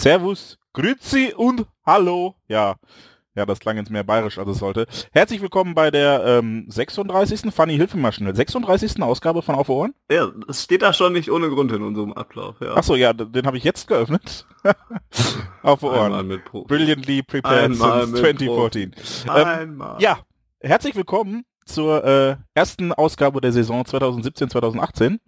Servus, 0.00 0.56
Grüezi 0.72 1.34
und 1.36 1.66
Hallo. 1.84 2.34
Ja, 2.48 2.76
ja, 3.34 3.44
das 3.44 3.60
klang 3.60 3.76
jetzt 3.76 3.90
mehr 3.90 4.02
bayerisch, 4.02 4.38
als 4.38 4.48
es 4.48 4.58
sollte. 4.58 4.86
Herzlich 5.12 5.42
willkommen 5.42 5.74
bei 5.74 5.90
der 5.90 6.24
ähm, 6.24 6.64
36. 6.70 7.52
Funny 7.52 7.76
Hilfe 7.76 7.98
mal 7.98 8.10
schnell. 8.10 8.34
36. 8.34 9.02
Ausgabe 9.02 9.42
von 9.42 9.56
Auf 9.56 9.68
Ohren? 9.68 9.92
Ja, 10.10 10.30
es 10.48 10.64
steht 10.64 10.80
da 10.80 10.94
schon 10.94 11.12
nicht 11.12 11.30
ohne 11.30 11.50
Grund 11.50 11.70
in 11.72 11.82
unserem 11.82 12.14
Ablauf. 12.14 12.56
Ja. 12.62 12.76
Achso, 12.76 12.94
ja, 12.94 13.12
den 13.12 13.46
habe 13.46 13.58
ich 13.58 13.64
jetzt 13.64 13.88
geöffnet. 13.88 14.46
Auf 15.62 15.82
Ohren. 15.82 16.40
Brilliantly 16.66 17.22
prepared 17.22 17.72
Einmal 17.72 18.06
since 18.06 18.22
mit 18.22 18.38
2014. 18.38 18.94
Ähm, 19.36 19.84
ja, 19.98 20.20
herzlich 20.60 20.96
willkommen 20.96 21.44
zur 21.66 22.02
äh, 22.04 22.36
ersten 22.54 22.94
Ausgabe 22.94 23.42
der 23.42 23.52
Saison 23.52 23.82
2017-2018. 23.82 25.18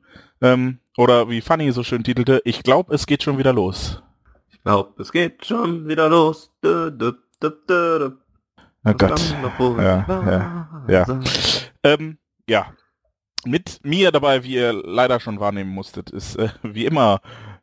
Ähm, 0.40 0.78
oder 0.96 1.28
wie 1.28 1.42
Funny 1.42 1.72
so 1.72 1.82
schön 1.82 2.04
titelte, 2.04 2.40
ich 2.46 2.62
glaube, 2.62 2.94
es 2.94 3.04
geht 3.04 3.22
schon 3.22 3.36
wieder 3.36 3.52
los. 3.52 4.02
Ich 4.62 4.64
glaub, 4.64 5.00
es 5.00 5.10
geht 5.10 5.44
schon 5.44 5.88
wieder 5.88 6.08
los. 6.08 6.52
Dö, 6.62 6.92
dö, 6.92 7.14
dö, 7.42 7.50
dö. 7.68 8.10
Oh 8.84 8.92
Gott. 8.92 9.34
Ja, 9.76 10.06
ja, 10.08 10.84
ja. 10.86 11.20
Ähm, 11.82 12.18
ja. 12.48 12.72
Mit 13.44 13.80
mir 13.82 14.12
dabei, 14.12 14.44
wie 14.44 14.54
ihr 14.54 14.72
leider 14.72 15.18
schon 15.18 15.40
wahrnehmen 15.40 15.70
musstet, 15.70 16.10
ist 16.10 16.36
äh, 16.36 16.50
wie 16.62 16.86
immer 16.86 17.20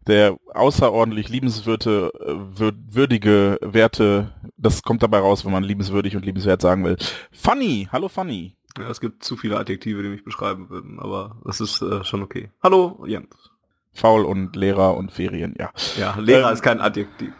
der 0.07 0.37
außerordentlich 0.53 1.29
liebenswürdige, 1.29 2.11
äh, 2.19 2.59
wür 2.59 2.73
würdige 2.75 3.59
Werte. 3.61 4.33
Das 4.57 4.83
kommt 4.83 5.01
dabei 5.01 5.19
raus, 5.19 5.45
wenn 5.45 5.53
man 5.53 5.63
liebenswürdig 5.63 6.17
und 6.17 6.25
liebenswert 6.25 6.61
sagen 6.61 6.83
will. 6.83 6.97
Funny, 7.31 7.87
hallo 7.93 8.09
Funny. 8.09 8.57
Ja, 8.77 8.89
es 8.89 8.99
gibt 8.99 9.23
zu 9.23 9.37
viele 9.37 9.57
Adjektive, 9.57 10.03
die 10.03 10.09
mich 10.09 10.25
beschreiben 10.25 10.69
würden, 10.69 10.99
aber 10.99 11.37
das 11.45 11.61
ist 11.61 11.81
äh, 11.81 12.03
schon 12.03 12.23
okay. 12.23 12.51
Hallo, 12.61 13.05
Jens. 13.07 13.48
Faul 13.93 14.25
und 14.25 14.55
Lehrer 14.55 14.95
und 14.95 15.11
Ferien, 15.11 15.55
ja. 15.57 15.71
Ja, 15.97 16.15
Lehrer 16.19 16.47
Ähm, 16.49 16.53
ist 16.53 16.61
kein 16.61 16.79
Adjektiv. 16.81 17.33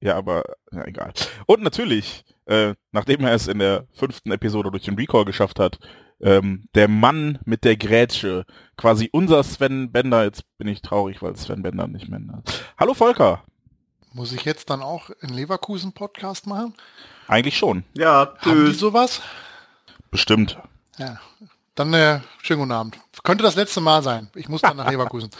Ja, 0.00 0.16
aber 0.16 0.44
ja, 0.72 0.84
egal. 0.86 1.12
Und 1.46 1.62
natürlich, 1.62 2.24
äh, 2.46 2.74
nachdem 2.92 3.24
er 3.24 3.34
es 3.34 3.48
in 3.48 3.58
der 3.58 3.86
fünften 3.92 4.32
Episode 4.32 4.70
durch 4.70 4.84
den 4.84 4.96
Recall 4.96 5.24
geschafft 5.24 5.58
hat, 5.60 5.78
ähm, 6.22 6.68
der 6.74 6.88
Mann 6.88 7.38
mit 7.44 7.64
der 7.64 7.76
Grätsche, 7.76 8.44
quasi 8.76 9.08
unser 9.12 9.42
Sven 9.42 9.90
Bender. 9.92 10.24
Jetzt 10.24 10.42
bin 10.58 10.68
ich 10.68 10.82
traurig, 10.82 11.22
weil 11.22 11.34
Sven 11.36 11.62
Bender 11.62 11.86
nicht 11.86 12.08
mehr. 12.08 12.20
da 12.20 12.42
ist. 12.46 12.62
Hallo 12.78 12.92
Volker. 12.94 13.42
Muss 14.12 14.32
ich 14.32 14.44
jetzt 14.44 14.68
dann 14.70 14.82
auch 14.82 15.10
in 15.20 15.28
Leverkusen 15.30 15.92
Podcast 15.92 16.46
machen? 16.46 16.74
Eigentlich 17.28 17.56
schon. 17.56 17.84
Ja, 17.94 18.34
Haben 18.40 18.64
die 18.64 18.70
tschüss. 18.72 18.80
sowas? 18.80 19.22
Bestimmt. 20.10 20.58
Ja. 20.98 21.20
Dann 21.74 21.94
äh, 21.94 22.20
schönen 22.42 22.60
guten 22.60 22.72
Abend. 22.72 22.98
Könnte 23.22 23.44
das 23.44 23.54
letzte 23.54 23.80
Mal 23.80 24.02
sein. 24.02 24.28
Ich 24.34 24.48
muss 24.48 24.60
dann 24.60 24.76
nach 24.76 24.90
Leverkusen. 24.90 25.30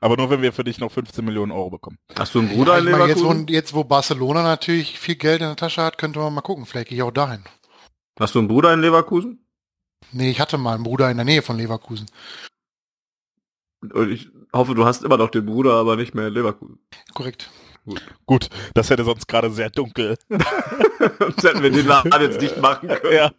Aber 0.00 0.16
nur, 0.16 0.30
wenn 0.30 0.42
wir 0.42 0.52
für 0.52 0.64
dich 0.64 0.78
noch 0.78 0.90
15 0.90 1.24
Millionen 1.24 1.52
Euro 1.52 1.70
bekommen. 1.70 1.98
Hast 2.18 2.34
du 2.34 2.40
einen 2.40 2.48
Bruder 2.48 2.78
ich 2.78 2.84
in 2.84 2.90
meine, 2.90 3.06
jetzt, 3.06 3.18
wo, 3.20 3.24
Leverkusen? 3.24 3.48
jetzt, 3.48 3.74
wo 3.74 3.84
Barcelona 3.84 4.42
natürlich 4.42 4.98
viel 4.98 5.16
Geld 5.16 5.40
in 5.42 5.48
der 5.48 5.56
Tasche 5.56 5.82
hat, 5.82 5.98
könnte 5.98 6.18
man 6.18 6.32
mal 6.34 6.40
gucken. 6.40 6.66
Vielleicht 6.66 6.88
gehe 6.88 6.96
ich 6.96 7.02
auch 7.02 7.10
dahin. 7.10 7.44
Hast 8.18 8.34
du 8.34 8.38
einen 8.40 8.48
Bruder 8.48 8.72
in 8.72 8.80
Leverkusen? 8.80 9.44
Nee, 10.12 10.30
ich 10.30 10.40
hatte 10.40 10.58
mal 10.58 10.74
einen 10.74 10.84
Bruder 10.84 11.10
in 11.10 11.16
der 11.16 11.24
Nähe 11.26 11.42
von 11.42 11.56
Leverkusen. 11.58 12.06
Und 13.80 14.10
ich 14.10 14.28
hoffe, 14.52 14.74
du 14.74 14.84
hast 14.84 15.04
immer 15.04 15.16
noch 15.18 15.30
den 15.30 15.46
Bruder, 15.46 15.74
aber 15.74 15.96
nicht 15.96 16.14
mehr 16.14 16.28
in 16.28 16.34
Leverkusen. 16.34 16.78
Korrekt. 17.14 17.50
Gut, 18.26 18.48
das 18.74 18.90
hätte 18.90 19.04
sonst 19.04 19.28
gerade 19.28 19.50
sehr 19.50 19.70
dunkel. 19.70 20.18
Sonst 21.18 21.42
hätten 21.42 21.62
wir 21.62 21.70
den 21.70 21.86
Laden 21.86 22.10
jetzt 22.20 22.40
nicht 22.40 22.56
machen 22.60 22.88
können. 22.88 23.14
ja. 23.14 23.30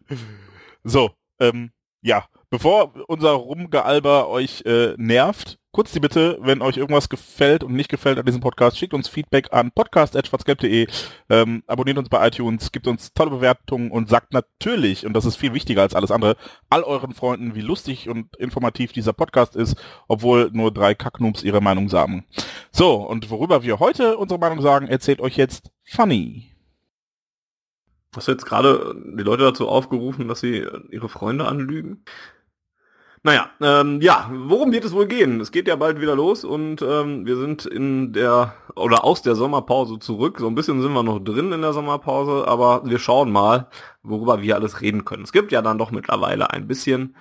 So, 0.83 1.11
ähm, 1.39 1.71
ja. 2.01 2.25
Bevor 2.51 2.93
unser 3.07 3.33
Rumgealber 3.33 4.27
euch 4.27 4.63
äh, 4.65 4.95
nervt, 4.97 5.59
kurz 5.71 5.91
die 5.91 5.99
Bitte, 5.99 6.39
wenn 6.41 6.63
euch 6.63 6.77
irgendwas 6.77 7.07
gefällt 7.07 7.63
und 7.63 7.73
nicht 7.73 7.89
gefällt 7.89 8.17
an 8.17 8.25
diesem 8.25 8.41
Podcast, 8.41 8.75
schickt 8.75 8.95
uns 8.95 9.07
Feedback 9.07 9.53
an 9.53 9.71
podcast.schwarzgelb.de, 9.71 10.87
ähm, 11.29 11.63
abonniert 11.67 11.99
uns 11.99 12.09
bei 12.09 12.27
iTunes, 12.27 12.71
gibt 12.71 12.87
uns 12.87 13.13
tolle 13.13 13.29
Bewertungen 13.29 13.91
und 13.91 14.09
sagt 14.09 14.33
natürlich, 14.33 15.05
und 15.05 15.13
das 15.13 15.25
ist 15.25 15.35
viel 15.35 15.53
wichtiger 15.53 15.83
als 15.83 15.93
alles 15.93 16.09
andere, 16.09 16.37
all 16.71 16.81
euren 16.81 17.13
Freunden, 17.13 17.53
wie 17.53 17.61
lustig 17.61 18.09
und 18.09 18.35
informativ 18.37 18.93
dieser 18.93 19.13
Podcast 19.13 19.55
ist, 19.55 19.75
obwohl 20.07 20.49
nur 20.51 20.73
drei 20.73 20.95
Kacknoobs 20.95 21.43
ihre 21.43 21.61
Meinung 21.61 21.87
sagen. 21.87 22.25
So, 22.71 22.95
und 22.95 23.29
worüber 23.29 23.61
wir 23.61 23.79
heute 23.79 24.17
unsere 24.17 24.39
Meinung 24.39 24.61
sagen, 24.61 24.87
erzählt 24.87 25.21
euch 25.21 25.37
jetzt 25.37 25.71
Funny. 25.83 26.49
Hast 28.15 28.27
du 28.27 28.31
jetzt 28.31 28.45
gerade 28.45 28.95
die 29.17 29.23
Leute 29.23 29.43
dazu 29.43 29.67
aufgerufen, 29.67 30.27
dass 30.27 30.39
sie 30.39 30.65
ihre 30.89 31.09
Freunde 31.09 31.45
anlügen? 31.45 32.03
Naja, 33.21 33.49
ähm, 33.61 33.99
ja, 34.01 34.31
worum 34.33 34.71
wird 34.71 34.85
es 34.85 34.93
wohl 34.93 35.05
gehen? 35.05 35.41
Es 35.41 35.51
geht 35.51 35.67
ja 35.67 35.75
bald 35.75 35.99
wieder 35.99 36.15
los 36.15 36.45
und 36.45 36.81
ähm, 36.81 37.25
wir 37.25 37.35
sind 37.35 37.65
in 37.65 38.13
der 38.13 38.53
oder 38.75 39.03
aus 39.03 39.21
der 39.21 39.35
Sommerpause 39.35 39.99
zurück. 39.99 40.37
So 40.39 40.47
ein 40.47 40.55
bisschen 40.55 40.81
sind 40.81 40.93
wir 40.93 41.03
noch 41.03 41.19
drin 41.19 41.51
in 41.51 41.61
der 41.61 41.73
Sommerpause, 41.73 42.47
aber 42.47 42.81
wir 42.85 42.97
schauen 42.97 43.29
mal, 43.29 43.67
worüber 44.03 44.41
wir 44.41 44.55
alles 44.55 44.79
reden 44.79 45.03
können. 45.03 45.23
Es 45.23 45.33
gibt 45.33 45.51
ja 45.51 45.61
dann 45.61 45.77
doch 45.77 45.91
mittlerweile 45.91 46.51
ein 46.51 46.65
bisschen 46.65 47.15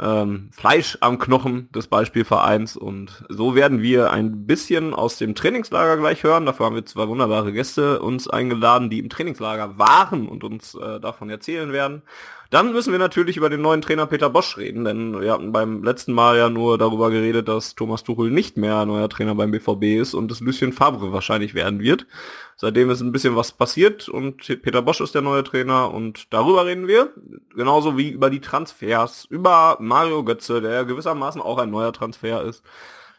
ähm, 0.00 0.48
Fleisch 0.52 0.96
am 1.00 1.18
Knochen 1.18 1.70
des 1.72 1.86
Beispielvereins 1.86 2.76
und 2.76 3.24
so 3.28 3.54
werden 3.54 3.82
wir 3.82 4.10
ein 4.10 4.46
bisschen 4.46 4.94
aus 4.94 5.18
dem 5.18 5.34
Trainingslager 5.34 5.96
gleich 5.96 6.22
hören. 6.22 6.46
Dafür 6.46 6.66
haben 6.66 6.74
wir 6.74 6.86
zwei 6.86 7.06
wunderbare 7.08 7.52
Gäste 7.52 8.00
uns 8.00 8.28
eingeladen, 8.28 8.90
die 8.90 8.98
im 8.98 9.10
Trainingslager 9.10 9.78
waren 9.78 10.28
und 10.28 10.42
uns 10.44 10.74
äh, 10.74 11.00
davon 11.00 11.28
erzählen 11.28 11.72
werden. 11.72 12.02
Dann 12.50 12.72
müssen 12.72 12.90
wir 12.90 12.98
natürlich 12.98 13.36
über 13.36 13.48
den 13.48 13.62
neuen 13.62 13.80
Trainer 13.80 14.06
Peter 14.06 14.28
Bosch 14.28 14.56
reden, 14.56 14.84
denn 14.84 15.20
wir 15.20 15.32
hatten 15.32 15.52
beim 15.52 15.84
letzten 15.84 16.12
Mal 16.12 16.36
ja 16.36 16.50
nur 16.50 16.78
darüber 16.78 17.10
geredet, 17.10 17.46
dass 17.46 17.76
Thomas 17.76 18.02
Tuchel 18.02 18.32
nicht 18.32 18.56
mehr 18.56 18.84
neuer 18.86 19.08
Trainer 19.08 19.36
beim 19.36 19.52
BVB 19.52 20.00
ist 20.00 20.14
und 20.14 20.32
es 20.32 20.40
Lucien 20.40 20.72
Favre 20.72 21.12
wahrscheinlich 21.12 21.54
werden 21.54 21.78
wird. 21.78 22.08
Seitdem 22.56 22.90
ist 22.90 23.02
ein 23.02 23.12
bisschen 23.12 23.36
was 23.36 23.52
passiert 23.52 24.08
und 24.08 24.38
Peter 24.62 24.82
Bosch 24.82 25.00
ist 25.00 25.14
der 25.14 25.22
neue 25.22 25.44
Trainer 25.44 25.94
und 25.94 26.26
darüber 26.32 26.66
reden 26.66 26.88
wir. 26.88 27.14
Genauso 27.54 27.96
wie 27.96 28.10
über 28.10 28.30
die 28.30 28.40
Transfers, 28.40 29.26
über 29.30 29.76
Mario 29.78 30.24
Götze, 30.24 30.60
der 30.60 30.84
gewissermaßen 30.84 31.40
auch 31.40 31.58
ein 31.58 31.70
neuer 31.70 31.92
Transfer 31.92 32.42
ist. 32.42 32.64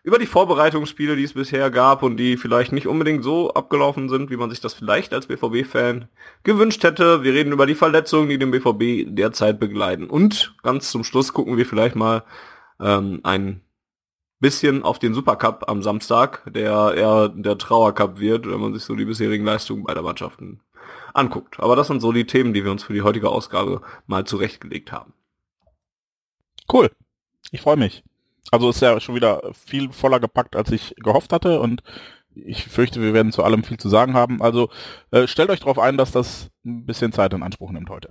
Über 0.03 0.17
die 0.17 0.25
Vorbereitungsspiele, 0.25 1.15
die 1.15 1.23
es 1.23 1.33
bisher 1.33 1.69
gab 1.69 2.01
und 2.01 2.17
die 2.17 2.35
vielleicht 2.35 2.71
nicht 2.71 2.87
unbedingt 2.87 3.23
so 3.23 3.53
abgelaufen 3.53 4.09
sind, 4.09 4.31
wie 4.31 4.37
man 4.37 4.49
sich 4.49 4.59
das 4.59 4.73
vielleicht 4.73 5.13
als 5.13 5.27
BVB-Fan 5.27 6.07
gewünscht 6.43 6.83
hätte. 6.83 7.23
Wir 7.23 7.33
reden 7.33 7.53
über 7.53 7.67
die 7.67 7.75
Verletzungen, 7.75 8.27
die 8.27 8.39
den 8.39 8.49
BVB 8.49 9.15
derzeit 9.15 9.59
begleiten. 9.59 10.09
Und 10.09 10.55
ganz 10.63 10.89
zum 10.89 11.03
Schluss 11.03 11.33
gucken 11.33 11.55
wir 11.55 11.67
vielleicht 11.67 11.95
mal 11.95 12.23
ähm, 12.79 13.19
ein 13.21 13.61
bisschen 14.39 14.81
auf 14.81 14.97
den 14.97 15.13
Supercup 15.13 15.69
am 15.69 15.83
Samstag, 15.83 16.51
der 16.51 16.95
eher 16.95 17.29
der 17.29 17.59
Trauercup 17.59 18.19
wird, 18.19 18.49
wenn 18.49 18.59
man 18.59 18.73
sich 18.73 18.83
so 18.83 18.95
die 18.95 19.05
bisherigen 19.05 19.45
Leistungen 19.45 19.83
beider 19.83 20.01
Mannschaften 20.01 20.61
anguckt. 21.13 21.59
Aber 21.59 21.75
das 21.75 21.87
sind 21.87 22.01
so 22.01 22.11
die 22.11 22.25
Themen, 22.25 22.53
die 22.53 22.63
wir 22.63 22.71
uns 22.71 22.83
für 22.83 22.93
die 22.93 23.03
heutige 23.03 23.29
Ausgabe 23.29 23.81
mal 24.07 24.25
zurechtgelegt 24.25 24.91
haben. 24.91 25.13
Cool. 26.71 26.89
Ich 27.51 27.61
freue 27.61 27.77
mich. 27.77 28.03
Also 28.51 28.69
ist 28.69 28.81
ja 28.81 28.99
schon 28.99 29.15
wieder 29.15 29.41
viel 29.53 29.91
voller 29.91 30.19
gepackt, 30.19 30.55
als 30.55 30.71
ich 30.71 30.93
gehofft 30.97 31.33
hatte 31.33 31.59
und 31.61 31.81
ich 32.35 32.65
fürchte, 32.65 33.01
wir 33.01 33.13
werden 33.13 33.31
zu 33.31 33.43
allem 33.43 33.63
viel 33.63 33.77
zu 33.77 33.89
sagen 33.89 34.13
haben. 34.13 34.41
Also 34.41 34.69
äh, 35.11 35.27
stellt 35.27 35.49
euch 35.49 35.59
darauf 35.59 35.79
ein, 35.79 35.97
dass 35.97 36.11
das 36.11 36.49
ein 36.65 36.85
bisschen 36.85 37.11
Zeit 37.11 37.33
in 37.33 37.43
Anspruch 37.43 37.71
nimmt 37.71 37.89
heute. 37.89 38.09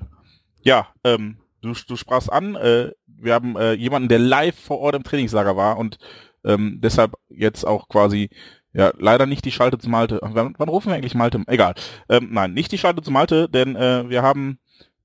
Ja, 0.62 0.88
ähm, 1.05 1.38
du, 1.62 1.73
du 1.87 1.97
sprachst 1.97 2.32
an, 2.32 2.56
äh, 2.56 2.93
wir 3.06 3.35
haben 3.35 3.56
äh, 3.56 3.73
jemanden, 3.73 4.09
der 4.09 4.19
live 4.19 4.59
vor 4.59 4.79
Ort 4.81 4.94
im 4.94 5.05
Trainingslager 5.05 5.56
war 5.56 5.79
und 5.79 5.99
ähm, 6.44 6.81
deshalb 6.82 7.14
jetzt 7.29 7.67
auch 7.67 7.88
quasi 7.88 8.31
ja 8.73 8.93
leider 8.99 9.26
nicht 9.26 9.44
die 9.44 9.53
Schalte 9.53 9.79
zu 9.79 9.91
Malte. 9.91 10.20
Wann, 10.23 10.55
wann 10.56 10.69
rufen 10.69 10.88
wir 10.88 10.97
eigentlich 10.97 11.14
Malte? 11.14 11.43
Egal. 11.47 11.75
Ähm, 12.09 12.29
nein, 12.31 12.53
nicht 12.53 12.73
die 12.73 12.79
Schalte 12.79 13.03
zu 13.03 13.11
Malte, 13.11 13.49
denn 13.49 13.76
äh, 13.76 14.09
wir 14.09 14.23
haben 14.23 14.59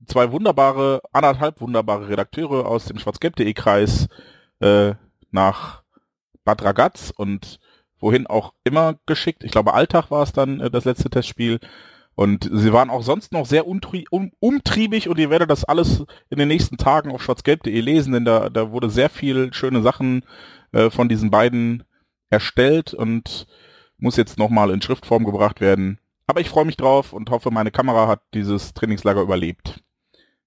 zwei 0.05 0.31
wunderbare, 0.31 1.01
anderthalb 1.11 1.61
wunderbare 1.61 2.09
Redakteure 2.09 2.65
aus 2.65 2.85
dem 2.85 2.99
schwarzgelb.de 2.99 3.53
Kreis 3.53 4.07
äh, 4.59 4.93
nach 5.35 5.83
Bad 6.43 6.63
Ragaz 6.63 7.13
und 7.15 7.59
wohin 7.99 8.25
auch 8.25 8.53
immer 8.63 8.95
geschickt. 9.05 9.43
Ich 9.43 9.51
glaube, 9.51 9.75
Alltag 9.75 10.09
war 10.09 10.23
es 10.23 10.33
dann 10.33 10.59
äh, 10.59 10.71
das 10.71 10.85
letzte 10.85 11.11
Testspiel. 11.11 11.59
Und 12.15 12.49
sie 12.51 12.71
waren 12.71 12.89
auch 12.89 13.03
sonst 13.03 13.33
noch 13.33 13.45
sehr 13.45 13.67
um, 13.67 13.81
umtriebig 14.39 15.09
und 15.09 15.19
ihr 15.19 15.29
werdet 15.29 15.49
das 15.49 15.65
alles 15.65 16.05
in 16.29 16.39
den 16.39 16.47
nächsten 16.47 16.77
Tagen 16.77 17.11
auf 17.11 17.21
schwarzgelb.de 17.21 17.77
lesen, 17.81 18.13
denn 18.13 18.23
da, 18.23 18.49
da 18.49 18.71
wurde 18.71 18.89
sehr 18.89 19.09
viel 19.09 19.53
schöne 19.53 19.81
Sachen 19.81 20.23
äh, 20.71 20.89
von 20.89 21.09
diesen 21.09 21.29
beiden 21.29 21.83
erstellt 22.29 22.93
und 22.93 23.47
muss 23.97 24.15
jetzt 24.15 24.37
nochmal 24.37 24.71
in 24.71 24.81
Schriftform 24.81 25.25
gebracht 25.25 25.59
werden. 25.59 25.99
Aber 26.25 26.39
ich 26.39 26.49
freue 26.49 26.65
mich 26.65 26.77
drauf 26.77 27.11
und 27.11 27.29
hoffe, 27.29 27.51
meine 27.51 27.71
Kamera 27.71 28.07
hat 28.07 28.21
dieses 28.33 28.73
Trainingslager 28.73 29.21
überlebt. 29.21 29.83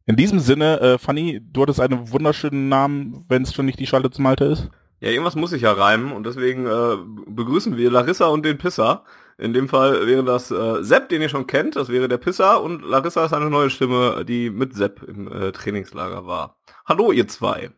In 0.09 0.17
diesem 0.17 0.39
Sinne, 0.39 0.81
äh, 0.81 0.99
Fanny, 0.99 1.39
du 1.53 1.61
hattest 1.61 1.81
einen 1.81 2.11
wunderschönen 2.11 2.71
Namen, 2.71 3.27
wenn 3.29 3.43
es 3.43 3.53
schon 3.53 3.67
nicht 3.67 3.79
die 3.79 3.87
Schalte 3.87 4.11
zum 4.11 4.23
Malte 4.23 4.47
ist. 4.47 4.71
Ja, 5.01 5.11
irgendwas 5.11 5.37
muss 5.37 5.53
ich 5.53 5.61
ja 5.61 5.73
reimen 5.73 6.13
und 6.13 6.25
deswegen 6.25 6.67
äh, 6.67 6.97
begrüßen 7.27 7.77
wir 7.77 7.91
Larissa 7.91 8.29
und 8.29 8.43
den 8.43 8.57
Pisser. 8.57 9.05
In 9.37 9.53
dem 9.53 9.69
Fall 9.69 10.07
wäre 10.07 10.25
das 10.25 10.51
äh, 10.51 10.83
Sepp, 10.83 11.11
den 11.11 11.21
ihr 11.21 11.29
schon 11.29 11.47
kennt, 11.47 11.77
das 11.77 11.91
wäre 11.91 12.09
der 12.09 12.17
Pisser 12.17 12.63
und 12.63 12.81
Larissa 12.81 13.27
ist 13.27 13.35
eine 13.35 13.51
neue 13.51 13.69
Stimme, 13.69 14.25
die 14.27 14.49
mit 14.49 14.75
Sepp 14.75 15.03
im 15.03 15.31
äh, 15.31 15.53
Trainingslager 15.53 16.27
war. 16.27 16.57
Hallo 16.87 17.13
ihr 17.13 17.29
zwei. 17.29 17.71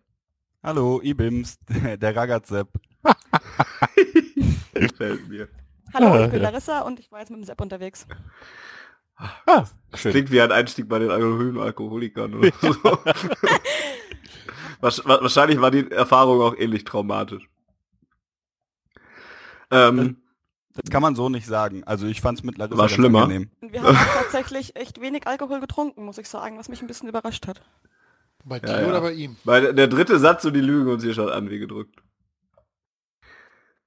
Hallo, 0.63 1.01
Ibims, 1.03 1.59
der 2.01 2.15
Ragaz 2.15 2.47
Sepp. 2.47 2.69
Gefällt 4.75 5.29
mir. 5.29 5.49
Hallo, 5.93 6.27
ich 6.27 6.31
bin 6.31 6.43
Larissa 6.43 6.83
und 6.83 7.01
ich 7.01 7.11
war 7.11 7.19
jetzt 7.19 7.31
mit 7.31 7.41
dem 7.41 7.45
Sepp 7.45 7.61
unterwegs. 7.61 8.07
Ah, 9.47 9.65
Das 9.91 10.01
schön. 10.01 10.13
klingt 10.13 10.31
wie 10.31 10.41
ein 10.41 10.53
Einstieg 10.53 10.89
bei 10.89 10.99
den 10.99 11.11
anonymen 11.11 11.61
Alkoholikern 11.61 12.35
oder 12.35 12.51
so. 12.63 12.69
Wahrsch- 14.81 15.05
wa- 15.07 15.21
Wahrscheinlich 15.21 15.61
war 15.61 15.71
die 15.71 15.91
Erfahrung 15.91 16.41
auch 16.41 16.57
ähnlich 16.57 16.85
traumatisch. 16.85 17.49
Ähm, 19.71 20.17
Das 20.75 20.91
kann 20.91 21.03
man 21.03 21.15
so 21.15 21.29
nicht 21.29 21.47
sagen. 21.47 21.85
Also 21.85 22.07
ich 22.07 22.21
fand's 22.21 22.43
mit 22.43 22.59
Larissa 22.59 22.79
War 22.79 22.89
schlimmer. 22.89 23.23
angenehm. 23.25 23.51
Und 23.61 23.73
wir 23.73 23.83
haben 23.83 23.97
tatsächlich 24.23 24.77
echt 24.77 25.01
wenig 25.01 25.27
Alkohol 25.27 25.61
getrunken, 25.61 26.05
muss 26.05 26.19
ich 26.19 26.29
sagen, 26.29 26.59
was 26.59 26.69
mich 26.69 26.81
ein 26.81 26.87
bisschen 26.87 27.09
überrascht 27.09 27.47
hat. 27.47 27.61
Bei 28.45 28.59
dir 28.59 28.69
Ja, 28.69 28.81
ja. 28.83 28.89
oder 28.89 29.01
bei 29.03 29.13
ihm? 29.13 29.37
Weil 29.45 29.61
der- 29.63 29.73
der 29.75 29.89
dritte 29.89 30.19
Satz 30.19 30.45
und 30.47 30.55
die 30.55 30.61
Lügen 30.61 30.91
uns 30.91 31.03
hier 31.03 31.13
schon 31.15 31.29
an 31.29 31.51
wie 31.51 31.59
gedrückt. 31.59 32.01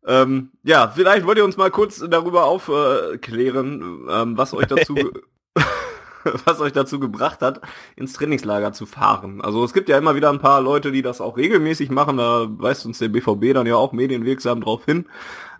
Ähm, 0.05 0.51
ja, 0.63 0.91
vielleicht 0.93 1.25
wollt 1.25 1.37
ihr 1.37 1.45
uns 1.45 1.57
mal 1.57 1.71
kurz 1.71 2.03
darüber 2.09 2.45
aufklären, 2.45 4.07
ähm, 4.09 4.37
was 4.37 4.53
euch 4.53 4.67
dazu 4.67 4.95
was 6.45 6.59
euch 6.59 6.73
dazu 6.73 6.99
gebracht 6.99 7.41
hat, 7.41 7.61
ins 7.95 8.13
Trainingslager 8.13 8.73
zu 8.73 8.85
fahren. 8.85 9.41
Also 9.41 9.63
es 9.63 9.73
gibt 9.73 9.89
ja 9.89 9.97
immer 9.97 10.15
wieder 10.15 10.29
ein 10.29 10.39
paar 10.39 10.61
Leute, 10.61 10.91
die 10.91 11.01
das 11.01 11.21
auch 11.21 11.37
regelmäßig 11.37 11.89
machen, 11.91 12.17
da 12.17 12.47
weist 12.49 12.85
uns 12.85 12.99
der 12.99 13.09
BVB 13.09 13.53
dann 13.53 13.67
ja 13.67 13.75
auch 13.75 13.91
medienwirksam 13.91 14.61
drauf 14.61 14.85
hin. 14.85 15.05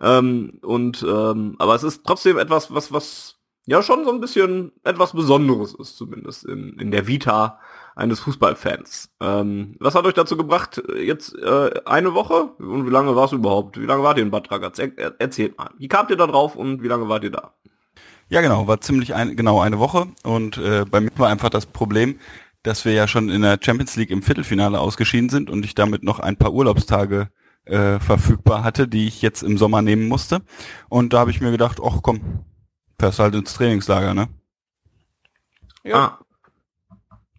Ähm, 0.00 0.58
und 0.62 1.02
ähm, 1.02 1.56
aber 1.58 1.74
es 1.74 1.82
ist 1.82 2.04
trotzdem 2.04 2.38
etwas, 2.38 2.72
was, 2.74 2.92
was 2.92 3.36
ja 3.66 3.82
schon 3.82 4.04
so 4.04 4.12
ein 4.12 4.20
bisschen 4.20 4.72
etwas 4.82 5.12
Besonderes 5.12 5.74
ist, 5.74 5.96
zumindest 5.96 6.44
in, 6.44 6.78
in 6.78 6.90
der 6.90 7.06
Vita 7.06 7.58
eines 7.96 8.20
Fußballfans. 8.20 9.10
Ähm, 9.20 9.76
was 9.78 9.94
hat 9.94 10.04
euch 10.04 10.14
dazu 10.14 10.36
gebracht, 10.36 10.82
jetzt 10.96 11.34
äh, 11.38 11.70
eine 11.84 12.14
Woche? 12.14 12.54
Und 12.58 12.86
wie 12.86 12.90
lange 12.90 13.14
war 13.14 13.26
es 13.26 13.32
überhaupt? 13.32 13.80
Wie 13.80 13.86
lange 13.86 14.02
wart 14.02 14.18
ihr 14.18 14.24
in 14.24 14.30
Bad 14.30 14.50
Ragaz? 14.50 14.78
Er, 14.78 14.96
er, 14.96 15.14
erzählt 15.18 15.56
mal. 15.56 15.70
Wie 15.78 15.88
kamt 15.88 16.10
ihr 16.10 16.16
da 16.16 16.26
drauf 16.26 16.56
und 16.56 16.82
wie 16.82 16.88
lange 16.88 17.08
wart 17.08 17.24
ihr 17.24 17.30
da? 17.30 17.54
Ja, 18.28 18.40
genau, 18.40 18.66
war 18.66 18.80
ziemlich 18.80 19.14
ein, 19.14 19.36
genau 19.36 19.60
eine 19.60 19.78
Woche 19.78 20.08
und 20.22 20.56
äh, 20.56 20.84
bei 20.90 21.00
mir 21.00 21.10
war 21.16 21.28
einfach 21.28 21.50
das 21.50 21.66
Problem, 21.66 22.18
dass 22.62 22.86
wir 22.86 22.92
ja 22.92 23.06
schon 23.06 23.28
in 23.28 23.42
der 23.42 23.58
Champions 23.60 23.96
League 23.96 24.10
im 24.10 24.22
Viertelfinale 24.22 24.80
ausgeschieden 24.80 25.28
sind 25.28 25.50
und 25.50 25.64
ich 25.64 25.74
damit 25.74 26.02
noch 26.02 26.18
ein 26.18 26.36
paar 26.36 26.52
Urlaubstage 26.52 27.28
äh, 27.66 27.98
verfügbar 28.00 28.64
hatte, 28.64 28.88
die 28.88 29.06
ich 29.06 29.20
jetzt 29.22 29.42
im 29.42 29.58
Sommer 29.58 29.82
nehmen 29.82 30.08
musste. 30.08 30.40
Und 30.88 31.12
da 31.12 31.20
habe 31.20 31.30
ich 31.30 31.42
mir 31.42 31.50
gedacht, 31.50 31.78
ach 31.84 31.98
komm, 32.02 32.44
fährst 32.98 33.18
halt 33.18 33.34
ins 33.34 33.54
Trainingslager, 33.54 34.14
ne? 34.14 34.28
Ja. 35.84 35.96
Ah, 35.96 36.23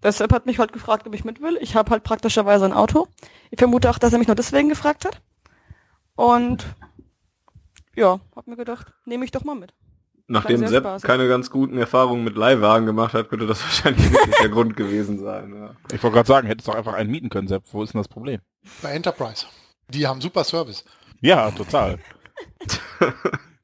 Der 0.03 0.11
Sepp 0.11 0.31
hat 0.33 0.45
mich 0.45 0.59
halt 0.59 0.73
gefragt, 0.73 1.07
ob 1.07 1.15
ich 1.15 1.25
mit 1.25 1.41
will. 1.41 1.57
Ich 1.61 1.75
habe 1.75 1.89
halt 1.91 2.03
praktischerweise 2.03 2.65
ein 2.65 2.73
Auto. 2.73 3.07
Ich 3.51 3.59
vermute 3.59 3.89
auch, 3.89 3.97
dass 3.97 4.13
er 4.13 4.19
mich 4.19 4.27
nur 4.27 4.35
deswegen 4.35 4.69
gefragt 4.69 5.05
hat. 5.05 5.21
Und 6.15 6.65
ja, 7.95 8.19
hab 8.35 8.47
mir 8.47 8.55
gedacht, 8.57 8.93
nehme 9.05 9.25
ich 9.25 9.31
doch 9.31 9.43
mal 9.43 9.55
mit. 9.55 9.73
nachdem 10.27 10.67
Sepp 10.67 10.83
spaßig. 10.83 11.07
keine 11.07 11.27
ganz 11.27 11.49
guten 11.49 11.77
Erfahrungen 11.77 12.23
mit 12.23 12.35
Leihwagen 12.35 12.85
gemacht 12.85 13.13
hat, 13.13 13.29
könnte 13.29 13.47
das 13.47 13.61
wahrscheinlich 13.63 14.11
wirklich 14.11 14.35
der 14.37 14.49
Grund 14.49 14.75
gewesen 14.75 15.19
sein. 15.19 15.53
Ja. 15.55 15.75
Ich 15.93 16.03
wollte 16.03 16.15
gerade 16.15 16.27
sagen, 16.27 16.47
hättest 16.47 16.67
doch 16.67 16.75
einfach 16.75 16.93
einen 16.93 17.09
mieten 17.09 17.29
können, 17.29 17.47
Sepp. 17.47 17.63
Wo 17.71 17.81
ist 17.83 17.93
denn 17.93 17.99
das 17.99 18.07
Problem? 18.07 18.41
Bei 18.81 18.91
Enterprise. 18.91 19.45
Die 19.89 20.05
haben 20.05 20.21
super 20.21 20.43
Service. 20.43 20.83
Ja, 21.21 21.49
total. 21.51 21.99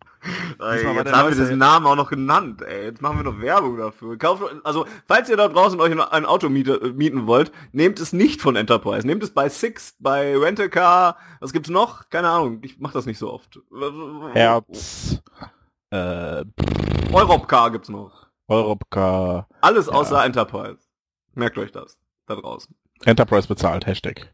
Ey, 0.59 0.95
jetzt 0.95 1.11
haben 1.11 1.29
wir 1.29 1.35
diesen 1.35 1.57
Namen 1.57 1.87
auch 1.87 1.95
noch 1.95 2.09
genannt, 2.09 2.61
ey. 2.61 2.85
Jetzt 2.85 3.01
machen 3.01 3.17
wir 3.17 3.23
noch 3.23 3.41
Werbung 3.41 3.77
dafür. 3.77 4.17
Kauft, 4.17 4.43
also, 4.63 4.85
falls 5.07 5.29
ihr 5.29 5.37
da 5.37 5.47
draußen 5.47 5.79
euch 5.79 5.91
ein 6.11 6.25
Auto 6.25 6.49
miete, 6.49 6.93
mieten 6.93 7.25
wollt, 7.25 7.51
nehmt 7.71 7.99
es 7.99 8.13
nicht 8.13 8.41
von 8.41 8.55
Enterprise. 8.55 9.05
Nehmt 9.07 9.23
es 9.23 9.31
bei 9.31 9.49
Six, 9.49 9.95
bei 9.99 10.37
Rent-A-Car. 10.37 11.17
Was 11.39 11.53
gibt's 11.53 11.69
noch? 11.69 12.09
Keine 12.09 12.29
Ahnung. 12.29 12.59
Ich 12.63 12.77
mach 12.79 12.91
das 12.91 13.05
nicht 13.05 13.17
so 13.17 13.31
oft. 13.33 13.59
Herz, 14.33 15.21
äh, 15.89 16.45
Europcar 17.11 17.71
gibt's 17.71 17.89
noch. 17.89 18.27
Europcar, 18.47 19.47
Alles 19.61 19.89
außer 19.89 20.23
Enterprise. 20.23 20.79
Merkt 21.33 21.57
euch 21.57 21.71
das. 21.71 21.97
Da 22.27 22.35
draußen. 22.35 22.75
Enterprise 23.05 23.47
bezahlt, 23.47 23.85
Hashtag. 23.87 24.31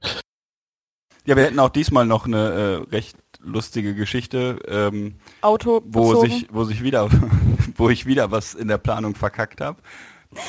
Ja, 1.26 1.36
wir 1.36 1.44
hätten 1.44 1.60
auch 1.60 1.70
diesmal 1.70 2.06
noch 2.06 2.26
eine 2.26 2.52
äh, 2.52 2.76
recht 2.90 3.18
lustige 3.42 3.96
Geschichte, 3.96 4.60
ähm, 4.68 5.16
Auto 5.42 5.82
wo 5.86 6.10
bezogen. 6.10 6.30
sich, 6.30 6.48
wo 6.52 6.64
sich 6.64 6.84
wieder, 6.84 7.10
wo 7.76 7.90
ich 7.90 8.06
wieder 8.06 8.32
was 8.32 8.54
in 8.54 8.68
der 8.68 8.78
Planung 8.78 9.16
verkackt 9.16 9.62
habe. 9.62 9.82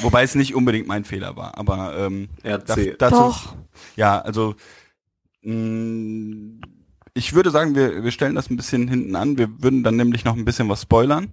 Wobei 0.01 0.25
es 0.25 0.35
nicht 0.35 0.55
unbedingt 0.55 0.89
mein 0.89 1.05
Fehler 1.05 1.37
war, 1.37 1.57
aber 1.57 1.97
ähm, 1.99 2.29
da, 2.43 2.59
dazu, 2.59 2.99
Doch. 2.99 3.55
ja, 3.97 4.21
also 4.21 4.57
mh, 5.43 6.61
ich 7.15 7.35
würde 7.35 7.51
sagen, 7.51 7.75
wir, 7.75 8.05
wir 8.05 8.11
stellen 8.11 8.35
das 8.35 8.51
ein 8.51 8.57
bisschen 8.57 8.89
hinten 8.89 9.17
an. 9.17 9.39
Wir 9.39 9.63
würden 9.63 9.83
dann 9.83 9.97
nämlich 9.97 10.25
noch 10.25 10.37
ein 10.37 10.45
bisschen 10.45 10.69
was 10.69 10.83
spoilern, 10.83 11.33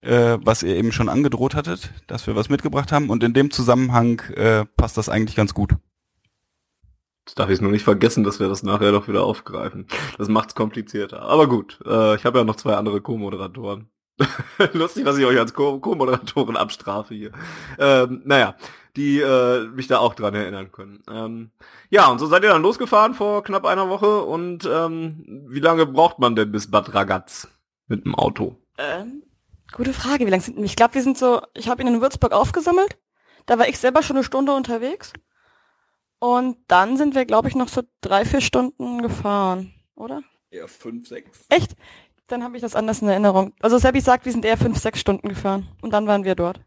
äh, 0.00 0.38
was 0.40 0.62
ihr 0.62 0.76
eben 0.76 0.92
schon 0.92 1.08
angedroht 1.08 1.54
hattet, 1.54 1.92
dass 2.06 2.26
wir 2.26 2.36
was 2.36 2.48
mitgebracht 2.48 2.92
haben. 2.92 3.10
Und 3.10 3.22
in 3.24 3.32
dem 3.34 3.50
Zusammenhang 3.50 4.20
äh, 4.36 4.64
passt 4.76 4.96
das 4.96 5.08
eigentlich 5.08 5.36
ganz 5.36 5.54
gut. 5.54 5.74
Jetzt 7.26 7.38
darf 7.38 7.48
ich 7.48 7.60
nur 7.60 7.70
nicht 7.70 7.84
vergessen, 7.84 8.22
dass 8.24 8.38
wir 8.38 8.48
das 8.48 8.62
nachher 8.62 8.92
doch 8.92 9.08
wieder 9.08 9.24
aufgreifen. 9.24 9.86
Das 10.18 10.28
macht's 10.28 10.54
komplizierter. 10.54 11.22
Aber 11.22 11.48
gut, 11.48 11.78
äh, 11.86 12.16
ich 12.16 12.24
habe 12.26 12.38
ja 12.38 12.44
noch 12.44 12.56
zwei 12.56 12.74
andere 12.74 13.00
Co-Moderatoren. 13.00 13.88
Lustig, 14.74 15.04
dass 15.04 15.16
ich 15.18 15.24
euch 15.24 15.38
als 15.38 15.54
Co- 15.54 15.80
Co-Moderatoren 15.80 16.56
abstrafe 16.56 17.14
hier. 17.14 17.32
Ähm, 17.78 18.22
naja, 18.26 18.54
die 18.96 19.20
äh, 19.20 19.64
mich 19.68 19.86
da 19.86 19.98
auch 19.98 20.14
dran 20.14 20.34
erinnern 20.34 20.70
können. 20.70 21.02
Ähm, 21.10 21.50
ja, 21.90 22.08
und 22.08 22.18
so 22.18 22.26
seid 22.26 22.42
ihr 22.44 22.50
dann 22.50 22.62
losgefahren 22.62 23.14
vor 23.14 23.42
knapp 23.42 23.64
einer 23.64 23.88
Woche 23.88 24.22
und 24.22 24.68
ähm, 24.70 25.46
wie 25.48 25.60
lange 25.60 25.86
braucht 25.86 26.18
man 26.18 26.36
denn 26.36 26.52
bis 26.52 26.70
Bad 26.70 26.94
Ragaz 26.94 27.48
mit 27.88 28.04
dem 28.04 28.14
Auto? 28.14 28.56
Ähm, 28.78 29.22
gute 29.72 29.92
Frage, 29.94 30.26
wie 30.26 30.30
lange 30.30 30.42
sind 30.42 30.62
Ich 30.62 30.76
glaube, 30.76 30.94
wir 30.94 31.02
sind 31.02 31.18
so, 31.18 31.40
ich 31.54 31.68
habe 31.68 31.82
ihn 31.82 31.88
in 31.88 32.00
Würzburg 32.00 32.32
aufgesammelt. 32.32 32.98
Da 33.46 33.58
war 33.58 33.66
ich 33.68 33.78
selber 33.78 34.02
schon 34.02 34.16
eine 34.16 34.24
Stunde 34.24 34.52
unterwegs. 34.52 35.12
Und 36.18 36.56
dann 36.68 36.96
sind 36.96 37.14
wir, 37.14 37.24
glaube 37.26 37.48
ich, 37.48 37.54
noch 37.54 37.68
so 37.68 37.82
drei, 38.00 38.24
vier 38.24 38.40
Stunden 38.40 39.02
gefahren, 39.02 39.74
oder? 39.94 40.22
Ja, 40.50 40.66
fünf, 40.66 41.08
sechs. 41.08 41.44
Echt? 41.48 41.76
Dann 42.28 42.42
habe 42.42 42.56
ich 42.56 42.62
das 42.62 42.74
anders 42.74 43.02
in 43.02 43.08
Erinnerung. 43.08 43.52
Also 43.60 43.76
Sebi 43.78 44.00
sagt, 44.00 44.24
wir 44.24 44.32
sind 44.32 44.44
eher 44.44 44.56
fünf, 44.56 44.78
sechs 44.78 45.00
Stunden 45.00 45.28
gefahren. 45.28 45.68
Und 45.82 45.90
dann 45.92 46.06
waren 46.06 46.24
wir 46.24 46.34
dort. 46.34 46.60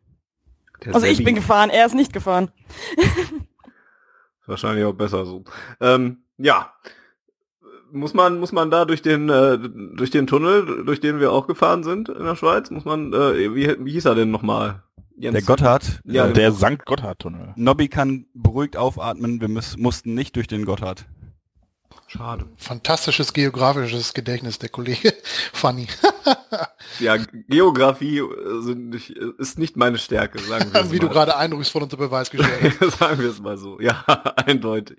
Der 0.85 0.93
Also 0.93 1.07
ich 1.07 1.17
Sebi. 1.17 1.25
bin 1.25 1.35
gefahren, 1.35 1.69
er 1.71 1.85
ist 1.87 1.95
nicht 1.95 2.13
gefahren. 2.13 2.51
Wahrscheinlich 4.45 4.85
auch 4.85 4.93
besser 4.93 5.25
so. 5.25 5.43
Ähm, 5.81 6.23
ja. 6.37 6.71
Muss 7.91 8.13
man, 8.13 8.39
muss 8.39 8.51
man 8.51 8.69
da 8.71 8.85
durch 8.85 9.01
den, 9.01 9.29
äh, 9.29 9.57
durch 9.95 10.09
den 10.11 10.27
Tunnel, 10.27 10.83
durch 10.85 10.99
den 10.99 11.19
wir 11.19 11.31
auch 11.31 11.47
gefahren 11.47 11.83
sind 11.83 12.09
in 12.09 12.23
der 12.25 12.35
Schweiz, 12.35 12.69
muss 12.69 12.85
man, 12.85 13.13
äh, 13.13 13.53
wie, 13.55 13.75
wie 13.85 13.91
hieß 13.91 14.05
er 14.05 14.15
denn 14.15 14.31
nochmal? 14.31 14.83
Jens? 15.15 15.33
Der 15.33 15.41
Gotthard, 15.41 15.99
Ja, 16.05 16.27
äh, 16.27 16.33
der 16.33 16.51
St. 16.51 16.85
Gotthard-Tunnel. 16.85 17.53
Nobby 17.55 17.87
kann 17.87 18.25
beruhigt 18.33 18.77
aufatmen, 18.77 19.41
wir 19.41 19.47
müß, 19.47 19.77
mussten 19.77 20.13
nicht 20.13 20.35
durch 20.35 20.47
den 20.47 20.63
Gotthard. 20.65 21.05
Schade. 22.09 22.45
Fantastisches 22.55 23.33
geografisches 23.33 24.13
Gedächtnis, 24.13 24.59
der 24.59 24.69
Kollege 24.69 25.13
Funny. 25.53 25.87
Ja, 26.99 27.17
Geografie 27.49 28.19
äh, 28.19 28.61
sind 28.61 28.89
nicht, 28.89 29.09
ist 29.11 29.59
nicht 29.59 29.75
meine 29.77 29.97
Stärke, 29.97 30.39
sagen 30.39 30.71
wir 30.73 30.81
es 30.85 30.91
Wie 30.91 30.99
du 30.99 31.07
mal. 31.07 31.13
gerade 31.13 31.35
eindrucksvoll 31.37 31.83
unter 31.83 31.97
Beweis 31.97 32.29
gestellt 32.31 32.75
hast. 32.79 32.97
sagen 32.99 33.21
wir 33.21 33.29
es 33.29 33.41
mal 33.41 33.57
so. 33.57 33.79
Ja, 33.81 34.03
eindeutig. 34.37 34.97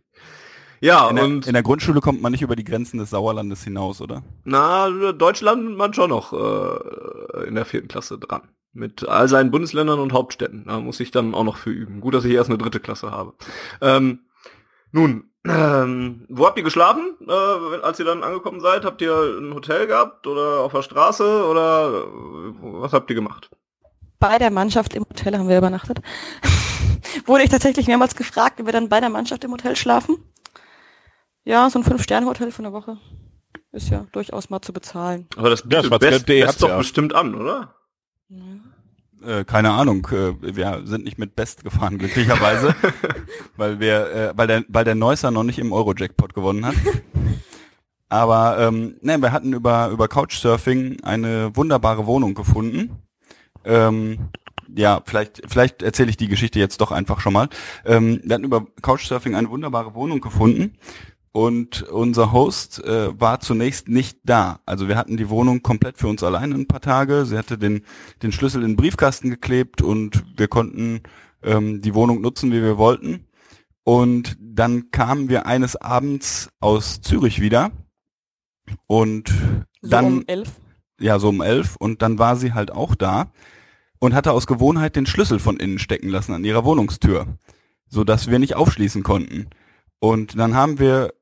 Ja, 0.81 1.09
In 1.09 1.17
der, 1.17 1.25
und 1.25 1.47
in 1.47 1.55
der 1.55 1.63
Grundschule 1.63 2.01
kommt 2.01 2.23
man 2.23 2.33
nicht 2.33 2.43
über 2.43 2.57
die 2.57 2.65
Grenzen 2.65 2.99
des 2.99 3.11
Sauerlandes 3.11 3.65
hinaus, 3.65 4.01
oder? 4.01 4.23
Na, 4.45 4.89
Deutschland 5.13 5.77
man 5.77 5.95
schon 5.95 6.11
noch 6.11 6.33
äh, 6.33 7.47
in 7.47 7.55
der 7.55 7.65
vierten 7.65 7.89
Klasse 7.89 8.19
dran. 8.19 8.43
Mit 8.73 9.09
all 9.09 9.29
seinen 9.29 9.51
Bundesländern 9.51 9.99
und 9.99 10.13
Hauptstädten. 10.13 10.65
Da 10.67 10.79
muss 10.79 11.01
ich 11.01 11.11
dann 11.11 11.35
auch 11.35 11.45
noch 11.45 11.57
für 11.57 11.71
üben. 11.71 12.01
Gut, 12.01 12.15
dass 12.15 12.25
ich 12.25 12.35
erst 12.35 12.51
eine 12.51 12.59
dritte 12.59 12.81
Klasse 12.81 13.11
habe. 13.11 13.35
Ähm, 13.81 14.21
nun, 14.93 15.31
ähm, 15.47 16.27
wo 16.29 16.47
habt 16.47 16.59
ihr 16.59 16.65
geschlafen, 16.65 17.17
äh, 17.27 17.83
als 17.83 17.99
ihr 17.99 18.05
dann 18.05 18.23
angekommen 18.23 18.61
seid? 18.61 18.85
Habt 18.85 19.01
ihr 19.03 19.15
ein 19.41 19.55
Hotel 19.55 19.87
gehabt 19.87 20.27
oder 20.27 20.61
auf 20.61 20.73
der 20.73 20.83
Straße 20.83 21.47
oder 21.47 22.05
äh, 22.05 22.53
was 22.63 22.93
habt 22.93 23.11
ihr 23.11 23.17
gemacht? 23.17 23.51
bei 24.19 24.39
der 24.39 24.51
Mannschaft 24.51 24.95
im 24.95 25.05
Hotel 25.09 25.39
haben 25.39 25.49
wir 25.49 25.59
übernachtet. 25.59 26.01
Wurde 27.27 27.45
ich 27.45 27.51
tatsächlich 27.51 27.87
mehrmals 27.87 28.17
gefragt, 28.17 28.61
ob 28.61 28.67
wir 28.67 28.73
dann 28.73 28.89
bei 28.89 29.01
der 29.01 29.11
Mannschaft 29.11 29.45
im 29.45 29.53
Hotel 29.53 29.77
schlafen. 29.77 30.17
Ja, 31.49 31.71
so 31.71 31.79
ein 31.79 31.83
Fünf-Sterne-Hotel 31.83 32.53
für 32.53 32.59
eine 32.59 32.75
Woche 32.75 32.99
ist 33.73 33.89
ja 33.89 34.05
durchaus 34.13 34.51
mal 34.51 34.61
zu 34.61 34.75
bezahlen. 34.75 35.27
Aber 35.35 35.49
das 35.49 35.61
Ja, 35.61 35.81
bietet 35.81 35.87
schwarzgelb.de 35.87 36.41
Best, 36.41 36.47
Best 36.47 36.63
doch 36.63 36.69
ja. 36.69 36.77
bestimmt 36.77 37.15
an, 37.15 37.35
oder? 37.35 37.75
Äh, 39.25 39.45
keine 39.45 39.71
Ahnung, 39.71 40.07
äh, 40.13 40.35
wir 40.43 40.83
sind 40.85 41.05
nicht 41.05 41.17
mit 41.17 41.37
Best 41.37 41.65
gefahren, 41.65 41.97
glücklicherweise, 41.97 42.75
weil 43.57 43.81
wir, 43.81 44.11
äh, 44.11 44.33
weil 44.37 44.47
der, 44.47 44.65
weil 44.69 44.85
der 44.85 44.95
Neusser 44.95 45.31
noch 45.31 45.43
nicht 45.43 45.59
im 45.59 45.73
Euro-Jackpot 45.73 46.35
gewonnen 46.35 46.67
hat. 46.67 46.75
Aber 48.11 48.59
ähm, 48.59 48.99
ne, 49.01 49.17
wir 49.17 49.33
hatten 49.33 49.55
über 49.55 49.89
über 49.89 50.07
Couchsurfing 50.07 51.03
eine 51.03 51.57
wunderbare 51.57 52.05
Wohnung 52.05 52.35
gefunden. 52.35 52.99
Ähm, 53.65 54.29
ja, 54.77 55.01
vielleicht 55.07 55.41
vielleicht 55.47 55.83
erzähle 55.83 56.11
ich 56.11 56.19
die 56.19 56.29
Geschichte 56.29 56.59
jetzt 56.59 56.83
doch 56.83 56.93
einfach 56.93 57.21
schon 57.21 57.33
mal. 57.33 57.49
Ähm, 57.87 58.21
wir 58.23 58.35
hatten 58.35 58.45
über 58.45 58.67
Couchsurfing 58.83 59.35
eine 59.35 59.49
wunderbare 59.49 59.95
Wohnung 59.95 60.21
gefunden 60.21 60.77
und 61.39 61.85
unser 61.85 62.33
Host 62.33 62.83
äh, 62.85 63.21
war 63.21 63.39
zunächst 63.39 63.89
nicht 63.89 64.19
da. 64.25 64.59
Also 64.67 64.89
wir 64.89 64.97
hatten 64.97 65.17
die 65.17 65.29
Wohnung 65.29 65.63
komplett 65.63 65.97
für 65.97 66.09
uns 66.09 66.25
alleine 66.25 66.57
ein 66.57 66.67
paar 66.67 66.81
Tage. 66.81 67.27
Sie 67.27 67.39
hatte 67.39 67.57
den 67.57 67.83
den 68.25 68.33
Schlüssel 68.33 68.65
in 68.65 68.71
den 68.71 68.77
Briefkasten 68.77 69.31
geklebt 69.31 69.81
und 69.81 70.25
wir 70.37 70.49
konnten 70.49 71.01
ähm, 71.45 71.81
die 71.81 71.95
Wohnung 71.95 72.21
nutzen, 72.23 72.51
wie 72.51 72.61
wir 72.61 72.77
wollten. 72.77 73.29
Und 73.85 74.37
dann 74.41 74.91
kamen 74.91 75.29
wir 75.29 75.47
eines 75.47 75.77
Abends 75.77 76.51
aus 76.59 77.03
Zürich 77.03 77.41
wieder 77.41 77.71
und 78.89 79.29
So 79.81 79.91
dann 79.91 80.07
um 80.07 80.25
elf. 80.27 80.51
ja, 80.99 81.21
so 81.21 81.29
um 81.29 81.41
elf 81.41 81.77
und 81.77 82.03
dann 82.03 82.19
war 82.19 82.35
sie 82.35 82.53
halt 82.53 82.73
auch 82.73 82.97
da 82.97 83.31
und 84.01 84.13
hatte 84.13 84.33
aus 84.33 84.49
Gewohnheit 84.49 84.97
den 84.97 85.07
Schlüssel 85.07 85.39
von 85.39 85.59
innen 85.59 85.79
stecken 85.79 86.09
lassen 86.09 86.33
an 86.33 86.43
ihrer 86.45 86.65
Wohnungstür, 86.65 87.29
so 87.87 88.03
dass 88.03 88.29
wir 88.29 88.41
nicht 88.41 88.57
aufschließen 88.57 89.05
konnten. 89.05 89.51
Und 90.01 90.37
dann 90.37 90.55
haben 90.55 90.79
wir 90.81 91.13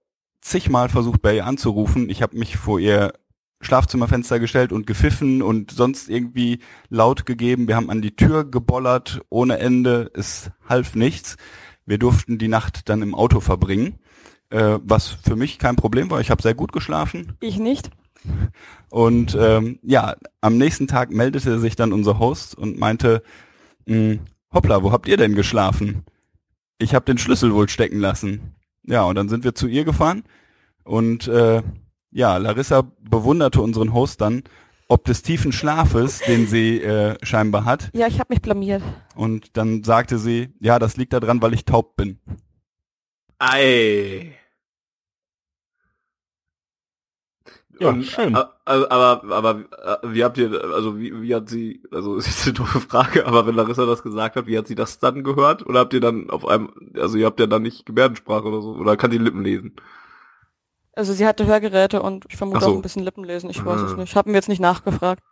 zigmal 0.49 0.89
versucht, 0.89 1.23
bei 1.23 1.37
ihr 1.37 1.47
anzurufen. 1.47 2.09
Ich 2.09 2.23
habe 2.23 2.39
mich 2.39 2.57
vor 2.57 2.79
ihr 2.79 3.13
Schlafzimmerfenster 3.61 4.39
gestellt 4.39 4.73
und 4.73 4.87
gepfiffen 4.87 5.43
und 5.43 5.71
sonst 5.71 6.09
irgendwie 6.09 6.61
laut 6.89 7.27
gegeben. 7.27 7.69
Wir 7.69 7.77
haben 7.77 7.91
an 7.91 8.03
die 8.03 8.15
Tür 8.15 8.45
gebollert 8.45 9.21
ohne 9.29 9.59
Ende. 9.59 10.11
Es 10.15 10.51
half 10.69 10.95
nichts. 10.95 11.37
Wir 11.85 11.99
durften 11.99 12.39
die 12.39 12.49
Nacht 12.49 12.89
dann 12.89 13.03
im 13.03 13.15
Auto 13.15 13.41
verbringen, 13.41 13.99
äh, 14.51 14.79
was 14.83 15.09
für 15.09 15.37
mich 15.37 15.59
kein 15.59 15.77
Problem 15.77 16.11
war. 16.11 16.21
Ich 16.21 16.31
habe 16.31 16.43
sehr 16.43 16.55
gut 16.55 16.73
geschlafen. 16.73 17.33
Ich 17.41 17.59
nicht. 17.59 17.91
Und 18.91 19.37
ähm, 19.41 19.79
ja, 19.83 20.17
am 20.41 20.59
nächsten 20.59 20.87
Tag 20.87 21.11
meldete 21.11 21.59
sich 21.59 21.77
dann 21.77 21.93
unser 21.93 22.19
Host 22.19 22.57
und 22.57 22.79
meinte, 22.79 23.23
"Mh, 23.87 24.19
hoppla, 24.53 24.83
wo 24.83 24.93
habt 24.93 25.09
ihr 25.09 25.17
denn 25.17 25.35
geschlafen? 25.35 26.05
Ich 26.79 26.95
habe 26.95 27.05
den 27.05 27.19
Schlüssel 27.19 27.55
wohl 27.55 27.69
stecken 27.69 28.01
lassen. 28.01 28.57
Ja, 28.87 29.05
und 29.05 29.17
dann 29.17 29.29
sind 29.29 29.45
wir 29.45 29.55
zu 29.55 29.67
ihr 29.67 29.85
gefahren 29.85 30.25
und 30.85 31.29
äh, 31.29 31.63
ja, 32.11 32.37
Larissa 32.37 32.91
bewunderte 33.01 33.61
unseren 33.61 33.93
Host 33.93 34.21
dann 34.21 34.45
ob 34.89 35.05
des 35.05 35.23
tiefen 35.23 35.53
Schlafes, 35.53 36.21
den 36.21 36.47
sie 36.47 36.81
äh, 36.81 37.17
scheinbar 37.23 37.65
hat. 37.65 37.91
Ja, 37.93 38.07
ich 38.07 38.21
habe 38.21 38.33
mich 38.33 38.43
blamiert. 38.43 38.83
Und 39.15 39.57
dann 39.57 39.83
sagte 39.83 40.19
sie, 40.19 40.51
ja, 40.61 40.79
das 40.79 40.97
liegt 40.97 41.13
daran, 41.13 41.43
weil 41.43 41.55
ich 41.55 41.65
taub 41.65 41.97
bin. 41.97 42.21
Ei. 43.39 44.33
Ja, 47.79 47.89
Und, 47.91 48.05
schön. 48.05 48.35
a- 48.35 48.53
a- 48.65 48.87
Aber, 48.91 49.23
aber, 49.35 49.61
äh, 50.03 50.15
wie 50.15 50.25
habt 50.25 50.39
ihr, 50.39 50.51
also 50.73 50.99
wie, 50.99 51.21
wie 51.21 51.35
hat 51.35 51.49
sie, 51.51 51.83
also 51.91 52.17
es 52.19 52.27
ist 52.27 52.45
eine 52.45 52.55
doofe 52.55 52.81
Frage, 52.81 53.27
aber 53.27 53.47
wenn 53.47 53.55
Larissa 53.55 53.85
das 53.87 54.03
gesagt 54.03 54.37
hat, 54.37 54.47
wie 54.47 54.57
hat 54.57 54.67
sie 54.67 54.75
das 54.75 54.99
dann 54.99 55.23
gehört? 55.25 55.67
Oder 55.67 55.81
habt 55.81 55.93
ihr 55.93 56.01
dann 56.01 56.31
auf 56.31 56.47
einem, 56.47 56.73
also 56.95 57.19
ihr 57.19 57.27
habt 57.27 57.39
ja 57.41 57.47
dann 57.47 57.63
nicht 57.63 57.85
Gebärdensprache 57.87 58.45
oder 58.45 58.63
so, 58.63 58.71
oder 58.77 58.97
kann 58.97 59.11
sie 59.11 59.19
Lippen 59.19 59.43
lesen? 59.43 59.77
Also 60.95 61.13
sie 61.13 61.27
hatte 61.27 61.47
Hörgeräte 61.47 62.01
und 62.01 62.25
ich 62.31 62.37
vermute 62.37 62.61
so. 62.65 62.71
auch 62.71 62.75
ein 62.75 62.81
bisschen 62.81 63.03
Lippenlesen. 63.03 63.51
Ich 63.51 63.63
weiß 63.63 63.83
es 63.83 63.93
Ah. 63.93 63.97
nicht. 63.97 64.17
Haben 64.17 64.31
wir 64.31 64.37
jetzt 64.37 64.49
nicht 64.49 64.61
nachgefragt. 64.61 65.23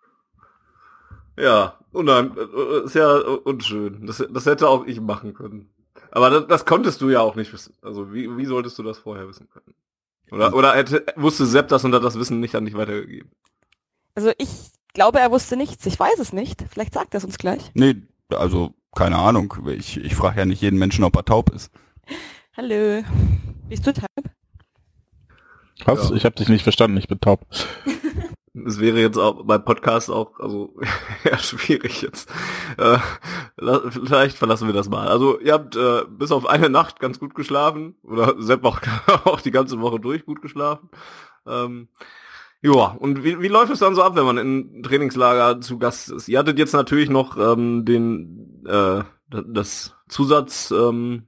Ja, 1.39 1.79
und 1.93 2.05
dann, 2.07 2.37
äh, 2.37 2.85
ist 2.85 2.95
ja 2.95 3.17
unschön. 3.17 4.07
Das, 4.07 4.23
das 4.31 4.45
hätte 4.47 4.69
auch 4.69 4.85
ich 4.87 5.01
machen 5.01 5.33
können. 5.35 5.71
Aber 6.11 6.29
das, 6.31 6.47
das 6.49 6.65
konntest 6.67 7.01
du 7.01 7.09
ja 7.09 7.21
auch 7.21 7.35
nicht 7.35 7.53
wissen. 7.53 7.75
Also 7.83 8.13
wie, 8.13 8.37
wie 8.37 8.45
solltest 8.45 8.79
du 8.79 8.83
das 8.83 8.99
vorher 8.99 9.27
wissen 9.27 9.49
können? 9.51 9.75
Oder, 10.31 10.55
oder 10.55 10.75
hätte, 10.75 11.05
wusste 11.17 11.47
Sepp 11.47 11.69
das 11.69 11.85
und 11.85 11.95
hat 11.95 12.03
das 12.03 12.19
Wissen 12.19 12.41
nicht 12.41 12.55
an 12.55 12.65
dich 12.65 12.75
weitergegeben? 12.75 13.31
Also 14.15 14.33
ich 14.39 14.49
glaube, 14.93 15.21
er 15.21 15.31
wusste 15.31 15.57
nichts. 15.57 15.85
Ich 15.87 15.99
weiß 15.99 16.19
es 16.19 16.33
nicht. 16.33 16.65
Vielleicht 16.71 16.95
sagt 16.95 17.15
er 17.15 17.19
es 17.19 17.25
uns 17.25 17.39
gleich. 17.39 17.71
Nee, 17.75 17.97
also 18.31 18.75
keine 18.95 19.19
Ahnung. 19.19 19.55
Ich, 19.69 19.97
ich 19.97 20.15
frage 20.15 20.41
ja 20.41 20.45
nicht 20.47 20.63
jeden 20.63 20.79
Menschen, 20.79 21.05
ob 21.05 21.17
er 21.17 21.25
taub 21.25 21.51
ist. 21.51 21.71
Hallo. 22.57 23.03
Bist 23.69 23.87
du 23.87 23.93
taub? 23.93 24.07
Was? 25.85 26.11
Ja. 26.11 26.17
Ich 26.17 26.25
habe 26.25 26.37
dich 26.37 26.49
nicht 26.49 26.63
verstanden, 26.63 26.97
ich 26.97 27.09
bin 27.09 27.21
taub. 27.21 27.47
Es 28.55 28.79
wäre 28.79 29.01
jetzt 29.01 29.19
auch 29.19 29.45
beim 29.45 29.65
Podcast 29.65 30.11
auch, 30.11 30.39
also 30.39 30.77
eher 31.25 31.39
schwierig 31.39 32.03
jetzt. 32.03 32.31
Äh, 32.79 32.99
vielleicht 33.91 34.39
verlassen 34.39 34.69
wir 34.69 34.75
das 34.75 34.89
mal. 34.89 35.09
Also 35.09 35.41
ihr 35.41 35.53
habt 35.53 35.75
äh, 35.75 36.05
bis 36.09 36.31
auf 36.31 36.47
eine 36.47 36.71
Nacht 36.71 37.01
ganz 37.01 37.19
gut 37.19 37.35
geschlafen 37.35 37.97
oder 38.05 38.41
Sepp 38.41 38.65
auch, 38.65 38.81
auch 39.25 39.41
die 39.41 39.51
ganze 39.51 39.81
Woche 39.81 39.99
durch 39.99 40.25
gut 40.25 40.41
geschlafen. 40.41 40.89
Ähm, 41.47 41.89
ja, 42.63 42.97
und 42.99 43.25
wie, 43.25 43.41
wie 43.41 43.49
läuft 43.49 43.73
es 43.73 43.81
dann 43.81 43.95
so 43.95 44.03
ab, 44.03 44.15
wenn 44.17 44.25
man 44.25 44.39
in 44.39 44.83
Trainingslager 44.83 45.61
zu 45.61 45.79
Gast 45.79 46.11
ist? 46.11 46.29
Ihr 46.29 46.39
hattet 46.39 46.59
jetzt 46.59 46.73
natürlich 46.73 47.11
noch 47.11 47.37
ähm, 47.37 47.85
den 47.85 48.65
äh, 48.67 49.03
das 49.29 49.97
Zusatz 50.09 50.71
ähm, 50.71 51.27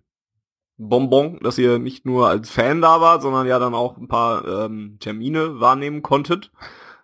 Bonbon, 0.79 1.41
dass 1.43 1.59
ihr 1.59 1.79
nicht 1.79 2.07
nur 2.07 2.29
als 2.29 2.51
Fan 2.51 2.81
da 2.81 3.01
wart, 3.01 3.23
sondern 3.23 3.47
ja 3.47 3.59
dann 3.59 3.75
auch 3.75 3.97
ein 3.97 4.09
paar 4.09 4.47
ähm, 4.47 4.99
Termine 5.01 5.59
wahrnehmen 5.59 6.03
konntet. 6.03 6.53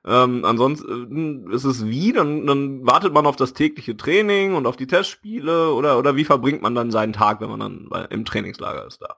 Ähm, 0.05 0.45
ansonsten 0.45 1.51
ist 1.53 1.65
es 1.65 1.87
wie, 1.87 2.13
dann, 2.13 2.47
dann 2.47 2.85
wartet 2.85 3.13
man 3.13 3.27
auf 3.27 3.37
das 3.37 3.53
tägliche 3.53 3.97
Training 3.97 4.55
und 4.55 4.67
auf 4.67 4.77
die 4.77 4.89
Testspiele 4.89 5.73
oder, 5.73 5.99
oder 5.99 6.17
wie 6.17 6.25
verbringt 6.25 6.61
man 6.61 6.75
dann 6.75 6.91
seinen 6.91 7.13
Tag, 7.13 7.41
wenn 7.41 7.51
man 7.51 7.61
dann 7.61 8.07
im 8.11 8.25
Trainingslager 8.25 8.87
ist 8.87 9.01
da? 9.01 9.17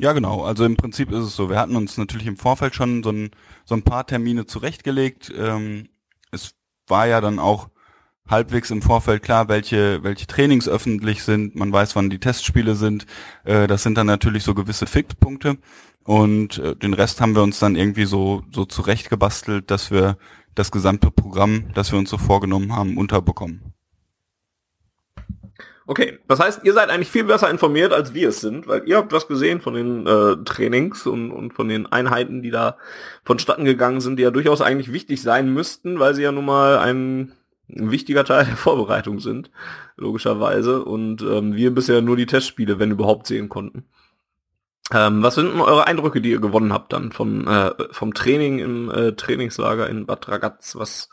Ja, 0.00 0.12
genau. 0.12 0.42
Also 0.42 0.64
im 0.64 0.76
Prinzip 0.76 1.12
ist 1.12 1.24
es 1.24 1.36
so. 1.36 1.48
Wir 1.48 1.58
hatten 1.58 1.76
uns 1.76 1.96
natürlich 1.96 2.26
im 2.26 2.36
Vorfeld 2.36 2.74
schon 2.74 3.02
so 3.02 3.10
ein, 3.10 3.30
so 3.64 3.76
ein 3.76 3.84
paar 3.84 4.06
Termine 4.06 4.46
zurechtgelegt. 4.46 5.32
Ähm, 5.36 5.88
es 6.32 6.54
war 6.88 7.06
ja 7.06 7.20
dann 7.20 7.38
auch 7.38 7.68
halbwegs 8.28 8.70
im 8.70 8.82
Vorfeld 8.82 9.22
klar, 9.22 9.48
welche, 9.48 10.02
welche 10.02 10.26
Trainings 10.26 10.68
öffentlich 10.68 11.22
sind. 11.22 11.54
Man 11.54 11.72
weiß, 11.72 11.94
wann 11.94 12.10
die 12.10 12.18
Testspiele 12.18 12.74
sind. 12.74 13.06
Äh, 13.44 13.66
das 13.66 13.82
sind 13.82 13.96
dann 13.96 14.06
natürlich 14.06 14.42
so 14.42 14.54
gewisse 14.54 14.86
Fixpunkte. 14.86 15.58
Und 16.04 16.58
äh, 16.58 16.76
den 16.76 16.94
Rest 16.94 17.20
haben 17.20 17.34
wir 17.34 17.42
uns 17.42 17.58
dann 17.58 17.76
irgendwie 17.76 18.04
so, 18.04 18.42
so 18.52 18.64
zurechtgebastelt, 18.64 19.70
dass 19.70 19.90
wir 19.90 20.16
das 20.54 20.70
gesamte 20.70 21.10
Programm, 21.10 21.72
das 21.74 21.90
wir 21.92 21.98
uns 21.98 22.10
so 22.10 22.18
vorgenommen 22.18 22.76
haben, 22.76 22.96
unterbekommen. 22.96 23.74
Okay, 25.86 26.18
das 26.28 26.40
heißt, 26.40 26.60
ihr 26.64 26.72
seid 26.72 26.88
eigentlich 26.88 27.10
viel 27.10 27.24
besser 27.24 27.50
informiert, 27.50 27.92
als 27.92 28.14
wir 28.14 28.30
es 28.30 28.40
sind, 28.40 28.66
weil 28.66 28.88
ihr 28.88 28.96
habt 28.96 29.12
was 29.12 29.28
gesehen 29.28 29.60
von 29.60 29.74
den 29.74 30.06
äh, 30.06 30.36
Trainings 30.44 31.06
und, 31.06 31.30
und 31.30 31.52
von 31.52 31.68
den 31.68 31.84
Einheiten, 31.84 32.42
die 32.42 32.50
da 32.50 32.78
vonstatten 33.22 33.66
gegangen 33.66 34.00
sind, 34.00 34.16
die 34.16 34.22
ja 34.22 34.30
durchaus 34.30 34.62
eigentlich 34.62 34.92
wichtig 34.92 35.20
sein 35.20 35.52
müssten, 35.52 35.98
weil 35.98 36.14
sie 36.14 36.22
ja 36.22 36.32
nun 36.32 36.46
mal 36.46 36.78
ein, 36.78 37.32
ein 37.68 37.90
wichtiger 37.90 38.24
Teil 38.24 38.46
der 38.46 38.56
Vorbereitung 38.56 39.20
sind, 39.20 39.50
logischerweise. 39.96 40.82
Und 40.82 41.20
ähm, 41.20 41.54
wir 41.54 41.74
bisher 41.74 42.00
nur 42.00 42.16
die 42.16 42.26
Testspiele, 42.26 42.78
wenn 42.78 42.90
überhaupt, 42.90 43.26
sehen 43.26 43.50
konnten. 43.50 43.84
Ähm, 44.92 45.22
was 45.22 45.36
sind 45.36 45.50
denn 45.50 45.60
eure 45.60 45.86
Eindrücke, 45.86 46.20
die 46.20 46.30
ihr 46.30 46.40
gewonnen 46.40 46.72
habt 46.72 46.92
dann 46.92 47.10
vom, 47.10 47.48
äh, 47.48 47.70
vom 47.90 48.12
Training 48.12 48.58
im 48.58 48.90
äh, 48.90 49.12
Trainingslager 49.12 49.88
in 49.88 50.04
Bad 50.04 50.28
Ragaz, 50.28 50.76
was 50.76 51.08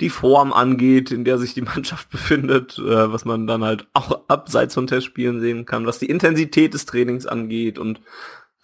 die 0.00 0.10
Form 0.10 0.52
angeht, 0.52 1.10
in 1.10 1.24
der 1.24 1.38
sich 1.38 1.54
die 1.54 1.62
Mannschaft 1.62 2.10
befindet, 2.10 2.78
äh, 2.78 3.12
was 3.12 3.24
man 3.24 3.46
dann 3.46 3.64
halt 3.64 3.86
auch 3.94 4.28
abseits 4.28 4.74
von 4.74 4.86
Testspielen 4.86 5.40
sehen 5.40 5.64
kann, 5.64 5.86
was 5.86 5.98
die 5.98 6.10
Intensität 6.10 6.74
des 6.74 6.84
Trainings 6.84 7.24
angeht 7.24 7.78
und 7.78 8.00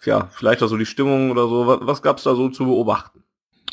ja, 0.03 0.29
vielleicht 0.31 0.61
auch 0.61 0.67
so 0.67 0.77
die 0.77 0.85
Stimmung 0.85 1.31
oder 1.31 1.47
so. 1.47 1.67
Was, 1.67 1.79
was 1.81 2.01
gab's 2.01 2.23
da 2.23 2.35
so 2.35 2.49
zu 2.49 2.65
beobachten? 2.65 3.23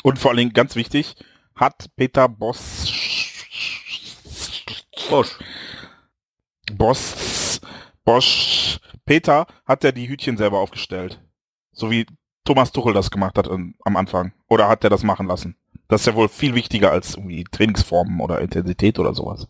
Und 0.03 0.17
vor 0.17 0.31
allen 0.31 0.37
Dingen, 0.37 0.53
ganz 0.53 0.75
wichtig, 0.75 1.15
hat 1.55 1.85
Peter 1.95 2.27
Boss 2.27 2.91
Bosch. 5.09 5.37
Boss 6.73 7.61
Bosch 8.05 8.58
Peter 9.09 9.47
hat 9.65 9.83
ja 9.83 9.91
die 9.91 10.07
Hütchen 10.07 10.37
selber 10.37 10.59
aufgestellt. 10.59 11.19
So 11.71 11.89
wie 11.89 12.05
Thomas 12.45 12.71
Tuchel 12.71 12.93
das 12.93 13.09
gemacht 13.09 13.39
hat 13.39 13.47
am 13.47 13.73
am 13.83 13.97
Anfang. 13.97 14.33
Oder 14.47 14.69
hat 14.69 14.83
er 14.83 14.91
das 14.91 15.01
machen 15.01 15.25
lassen? 15.25 15.55
Das 15.87 16.01
ist 16.01 16.05
ja 16.05 16.13
wohl 16.13 16.29
viel 16.29 16.53
wichtiger 16.53 16.91
als 16.91 17.15
irgendwie 17.15 17.43
Trainingsformen 17.43 18.19
oder 18.19 18.39
Intensität 18.39 18.99
oder 18.99 19.15
sowas. 19.15 19.47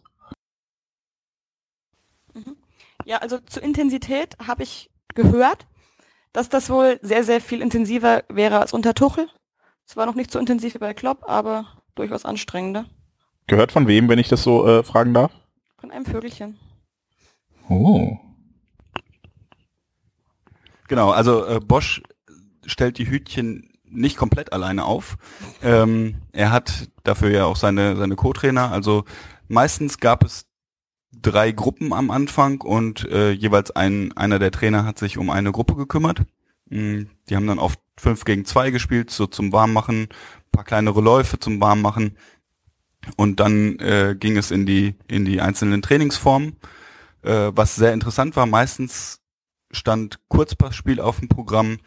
Ja, 3.04 3.18
also 3.18 3.38
zur 3.40 3.62
Intensität 3.62 4.38
habe 4.48 4.64
ich 4.64 4.92
gehört, 5.14 5.68
dass 6.32 6.48
das 6.48 6.70
wohl 6.70 6.98
sehr, 7.02 7.26
sehr 7.26 7.42
viel 7.42 7.62
intensiver 7.62 8.24
wäre 8.30 8.62
als 8.62 8.72
unter 8.72 8.94
Tuchel. 8.94 9.28
Es 9.86 9.98
war 9.98 10.06
noch 10.06 10.16
nicht 10.16 10.32
so 10.32 10.40
intensiv 10.40 10.76
wie 10.76 10.80
bei 10.80 10.94
Klopp, 10.94 11.28
aber 11.28 11.66
durchaus 11.96 12.24
anstrengender. 12.24 12.86
Gehört 13.48 13.74
von 13.74 13.88
wem, 13.88 14.08
wenn 14.08 14.20
ich 14.20 14.30
das 14.30 14.42
so 14.42 14.66
äh, 14.66 14.84
fragen 14.84 15.14
darf? 15.14 15.34
Von 15.80 15.92
einem 15.92 16.06
Vögelchen. 16.06 16.58
Oh. 17.68 18.20
Genau, 20.90 21.12
also 21.12 21.46
äh, 21.46 21.60
Bosch 21.60 22.02
stellt 22.66 22.98
die 22.98 23.10
Hütchen 23.10 23.70
nicht 23.86 24.18
komplett 24.18 24.52
alleine 24.54 24.86
auf. 24.86 25.18
Ähm, 25.64 26.16
er 26.32 26.52
hat 26.52 26.90
dafür 27.04 27.30
ja 27.30 27.46
auch 27.46 27.56
seine, 27.56 27.96
seine 27.96 28.16
Co-Trainer. 28.16 28.72
Also 28.72 29.06
meistens 29.48 30.00
gab 30.00 30.24
es 30.24 30.48
drei 31.12 31.52
Gruppen 31.52 31.94
am 31.94 32.10
Anfang 32.10 32.62
und 32.62 33.08
äh, 33.10 33.32
jeweils 33.32 33.72
ein, 33.72 34.16
einer 34.18 34.40
der 34.40 34.52
Trainer 34.52 34.84
hat 34.84 34.98
sich 34.98 35.18
um 35.20 35.30
eine 35.30 35.52
Gruppe 35.52 35.76
gekümmert. 35.76 36.24
Mm, 36.70 37.04
Die 37.30 37.36
haben 37.36 37.48
dann 37.48 37.60
oft 37.60 37.80
fünf 37.98 38.26
gegen 38.26 38.46
zwei 38.46 38.72
gespielt, 38.72 39.12
so 39.12 39.28
zum 39.28 39.52
Warmmachen, 39.52 40.08
paar 40.52 40.64
kleinere 40.64 41.02
Läufe 41.02 41.40
zum 41.40 41.62
Warmmachen. 41.62 42.18
Und 43.16 43.40
dann 43.40 43.78
äh, 43.80 44.16
ging 44.20 44.38
es 44.38 44.50
in 44.50 44.66
die, 44.66 44.96
in 45.08 45.24
die 45.24 45.40
einzelnen 45.40 45.84
Trainingsformen. 45.84 46.56
Äh, 47.22 47.52
was 47.54 47.76
sehr 47.76 47.94
interessant 47.94 48.36
war, 48.36 48.48
meistens 48.48 49.19
stand 49.72 50.20
Kurzpassspiel 50.28 51.00
auf 51.00 51.20
dem 51.20 51.30
Programm, 51.30 51.78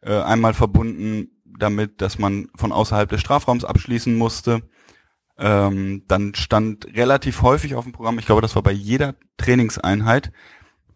äh, 0.00 0.20
einmal 0.20 0.54
verbunden 0.54 1.28
damit, 1.44 2.00
dass 2.00 2.18
man 2.18 2.48
von 2.54 2.72
außerhalb 2.72 3.08
des 3.08 3.20
Strafraums 3.20 3.64
abschließen 3.64 4.16
musste. 4.16 4.62
Ähm, 5.38 6.04
dann 6.08 6.34
stand 6.34 6.86
relativ 6.94 7.42
häufig 7.42 7.74
auf 7.74 7.84
dem 7.84 7.92
Programm, 7.92 8.18
ich 8.18 8.26
glaube, 8.26 8.42
das 8.42 8.54
war 8.54 8.62
bei 8.62 8.72
jeder 8.72 9.14
Trainingseinheit, 9.38 10.32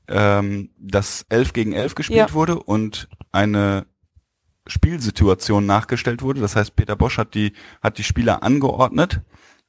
ähm, 0.09 0.71
dass 0.79 1.25
11 1.29 1.53
gegen 1.53 1.73
11 1.73 1.95
gespielt 1.95 2.29
Ja. 2.29 2.33
wurde 2.33 2.63
und 2.63 3.09
eine 3.33 3.87
Spielsituation 4.67 5.67
nachgestellt 5.67 6.23
wurde. 6.23 6.41
Das 6.41 6.57
heißt, 6.57 6.77
Peter 6.77 6.97
Bosch 6.97 7.19
hat 7.19 7.35
die, 7.35 7.53
hat 7.83 7.99
die 7.99 8.05
Spieler 8.05 8.43
angeordnet 8.43 9.21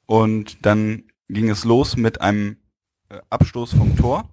und 0.05 0.65
dann 0.65 1.03
ging 1.29 1.50
es 1.50 1.63
los 1.65 1.98
mit 1.98 2.22
einem 2.22 2.57
äh, 3.10 3.19
Abstoß 3.29 3.74
vom 3.75 3.96
Tor. 3.96 4.29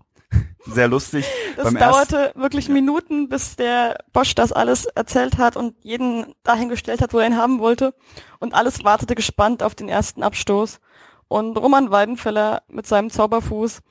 Sehr 0.67 0.89
lustig. 0.89 1.27
Das 1.57 1.65
Beim 1.65 1.79
dauerte 1.79 2.33
wirklich 2.35 2.69
Minuten, 2.69 3.29
bis 3.29 3.57
der 3.57 3.99
Bosch 4.13 4.35
das 4.35 4.51
alles 4.53 4.87
erzählt 4.87 5.37
hat 5.37 5.57
und 5.57 5.75
jeden 5.83 6.35
dahingestellt 6.43 7.03
hat, 7.03 7.13
wo 7.13 7.19
er 7.19 7.27
ihn 7.27 7.37
haben 7.37 7.59
wollte. 7.59 7.95
Und 8.39 8.55
alles 8.55 8.83
wartete 8.85 9.15
gespannt 9.15 9.63
auf 9.63 9.75
den 9.75 9.89
ersten 9.89 10.23
Abstoß. 10.23 10.81
Und 11.29 11.57
Roman 11.57 11.91
Weidenfeller 11.91 12.63
mit 12.69 12.87
seinem 12.87 13.11
Zauberfuß 13.11 13.83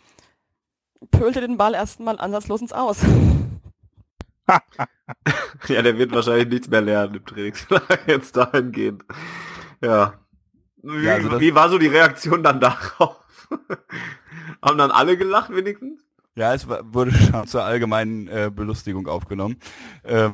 pölte 1.11 1.41
den 1.41 1.57
Ball 1.57 1.73
erstmal 1.73 2.19
ansatzlos 2.19 2.61
ins 2.61 2.73
Aus. 2.73 2.99
Ja, 5.67 5.81
der 5.81 5.97
wird 5.97 6.11
wahrscheinlich 6.11 6.47
nichts 6.47 6.69
mehr 6.69 6.81
lernen 6.81 7.15
im 7.15 7.25
Trainingslager 7.25 7.99
jetzt 8.07 8.35
dahingehend. 8.35 9.03
Ja. 9.81 10.13
Wie, 10.81 11.03
Ja, 11.03 11.13
also 11.15 11.39
wie 11.39 11.55
war 11.55 11.69
so 11.69 11.77
die 11.77 11.87
Reaktion 11.87 12.43
dann 12.43 12.59
darauf? 12.59 13.17
Haben 14.61 14.77
dann 14.77 14.91
alle 14.91 15.17
gelacht 15.17 15.53
wenigstens? 15.53 16.03
Ja, 16.35 16.53
es 16.53 16.67
wurde 16.67 17.11
schon 17.31 17.47
zur 17.47 17.63
allgemeinen 17.63 18.27
äh, 18.27 18.51
Belustigung 18.53 19.07
aufgenommen. 19.07 19.57
Ähm, 20.03 20.33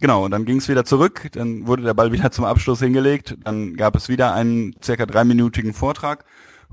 genau, 0.00 0.24
und 0.24 0.30
dann 0.30 0.44
ging 0.44 0.58
es 0.58 0.68
wieder 0.68 0.84
zurück, 0.84 1.28
dann 1.32 1.66
wurde 1.66 1.82
der 1.82 1.94
Ball 1.94 2.12
wieder 2.12 2.30
zum 2.30 2.44
Abschluss 2.44 2.80
hingelegt, 2.80 3.36
dann 3.44 3.76
gab 3.76 3.94
es 3.96 4.08
wieder 4.08 4.34
einen 4.34 4.74
circa 4.82 5.06
dreiminütigen 5.06 5.74
Vortrag 5.74 6.24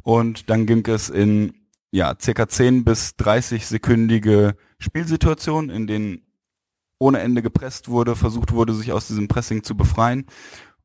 und 0.03 0.50
dann 0.50 0.65
ging 0.65 0.85
es 0.88 1.09
in 1.09 1.53
ja, 1.91 2.13
circa 2.19 2.47
10 2.47 2.83
bis 2.83 3.15
30 3.15 3.65
sekündige 3.67 4.55
Spielsituationen, 4.79 5.69
in 5.69 5.88
denen 5.88 6.21
ohne 7.00 7.19
Ende 7.19 7.41
gepresst 7.41 7.89
wurde, 7.89 8.15
versucht 8.15 8.51
wurde, 8.51 8.74
sich 8.74 8.91
aus 8.91 9.07
diesem 9.07 9.27
Pressing 9.27 9.63
zu 9.63 9.75
befreien 9.75 10.25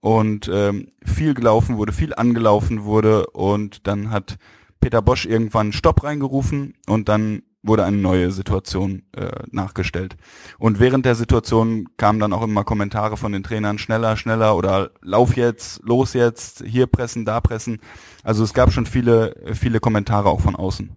und 0.00 0.48
ähm, 0.52 0.88
viel 1.04 1.34
gelaufen 1.34 1.76
wurde, 1.76 1.92
viel 1.92 2.14
angelaufen 2.14 2.84
wurde 2.84 3.26
und 3.28 3.86
dann 3.86 4.10
hat 4.10 4.38
Peter 4.80 5.02
Bosch 5.02 5.26
irgendwann 5.26 5.72
Stopp 5.72 6.02
reingerufen 6.02 6.74
und 6.86 7.08
dann 7.08 7.42
wurde 7.62 7.84
eine 7.84 7.96
neue 7.96 8.30
Situation 8.30 9.02
äh, 9.14 9.30
nachgestellt. 9.50 10.16
Und 10.58 10.80
während 10.80 11.04
der 11.04 11.14
Situation 11.14 11.88
kamen 11.96 12.18
dann 12.18 12.32
auch 12.32 12.42
immer 12.42 12.64
Kommentare 12.64 13.16
von 13.16 13.32
den 13.32 13.42
Trainern, 13.42 13.78
schneller, 13.78 14.16
schneller 14.16 14.56
oder 14.56 14.90
lauf 15.02 15.36
jetzt, 15.36 15.82
los 15.82 16.14
jetzt, 16.14 16.64
hier 16.64 16.86
pressen, 16.86 17.24
da 17.24 17.40
pressen. 17.40 17.80
Also 18.22 18.44
es 18.44 18.54
gab 18.54 18.72
schon 18.72 18.86
viele, 18.86 19.34
viele 19.54 19.80
Kommentare 19.80 20.28
auch 20.28 20.40
von 20.40 20.56
außen. 20.56 20.96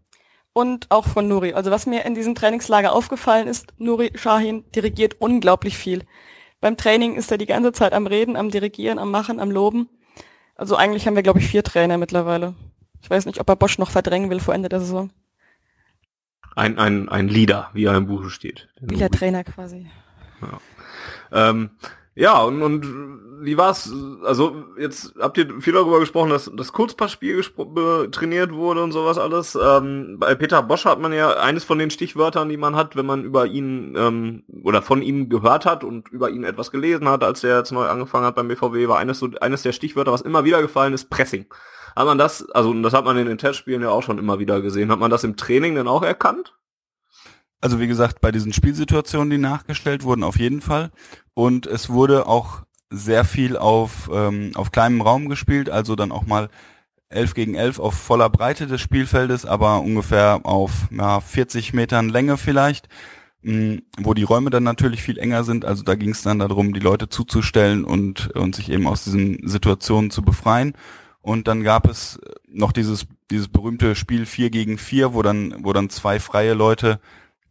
Und 0.54 0.92
auch 0.92 1.08
von 1.08 1.28
Nuri. 1.28 1.54
Also 1.54 1.72
was 1.72 1.86
mir 1.86 2.06
in 2.06 2.16
diesem 2.16 2.36
Trainingslager 2.36 2.94
aufgefallen 2.94 3.48
ist, 3.48 3.74
Nuri 3.78 4.12
Shahin 4.16 4.64
dirigiert 4.72 5.20
unglaublich 5.20 5.78
viel. 5.78 6.04
Beim 6.62 6.78
Training 6.78 7.16
ist 7.16 7.32
er 7.32 7.38
die 7.38 7.48
ganze 7.48 7.74
Zeit 7.74 7.92
am 7.92 8.08
Reden, 8.08 8.38
am 8.38 8.50
Dirigieren, 8.50 9.00
am 9.00 9.12
Machen, 9.12 9.40
am 9.40 9.52
Loben. 9.52 9.90
Also 10.56 10.76
eigentlich 10.76 11.08
haben 11.08 11.16
wir, 11.16 11.24
glaube 11.24 11.40
ich, 11.40 11.48
vier 11.48 11.64
Trainer 11.64 11.98
mittlerweile. 11.98 12.54
Ich 13.02 13.10
weiß 13.10 13.26
nicht, 13.26 13.42
ob 13.42 13.50
er 13.50 13.58
Bosch 13.58 13.80
noch 13.80 13.92
verdrängen 13.92 14.30
will 14.30 14.40
vor 14.40 14.54
Ende 14.54 14.70
der 14.70 14.80
Saison. 14.80 15.10
Ein, 16.56 16.78
ein, 16.78 17.10
ein 17.10 17.28
Leader, 17.28 17.70
wie 17.74 17.86
er 17.86 17.96
im 17.96 18.08
Buche 18.08 18.30
steht. 18.30 18.70
Der 18.80 18.90
Wieder 18.90 19.06
Nuri. 19.08 19.18
Trainer 19.18 19.44
quasi. 19.44 19.88
Ähm, 21.32 21.72
ja, 22.16 22.42
und, 22.44 22.62
und 22.62 22.86
wie 23.42 23.58
war's? 23.58 23.92
Also 24.24 24.66
jetzt 24.80 25.16
habt 25.20 25.38
ihr 25.38 25.62
viel 25.62 25.74
darüber 25.74 26.00
gesprochen, 26.00 26.30
dass 26.30 26.52
das 26.56 26.72
Kurzpassspiel 26.72 27.44
trainiert 28.12 28.54
wurde 28.54 28.84
und 28.84 28.92
sowas 28.92 29.18
alles. 29.18 29.58
Ähm, 29.62 30.18
bei 30.20 30.36
Peter 30.36 30.62
Bosch 30.62 30.86
hat 30.86 31.00
man 31.00 31.12
ja 31.12 31.32
eines 31.38 31.64
von 31.64 31.80
den 31.80 31.90
Stichwörtern, 31.90 32.50
die 32.50 32.58
man 32.58 32.76
hat, 32.76 32.96
wenn 32.96 33.08
man 33.08 33.24
über 33.24 33.48
ihn 33.48 33.96
ähm, 33.98 34.44
oder 34.64 34.84
von 34.84 35.02
ihm 35.02 35.28
gehört 35.28 35.66
hat 35.66 35.84
und 35.84 36.10
über 36.10 36.30
ihn 36.30 36.44
etwas 36.44 36.70
gelesen 36.70 37.10
hat, 37.10 37.24
als 37.24 37.44
er 37.44 37.58
jetzt 37.58 37.72
neu 37.72 37.88
angefangen 37.88 38.26
hat 38.26 38.36
beim 38.36 38.48
BVW, 38.48 38.88
war 38.88 39.00
eines 39.00 39.18
so 39.18 39.30
eines 39.42 39.64
der 39.64 39.72
Stichwörter, 39.72 40.12
was 40.12 40.22
immer 40.22 40.46
wieder 40.46 40.62
gefallen 40.62 40.94
ist, 40.94 41.10
Pressing. 41.10 41.48
Hat 41.96 42.06
man 42.06 42.18
das, 42.18 42.50
also 42.52 42.74
das 42.82 42.94
hat 42.94 43.06
man 43.06 43.18
in 43.18 43.28
den 43.28 43.38
Testspielen 43.38 43.82
ja 43.82 43.90
auch 43.90 44.04
schon 44.04 44.18
immer 44.18 44.40
wieder 44.40 44.62
gesehen. 44.62 44.92
Hat 44.92 45.00
man 45.00 45.12
das 45.12 45.24
im 45.24 45.38
Training 45.38 45.76
denn 45.76 45.88
auch 45.88 46.04
erkannt? 46.04 46.54
Also 47.62 47.80
wie 47.80 47.88
gesagt, 47.88 48.20
bei 48.20 48.32
diesen 48.32 48.52
Spielsituationen, 48.52 49.30
die 49.30 49.38
nachgestellt 49.38 50.04
wurden, 50.04 50.24
auf 50.24 50.38
jeden 50.38 50.62
Fall. 50.62 50.92
Und 51.34 51.66
es 51.66 51.90
wurde 51.90 52.28
auch 52.28 52.64
sehr 52.90 53.24
viel 53.26 53.58
auf, 53.58 54.10
ähm, 54.14 54.52
auf 54.56 54.72
kleinem 54.72 55.02
Raum 55.02 55.30
gespielt, 55.30 55.70
also 55.70 55.96
dann 55.96 56.12
auch 56.12 56.26
mal 56.26 56.50
11 57.10 57.34
gegen 57.34 57.56
11 57.56 57.80
auf 57.80 57.94
voller 57.94 58.30
Breite 58.30 58.68
des 58.68 58.82
Spielfeldes, 58.82 59.46
aber 59.46 59.82
ungefähr 59.82 60.42
auf 60.44 60.88
ja, 60.92 61.22
40 61.22 61.74
Metern 61.74 62.10
Länge 62.10 62.38
vielleicht, 62.38 62.90
mh, 63.44 63.80
wo 63.98 64.14
die 64.14 64.24
Räume 64.24 64.50
dann 64.50 64.64
natürlich 64.64 65.02
viel 65.02 65.18
enger 65.18 65.44
sind. 65.44 65.64
Also 65.66 65.84
da 65.84 65.96
ging 65.96 66.10
es 66.10 66.22
dann 66.22 66.40
darum, 66.40 66.74
die 66.74 66.80
Leute 66.80 67.10
zuzustellen 67.10 67.86
und, 67.86 68.32
und 68.36 68.56
sich 68.56 68.70
eben 68.70 68.88
aus 68.88 69.04
diesen 69.04 69.48
Situationen 69.48 70.12
zu 70.12 70.22
befreien. 70.22 70.74
Und 71.24 71.48
dann 71.48 71.64
gab 71.64 71.88
es 71.88 72.20
noch 72.48 72.72
dieses, 72.72 73.08
dieses 73.32 73.48
berühmte 73.48 73.96
Spiel 73.96 74.26
4 74.26 74.50
gegen 74.52 74.78
4, 74.78 75.14
wo 75.16 75.22
dann, 75.24 75.56
wo 75.64 75.74
dann 75.74 75.90
zwei 75.90 76.20
freie 76.20 76.54
Leute 76.54 77.00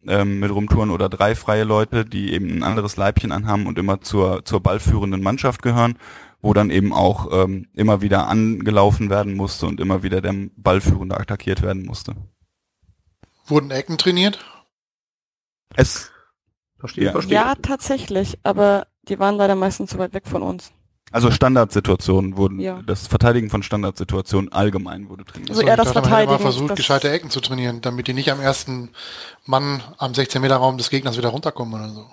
ähm, 0.07 0.39
mit 0.41 0.51
rumtouren 0.51 0.91
oder 0.91 1.09
drei 1.09 1.35
freie 1.35 1.65
Leute, 1.65 2.05
die 2.05 2.33
eben 2.35 2.51
ein 2.51 2.63
anderes 2.63 2.97
Leibchen 2.97 3.33
anhaben 3.33 3.67
und 3.67 3.79
immer 3.79 4.01
zur, 4.01 4.45
zur 4.45 4.61
ballführenden 4.61 5.23
Mannschaft 5.23 5.63
gehören, 5.63 5.99
wo 6.43 6.53
dann 6.53 6.71
eben 6.71 6.93
auch 6.93 7.29
ähm, 7.33 7.67
immer 7.73 8.03
wieder 8.03 8.29
angelaufen 8.29 9.11
werden 9.11 9.35
musste 9.35 9.67
und 9.67 9.81
immer 9.81 10.03
wieder 10.03 10.21
der 10.21 10.35
Ballführende 10.57 11.19
attackiert 11.19 11.63
werden 11.63 11.85
musste. 11.87 12.15
Wurden 13.47 13.71
Ecken 13.71 13.97
trainiert? 13.97 14.45
Es, 15.75 16.13
Verstehe, 16.79 17.05
Ja. 17.05 17.13
verstehe. 17.13 17.35
Ja, 17.35 17.55
tatsächlich, 17.55 18.39
aber 18.43 18.87
die 19.09 19.19
waren 19.19 19.37
leider 19.37 19.55
meistens 19.55 19.91
zu 19.91 19.99
weit 19.99 20.15
weg 20.15 20.27
von 20.27 20.43
uns. 20.43 20.73
Also 21.13 21.31
Standardsituationen 21.31 22.37
wurden, 22.37 22.59
Ja. 22.61 22.83
das 22.83 23.07
Verteidigen 23.07 23.51
von 23.51 23.63
Standardsituationen 23.63 24.51
allgemein 24.53 25.09
wurde 25.09 25.25
trainiert. 25.25 25.51
Also 25.51 25.63
eher 25.63 25.75
ich 25.75 25.77
das 25.77 25.93
dachte, 25.93 26.01
man 26.01 26.05
hätte 26.05 26.27
mal 26.27 26.39
Verteidigen, 26.39 26.43
versucht, 26.43 26.77
gescheite 26.77 27.11
Ecken 27.11 27.31
zu 27.31 27.41
trainieren, 27.41 27.81
damit 27.81 28.09
die 28.09 28.15
nicht 28.15 28.31
am 28.33 28.41
ersten 28.41 28.91
Mann 29.45 29.83
am 29.99 30.13
16-Meter-Raum 30.13 30.79
des 30.79 30.91
Gegners 30.91 31.17
wieder 31.17 31.29
runterkommen 31.29 31.75
oder 31.75 31.89
so. 31.91 32.11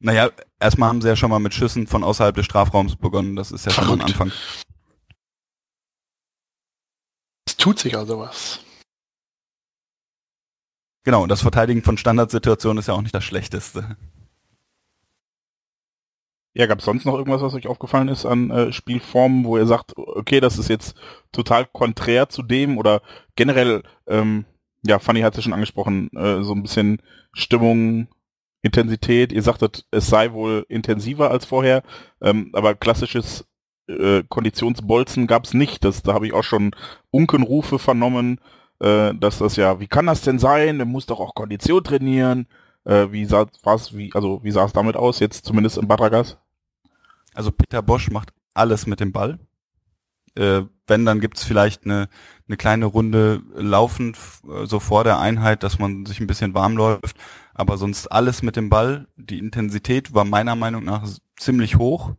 Naja, 0.00 0.30
erstmal 0.60 0.90
haben 0.90 1.00
sie 1.00 1.08
ja 1.08 1.16
schon 1.16 1.30
mal 1.30 1.38
mit 1.38 1.54
Schüssen 1.54 1.86
von 1.86 2.04
außerhalb 2.04 2.34
des 2.34 2.44
Strafraums 2.44 2.96
begonnen, 2.96 3.36
das 3.36 3.52
ist 3.52 3.64
ja 3.64 3.72
schon 3.72 3.86
mal 3.86 3.94
ein. 3.94 4.00
Anfang. 4.02 4.32
Es 7.46 7.56
tut 7.56 7.78
sich 7.78 7.96
also 7.96 8.18
was. 8.18 8.60
Genau, 11.04 11.22
und 11.22 11.28
das 11.28 11.42
Verteidigen 11.42 11.82
von 11.82 11.96
Standardsituationen 11.98 12.78
ist 12.78 12.88
ja 12.88 12.94
auch 12.94 13.02
nicht 13.02 13.14
das 13.14 13.24
Schlechteste. 13.24 13.96
Ja, 16.54 16.66
gab 16.66 16.78
es 16.78 16.84
sonst 16.84 17.04
noch 17.04 17.14
irgendwas, 17.14 17.42
was 17.42 17.54
euch 17.54 17.66
aufgefallen 17.66 18.08
ist 18.08 18.24
an 18.24 18.50
äh, 18.50 18.72
Spielformen, 18.72 19.44
wo 19.44 19.58
ihr 19.58 19.66
sagt, 19.66 19.92
okay, 19.96 20.40
das 20.40 20.56
ist 20.58 20.68
jetzt 20.68 20.96
total 21.32 21.66
konträr 21.66 22.28
zu 22.28 22.42
dem 22.42 22.78
oder 22.78 23.02
generell, 23.34 23.82
ähm, 24.06 24.44
ja, 24.86 25.00
Fanny 25.00 25.20
hat 25.22 25.32
es 25.32 25.38
ja 25.38 25.42
schon 25.42 25.52
angesprochen, 25.52 26.10
äh, 26.16 26.44
so 26.44 26.52
ein 26.52 26.62
bisschen 26.62 27.02
Stimmung, 27.32 28.06
Intensität. 28.62 29.32
Ihr 29.32 29.42
sagtet, 29.42 29.84
es 29.90 30.06
sei 30.06 30.32
wohl 30.32 30.64
intensiver 30.68 31.30
als 31.30 31.44
vorher, 31.44 31.82
ähm, 32.22 32.50
aber 32.54 32.74
klassisches 32.74 33.46
äh, 33.88 34.22
Konditionsbolzen 34.28 35.26
gab 35.26 35.44
es 35.44 35.54
nicht. 35.54 35.84
Das, 35.84 36.02
da 36.02 36.14
habe 36.14 36.26
ich 36.26 36.32
auch 36.32 36.44
schon 36.44 36.70
Unkenrufe 37.10 37.78
vernommen, 37.78 38.40
äh, 38.80 39.12
dass 39.14 39.38
das 39.38 39.56
ja, 39.56 39.80
wie 39.80 39.88
kann 39.88 40.06
das 40.06 40.22
denn 40.22 40.38
sein? 40.38 40.78
Der 40.78 40.86
muss 40.86 41.06
doch 41.06 41.20
auch 41.20 41.34
Kondition 41.34 41.84
trainieren. 41.84 42.46
Äh, 42.84 43.12
wie 43.12 43.24
sah 43.24 43.46
was, 43.62 43.96
wie, 43.96 44.12
also 44.14 44.42
wie 44.42 44.50
sah 44.50 44.64
es 44.64 44.72
damit 44.72 44.96
aus, 44.96 45.20
jetzt 45.20 45.44
zumindest 45.44 45.78
in 45.78 45.88
Badragas? 45.88 46.38
Also 47.34 47.52
Peter 47.52 47.82
Bosch 47.82 48.10
macht 48.10 48.32
alles 48.54 48.86
mit 48.86 49.00
dem 49.00 49.12
Ball. 49.12 49.38
Äh, 50.36 50.62
wenn, 50.86 51.04
dann 51.04 51.20
gibt's 51.20 51.44
vielleicht 51.44 51.84
eine, 51.84 52.08
eine 52.48 52.56
kleine 52.56 52.86
Runde 52.86 53.42
Laufen 53.54 54.16
äh, 54.48 54.66
so 54.66 54.80
vor 54.80 55.04
der 55.04 55.18
Einheit, 55.18 55.62
dass 55.62 55.78
man 55.78 56.06
sich 56.06 56.20
ein 56.20 56.26
bisschen 56.26 56.54
warm 56.54 56.76
läuft. 56.76 57.16
Aber 57.54 57.76
sonst 57.76 58.08
alles 58.08 58.42
mit 58.42 58.56
dem 58.56 58.68
Ball. 58.68 59.06
Die 59.16 59.38
Intensität 59.38 60.14
war 60.14 60.24
meiner 60.24 60.56
Meinung 60.56 60.84
nach 60.84 61.06
ziemlich 61.36 61.76
hoch. 61.76 62.14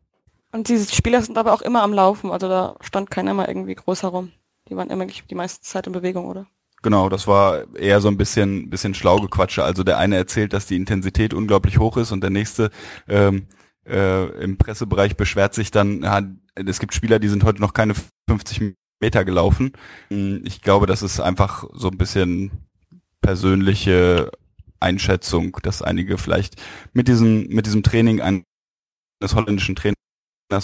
Und 0.51 0.69
diese 0.69 0.93
Spieler 0.93 1.21
sind 1.21 1.37
aber 1.37 1.53
auch 1.53 1.61
immer 1.61 1.83
am 1.83 1.93
Laufen, 1.93 2.31
also 2.31 2.47
da 2.47 2.77
stand 2.79 3.11
keiner 3.11 3.33
mal 3.33 3.45
irgendwie 3.45 3.75
groß 3.75 4.03
herum. 4.03 4.31
Die 4.69 4.77
waren 4.77 4.89
immer 4.89 5.05
die 5.05 5.35
meiste 5.35 5.61
Zeit 5.61 5.85
in 5.85 5.91
Bewegung, 5.91 6.27
oder? 6.27 6.47
Genau, 6.81 7.09
das 7.09 7.27
war 7.27 7.65
eher 7.75 7.99
so 7.99 8.07
ein 8.07 8.15
bisschen, 8.15 8.69
bisschen 8.69 8.93
schlau 8.93 9.19
gequatsche. 9.19 9.63
Also 9.63 9.83
der 9.83 9.97
eine 9.97 10.15
erzählt, 10.15 10.53
dass 10.53 10.65
die 10.65 10.75
Intensität 10.75 11.33
unglaublich 11.33 11.77
hoch 11.77 11.97
ist 11.97 12.11
und 12.11 12.21
der 12.21 12.29
nächste 12.29 12.69
ähm, 13.09 13.47
äh, 13.85 14.25
im 14.41 14.57
Pressebereich 14.57 15.15
beschwert 15.15 15.53
sich 15.53 15.71
dann, 15.71 16.39
es 16.55 16.79
gibt 16.79 16.93
Spieler, 16.93 17.19
die 17.19 17.27
sind 17.27 17.43
heute 17.43 17.61
noch 17.61 17.73
keine 17.73 17.93
50 18.29 18.75
Meter 19.01 19.25
gelaufen. 19.25 19.73
Hm, 20.09 20.41
ich 20.45 20.61
glaube, 20.61 20.85
das 20.85 21.03
ist 21.03 21.19
einfach 21.19 21.65
so 21.73 21.89
ein 21.89 21.97
bisschen 21.97 22.51
persönliche 23.21 24.31
Einschätzung, 24.79 25.57
dass 25.63 25.81
einige 25.81 26.17
vielleicht 26.17 26.61
mit 26.93 27.07
diesem, 27.07 27.47
mit 27.47 27.65
diesem 27.65 27.83
Training 27.83 28.21
eines 28.21 28.43
holländischen 29.33 29.75
Trainers, 29.75 29.95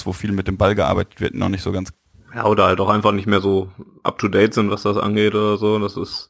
wo 0.06 0.14
viel 0.14 0.32
mit 0.32 0.48
dem 0.48 0.58
Ball 0.58 0.76
gearbeitet 0.76 1.22
wird, 1.22 1.34
noch 1.34 1.50
nicht 1.50 1.64
so 1.64 1.72
ganz 1.72 1.92
ja, 2.34 2.46
oder 2.46 2.66
halt 2.66 2.80
auch 2.80 2.90
einfach 2.90 3.12
nicht 3.12 3.28
mehr 3.28 3.42
so 3.42 3.70
up 4.04 4.18
to 4.18 4.30
date 4.30 4.54
sind, 4.54 4.72
was 4.72 4.84
das 4.84 4.98
angeht 4.98 5.36
oder 5.36 5.58
so. 5.58 5.80
Das 5.80 5.98
ist, 5.98 6.30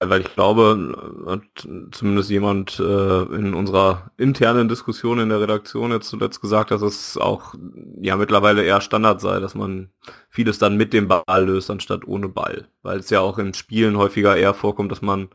weil 0.00 0.20
ich 0.20 0.32
glaube, 0.34 1.24
hat 1.26 1.68
zumindest 1.90 2.30
jemand 2.30 2.78
äh, 2.78 3.22
in 3.34 3.54
unserer 3.54 4.12
internen 4.16 4.68
Diskussion 4.68 5.18
in 5.18 5.28
der 5.28 5.40
Redaktion 5.40 5.90
jetzt 5.90 6.08
zuletzt 6.08 6.40
gesagt, 6.40 6.70
dass 6.70 6.82
es 6.82 7.16
auch 7.16 7.54
ja 8.00 8.16
mittlerweile 8.16 8.62
eher 8.62 8.80
Standard 8.80 9.20
sei, 9.20 9.40
dass 9.40 9.56
man 9.56 9.90
vieles 10.28 10.58
dann 10.58 10.76
mit 10.76 10.92
dem 10.92 11.08
Ball 11.08 11.44
löst, 11.44 11.70
anstatt 11.70 12.06
ohne 12.06 12.28
Ball. 12.28 12.68
Weil 12.82 12.98
es 12.98 13.10
ja 13.10 13.20
auch 13.20 13.38
in 13.38 13.54
Spielen 13.54 13.96
häufiger 13.96 14.36
eher 14.36 14.54
vorkommt, 14.54 14.92
dass 14.92 15.02
man 15.02 15.30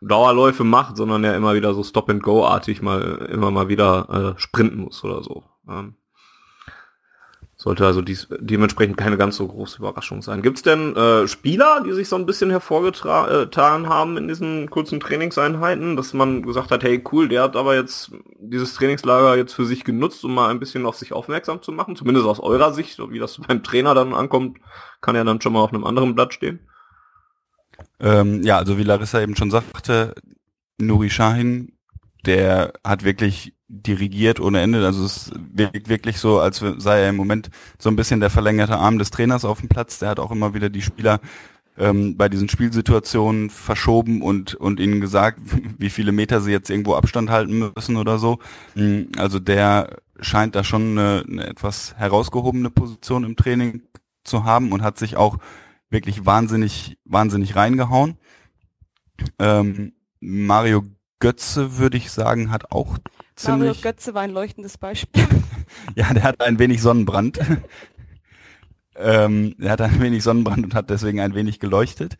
Dauerläufe 0.00 0.64
macht, 0.64 0.96
sondern 0.96 1.22
ja 1.22 1.34
immer 1.34 1.54
wieder 1.54 1.74
so 1.74 1.84
Stop-and-Go-artig 1.84 2.80
mal 2.80 3.28
immer 3.30 3.50
mal 3.50 3.68
wieder 3.68 4.34
äh, 4.36 4.40
sprinten 4.40 4.80
muss 4.80 5.04
oder 5.04 5.22
so. 5.22 5.44
Ähm, 5.68 5.94
sollte 7.60 7.84
also 7.84 8.00
dies, 8.00 8.26
dementsprechend 8.40 8.96
keine 8.96 9.18
ganz 9.18 9.36
so 9.36 9.46
große 9.46 9.80
Überraschung 9.80 10.22
sein. 10.22 10.40
Gibt 10.40 10.56
es 10.56 10.62
denn 10.62 10.96
äh, 10.96 11.28
Spieler, 11.28 11.82
die 11.84 11.92
sich 11.92 12.08
so 12.08 12.16
ein 12.16 12.24
bisschen 12.24 12.48
hervorgetan 12.48 13.86
haben 13.86 14.16
in 14.16 14.28
diesen 14.28 14.70
kurzen 14.70 14.98
Trainingseinheiten, 14.98 15.94
dass 15.94 16.14
man 16.14 16.40
gesagt 16.40 16.70
hat, 16.70 16.82
hey 16.82 17.04
cool, 17.12 17.28
der 17.28 17.42
hat 17.42 17.56
aber 17.56 17.74
jetzt 17.74 18.12
dieses 18.38 18.72
Trainingslager 18.72 19.36
jetzt 19.36 19.52
für 19.52 19.66
sich 19.66 19.84
genutzt, 19.84 20.24
um 20.24 20.34
mal 20.34 20.48
ein 20.48 20.58
bisschen 20.58 20.86
auf 20.86 20.96
sich 20.96 21.12
aufmerksam 21.12 21.60
zu 21.60 21.70
machen, 21.70 21.96
zumindest 21.96 22.26
aus 22.26 22.40
eurer 22.40 22.72
Sicht, 22.72 22.98
wie 23.10 23.18
das 23.18 23.38
beim 23.46 23.62
Trainer 23.62 23.94
dann 23.94 24.14
ankommt, 24.14 24.56
kann 25.02 25.14
er 25.14 25.26
dann 25.26 25.42
schon 25.42 25.52
mal 25.52 25.60
auf 25.60 25.74
einem 25.74 25.84
anderen 25.84 26.14
Blatt 26.14 26.32
stehen. 26.32 26.60
Ähm, 27.98 28.42
ja, 28.42 28.56
also 28.56 28.78
wie 28.78 28.84
Larissa 28.84 29.20
eben 29.20 29.36
schon 29.36 29.50
sagte, 29.50 30.14
Nuri 30.78 31.10
Shahin, 31.10 31.72
der 32.26 32.72
hat 32.84 33.04
wirklich 33.04 33.54
dirigiert 33.68 34.40
ohne 34.40 34.60
Ende. 34.60 34.84
Also 34.84 35.04
es 35.04 35.30
wirkt 35.52 35.88
wirklich 35.88 36.18
so, 36.18 36.40
als 36.40 36.62
sei 36.78 37.00
er 37.02 37.10
im 37.10 37.16
Moment 37.16 37.50
so 37.78 37.88
ein 37.88 37.96
bisschen 37.96 38.20
der 38.20 38.30
verlängerte 38.30 38.76
Arm 38.76 38.98
des 38.98 39.10
Trainers 39.10 39.44
auf 39.44 39.60
dem 39.60 39.68
Platz. 39.68 39.98
Der 39.98 40.10
hat 40.10 40.20
auch 40.20 40.30
immer 40.30 40.54
wieder 40.54 40.70
die 40.70 40.82
Spieler 40.82 41.20
ähm, 41.78 42.16
bei 42.16 42.28
diesen 42.28 42.48
Spielsituationen 42.48 43.48
verschoben 43.48 44.22
und, 44.22 44.54
und 44.54 44.80
ihnen 44.80 45.00
gesagt, 45.00 45.40
wie 45.78 45.90
viele 45.90 46.12
Meter 46.12 46.40
sie 46.40 46.52
jetzt 46.52 46.70
irgendwo 46.70 46.94
Abstand 46.94 47.30
halten 47.30 47.72
müssen 47.74 47.96
oder 47.96 48.18
so. 48.18 48.38
Mm, 48.74 49.02
also 49.16 49.38
der 49.38 49.98
scheint 50.20 50.54
da 50.54 50.64
schon 50.64 50.98
eine, 50.98 51.24
eine 51.26 51.46
etwas 51.46 51.94
herausgehobene 51.96 52.70
Position 52.70 53.24
im 53.24 53.36
Training 53.36 53.82
zu 54.24 54.44
haben 54.44 54.72
und 54.72 54.82
hat 54.82 54.98
sich 54.98 55.16
auch 55.16 55.38
wirklich 55.88 56.26
wahnsinnig, 56.26 56.98
wahnsinnig 57.04 57.56
reingehauen. 57.56 58.16
Ähm, 59.38 59.92
Mario 60.20 60.84
Götze, 61.20 61.78
würde 61.78 61.96
ich 61.96 62.10
sagen, 62.10 62.50
hat 62.50 62.72
auch 62.72 62.98
ziemlich... 63.36 63.68
Mario 63.68 63.82
Götze 63.82 64.14
war 64.14 64.22
ein 64.22 64.30
leuchtendes 64.30 64.78
Beispiel. 64.78 65.26
ja, 65.94 66.12
der 66.12 66.24
hat 66.24 66.40
ein 66.40 66.58
wenig 66.58 66.82
Sonnenbrand. 66.82 67.38
ähm, 68.96 69.54
er 69.60 69.72
hat 69.72 69.80
ein 69.82 70.00
wenig 70.00 70.22
Sonnenbrand 70.22 70.64
und 70.64 70.74
hat 70.74 70.90
deswegen 70.90 71.20
ein 71.20 71.34
wenig 71.34 71.60
geleuchtet. 71.60 72.16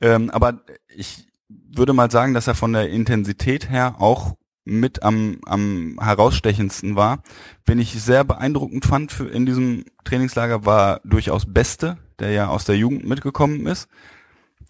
Ähm, 0.00 0.30
aber 0.30 0.62
ich 0.88 1.28
würde 1.48 1.92
mal 1.92 2.10
sagen, 2.10 2.34
dass 2.34 2.46
er 2.46 2.54
von 2.54 2.72
der 2.72 2.90
Intensität 2.90 3.70
her 3.70 3.96
auch 3.98 4.34
mit 4.64 5.02
am, 5.02 5.38
am 5.44 5.98
herausstechendsten 6.00 6.96
war. 6.96 7.22
Wenn 7.64 7.78
ich 7.78 7.92
sehr 8.00 8.24
beeindruckend 8.24 8.84
fand 8.84 9.12
für, 9.12 9.28
in 9.28 9.46
diesem 9.46 9.84
Trainingslager 10.04 10.64
war 10.64 11.00
durchaus 11.04 11.52
Beste, 11.52 11.98
der 12.18 12.30
ja 12.30 12.48
aus 12.48 12.64
der 12.64 12.76
Jugend 12.76 13.06
mitgekommen 13.06 13.66
ist. 13.66 13.88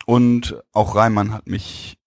Und 0.06 0.62
auch 0.72 0.96
Reimann 0.96 1.32
hat 1.32 1.46
mich 1.46 1.98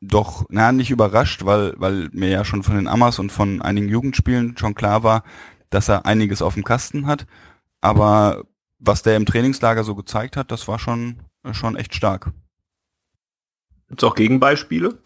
doch, 0.00 0.46
na, 0.48 0.72
nicht 0.72 0.90
überrascht, 0.90 1.44
weil, 1.44 1.74
weil 1.76 2.08
mir 2.12 2.28
ja 2.28 2.44
schon 2.44 2.62
von 2.62 2.76
den 2.76 2.88
Amas 2.88 3.18
und 3.18 3.32
von 3.32 3.60
einigen 3.62 3.88
Jugendspielen 3.88 4.56
schon 4.56 4.74
klar 4.74 5.02
war, 5.02 5.24
dass 5.70 5.88
er 5.88 6.06
einiges 6.06 6.42
auf 6.42 6.54
dem 6.54 6.64
Kasten 6.64 7.06
hat. 7.06 7.26
Aber 7.80 8.44
was 8.78 9.02
der 9.02 9.16
im 9.16 9.26
Trainingslager 9.26 9.84
so 9.84 9.94
gezeigt 9.94 10.36
hat, 10.36 10.50
das 10.50 10.68
war 10.68 10.78
schon, 10.78 11.20
schon 11.52 11.76
echt 11.76 11.94
stark. 11.94 12.32
Gibt 13.88 14.02
es 14.02 14.08
auch 14.08 14.14
Gegenbeispiele? 14.14 15.02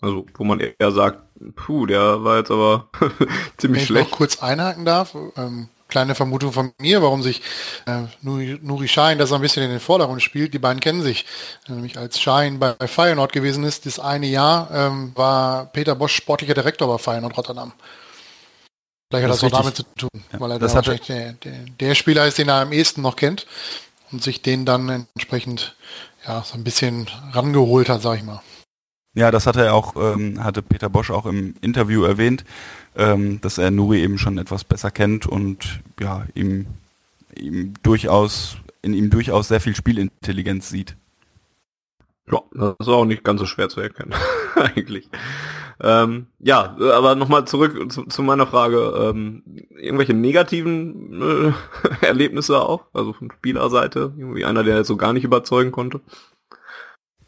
Also, 0.00 0.26
wo 0.34 0.44
man 0.44 0.60
eher 0.60 0.92
sagt, 0.92 1.22
puh, 1.54 1.86
der 1.86 2.22
war 2.22 2.36
jetzt 2.38 2.50
aber 2.50 2.90
ziemlich 3.56 3.82
Wenn 3.82 3.86
schlecht. 3.86 4.06
ich 4.06 4.10
noch 4.12 4.18
kurz 4.18 4.42
einhaken 4.42 4.84
darf, 4.84 5.16
ähm, 5.36 5.68
kleine 5.88 6.14
Vermutung 6.14 6.52
von 6.52 6.72
mir, 6.80 7.02
warum 7.02 7.22
sich 7.22 7.42
äh, 7.86 8.02
Nuri, 8.22 8.58
Nuri 8.62 8.88
Schein 8.88 9.18
das 9.18 9.32
ein 9.32 9.40
bisschen 9.40 9.62
in 9.62 9.70
den 9.70 9.80
Vordergrund 9.80 10.22
spielt. 10.22 10.54
Die 10.54 10.58
beiden 10.58 10.80
kennen 10.80 11.02
sich. 11.02 11.24
Nämlich 11.68 11.98
als 11.98 12.20
Schein 12.20 12.58
bei, 12.58 12.72
bei 12.72 12.88
Feyenoord 12.88 13.32
gewesen 13.32 13.64
ist, 13.64 13.86
das 13.86 13.98
eine 13.98 14.26
Jahr 14.26 14.70
ähm, 14.72 15.12
war 15.14 15.66
Peter 15.66 15.94
Bosch 15.94 16.14
sportlicher 16.14 16.54
Direktor 16.54 16.88
bei 16.88 16.98
Feyenoord 16.98 17.36
Rotterdam. 17.36 17.72
Vielleicht 19.10 19.24
hat 19.24 19.32
das, 19.32 19.40
das 19.40 19.52
auch 19.52 19.58
damit 19.60 19.76
zu 19.76 19.84
tun, 19.96 20.10
ja, 20.32 20.40
weil 20.40 20.50
er 20.50 20.58
das 20.58 20.72
der, 20.72 21.32
der, 21.32 21.52
der 21.78 21.94
Spieler 21.94 22.26
ist, 22.26 22.38
den 22.38 22.48
er 22.48 22.62
am 22.62 22.72
ehesten 22.72 23.02
noch 23.02 23.14
kennt 23.14 23.46
und 24.10 24.22
sich 24.22 24.42
den 24.42 24.66
dann 24.66 25.06
entsprechend 25.14 25.76
ja 26.26 26.42
so 26.42 26.54
ein 26.54 26.64
bisschen 26.64 27.06
rangeholt 27.32 27.88
hat, 27.88 28.02
sag 28.02 28.16
ich 28.16 28.24
mal. 28.24 28.42
Ja, 29.14 29.30
das 29.30 29.46
hatte 29.46 29.64
er 29.64 29.74
auch, 29.74 29.96
ähm, 29.96 30.42
hatte 30.44 30.60
Peter 30.60 30.90
Bosch 30.90 31.10
auch 31.10 31.24
im 31.24 31.54
Interview 31.62 32.04
erwähnt, 32.04 32.44
ähm, 32.96 33.40
dass 33.40 33.58
er 33.58 33.70
Nuri 33.70 34.02
eben 34.02 34.18
schon 34.18 34.38
etwas 34.38 34.64
besser 34.64 34.90
kennt 34.90 35.26
und 35.26 35.80
ja, 36.00 36.26
ihm, 36.34 36.66
ihm 37.34 37.74
durchaus, 37.82 38.56
in 38.82 38.94
ihm 38.94 39.10
durchaus 39.10 39.48
sehr 39.48 39.60
viel 39.60 39.76
Spielintelligenz 39.76 40.68
sieht. 40.68 40.96
Ja, 42.30 42.40
das 42.52 42.74
ist 42.80 42.88
auch 42.88 43.04
nicht 43.04 43.22
ganz 43.22 43.40
so 43.40 43.46
schwer 43.46 43.68
zu 43.68 43.80
erkennen, 43.80 44.12
eigentlich. 44.54 45.08
Ähm, 45.78 46.26
ja, 46.40 46.74
aber 46.94 47.14
nochmal 47.14 47.44
zurück 47.44 47.92
zu, 47.92 48.04
zu, 48.04 48.22
meiner 48.22 48.46
Frage. 48.46 48.94
Ähm, 48.98 49.42
irgendwelche 49.70 50.14
negativen 50.14 51.52
äh, 51.52 51.52
Erlebnisse 52.06 52.60
auch? 52.60 52.86
Also 52.94 53.12
von 53.12 53.30
Spielerseite? 53.30 54.14
Irgendwie 54.16 54.46
einer, 54.46 54.64
der 54.64 54.78
jetzt 54.78 54.86
so 54.86 54.96
gar 54.96 55.12
nicht 55.12 55.24
überzeugen 55.24 55.72
konnte? 55.72 56.00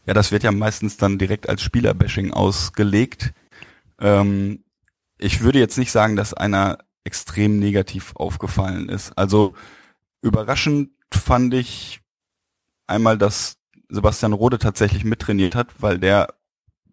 Ja, 0.06 0.14
das 0.14 0.32
wird 0.32 0.42
ja 0.42 0.52
meistens 0.52 0.96
dann 0.96 1.18
direkt 1.18 1.48
als 1.48 1.60
Spielerbashing 1.60 2.32
ausgelegt. 2.32 3.34
Ähm, 4.00 4.60
ich 5.18 5.42
würde 5.42 5.58
jetzt 5.58 5.78
nicht 5.78 5.92
sagen, 5.92 6.16
dass 6.16 6.34
einer 6.34 6.78
extrem 7.04 7.58
negativ 7.58 8.14
aufgefallen 8.16 8.88
ist. 8.88 9.16
Also 9.16 9.54
überraschend 10.22 10.90
fand 11.12 11.54
ich 11.54 12.00
einmal, 12.86 13.18
dass 13.18 13.56
Sebastian 13.88 14.32
Rode 14.32 14.58
tatsächlich 14.58 15.04
mittrainiert 15.04 15.54
hat, 15.54 15.68
weil 15.78 15.98
der 15.98 16.34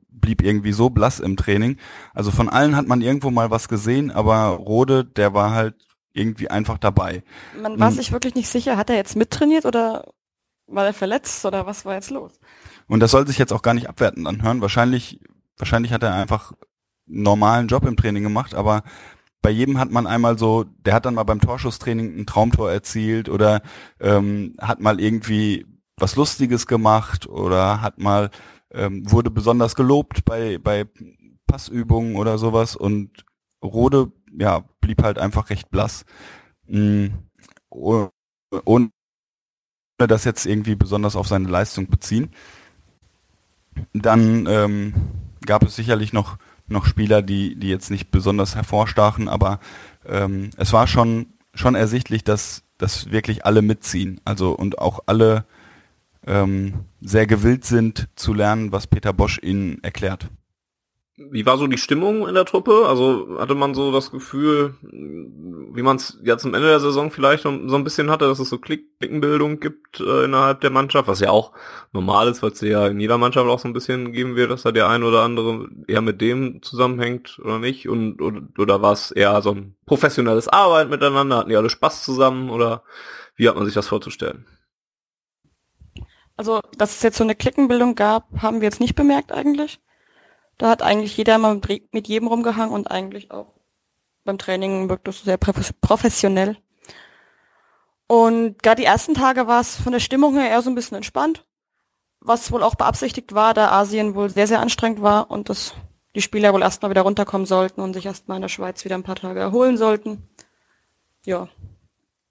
blieb 0.10 0.42
irgendwie 0.42 0.72
so 0.72 0.90
blass 0.90 1.20
im 1.20 1.38
Training. 1.38 1.78
Also 2.14 2.32
von 2.32 2.50
allen 2.50 2.76
hat 2.76 2.88
man 2.88 3.02
irgendwo 3.02 3.32
mal 3.32 3.52
was 3.52 3.68
gesehen, 3.68 4.12
aber 4.12 4.48
Rode, 4.48 5.04
der 5.04 5.34
war 5.34 5.52
halt 5.52 5.76
irgendwie 6.14 6.50
einfach 6.50 6.78
dabei. 6.78 7.24
Man 7.62 7.80
war 7.80 7.92
sich 7.92 8.14
wirklich 8.14 8.36
nicht 8.36 8.48
sicher, 8.48 8.78
hat 8.78 8.90
er 8.90 8.96
jetzt 8.96 9.18
mittrainiert 9.18 9.66
oder 9.66 10.14
war 10.68 10.86
er 10.86 10.94
verletzt 10.94 11.46
oder 11.46 11.66
was 11.66 11.86
war 11.86 11.96
jetzt 11.96 12.10
los? 12.10 12.40
Und 12.88 13.02
das 13.02 13.12
soll 13.12 13.28
sich 13.28 13.38
jetzt 13.38 13.52
auch 13.52 13.62
gar 13.62 13.74
nicht 13.74 13.90
abwertend 13.90 14.26
anhören. 14.26 14.62
Wahrscheinlich, 14.62 15.20
wahrscheinlich 15.58 15.92
hat 15.92 16.04
er 16.04 16.14
einfach 16.14 16.54
normalen 17.06 17.68
Job 17.68 17.86
im 17.86 17.98
Training 17.98 18.24
gemacht, 18.24 18.56
aber 18.56 18.84
bei 19.42 19.52
jedem 19.52 19.78
hat 19.78 19.92
man 19.92 20.08
einmal 20.08 20.40
so, 20.40 20.64
der 20.64 20.96
hat 20.96 21.06
dann 21.06 21.14
mal 21.14 21.24
beim 21.24 21.40
Torschusstraining 21.40 22.18
ein 22.18 22.26
Traumtor 22.26 22.72
erzielt 22.72 23.30
oder 23.30 23.62
ähm, 24.00 24.56
hat 24.60 24.80
mal 24.80 25.00
irgendwie 25.00 25.68
was 25.98 26.16
Lustiges 26.16 26.66
gemacht 26.66 27.28
oder 27.28 27.82
hat 27.82 28.00
mal 28.00 28.32
ähm, 28.72 29.10
wurde 29.10 29.30
besonders 29.30 29.76
gelobt 29.76 30.26
bei 30.26 30.58
bei 30.58 30.86
Passübungen 31.48 32.16
oder 32.16 32.38
sowas 32.40 32.76
und 32.76 33.24
Rode 33.64 34.12
ja 34.38 34.64
blieb 34.82 35.04
halt 35.04 35.20
einfach 35.20 35.50
recht 35.52 35.70
blass 35.70 36.06
mm, 36.68 37.08
ohne 37.70 38.90
das 39.98 40.24
jetzt 40.24 40.46
irgendwie 40.46 40.76
besonders 40.76 41.16
auf 41.16 41.28
seine 41.28 41.48
Leistung 41.48 41.88
beziehen. 41.88 42.32
Dann 43.94 44.46
ähm, 44.48 44.94
gab 45.46 45.64
es 45.64 45.76
sicherlich 45.76 46.14
noch 46.14 46.38
noch 46.68 46.86
Spieler, 46.86 47.22
die, 47.22 47.56
die 47.56 47.70
jetzt 47.70 47.92
nicht 47.92 48.12
besonders 48.12 48.56
hervorstachen, 48.56 49.28
aber 49.30 49.60
ähm, 50.08 50.50
es 50.58 50.74
war 50.74 50.88
schon 50.88 51.28
schon 51.56 51.76
ersichtlich, 51.76 52.24
dass, 52.24 52.64
dass 52.78 53.12
wirklich 53.12 53.46
alle 53.46 53.62
mitziehen. 53.62 54.22
Also 54.26 54.52
und 54.52 54.78
auch 54.78 55.00
alle 55.08 55.46
ähm, 56.28 56.86
sehr 57.02 57.26
gewillt 57.26 57.66
sind 57.66 58.10
zu 58.16 58.34
lernen, 58.34 58.72
was 58.72 58.88
Peter 58.88 59.14
Bosch 59.14 59.40
ihnen 59.42 59.84
erklärt. 59.84 60.28
Wie 61.18 61.46
war 61.46 61.58
so 61.58 61.68
die 61.68 61.78
Stimmung 61.78 62.28
in 62.28 62.36
der 62.36 62.44
Truppe? 62.44 62.88
Also 62.88 63.38
hatte 63.40 63.56
man 63.56 63.74
so 63.74 63.94
das 63.94 64.12
Gefühl, 64.12 64.74
wie 64.82 65.82
man 65.82 65.96
es 65.96 66.20
ja 66.24 66.38
zum 66.38 66.54
Ende 66.54 66.68
der 66.68 66.82
Saison 66.82 67.10
vielleicht 67.10 67.44
so 67.44 67.50
ein 67.50 67.84
bisschen 67.86 68.12
hatte, 68.12 68.28
dass 68.28 68.40
es 68.40 68.50
so 68.50 68.58
Klickenbildung 68.58 69.62
gibt 69.62 70.02
äh, 70.02 70.26
innerhalb 70.26 70.60
der 70.60 70.72
Mannschaft, 70.72 71.08
was 71.08 71.22
ja 71.22 71.30
auch 71.30 71.54
normal 71.94 72.28
ist, 72.28 72.44
weil 72.44 72.52
es 72.52 72.60
ja 72.60 72.88
in 72.88 73.00
jeder 73.00 73.18
Mannschaft 73.18 73.48
auch 73.48 73.60
so 73.60 73.68
ein 73.70 73.74
bisschen 73.74 74.12
geben 74.12 74.36
wird, 74.36 74.52
dass 74.52 74.64
da 74.64 74.74
der 74.74 74.90
ein 74.90 75.04
oder 75.04 75.22
andere 75.24 75.70
eher 75.88 76.02
mit 76.02 76.20
dem 76.20 76.62
zusammenhängt 76.62 77.40
oder 77.42 77.60
nicht. 77.60 77.88
Und 77.88 78.22
oder, 78.22 78.42
oder 78.58 78.82
war 78.82 78.92
es 78.92 79.12
eher 79.12 79.42
so 79.42 79.52
ein 79.52 79.78
professionelles 79.86 80.50
Arbeiten 80.50 80.90
miteinander? 80.90 81.38
Hatten 81.38 81.50
die 81.50 81.56
alle 81.56 81.70
Spaß 81.70 82.04
zusammen 82.04 82.50
oder 82.50 82.84
wie 83.38 83.48
hat 83.48 83.56
man 83.56 83.64
sich 83.64 83.74
das 83.74 83.88
vorzustellen? 83.88 84.46
Also, 86.36 86.60
dass 86.78 86.98
es 86.98 87.04
jetzt 87.04 87.18
so 87.18 87.24
eine 87.24 87.36
Klickenbildung 87.36 87.96
gab, 87.96 88.28
haben 88.42 88.60
wir 88.60 88.66
jetzt 88.66 88.82
nicht 88.82 88.96
bemerkt 88.96 89.32
eigentlich. 89.32 89.80
Da 90.58 90.70
hat 90.70 90.82
eigentlich 90.82 91.18
jeder 91.18 91.38
mal 91.38 91.60
mit 91.92 92.08
jedem 92.08 92.28
rumgehangen 92.28 92.74
und 92.74 92.90
eigentlich 92.90 93.32
auch 93.32 93.54
beim 94.24 94.38
Training 94.38 94.90
wirkt 94.90 95.08
es 95.08 95.24
sehr 95.24 95.38
professionell. 95.38 96.58
Und 98.08 98.62
gerade 98.62 98.82
die 98.82 98.88
ersten 98.88 99.14
Tage 99.14 99.48
war 99.48 99.62
es 99.62 99.76
von 99.76 99.92
der 99.92 100.00
Stimmung 100.00 100.36
her 100.36 100.50
eher 100.50 100.62
so 100.62 100.70
ein 100.70 100.76
bisschen 100.76 100.98
entspannt, 100.98 101.46
was 102.20 102.52
wohl 102.52 102.64
auch 102.64 102.76
beabsichtigt 102.76 103.34
war, 103.34 103.54
da 103.54 103.72
Asien 103.72 104.16
wohl 104.16 104.30
sehr, 104.30 104.48
sehr 104.48 104.60
anstrengend 104.60 105.02
war 105.02 105.32
und 105.32 105.50
dass 105.50 105.74
die 106.14 106.22
Spieler 106.22 106.54
wohl 106.54 106.62
erstmal 106.62 106.92
wieder 106.92 107.02
runterkommen 107.02 107.46
sollten 107.46 107.82
und 107.82 107.94
sich 107.94 108.06
erstmal 108.06 108.38
in 108.38 108.42
der 108.42 108.50
Schweiz 108.50 108.86
wieder 108.86 108.96
ein 108.96 109.04
paar 109.04 109.16
Tage 109.16 109.40
erholen 109.40 109.78
sollten. 109.78 110.24
Ja. 111.26 111.50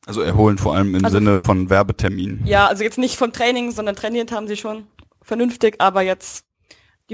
Also 0.07 0.21
erholen 0.21 0.59
vor 0.59 0.75
allem 0.75 0.95
im 0.95 1.05
also, 1.05 1.19
Sinne 1.19 1.43
von 1.45 1.71
Werbeterminen. 1.71 2.47
Ja, 2.47 2.67
also 2.67 2.85
jetzt 2.85 2.99
nicht 2.99 3.17
vom 3.17 3.33
Training, 3.33 3.73
sondern 3.73 3.97
trainiert 3.97 4.33
haben 4.33 4.47
sie 4.47 4.57
schon 4.57 4.87
vernünftig, 5.23 5.77
aber 5.81 6.03
jetzt 6.03 6.45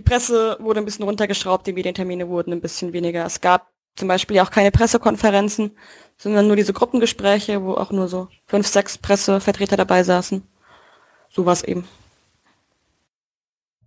die 0.01 0.11
Presse 0.11 0.57
wurde 0.61 0.81
ein 0.81 0.87
bisschen 0.87 1.05
runtergeschraubt, 1.05 1.67
die 1.67 1.75
Medientermine 1.75 2.27
wurden 2.27 2.55
ein 2.55 2.63
bisschen 2.63 2.95
weniger. 2.95 3.27
Es 3.27 3.43
gab 3.43 3.71
zum 3.97 4.09
Beispiel 4.09 4.41
auch 4.41 4.51
keine 4.51 4.71
Pressekonferenzen, 4.71 5.73
sondern 6.17 6.47
nur 6.47 6.57
diese 6.57 6.73
Gruppengespräche, 6.73 7.63
wo 7.63 7.75
auch 7.75 7.91
nur 7.91 8.09
so 8.09 8.29
fünf, 8.47 8.67
sechs 8.67 8.97
Pressevertreter 8.97 9.77
dabei 9.77 10.03
saßen. 10.03 10.43
So 11.29 11.47
es 11.51 11.63
eben. 11.65 11.85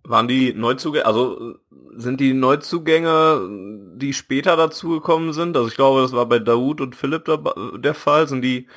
Waren 0.03 0.27
die 0.27 0.53
Neuzugänge, 0.53 1.07
also 1.07 1.55
sind 1.95 2.19
die 2.19 2.33
Neuzugänge, 2.33 3.95
die 3.95 4.13
später 4.13 4.55
dazugekommen 4.55 5.33
sind? 5.33 5.57
Also 5.57 5.67
ich 5.67 5.75
glaube, 5.75 6.03
das 6.03 6.11
war 6.11 6.27
bei 6.27 6.37
Daoud 6.37 6.79
und 6.79 6.95
Philipp 6.95 7.25
der 7.77 7.95
Fall. 7.95 8.27
Sind 8.27 8.43
die 8.43 8.67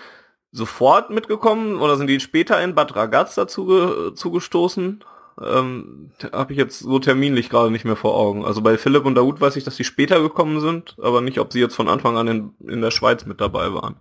sofort 0.53 1.11
mitgekommen 1.11 1.83
oder 1.83 1.96
sind 1.96 2.07
die 2.07 2.18
später 2.18 2.62
in 2.62 2.75
Bad 2.75 2.96
Ragaz 2.96 3.35
dazu 3.35 4.12
zugestoßen? 4.12 5.05
Ähm, 5.42 6.11
habe 6.33 6.53
ich 6.53 6.59
jetzt 6.59 6.79
so 6.79 6.99
terminlich 6.99 7.51
gerade 7.51 7.70
nicht 7.70 7.85
mehr 7.85 7.96
vor 7.96 8.16
Augen. 8.16 8.44
Also 8.44 8.62
bei 8.62 8.79
Philipp 8.79 9.05
und 9.05 9.14
Daoud 9.14 9.40
weiß 9.40 9.57
ich, 9.57 9.64
dass 9.64 9.77
sie 9.77 9.85
später 9.85 10.20
gekommen 10.20 10.61
sind, 10.61 10.96
aber 11.03 11.20
nicht, 11.20 11.38
ob 11.38 11.53
sie 11.53 11.61
jetzt 11.61 11.75
von 11.75 11.88
Anfang 11.88 12.16
an 12.16 12.29
in, 12.29 12.51
in 12.66 12.81
der 12.81 12.90
Schweiz 12.90 13.27
mit 13.27 13.40
dabei 13.40 13.72
waren. 13.72 13.96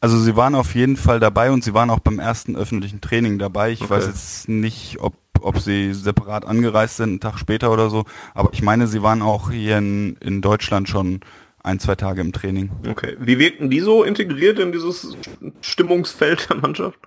Also 0.00 0.18
sie 0.18 0.36
waren 0.36 0.54
auf 0.54 0.74
jeden 0.74 0.96
Fall 0.96 1.18
dabei 1.18 1.50
und 1.50 1.64
sie 1.64 1.72
waren 1.74 1.90
auch 1.90 2.00
beim 2.00 2.18
ersten 2.18 2.56
öffentlichen 2.56 3.00
Training 3.00 3.38
dabei. 3.38 3.72
Ich 3.72 3.82
okay. 3.82 3.90
weiß 3.90 4.06
jetzt 4.06 4.48
nicht, 4.48 4.98
ob, 5.00 5.14
ob 5.40 5.58
sie 5.58 5.94
separat 5.94 6.44
angereist 6.44 6.98
sind, 6.98 7.08
einen 7.08 7.20
Tag 7.20 7.38
später 7.38 7.72
oder 7.72 7.88
so, 7.88 8.04
aber 8.34 8.50
ich 8.52 8.62
meine, 8.62 8.86
sie 8.86 9.02
waren 9.02 9.22
auch 9.22 9.50
hier 9.50 9.78
in, 9.78 10.16
in 10.16 10.42
Deutschland 10.42 10.88
schon 10.88 11.20
ein, 11.62 11.80
zwei 11.80 11.94
Tage 11.94 12.20
im 12.20 12.32
Training. 12.32 12.70
Okay. 12.86 13.16
Wie 13.18 13.38
wirkten 13.38 13.70
die 13.70 13.80
so 13.80 14.04
integriert 14.04 14.58
in 14.58 14.72
dieses 14.72 15.16
Stimmungsfeld 15.62 16.50
der 16.50 16.56
Mannschaft? 16.58 16.98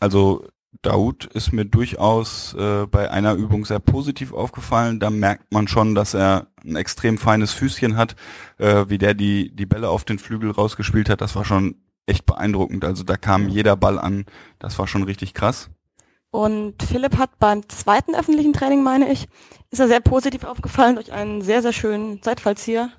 Also 0.00 0.44
Daoud 0.82 1.26
ist 1.26 1.52
mir 1.52 1.64
durchaus 1.64 2.54
äh, 2.54 2.86
bei 2.86 3.10
einer 3.10 3.34
Übung 3.34 3.64
sehr 3.64 3.80
positiv 3.80 4.32
aufgefallen. 4.32 4.98
Da 4.98 5.10
merkt 5.10 5.52
man 5.52 5.68
schon, 5.68 5.94
dass 5.94 6.14
er 6.14 6.46
ein 6.64 6.76
extrem 6.76 7.18
feines 7.18 7.52
Füßchen 7.52 7.96
hat, 7.96 8.16
äh, 8.58 8.86
wie 8.88 8.98
der 8.98 9.14
die, 9.14 9.54
die 9.54 9.66
Bälle 9.66 9.90
auf 9.90 10.04
den 10.04 10.18
Flügel 10.18 10.50
rausgespielt 10.50 11.10
hat. 11.10 11.20
Das 11.20 11.36
war 11.36 11.44
schon 11.44 11.76
echt 12.06 12.24
beeindruckend. 12.24 12.84
Also 12.84 13.04
da 13.04 13.16
kam 13.16 13.48
jeder 13.48 13.76
Ball 13.76 13.98
an. 13.98 14.24
Das 14.58 14.78
war 14.78 14.86
schon 14.86 15.02
richtig 15.02 15.34
krass. 15.34 15.70
Und 16.30 16.82
Philipp 16.82 17.18
hat 17.18 17.38
beim 17.38 17.68
zweiten 17.68 18.14
öffentlichen 18.14 18.52
Training, 18.52 18.82
meine 18.84 19.10
ich, 19.12 19.28
ist 19.70 19.80
er 19.80 19.88
sehr 19.88 20.00
positiv 20.00 20.44
aufgefallen 20.44 20.94
durch 20.94 21.12
einen 21.12 21.42
sehr, 21.42 21.60
sehr 21.60 21.72
schönen 21.72 22.22
Seitfallzieher 22.22 22.90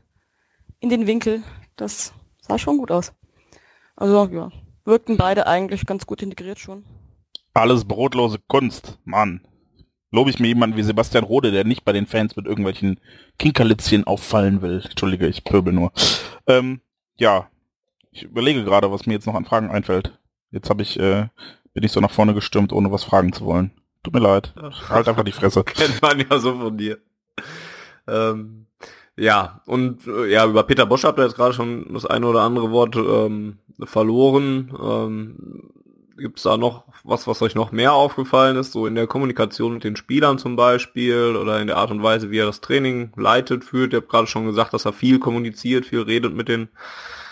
in 0.82 0.90
den 0.90 1.08
Winkel. 1.08 1.42
Das 1.78 2.14
sah 2.42 2.58
schon 2.58 2.78
gut 2.78 2.92
aus. 2.92 3.14
Also 3.96 4.28
ja, 4.34 4.52
wirkten 4.92 5.18
beide 5.18 5.48
eigentlich 5.48 5.88
ganz 5.88 6.06
gut 6.06 6.22
integriert 6.22 6.60
schon. 6.60 6.86
Alles 7.56 7.86
brotlose 7.86 8.40
Kunst, 8.48 9.00
Mann. 9.04 9.42
Lobe 10.12 10.30
ich 10.30 10.40
mir 10.40 10.50
jemanden 10.50 10.78
wie 10.78 10.84
Sebastian 10.84 11.24
Rode, 11.24 11.52
der 11.52 11.64
nicht 11.64 11.86
bei 11.86 11.94
den 11.94 12.06
Fans 12.06 12.36
mit 12.36 12.46
irgendwelchen 12.46 13.00
Kinkerlitzchen 13.40 14.06
auffallen 14.06 14.62
will. 14.62 14.82
Entschuldige, 14.84 15.28
ich 15.28 15.46
pöbel 15.46 15.74
nur. 15.74 15.92
Ähm, 16.46 16.82
ja, 17.16 17.50
ich 18.12 18.24
überlege 18.24 18.64
gerade, 18.64 18.92
was 18.92 19.06
mir 19.06 19.14
jetzt 19.14 19.26
noch 19.26 19.36
an 19.36 19.46
Fragen 19.46 19.72
einfällt. 19.72 20.20
Jetzt 20.52 20.70
habe 20.70 20.82
ich, 20.82 21.00
äh, 21.00 21.30
bin 21.74 21.84
ich 21.84 21.94
so 21.94 22.02
nach 22.02 22.12
vorne 22.12 22.34
gestürmt, 22.34 22.74
ohne 22.74 22.92
was 22.92 23.06
fragen 23.06 23.32
zu 23.32 23.46
wollen. 23.46 23.72
Tut 24.04 24.14
mir 24.14 24.20
leid. 24.20 24.54
Halt 24.90 25.08
einfach 25.08 25.24
die 25.24 25.32
Fresse. 25.32 25.64
Kennt 25.66 26.02
man 26.02 26.20
ja 26.20 26.40
so 26.40 26.58
von 26.58 26.78
dir. 26.78 26.98
Ähm, 28.08 28.68
ja, 29.18 29.62
und 29.66 30.08
äh, 30.08 30.32
ja, 30.32 30.46
über 30.46 30.64
Peter 30.64 30.86
Bosch 30.86 31.04
habt 31.04 31.20
ihr 31.20 31.26
jetzt 31.26 31.36
gerade 31.36 31.54
schon 31.54 31.94
das 31.94 32.06
eine 32.06 32.28
oder 32.28 32.42
andere 32.42 32.72
Wort 32.72 32.96
ähm, 32.96 33.60
verloren. 33.84 34.74
Ähm, 34.82 35.72
Gibt 36.18 36.38
es 36.38 36.44
da 36.44 36.56
noch 36.56 36.86
was, 37.04 37.26
was 37.26 37.42
euch 37.42 37.56
noch 37.56 37.72
mehr 37.72 37.94
aufgefallen 37.94 38.56
ist, 38.56 38.74
so 38.74 38.86
in 38.86 38.96
der 38.96 39.08
Kommunikation 39.08 39.74
mit 39.74 39.84
den 39.84 39.96
Spielern 39.96 40.38
zum 40.38 40.56
Beispiel 40.56 41.36
oder 41.36 41.60
in 41.60 41.68
der 41.68 41.78
Art 41.78 41.90
und 41.90 42.04
Weise, 42.04 42.30
wie 42.30 42.38
er 42.38 42.46
das 42.46 42.62
Training 42.62 43.12
leitet, 43.16 43.64
führt? 43.64 43.94
Ihr 43.94 43.98
habt 44.02 44.10
gerade 44.10 44.28
schon 44.28 44.46
gesagt, 44.46 44.74
dass 44.74 44.86
er 44.86 44.94
viel 44.94 45.20
kommuniziert, 45.20 45.86
viel 45.86 46.02
redet 46.02 46.36
mit 46.36 46.48
den 46.48 46.70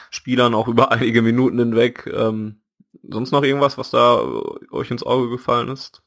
Spielern, 0.10 0.56
auch 0.56 0.68
über 0.68 0.92
einige 0.92 1.22
Minuten 1.22 1.60
hinweg. 1.60 2.12
Ähm, 2.12 2.62
sonst 3.04 3.32
noch 3.32 3.44
irgendwas, 3.44 3.78
was 3.78 3.92
da 3.92 4.22
euch 4.72 4.92
ins 4.92 5.04
Auge 5.04 5.30
gefallen 5.30 5.70
ist? 5.70 6.02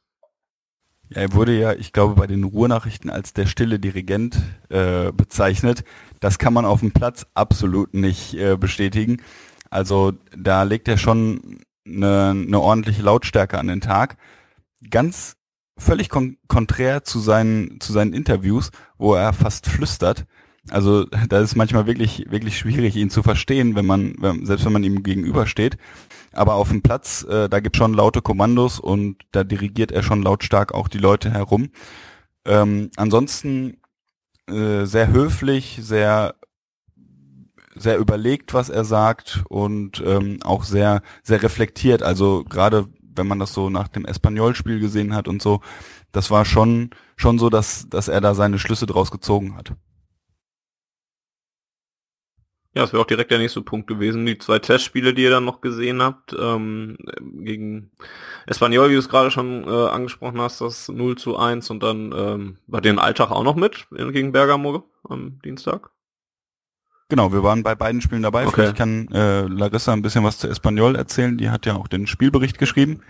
Ja, 1.14 1.22
er 1.22 1.32
wurde 1.32 1.58
ja, 1.58 1.72
ich 1.72 1.92
glaube, 1.92 2.14
bei 2.14 2.26
den 2.26 2.44
Ruhrnachrichten 2.44 3.10
als 3.10 3.32
der 3.32 3.46
stille 3.46 3.78
Dirigent 3.78 4.40
äh, 4.68 5.12
bezeichnet. 5.12 5.84
Das 6.20 6.38
kann 6.38 6.52
man 6.52 6.64
auf 6.64 6.80
dem 6.80 6.92
Platz 6.92 7.26
absolut 7.34 7.94
nicht 7.94 8.34
äh, 8.34 8.56
bestätigen. 8.56 9.18
Also 9.70 10.12
da 10.36 10.62
legt 10.62 10.88
er 10.88 10.98
schon 10.98 11.60
eine, 11.86 12.30
eine 12.30 12.60
ordentliche 12.60 13.02
Lautstärke 13.02 13.58
an 13.58 13.68
den 13.68 13.80
Tag. 13.80 14.16
Ganz 14.90 15.36
völlig 15.78 16.08
kon 16.08 16.36
konträr 16.48 17.04
zu 17.04 17.18
seinen, 17.18 17.80
zu 17.80 17.92
seinen 17.92 18.12
Interviews, 18.12 18.70
wo 18.98 19.14
er 19.14 19.32
fast 19.32 19.66
flüstert. 19.66 20.24
Also 20.70 21.06
da 21.28 21.40
ist 21.40 21.56
manchmal 21.56 21.86
wirklich, 21.86 22.26
wirklich 22.30 22.56
schwierig, 22.56 22.94
ihn 22.96 23.10
zu 23.10 23.22
verstehen, 23.22 23.74
wenn 23.74 23.86
man, 23.86 24.14
wenn, 24.18 24.46
selbst 24.46 24.64
wenn 24.64 24.72
man 24.72 24.84
ihm 24.84 25.02
gegenübersteht. 25.02 25.76
Aber 26.32 26.54
auf 26.54 26.68
dem 26.68 26.82
Platz, 26.82 27.24
äh, 27.24 27.48
da 27.48 27.60
gibt 27.60 27.76
schon 27.76 27.94
laute 27.94 28.22
Kommandos 28.22 28.78
und 28.78 29.16
da 29.32 29.44
dirigiert 29.44 29.90
er 29.90 30.02
schon 30.02 30.22
lautstark 30.22 30.72
auch 30.72 30.88
die 30.88 30.98
Leute 30.98 31.30
herum. 31.30 31.70
Ähm, 32.44 32.90
ansonsten 32.96 33.78
äh, 34.48 34.84
sehr 34.84 35.08
höflich, 35.08 35.78
sehr 35.82 36.34
sehr 37.74 37.96
überlegt, 37.98 38.52
was 38.52 38.68
er 38.68 38.84
sagt 38.84 39.44
und 39.48 40.02
ähm, 40.04 40.40
auch 40.44 40.62
sehr 40.62 41.02
sehr 41.22 41.42
reflektiert. 41.42 42.02
Also 42.02 42.44
gerade 42.44 42.86
wenn 43.00 43.26
man 43.26 43.38
das 43.38 43.52
so 43.52 43.70
nach 43.70 43.88
dem 43.88 44.04
Espanyol-Spiel 44.04 44.78
gesehen 44.78 45.14
hat 45.14 45.26
und 45.26 45.42
so, 45.42 45.60
das 46.12 46.30
war 46.30 46.44
schon 46.44 46.90
schon 47.16 47.38
so, 47.38 47.50
dass 47.50 47.88
dass 47.88 48.08
er 48.08 48.20
da 48.20 48.34
seine 48.34 48.58
Schlüsse 48.58 48.86
draus 48.86 49.10
gezogen 49.10 49.56
hat. 49.56 49.74
Ja, 52.74 52.80
das 52.82 52.92
wäre 52.94 53.02
auch 53.02 53.06
direkt 53.06 53.30
der 53.30 53.38
nächste 53.38 53.60
Punkt 53.60 53.86
gewesen. 53.86 54.24
Die 54.24 54.38
zwei 54.38 54.58
Testspiele, 54.58 55.12
die 55.12 55.24
ihr 55.24 55.30
dann 55.30 55.44
noch 55.44 55.60
gesehen 55.60 56.02
habt, 56.02 56.34
ähm, 56.38 56.96
gegen 57.20 57.90
Espanyol, 58.46 58.88
wie 58.88 58.94
du 58.94 58.98
es 58.98 59.10
gerade 59.10 59.30
schon 59.30 59.64
äh, 59.64 59.88
angesprochen 59.88 60.40
hast, 60.40 60.62
das 60.62 60.88
0 60.88 61.16
zu 61.18 61.36
1 61.36 61.68
und 61.68 61.82
dann 61.82 62.12
ähm, 62.16 62.58
war 62.66 62.80
den 62.80 62.98
Alltag 62.98 63.30
auch 63.30 63.42
noch 63.42 63.56
mit 63.56 63.86
gegen 63.90 64.32
Bergamo 64.32 64.84
am 65.06 65.38
Dienstag? 65.44 65.90
Genau, 67.10 67.30
wir 67.30 67.42
waren 67.42 67.62
bei 67.62 67.74
beiden 67.74 68.00
Spielen 68.00 68.22
dabei. 68.22 68.46
Okay. 68.46 68.54
Vielleicht 68.54 68.76
kann 68.76 69.08
äh, 69.12 69.42
Larissa 69.42 69.92
ein 69.92 70.00
bisschen 70.00 70.24
was 70.24 70.38
zu 70.38 70.48
Espanyol 70.48 70.96
erzählen. 70.96 71.36
Die 71.36 71.50
hat 71.50 71.66
ja 71.66 71.76
auch 71.76 71.88
den 71.88 72.06
Spielbericht 72.06 72.56
geschrieben. 72.56 73.02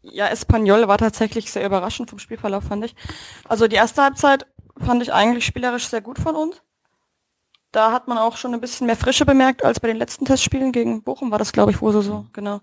Ja, 0.00 0.28
Espanyol 0.28 0.88
war 0.88 0.96
tatsächlich 0.96 1.52
sehr 1.52 1.66
überraschend 1.66 2.08
vom 2.08 2.18
Spielverlauf, 2.18 2.64
fand 2.64 2.86
ich. 2.86 2.96
Also 3.44 3.68
die 3.68 3.76
erste 3.76 4.02
Halbzeit 4.02 4.46
fand 4.78 5.02
ich 5.02 5.12
eigentlich 5.12 5.44
spielerisch 5.44 5.88
sehr 5.88 6.00
gut 6.00 6.18
von 6.18 6.34
uns. 6.34 6.62
Da 7.72 7.92
hat 7.92 8.08
man 8.08 8.18
auch 8.18 8.36
schon 8.36 8.52
ein 8.52 8.60
bisschen 8.60 8.86
mehr 8.86 8.96
Frische 8.96 9.24
bemerkt 9.24 9.64
als 9.64 9.80
bei 9.80 9.88
den 9.88 9.96
letzten 9.96 10.24
Testspielen 10.24 10.72
gegen 10.72 11.02
Bochum 11.02 11.30
war 11.30 11.38
das, 11.38 11.52
glaube 11.52 11.70
ich, 11.70 11.80
wo 11.80 11.92
so 11.92 12.00
so, 12.00 12.26
genau. 12.32 12.60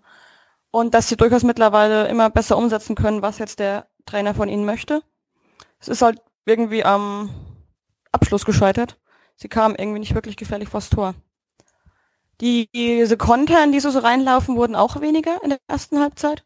Und 0.71 0.93
dass 0.93 1.07
sie 1.07 1.15
durchaus 1.15 1.43
mittlerweile 1.43 2.07
immer 2.07 2.29
besser 2.29 2.57
umsetzen 2.57 2.95
können, 2.95 3.21
was 3.21 3.37
jetzt 3.37 3.59
der 3.59 3.87
Trainer 4.05 4.35
von 4.35 4.49
ihnen 4.49 4.65
möchte. 4.65 5.01
Es 5.79 5.87
ist 5.87 6.01
halt 6.01 6.21
irgendwie 6.45 6.83
am 6.83 7.29
Abschluss 8.11 8.45
gescheitert. 8.45 8.99
Sie 9.35 9.47
kamen 9.47 9.75
irgendwie 9.75 9.99
nicht 9.99 10.15
wirklich 10.15 10.35
gefährlich 10.35 10.69
vors 10.69 10.89
Tor. 10.89 11.15
Die, 12.41 12.69
diese 12.73 13.17
Konter, 13.17 13.63
in 13.63 13.71
die 13.71 13.79
sie 13.79 13.91
so 13.91 13.99
reinlaufen, 13.99 14.55
wurden 14.57 14.75
auch 14.75 15.01
weniger 15.01 15.41
in 15.43 15.49
der 15.49 15.59
ersten 15.67 15.99
Halbzeit. 15.99 16.43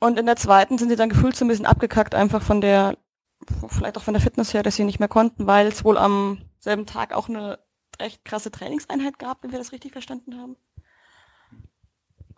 Und 0.00 0.18
in 0.18 0.26
der 0.26 0.36
zweiten 0.36 0.78
sind 0.78 0.88
sie 0.88 0.96
dann 0.96 1.10
gefühlt 1.10 1.36
so 1.36 1.44
ein 1.44 1.48
bisschen 1.48 1.66
abgekackt, 1.66 2.14
einfach 2.14 2.42
von 2.42 2.60
der, 2.60 2.96
vielleicht 3.68 3.96
auch 3.96 4.02
von 4.02 4.14
der 4.14 4.22
Fitness 4.22 4.52
her, 4.54 4.62
dass 4.62 4.76
sie 4.76 4.84
nicht 4.84 4.98
mehr 4.98 5.08
konnten, 5.08 5.46
weil 5.46 5.68
es 5.68 5.84
wohl 5.84 5.98
am 5.98 6.38
selben 6.62 6.86
Tag 6.86 7.12
auch 7.12 7.28
eine 7.28 7.58
recht 8.00 8.24
krasse 8.24 8.50
Trainingseinheit 8.50 9.18
gab, 9.18 9.42
wenn 9.42 9.52
wir 9.52 9.58
das 9.58 9.72
richtig 9.72 9.92
verstanden 9.92 10.38
haben. 10.38 10.56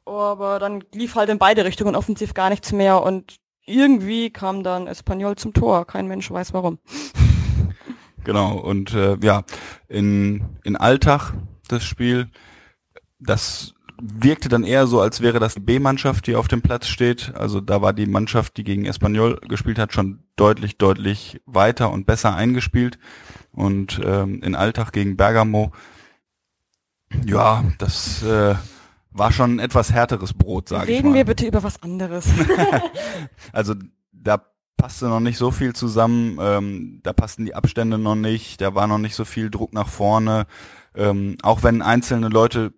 Aber 0.06 0.58
dann 0.58 0.84
lief 0.92 1.14
halt 1.14 1.30
in 1.30 1.38
beide 1.38 1.64
Richtungen 1.64 1.94
offensiv 1.94 2.34
gar 2.34 2.50
nichts 2.50 2.72
mehr 2.72 3.02
und 3.02 3.36
irgendwie 3.66 4.30
kam 4.30 4.62
dann 4.62 4.86
Espanyol 4.86 5.36
zum 5.36 5.54
Tor. 5.54 5.86
Kein 5.86 6.08
Mensch 6.08 6.30
weiß 6.30 6.52
warum. 6.52 6.78
Genau, 8.24 8.58
und 8.58 8.94
äh, 8.94 9.18
ja, 9.22 9.44
in, 9.88 10.58
in 10.64 10.76
Alltag 10.76 11.34
das 11.68 11.84
Spiel, 11.84 12.30
das 13.18 13.74
wirkte 14.00 14.48
dann 14.48 14.64
eher 14.64 14.86
so, 14.86 15.00
als 15.00 15.20
wäre 15.20 15.38
das 15.38 15.54
die 15.54 15.60
B-Mannschaft, 15.60 16.26
die 16.26 16.36
auf 16.36 16.48
dem 16.48 16.62
Platz 16.62 16.88
steht. 16.88 17.32
Also 17.34 17.60
da 17.60 17.82
war 17.82 17.92
die 17.92 18.06
Mannschaft, 18.06 18.56
die 18.56 18.64
gegen 18.64 18.86
Espanyol 18.86 19.38
gespielt 19.48 19.78
hat, 19.78 19.92
schon 19.92 20.24
deutlich, 20.36 20.78
deutlich 20.78 21.40
weiter 21.46 21.90
und 21.90 22.06
besser 22.06 22.34
eingespielt. 22.34 22.98
Und 23.54 24.00
ähm, 24.04 24.42
in 24.42 24.54
Alltag 24.54 24.92
gegen 24.92 25.16
Bergamo, 25.16 25.72
ja, 27.24 27.64
das 27.78 28.22
äh, 28.22 28.54
war 29.10 29.32
schon 29.32 29.56
ein 29.56 29.58
etwas 29.60 29.92
härteres 29.92 30.32
Brot, 30.32 30.68
sage 30.68 30.84
ich 30.84 30.88
mal. 30.90 30.96
Reden 30.96 31.14
wir 31.14 31.24
bitte 31.24 31.46
über 31.46 31.62
was 31.62 31.82
anderes. 31.82 32.26
also 33.52 33.74
da 34.12 34.42
passte 34.76 35.06
noch 35.06 35.20
nicht 35.20 35.38
so 35.38 35.50
viel 35.50 35.72
zusammen, 35.74 36.38
ähm, 36.40 37.00
da 37.02 37.12
passten 37.12 37.46
die 37.46 37.54
Abstände 37.54 37.98
noch 37.98 38.16
nicht, 38.16 38.60
da 38.60 38.74
war 38.74 38.86
noch 38.86 38.98
nicht 38.98 39.14
so 39.14 39.24
viel 39.24 39.50
Druck 39.50 39.72
nach 39.72 39.88
vorne. 39.88 40.46
Ähm, 40.96 41.36
auch 41.42 41.62
wenn 41.62 41.82
einzelne 41.82 42.28
Leute 42.28 42.72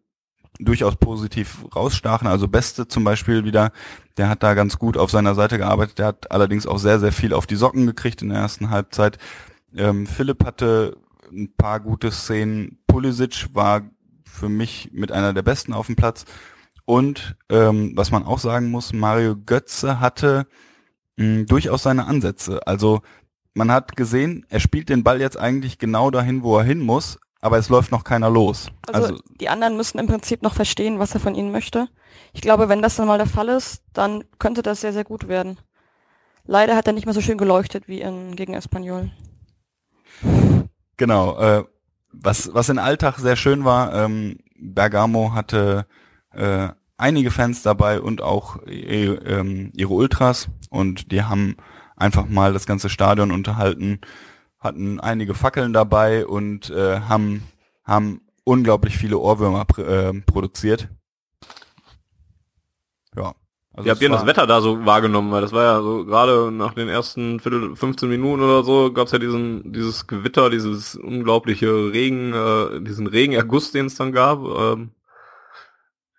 durchaus 0.59 0.97
positiv 0.97 1.65
rausstachen. 1.75 2.27
Also 2.27 2.49
Beste 2.49 2.89
zum 2.89 3.05
Beispiel 3.05 3.45
wieder, 3.45 3.73
der 4.17 4.29
hat 4.29 4.43
da 4.43 4.55
ganz 4.55 4.79
gut 4.79 4.97
auf 4.97 5.11
seiner 5.11 5.35
Seite 5.35 5.59
gearbeitet. 5.59 5.99
Der 5.99 6.07
hat 6.07 6.31
allerdings 6.31 6.67
auch 6.67 6.79
sehr, 6.79 6.99
sehr 6.99 7.13
viel 7.13 7.33
auf 7.33 7.47
die 7.47 7.57
Socken 7.57 7.87
gekriegt 7.87 8.23
in 8.23 8.31
der 8.31 8.39
ersten 8.39 8.71
Halbzeit. 8.71 9.19
Ähm, 9.75 10.07
Philipp 10.07 10.45
hatte 10.45 10.97
ein 11.31 11.53
paar 11.57 11.81
gute 11.81 12.11
Szenen. 12.11 12.79
Pulisic 12.87 13.49
war 13.53 13.83
für 14.25 14.49
mich 14.49 14.91
mit 14.93 15.13
einer 15.13 15.33
der 15.33 15.43
besten 15.43 15.73
auf 15.73 15.87
dem 15.87 15.97
Platz. 15.97 16.25
Und 16.85 17.37
ähm, 17.49 17.93
was 17.97 18.11
man 18.11 18.25
auch 18.25 18.39
sagen 18.39 18.71
muss, 18.71 18.93
Mario 18.93 19.35
Götze 19.37 19.99
hatte 20.01 20.47
mh, 21.17 21.45
durchaus 21.45 21.83
seine 21.83 22.07
Ansätze. 22.07 22.67
Also 22.67 23.03
man 23.55 23.73
hat 23.73 23.97
gesehen, 23.97 24.45
er 24.49 24.61
spielt 24.61 24.89
den 24.89 25.03
Ball 25.03 25.21
jetzt 25.21 25.39
eigentlich 25.39 25.79
genau 25.79 26.11
dahin, 26.11 26.43
wo 26.43 26.59
er 26.59 26.65
hin 26.65 26.79
muss, 26.79 27.19
aber 27.41 27.59
es 27.59 27.69
läuft 27.69 27.91
noch 27.91 28.05
keiner 28.05 28.29
los. 28.31 28.69
Also, 28.87 29.09
also, 29.09 29.23
die 29.41 29.49
anderen 29.49 29.77
müssen 29.77 29.99
im 29.99 30.07
Prinzip 30.07 30.43
noch 30.43 30.55
verstehen, 30.55 30.99
was 30.99 31.15
er 31.15 31.21
von 31.21 31.35
ihnen 31.35 31.51
möchte. 31.51 31.89
Ich 32.35 32.43
glaube, 32.43 32.69
wenn 32.69 32.83
das 32.83 32.97
dann 32.97 33.07
mal 33.07 33.19
der 33.19 33.27
Fall 33.27 33.49
ist, 33.49 33.83
dann 33.95 34.25
könnte 34.39 34.63
das 34.63 34.83
sehr, 34.83 34.93
sehr 34.93 35.05
gut 35.05 35.27
werden. 35.27 35.59
Leider 36.45 36.77
hat 36.77 36.87
er 36.87 36.93
nicht 36.93 37.07
mehr 37.07 37.15
so 37.15 37.21
schön 37.21 37.39
geleuchtet 37.39 37.89
wie 37.89 38.03
in, 38.03 38.37
gegen 38.37 38.55
Espanyol. 38.55 39.11
Genau. 40.97 41.39
Äh, 41.39 41.65
was, 42.13 42.51
was 42.55 42.69
in 42.69 42.79
Alltag 42.79 43.19
sehr 43.19 43.37
schön 43.37 43.65
war, 43.65 43.95
ähm, 43.95 44.39
Bergamo 44.59 45.35
hatte 45.35 45.87
äh, 46.33 46.69
einige 46.97 47.31
Fans 47.31 47.63
dabei 47.63 48.01
und 48.01 48.23
auch 48.23 48.63
äh, 48.67 49.05
ähm, 49.05 49.71
ihre 49.75 49.93
Ultras 49.93 50.49
und 50.71 51.13
die 51.13 51.23
haben 51.23 51.57
einfach 51.97 52.27
mal 52.27 52.53
das 52.53 52.67
ganze 52.67 52.89
Stadion 52.89 53.31
unterhalten 53.31 54.01
hatten 54.67 55.01
einige 55.01 55.35
Fackeln 55.35 55.73
dabei 55.73 56.27
und 56.27 56.71
äh, 56.71 57.01
haben, 57.01 57.43
haben 57.85 58.21
unglaublich 58.45 58.97
viele 58.97 59.19
Ohrwürmer 59.19 59.65
pr 59.65 59.79
äh, 59.81 60.13
produziert. 60.23 60.89
Also 63.77 63.87
Wie 63.87 63.91
habt 63.91 64.01
ihr 64.01 64.09
das 64.09 64.25
Wetter 64.25 64.47
da 64.47 64.63
so 64.63 64.87
wahrgenommen? 64.87 65.31
Weil 65.31 65.43
das 65.43 65.53
war 65.53 65.65
ja 65.65 65.83
so 65.83 66.07
gerade 66.07 66.51
nach 66.51 66.73
den 66.73 66.89
ersten 66.89 67.41
Viertel, 67.41 67.77
15 67.77 68.09
Minuten 68.09 68.43
oder 68.43 68.65
so 68.65 68.91
gab 68.91 69.07
es 69.07 69.13
ja 69.13 69.19
diesen, 69.19 69.71
dieses 69.71 70.07
Gewitter, 70.07 70.49
dieses 70.49 70.97
unglaubliche 70.97 71.93
Regen, 71.93 72.33
äh, 72.33 72.81
diesen 72.81 73.07
Regenerguss, 73.07 73.73
den 73.73 73.87
es 73.87 73.95
dann 73.95 74.13
gab. 74.13 74.41
Ähm, 74.41 74.93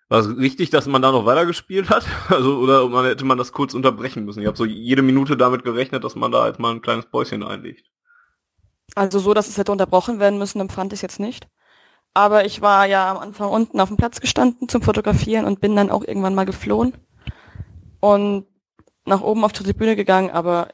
war 0.08 0.20
es 0.20 0.38
richtig, 0.38 0.70
dass 0.70 0.86
man 0.86 1.02
da 1.02 1.12
noch 1.12 1.26
weitergespielt 1.26 1.90
hat? 1.90 2.06
Also, 2.30 2.60
oder 2.60 2.88
man, 2.90 3.06
hätte 3.06 3.26
man 3.26 3.40
das 3.40 3.52
kurz 3.52 3.74
unterbrechen 3.74 4.24
müssen? 4.26 4.42
Ich 4.42 4.48
habe 4.48 4.58
so 4.58 4.66
jede 4.66 5.02
Minute 5.02 5.36
damit 5.36 5.64
gerechnet, 5.64 6.04
dass 6.04 6.16
man 6.16 6.32
da 6.32 6.46
jetzt 6.46 6.60
mal 6.60 6.72
ein 6.72 6.82
kleines 6.84 7.08
Päuschen 7.08 7.42
einlegt. 7.42 7.88
Also 8.94 9.18
so, 9.18 9.34
dass 9.34 9.48
es 9.48 9.58
hätte 9.58 9.72
unterbrochen 9.72 10.20
werden 10.20 10.38
müssen, 10.38 10.62
empfand 10.62 10.94
ich 10.94 11.02
jetzt 11.02 11.20
nicht. 11.20 11.48
Aber 12.14 12.46
ich 12.46 12.62
war 12.62 12.86
ja 12.86 13.12
am 13.12 13.18
Anfang 13.18 13.50
unten 13.50 13.80
auf 13.80 13.90
dem 13.90 13.98
Platz 13.98 14.22
gestanden 14.22 14.70
zum 14.70 14.84
Fotografieren 14.84 15.46
und 15.46 15.60
bin 15.60 15.76
dann 15.76 15.90
auch 15.90 16.04
irgendwann 16.04 16.36
mal 16.36 16.46
geflohen 16.46 16.94
und 18.14 18.46
nach 19.06 19.22
oben 19.22 19.44
auf 19.44 19.54
die 19.54 19.64
Tribüne 19.64 19.96
gegangen, 19.96 20.30
aber 20.30 20.70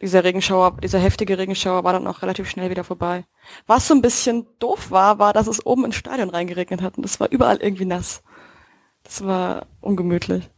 dieser 0.00 0.24
Regenschauer, 0.24 0.76
dieser 0.82 0.98
heftige 0.98 1.38
Regenschauer 1.38 1.84
war 1.84 1.92
dann 1.92 2.06
auch 2.06 2.22
relativ 2.22 2.48
schnell 2.48 2.70
wieder 2.70 2.84
vorbei. 2.84 3.24
Was 3.66 3.88
so 3.88 3.94
ein 3.94 4.02
bisschen 4.02 4.46
doof 4.58 4.90
war, 4.90 5.18
war, 5.18 5.32
dass 5.32 5.46
es 5.46 5.64
oben 5.64 5.84
ins 5.86 5.96
Stadion 5.96 6.30
reingeregnet 6.30 6.82
hat 6.82 6.96
und 6.96 7.02
das 7.02 7.20
war 7.20 7.30
überall 7.30 7.56
irgendwie 7.56 7.86
nass. 7.86 8.22
Das 9.02 9.24
war 9.24 9.66
ungemütlich. 9.80 10.50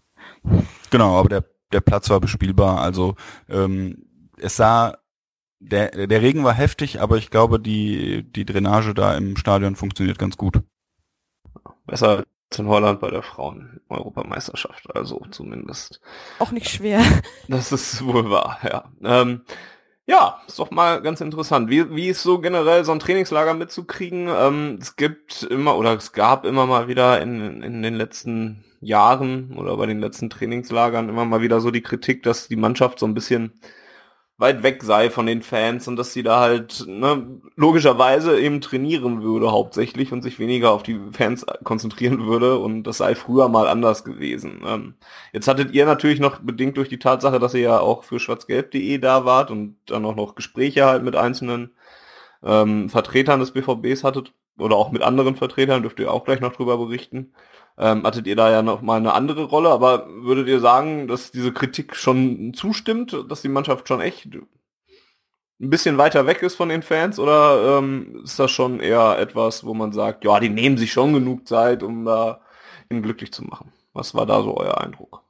Genau, 0.90 1.18
aber 1.18 1.28
der, 1.28 1.44
der 1.72 1.80
Platz 1.80 2.10
war 2.10 2.20
bespielbar. 2.20 2.80
Also 2.80 3.14
ähm, 3.48 4.06
es 4.38 4.56
sah 4.56 4.98
der, 5.58 6.06
der 6.06 6.22
Regen 6.22 6.44
war 6.44 6.54
heftig, 6.54 7.00
aber 7.00 7.16
ich 7.16 7.30
glaube, 7.30 7.58
die, 7.58 8.22
die 8.24 8.44
Drainage 8.44 8.94
da 8.94 9.16
im 9.16 9.36
Stadion 9.36 9.76
funktioniert 9.76 10.18
ganz 10.18 10.36
gut. 10.36 10.60
Besser 11.86 12.24
in 12.58 12.68
Holland 12.68 13.00
bei 13.00 13.10
der 13.10 13.22
Frauen-Europameisterschaft, 13.22 14.94
also 14.94 15.24
zumindest. 15.30 16.00
Auch 16.38 16.52
nicht 16.52 16.68
schwer. 16.68 17.00
Das 17.48 17.72
ist 17.72 18.04
wohl 18.04 18.30
wahr, 18.30 18.58
ja. 18.62 18.84
Ähm, 19.02 19.42
ja, 20.06 20.40
ist 20.46 20.58
doch 20.58 20.70
mal 20.70 21.02
ganz 21.02 21.20
interessant. 21.20 21.68
Wie, 21.68 21.94
wie 21.94 22.08
ist 22.08 22.22
so 22.22 22.38
generell 22.38 22.84
so 22.84 22.92
ein 22.92 23.00
Trainingslager 23.00 23.54
mitzukriegen? 23.54 24.28
Ähm, 24.28 24.78
es 24.80 24.96
gibt 24.96 25.42
immer 25.42 25.76
oder 25.76 25.94
es 25.94 26.12
gab 26.12 26.44
immer 26.44 26.66
mal 26.66 26.86
wieder 26.86 27.20
in, 27.20 27.62
in 27.62 27.82
den 27.82 27.94
letzten 27.94 28.64
Jahren 28.80 29.56
oder 29.56 29.76
bei 29.76 29.86
den 29.86 30.00
letzten 30.00 30.30
Trainingslagern 30.30 31.08
immer 31.08 31.24
mal 31.24 31.40
wieder 31.40 31.60
so 31.60 31.70
die 31.70 31.82
Kritik, 31.82 32.22
dass 32.22 32.46
die 32.48 32.56
Mannschaft 32.56 33.00
so 33.00 33.06
ein 33.06 33.14
bisschen 33.14 33.52
weit 34.38 34.62
weg 34.62 34.82
sei 34.82 35.08
von 35.08 35.24
den 35.26 35.42
Fans 35.42 35.88
und 35.88 35.96
dass 35.96 36.12
sie 36.12 36.22
da 36.22 36.40
halt 36.40 36.84
ne, 36.86 37.40
logischerweise 37.56 38.38
eben 38.38 38.60
trainieren 38.60 39.22
würde 39.22 39.50
hauptsächlich 39.50 40.12
und 40.12 40.22
sich 40.22 40.38
weniger 40.38 40.72
auf 40.72 40.82
die 40.82 41.00
Fans 41.12 41.46
konzentrieren 41.64 42.26
würde 42.26 42.58
und 42.58 42.82
das 42.82 42.98
sei 42.98 43.14
früher 43.14 43.48
mal 43.48 43.66
anders 43.66 44.04
gewesen. 44.04 44.62
Ähm, 44.66 44.94
jetzt 45.32 45.48
hattet 45.48 45.72
ihr 45.72 45.86
natürlich 45.86 46.20
noch 46.20 46.40
bedingt 46.40 46.76
durch 46.76 46.90
die 46.90 46.98
Tatsache, 46.98 47.38
dass 47.38 47.54
ihr 47.54 47.60
ja 47.60 47.80
auch 47.80 48.04
für 48.04 48.20
schwarzgelb.de 48.20 48.98
da 48.98 49.24
wart 49.24 49.50
und 49.50 49.76
dann 49.86 50.04
auch 50.04 50.16
noch 50.16 50.34
Gespräche 50.34 50.84
halt 50.84 51.02
mit 51.02 51.16
einzelnen 51.16 51.70
ähm, 52.44 52.90
Vertretern 52.90 53.40
des 53.40 53.52
BVBs 53.52 54.04
hattet 54.04 54.34
oder 54.58 54.76
auch 54.76 54.90
mit 54.92 55.02
anderen 55.02 55.36
Vertretern, 55.36 55.82
dürft 55.82 55.98
ihr 55.98 56.12
auch 56.12 56.24
gleich 56.24 56.40
noch 56.40 56.52
drüber 56.52 56.76
berichten 56.76 57.32
ähm, 57.78 58.04
hattet 58.04 58.26
ihr 58.26 58.36
da 58.36 58.50
ja 58.50 58.62
noch 58.62 58.82
mal 58.82 58.96
eine 58.96 59.12
andere 59.12 59.44
Rolle, 59.44 59.70
aber 59.70 60.06
würdet 60.08 60.48
ihr 60.48 60.60
sagen, 60.60 61.08
dass 61.08 61.30
diese 61.30 61.52
Kritik 61.52 61.94
schon 61.94 62.54
zustimmt, 62.54 63.16
dass 63.28 63.42
die 63.42 63.48
Mannschaft 63.48 63.88
schon 63.88 64.00
echt 64.00 64.26
ein 64.26 65.70
bisschen 65.70 65.98
weiter 65.98 66.26
weg 66.26 66.42
ist 66.42 66.54
von 66.54 66.68
den 66.68 66.82
Fans 66.82 67.18
oder 67.18 67.78
ähm, 67.78 68.20
ist 68.24 68.38
das 68.38 68.50
schon 68.50 68.80
eher 68.80 69.18
etwas, 69.18 69.64
wo 69.64 69.74
man 69.74 69.92
sagt, 69.92 70.24
ja, 70.24 70.40
die 70.40 70.48
nehmen 70.48 70.78
sich 70.78 70.92
schon 70.92 71.12
genug 71.12 71.46
Zeit, 71.46 71.82
um 71.82 72.04
da 72.04 72.40
ihn 72.90 73.02
glücklich 73.02 73.32
zu 73.32 73.44
machen? 73.44 73.72
Was 73.92 74.14
war 74.14 74.26
da 74.26 74.42
so 74.42 74.56
euer 74.56 74.80
Eindruck? 74.80 75.22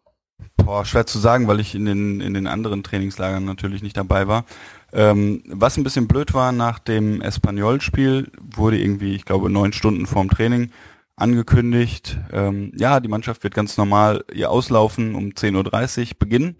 Boah, 0.56 0.84
schwer 0.84 1.06
zu 1.06 1.18
sagen, 1.18 1.46
weil 1.46 1.60
ich 1.60 1.76
in 1.76 1.84
den, 1.84 2.20
in 2.20 2.34
den 2.34 2.48
anderen 2.48 2.82
Trainingslagern 2.82 3.44
natürlich 3.44 3.82
nicht 3.82 3.96
dabei 3.96 4.26
war. 4.26 4.44
Ähm, 4.92 5.42
was 5.46 5.76
ein 5.76 5.84
bisschen 5.84 6.08
blöd 6.08 6.34
war, 6.34 6.50
nach 6.50 6.80
dem 6.80 7.20
Espanyol-Spiel 7.20 8.32
wurde 8.40 8.78
irgendwie, 8.78 9.14
ich 9.14 9.24
glaube, 9.24 9.48
neun 9.48 9.72
Stunden 9.72 10.06
vorm 10.06 10.28
Training 10.28 10.72
angekündigt, 11.16 12.18
ähm, 12.32 12.72
ja, 12.76 13.00
die 13.00 13.08
Mannschaft 13.08 13.42
wird 13.42 13.54
ganz 13.54 13.76
normal 13.76 14.24
ihr 14.32 14.50
Auslaufen 14.50 15.14
um 15.14 15.30
10.30 15.30 16.10
Uhr 16.10 16.16
beginnen. 16.18 16.56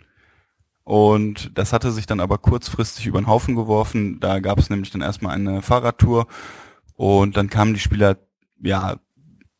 Und 0.84 1.50
das 1.58 1.72
hatte 1.72 1.90
sich 1.90 2.06
dann 2.06 2.20
aber 2.20 2.38
kurzfristig 2.38 3.06
über 3.06 3.20
den 3.20 3.26
Haufen 3.26 3.56
geworfen. 3.56 4.20
Da 4.20 4.38
gab 4.40 4.58
es 4.58 4.70
nämlich 4.70 4.90
dann 4.90 5.02
erstmal 5.02 5.34
eine 5.34 5.60
Fahrradtour 5.60 6.26
und 6.94 7.36
dann 7.36 7.50
kamen 7.50 7.74
die 7.74 7.80
Spieler 7.80 8.16
ja 8.62 8.96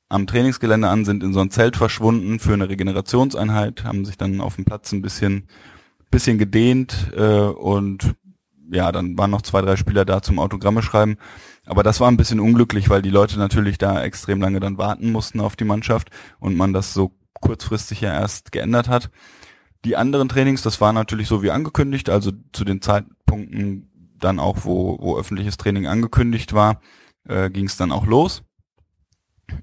am 0.08 0.26
Trainingsgelände 0.26 0.88
an, 0.88 1.04
sind 1.04 1.24
in 1.24 1.32
so 1.32 1.40
ein 1.40 1.50
Zelt 1.50 1.76
verschwunden 1.76 2.38
für 2.38 2.52
eine 2.52 2.68
Regenerationseinheit, 2.68 3.84
haben 3.84 4.04
sich 4.04 4.16
dann 4.16 4.40
auf 4.40 4.54
dem 4.54 4.64
Platz 4.64 4.92
ein 4.92 5.02
bisschen 5.02 5.48
bisschen 6.10 6.38
gedehnt 6.38 7.12
äh, 7.16 7.20
und 7.20 8.14
ja, 8.70 8.90
dann 8.90 9.16
waren 9.16 9.30
noch 9.30 9.42
zwei, 9.42 9.60
drei 9.60 9.76
Spieler 9.76 10.04
da 10.04 10.22
zum 10.22 10.38
Autogramme 10.38 10.82
schreiben. 10.82 11.18
Aber 11.66 11.82
das 11.82 12.00
war 12.00 12.08
ein 12.08 12.16
bisschen 12.16 12.40
unglücklich, 12.40 12.88
weil 12.88 13.02
die 13.02 13.10
Leute 13.10 13.38
natürlich 13.38 13.76
da 13.76 14.02
extrem 14.02 14.40
lange 14.40 14.60
dann 14.60 14.78
warten 14.78 15.12
mussten 15.12 15.40
auf 15.40 15.56
die 15.56 15.64
Mannschaft 15.64 16.10
und 16.38 16.56
man 16.56 16.72
das 16.72 16.94
so 16.94 17.12
kurzfristig 17.40 18.00
ja 18.00 18.12
erst 18.12 18.52
geändert 18.52 18.88
hat. 18.88 19.10
Die 19.84 19.96
anderen 19.96 20.28
Trainings, 20.28 20.62
das 20.62 20.80
war 20.80 20.92
natürlich 20.92 21.28
so 21.28 21.42
wie 21.42 21.50
angekündigt, 21.50 22.08
also 22.08 22.32
zu 22.52 22.64
den 22.64 22.80
Zeitpunkten, 22.80 23.90
dann 24.18 24.38
auch, 24.38 24.64
wo, 24.64 24.98
wo 25.00 25.18
öffentliches 25.18 25.58
Training 25.58 25.86
angekündigt 25.86 26.54
war, 26.54 26.80
äh, 27.28 27.50
ging 27.50 27.66
es 27.66 27.76
dann 27.76 27.92
auch 27.92 28.06
los. 28.06 28.42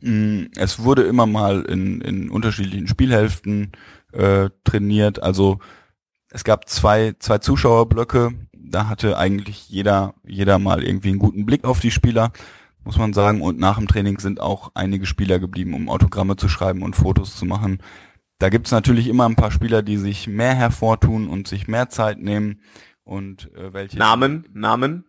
Mm, 0.01 0.45
Es 0.55 0.83
wurde 0.83 1.03
immer 1.03 1.25
mal 1.25 1.63
in, 1.63 2.01
in 2.01 2.29
unterschiedlichen 2.29 2.87
Spielhälften 2.87 3.71
äh, 4.11 4.49
trainiert. 4.63 5.21
Also 5.21 5.59
es 6.29 6.43
gab 6.43 6.69
zwei, 6.69 7.15
zwei 7.19 7.39
Zuschauerblöcke. 7.39 8.33
Da 8.73 8.89
hatte 8.89 9.19
eigentlich 9.19 9.69
jeder, 9.69 10.15
jeder 10.25 10.57
mal 10.57 10.83
irgendwie 10.83 11.09
einen 11.09 11.19
guten 11.19 11.45
Blick 11.45 11.63
auf 11.63 11.79
die 11.79 11.91
Spieler, 11.91 12.31
muss 12.83 12.97
man 12.97 13.13
sagen. 13.13 13.41
Und 13.41 13.59
nach 13.59 13.77
dem 13.77 13.87
Training 13.87 14.17
sind 14.17 14.39
auch 14.39 14.71
einige 14.73 15.05
Spieler 15.05 15.37
geblieben, 15.37 15.75
um 15.75 15.89
Autogramme 15.89 16.37
zu 16.37 16.49
schreiben 16.49 16.81
und 16.81 16.95
Fotos 16.95 17.35
zu 17.35 17.45
machen. 17.45 17.83
Da 18.39 18.49
gibt's 18.49 18.71
natürlich 18.71 19.07
immer 19.07 19.29
ein 19.29 19.35
paar 19.35 19.51
Spieler, 19.51 19.83
die 19.83 19.97
sich 19.97 20.27
mehr 20.27 20.55
hervortun 20.55 21.29
und 21.29 21.47
sich 21.47 21.67
mehr 21.67 21.89
Zeit 21.89 22.17
nehmen 22.17 22.61
und 23.03 23.53
äh, 23.53 23.73
welche. 23.73 23.99
Namen, 23.99 24.47
Namen. 24.53 25.05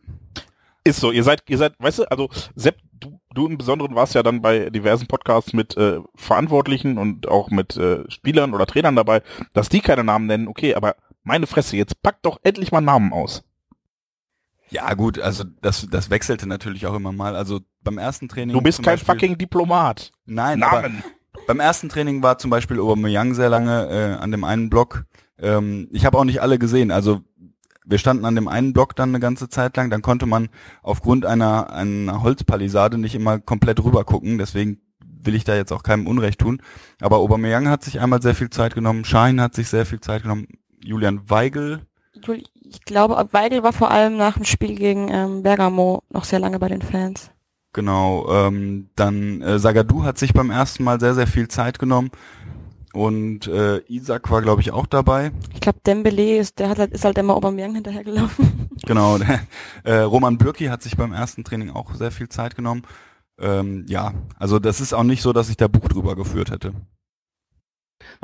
Ist 0.85 1.01
so, 1.01 1.11
ihr 1.11 1.25
seid, 1.25 1.43
ihr 1.49 1.57
seid, 1.57 1.73
weißt 1.79 2.01
du, 2.01 2.11
also 2.11 2.29
Sepp, 2.55 2.77
du, 2.93 3.19
du 3.35 3.47
im 3.47 3.57
Besonderen 3.57 3.95
warst 3.95 4.15
ja 4.15 4.23
dann 4.23 4.43
bei 4.43 4.69
diversen 4.69 5.07
Podcasts 5.07 5.55
mit 5.55 5.75
äh, 5.79 6.01
Verantwortlichen 6.15 6.99
und 6.99 7.29
auch 7.29 7.51
mit 7.51 7.79
äh, 7.79 8.05
Spielern 8.11 8.53
oder 8.53 8.67
Trainern 8.67 8.95
dabei, 8.95 9.23
dass 9.55 9.71
die 9.71 9.81
keine 9.81 10.05
Namen 10.05 10.27
nennen, 10.27 10.49
okay, 10.49 10.75
aber 10.75 10.97
meine 11.23 11.47
Fresse, 11.47 11.79
jetzt 11.79 12.03
packt 12.03 12.27
doch 12.27 12.39
endlich 12.43 12.71
mal 12.71 12.83
Namen 12.83 13.15
aus. 13.15 13.43
Ja 14.75 14.93
gut, 14.95 15.21
also 15.21 15.45
das, 15.63 15.87
das 15.89 16.11
wechselte 16.11 16.49
natürlich 16.49 16.87
auch 16.89 16.95
immer 16.97 17.13
mal. 17.13 17.37
Also 17.37 17.61
beim 17.85 17.97
ersten 17.97 18.29
Training. 18.29 18.55
Du 18.55 18.61
bist 18.61 18.83
kein 18.83 18.95
Beispiel- 18.95 19.15
fucking 19.15 19.39
Diplomat. 19.39 20.11
Nein, 20.27 20.63
aber 20.65 20.83
Namen. 20.83 21.05
beim 21.47 21.61
ersten 21.61 21.89
Training 21.89 22.23
war 22.25 22.39
zum 22.39 22.51
Beispiel 22.51 22.81
Aubameyang 22.81 23.35
sehr 23.35 23.49
lange 23.49 23.89
äh, 23.89 24.15
an 24.21 24.33
dem 24.33 24.43
einen 24.43 24.71
Block. 24.71 25.05
Ähm, 25.39 25.89
ich 25.93 26.05
habe 26.05 26.19
auch 26.19 26.25
nicht 26.25 26.43
alle 26.43 26.59
gesehen. 26.59 26.91
Also 26.91 27.21
wir 27.87 27.99
standen 27.99 28.25
an 28.25 28.35
dem 28.35 28.49
einen 28.49 28.73
Block 28.73 28.97
dann 28.97 29.11
eine 29.11 29.21
ganze 29.21 29.49
Zeit 29.49 29.77
lang. 29.77 29.91
Dann 29.91 30.03
konnte 30.03 30.27
man 30.27 30.49
aufgrund 30.83 31.25
einer, 31.25 31.71
einer 31.73 32.23
Holzpalisade 32.23 32.99
nicht 32.99 33.15
immer 33.15 33.39
komplett 33.39 33.79
rüber 33.85 34.05
gucken. 34.05 34.39
Deswegen 34.39 34.81
will 35.05 35.37
ich 35.37 35.45
da 35.45 35.55
jetzt 35.55 35.73
auch 35.73 35.85
keinem 35.85 36.09
Unrecht 36.09 36.41
tun. 36.41 36.61
Aber 37.01 37.19
Aubameyang 37.19 37.69
hat 37.69 37.85
sich 37.85 38.01
einmal 38.01 38.23
sehr 38.23 38.35
viel 38.35 38.51
Zeit 38.51 38.75
genommen. 38.75 39.05
Schein 39.05 39.41
hat 39.41 39.55
sich 39.55 39.69
sehr 39.69 39.87
viel 39.87 40.01
Zeit 40.01 40.23
genommen. 40.23 40.49
Julian 40.83 41.31
Weigel. 41.31 41.83
Juli- 42.25 42.45
Ich 42.75 42.85
glaube, 42.85 43.29
Weigel 43.33 43.63
war 43.63 43.73
vor 43.73 43.91
allem 43.91 44.17
nach 44.17 44.35
dem 44.35 44.45
Spiel 44.45 44.75
gegen 44.75 45.09
ähm, 45.11 45.43
Bergamo 45.43 46.03
noch 46.11 46.25
sehr 46.25 46.41
lange 46.41 46.59
bei 46.59 46.69
den 46.69 46.83
Fans. 46.83 47.31
Genau, 47.73 48.29
ähm, 48.31 48.91
dann 48.95 49.43
äh, 49.43 49.59
Sagadu 49.59 50.05
hat 50.05 50.19
sich 50.19 50.33
beim 50.33 50.51
ersten 50.51 50.85
Mal 50.85 51.01
sehr, 51.01 51.15
sehr 51.15 51.27
viel 51.27 51.49
Zeit 51.49 51.79
genommen 51.79 52.11
und 52.93 53.49
äh, 53.49 53.79
Isaac 53.89 54.31
war, 54.31 54.41
glaube 54.43 54.61
ich, 54.61 54.71
auch 54.71 54.87
dabei. 54.87 55.33
Ich 55.53 55.61
glaube, 55.61 55.81
Dembele 55.85 56.39
ist, 56.39 56.61
der 56.61 56.69
hat 56.69 56.79
halt, 56.79 56.93
ist 56.93 57.05
halt 57.05 57.19
immer 57.19 57.35
Aubameyang 57.35 57.75
hinterhergelaufen. 57.75 58.71
Genau, 58.87 59.19
äh, 59.85 59.95
Roman 59.95 60.37
Bürki 60.37 60.67
hat 60.67 60.83
sich 60.83 60.95
beim 60.95 61.15
ersten 61.15 61.43
Training 61.43 61.71
auch 61.71 61.95
sehr 61.95 62.11
viel 62.11 62.29
Zeit 62.29 62.55
genommen. 62.55 62.83
Ähm, 63.39 63.87
ja, 63.89 64.13
also 64.39 64.59
das 64.59 64.83
ist 64.83 64.93
auch 64.93 65.05
nicht 65.05 65.23
so, 65.23 65.33
dass 65.33 65.49
ich 65.49 65.57
da 65.57 65.69
Buch 65.69 65.89
drüber 65.89 66.15
geführt 66.17 66.51
hätte. 66.51 66.75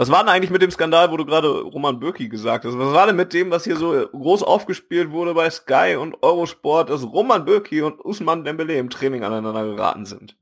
Was 0.00 0.10
war 0.10 0.20
denn 0.20 0.30
eigentlich 0.30 0.50
mit 0.50 0.62
dem 0.62 0.70
Skandal, 0.70 1.10
wo 1.10 1.18
du 1.18 1.26
gerade 1.26 1.60
Roman 1.60 2.00
Bürki 2.00 2.30
gesagt 2.30 2.64
hast? 2.64 2.78
Was 2.78 2.94
war 2.94 3.06
denn 3.06 3.16
mit 3.16 3.34
dem, 3.34 3.50
was 3.50 3.64
hier 3.64 3.76
so 3.76 4.08
groß 4.12 4.42
aufgespielt 4.42 5.10
wurde 5.10 5.34
bei 5.34 5.50
Sky 5.50 5.96
und 6.00 6.22
Eurosport, 6.22 6.88
dass 6.88 7.04
Roman 7.04 7.44
Bürki 7.44 7.82
und 7.82 8.02
Usman 8.02 8.42
Dembele 8.42 8.78
im 8.78 8.88
Training 8.88 9.24
aneinander 9.24 9.62
geraten 9.62 10.06
sind? 10.06 10.38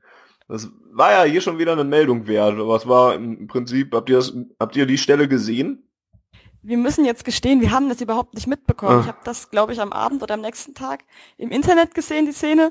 Das 0.46 0.70
war 0.92 1.10
ja 1.10 1.24
hier 1.24 1.40
schon 1.40 1.58
wieder 1.58 1.72
eine 1.72 1.82
Meldung 1.82 2.28
wert. 2.28 2.56
Aber 2.56 2.76
es 2.76 2.86
war 2.86 3.16
im 3.16 3.48
Prinzip, 3.48 3.92
habt 3.96 4.08
ihr 4.08 4.18
das, 4.18 4.32
habt 4.60 4.76
ihr 4.76 4.86
die 4.86 4.96
Stelle 4.96 5.26
gesehen? 5.26 5.90
Wir 6.62 6.78
müssen 6.78 7.04
jetzt 7.04 7.24
gestehen, 7.24 7.60
wir 7.60 7.72
haben 7.72 7.88
das 7.88 8.00
überhaupt 8.00 8.34
nicht 8.34 8.46
mitbekommen. 8.46 8.98
Ah. 8.98 9.00
Ich 9.00 9.08
habe 9.08 9.18
das, 9.24 9.50
glaube 9.50 9.72
ich, 9.72 9.80
am 9.80 9.92
Abend 9.92 10.22
oder 10.22 10.34
am 10.34 10.40
nächsten 10.40 10.74
Tag 10.74 11.00
im 11.36 11.50
Internet 11.50 11.96
gesehen, 11.96 12.26
die 12.26 12.32
Szene, 12.32 12.70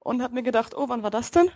und 0.00 0.24
habe 0.24 0.34
mir 0.34 0.42
gedacht, 0.42 0.76
oh, 0.76 0.88
wann 0.88 1.04
war 1.04 1.10
das 1.10 1.30
denn? 1.30 1.52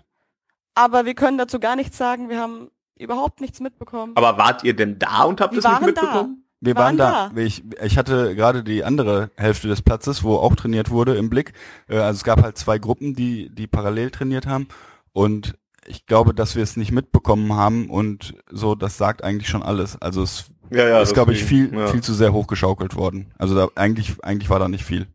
Aber 0.76 1.06
wir 1.06 1.14
können 1.14 1.38
dazu 1.38 1.58
gar 1.58 1.74
nichts 1.74 1.98
sagen. 1.98 2.28
Wir 2.28 2.38
haben 2.38 2.70
überhaupt 3.00 3.40
nichts 3.40 3.60
mitbekommen. 3.60 4.12
Aber 4.16 4.38
wart 4.38 4.64
ihr 4.64 4.74
denn 4.74 4.98
da 4.98 5.24
und 5.24 5.40
habt 5.40 5.52
wir 5.52 5.58
es 5.58 5.64
nicht 5.64 5.72
waren 5.72 5.94
da. 5.94 6.02
mitbekommen? 6.02 6.44
Wir 6.62 6.74
Waren 6.76 6.98
waren, 6.98 7.34
da. 7.34 7.40
Ich, 7.40 7.64
ich 7.82 7.96
hatte 7.96 8.34
gerade 8.36 8.62
die 8.62 8.84
andere 8.84 9.30
Hälfte 9.36 9.66
des 9.68 9.80
Platzes, 9.80 10.22
wo 10.22 10.36
auch 10.36 10.54
trainiert 10.56 10.90
wurde, 10.90 11.14
im 11.14 11.30
Blick. 11.30 11.54
Äh, 11.88 11.96
also 11.96 12.18
es 12.18 12.24
gab 12.24 12.42
halt 12.42 12.58
zwei 12.58 12.78
Gruppen, 12.78 13.14
die, 13.14 13.48
die 13.48 13.66
parallel 13.66 14.10
trainiert 14.10 14.46
haben. 14.46 14.68
Und 15.12 15.56
ich 15.86 16.04
glaube, 16.04 16.34
dass 16.34 16.56
wir 16.56 16.62
es 16.62 16.76
nicht 16.76 16.92
mitbekommen 16.92 17.54
haben 17.54 17.88
und 17.88 18.34
so, 18.50 18.74
das 18.74 18.98
sagt 18.98 19.24
eigentlich 19.24 19.48
schon 19.48 19.62
alles. 19.62 20.00
Also 20.02 20.22
es 20.22 20.50
Ja, 20.70 20.86
ja. 20.86 21.00
ist, 21.00 21.14
glaube 21.14 21.32
ich, 21.32 21.42
viel, 21.42 21.72
ja. 21.74 21.86
viel 21.86 22.02
zu 22.02 22.12
sehr 22.12 22.34
hochgeschaukelt 22.34 22.94
worden. 22.94 23.32
Also 23.38 23.54
da 23.54 23.68
eigentlich, 23.74 24.22
eigentlich 24.22 24.50
war 24.50 24.58
da 24.58 24.68
nicht 24.68 24.84
viel. 24.84 25.06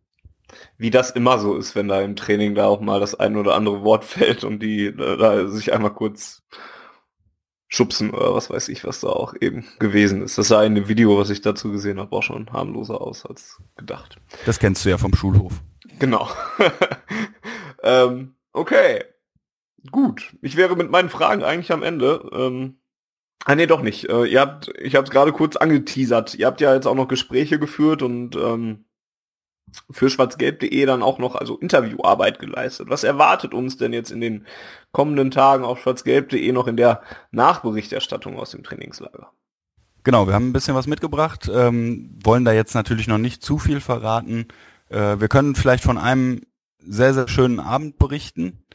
Wie 0.80 0.90
das 0.90 1.12
immer 1.12 1.38
so 1.38 1.56
ist, 1.56 1.76
wenn 1.76 1.88
da 1.88 2.02
im 2.02 2.16
Training 2.16 2.56
da 2.56 2.66
auch 2.66 2.82
mal 2.82 3.00
das 3.00 3.14
ein 3.14 3.38
oder 3.38 3.54
andere 3.56 3.84
Wort 3.84 4.04
fällt 4.06 4.44
und 4.44 4.60
die 4.64 4.96
da, 4.96 5.16
da 5.16 5.48
sich 5.48 5.74
einmal 5.74 5.94
kurz 5.94 6.42
schubsen 7.68 8.12
oder 8.12 8.34
was 8.34 8.50
weiß 8.50 8.70
ich, 8.70 8.84
was 8.84 9.02
da 9.02 9.08
auch 9.08 9.34
eben 9.40 9.66
gewesen 9.80 10.22
ist. 10.22 10.38
Das 10.38 10.48
sah 10.48 10.64
in 10.64 10.76
dem 10.76 10.88
Video, 10.88 11.18
was 11.18 11.30
ich 11.30 11.42
dazu 11.42 11.72
gesehen 11.72 12.00
habe, 12.00 12.16
auch 12.16 12.24
schon 12.24 12.52
harmloser 12.54 13.02
aus 13.02 13.26
als 13.26 13.58
gedacht. 13.76 14.18
Das 14.46 14.60
kennst 14.60 14.86
du 14.86 14.90
ja 14.90 14.98
vom 14.98 15.14
Schulhof. 15.16 15.62
Genau. 16.00 16.30
ähm, 17.84 18.36
okay. 18.54 19.04
Gut. 19.92 20.36
Ich 20.42 20.58
wäre 20.58 20.76
mit 20.76 20.90
meinen 20.90 21.10
Fragen 21.10 21.44
eigentlich 21.44 21.72
am 21.72 21.84
Ende. 21.84 22.30
Ähm, 22.34 22.80
ah 23.46 23.56
nee, 23.56 23.68
doch 23.68 23.82
nicht. 23.82 24.10
Äh, 24.10 24.26
ihr 24.26 24.42
habt, 24.42 24.72
ich 24.80 24.96
habe 24.96 25.06
es 25.06 25.12
gerade 25.12 25.32
kurz 25.32 25.56
angeteasert. 25.56 26.36
Ihr 26.36 26.48
habt 26.48 26.62
ja 26.62 26.74
jetzt 26.74 26.88
auch 26.88 26.96
noch 26.96 27.08
Gespräche 27.08 27.60
geführt 27.60 28.02
und 28.02 28.36
ähm, 28.36 28.85
für 29.90 30.10
schwarzgelb.de 30.10 30.86
dann 30.86 31.04
auch 31.04 31.20
noch 31.20 31.36
also 31.36 31.58
Interviewarbeit 31.58 32.40
geleistet. 32.40 32.90
Was 32.90 33.04
erwartet 33.04 33.54
uns 33.54 33.78
denn 33.78 33.94
jetzt 33.94 34.12
in 34.12 34.22
den 34.22 34.46
kommenden 34.92 35.32
Tagen 35.32 35.64
auf 35.64 35.80
schwarzgelb.de 35.82 36.52
noch 36.52 36.68
in 36.68 36.78
der 36.78 37.02
Nachberichterstattung 37.32 38.38
aus 38.38 38.52
dem 38.52 38.64
Trainingslager? 38.64 39.32
Genau, 40.04 40.28
wir 40.28 40.34
haben 40.34 40.50
ein 40.50 40.54
bisschen 40.54 40.76
was 40.76 40.88
mitgebracht, 40.88 41.50
ähm, 41.52 42.18
wollen 42.24 42.46
da 42.46 42.54
jetzt 42.54 42.76
natürlich 42.76 43.08
noch 43.08 43.18
nicht 43.18 43.42
zu 43.42 43.58
viel 43.58 43.80
verraten. 43.80 44.48
Äh, 44.90 45.20
wir 45.20 45.28
können 45.28 45.56
vielleicht 45.56 45.84
von 45.84 45.98
einem 45.98 46.42
sehr, 46.78 47.14
sehr 47.14 47.28
schönen 47.28 47.60
Abend 47.60 47.98
berichten, 47.98 48.66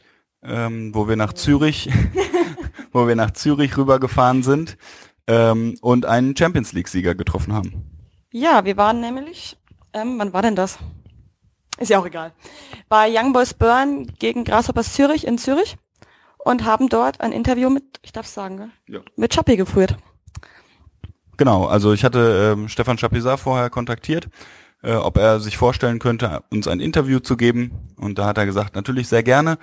ähm, 0.43 0.93
wo 0.93 1.07
wir 1.07 1.15
nach 1.15 1.33
Zürich, 1.33 1.89
wo 2.91 3.07
wir 3.07 3.15
nach 3.15 3.31
Zürich 3.31 3.77
rübergefahren 3.77 4.43
sind 4.43 4.77
ähm, 5.27 5.77
und 5.81 6.05
einen 6.05 6.35
Champions 6.35 6.73
League-Sieger 6.73 7.15
getroffen 7.15 7.53
haben. 7.53 7.91
Ja, 8.31 8.65
wir 8.65 8.77
waren 8.77 9.01
nämlich, 9.01 9.57
ähm, 9.93 10.15
wann 10.17 10.33
war 10.33 10.41
denn 10.41 10.55
das? 10.55 10.77
Ist 11.77 11.89
ja 11.89 11.99
auch 11.99 12.05
egal. 12.05 12.33
Bei 12.89 13.09
Young 13.09 13.33
Boys 13.33 13.53
Burn 13.53 14.07
gegen 14.19 14.43
Grasshoppers 14.43 14.93
Zürich 14.93 15.25
in 15.25 15.37
Zürich 15.37 15.77
und 16.37 16.65
haben 16.65 16.89
dort 16.89 17.21
ein 17.21 17.31
Interview 17.31 17.69
mit, 17.69 17.99
ich 18.03 18.11
darf 18.11 18.27
sagen, 18.27 18.57
gell? 18.57 18.69
Ja. 18.87 18.99
mit 19.15 19.33
Chappi 19.33 19.57
geführt. 19.57 19.95
Genau, 21.37 21.65
also 21.65 21.93
ich 21.93 22.03
hatte 22.03 22.53
ähm, 22.53 22.67
Stefan 22.69 22.97
Chapisat 22.97 23.39
vorher 23.39 23.69
kontaktiert, 23.69 24.29
äh, 24.83 24.93
ob 24.93 25.17
er 25.17 25.39
sich 25.39 25.57
vorstellen 25.57 25.97
könnte, 25.97 26.43
uns 26.51 26.67
ein 26.67 26.79
Interview 26.79 27.19
zu 27.19 27.35
geben. 27.35 27.93
Und 27.97 28.19
da 28.19 28.27
hat 28.27 28.37
er 28.37 28.45
gesagt, 28.45 28.75
natürlich 28.75 29.07
sehr 29.07 29.23
gerne. 29.23 29.57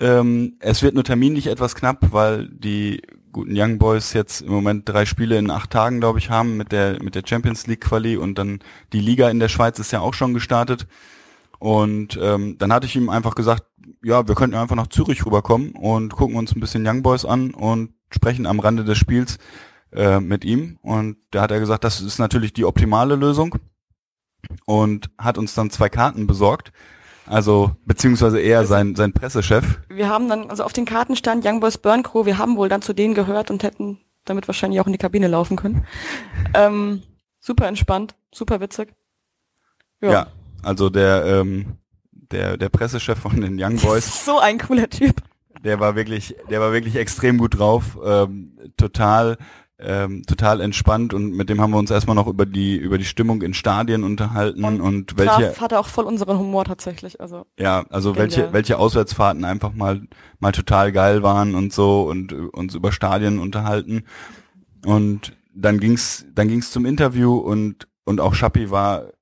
Ähm, 0.00 0.56
es 0.58 0.82
wird 0.82 0.94
nur 0.94 1.04
terminlich 1.04 1.46
etwas 1.46 1.74
knapp, 1.74 2.12
weil 2.12 2.48
die 2.48 3.02
guten 3.36 3.52
Young 3.54 3.76
Boys 3.76 4.14
jetzt 4.14 4.40
im 4.40 4.50
Moment 4.50 4.88
drei 4.88 5.04
Spiele 5.04 5.36
in 5.36 5.50
acht 5.50 5.68
Tagen, 5.68 6.00
glaube 6.00 6.18
ich, 6.18 6.30
haben 6.30 6.56
mit 6.56 6.72
der 6.72 7.02
mit 7.02 7.14
der 7.14 7.22
Champions 7.22 7.66
League 7.66 7.82
Quali 7.82 8.16
und 8.16 8.38
dann 8.38 8.60
die 8.94 9.00
Liga 9.00 9.28
in 9.28 9.40
der 9.40 9.50
Schweiz 9.50 9.78
ist 9.78 9.92
ja 9.92 10.00
auch 10.00 10.14
schon 10.14 10.32
gestartet. 10.32 10.86
Und 11.58 12.18
ähm, 12.20 12.56
dann 12.56 12.72
hatte 12.72 12.86
ich 12.86 12.96
ihm 12.96 13.10
einfach 13.10 13.34
gesagt, 13.34 13.64
ja, 14.02 14.26
wir 14.26 14.34
könnten 14.34 14.56
einfach 14.56 14.74
nach 14.74 14.86
Zürich 14.86 15.26
rüberkommen 15.26 15.72
und 15.72 16.14
gucken 16.14 16.36
uns 16.36 16.56
ein 16.56 16.60
bisschen 16.60 16.86
Young 16.86 17.02
Boys 17.02 17.26
an 17.26 17.52
und 17.52 17.92
sprechen 18.10 18.46
am 18.46 18.58
Rande 18.58 18.84
des 18.84 18.96
Spiels 18.96 19.36
äh, 19.92 20.18
mit 20.18 20.46
ihm. 20.46 20.78
Und 20.80 21.18
da 21.30 21.42
hat 21.42 21.50
er 21.50 21.60
gesagt, 21.60 21.84
das 21.84 22.00
ist 22.00 22.18
natürlich 22.18 22.54
die 22.54 22.64
optimale 22.64 23.16
Lösung 23.16 23.56
und 24.64 25.10
hat 25.18 25.36
uns 25.36 25.54
dann 25.54 25.68
zwei 25.68 25.90
Karten 25.90 26.26
besorgt. 26.26 26.72
Also, 27.26 27.74
beziehungsweise 27.84 28.40
eher 28.40 28.64
sein, 28.66 28.94
sein 28.94 29.12
Pressechef. 29.12 29.80
Wir 29.88 30.08
haben 30.08 30.28
dann, 30.28 30.48
also 30.48 30.64
auf 30.64 30.72
den 30.72 30.84
Karten 30.84 31.16
stand 31.16 31.44
Young 31.44 31.60
Boys 31.60 31.78
Burn 31.78 32.02
Crew, 32.02 32.24
wir 32.24 32.38
haben 32.38 32.56
wohl 32.56 32.68
dann 32.68 32.82
zu 32.82 32.92
denen 32.92 33.14
gehört 33.14 33.50
und 33.50 33.62
hätten 33.62 33.98
damit 34.24 34.48
wahrscheinlich 34.48 34.80
auch 34.80 34.86
in 34.86 34.92
die 34.92 34.98
Kabine 34.98 35.28
laufen 35.28 35.56
können. 35.56 35.84
ähm, 36.54 37.02
super 37.40 37.66
entspannt, 37.66 38.14
super 38.32 38.60
witzig. 38.60 38.92
Ja. 40.00 40.28
also 40.62 40.90
der, 40.90 41.24
ähm, 41.24 41.78
der, 42.12 42.56
der 42.56 42.68
Pressechef 42.68 43.18
von 43.18 43.40
den 43.40 43.60
Young 43.60 43.76
Boys, 43.80 44.24
so 44.24 44.38
ein 44.38 44.58
cooler 44.58 44.88
Typ. 44.88 45.16
der 45.64 45.80
war 45.80 45.96
wirklich, 45.96 46.36
der 46.50 46.60
war 46.60 46.72
wirklich 46.72 46.96
extrem 46.96 47.38
gut 47.38 47.58
drauf, 47.58 47.98
ähm, 48.04 48.58
total, 48.76 49.38
ähm, 49.78 50.22
total 50.26 50.60
entspannt 50.60 51.12
und 51.12 51.32
mit 51.32 51.50
dem 51.50 51.60
haben 51.60 51.72
wir 51.72 51.78
uns 51.78 51.90
erstmal 51.90 52.16
noch 52.16 52.26
über 52.26 52.46
die, 52.46 52.76
über 52.76 52.96
die 52.96 53.04
Stimmung 53.04 53.42
in 53.42 53.52
Stadien 53.52 54.04
unterhalten 54.04 54.64
und, 54.64 54.80
Und 54.80 55.18
welche, 55.18 55.60
hatte 55.60 55.78
auch 55.78 55.88
voll 55.88 56.04
unseren 56.04 56.38
Humor 56.38 56.64
tatsächlich. 56.64 57.20
Also 57.20 57.44
ja, 57.58 57.84
also 57.90 58.12
Genial. 58.12 58.22
welche, 58.22 58.52
welche 58.52 58.78
Auswärtsfahrten 58.78 59.44
einfach 59.44 59.74
mal, 59.74 60.00
mal 60.38 60.52
total 60.52 60.92
geil 60.92 61.22
waren 61.22 61.54
und 61.54 61.74
so 61.74 62.02
und 62.08 62.32
äh, 62.32 62.36
uns 62.36 62.74
über 62.74 62.90
Stadien 62.90 63.38
unterhalten. 63.38 64.04
Und 64.84 65.36
dann 65.54 65.78
ging's, 65.78 66.24
dann 66.34 66.48
ging's 66.48 66.70
zum 66.70 66.86
Interview 66.86 67.36
und, 67.36 67.86
und 68.04 68.20
auch 68.20 68.34
Schappi 68.34 68.70
war 68.70 69.12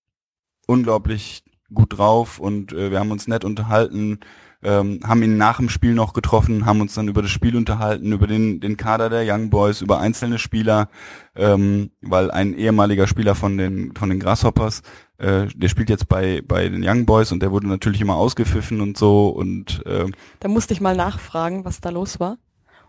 unglaublich 0.66 1.42
gut 1.72 1.98
drauf 1.98 2.38
und 2.38 2.72
äh, 2.72 2.92
wir 2.92 3.00
haben 3.00 3.10
uns 3.10 3.26
nett 3.26 3.44
unterhalten, 3.44 4.20
ähm, 4.64 5.00
haben 5.06 5.22
ihn 5.22 5.36
nach 5.36 5.58
dem 5.58 5.68
Spiel 5.68 5.94
noch 5.94 6.14
getroffen, 6.14 6.66
haben 6.66 6.80
uns 6.80 6.94
dann 6.94 7.08
über 7.08 7.22
das 7.22 7.30
Spiel 7.30 7.56
unterhalten, 7.56 8.12
über 8.12 8.26
den, 8.26 8.60
den 8.60 8.76
Kader 8.76 9.10
der 9.10 9.24
Young 9.26 9.50
Boys, 9.50 9.82
über 9.82 10.00
einzelne 10.00 10.38
Spieler, 10.38 10.88
ähm, 11.36 11.90
weil 12.00 12.30
ein 12.30 12.54
ehemaliger 12.54 13.06
Spieler 13.06 13.34
von 13.34 13.58
den, 13.58 13.94
von 13.94 14.08
den 14.08 14.18
Grasshoppers, 14.18 14.82
äh, 15.18 15.46
der 15.54 15.68
spielt 15.68 15.90
jetzt 15.90 16.08
bei, 16.08 16.42
bei 16.46 16.68
den 16.68 16.82
Young 16.82 17.04
Boys 17.04 17.30
und 17.30 17.40
der 17.40 17.52
wurde 17.52 17.68
natürlich 17.68 18.00
immer 18.00 18.16
ausgepfiffen 18.16 18.80
und 18.80 18.96
so 18.96 19.28
und 19.28 19.84
äh, 19.86 20.06
Da 20.40 20.48
musste 20.48 20.72
ich 20.72 20.80
mal 20.80 20.96
nachfragen, 20.96 21.64
was 21.64 21.80
da 21.80 21.90
los 21.90 22.18
war. 22.18 22.38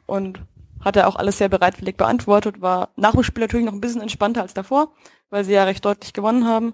Und 0.05 0.39
hat 0.79 0.95
er 0.95 1.07
auch 1.07 1.15
alles 1.15 1.39
sehr 1.39 1.49
bereitwillig 1.49 1.97
beantwortet, 1.97 2.61
war 2.61 2.89
nach 2.95 3.11
dem 3.11 3.23
Spiel 3.23 3.41
natürlich 3.41 3.65
noch 3.65 3.73
ein 3.73 3.81
bisschen 3.81 4.01
entspannter 4.01 4.41
als 4.41 4.53
davor, 4.53 4.93
weil 5.29 5.43
sie 5.43 5.53
ja 5.53 5.63
recht 5.63 5.83
deutlich 5.83 6.13
gewonnen 6.13 6.45
haben. 6.45 6.73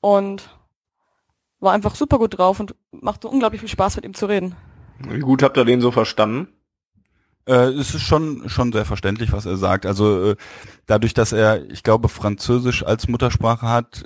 Und 0.00 0.48
war 1.60 1.72
einfach 1.72 1.94
super 1.94 2.18
gut 2.18 2.38
drauf 2.38 2.58
und 2.58 2.74
machte 2.90 3.28
unglaublich 3.28 3.60
viel 3.60 3.68
Spaß 3.68 3.96
mit 3.96 4.04
ihm 4.04 4.14
zu 4.14 4.26
reden. 4.26 4.56
Wie 4.98 5.20
gut 5.20 5.42
habt 5.42 5.56
ihr 5.56 5.64
den 5.64 5.80
so 5.80 5.90
verstanden? 5.90 6.48
Äh, 7.46 7.70
es 7.70 7.94
ist 7.94 8.02
schon 8.02 8.48
schon 8.48 8.72
sehr 8.72 8.84
verständlich, 8.84 9.32
was 9.32 9.46
er 9.46 9.56
sagt. 9.56 9.86
Also 9.86 10.32
äh, 10.32 10.36
dadurch, 10.86 11.14
dass 11.14 11.32
er, 11.32 11.70
ich 11.70 11.82
glaube, 11.82 12.08
Französisch 12.08 12.84
als 12.84 13.08
Muttersprache 13.08 13.66
hat, 13.66 14.04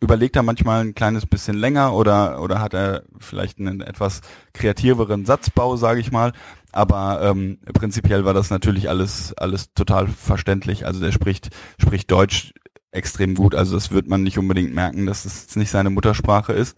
überlegt 0.00 0.36
er 0.36 0.42
manchmal 0.42 0.82
ein 0.82 0.94
kleines 0.94 1.26
bisschen 1.26 1.56
länger 1.56 1.94
oder 1.94 2.40
oder 2.42 2.60
hat 2.60 2.74
er 2.74 3.02
vielleicht 3.18 3.58
einen 3.58 3.80
etwas 3.80 4.20
kreativeren 4.52 5.26
Satzbau, 5.26 5.76
sage 5.76 6.00
ich 6.00 6.12
mal. 6.12 6.32
Aber 6.72 7.20
ähm, 7.22 7.58
prinzipiell 7.72 8.24
war 8.24 8.34
das 8.34 8.50
natürlich 8.50 8.88
alles 8.88 9.34
alles 9.34 9.72
total 9.74 10.08
verständlich. 10.08 10.86
Also 10.86 11.00
der 11.00 11.12
spricht 11.12 11.50
spricht 11.78 12.10
Deutsch 12.10 12.52
extrem 12.96 13.34
gut. 13.34 13.54
Also 13.54 13.74
das 13.74 13.90
wird 13.90 14.08
man 14.08 14.22
nicht 14.22 14.38
unbedingt 14.38 14.74
merken, 14.74 15.06
dass 15.06 15.24
es 15.24 15.46
das 15.46 15.56
nicht 15.56 15.70
seine 15.70 15.90
Muttersprache 15.90 16.52
ist. 16.52 16.76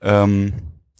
Ähm, 0.00 0.52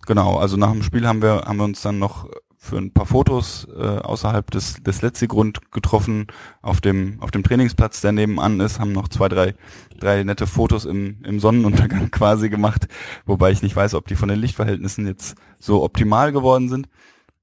genau, 0.07 0.37
also 0.37 0.57
nach 0.57 0.73
dem 0.73 0.83
Spiel 0.83 1.07
haben 1.07 1.23
wir, 1.23 1.43
haben 1.47 1.59
wir 1.59 1.65
uns 1.65 1.83
dann 1.83 1.99
noch 1.99 2.29
für 2.67 2.79
ein 2.79 2.93
paar 2.93 3.07
Fotos 3.07 3.67
äh, 3.77 3.81
außerhalb 3.81 4.51
des, 4.51 4.83
des 4.83 5.01
Letzigrund 5.01 5.71
getroffen 5.71 6.27
auf 6.63 6.81
dem, 6.81 7.19
auf 7.21 7.31
dem 7.31 7.45
Trainingsplatz, 7.45 8.01
der 8.01 8.13
nebenan 8.13 8.59
ist, 8.61 8.81
haben 8.81 8.93
noch 8.93 9.09
zwei, 9.09 9.29
drei, 9.29 9.55
drei 10.01 10.25
nette 10.25 10.47
Fotos 10.47 10.85
im, 10.85 11.23
im 11.25 11.39
Sonnenuntergang 11.39 12.11
quasi 12.11 12.51
gemacht, 12.51 12.89
wobei 13.25 13.53
ich 13.53 13.63
nicht 13.63 13.77
weiß, 13.77 13.95
ob 13.95 14.09
die 14.09 14.17
von 14.17 14.29
den 14.29 14.41
Lichtverhältnissen 14.41 15.07
jetzt 15.07 15.37
so 15.59 15.85
optimal 15.85 16.33
geworden 16.33 16.69
sind. 16.69 16.89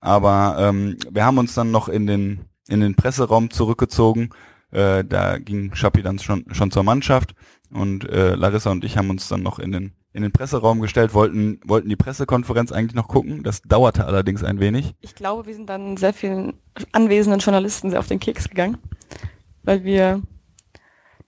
Aber 0.01 0.57
ähm, 0.59 0.97
wir 1.09 1.25
haben 1.25 1.37
uns 1.37 1.53
dann 1.53 1.71
noch 1.71 1.87
in 1.87 2.05
den, 2.05 2.41
in 2.67 2.81
den 2.81 2.95
Presseraum 2.95 3.49
zurückgezogen, 3.49 4.31
äh, 4.73 5.03
da 5.05 5.37
ging 5.37 5.73
Schappi 5.75 6.01
dann 6.01 6.19
schon, 6.19 6.45
schon 6.51 6.71
zur 6.71 6.83
Mannschaft 6.83 7.35
und 7.71 8.09
äh, 8.09 8.35
Larissa 8.35 8.71
und 8.71 8.83
ich 8.83 8.97
haben 8.97 9.09
uns 9.09 9.27
dann 9.27 9.43
noch 9.43 9.59
in 9.59 9.71
den, 9.71 9.93
in 10.13 10.23
den 10.23 10.31
Presseraum 10.31 10.81
gestellt, 10.81 11.13
wollten, 11.13 11.59
wollten 11.63 11.89
die 11.89 11.95
Pressekonferenz 11.95 12.71
eigentlich 12.71 12.95
noch 12.95 13.07
gucken. 13.07 13.43
Das 13.43 13.61
dauerte 13.61 14.05
allerdings 14.05 14.43
ein 14.43 14.59
wenig. 14.59 14.95
Ich 15.01 15.15
glaube, 15.15 15.45
wir 15.45 15.53
sind 15.53 15.69
dann 15.69 15.97
sehr 15.97 16.13
vielen 16.13 16.53
anwesenden 16.91 17.39
Journalisten 17.39 17.91
sehr 17.91 17.99
auf 17.99 18.07
den 18.07 18.19
Keks 18.19 18.49
gegangen, 18.49 18.77
weil 19.63 19.83
wir 19.83 20.21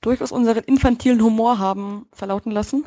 durchaus 0.02 0.32
unseren 0.32 0.64
infantilen 0.64 1.22
Humor 1.22 1.60
haben 1.60 2.08
verlauten 2.14 2.52
lassen. 2.52 2.84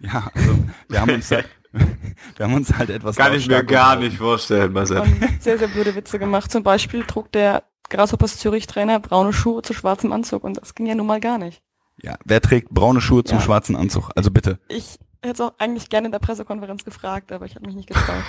Ja, 0.00 0.30
also 0.34 0.58
wir 0.88 1.00
haben 1.00 1.14
uns 1.14 1.30
halt, 1.30 1.48
wir 2.36 2.46
haben 2.46 2.54
uns 2.54 2.76
halt 2.76 2.90
etwas 2.90 3.16
Kann 3.16 3.34
ich 3.34 3.48
mir 3.48 3.64
gar 3.64 3.96
nicht 3.96 4.18
vorstellen, 4.18 4.72
Marcel. 4.72 5.02
Sehr, 5.40 5.58
sehr 5.58 5.68
blöde 5.68 5.94
Witze 5.94 6.18
gemacht. 6.18 6.50
Zum 6.50 6.62
Beispiel 6.62 7.02
trug 7.04 7.32
der 7.32 7.62
Grasshoppers 7.88 8.38
Zürich-Trainer 8.38 9.00
braune 9.00 9.32
Schuhe 9.32 9.62
zu 9.62 9.72
schwarzem 9.74 10.12
Anzug 10.12 10.44
und 10.44 10.56
das 10.60 10.74
ging 10.74 10.86
ja 10.86 10.94
nun 10.94 11.06
mal 11.06 11.20
gar 11.20 11.38
nicht. 11.38 11.62
Ja, 12.02 12.16
wer 12.24 12.40
trägt 12.40 12.70
braune 12.70 13.00
Schuhe 13.00 13.24
zum 13.24 13.38
Ja. 13.38 13.44
schwarzen 13.44 13.76
Anzug? 13.76 14.10
Also 14.16 14.30
bitte. 14.30 14.58
Ich 14.68 14.98
hätte 15.22 15.34
es 15.34 15.40
auch 15.40 15.54
eigentlich 15.58 15.88
gerne 15.88 16.06
in 16.06 16.12
der 16.12 16.18
Pressekonferenz 16.18 16.84
gefragt, 16.84 17.32
aber 17.32 17.46
ich 17.46 17.54
habe 17.54 17.66
mich 17.66 17.74
nicht 17.76 17.88
getraut. 17.88 18.22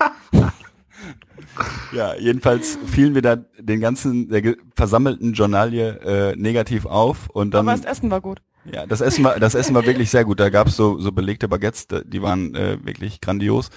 Ja, 1.92 2.14
jedenfalls 2.14 2.78
fielen 2.86 3.14
wir 3.14 3.22
da 3.22 3.36
den 3.58 3.80
ganzen 3.80 4.28
der 4.28 4.56
versammelten 4.74 5.32
Journalie 5.32 5.98
äh, 6.00 6.36
negativ 6.36 6.86
auf 6.86 7.28
und 7.30 7.52
dann 7.52 7.68
aber 7.68 7.76
das 7.76 7.84
Essen 7.86 8.10
war 8.10 8.20
gut. 8.20 8.40
Ja, 8.64 8.86
das 8.86 9.00
Essen 9.02 9.22
war, 9.24 9.38
das 9.38 9.54
Essen 9.54 9.74
war 9.74 9.84
wirklich 9.84 10.10
sehr 10.10 10.24
gut. 10.24 10.40
Da 10.40 10.48
gab's 10.48 10.76
so, 10.76 10.98
so 10.98 11.12
belegte 11.12 11.48
Baguettes, 11.48 11.86
die 12.06 12.22
waren 12.22 12.54
äh, 12.54 12.78
wirklich 12.82 13.20
grandios. 13.20 13.68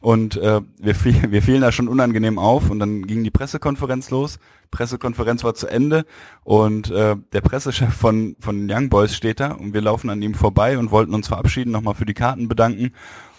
Und 0.00 0.36
äh, 0.36 0.60
wir, 0.80 0.94
fiel, 0.96 1.30
wir 1.30 1.42
fielen 1.42 1.60
da 1.60 1.70
schon 1.70 1.86
unangenehm 1.86 2.38
auf 2.40 2.68
und 2.68 2.80
dann 2.80 3.06
ging 3.06 3.22
die 3.22 3.30
Pressekonferenz 3.30 4.10
los. 4.10 4.38
Pressekonferenz 4.72 5.44
war 5.44 5.54
zu 5.54 5.68
Ende 5.68 6.04
und 6.42 6.90
äh, 6.90 7.14
der 7.32 7.40
Pressechef 7.42 7.94
von, 7.94 8.34
von 8.40 8.68
Young 8.68 8.88
Boys 8.88 9.14
steht 9.14 9.38
da 9.38 9.52
und 9.52 9.72
wir 9.74 9.82
laufen 9.82 10.10
an 10.10 10.20
ihm 10.20 10.34
vorbei 10.34 10.76
und 10.78 10.90
wollten 10.90 11.14
uns 11.14 11.28
verabschieden, 11.28 11.70
nochmal 11.70 11.94
für 11.94 12.06
die 12.06 12.14
Karten 12.14 12.48
bedanken. 12.48 12.92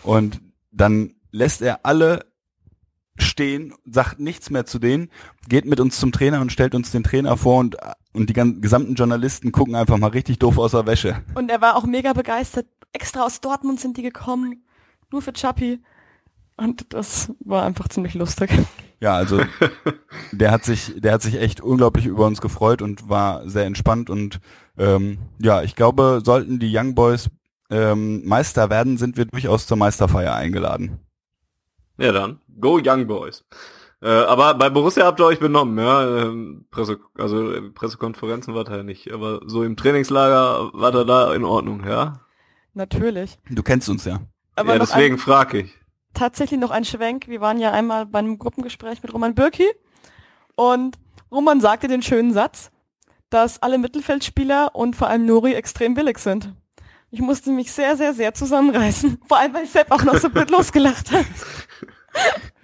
Und 0.03 0.39
dann 0.71 1.15
lässt 1.31 1.61
er 1.61 1.85
alle 1.85 2.25
stehen, 3.17 3.73
sagt 3.85 4.19
nichts 4.19 4.49
mehr 4.49 4.65
zu 4.65 4.79
denen, 4.79 5.09
geht 5.49 5.65
mit 5.65 5.79
uns 5.79 5.99
zum 5.99 6.11
Trainer 6.11 6.39
und 6.41 6.51
stellt 6.51 6.73
uns 6.73 6.91
den 6.91 7.03
Trainer 7.03 7.35
vor 7.35 7.59
und, 7.59 7.77
und 8.13 8.29
die 8.29 8.33
gan- 8.33 8.61
gesamten 8.61 8.95
Journalisten 8.95 9.51
gucken 9.51 9.75
einfach 9.75 9.97
mal 9.97 10.07
richtig 10.07 10.39
doof 10.39 10.57
aus 10.57 10.71
der 10.71 10.85
Wäsche. 10.85 11.21
Und 11.35 11.51
er 11.51 11.61
war 11.61 11.75
auch 11.75 11.85
mega 11.85 12.13
begeistert. 12.13 12.65
Extra 12.91 13.23
aus 13.25 13.41
Dortmund 13.41 13.79
sind 13.79 13.97
die 13.97 14.03
gekommen. 14.03 14.63
Nur 15.11 15.21
für 15.21 15.33
Chappi. 15.33 15.79
Und 16.63 16.93
das 16.93 17.33
war 17.43 17.65
einfach 17.65 17.89
ziemlich 17.89 18.13
lustig. 18.13 18.49
Ja, 19.01 19.15
also 19.15 19.41
der 20.31 20.51
hat 20.51 20.63
sich, 20.63 20.93
der 20.95 21.11
hat 21.11 21.21
sich 21.21 21.35
echt 21.35 21.59
unglaublich 21.59 22.05
über 22.05 22.25
uns 22.25 22.39
gefreut 22.39 22.81
und 22.81 23.09
war 23.09 23.47
sehr 23.49 23.65
entspannt 23.65 24.09
und 24.09 24.39
ähm, 24.77 25.17
ja, 25.39 25.61
ich 25.61 25.75
glaube, 25.75 26.21
sollten 26.23 26.59
die 26.59 26.73
Young 26.73 26.95
Boys 26.95 27.29
ähm, 27.69 28.25
Meister 28.25 28.69
werden, 28.69 28.97
sind 28.97 29.17
wir 29.17 29.25
durchaus 29.25 29.67
zur 29.67 29.75
Meisterfeier 29.75 30.33
eingeladen. 30.33 30.99
Ja 31.97 32.13
dann, 32.13 32.39
go 32.61 32.79
Young 32.81 33.07
Boys. 33.07 33.43
Äh, 34.01 34.07
aber 34.07 34.53
bei 34.53 34.69
Borussia 34.69 35.05
habt 35.05 35.19
ihr 35.19 35.25
euch 35.25 35.39
benommen, 35.39 35.77
ja. 35.77 36.23
Ähm, 36.23 36.65
Presse, 36.71 36.99
also 37.17 37.53
Pressekonferenzen 37.75 38.55
war 38.55 38.63
da 38.63 38.77
ja 38.77 38.83
nicht, 38.83 39.11
aber 39.11 39.41
so 39.47 39.63
im 39.63 39.75
Trainingslager 39.75 40.71
war 40.73 40.95
er 40.95 41.03
da 41.03 41.33
in 41.33 41.43
Ordnung, 41.43 41.85
ja. 41.85 42.21
Natürlich. 42.73 43.37
Du 43.49 43.63
kennst 43.63 43.89
uns 43.89 44.05
ja. 44.05 44.21
Aber 44.55 44.73
ja, 44.73 44.79
deswegen 44.79 45.17
frage 45.17 45.59
ich. 45.59 45.82
Tatsächlich 46.13 46.59
noch 46.59 46.71
ein 46.71 46.85
Schwenk. 46.85 47.27
Wir 47.27 47.41
waren 47.41 47.59
ja 47.59 47.71
einmal 47.71 48.05
bei 48.05 48.19
einem 48.19 48.39
Gruppengespräch 48.39 49.01
mit 49.03 49.13
Roman 49.13 49.35
Bürki. 49.35 49.67
Und 50.55 50.97
Roman 51.31 51.61
sagte 51.61 51.87
den 51.87 52.01
schönen 52.01 52.33
Satz, 52.33 52.71
dass 53.29 53.61
alle 53.61 53.77
Mittelfeldspieler 53.77 54.75
und 54.75 54.95
vor 54.95 55.07
allem 55.07 55.25
Nuri 55.25 55.53
extrem 55.53 55.95
billig 55.95 56.19
sind. 56.19 56.53
Ich 57.09 57.21
musste 57.21 57.51
mich 57.51 57.71
sehr, 57.71 57.97
sehr, 57.97 58.13
sehr 58.13 58.33
zusammenreißen. 58.33 59.19
Vor 59.27 59.37
allem, 59.37 59.53
weil 59.53 59.67
Sepp 59.67 59.91
auch 59.91 60.03
noch 60.03 60.17
so 60.17 60.31
blöd 60.31 60.49
losgelacht 60.49 61.11
hat. 61.11 61.25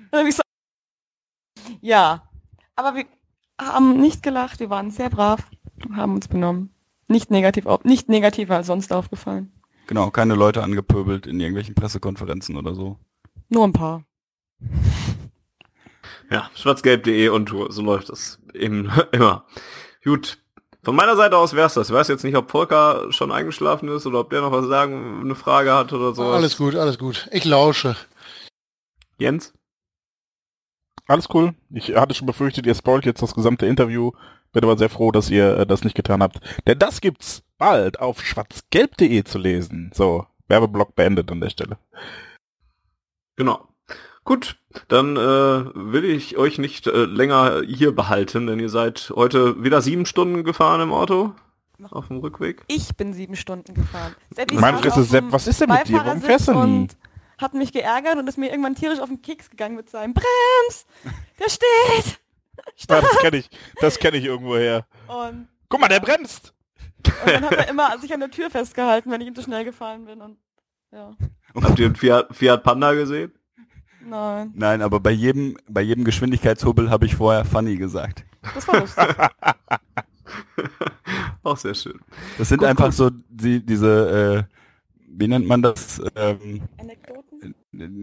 Dann 0.10 0.22
hab 0.22 0.28
ich 0.28 0.36
so 0.36 0.42
ja, 1.82 2.24
aber 2.76 2.96
wir 2.96 3.06
haben 3.60 4.00
nicht 4.00 4.24
gelacht, 4.24 4.60
wir 4.60 4.70
waren 4.70 4.92
sehr 4.92 5.10
brav 5.10 5.44
und 5.86 5.96
haben 5.96 6.16
uns 6.16 6.28
benommen. 6.28 6.74
Nicht 7.08 7.32
negativ, 7.32 7.66
nicht 7.84 8.10
negativer 8.10 8.56
als 8.56 8.68
sonst 8.68 8.92
aufgefallen. 8.92 9.52
Genau, 9.88 10.12
keine 10.12 10.36
Leute 10.36 10.64
angepöbelt 10.64 11.26
in 11.26 11.40
irgendwelchen 11.40 11.76
Pressekonferenzen 11.76 12.58
oder 12.58 12.76
so. 12.76 12.98
Nur 13.50 13.66
ein 13.66 13.74
paar. 13.74 14.04
Ja, 16.32 16.50
schwarzgelb.de 16.56 17.30
und 17.30 17.50
so 17.70 17.82
läuft 17.82 18.10
das 18.10 18.40
eben 18.54 18.92
immer. 19.12 19.46
Gut. 20.04 20.38
Von 20.82 20.96
meiner 20.96 21.18
Seite 21.18 21.38
aus 21.38 21.56
wär's 21.56 21.74
das. 21.74 21.90
Ich 21.90 21.96
weiß 21.96 22.08
jetzt 22.08 22.24
nicht, 22.24 22.38
ob 22.38 22.50
Volker 22.50 23.12
schon 23.12 23.32
eingeschlafen 23.32 23.90
ist 23.90 24.06
oder 24.06 24.22
ob 24.22 24.30
der 24.30 24.42
noch 24.42 24.52
was 24.52 24.68
sagen, 24.68 25.22
eine 25.22 25.36
Frage 25.36 25.74
hat 25.74 25.92
oder 25.92 26.14
so. 26.14 26.24
Alles 26.24 26.56
gut, 26.56 26.76
alles 26.76 26.98
gut. 26.98 27.28
Ich 27.32 27.44
lausche. 27.44 27.98
Jens? 29.18 29.54
Alles 31.08 31.28
cool. 31.34 31.54
Ich 31.72 31.96
hatte 31.96 32.14
schon 32.14 32.28
befürchtet, 32.28 32.66
ihr 32.66 32.76
spoilt 32.76 33.06
jetzt 33.06 33.22
das 33.22 33.36
gesamte 33.36 33.66
Interview. 33.66 34.12
Bin 34.54 34.64
aber 34.64 34.78
sehr 34.78 34.90
froh, 34.90 35.12
dass 35.12 35.30
ihr 35.30 35.58
äh, 35.58 35.66
das 35.66 35.84
nicht 35.84 35.96
getan 35.96 36.24
habt. 36.24 36.40
Denn 36.66 36.80
das 36.80 37.02
gibt's 37.02 37.44
bald 37.58 38.00
auf 38.00 38.24
schwarzgelb.de 38.24 39.24
zu 39.24 39.38
lesen. 39.38 39.92
So, 39.94 40.26
Werbeblock 40.48 40.96
beendet 40.96 41.32
an 41.32 41.42
der 41.42 41.50
Stelle. 41.50 41.78
Genau. 43.40 43.66
Gut, 44.26 44.58
dann 44.90 45.16
äh, 45.16 45.20
will 45.74 46.04
ich 46.04 46.36
euch 46.36 46.58
nicht 46.58 46.88
äh, 46.88 47.06
länger 47.06 47.62
hier 47.66 47.96
behalten, 47.96 48.48
denn 48.48 48.60
ihr 48.60 48.68
seid 48.68 49.14
heute 49.16 49.64
wieder 49.64 49.82
sieben 49.82 50.06
Stunden 50.06 50.44
gefahren 50.44 50.82
im 50.82 50.92
Auto 50.92 51.34
auf 51.90 52.10
dem 52.10 52.18
Rückweg. 52.18 52.66
Ich 52.68 52.98
bin 52.98 53.14
sieben 53.14 53.38
Stunden 53.38 53.74
gefahren. 53.74 54.14
Saß 54.36 54.82
Fresse, 54.82 55.04
Sepp, 55.06 55.26
was 55.30 55.48
ist 55.48 55.62
denn 55.62 55.70
mit 55.70 55.88
dir? 55.88 56.04
Warum 56.04 56.22
fährst 56.22 56.50
du 56.50 56.52
nie? 56.52 56.60
und 56.60 56.98
hat 57.38 57.54
mich 57.54 57.72
geärgert 57.72 58.18
und 58.18 58.28
ist 58.28 58.38
mir 58.38 58.50
irgendwann 58.50 58.76
tierisch 58.76 59.00
auf 59.00 59.08
den 59.08 59.22
Keks 59.22 59.50
gegangen 59.50 59.78
mit 59.78 59.90
seinem 59.90 60.14
Brems! 60.14 60.86
Der 61.40 61.50
steht! 61.50 62.20
Ja, 62.90 63.00
das 63.00 63.18
kenne 63.20 63.38
ich. 63.38 63.50
Das 63.80 64.00
kenne 64.00 64.18
ich 64.18 64.26
irgendwoher. 64.26 64.86
Und, 65.08 65.48
Guck 65.70 65.80
mal, 65.80 65.88
der 65.88 66.02
bremst! 66.02 66.54
und 67.06 67.32
dann 67.34 67.46
hat 67.46 67.54
er 67.54 67.70
immer 67.70 67.98
sich 68.00 68.14
an 68.14 68.20
der 68.20 68.32
Tür 68.32 68.50
festgehalten, 68.50 69.10
wenn 69.10 69.22
ich 69.22 69.28
ihm 69.28 69.36
zu 69.36 69.42
schnell 69.42 69.64
gefahren 69.64 70.04
bin. 70.04 70.22
Und 70.22 70.38
ja, 70.92 71.12
Habt 71.56 71.80
ihr 71.80 71.88
einen 71.88 71.96
Fiat, 71.96 72.28
Fiat 72.36 72.64
Panda 72.64 72.94
gesehen? 72.94 73.32
nein, 74.06 74.52
Nein, 74.56 74.82
aber 74.82 75.00
bei 75.00 75.12
jedem, 75.12 75.58
bei 75.68 75.82
jedem 75.82 76.04
Geschwindigkeitshubbel 76.04 76.90
habe 76.90 77.06
ich 77.06 77.16
vorher 77.16 77.46
funny 77.46 77.76
gesagt. 77.78 78.26
das 78.56 78.68
war 78.68 78.80
lustig. 78.80 79.06
Auch 81.44 81.58
sehr 81.58 81.76
schön. 81.76 82.00
Das 82.38 82.50
sind 82.50 82.60
Gut, 82.60 82.68
einfach 82.68 82.86
gut. 82.88 82.94
so 82.94 83.10
die, 83.30 83.66
diese 83.66 84.46
äh, 84.50 84.56
wie 85.12 85.28
nennt 85.28 85.48
man 85.48 85.62
das? 85.62 86.02
Ähm, 86.16 86.62
Anekdoten? 86.78 87.56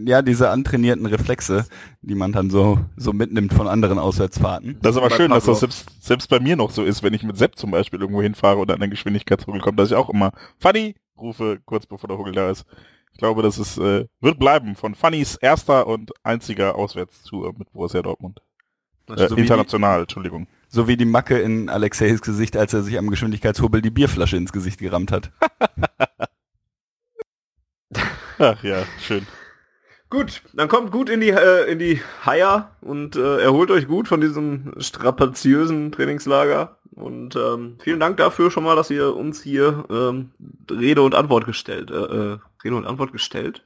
ja, 0.05 0.21
diese 0.21 0.49
antrainierten 0.49 1.05
Reflexe, 1.05 1.65
die 2.01 2.15
man 2.15 2.31
dann 2.31 2.49
so, 2.49 2.79
so 2.95 3.13
mitnimmt 3.13 3.53
von 3.53 3.67
anderen 3.67 3.99
Auswärtsfahrten. 3.99 4.77
Das 4.81 4.91
ist 4.91 4.97
aber 4.97 5.09
Bei 5.09 5.15
schön, 5.15 5.31
dass 5.31 5.45
das 5.45 5.59
selbst, 5.59 6.03
selbst 6.03 6.29
bei 6.29 6.39
mir 6.39 6.55
noch 6.55 6.71
so 6.71 6.83
ist, 6.83 7.03
wenn 7.03 7.13
ich 7.13 7.23
mit 7.23 7.37
Sepp 7.37 7.57
zum 7.57 7.71
Beispiel 7.71 7.99
irgendwo 8.01 8.21
hinfahre 8.21 8.57
oder 8.57 8.73
an 8.73 8.79
der 8.79 8.89
Geschwindigkeitshuggel 8.89 9.61
komme, 9.61 9.77
dass 9.77 9.89
ich 9.89 9.95
auch 9.95 10.09
immer 10.09 10.31
Funny 10.59 10.95
rufe, 11.17 11.59
kurz 11.65 11.85
bevor 11.85 12.07
der 12.07 12.17
Huggel 12.17 12.33
da 12.33 12.49
ist. 12.49 12.65
Ich 13.13 13.19
glaube, 13.19 13.41
das 13.41 13.57
ist, 13.57 13.77
äh, 13.77 14.05
wird 14.21 14.39
bleiben 14.39 14.75
von 14.75 14.95
Funnys 14.95 15.35
erster 15.35 15.87
und 15.87 16.11
einziger 16.23 16.75
Auswärtstour 16.75 17.53
mit 17.57 17.71
Borussia 17.71 18.01
Dortmund. 18.01 18.41
Äh, 19.09 19.27
so, 19.27 19.31
wie 19.31 19.41
die, 19.41 19.41
international, 19.41 20.01
Entschuldigung. 20.01 20.47
So 20.67 20.87
wie 20.87 20.97
die 20.97 21.05
Macke 21.05 21.39
in 21.39 21.69
Alexeis 21.69 22.21
Gesicht, 22.21 22.57
als 22.57 22.73
er 22.73 22.83
sich 22.83 22.97
am 22.97 23.09
Geschwindigkeitshubbel 23.09 23.81
die 23.81 23.89
Bierflasche 23.89 24.37
ins 24.37 24.51
Gesicht 24.51 24.79
gerammt 24.79 25.11
hat. 25.11 25.31
Ach 28.39 28.63
ja, 28.63 28.83
schön. 28.99 29.25
Gut, 30.09 30.41
dann 30.53 30.69
kommt 30.69 30.91
gut 30.91 31.09
in 31.09 31.19
die 31.19 31.29
äh, 31.29 31.69
in 31.69 31.79
die 31.79 32.01
Haier 32.25 32.71
und 32.79 33.17
äh, 33.17 33.41
erholt 33.41 33.71
euch 33.71 33.87
gut 33.87 34.07
von 34.07 34.21
diesem 34.21 34.73
strapaziösen 34.79 35.91
Trainingslager. 35.91 36.77
Und 36.95 37.35
ähm, 37.35 37.77
vielen 37.79 37.99
Dank 37.99 38.17
dafür 38.17 38.49
schon 38.49 38.63
mal, 38.63 38.75
dass 38.75 38.89
ihr 38.89 39.15
uns 39.15 39.41
hier 39.43 39.85
ähm, 39.89 40.31
Rede 40.71 41.01
und 41.01 41.13
Antwort 41.13 41.45
gestellt. 41.45 41.91
Äh, 41.91 41.95
äh, 41.95 42.37
Rede 42.63 42.75
und 42.75 42.85
Antwort 42.85 43.11
gestellt? 43.11 43.65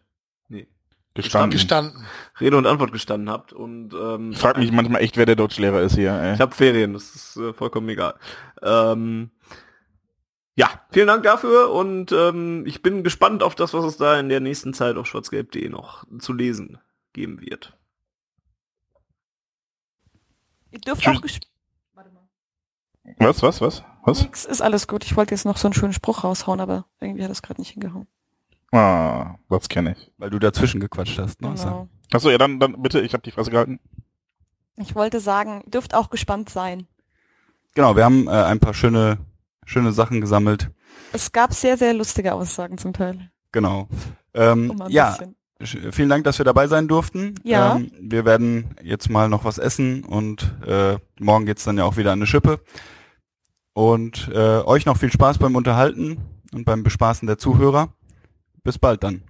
Nee. 0.50 0.68
Gestanden. 1.14 1.52
Gestanden. 1.52 2.06
Rede 2.42 2.58
und 2.58 2.66
Antwort 2.66 2.92
gestanden 2.92 3.30
habt. 3.30 3.54
Und 3.54 3.94
ähm, 3.94 4.32
Ich 4.32 4.38
frage 4.38 4.60
mich 4.60 4.72
manchmal 4.72 5.02
echt, 5.02 5.16
wer 5.16 5.26
der 5.26 5.38
Deutschlehrer 5.38 5.82
ist 5.82 5.96
hier. 5.96 6.12
Ey. 6.12 6.34
Ich 6.34 6.42
habe 6.42 6.54
Ferien, 6.54 6.94
das 6.94 7.16
ist 7.16 7.38
äh, 7.38 7.54
vollkommen 7.54 7.88
egal. 7.88 8.16
Ähm, 8.62 9.30
ja, 10.56 10.70
vielen 10.92 11.08
Dank 11.08 11.24
dafür 11.24 11.72
und 11.72 12.12
ähm, 12.12 12.66
ich 12.66 12.82
bin 12.82 13.04
gespannt 13.04 13.42
auf 13.44 13.56
das, 13.56 13.74
was 13.74 13.86
es 13.86 13.98
da 13.98 14.20
in 14.20 14.30
der 14.30 14.40
nächsten 14.40 14.74
Zeit 14.74 14.98
auf 14.98 15.08
schwarzgelb.de 15.08 15.70
noch 15.70 16.06
zu 16.20 16.34
lesen 16.34 16.78
geben 17.14 17.42
wird. 17.42 17.78
Ihr 20.72 20.80
dürft 20.80 21.02
Tschüss. 21.04 21.18
auch 21.18 21.22
ges- 21.22 21.40
Warte 21.94 22.10
mal. 22.12 22.24
Was, 23.18 23.42
was, 23.44 23.62
was? 23.62 23.84
Was? 24.04 24.22
Nix, 24.22 24.46
ist 24.46 24.62
alles 24.62 24.88
gut. 24.88 25.04
Ich 25.04 25.16
wollte 25.16 25.34
jetzt 25.36 25.46
noch 25.46 25.58
so 25.58 25.68
einen 25.68 25.74
schönen 25.74 25.94
Spruch 25.94 26.24
raushauen, 26.24 26.60
aber 26.60 26.86
irgendwie 27.00 27.24
hat 27.24 27.30
das 27.30 27.42
gerade 27.42 27.62
nicht 27.62 27.72
hingehauen. 27.72 28.08
Ah, 28.72 29.36
das 29.50 29.68
kenne 29.70 29.92
ich. 29.98 30.12
Weil 30.18 30.30
du 30.30 30.40
dazwischen 30.40 30.80
gequatscht 30.80 31.20
hast. 31.20 31.42
Ne? 31.42 31.54
Genau. 31.56 31.90
Achso, 32.14 32.30
ja, 32.30 32.38
dann, 32.38 32.60
dann 32.60 32.82
bitte, 32.82 33.02
ich 33.02 33.14
habe 33.14 33.22
die 33.24 33.32
Fresse 33.32 33.52
gehalten. 33.52 33.80
Ich 34.78 34.96
wollte 34.96 35.20
sagen, 35.20 35.62
ihr 35.66 35.72
dürft 35.72 35.94
auch 35.94 36.10
gespannt 36.10 36.50
sein. 36.50 36.88
Genau, 37.76 37.96
wir 37.96 38.06
haben 38.06 38.28
äh, 38.28 38.32
ein 38.32 38.60
paar 38.60 38.74
schöne, 38.74 39.18
schöne 39.72 39.92
Sachen 39.94 40.22
gesammelt. 40.22 40.70
Es 41.14 41.32
gab 41.32 41.54
sehr, 41.54 41.78
sehr 41.78 41.94
lustige 41.94 42.34
Aussagen 42.34 42.78
zum 42.78 42.94
Teil. 42.94 43.32
Genau. 43.52 43.88
Ähm, 44.34 44.72
Um 44.72 44.90
ja, 44.90 45.12
bisschen. 45.12 45.36
sch- 45.62 45.92
vielen 45.92 46.10
Dank, 46.10 46.24
dass 46.24 46.38
wir 46.38 46.46
dabei 46.46 46.68
sein 46.68 46.88
durften. 46.88 47.36
Ja. 47.44 47.76
Ähm, 47.76 47.92
wir 48.00 48.26
werden 48.26 48.76
jetzt 48.84 49.10
mal 49.10 49.30
noch 49.30 49.44
was 49.46 49.58
essen 49.58 50.04
und 50.04 50.56
äh, 50.66 50.98
morgen 51.20 51.46
geht's 51.46 51.64
dann 51.64 51.78
ja 51.78 51.84
auch 51.86 51.98
wieder 51.98 52.12
an 52.12 52.20
eine 52.20 52.28
Schippe. 52.28 52.60
Und 53.74 54.28
äh, 54.34 54.60
euch 54.66 54.86
noch 54.86 54.98
viel 54.98 55.12
Spaß 55.12 55.38
beim 55.38 55.56
Unterhalten 55.56 56.18
und 56.54 56.66
beim 56.66 56.84
Bespaßen 56.84 57.26
der 57.28 57.38
Zuhörer. 57.38 57.94
Bis 58.64 58.78
bald 58.78 59.04
dann. 59.04 59.24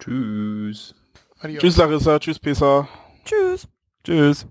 Tschüss. 0.00 0.94
Adios. 1.40 1.60
Tschüss 1.62 1.76
Larissa, 1.76 2.18
tschüss 2.18 2.38
Pesa. 2.38 2.88
Tschüss. 3.24 3.68
Tschüss. 4.04 4.46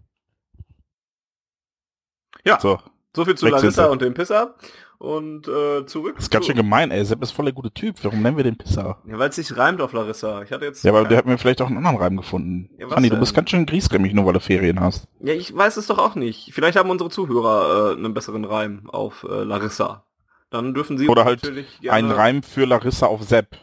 Ja, 2.45 2.59
So, 2.61 2.79
so 3.17 3.25
viel 3.25 3.35
zu 3.35 3.45
Weg 3.45 3.53
Larissa 3.53 3.87
und 3.87 4.01
dem 4.01 4.13
Pisser. 4.13 4.55
Und 4.99 5.47
äh, 5.47 5.85
zurück. 5.85 6.15
das 6.15 6.25
ist 6.25 6.31
ganz 6.31 6.47
schön 6.47 6.55
gemein, 6.55 6.89
ey. 6.89 7.05
Sepp 7.05 7.21
ist 7.21 7.31
voll 7.31 7.45
der 7.45 7.53
gute 7.53 7.71
Typ. 7.71 7.97
Warum 8.03 8.21
nennen 8.21 8.37
wir 8.37 8.43
den 8.43 8.57
Pisser? 8.57 8.97
Ja, 9.05 9.19
weil 9.19 9.29
es 9.29 9.35
sich 9.35 9.55
reimt 9.55 9.79
auf 9.81 9.93
Larissa. 9.93 10.41
Ich 10.41 10.51
hatte 10.51 10.65
jetzt. 10.65 10.83
Ja, 10.83 10.91
aber 10.91 11.07
der 11.07 11.19
hat 11.19 11.25
mir 11.25 11.37
vielleicht 11.37 11.61
auch 11.61 11.67
einen 11.67 11.77
anderen 11.77 11.97
Reim 11.97 12.17
gefunden. 12.17 12.69
Ja, 12.79 12.87
Fanny, 12.87 13.09
du 13.09 13.19
bist 13.19 13.35
ganz 13.35 13.49
schön 13.49 13.65
griesgrämig, 13.65 14.13
nur 14.13 14.25
weil 14.25 14.33
du 14.33 14.39
Ferien 14.39 14.79
hast. 14.79 15.07
ja, 15.19 15.33
ich 15.33 15.55
weiß 15.55 15.77
es 15.77 15.87
doch 15.87 15.99
auch 15.99 16.15
nicht. 16.15 16.51
Vielleicht 16.53 16.77
haben 16.77 16.89
unsere 16.89 17.09
Zuhörer 17.09 17.91
äh, 17.91 17.97
einen 17.97 18.13
besseren 18.13 18.45
Reim 18.45 18.89
auf 18.89 19.23
äh, 19.29 19.43
Larissa. 19.43 20.05
Dann 20.49 20.73
dürfen 20.73 20.97
sie 20.97 21.09
Oder 21.09 21.25
halt 21.25 21.43
natürlich 21.43 21.79
gerne, 21.81 21.97
Ein 21.97 22.11
Reim 22.11 22.41
für 22.43 22.65
Larissa 22.65 23.05
auf 23.07 23.21
Sepp. 23.23 23.57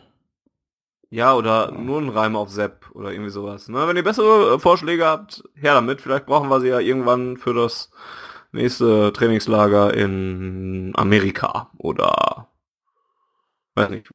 Ja, 1.11 1.35
oder 1.35 1.71
nur 1.73 2.01
ein 2.01 2.09
Reim 2.09 2.37
auf 2.37 2.51
Sepp 2.51 2.91
oder 2.93 3.13
irgendwie 3.13 3.31
sowas. 3.31 3.69
Ne? 3.69 3.87
Wenn 3.89 3.97
ihr 3.97 4.05
bessere 4.05 4.55
äh, 4.55 4.59
Vorschläge 4.59 5.07
habt, 5.07 5.45
her 5.55 5.75
damit. 5.75 6.01
Vielleicht 6.01 6.27
brauchen 6.27 6.49
wir 6.49 6.61
sie 6.61 6.69
ja 6.69 6.81
irgendwann 6.81 7.37
für 7.37 7.55
das 7.55 7.91
nächste 8.55 9.13
Trainingslager 9.13 9.93
in 9.95 10.93
Amerika 10.97 11.71
oder 11.79 12.49
weiß 13.75 13.91
nicht. 13.91 14.11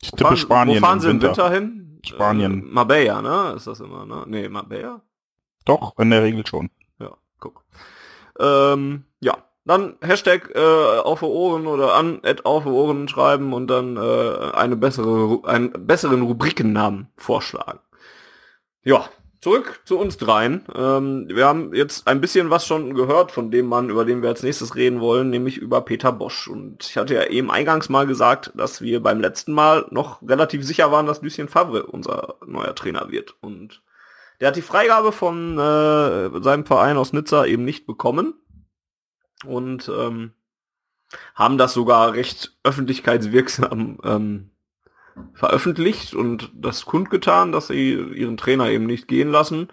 Ich 0.00 0.12
Wo 0.12 0.16
tippe 0.16 0.28
fahren- 0.28 0.36
Spanien 0.36 0.76
Wo 0.82 0.86
fahren 0.86 1.00
sie 1.00 1.08
im 1.10 1.14
Winter. 1.22 1.28
Winter 1.28 1.50
hin? 1.50 2.00
Spanien. 2.04 2.62
Äh, 2.62 2.72
Marbella, 2.72 3.22
ne? 3.22 3.54
Ist 3.56 3.66
das 3.66 3.80
immer, 3.80 4.04
ne? 4.06 4.24
Nee, 4.26 4.48
Marbella? 4.48 5.02
Doch, 5.64 5.96
in 5.98 6.10
der 6.10 6.22
Regel 6.24 6.44
schon. 6.46 6.70
Ja, 6.98 7.10
guck. 7.38 7.64
Ähm, 8.40 9.04
ja, 9.20 9.36
dann 9.64 9.94
Hashtag 10.00 10.50
äh, 10.56 10.98
auf 10.98 11.22
Ohren 11.22 11.68
oder 11.68 11.94
an 11.94 12.20
at 12.24 12.44
auf 12.44 12.66
Ohren 12.66 13.06
schreiben 13.06 13.52
und 13.52 13.68
dann 13.68 13.96
äh, 13.96 14.50
eine 14.54 14.74
bessere, 14.74 15.40
einen 15.44 15.70
besseren 15.86 16.22
Rubrikennamen 16.22 17.08
vorschlagen. 17.16 17.78
Ja, 18.82 19.04
zurück 19.42 19.80
zu 19.84 19.98
uns 19.98 20.16
dreien. 20.16 20.64
Ähm, 20.74 21.26
wir 21.28 21.46
haben 21.46 21.74
jetzt 21.74 22.06
ein 22.06 22.20
bisschen 22.20 22.48
was 22.48 22.66
schon 22.66 22.94
gehört 22.94 23.32
von 23.32 23.50
dem 23.50 23.66
Mann, 23.66 23.90
über 23.90 24.04
den 24.04 24.22
wir 24.22 24.30
als 24.30 24.42
nächstes 24.42 24.76
reden 24.76 25.00
wollen, 25.00 25.28
nämlich 25.30 25.58
über 25.58 25.82
Peter 25.82 26.12
Bosch. 26.12 26.46
Und 26.48 26.86
ich 26.88 26.96
hatte 26.96 27.14
ja 27.14 27.26
eben 27.26 27.50
eingangs 27.50 27.88
mal 27.88 28.06
gesagt, 28.06 28.52
dass 28.54 28.80
wir 28.80 29.02
beim 29.02 29.20
letzten 29.20 29.52
Mal 29.52 29.86
noch 29.90 30.22
relativ 30.22 30.64
sicher 30.64 30.92
waren, 30.92 31.06
dass 31.06 31.22
Lucien 31.22 31.48
Favre 31.48 31.86
unser 31.86 32.36
neuer 32.46 32.74
Trainer 32.74 33.10
wird. 33.10 33.34
Und 33.40 33.82
der 34.40 34.48
hat 34.48 34.56
die 34.56 34.62
Freigabe 34.62 35.10
von 35.10 35.58
äh, 35.58 36.42
seinem 36.42 36.64
Verein 36.64 36.96
aus 36.96 37.12
Nizza 37.12 37.44
eben 37.44 37.64
nicht 37.64 37.84
bekommen 37.84 38.34
und 39.44 39.88
ähm, 39.88 40.32
haben 41.34 41.58
das 41.58 41.74
sogar 41.74 42.12
recht 42.14 42.56
öffentlichkeitswirksam 42.62 43.98
ähm, 44.04 44.50
veröffentlicht 45.34 46.14
und 46.14 46.50
das 46.54 46.84
kundgetan, 46.84 47.52
dass 47.52 47.68
sie 47.68 47.92
ihren 47.92 48.36
Trainer 48.36 48.68
eben 48.70 48.86
nicht 48.86 49.08
gehen 49.08 49.30
lassen, 49.30 49.68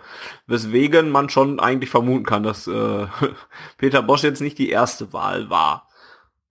weswegen 0.48 1.10
man 1.12 1.30
schon 1.30 1.60
eigentlich 1.60 1.90
vermuten 1.90 2.26
kann, 2.26 2.44
dass 2.44 2.68
äh, 2.68 3.08
Peter 3.78 4.02
Bosch 4.02 4.24
jetzt 4.24 4.42
nicht 4.42 4.58
die 4.58 4.70
erste 4.70 5.14
Wahl 5.14 5.50
war. 5.50 5.88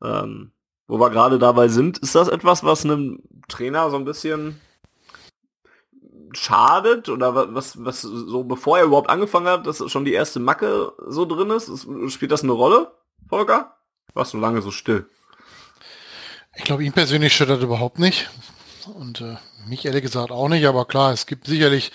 Ähm, 0.03 0.53
wo 0.87 0.99
wir 0.99 1.11
gerade 1.11 1.39
dabei 1.39 1.69
sind, 1.69 1.99
ist 1.99 2.15
das 2.15 2.29
etwas, 2.29 2.65
was 2.65 2.85
einem 2.85 3.21
Trainer 3.49 3.91
so 3.91 3.97
ein 3.97 4.05
bisschen 4.07 4.61
schadet 6.33 7.09
oder 7.09 7.35
wa- 7.35 7.49
was, 7.51 7.85
was 7.85 8.03
so 8.03 8.45
bevor 8.45 8.79
er 8.79 8.85
überhaupt 8.85 9.11
angefangen 9.11 9.49
hat, 9.49 9.67
dass 9.67 9.83
schon 9.91 10.05
die 10.05 10.13
erste 10.13 10.41
Macke 10.41 10.93
so 11.07 11.25
drin 11.25 11.51
ist? 11.51 11.71
spielt 12.13 12.33
das 12.33 12.43
eine 12.43 12.53
Rolle, 12.53 12.93
Volker? 13.29 13.77
Warst 14.15 14.33
du 14.35 14.39
lange 14.39 14.63
so 14.63 14.71
still? 14.71 15.07
Ich 16.57 16.65
glaube, 16.65 16.85
ihn 16.85 16.93
persönlich 16.93 17.37
das 17.37 17.63
überhaupt 17.63 17.99
nicht. 17.99 18.31
Und 18.95 19.21
äh, 19.21 19.37
mich 19.67 19.85
ehrlich 19.85 20.03
gesagt 20.03 20.31
auch 20.31 20.49
nicht. 20.49 20.67
Aber 20.67 20.85
klar, 20.85 21.13
es 21.13 21.27
gibt 21.27 21.47
sicherlich, 21.47 21.93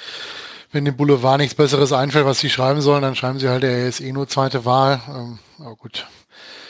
wenn 0.71 0.85
dem 0.85 0.97
Boulevard 0.97 1.39
nichts 1.39 1.55
Besseres 1.55 1.91
einfällt, 1.93 2.25
was 2.25 2.39
sie 2.39 2.49
schreiben 2.49 2.81
sollen, 2.81 3.01
dann 3.01 3.15
schreiben 3.15 3.39
sie 3.39 3.49
halt, 3.49 3.63
er 3.63 3.87
ist 3.87 4.01
eh 4.01 4.11
nur 4.11 4.27
zweite 4.27 4.65
Wahl. 4.65 5.01
Ähm, 5.07 5.39
aber 5.59 5.75
gut. 5.75 6.07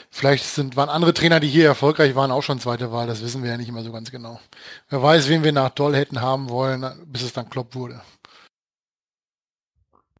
Vielleicht 0.09 0.45
sind, 0.45 0.75
waren 0.75 0.89
andere 0.89 1.13
Trainer, 1.13 1.39
die 1.39 1.47
hier 1.47 1.65
erfolgreich 1.65 2.13
waren, 2.13 2.29
auch 2.29 2.43
schon 2.43 2.59
zweite 2.59 2.91
Wahl. 2.91 3.07
Das 3.07 3.23
wissen 3.23 3.41
wir 3.41 3.49
ja 3.49 3.57
nicht 3.57 3.69
immer 3.69 3.83
so 3.83 3.91
ganz 3.91 4.11
genau. 4.11 4.39
Wer 4.89 5.01
weiß, 5.01 5.27
wen 5.27 5.43
wir 5.43 5.51
nach 5.51 5.71
Doll 5.71 5.95
hätten 5.95 6.21
haben 6.21 6.49
wollen, 6.49 6.85
bis 7.07 7.23
es 7.23 7.33
dann 7.33 7.49
Klopp 7.49 7.73
wurde. 7.73 7.99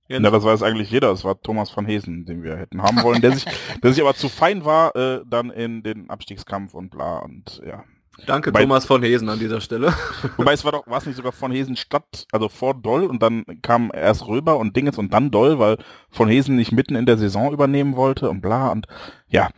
Ja, 0.08 0.20
das 0.20 0.44
weiß 0.44 0.64
eigentlich 0.64 0.92
jeder. 0.92 1.12
Es 1.12 1.24
war 1.24 1.40
Thomas 1.40 1.76
van 1.76 1.86
Hesen, 1.86 2.26
den 2.26 2.44
wir 2.44 2.58
hätten 2.58 2.82
haben 2.82 3.02
wollen, 3.04 3.22
der 3.22 3.34
sich, 3.34 3.46
der 3.84 3.94
sich 3.94 4.02
aber 4.02 4.16
zu 4.16 4.30
fein 4.30 4.66
war, 4.66 4.96
äh, 4.96 5.22
dann 5.26 5.50
in 5.50 5.84
den 5.84 6.10
Abstiegskampf 6.10 6.74
und 6.74 6.90
bla 6.90 7.20
und 7.20 7.62
ja. 7.66 7.84
Danke 8.26 8.52
Bei- 8.52 8.62
Thomas 8.62 8.86
von 8.86 9.02
Hesen 9.04 9.28
an 9.30 9.40
dieser 9.40 9.60
Stelle. 9.60 9.94
Wobei 10.38 10.54
es 10.54 10.64
war 10.64 10.72
doch, 10.72 10.88
war 10.88 11.00
es 11.00 11.06
nicht 11.06 11.16
sogar 11.16 11.32
von 11.32 11.52
Hesen 11.52 11.76
Stadt, 11.76 12.26
also 12.32 12.48
vor 12.48 12.74
Doll 12.76 13.06
und 13.06 13.22
dann 13.24 13.44
kam 13.62 13.92
erst 13.94 14.28
Röber 14.28 14.58
und 14.58 14.76
Dinges 14.76 14.98
und 14.98 15.14
dann 15.14 15.32
Doll, 15.32 15.60
weil 15.60 15.78
von 16.10 16.30
Hesen 16.30 16.56
nicht 16.56 16.72
mitten 16.72 16.96
in 16.96 17.06
der 17.06 17.18
Saison 17.18 17.52
übernehmen 17.52 17.96
wollte 17.96 18.30
und 18.30 18.42
bla 18.42 18.70
und 18.72 18.88
ja. 19.28 19.50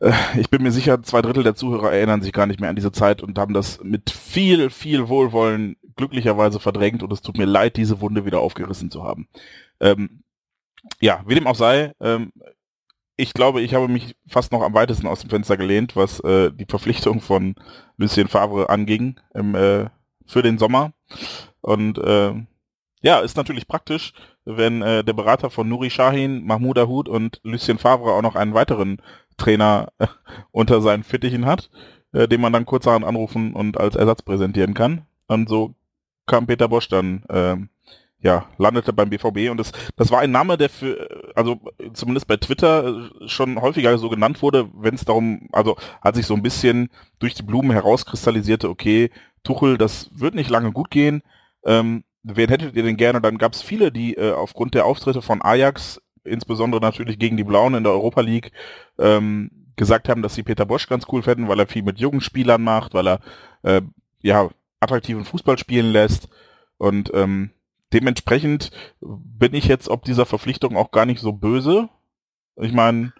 Äh, 0.00 0.12
Ich 0.38 0.50
bin 0.50 0.62
mir 0.62 0.72
sicher, 0.72 1.02
zwei 1.02 1.22
Drittel 1.22 1.42
der 1.42 1.54
Zuhörer 1.54 1.92
erinnern 1.92 2.22
sich 2.22 2.32
gar 2.32 2.46
nicht 2.46 2.60
mehr 2.60 2.70
an 2.70 2.76
diese 2.76 2.92
Zeit 2.92 3.22
und 3.22 3.38
haben 3.38 3.54
das 3.54 3.80
mit 3.82 4.10
viel, 4.10 4.70
viel 4.70 5.08
Wohlwollen 5.08 5.76
glücklicherweise 5.96 6.60
verdrängt 6.60 7.02
und 7.02 7.12
es 7.12 7.22
tut 7.22 7.38
mir 7.38 7.46
leid, 7.46 7.76
diese 7.78 8.00
Wunde 8.02 8.26
wieder 8.26 8.40
aufgerissen 8.40 8.90
zu 8.90 9.02
haben. 9.02 9.28
Ähm, 9.80 10.22
ja, 11.00 11.22
wie 11.26 11.34
dem 11.34 11.46
auch 11.46 11.56
sei, 11.56 11.92
ähm, 12.00 12.32
ich 13.16 13.34
glaube, 13.34 13.60
ich 13.62 13.74
habe 13.74 13.88
mich 13.88 14.16
fast 14.26 14.52
noch 14.52 14.62
am 14.62 14.74
weitesten 14.74 15.06
aus 15.06 15.20
dem 15.20 15.30
Fenster 15.30 15.56
gelehnt, 15.56 15.96
was 15.96 16.20
äh, 16.20 16.52
die 16.52 16.66
Verpflichtung 16.68 17.20
von 17.20 17.54
Lucien 17.96 18.28
Favre 18.28 18.68
anging 18.68 19.18
im, 19.34 19.54
äh, 19.54 19.86
für 20.26 20.42
den 20.42 20.58
Sommer. 20.58 20.92
Und 21.60 21.98
äh, 21.98 22.34
ja, 23.02 23.20
ist 23.20 23.36
natürlich 23.36 23.68
praktisch, 23.68 24.12
wenn 24.44 24.82
äh, 24.82 25.04
der 25.04 25.12
Berater 25.12 25.50
von 25.50 25.68
Nuri 25.68 25.90
Sahin, 25.90 26.44
Mahmoud 26.44 26.78
Ahoud 26.78 27.08
und 27.08 27.40
Lucien 27.42 27.78
Favre 27.78 28.12
auch 28.12 28.22
noch 28.22 28.36
einen 28.36 28.54
weiteren 28.54 29.00
Trainer 29.36 29.92
unter 30.50 30.80
seinen 30.80 31.04
Fittichen 31.04 31.46
hat. 31.46 31.70
äh, 32.12 32.28
den 32.28 32.40
man 32.40 32.52
dann 32.52 32.66
kurzerhand 32.66 33.04
anrufen 33.04 33.52
und 33.52 33.78
als 33.78 33.96
Ersatz 33.96 34.22
präsentieren 34.22 34.74
kann. 34.74 35.06
Und 35.28 35.48
so 35.48 35.74
kam 36.26 36.46
Peter 36.46 36.68
Bosch 36.68 36.88
dann, 36.88 37.24
ähm, 37.30 37.68
ja, 38.20 38.46
landete 38.58 38.92
beim 38.92 39.10
BVB 39.10 39.50
und 39.50 39.58
das, 39.58 39.72
das 39.96 40.10
war 40.10 40.20
ein 40.20 40.30
Name, 40.30 40.56
der 40.56 40.70
für, 40.70 41.08
also 41.34 41.60
zumindest 41.92 42.26
bei 42.26 42.36
Twitter 42.36 43.10
äh, 43.22 43.28
schon 43.28 43.60
häufiger 43.60 43.96
so 43.98 44.08
genannt 44.08 44.42
wurde, 44.42 44.68
wenn 44.74 44.94
es 44.94 45.04
darum, 45.04 45.48
also 45.52 45.76
hat 46.00 46.16
sich 46.16 46.26
so 46.26 46.34
ein 46.34 46.42
bisschen 46.42 46.88
durch 47.18 47.34
die 47.34 47.42
Blumen 47.42 47.72
herauskristallisierte, 47.72 48.68
okay, 48.68 49.10
Tuchel, 49.42 49.78
das 49.78 50.10
wird 50.12 50.34
nicht 50.34 50.50
lange 50.50 50.72
gut 50.72 50.90
gehen. 50.90 51.22
Ähm, 51.64 52.04
wen 52.22 52.48
hättet 52.48 52.74
ihr 52.74 52.82
denn 52.82 52.96
gerne? 52.96 53.20
Dann 53.20 53.38
gab 53.38 53.52
es 53.52 53.62
viele, 53.62 53.92
die 53.92 54.14
äh, 54.14 54.32
aufgrund 54.32 54.74
der 54.74 54.86
Auftritte 54.86 55.22
von 55.22 55.42
Ajax, 55.42 56.00
insbesondere 56.24 56.80
natürlich 56.80 57.18
gegen 57.18 57.36
die 57.36 57.44
Blauen 57.44 57.74
in 57.74 57.84
der 57.84 57.92
Europa 57.92 58.22
League, 58.22 58.50
ähm, 58.98 59.50
gesagt 59.76 60.08
haben, 60.08 60.22
dass 60.22 60.34
sie 60.34 60.42
Peter 60.42 60.66
Bosch 60.66 60.88
ganz 60.88 61.04
cool 61.12 61.22
fänden, 61.22 61.48
weil 61.48 61.60
er 61.60 61.66
viel 61.66 61.82
mit 61.82 61.98
jungen 61.98 62.20
Spielern 62.20 62.62
macht, 62.62 62.94
weil 62.94 63.06
er 63.06 63.20
äh, 63.62 63.82
ja 64.22 64.48
attraktiven 64.80 65.24
Fußball 65.24 65.58
spielen 65.58 65.92
lässt 65.92 66.28
und 66.78 67.10
ähm, 67.14 67.50
dementsprechend 67.92 68.70
bin 69.00 69.54
ich 69.54 69.66
jetzt 69.66 69.88
ob 69.88 70.04
dieser 70.04 70.26
Verpflichtung 70.26 70.76
auch 70.76 70.90
gar 70.90 71.06
nicht 71.06 71.20
so 71.20 71.32
böse. 71.32 71.88
Ich 72.56 72.72
meine, 72.72 73.12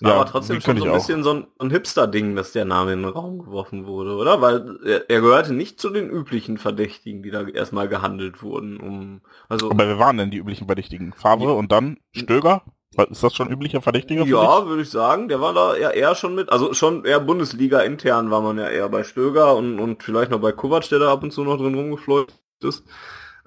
ja, 0.00 0.14
aber 0.14 0.26
trotzdem 0.26 0.60
schon 0.60 0.76
so 0.76 0.84
ein 0.84 0.92
bisschen 0.92 1.22
so 1.22 1.32
ein, 1.32 1.46
ein 1.58 1.70
Hipster-Ding, 1.70 2.36
dass 2.36 2.52
der 2.52 2.66
Name 2.66 2.92
in 2.92 3.02
den 3.02 3.10
Raum 3.10 3.38
geworfen 3.38 3.86
wurde, 3.86 4.16
oder? 4.16 4.42
Weil 4.42 4.78
er, 4.84 5.08
er, 5.08 5.20
gehörte 5.22 5.54
nicht 5.54 5.80
zu 5.80 5.88
den 5.88 6.10
üblichen 6.10 6.58
Verdächtigen, 6.58 7.22
die 7.22 7.30
da 7.30 7.48
erstmal 7.48 7.88
gehandelt 7.88 8.42
wurden. 8.42 8.78
Um, 8.78 9.22
also 9.48 9.70
aber 9.70 9.88
wer 9.88 9.98
waren 9.98 10.18
denn 10.18 10.30
die 10.30 10.36
üblichen 10.36 10.66
Verdächtigen? 10.66 11.14
Favre 11.14 11.48
ja. 11.48 11.52
und 11.52 11.72
dann 11.72 11.98
Stöger? 12.12 12.62
Ist 13.10 13.22
das 13.22 13.34
schon 13.34 13.50
üblicher 13.50 13.80
Verdächtiger? 13.80 14.24
Ja, 14.24 14.66
würde 14.66 14.82
ich 14.82 14.90
sagen. 14.90 15.28
Der 15.28 15.40
war 15.40 15.54
da 15.54 15.76
ja 15.76 15.90
eher 15.90 16.14
schon 16.14 16.34
mit, 16.34 16.50
also 16.50 16.74
schon 16.74 17.04
eher 17.04 17.20
Bundesliga 17.20 17.80
intern 17.80 18.30
war 18.30 18.40
man 18.40 18.58
ja 18.58 18.68
eher 18.68 18.88
bei 18.88 19.02
Stöger 19.02 19.56
und, 19.56 19.78
und 19.78 20.02
vielleicht 20.02 20.30
noch 20.30 20.40
bei 20.40 20.52
Kovac, 20.52 20.88
der 20.88 20.98
da 20.98 21.12
ab 21.12 21.22
und 21.22 21.30
zu 21.30 21.42
noch 21.42 21.56
drin 21.56 21.74
rumgeflogen 21.74 22.34
ist. 22.62 22.84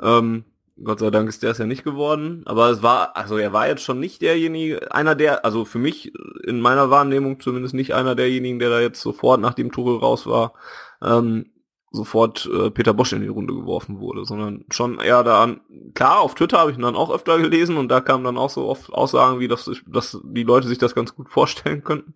Ähm, 0.02 0.46
Gott 0.84 1.00
sei 1.00 1.10
Dank 1.10 1.28
ist 1.30 1.44
der 1.44 1.52
es 1.52 1.58
ja 1.58 1.66
nicht 1.66 1.84
geworden. 1.84 2.44
Aber 2.46 2.70
es 2.70 2.82
war, 2.84 3.16
also 3.16 3.38
er 3.38 3.54
war 3.54 3.68
jetzt 3.68 3.84
schon 3.84 4.00
nicht 4.00 4.22
derjenige, 4.22 4.92
einer 4.94 5.16
der, 5.16 5.46
also 5.46 5.66
für 5.66 5.80
mich 5.80 6.14
in 6.46 6.62
meiner 6.62 6.90
Wahrnehmung 6.90 7.40
zumindest 7.40 7.74
nicht 7.74 7.94
einer 7.94 8.16
derjenigen, 8.16 8.60
der 8.60 8.70
da 8.70 8.80
jetzt 8.80 9.02
sofort, 9.02 9.42
nachdem 9.42 9.72
Tuchel 9.72 9.98
raus 9.98 10.26
war, 10.28 10.54
ähm, 11.02 11.52
sofort 11.92 12.48
äh, 12.54 12.70
Peter 12.70 12.94
Bosch 12.94 13.14
in 13.14 13.22
die 13.22 13.28
Runde 13.28 13.54
geworfen 13.54 14.00
wurde, 14.00 14.24
sondern 14.26 14.66
schon 14.70 15.00
eher 15.00 15.24
da 15.24 15.42
an, 15.42 15.62
klar, 15.96 16.20
auf 16.20 16.36
Twitter 16.36 16.60
habe 16.60 16.72
ich 16.72 16.78
ihn 16.78 16.84
dann 16.84 16.96
auch 16.96 17.12
öfter 17.12 17.40
gelesen 17.40 17.78
und 17.78 17.90
da 17.90 18.00
kamen 18.00 18.24
dann 18.24 18.38
auch 18.38 18.52
so 18.52 18.68
oft 18.68 18.94
Aussagen 18.94 19.40
wie, 19.40 19.48
dass, 19.48 19.70
dass 19.88 20.20
die 20.24 20.44
Leute 20.44 20.68
sich 20.68 20.78
das 20.78 20.94
ganz 20.94 21.16
gut 21.16 21.30
vorstellen 21.30 21.84
könnten. 21.84 22.14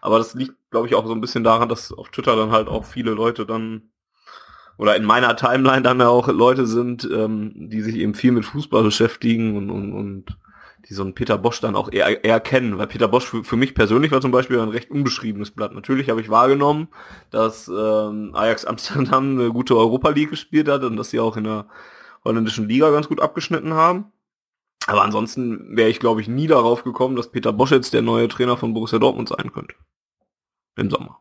Aber 0.00 0.18
das 0.18 0.34
liegt, 0.34 0.54
glaube 0.70 0.86
ich, 0.86 0.94
auch 0.94 1.06
so 1.06 1.12
ein 1.12 1.20
bisschen 1.20 1.44
daran, 1.44 1.68
dass 1.68 1.92
auf 1.92 2.08
Twitter 2.10 2.34
dann 2.34 2.50
halt 2.50 2.68
auch 2.68 2.84
viele 2.84 3.10
Leute 3.10 3.44
dann 3.44 3.90
oder 4.80 4.96
in 4.96 5.04
meiner 5.04 5.36
Timeline 5.36 5.82
dann 5.82 6.00
auch 6.00 6.26
Leute 6.28 6.66
sind, 6.66 7.06
ähm, 7.12 7.52
die 7.54 7.82
sich 7.82 7.96
eben 7.96 8.14
viel 8.14 8.32
mit 8.32 8.46
Fußball 8.46 8.82
beschäftigen 8.82 9.54
und, 9.54 9.68
und, 9.68 9.92
und 9.92 10.38
die 10.88 10.94
so 10.94 11.02
einen 11.02 11.12
Peter 11.12 11.36
Bosch 11.36 11.60
dann 11.60 11.76
auch 11.76 11.92
eher, 11.92 12.24
eher 12.24 12.40
kennen, 12.40 12.78
weil 12.78 12.86
Peter 12.86 13.06
Bosch 13.06 13.26
für, 13.26 13.44
für 13.44 13.56
mich 13.56 13.74
persönlich 13.74 14.10
war 14.10 14.22
zum 14.22 14.30
Beispiel 14.30 14.58
ein 14.58 14.70
recht 14.70 14.90
unbeschriebenes 14.90 15.50
Blatt. 15.50 15.74
Natürlich 15.74 16.08
habe 16.08 16.22
ich 16.22 16.30
wahrgenommen, 16.30 16.88
dass 17.30 17.68
ähm, 17.68 18.34
Ajax 18.34 18.64
Amsterdam 18.64 19.38
eine 19.38 19.50
gute 19.50 19.76
Europa 19.76 20.08
League 20.08 20.30
gespielt 20.30 20.66
hat 20.68 20.82
und 20.82 20.96
dass 20.96 21.10
sie 21.10 21.20
auch 21.20 21.36
in 21.36 21.44
der 21.44 21.66
holländischen 22.24 22.66
Liga 22.66 22.90
ganz 22.90 23.06
gut 23.06 23.20
abgeschnitten 23.20 23.74
haben. 23.74 24.06
Aber 24.86 25.02
ansonsten 25.02 25.76
wäre 25.76 25.90
ich, 25.90 26.00
glaube 26.00 26.22
ich, 26.22 26.28
nie 26.28 26.46
darauf 26.46 26.84
gekommen, 26.84 27.16
dass 27.16 27.30
Peter 27.30 27.52
Bosch 27.52 27.72
jetzt 27.72 27.92
der 27.92 28.00
neue 28.00 28.28
Trainer 28.28 28.56
von 28.56 28.72
Borussia 28.72 28.98
Dortmund 28.98 29.28
sein 29.28 29.52
könnte. 29.52 29.74
Im 30.76 30.88
Sommer. 30.88 31.20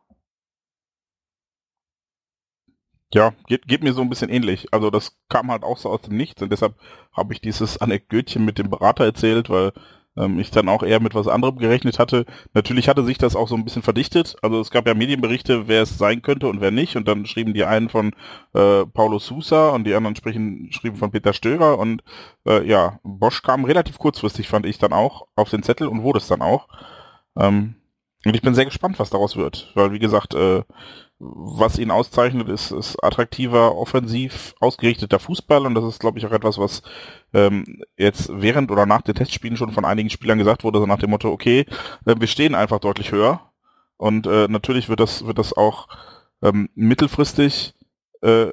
Ja, 3.14 3.34
geht, 3.48 3.68
geht 3.68 3.84
mir 3.84 3.94
so 3.94 4.02
ein 4.02 4.10
bisschen 4.10 4.30
ähnlich. 4.30 4.68
Also 4.72 4.92
das 4.92 5.18
kam 5.30 5.50
halt 5.52 5.64
auch 5.64 5.78
so 5.78 5.90
aus 5.90 6.02
dem 6.02 6.16
Nichts 6.16 6.42
und 6.42 6.52
deshalb 6.52 6.76
habe 7.12 7.34
ich 7.34 7.42
dieses 7.42 7.80
Anekdötchen 7.80 8.46
mit 8.46 8.60
dem 8.60 8.70
Berater 8.70 9.04
erzählt, 9.06 9.50
weil 9.50 9.72
ähm, 10.16 10.40
ich 10.40 10.52
dann 10.52 10.70
auch 10.70 10.84
eher 10.84 11.00
mit 11.00 11.16
was 11.16 11.28
anderem 11.28 11.58
gerechnet 11.58 11.98
hatte. 11.98 12.26
Natürlich 12.54 12.88
hatte 12.90 13.04
sich 13.04 13.18
das 13.18 13.36
auch 13.36 13.48
so 13.48 13.56
ein 13.56 13.64
bisschen 13.64 13.82
verdichtet. 13.82 14.36
Also 14.42 14.60
es 14.60 14.70
gab 14.70 14.88
ja 14.88 14.94
Medienberichte, 14.94 15.68
wer 15.68 15.84
es 15.84 15.98
sein 15.98 16.22
könnte 16.22 16.48
und 16.48 16.62
wer 16.62 16.72
nicht. 16.72 16.96
Und 16.98 17.08
dann 17.08 17.26
schrieben 17.26 17.54
die 17.54 17.66
einen 17.66 17.90
von 17.90 18.14
äh, 18.54 18.86
Paulo 18.86 19.20
Sousa 19.20 19.70
und 19.70 19.86
die 19.86 19.96
anderen 19.96 20.16
sprechen, 20.16 20.72
schrieben 20.72 20.98
von 20.98 21.12
Peter 21.12 21.34
Stöger. 21.34 21.80
Und 21.80 22.04
äh, 22.46 22.68
ja, 22.68 23.00
Bosch 23.04 23.42
kam 23.42 23.66
relativ 23.66 23.98
kurzfristig, 23.98 24.48
fand 24.50 24.66
ich 24.66 24.78
dann 24.78 24.94
auch, 24.94 25.28
auf 25.36 25.50
den 25.50 25.64
Zettel 25.64 25.88
und 25.88 26.04
wurde 26.04 26.20
es 26.20 26.28
dann 26.28 26.42
auch. 26.42 26.68
Ähm, 27.38 27.76
und 28.26 28.36
ich 28.36 28.42
bin 28.42 28.54
sehr 28.54 28.66
gespannt, 28.66 29.00
was 29.00 29.10
daraus 29.10 29.38
wird. 29.38 29.72
Weil, 29.76 29.94
wie 29.94 30.00
gesagt, 30.00 30.34
äh, 30.34 30.64
was 31.20 31.78
ihn 31.78 31.92
auszeichnet, 31.92 32.48
ist, 32.48 32.72
ist 32.72 33.04
attraktiver, 33.04 33.76
offensiv 33.76 34.56
ausgerichteter 34.60 35.20
Fußball. 35.20 35.66
Und 35.66 35.76
das 35.76 35.84
ist, 35.84 36.00
glaube 36.00 36.18
ich, 36.18 36.26
auch 36.26 36.32
etwas, 36.32 36.58
was 36.58 36.82
ähm, 37.34 37.84
jetzt 37.98 38.30
während 38.34 38.72
oder 38.72 38.86
nach 38.86 39.02
den 39.02 39.16
Testspielen 39.16 39.58
schon 39.58 39.72
von 39.72 39.86
einigen 39.86 40.10
Spielern 40.10 40.38
gesagt 40.38 40.64
wurde, 40.64 40.80
so 40.80 40.86
nach 40.86 41.00
dem 41.00 41.10
Motto, 41.10 41.30
okay, 41.30 41.66
äh, 42.06 42.16
wir 42.18 42.28
stehen 42.28 42.56
einfach 42.56 42.80
deutlich 42.80 43.12
höher. 43.12 43.42
Und 43.98 44.28
äh, 44.28 44.48
natürlich 44.48 44.88
wird 44.88 45.02
das, 45.02 45.26
wird 45.26 45.40
das 45.40 45.52
auch 45.52 45.90
ähm, 46.42 46.70
mittelfristig 46.74 47.74
äh, 48.22 48.52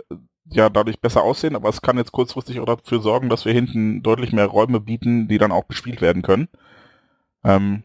ja 0.51 0.69
dadurch 0.69 1.01
besser 1.01 1.23
aussehen, 1.23 1.57
aber 1.57 1.69
es 1.69 1.83
kann 1.83 1.99
jetzt 1.99 2.13
kurzfristig 2.13 2.61
auch 2.61 2.67
dafür 2.67 3.01
sorgen, 3.01 3.29
dass 3.29 3.45
wir 3.45 3.53
hinten 3.53 4.03
deutlich 4.03 4.33
mehr 4.33 4.47
Räume 4.47 4.81
bieten, 4.81 5.29
die 5.29 5.39
dann 5.39 5.53
auch 5.53 5.65
bespielt 5.65 6.01
werden 6.01 6.23
können. 6.23 6.49
Ähm, 7.45 7.85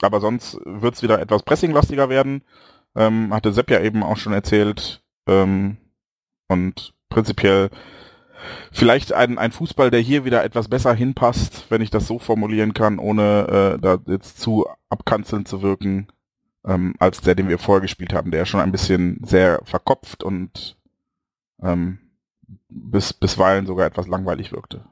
aber 0.00 0.20
sonst 0.20 0.58
wird 0.64 0.94
es 0.94 1.02
wieder 1.02 1.20
etwas 1.20 1.42
pressinglastiger 1.42 2.08
werden 2.08 2.42
ähm, 2.98 3.32
hatte 3.32 3.52
Sepp 3.52 3.70
ja 3.70 3.80
eben 3.80 4.02
auch 4.02 4.16
schon 4.16 4.32
erzählt. 4.32 5.02
Ähm, 5.26 5.78
und 6.48 6.94
prinzipiell 7.08 7.70
vielleicht 8.72 9.12
ein, 9.12 9.38
ein 9.38 9.52
Fußball, 9.52 9.90
der 9.90 10.00
hier 10.00 10.24
wieder 10.24 10.44
etwas 10.44 10.68
besser 10.68 10.94
hinpasst, 10.94 11.66
wenn 11.70 11.80
ich 11.80 11.90
das 11.90 12.06
so 12.06 12.18
formulieren 12.18 12.74
kann, 12.74 12.98
ohne 12.98 13.76
äh, 13.76 13.80
da 13.80 13.98
jetzt 14.06 14.40
zu 14.40 14.66
abkanzeln 14.88 15.46
zu 15.46 15.62
wirken, 15.62 16.08
ähm, 16.66 16.94
als 16.98 17.20
der, 17.20 17.34
den 17.34 17.48
wir 17.48 17.58
vorher 17.58 17.82
gespielt 17.82 18.12
haben, 18.12 18.30
der 18.30 18.46
schon 18.46 18.60
ein 18.60 18.72
bisschen 18.72 19.20
sehr 19.24 19.60
verkopft 19.64 20.24
und 20.24 20.76
ähm, 21.62 21.98
bis, 22.68 23.12
bisweilen 23.12 23.66
sogar 23.66 23.86
etwas 23.86 24.08
langweilig 24.08 24.52
wirkte. 24.52 24.84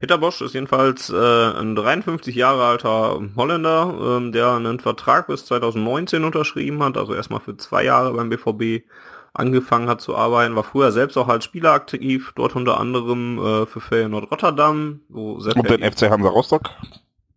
Peter 0.00 0.16
Bosch 0.16 0.40
ist 0.40 0.54
jedenfalls 0.54 1.10
äh, 1.10 1.14
ein 1.14 1.76
53 1.76 2.34
Jahre 2.34 2.64
alter 2.64 3.20
Holländer, 3.36 4.16
ähm, 4.16 4.32
der 4.32 4.52
einen 4.52 4.80
Vertrag 4.80 5.26
bis 5.26 5.44
2019 5.44 6.24
unterschrieben 6.24 6.82
hat, 6.82 6.96
also 6.96 7.14
erstmal 7.14 7.40
für 7.40 7.58
zwei 7.58 7.84
Jahre 7.84 8.14
beim 8.14 8.30
BVB 8.30 8.86
angefangen 9.34 9.90
hat 9.90 10.00
zu 10.00 10.16
arbeiten, 10.16 10.56
war 10.56 10.64
früher 10.64 10.90
selbst 10.90 11.18
auch 11.18 11.28
als 11.28 11.44
Spieler 11.44 11.72
aktiv, 11.72 12.32
dort 12.34 12.56
unter 12.56 12.80
anderem 12.80 13.38
äh, 13.38 13.66
für 13.66 13.80
Feyenoord 13.80 14.30
Rotterdam, 14.30 15.00
wo 15.10 15.38
Sepp 15.38 15.56
und 15.56 15.68
den 15.68 15.82
FC 15.82 16.10
Hansa 16.10 16.30
Rostock. 16.30 16.70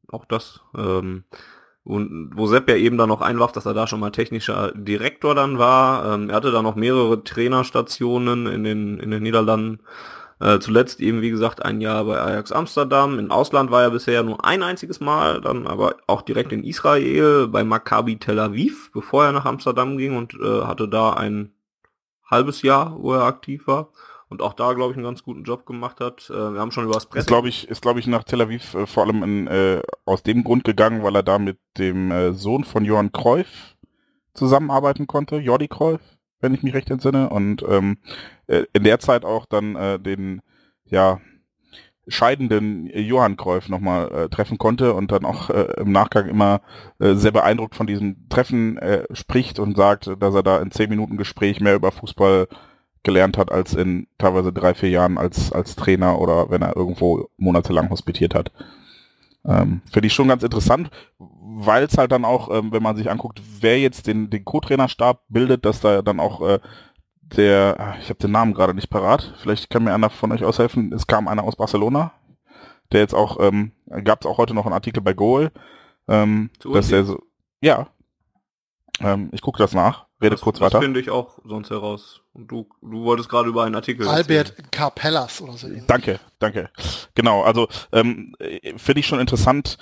Auch 0.10 0.24
das. 0.24 0.62
Ähm, 0.76 1.26
und 1.84 2.32
wo 2.34 2.48
Sepp 2.48 2.70
ja 2.70 2.78
eben 2.78 2.98
dann 2.98 3.10
noch 3.10 3.20
einwarf, 3.20 3.52
dass 3.52 3.66
er 3.66 3.74
da 3.74 3.88
schon 3.88 4.00
mal 4.00 4.12
technischer 4.12 4.72
Direktor 4.74 5.36
dann 5.36 5.60
war. 5.60 6.14
Ähm, 6.14 6.30
er 6.30 6.38
hatte 6.38 6.52
da 6.52 6.62
noch 6.62 6.76
mehrere 6.76 7.26
Trainerstationen 7.26 8.48
in 8.48 8.64
den, 8.64 9.00
in 9.00 9.12
den 9.12 9.22
Niederlanden 9.22 9.82
äh, 10.44 10.60
zuletzt 10.60 11.00
eben, 11.00 11.22
wie 11.22 11.30
gesagt, 11.30 11.64
ein 11.64 11.80
Jahr 11.80 12.04
bei 12.04 12.20
Ajax 12.20 12.52
Amsterdam. 12.52 13.18
Im 13.18 13.32
Ausland 13.32 13.72
war 13.72 13.84
er 13.84 13.92
bisher 13.92 14.24
nur 14.24 14.44
ein 14.44 14.62
einziges 14.62 15.00
Mal, 15.00 15.40
dann 15.40 15.68
aber 15.68 15.96
auch 16.06 16.22
direkt 16.22 16.52
in 16.52 16.66
Israel 16.66 17.48
bei 17.48 17.64
Maccabi 17.64 18.18
Tel 18.18 18.40
Aviv, 18.40 18.92
bevor 18.92 19.26
er 19.26 19.32
nach 19.32 19.46
Amsterdam 19.46 19.98
ging 19.98 20.18
und 20.18 20.34
äh, 20.34 20.64
hatte 20.64 20.90
da 20.90 21.14
ein 21.14 21.54
halbes 22.30 22.62
Jahr, 22.62 22.98
wo 23.00 23.14
er 23.14 23.24
aktiv 23.24 23.68
war 23.68 23.90
und 24.28 24.42
auch 24.42 24.54
da, 24.54 24.74
glaube 24.74 24.92
ich, 24.92 24.98
einen 24.98 25.06
ganz 25.06 25.24
guten 25.24 25.44
Job 25.44 25.66
gemacht 25.66 26.02
hat. 26.02 26.30
Äh, 26.30 26.54
wir 26.54 26.60
haben 26.60 26.72
schon 26.72 26.84
über 26.84 26.96
das 26.96 27.06
Presse... 27.06 27.20
Ist, 27.20 27.28
glaube 27.28 27.48
ich, 27.48 27.70
ist, 27.70 27.82
glaube 27.82 28.02
ich, 28.02 28.08
nach 28.08 28.24
Tel 28.24 28.42
Aviv 28.42 28.74
äh, 28.74 28.86
vor 28.86 29.04
allem 29.04 29.24
in, 29.24 29.48
äh, 29.48 29.82
aus 30.06 30.24
dem 30.24 30.44
Grund 30.44 30.66
gegangen, 30.66 31.04
weil 31.04 31.16
er 31.16 31.24
da 31.24 31.40
mit 31.40 31.60
dem 31.78 32.34
Sohn 32.34 32.66
von 32.66 32.84
Johann 32.84 33.14
Cruyff 33.14 33.76
zusammenarbeiten 34.34 35.08
konnte, 35.08 35.38
Jordi 35.38 35.68
Cruyff 35.70 36.02
wenn 36.44 36.54
ich 36.54 36.64
mich 36.64 36.74
recht 36.74 36.92
entsinne. 36.92 37.30
Und 37.30 37.64
ähm, 37.68 37.98
äh, 38.48 38.64
in 38.74 38.84
der 38.84 39.00
Zeit 39.00 39.26
auch 39.26 39.46
dann 39.46 39.76
äh, 39.76 40.00
den, 40.00 40.42
ja, 40.86 41.20
scheidenden 42.08 42.88
Johann 42.88 43.38
Kreuf 43.38 43.70
nochmal 43.70 44.12
äh, 44.12 44.30
treffen 44.30 44.58
konnte 44.58 44.94
und 44.94 45.12
dann 45.12 45.26
auch 45.26 45.50
äh, 45.50 45.74
im 45.78 45.92
Nachgang 45.92 46.28
immer 46.28 46.62
äh, 47.00 47.14
sehr 47.14 47.32
beeindruckt 47.32 47.76
von 47.76 47.88
diesem 47.88 48.28
Treffen 48.30 48.78
äh, 48.78 49.06
spricht 49.14 49.60
und 49.60 49.78
sagt, 49.78 50.12
dass 50.20 50.36
er 50.36 50.44
da 50.44 50.60
in 50.60 50.72
zehn 50.72 50.90
Minuten 50.90 51.18
Gespräch 51.18 51.62
mehr 51.62 51.76
über 51.76 51.92
Fußball 51.92 52.48
gelernt 53.04 53.38
hat 53.38 53.52
als 53.52 53.74
in 53.74 54.08
teilweise 54.18 54.52
drei, 54.52 54.74
vier 54.74 54.90
Jahren 54.90 55.18
als, 55.18 55.52
als 55.52 55.76
Trainer 55.76 56.20
oder 56.20 56.50
wenn 56.50 56.62
er 56.62 56.76
irgendwo 56.76 57.30
monatelang 57.38 57.90
hospitiert 57.90 58.36
hat. 58.36 58.52
Ähm, 59.46 59.82
Finde 59.92 60.08
ich 60.08 60.14
schon 60.14 60.30
ganz 60.30 60.44
interessant, 60.44 60.90
weil 61.18 61.84
es 61.84 61.98
halt 61.98 62.12
dann 62.12 62.26
auch, 62.26 62.50
ähm, 62.50 62.72
wenn 62.72 62.84
man 62.84 62.96
sich 62.96 63.12
anguckt, 63.12 63.42
wer 63.60 63.80
jetzt 63.80 64.08
den, 64.08 64.30
den 64.30 64.46
Co-Trainerstab 64.46 65.24
bildet, 65.28 65.66
dass 65.66 65.82
da 65.82 66.02
dann 66.02 66.20
auch 66.20 66.42
äh, 66.42 66.60
der, 67.22 67.76
ah, 67.80 67.96
ich 68.00 68.10
habe 68.10 68.20
den 68.20 68.32
Namen 68.32 68.54
gerade 68.54 68.74
nicht 68.74 68.90
parat, 68.90 69.34
vielleicht 69.38 69.70
kann 69.70 69.84
mir 69.84 69.94
einer 69.94 70.10
von 70.10 70.32
euch 70.32 70.46
aushelfen, 70.46 70.94
es 70.94 71.08
kam 71.08 71.28
einer 71.28 71.44
aus 71.44 71.56
Barcelona, 71.56 72.14
der 72.92 73.02
jetzt 73.02 73.16
auch, 73.16 73.40
ähm, 73.40 73.72
gab 74.04 74.22
es 74.22 74.28
auch 74.28 74.38
heute 74.38 74.54
noch 74.54 74.66
einen 74.66 74.74
Artikel 74.74 75.02
bei 75.02 75.14
Goal, 75.14 75.52
ähm, 76.08 76.50
dass 76.64 76.92
er 76.92 77.04
so, 77.04 77.22
ja, 77.62 77.88
ähm, 79.00 79.30
ich 79.34 79.42
gucke 79.42 79.58
das 79.58 79.74
nach, 79.74 80.06
rede 80.24 80.32
das, 80.32 80.42
kurz 80.42 80.60
das 80.60 80.66
weiter. 80.66 80.82
finde 80.82 81.00
ich 81.00 81.10
auch 81.10 81.40
sonst 81.46 81.70
heraus. 81.70 82.22
Und 82.34 82.48
du, 82.48 82.68
du 82.82 83.04
wolltest 83.04 83.30
gerade 83.30 83.50
über 83.50 83.64
einen 83.64 83.76
Artikel 83.76 84.08
Albert 84.08 84.72
Carpellas 84.72 85.42
oder 85.42 85.54
so. 85.54 85.68
ähnlich. 85.68 85.86
Danke, 85.86 86.20
danke. 86.40 86.70
Genau, 87.14 87.44
also 87.44 87.68
ähm, 87.92 88.36
äh, 88.40 88.78
finde 88.78 89.02
ich 89.02 89.08
schon 89.08 89.20
interessant, 89.20 89.78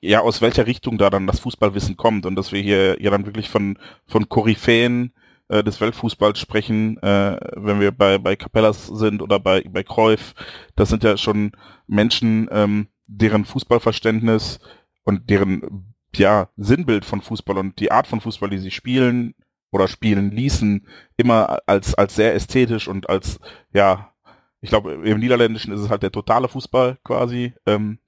ja, 0.00 0.20
aus 0.20 0.40
welcher 0.40 0.66
Richtung 0.66 0.98
da 0.98 1.10
dann 1.10 1.26
das 1.26 1.40
Fußballwissen 1.40 1.96
kommt 1.96 2.26
und 2.26 2.36
dass 2.36 2.52
wir 2.52 2.62
hier 2.62 3.00
ja 3.02 3.10
dann 3.10 3.26
wirklich 3.26 3.50
von, 3.50 3.78
von 4.06 4.28
Koryphäen 4.28 5.12
äh, 5.48 5.62
des 5.62 5.80
Weltfußballs 5.80 6.38
sprechen, 6.38 6.96
äh, 7.02 7.38
wenn 7.56 7.80
wir 7.80 7.92
bei, 7.92 8.18
bei 8.18 8.36
Capellas 8.36 8.86
sind 8.86 9.20
oder 9.20 9.38
bei, 9.38 9.62
bei 9.68 9.82
Cruyff. 9.82 10.34
Das 10.76 10.88
sind 10.88 11.04
ja 11.04 11.16
schon 11.16 11.52
Menschen, 11.86 12.48
ähm, 12.50 12.88
deren 13.06 13.44
Fußballverständnis 13.44 14.60
und 15.04 15.28
deren 15.28 15.93
ja, 16.18 16.48
Sinnbild 16.56 17.04
von 17.04 17.20
Fußball 17.20 17.58
und 17.58 17.78
die 17.80 17.90
Art 17.90 18.06
von 18.06 18.20
Fußball, 18.20 18.50
die 18.50 18.58
sie 18.58 18.70
spielen 18.70 19.34
oder 19.70 19.88
spielen 19.88 20.30
ließen, 20.30 20.86
immer 21.16 21.58
als, 21.66 21.94
als 21.94 22.14
sehr 22.14 22.34
ästhetisch 22.34 22.88
und 22.88 23.08
als, 23.08 23.40
ja, 23.72 24.12
ich 24.60 24.70
glaube, 24.70 24.92
im 24.92 25.18
Niederländischen 25.18 25.72
ist 25.72 25.80
es 25.80 25.90
halt 25.90 26.02
der 26.02 26.12
totale 26.12 26.48
Fußball 26.48 26.98
quasi, 27.04 27.54
ähm, 27.66 27.98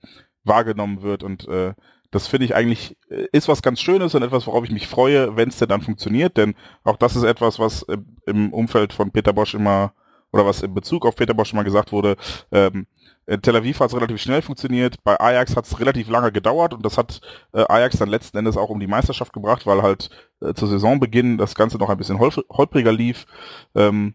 wahrgenommen 0.44 1.02
wird 1.02 1.22
und 1.22 1.48
äh, 1.48 1.74
das 2.10 2.28
finde 2.28 2.46
ich 2.46 2.54
eigentlich 2.54 2.96
äh, 3.10 3.26
ist 3.32 3.48
was 3.48 3.62
ganz 3.62 3.80
Schönes 3.80 4.14
und 4.14 4.22
etwas, 4.22 4.46
worauf 4.46 4.64
ich 4.64 4.70
mich 4.70 4.86
freue, 4.86 5.36
wenn 5.36 5.48
es 5.48 5.58
denn 5.58 5.68
dann 5.68 5.82
funktioniert, 5.82 6.36
denn 6.36 6.54
auch 6.84 6.96
das 6.96 7.16
ist 7.16 7.24
etwas, 7.24 7.58
was 7.58 7.84
im 8.26 8.52
Umfeld 8.52 8.92
von 8.92 9.10
Peter 9.10 9.32
Bosch 9.32 9.54
immer 9.54 9.92
oder 10.32 10.46
was 10.46 10.62
in 10.62 10.74
Bezug 10.74 11.04
auf 11.04 11.16
Peter 11.16 11.34
Bosch 11.34 11.52
immer 11.52 11.64
gesagt 11.64 11.92
wurde, 11.92 12.16
ähm, 12.52 12.86
in 13.26 13.42
Tel 13.42 13.56
Aviv 13.56 13.80
hat 13.80 13.90
es 13.90 13.96
relativ 13.96 14.20
schnell 14.20 14.40
funktioniert, 14.42 15.02
bei 15.02 15.18
Ajax 15.18 15.56
hat 15.56 15.66
es 15.66 15.80
relativ 15.80 16.08
lange 16.08 16.30
gedauert 16.30 16.72
und 16.72 16.84
das 16.84 16.96
hat 16.96 17.20
äh, 17.52 17.64
Ajax 17.68 17.98
dann 17.98 18.08
letzten 18.08 18.38
Endes 18.38 18.56
auch 18.56 18.70
um 18.70 18.78
die 18.78 18.86
Meisterschaft 18.86 19.32
gebracht, 19.32 19.66
weil 19.66 19.82
halt 19.82 20.10
äh, 20.40 20.54
zu 20.54 20.66
Saisonbeginn 20.66 21.36
das 21.36 21.54
Ganze 21.54 21.78
noch 21.78 21.90
ein 21.90 21.98
bisschen 21.98 22.20
holp 22.20 22.36
holpriger 22.50 22.92
lief. 22.92 23.26
Ähm, 23.74 24.14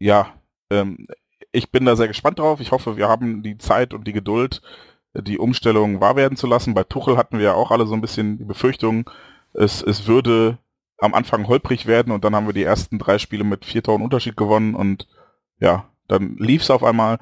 ja, 0.00 0.34
ähm, 0.70 1.06
ich 1.52 1.70
bin 1.70 1.84
da 1.84 1.94
sehr 1.94 2.08
gespannt 2.08 2.40
drauf. 2.40 2.60
Ich 2.60 2.72
hoffe, 2.72 2.96
wir 2.96 3.08
haben 3.08 3.42
die 3.42 3.58
Zeit 3.58 3.94
und 3.94 4.06
die 4.06 4.12
Geduld, 4.12 4.60
die 5.14 5.38
Umstellung 5.38 6.00
wahr 6.00 6.16
werden 6.16 6.36
zu 6.36 6.48
lassen. 6.48 6.74
Bei 6.74 6.82
Tuchel 6.82 7.16
hatten 7.16 7.38
wir 7.38 7.44
ja 7.44 7.54
auch 7.54 7.70
alle 7.70 7.86
so 7.86 7.94
ein 7.94 8.00
bisschen 8.00 8.38
die 8.38 8.44
Befürchtung, 8.44 9.08
es, 9.52 9.80
es 9.82 10.08
würde 10.08 10.58
am 10.98 11.14
Anfang 11.14 11.46
holprig 11.46 11.86
werden 11.86 12.12
und 12.12 12.24
dann 12.24 12.34
haben 12.34 12.46
wir 12.46 12.52
die 12.52 12.64
ersten 12.64 12.98
drei 12.98 13.18
Spiele 13.18 13.44
mit 13.44 13.64
vier 13.64 13.82
Toren 13.82 14.02
Unterschied 14.02 14.36
gewonnen 14.36 14.74
und 14.74 15.06
ja, 15.60 15.88
dann 16.08 16.36
lief 16.36 16.62
es 16.62 16.70
auf 16.70 16.82
einmal. 16.82 17.18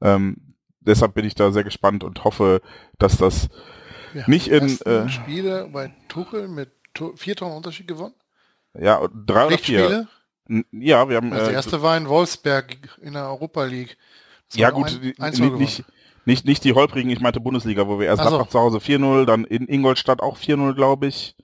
Ähm, 0.00 0.43
deshalb 0.86 1.14
bin 1.14 1.24
ich 1.24 1.34
da 1.34 1.50
sehr 1.52 1.64
gespannt 1.64 2.04
und 2.04 2.24
hoffe, 2.24 2.60
dass 2.98 3.16
das 3.16 3.48
Wir 4.12 4.24
Nicht 4.28 4.48
in, 4.48 4.80
äh, 4.82 5.08
Spiele 5.08 5.68
bei 5.72 5.92
Tuchel 6.08 6.48
mit 6.48 6.70
to 6.94 7.12
vier 7.16 7.34
Toren 7.36 7.56
Unterschied 7.56 7.88
gewonnen. 7.88 8.14
ja 8.78 9.06
drei 9.26 9.46
oder 9.46 9.58
vier. 9.58 10.08
Ja, 10.72 11.08
wir 11.08 11.16
haben 11.16 11.32
Also 11.32 11.44
der 11.46 11.52
äh, 11.52 11.54
erste 11.54 11.82
war 11.82 11.96
in 11.96 12.08
Wolfsberg 12.08 12.76
in 13.00 13.14
der 13.14 13.24
Europa 13.28 13.64
League. 13.64 13.96
Das 14.50 14.58
ja 14.58 14.70
gut, 14.70 15.00
ein- 15.18 15.32
1-0 15.32 15.56
nicht, 15.56 15.84
nicht, 16.26 16.44
nicht, 16.44 16.64
die 16.64 16.74
holprigen, 16.74 17.10
ich 17.10 17.20
meinte 17.20 17.40
Bundesliga, 17.40 17.86
wo 17.88 17.98
wir 17.98 18.06
erst 18.06 18.22
so. 18.22 18.44
Zu 18.44 18.58
Hause 18.60 18.78
4-0, 18.78 19.24
dann 19.24 19.44
in 19.44 19.66
Ingolstadt 19.66 20.20
auch 20.20 20.36
4-0, 20.36 20.74
glaube 20.74 21.06
ich. 21.06 21.34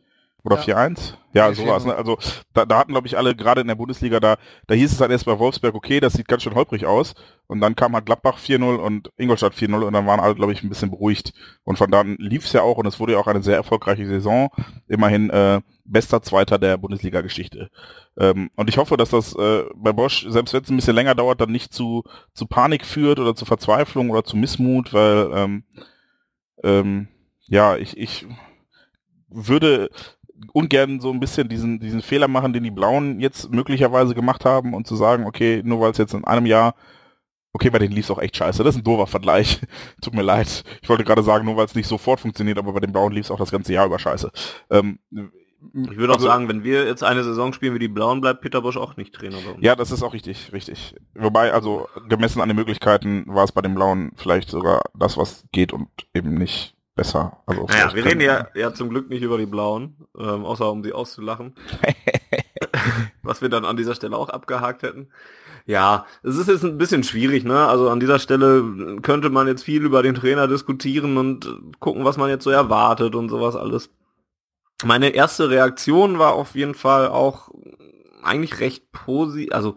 Oder 0.42 0.56
Ja. 0.56 0.76
4-1? 0.78 1.14
Ja, 1.32 1.52
sowas. 1.52 1.84
4-0. 1.84 1.88
Ne? 1.88 1.96
Also 1.96 2.18
da, 2.54 2.66
da 2.66 2.78
hatten, 2.78 2.92
glaube 2.92 3.06
ich, 3.06 3.16
alle 3.16 3.36
gerade 3.36 3.60
in 3.60 3.68
der 3.68 3.74
Bundesliga, 3.74 4.20
da, 4.20 4.36
da 4.66 4.74
hieß 4.74 4.92
es 4.92 5.00
halt 5.00 5.10
erst 5.10 5.26
bei 5.26 5.38
Wolfsberg, 5.38 5.74
okay, 5.74 6.00
das 6.00 6.14
sieht 6.14 6.28
ganz 6.28 6.42
schön 6.42 6.54
holprig 6.54 6.86
aus. 6.86 7.14
Und 7.46 7.60
dann 7.60 7.76
kam 7.76 7.94
halt 7.94 8.06
Gladbach 8.06 8.38
4-0 8.38 8.76
und 8.76 9.10
Ingolstadt 9.16 9.54
4-0 9.54 9.82
und 9.82 9.92
dann 9.92 10.06
waren 10.06 10.20
alle, 10.20 10.34
glaube 10.34 10.52
ich, 10.52 10.62
ein 10.62 10.68
bisschen 10.68 10.90
beruhigt. 10.90 11.32
Und 11.64 11.76
von 11.76 11.90
dann 11.90 12.16
lief 12.18 12.44
es 12.44 12.52
ja 12.52 12.62
auch 12.62 12.78
und 12.78 12.86
es 12.86 12.98
wurde 12.98 13.12
ja 13.12 13.18
auch 13.18 13.26
eine 13.26 13.42
sehr 13.42 13.56
erfolgreiche 13.56 14.06
Saison. 14.06 14.48
Immerhin 14.88 15.30
äh, 15.30 15.60
bester 15.84 16.22
Zweiter 16.22 16.58
der 16.58 16.76
Bundesliga-Geschichte. 16.78 17.70
Ähm, 18.18 18.50
und 18.56 18.68
ich 18.68 18.78
hoffe, 18.78 18.96
dass 18.96 19.10
das 19.10 19.34
äh, 19.34 19.64
bei 19.74 19.92
Bosch, 19.92 20.26
selbst 20.28 20.54
wenn 20.54 20.62
es 20.62 20.70
ein 20.70 20.76
bisschen 20.76 20.94
länger 20.94 21.14
dauert, 21.14 21.40
dann 21.40 21.50
nicht 21.52 21.72
zu, 21.72 22.02
zu 22.34 22.46
Panik 22.46 22.86
führt 22.86 23.18
oder 23.18 23.34
zu 23.34 23.44
Verzweiflung 23.44 24.10
oder 24.10 24.24
zu 24.24 24.36
Missmut, 24.36 24.92
weil 24.92 25.30
ähm, 25.34 25.64
ähm, 26.62 27.08
ja, 27.46 27.76
ich, 27.76 27.96
ich 27.96 28.26
würde 29.28 29.90
ungern 30.52 31.00
so 31.00 31.10
ein 31.12 31.20
bisschen 31.20 31.48
diesen, 31.48 31.80
diesen 31.80 32.02
Fehler 32.02 32.28
machen, 32.28 32.52
den 32.52 32.64
die 32.64 32.70
Blauen 32.70 33.20
jetzt 33.20 33.50
möglicherweise 33.52 34.14
gemacht 34.14 34.44
haben 34.44 34.74
und 34.74 34.86
zu 34.86 34.96
sagen, 34.96 35.26
okay, 35.26 35.62
nur 35.64 35.80
weil 35.80 35.90
es 35.92 35.98
jetzt 35.98 36.14
in 36.14 36.24
einem 36.24 36.46
Jahr, 36.46 36.74
okay, 37.52 37.70
bei 37.70 37.78
denen 37.78 37.94
lief 37.94 38.04
es 38.06 38.10
auch 38.10 38.20
echt 38.20 38.36
scheiße. 38.36 38.62
Das 38.62 38.74
ist 38.74 38.80
ein 38.80 38.84
doofer 38.84 39.06
Vergleich. 39.06 39.60
Tut 40.02 40.14
mir 40.14 40.22
leid. 40.22 40.64
Ich 40.82 40.88
wollte 40.88 41.04
gerade 41.04 41.22
sagen, 41.22 41.44
nur 41.44 41.56
weil 41.56 41.66
es 41.66 41.74
nicht 41.74 41.88
sofort 41.88 42.20
funktioniert, 42.20 42.58
aber 42.58 42.72
bei 42.72 42.80
den 42.80 42.92
Blauen 42.92 43.12
lief 43.12 43.26
es 43.26 43.30
auch 43.30 43.38
das 43.38 43.50
ganze 43.50 43.72
Jahr 43.72 43.86
über 43.86 43.98
scheiße. 43.98 44.30
Ähm, 44.70 44.98
Ich 45.10 45.96
würde 45.98 46.12
auch 46.12 46.16
also- 46.16 46.28
sagen, 46.28 46.48
wenn 46.48 46.64
wir 46.64 46.86
jetzt 46.86 47.02
eine 47.04 47.22
Saison 47.24 47.52
spielen 47.52 47.74
wie 47.74 47.78
die 47.80 47.88
Blauen, 47.88 48.20
bleibt 48.20 48.40
Peter 48.40 48.62
Bosch 48.62 48.76
auch 48.78 48.96
nicht 48.96 49.14
Trainer 49.14 49.36
bei 49.44 49.50
uns. 49.52 49.62
Ja, 49.62 49.76
das 49.76 49.90
ist 49.90 50.02
auch 50.02 50.14
richtig, 50.14 50.52
richtig. 50.52 50.94
Wobei, 51.14 51.52
also 51.52 51.86
gemessen 52.08 52.40
an 52.40 52.48
den 52.48 52.56
Möglichkeiten 52.56 53.24
war 53.26 53.44
es 53.44 53.52
bei 53.52 53.60
den 53.60 53.74
Blauen 53.74 54.12
vielleicht 54.16 54.48
sogar 54.48 54.82
das, 54.96 55.18
was 55.18 55.44
geht 55.52 55.72
und 55.72 55.88
eben 56.14 56.34
nicht 56.34 56.74
besser. 57.00 57.38
Also 57.46 57.64
Naja, 57.64 57.94
wir 57.94 58.04
reden 58.04 58.20
ja, 58.20 58.48
ja 58.54 58.74
zum 58.74 58.90
Glück 58.90 59.08
nicht 59.08 59.22
über 59.22 59.38
die 59.38 59.46
Blauen, 59.46 59.96
ähm, 60.18 60.44
außer 60.44 60.70
um 60.70 60.84
sie 60.84 60.92
auszulachen. 60.92 61.54
Was 63.22 63.40
wir 63.40 63.48
dann 63.48 63.64
an 63.64 63.78
dieser 63.78 63.94
Stelle 63.94 64.18
auch 64.18 64.28
abgehakt 64.28 64.82
hätten. 64.82 65.08
Ja, 65.64 66.04
es 66.22 66.36
ist 66.36 66.48
jetzt 66.48 66.62
ein 66.64 66.76
bisschen 66.76 67.02
schwierig, 67.02 67.44
ne? 67.44 67.66
Also 67.66 67.88
an 67.88 68.00
dieser 68.00 68.18
Stelle 68.18 68.98
könnte 69.00 69.30
man 69.30 69.46
jetzt 69.46 69.62
viel 69.62 69.82
über 69.82 70.02
den 70.02 70.14
Trainer 70.14 70.46
diskutieren 70.46 71.16
und 71.16 71.48
gucken, 71.78 72.04
was 72.04 72.16
man 72.16 72.28
jetzt 72.28 72.44
so 72.44 72.50
erwartet 72.50 73.14
und 73.14 73.28
sowas 73.28 73.56
alles. 73.56 73.90
Meine 74.84 75.10
erste 75.10 75.48
Reaktion 75.48 76.18
war 76.18 76.32
auf 76.34 76.54
jeden 76.54 76.74
Fall 76.74 77.08
auch 77.08 77.50
eigentlich 78.22 78.60
recht 78.60 78.90
positiv, 78.92 79.52
also 79.52 79.76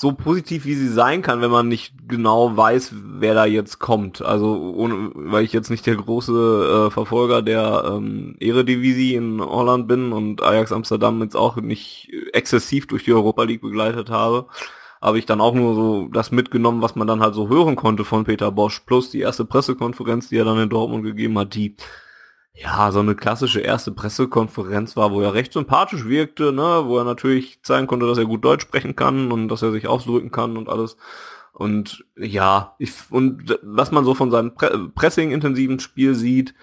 so 0.00 0.12
positiv 0.12 0.64
wie 0.64 0.76
sie 0.76 0.86
sein 0.86 1.22
kann, 1.22 1.40
wenn 1.40 1.50
man 1.50 1.66
nicht 1.66 1.92
genau 2.06 2.56
weiß, 2.56 2.92
wer 3.18 3.34
da 3.34 3.46
jetzt 3.46 3.80
kommt. 3.80 4.22
Also 4.22 4.72
ohne, 4.76 5.10
weil 5.12 5.44
ich 5.44 5.52
jetzt 5.52 5.70
nicht 5.70 5.86
der 5.86 5.96
große 5.96 6.86
äh, 6.86 6.90
Verfolger 6.92 7.42
der 7.42 7.82
ähm, 7.84 8.36
Eredivisie 8.38 9.16
in 9.16 9.40
Holland 9.40 9.88
bin 9.88 10.12
und 10.12 10.40
Ajax 10.40 10.70
Amsterdam 10.70 11.20
jetzt 11.20 11.34
auch 11.34 11.56
nicht 11.56 12.12
exzessiv 12.32 12.86
durch 12.86 13.02
die 13.02 13.12
Europa 13.12 13.42
League 13.42 13.60
begleitet 13.60 14.08
habe, 14.08 14.46
habe 15.02 15.18
ich 15.18 15.26
dann 15.26 15.40
auch 15.40 15.54
nur 15.54 15.74
so 15.74 16.08
das 16.12 16.30
mitgenommen, 16.30 16.80
was 16.80 16.94
man 16.94 17.08
dann 17.08 17.20
halt 17.20 17.34
so 17.34 17.48
hören 17.48 17.74
konnte 17.74 18.04
von 18.04 18.22
Peter 18.22 18.52
Bosch, 18.52 18.78
plus 18.86 19.10
die 19.10 19.20
erste 19.20 19.44
Pressekonferenz, 19.44 20.28
die 20.28 20.36
er 20.36 20.44
dann 20.44 20.60
in 20.60 20.68
Dortmund 20.68 21.02
gegeben 21.02 21.36
hat, 21.40 21.56
die 21.56 21.74
ja, 22.60 22.90
so 22.90 22.98
eine 22.98 23.14
klassische 23.14 23.60
erste 23.60 23.92
Pressekonferenz 23.92 24.96
war, 24.96 25.12
wo 25.12 25.20
er 25.20 25.34
recht 25.34 25.52
sympathisch 25.52 26.06
wirkte, 26.06 26.52
ne, 26.52 26.82
wo 26.86 26.98
er 26.98 27.04
natürlich 27.04 27.62
zeigen 27.62 27.86
konnte, 27.86 28.06
dass 28.06 28.18
er 28.18 28.24
gut 28.24 28.44
Deutsch 28.44 28.62
sprechen 28.62 28.96
kann 28.96 29.30
und 29.30 29.48
dass 29.48 29.62
er 29.62 29.70
sich 29.70 29.86
ausdrücken 29.86 30.32
kann 30.32 30.56
und 30.56 30.68
alles. 30.68 30.96
Und 31.52 32.04
ja, 32.16 32.74
ich, 32.78 32.92
und 33.10 33.58
was 33.62 33.92
man 33.92 34.04
so 34.04 34.14
von 34.14 34.30
seinem 34.30 34.54
Pre 34.54 34.90
Pressing-intensiven 34.94 35.78
Spiel 35.78 36.14
sieht, 36.14 36.54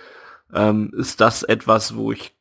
ähm, 0.54 0.92
ist 0.98 1.22
das 1.22 1.44
etwas, 1.44 1.96
wo 1.96 2.12
ich 2.12 2.36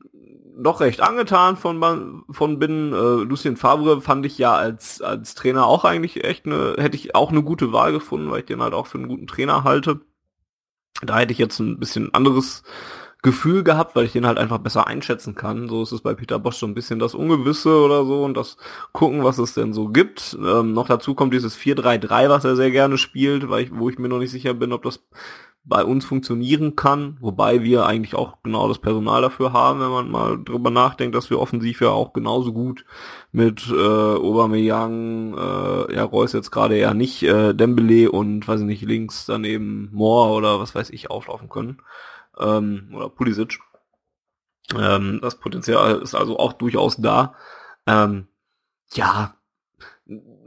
doch 0.56 0.80
recht 0.80 1.00
angetan 1.00 1.56
von, 1.56 2.24
von 2.30 2.58
bin. 2.58 2.92
Äh, 2.92 3.24
Lucien 3.24 3.56
Favre 3.56 4.00
fand 4.00 4.26
ich 4.26 4.38
ja 4.38 4.54
als, 4.54 5.00
als 5.00 5.34
Trainer 5.34 5.66
auch 5.66 5.84
eigentlich 5.84 6.24
echt 6.24 6.46
eine, 6.46 6.74
hätte 6.78 6.96
ich 6.96 7.14
auch 7.14 7.30
eine 7.30 7.42
gute 7.42 7.72
Wahl 7.72 7.92
gefunden, 7.92 8.30
weil 8.30 8.40
ich 8.40 8.46
den 8.46 8.62
halt 8.62 8.74
auch 8.74 8.86
für 8.86 8.98
einen 8.98 9.08
guten 9.08 9.26
Trainer 9.26 9.64
halte. 9.64 10.00
Da 11.02 11.18
hätte 11.18 11.32
ich 11.32 11.38
jetzt 11.38 11.58
ein 11.58 11.78
bisschen 11.78 12.14
anderes 12.14 12.62
Gefühl 13.24 13.64
gehabt, 13.64 13.96
weil 13.96 14.04
ich 14.04 14.12
den 14.12 14.26
halt 14.26 14.36
einfach 14.36 14.58
besser 14.58 14.86
einschätzen 14.86 15.34
kann. 15.34 15.66
So 15.66 15.82
ist 15.82 15.92
es 15.92 16.02
bei 16.02 16.12
Peter 16.14 16.38
Bosch 16.38 16.56
so 16.56 16.66
ein 16.66 16.74
bisschen 16.74 16.98
das 16.98 17.14
Ungewisse 17.14 17.80
oder 17.80 18.04
so 18.04 18.22
und 18.22 18.36
das 18.36 18.58
gucken, 18.92 19.24
was 19.24 19.38
es 19.38 19.54
denn 19.54 19.72
so 19.72 19.88
gibt. 19.88 20.36
Ähm, 20.38 20.74
noch 20.74 20.86
dazu 20.86 21.14
kommt 21.14 21.32
dieses 21.32 21.56
4-3-3, 21.56 22.28
was 22.28 22.44
er 22.44 22.54
sehr 22.54 22.70
gerne 22.70 22.98
spielt, 22.98 23.48
weil 23.48 23.64
ich, 23.64 23.74
wo 23.74 23.88
ich 23.88 23.98
mir 23.98 24.10
noch 24.10 24.18
nicht 24.18 24.30
sicher 24.30 24.52
bin, 24.52 24.72
ob 24.72 24.82
das 24.82 25.00
bei 25.64 25.82
uns 25.82 26.04
funktionieren 26.04 26.76
kann, 26.76 27.16
wobei 27.20 27.62
wir 27.62 27.86
eigentlich 27.86 28.14
auch 28.14 28.36
genau 28.42 28.68
das 28.68 28.78
Personal 28.78 29.22
dafür 29.22 29.54
haben, 29.54 29.80
wenn 29.80 29.88
man 29.88 30.10
mal 30.10 30.38
drüber 30.44 30.68
nachdenkt, 30.68 31.14
dass 31.14 31.30
wir 31.30 31.40
offensiv 31.40 31.80
ja 31.80 31.88
auch 31.88 32.12
genauso 32.12 32.52
gut 32.52 32.84
mit 33.32 33.66
äh, 33.70 33.74
Aubameyang, 33.74 35.32
äh, 35.32 35.94
ja 35.94 36.04
Reus 36.04 36.34
jetzt 36.34 36.50
gerade 36.50 36.76
eher 36.76 36.92
nicht, 36.92 37.22
äh, 37.22 37.54
Dembele 37.54 38.10
und 38.10 38.46
weiß 38.46 38.60
ich 38.60 38.66
nicht 38.66 38.82
links 38.82 39.24
daneben 39.24 39.88
Moore 39.92 40.34
oder 40.34 40.60
was 40.60 40.74
weiß 40.74 40.90
ich 40.90 41.10
auflaufen 41.10 41.48
können 41.48 41.78
ähm, 42.38 42.90
oder 42.94 43.08
Pulisic. 43.08 43.58
Ähm, 44.76 45.20
das 45.22 45.36
Potenzial 45.36 46.00
ist 46.00 46.14
also 46.14 46.38
auch 46.38 46.52
durchaus 46.54 46.96
da. 46.96 47.34
Ähm, 47.86 48.28
ja, 48.92 49.34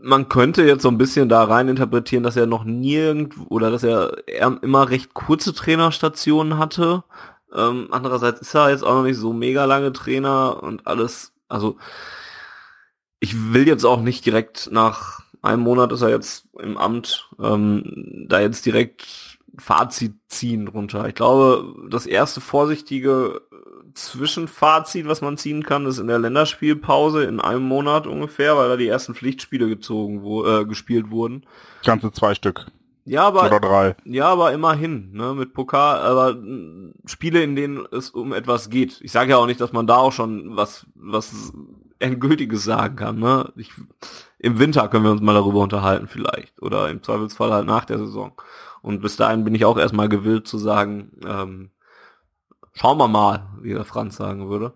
man 0.02 0.30
könnte 0.30 0.64
jetzt 0.64 0.84
so 0.84 0.90
ein 0.90 0.98
bisschen 0.98 1.30
da 1.30 1.44
rein 1.44 1.68
interpretieren, 1.68 2.24
dass 2.24 2.36
er 2.36 2.46
noch 2.46 2.64
nirgend 2.64 3.34
oder 3.50 3.72
dass 3.72 3.84
er, 3.84 4.28
er 4.28 4.58
immer 4.62 4.90
recht 4.90 5.14
kurze 5.14 5.54
Trainerstationen 5.54 6.58
hatte. 6.58 7.04
Ähm, 7.54 7.88
andererseits 7.92 8.42
ist 8.42 8.54
er 8.54 8.70
jetzt 8.70 8.84
auch 8.84 8.96
noch 8.96 9.04
nicht 9.04 9.18
so 9.18 9.34
mega 9.34 9.66
lange 9.66 9.94
Trainer 9.94 10.62
und 10.62 10.86
alles. 10.88 11.34
Also 11.48 11.78
ich 13.20 13.54
will 13.54 13.68
jetzt 13.68 13.86
auch 13.86 14.02
nicht 14.02 14.26
direkt 14.26 14.70
nach 14.72 15.22
einem 15.42 15.64
Monat 15.64 15.92
ist 15.92 16.02
er 16.02 16.10
jetzt 16.10 16.48
im 16.60 16.78
Amt, 16.78 17.30
ähm, 17.40 18.26
da 18.28 18.40
jetzt 18.40 18.66
direkt 18.66 19.27
Fazit 19.58 20.14
ziehen 20.28 20.66
drunter. 20.68 21.08
Ich 21.08 21.16
glaube, 21.16 21.88
das 21.90 22.06
erste 22.06 22.42
vorsichtige 22.42 23.42
Zwischenfazit, 23.94 25.08
was 25.08 25.22
man 25.22 25.38
ziehen 25.38 25.64
kann, 25.64 25.86
ist 25.86 25.98
in 25.98 26.08
der 26.08 26.20
Länderspielpause 26.20 27.24
in 27.24 27.40
einem 27.40 27.64
Monat 27.64 28.06
ungefähr, 28.08 28.56
weil 28.56 28.70
da 28.70 28.78
die 28.78 28.88
ersten 28.88 29.16
Pflichtspiele 29.16 29.68
gezogen 29.68 30.22
wo, 30.22 30.46
äh, 30.46 30.66
gespielt 30.66 31.10
wurden. 31.10 31.46
Ganze 31.84 32.12
zwei 32.12 32.36
Stück. 32.36 32.68
Ja, 33.06 33.26
aber 33.26 33.46
Oder 33.46 33.62
drei. 33.62 33.96
ja, 34.04 34.26
aber 34.26 34.52
immerhin, 34.52 35.14
ne, 35.14 35.34
mit 35.34 35.54
Pokal, 35.54 36.00
aber 36.00 36.38
Spiele, 37.06 37.42
in 37.42 37.56
denen 37.56 37.88
es 37.92 38.10
um 38.10 38.34
etwas 38.34 38.70
geht. 38.70 39.00
Ich 39.02 39.14
sage 39.14 39.32
ja 39.32 39.38
auch 39.38 39.46
nicht, 39.46 39.62
dass 39.62 39.72
man 39.72 39.88
da 39.88 39.96
auch 39.96 40.12
schon 40.12 40.58
was 40.58 40.86
was 40.94 41.54
endgültiges 42.00 42.66
sagen 42.66 42.98
kann, 42.98 43.20
ne? 43.20 43.52
Ich, 43.56 43.72
Im 44.40 44.60
Winter 44.60 44.88
können 44.90 45.06
wir 45.06 45.12
uns 45.12 45.22
mal 45.22 45.34
darüber 45.34 45.62
unterhalten 45.62 46.08
vielleicht 46.08 46.62
oder 46.62 46.90
im 46.90 47.02
Zweifelsfall 47.02 47.52
halt 47.52 47.66
nach 47.66 47.86
der 47.86 47.98
Saison. 47.98 48.34
Und 48.82 49.02
bis 49.02 49.18
dahin 49.18 49.44
bin 49.44 49.56
ich 49.56 49.66
auch 49.66 49.78
erstmal 49.78 50.10
gewillt 50.10 50.48
zu 50.48 50.58
sagen, 50.58 51.12
ähm, 51.26 51.72
schauen 52.74 52.98
wir 52.98 53.08
mal, 53.08 53.50
wie 53.62 53.74
der 53.74 53.86
Franz 53.86 54.16
sagen 54.16 54.50
würde. 54.50 54.74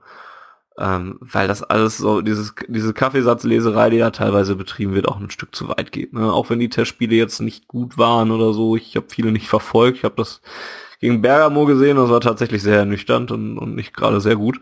Ähm, 0.77 1.17
weil 1.19 1.47
das 1.47 1.63
alles 1.63 1.97
so, 1.97 2.21
dieses, 2.21 2.55
diese 2.67 2.93
Kaffeesatzleserei, 2.93 3.89
die 3.89 3.99
da 3.99 4.11
teilweise 4.11 4.55
betrieben 4.55 4.93
wird, 4.93 5.07
auch 5.07 5.19
ein 5.19 5.29
Stück 5.29 5.53
zu 5.53 5.67
weit 5.67 5.91
geht. 5.91 6.13
Ne? 6.13 6.31
Auch 6.31 6.49
wenn 6.49 6.59
die 6.59 6.69
Testspiele 6.69 7.15
jetzt 7.15 7.41
nicht 7.41 7.67
gut 7.67 7.97
waren 7.97 8.31
oder 8.31 8.53
so, 8.53 8.75
ich 8.75 8.95
habe 8.95 9.07
viele 9.09 9.31
nicht 9.31 9.47
verfolgt. 9.49 9.97
Ich 9.97 10.03
habe 10.03 10.15
das 10.15 10.41
gegen 10.99 11.21
Bergamo 11.21 11.65
gesehen, 11.65 11.97
das 11.97 12.09
war 12.09 12.21
tatsächlich 12.21 12.61
sehr 12.61 12.77
ernüchternd 12.77 13.31
und, 13.31 13.57
und 13.57 13.75
nicht 13.75 13.93
gerade 13.93 14.21
sehr 14.21 14.37
gut. 14.37 14.61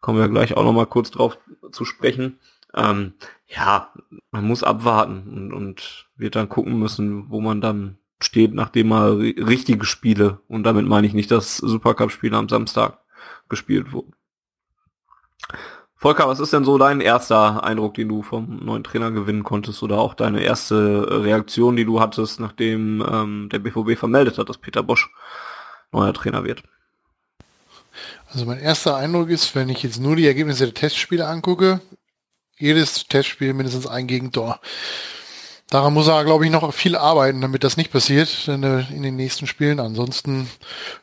Kommen 0.00 0.20
wir 0.20 0.28
gleich 0.28 0.56
auch 0.56 0.62
nochmal 0.62 0.86
kurz 0.86 1.10
drauf 1.10 1.38
zu 1.72 1.84
sprechen. 1.84 2.38
Ähm, 2.74 3.14
ja, 3.46 3.92
man 4.30 4.44
muss 4.44 4.62
abwarten 4.62 5.28
und, 5.34 5.52
und 5.52 6.06
wird 6.16 6.36
dann 6.36 6.48
gucken 6.48 6.78
müssen, 6.78 7.30
wo 7.30 7.40
man 7.40 7.60
dann 7.60 7.98
steht, 8.20 8.54
nachdem 8.54 8.88
mal 8.88 9.12
ri- 9.12 9.46
richtige 9.46 9.84
Spiele, 9.84 10.40
und 10.48 10.64
damit 10.64 10.86
meine 10.86 11.06
ich 11.06 11.14
nicht 11.14 11.30
das 11.30 11.56
Supercup-Spiel 11.58 12.34
am 12.34 12.48
Samstag 12.48 12.98
gespielt 13.48 13.92
wurden. 13.92 14.14
Volker, 15.94 16.28
was 16.28 16.38
ist 16.38 16.52
denn 16.52 16.64
so 16.64 16.78
dein 16.78 17.00
erster 17.00 17.64
Eindruck, 17.64 17.94
den 17.94 18.08
du 18.08 18.22
vom 18.22 18.64
neuen 18.64 18.84
Trainer 18.84 19.10
gewinnen 19.10 19.42
konntest 19.42 19.82
oder 19.82 19.98
auch 19.98 20.14
deine 20.14 20.42
erste 20.42 21.24
Reaktion, 21.24 21.74
die 21.74 21.84
du 21.84 22.00
hattest, 22.00 22.38
nachdem 22.38 23.04
ähm, 23.10 23.48
der 23.50 23.58
BVB 23.58 23.98
vermeldet 23.98 24.38
hat, 24.38 24.48
dass 24.48 24.58
Peter 24.58 24.84
Bosch 24.84 25.10
neuer 25.90 26.14
Trainer 26.14 26.44
wird? 26.44 26.62
Also 28.30 28.46
mein 28.46 28.60
erster 28.60 28.96
Eindruck 28.96 29.28
ist, 29.28 29.56
wenn 29.56 29.68
ich 29.68 29.82
jetzt 29.82 30.00
nur 30.00 30.14
die 30.14 30.26
Ergebnisse 30.26 30.66
der 30.66 30.74
Testspiele 30.74 31.26
angucke, 31.26 31.80
jedes 32.58 33.08
Testspiel 33.08 33.52
mindestens 33.54 33.86
ein 33.88 34.06
Gegentor. 34.06 34.60
Daran 35.70 35.92
muss 35.92 36.08
er, 36.08 36.24
glaube 36.24 36.46
ich, 36.46 36.50
noch 36.50 36.72
viel 36.72 36.96
arbeiten, 36.96 37.42
damit 37.42 37.62
das 37.62 37.76
nicht 37.76 37.92
passiert 37.92 38.48
in, 38.48 38.62
in 38.62 39.02
den 39.02 39.16
nächsten 39.16 39.46
Spielen. 39.46 39.80
Ansonsten, 39.80 40.48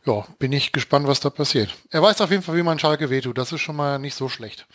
ja, 0.05 0.26
bin 0.39 0.51
ich 0.51 0.72
gespannt, 0.72 1.07
was 1.07 1.20
da 1.20 1.30
passiert. 1.30 1.76
Er 1.91 2.01
weiß 2.01 2.22
auf 2.22 2.32
jeden 2.32 2.41
Fall, 2.41 2.55
wie 2.55 2.63
man 2.63 2.80
Schalke 2.80 3.11
wehtut. 3.11 3.38
Das 3.38 3.51
ist 3.51 3.61
schon 3.61 3.76
mal 3.76 3.99
nicht 3.99 4.16
so 4.16 4.28
schlecht. 4.28 4.66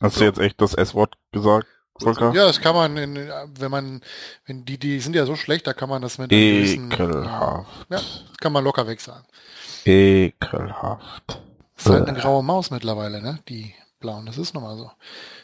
Hast 0.00 0.20
du 0.20 0.24
jetzt 0.24 0.38
echt 0.38 0.60
das 0.60 0.74
S-Wort 0.74 1.14
gesagt, 1.32 1.66
Volker? 1.98 2.32
Ja, 2.34 2.46
das 2.46 2.60
kann 2.60 2.74
man, 2.74 2.96
in, 2.98 3.16
wenn 3.58 3.70
man, 3.70 4.02
wenn 4.46 4.64
die, 4.66 4.78
die 4.78 5.00
sind 5.00 5.16
ja 5.16 5.24
so 5.24 5.34
schlecht, 5.34 5.66
da 5.66 5.72
kann 5.72 5.88
man 5.88 6.02
das 6.02 6.18
mit 6.18 6.28
gewissen, 6.28 6.92
Ekelhaft. 6.92 7.86
ja, 7.90 8.00
kann 8.40 8.52
man 8.52 8.62
locker 8.62 8.86
weg 8.86 9.00
sagen. 9.00 9.26
Ekelhaft. 9.84 11.40
Das 11.74 11.86
ist 11.86 11.90
halt 11.90 12.08
eine 12.08 12.18
graue 12.18 12.44
Maus 12.44 12.70
mittlerweile, 12.70 13.22
ne? 13.22 13.40
Die 13.48 13.74
blauen, 13.98 14.26
das 14.26 14.38
ist 14.38 14.54
nochmal 14.54 14.76
so. 14.76 14.90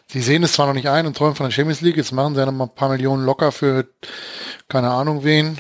Sie 0.07 0.21
sehen 0.21 0.43
es 0.43 0.53
zwar 0.53 0.67
noch 0.67 0.75
nicht 0.75 0.89
ein 0.89 1.07
und 1.07 1.17
träumen 1.17 1.35
von 1.35 1.45
der 1.45 1.51
Champions 1.51 1.81
League, 1.81 1.97
jetzt 1.97 2.13
machen 2.13 2.35
sie 2.35 2.41
ja 2.41 2.47
noch 2.47 2.53
mal 2.53 2.65
ein 2.65 2.75
paar 2.75 2.91
Millionen 2.91 3.25
locker 3.25 3.53
für 3.53 3.89
keine 4.69 4.91
Ahnung 4.91 5.25
wen. 5.25 5.59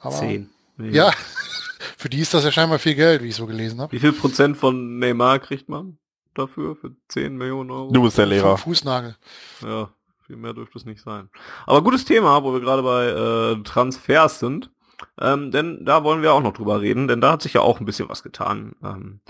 Aber 0.00 0.16
Zehn. 0.16 0.50
ja, 0.78 1.12
für 1.98 2.08
die 2.08 2.20
ist 2.20 2.34
das 2.34 2.44
ja 2.44 2.52
scheinbar 2.52 2.78
viel 2.78 2.94
Geld, 2.94 3.22
wie 3.22 3.28
ich 3.28 3.36
so 3.36 3.46
gelesen 3.46 3.80
habe. 3.80 3.92
Wie 3.92 3.98
viel 4.00 4.12
Prozent 4.12 4.56
von 4.56 4.98
Neymar 4.98 5.38
kriegt 5.38 5.68
man 5.68 5.98
dafür? 6.34 6.76
Für 6.76 6.92
10 7.08 7.36
Millionen 7.36 7.70
Euro? 7.70 7.92
Du 7.92 8.02
bist 8.02 8.18
der 8.18 8.26
Lehrer. 8.26 8.56
Fußnagel. 8.56 9.16
Ja, 9.62 9.90
viel 10.26 10.36
mehr 10.36 10.54
dürfte 10.54 10.78
es 10.78 10.84
nicht 10.84 11.02
sein. 11.02 11.28
Aber 11.66 11.82
gutes 11.82 12.04
Thema, 12.04 12.42
wo 12.42 12.52
wir 12.52 12.60
gerade 12.60 12.82
bei 12.82 13.06
äh, 13.06 13.62
Transfers 13.62 14.38
sind. 14.38 14.70
Ähm, 15.20 15.50
denn 15.50 15.84
da 15.84 16.04
wollen 16.04 16.22
wir 16.22 16.32
auch 16.32 16.42
noch 16.42 16.52
drüber 16.52 16.80
reden, 16.80 17.08
denn 17.08 17.20
da 17.20 17.32
hat 17.32 17.42
sich 17.42 17.54
ja 17.54 17.60
auch 17.60 17.80
ein 17.80 17.86
bisschen 17.86 18.08
was 18.08 18.22
getan 18.22 18.76
ähm, 18.84 19.20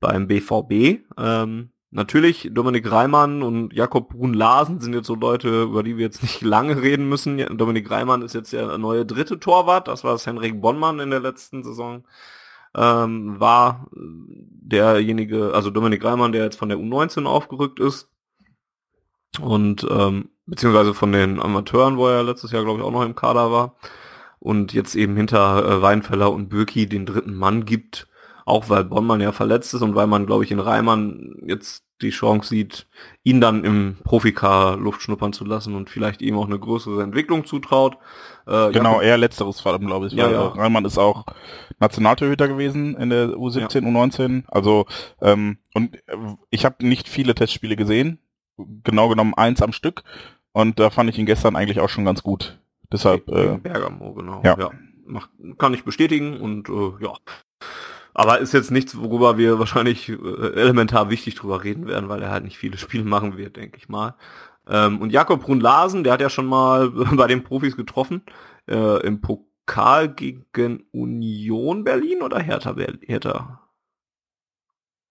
beim 0.00 0.26
BVB. 0.26 1.04
Ähm, 1.16 1.70
natürlich, 1.96 2.50
Dominik 2.52 2.90
Reimann 2.90 3.42
und 3.42 3.72
Jakob 3.72 4.10
Brun-Larsen 4.10 4.80
sind 4.80 4.94
jetzt 4.94 5.08
so 5.08 5.16
Leute, 5.16 5.62
über 5.64 5.82
die 5.82 5.96
wir 5.96 6.04
jetzt 6.04 6.22
nicht 6.22 6.42
lange 6.42 6.80
reden 6.80 7.08
müssen. 7.08 7.38
Dominik 7.56 7.90
Reimann 7.90 8.22
ist 8.22 8.34
jetzt 8.34 8.52
der 8.52 8.78
neue 8.78 9.04
dritte 9.04 9.40
Torwart, 9.40 9.88
das 9.88 10.04
war 10.04 10.12
das 10.12 10.26
Henrik 10.26 10.60
Bonnmann 10.60 11.00
in 11.00 11.10
der 11.10 11.20
letzten 11.20 11.64
Saison. 11.64 12.04
Ähm, 12.76 13.40
war 13.40 13.88
derjenige, 13.92 15.52
also 15.54 15.70
Dominik 15.70 16.04
Reimann, 16.04 16.32
der 16.32 16.44
jetzt 16.44 16.58
von 16.58 16.68
der 16.68 16.78
U19 16.78 17.24
aufgerückt 17.26 17.80
ist, 17.80 18.10
und 19.40 19.86
ähm, 19.90 20.30
beziehungsweise 20.46 20.94
von 20.94 21.12
den 21.12 21.40
Amateuren, 21.40 21.96
wo 21.96 22.08
er 22.08 22.22
letztes 22.22 22.52
Jahr 22.52 22.64
glaube 22.64 22.80
ich 22.80 22.86
auch 22.86 22.92
noch 22.92 23.04
im 23.04 23.14
Kader 23.14 23.50
war 23.50 23.76
und 24.38 24.72
jetzt 24.72 24.94
eben 24.94 25.16
hinter 25.16 25.64
äh, 25.64 25.82
Weinfeller 25.82 26.32
und 26.32 26.48
Bürki 26.48 26.86
den 26.86 27.06
dritten 27.06 27.34
Mann 27.34 27.64
gibt, 27.64 28.08
auch 28.46 28.70
weil 28.70 28.84
Bonnmann 28.84 29.20
ja 29.20 29.32
verletzt 29.32 29.74
ist 29.74 29.82
und 29.82 29.94
weil 29.94 30.06
man 30.06 30.24
glaube 30.24 30.44
ich 30.44 30.50
in 30.50 30.60
Reimann 30.60 31.36
jetzt 31.46 31.84
die 32.02 32.10
Chance 32.10 32.50
sieht, 32.50 32.86
ihn 33.24 33.40
dann 33.40 33.64
im 33.64 33.96
Profikader 34.04 34.76
Luft 34.76 35.02
schnuppern 35.02 35.32
zu 35.32 35.44
lassen 35.44 35.74
und 35.74 35.90
vielleicht 35.90 36.20
ihm 36.22 36.36
auch 36.36 36.46
eine 36.46 36.58
größere 36.58 37.02
Entwicklung 37.02 37.44
zutraut. 37.44 37.96
Äh, 38.46 38.70
Genau, 38.70 39.00
eher 39.00 39.16
letzteres 39.16 39.60
vor 39.60 39.72
allem, 39.72 39.86
glaube 39.86 40.06
ich. 40.06 40.12
Ja, 40.12 40.30
ja. 40.30 40.48
Reimann 40.48 40.84
ist 40.84 40.98
auch 40.98 41.24
Nationaltorhüter 41.80 42.48
gewesen 42.48 42.96
in 42.96 43.10
der 43.10 43.30
U17, 43.30 43.82
U19. 43.82 44.44
Also, 44.48 44.86
ähm, 45.22 45.58
und 45.74 45.96
äh, 46.06 46.16
ich 46.50 46.64
habe 46.64 46.86
nicht 46.86 47.08
viele 47.08 47.34
Testspiele 47.34 47.76
gesehen. 47.76 48.18
Genau 48.84 49.08
genommen 49.08 49.34
eins 49.34 49.62
am 49.62 49.72
Stück. 49.72 50.04
Und 50.52 50.78
da 50.78 50.90
fand 50.90 51.10
ich 51.10 51.18
ihn 51.18 51.26
gestern 51.26 51.56
eigentlich 51.56 51.80
auch 51.80 51.88
schon 51.88 52.04
ganz 52.04 52.22
gut. 52.22 52.58
Deshalb, 52.92 53.28
äh, 53.28 53.58
Bergamo, 53.58 54.14
genau. 54.14 54.42
ja. 54.44 54.70
Macht, 55.04 55.30
kann 55.58 55.74
ich 55.74 55.84
bestätigen 55.84 56.40
und 56.40 56.68
äh, 56.68 57.04
ja. 57.04 57.14
Aber 58.18 58.38
ist 58.38 58.54
jetzt 58.54 58.70
nichts, 58.70 58.96
worüber 58.96 59.36
wir 59.36 59.58
wahrscheinlich 59.58 60.08
äh, 60.08 60.14
elementar 60.54 61.10
wichtig 61.10 61.34
drüber 61.34 61.62
reden 61.64 61.86
werden, 61.86 62.08
weil 62.08 62.22
er 62.22 62.30
halt 62.30 62.44
nicht 62.44 62.56
viele 62.56 62.78
Spiele 62.78 63.04
machen 63.04 63.36
wird, 63.36 63.56
denke 63.56 63.76
ich 63.76 63.90
mal. 63.90 64.14
Ähm, 64.66 65.02
und 65.02 65.10
Jakob 65.12 65.42
Brun-Larsen, 65.42 66.02
der 66.02 66.14
hat 66.14 66.22
ja 66.22 66.30
schon 66.30 66.46
mal 66.46 66.88
bei 67.14 67.26
den 67.26 67.44
Profis 67.44 67.76
getroffen, 67.76 68.22
äh, 68.68 69.02
im 69.06 69.20
Pokal 69.20 70.08
gegen 70.08 70.84
Union 70.92 71.84
Berlin 71.84 72.22
oder 72.22 72.38
Hertha 72.40 72.72
Berlin? 72.72 73.00
Hertha. 73.02 73.60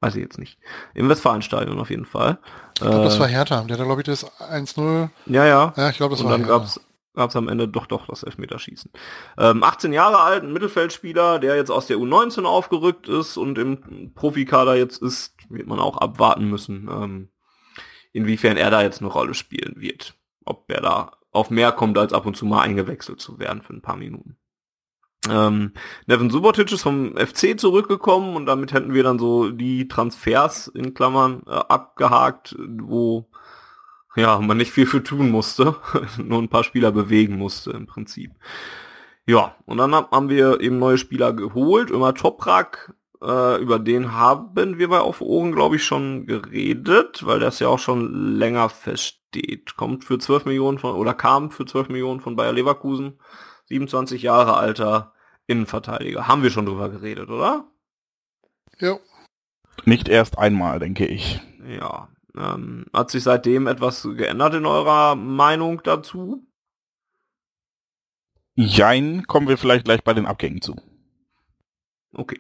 Weiß 0.02 0.16
ich 0.16 0.24
jetzt 0.24 0.40
nicht. 0.40 0.58
Im 0.94 1.08
Westfalenstadion 1.10 1.80
auf 1.80 1.90
jeden 1.92 2.06
Fall. 2.06 2.40
Ich 2.76 2.90
glaube, 2.90 3.06
das 3.06 3.18
Äh, 3.18 3.20
war 3.20 3.28
Hertha. 3.28 3.62
Der 3.64 3.78
hat, 3.78 3.86
glaube 3.86 4.02
ich, 4.02 4.06
das 4.06 4.26
1-0. 4.42 5.10
ja, 5.28 5.46
ja. 5.46 5.74
Ja, 5.78 5.90
ich 5.90 5.98
glaube, 5.98 6.16
das 6.16 6.22
und 6.22 6.26
war 6.26 6.32
dann 6.32 6.42
Hertha. 6.42 6.58
gab's 6.58 6.82
gab's 7.16 7.36
am 7.36 7.48
Ende 7.48 7.68
doch 7.68 7.88
doch 7.88 8.08
das 8.08 8.24
Elfmeterschießen. 8.24 8.92
Ähm, 9.38 9.64
18 9.64 9.94
Jahre 9.94 10.20
alt, 10.20 10.44
ein 10.44 10.54
Mittelfeldspieler, 10.54 11.40
der 11.40 11.56
jetzt 11.56 11.72
aus 11.72 11.88
der 11.88 11.98
U19 11.98 12.44
aufgerückt 12.44 13.08
ist 13.08 13.38
und 13.38 13.58
im 13.58 14.14
Profikader 14.14 14.76
jetzt 14.76 15.02
ist, 15.02 15.36
wird 15.50 15.68
man 15.68 15.80
auch 15.80 15.98
abwarten 15.98 16.50
müssen, 16.50 16.88
ähm, 16.92 17.30
inwiefern 18.14 18.58
er 18.58 18.70
da 18.70 18.82
jetzt 18.82 19.02
eine 19.02 19.12
Rolle 19.12 19.34
spielen 19.34 19.76
wird. 19.78 20.16
Ob 20.46 20.70
er 20.72 20.82
da 20.82 21.12
auf 21.32 21.50
mehr 21.50 21.72
kommt, 21.72 21.98
als 21.98 22.14
ab 22.14 22.26
und 22.26 22.38
zu 22.38 22.46
mal 22.46 22.62
eingewechselt 22.62 23.20
zu 23.20 23.40
werden 23.40 23.62
für 23.62 23.74
ein 23.74 23.82
paar 23.82 23.98
Minuten. 23.98 24.38
Ähm, 25.30 25.74
Nevin 26.06 26.30
Subotic 26.30 26.72
ist 26.72 26.84
vom 26.84 27.16
FC 27.18 27.60
zurückgekommen 27.60 28.36
und 28.36 28.46
damit 28.46 28.74
hätten 28.74 28.94
wir 28.94 29.04
dann 29.04 29.20
so 29.20 29.50
die 29.50 29.88
Transfers 29.88 30.68
in 30.68 30.94
Klammern 30.94 31.42
äh, 31.48 31.52
abgehakt, 31.52 32.56
wo 32.60 33.28
ja, 34.16 34.40
man 34.40 34.58
nicht 34.58 34.72
viel 34.72 34.86
für 34.86 35.04
tun 35.04 35.30
musste, 35.32 35.76
nur 36.18 36.42
ein 36.42 36.50
paar 36.50 36.64
Spieler 36.64 36.92
bewegen 36.92 37.38
musste 37.38 37.72
im 37.72 37.86
Prinzip. 37.86 38.32
Ja, 39.28 39.56
und 39.66 39.78
dann 39.78 39.94
hab- 39.96 40.12
haben 40.12 40.30
wir 40.30 40.62
eben 40.62 40.78
neue 40.80 40.98
Spieler 40.98 41.34
geholt. 41.34 41.90
Immer 41.90 42.14
Toprak, 42.14 42.94
äh, 43.24 43.60
über 43.62 43.80
den 43.80 44.14
haben 44.14 44.78
wir 44.78 44.88
bei 44.90 45.00
Auf 45.00 45.22
Ohren, 45.22 45.52
glaube 45.52 45.78
ich, 45.78 45.84
schon 45.84 46.28
geredet, 46.28 47.26
weil 47.26 47.40
das 47.40 47.60
ja 47.60 47.68
auch 47.68 47.80
schon 47.80 48.38
länger 48.38 48.70
feststeht. 48.70 49.76
Kommt 49.78 50.06
für 50.06 50.20
12 50.20 50.46
Millionen 50.46 50.78
von, 50.78 50.94
oder 50.96 51.14
kam 51.16 51.50
für 51.52 51.66
12 51.66 51.90
Millionen 51.90 52.22
von 52.22 52.36
Bayer 52.36 52.54
Leverkusen. 52.54 53.20
27 53.66 54.22
Jahre 54.22 54.56
alter 54.58 55.14
Innenverteidiger. 55.48 56.28
Haben 56.28 56.44
wir 56.44 56.52
schon 56.52 56.68
drüber 56.68 56.90
geredet, 56.90 57.30
oder? 57.30 57.66
Ja. 58.80 58.98
nicht 59.86 60.08
erst 60.08 60.38
einmal, 60.38 60.80
denke 60.80 61.06
ich. 61.08 61.42
Ja. 61.68 62.10
Ähm, 62.38 62.86
hat 62.94 63.12
sich 63.12 63.24
seitdem 63.24 63.68
etwas 63.68 64.08
geändert 64.16 64.54
in 64.56 64.66
eurer 64.66 65.16
Meinung 65.16 65.82
dazu? 65.84 66.46
Jein, 68.56 69.28
kommen 69.28 69.48
wir 69.48 69.58
vielleicht 69.58 69.86
gleich 69.86 70.04
bei 70.04 70.14
den 70.14 70.26
Abgängen 70.26 70.62
zu. 70.62 70.76
Okay. 72.14 72.40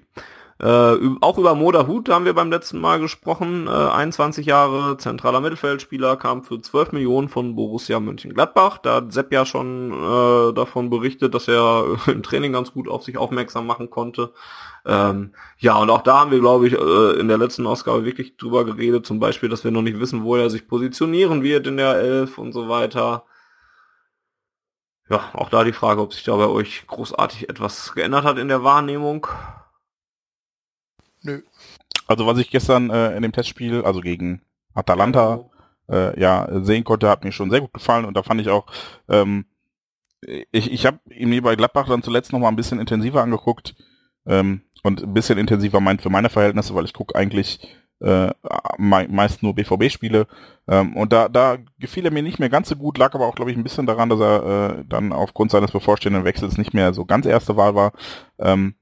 Äh, 0.58 0.96
auch 1.20 1.38
über 1.38 1.54
Moda 1.54 1.86
Hut 1.86 2.08
haben 2.08 2.24
wir 2.24 2.34
beim 2.34 2.50
letzten 2.50 2.80
Mal 2.80 3.02
gesprochen. 3.02 3.68
Äh, 3.68 3.72
21 3.72 4.46
Jahre, 4.46 4.96
zentraler 4.96 5.42
Mittelfeldspieler, 5.42 6.16
kam 6.16 6.44
für 6.46 6.62
12 6.62 6.94
Millionen 6.94 7.28
von 7.28 7.56
Borussia 7.56 8.00
Mönchengladbach. 8.00 8.78
Da 8.78 8.96
hat 8.96 9.12
Sepp 9.12 9.34
ja 9.34 9.46
schon 9.46 9.92
äh, 9.92 10.54
davon 10.54 10.90
berichtet, 10.90 11.34
dass 11.34 11.50
er 11.50 11.98
im 12.08 12.24
Training 12.24 12.54
ganz 12.54 12.72
gut 12.72 12.88
auf 12.88 13.04
sich 13.04 13.18
aufmerksam 13.18 13.68
machen 13.68 13.90
konnte. 13.90 14.32
Ähm, 14.86 15.34
ja, 15.58 15.78
und 15.78 15.90
auch 15.90 16.04
da 16.04 16.20
haben 16.20 16.32
wir, 16.32 16.40
glaube 16.40 16.68
ich, 16.68 16.74
äh, 16.74 17.20
in 17.20 17.28
der 17.28 17.40
letzten 17.40 17.66
Ausgabe 17.66 18.06
wirklich 18.06 18.38
drüber 18.38 18.66
geredet, 18.66 19.06
zum 19.06 19.20
Beispiel, 19.20 19.50
dass 19.50 19.64
wir 19.64 19.72
noch 19.72 19.82
nicht 19.82 20.00
wissen, 20.00 20.24
wo 20.24 20.36
er 20.36 20.50
sich 20.50 20.68
positionieren 20.68 21.42
wird 21.42 21.66
in 21.66 21.78
der 21.78 21.96
Elf 21.96 22.38
und 22.38 22.54
so 22.54 22.70
weiter. 22.70 23.26
Ja, 25.10 25.32
auch 25.34 25.50
da 25.50 25.64
die 25.64 25.74
Frage, 25.74 26.02
ob 26.02 26.14
sich 26.14 26.24
da 26.24 26.36
bei 26.36 26.48
euch 26.48 26.86
großartig 26.88 27.50
etwas 27.50 27.94
geändert 27.94 28.26
hat 28.26 28.38
in 28.38 28.48
der 28.48 28.64
Wahrnehmung. 28.64 29.28
Nö. 31.22 31.42
Also 32.08 32.28
was 32.28 32.38
ich 32.38 32.52
gestern 32.52 32.92
äh, 32.92 33.16
in 33.16 33.24
dem 33.24 33.32
Testspiel, 33.32 33.84
also 33.84 34.02
gegen 34.02 34.42
Atalanta, 34.76 35.50
äh, 35.90 36.20
ja, 36.20 36.48
sehen 36.64 36.84
konnte, 36.84 37.10
hat 37.10 37.24
mir 37.24 37.32
schon 37.32 37.50
sehr 37.50 37.62
gut 37.62 37.74
gefallen 37.74 38.06
und 38.06 38.16
da 38.16 38.22
fand 38.22 38.42
ich 38.42 38.50
auch, 38.50 38.68
ähm, 39.10 39.46
ich, 40.22 40.72
ich 40.72 40.86
habe 40.86 41.00
ihn 41.10 41.30
mir 41.30 41.42
bei 41.42 41.56
Gladbach 41.56 41.88
dann 41.88 42.04
zuletzt 42.04 42.32
noch 42.32 42.40
mal 42.40 42.50
ein 42.50 42.56
bisschen 42.56 42.80
intensiver 42.80 43.22
angeguckt 43.22 43.76
ähm, 44.26 44.62
und 44.86 45.02
ein 45.02 45.14
bisschen 45.14 45.40
intensiver 45.40 45.80
meint 45.80 46.02
für 46.04 46.12
meine 46.12 46.30
Verhältnisse, 46.30 46.76
weil 46.76 46.86
ich 46.86 46.94
gucke 46.94 47.16
eigentlich 47.16 47.60
äh, 48.02 48.30
meist 48.78 49.42
nur 49.42 49.56
BVB-Spiele 49.56 50.28
ähm, 50.68 50.96
und 50.96 51.12
da, 51.12 51.28
da 51.28 51.58
gefiel 51.80 52.06
er 52.06 52.12
mir 52.12 52.22
nicht 52.22 52.40
mehr 52.40 52.50
ganz 52.50 52.70
so 52.70 52.76
gut, 52.76 52.98
lag 52.98 53.16
aber 53.16 53.26
auch, 53.26 53.36
glaube 53.36 53.50
ich, 53.50 53.58
ein 53.58 53.64
bisschen 53.64 53.88
daran, 53.88 54.10
dass 54.10 54.20
er 54.20 54.44
äh, 54.80 54.86
dann 54.88 55.12
aufgrund 55.12 55.50
seines 55.50 55.72
bevorstehenden 55.72 56.24
Wechsels 56.24 56.58
nicht 56.58 56.74
mehr 56.74 56.94
so 56.94 57.06
ganz 57.06 57.26
erste 57.26 57.58
Wahl 57.58 57.74
war. 57.74 57.94
Ähm, 58.38 58.76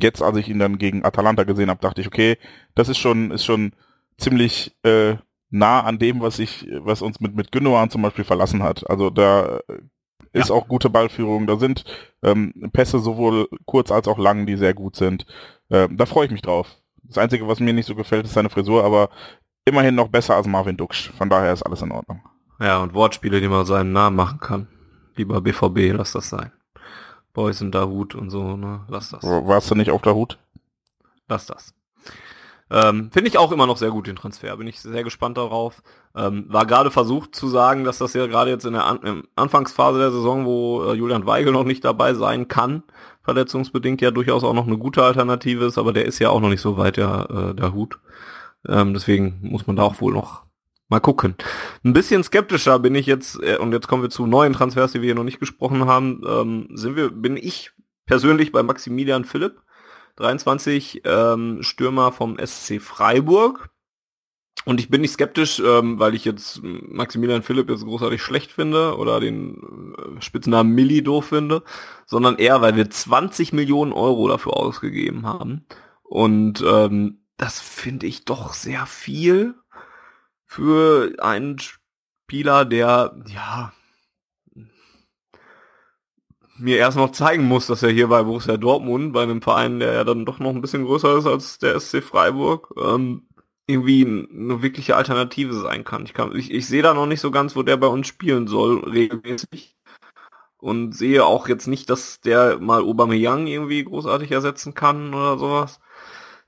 jetzt, 0.00 0.22
als 0.22 0.38
ich 0.38 0.48
ihn 0.48 0.58
dann 0.58 0.78
gegen 0.78 1.04
Atalanta 1.04 1.44
gesehen 1.44 1.68
habe, 1.68 1.80
dachte 1.82 2.00
ich, 2.00 2.06
okay, 2.06 2.38
das 2.74 2.88
ist 2.88 2.98
schon, 2.98 3.30
ist 3.30 3.44
schon 3.44 3.72
ziemlich 4.16 4.74
äh, 4.84 5.16
nah 5.50 5.82
an 5.82 5.98
dem, 5.98 6.20
was 6.20 6.38
ich, 6.38 6.66
was 6.78 7.02
uns 7.02 7.20
mit, 7.20 7.34
mit 7.36 7.52
Gündogan 7.52 7.90
zum 7.90 8.00
Beispiel 8.00 8.24
verlassen 8.24 8.62
hat. 8.62 8.88
Also 8.88 9.10
da 9.10 9.60
ist 10.36 10.50
ja. 10.50 10.54
auch 10.54 10.68
gute 10.68 10.90
Ballführung, 10.90 11.46
da 11.46 11.56
sind 11.56 11.84
ähm, 12.22 12.52
Pässe 12.72 12.98
sowohl 12.98 13.48
kurz 13.64 13.90
als 13.90 14.08
auch 14.08 14.18
lang, 14.18 14.46
die 14.46 14.56
sehr 14.56 14.74
gut 14.74 14.96
sind. 14.96 15.26
Ähm, 15.70 15.96
da 15.96 16.06
freue 16.06 16.26
ich 16.26 16.32
mich 16.32 16.42
drauf. 16.42 16.76
Das 17.02 17.18
Einzige, 17.18 17.46
was 17.48 17.60
mir 17.60 17.72
nicht 17.72 17.86
so 17.86 17.94
gefällt, 17.94 18.26
ist 18.26 18.34
seine 18.34 18.50
Frisur, 18.50 18.84
aber 18.84 19.10
immerhin 19.64 19.94
noch 19.94 20.08
besser 20.08 20.36
als 20.36 20.46
Marvin 20.46 20.76
Duksch. 20.76 21.10
Von 21.16 21.30
daher 21.30 21.52
ist 21.52 21.62
alles 21.62 21.82
in 21.82 21.92
Ordnung. 21.92 22.20
Ja, 22.60 22.78
und 22.82 22.94
Wortspiele, 22.94 23.40
die 23.40 23.48
man 23.48 23.66
seinen 23.66 23.92
Namen 23.92 24.16
machen 24.16 24.40
kann. 24.40 24.68
Lieber 25.14 25.40
BVB, 25.40 25.92
lass 25.96 26.12
das 26.12 26.28
sein. 26.28 26.52
Boys 27.32 27.60
in 27.60 27.70
Dahut 27.70 28.14
und 28.14 28.30
so, 28.30 28.56
ne? 28.56 28.84
Lass 28.88 29.10
das. 29.10 29.22
Warst 29.22 29.70
du 29.70 29.74
nicht 29.74 29.90
auf 29.90 30.02
Dahut? 30.02 30.38
Lass 31.28 31.46
das. 31.46 31.74
Ähm, 32.70 33.10
Finde 33.12 33.28
ich 33.28 33.38
auch 33.38 33.52
immer 33.52 33.66
noch 33.66 33.76
sehr 33.76 33.90
gut, 33.90 34.06
den 34.06 34.16
Transfer. 34.16 34.56
Bin 34.56 34.66
ich 34.66 34.80
sehr 34.80 35.04
gespannt 35.04 35.38
darauf. 35.38 35.82
Ähm, 36.14 36.46
war 36.48 36.66
gerade 36.66 36.90
versucht 36.90 37.34
zu 37.34 37.48
sagen, 37.48 37.84
dass 37.84 37.98
das 37.98 38.14
ja 38.14 38.26
gerade 38.26 38.50
jetzt 38.50 38.66
in 38.66 38.72
der 38.72 38.86
An 38.86 39.22
Anfangsphase 39.36 39.98
der 39.98 40.10
Saison, 40.10 40.46
wo 40.46 40.84
äh, 40.84 40.94
Julian 40.94 41.26
Weigel 41.26 41.52
noch 41.52 41.64
nicht 41.64 41.84
dabei 41.84 42.14
sein 42.14 42.48
kann, 42.48 42.82
verletzungsbedingt 43.22 44.00
ja 44.00 44.10
durchaus 44.10 44.42
auch 44.42 44.54
noch 44.54 44.66
eine 44.66 44.78
gute 44.78 45.04
Alternative 45.04 45.64
ist, 45.64 45.78
aber 45.78 45.92
der 45.92 46.06
ist 46.06 46.18
ja 46.18 46.30
auch 46.30 46.40
noch 46.40 46.48
nicht 46.48 46.60
so 46.60 46.76
weit, 46.76 46.96
der, 46.96 47.28
äh, 47.30 47.54
der 47.54 47.72
Hut. 47.72 48.00
Ähm, 48.66 48.94
deswegen 48.94 49.38
muss 49.42 49.66
man 49.66 49.76
da 49.76 49.84
auch 49.84 50.00
wohl 50.00 50.12
noch 50.12 50.46
Mal 50.88 51.00
gucken. 51.00 51.34
Ein 51.84 51.94
bisschen 51.94 52.22
skeptischer 52.22 52.78
bin 52.78 52.94
ich 52.94 53.06
jetzt, 53.06 53.42
äh, 53.42 53.56
und 53.56 53.72
jetzt 53.72 53.88
kommen 53.88 54.02
wir 54.02 54.10
zu 54.10 54.24
neuen 54.24 54.52
Transfers, 54.52 54.92
die 54.92 55.00
wir 55.00 55.06
hier 55.06 55.16
noch 55.16 55.24
nicht 55.24 55.40
gesprochen 55.40 55.86
haben, 55.86 56.22
ähm, 56.24 56.68
sind 56.74 56.94
wir, 56.94 57.10
bin 57.10 57.36
ich 57.36 57.72
persönlich 58.06 58.52
bei 58.52 58.62
Maximilian 58.62 59.24
Philipp, 59.24 59.60
23 60.16 61.02
ähm, 61.04 61.62
Stürmer 61.62 62.12
vom 62.12 62.36
SC 62.38 62.80
Freiburg. 62.80 63.70
Und 64.64 64.80
ich 64.80 64.88
bin 64.88 65.02
nicht 65.02 65.12
skeptisch, 65.12 65.60
ähm, 65.60 65.98
weil 66.00 66.14
ich 66.14 66.24
jetzt 66.24 66.60
Maximilian 66.62 67.42
Philipp 67.42 67.70
jetzt 67.70 67.84
großartig 67.84 68.20
schlecht 68.20 68.50
finde 68.50 68.96
oder 68.96 69.20
den 69.20 69.94
äh, 69.96 70.20
Spitznamen 70.20 70.74
Milli 70.74 71.02
doof 71.02 71.26
finde, 71.26 71.62
sondern 72.04 72.36
eher, 72.36 72.62
weil 72.62 72.74
wir 72.74 72.90
20 72.90 73.52
Millionen 73.52 73.92
Euro 73.92 74.26
dafür 74.26 74.56
ausgegeben 74.56 75.24
haben. 75.24 75.66
Und 76.02 76.64
ähm, 76.66 77.20
das 77.36 77.60
finde 77.60 78.06
ich 78.06 78.24
doch 78.24 78.54
sehr 78.54 78.86
viel 78.86 79.54
für 80.46 81.12
einen 81.18 81.58
Spieler, 81.58 82.64
der, 82.64 83.14
ja, 83.28 83.72
mir 86.58 86.78
erst 86.78 86.96
noch 86.96 87.12
zeigen 87.12 87.44
muss, 87.44 87.66
dass 87.66 87.82
er 87.82 87.90
hier 87.90 88.08
bei 88.08 88.22
Borussia 88.22 88.56
Dortmund, 88.56 89.12
bei 89.12 89.22
einem 89.22 89.42
Verein, 89.42 89.80
der 89.80 89.92
ja 89.92 90.04
dann 90.04 90.24
doch 90.24 90.38
noch 90.38 90.50
ein 90.50 90.60
bisschen 90.60 90.84
größer 90.84 91.18
ist 91.18 91.26
als 91.26 91.58
der 91.58 91.78
SC 91.78 92.02
Freiburg, 92.02 92.72
ähm, 92.82 93.26
irgendwie 93.66 94.04
eine 94.04 94.62
wirkliche 94.62 94.96
Alternative 94.96 95.54
sein 95.54 95.84
kann. 95.84 96.04
Ich, 96.04 96.14
kann 96.14 96.34
ich, 96.36 96.52
ich 96.52 96.66
sehe 96.66 96.82
da 96.82 96.94
noch 96.94 97.06
nicht 97.06 97.20
so 97.20 97.30
ganz, 97.30 97.56
wo 97.56 97.62
der 97.62 97.76
bei 97.76 97.88
uns 97.88 98.06
spielen 98.06 98.46
soll, 98.46 98.78
regelmäßig. 98.84 99.76
Und 100.58 100.94
sehe 100.94 101.24
auch 101.24 101.48
jetzt 101.48 101.66
nicht, 101.66 101.90
dass 101.90 102.20
der 102.20 102.58
mal 102.60 102.82
Aubameyang 102.82 103.46
irgendwie 103.46 103.84
großartig 103.84 104.32
ersetzen 104.32 104.74
kann 104.74 105.14
oder 105.14 105.38
sowas 105.38 105.80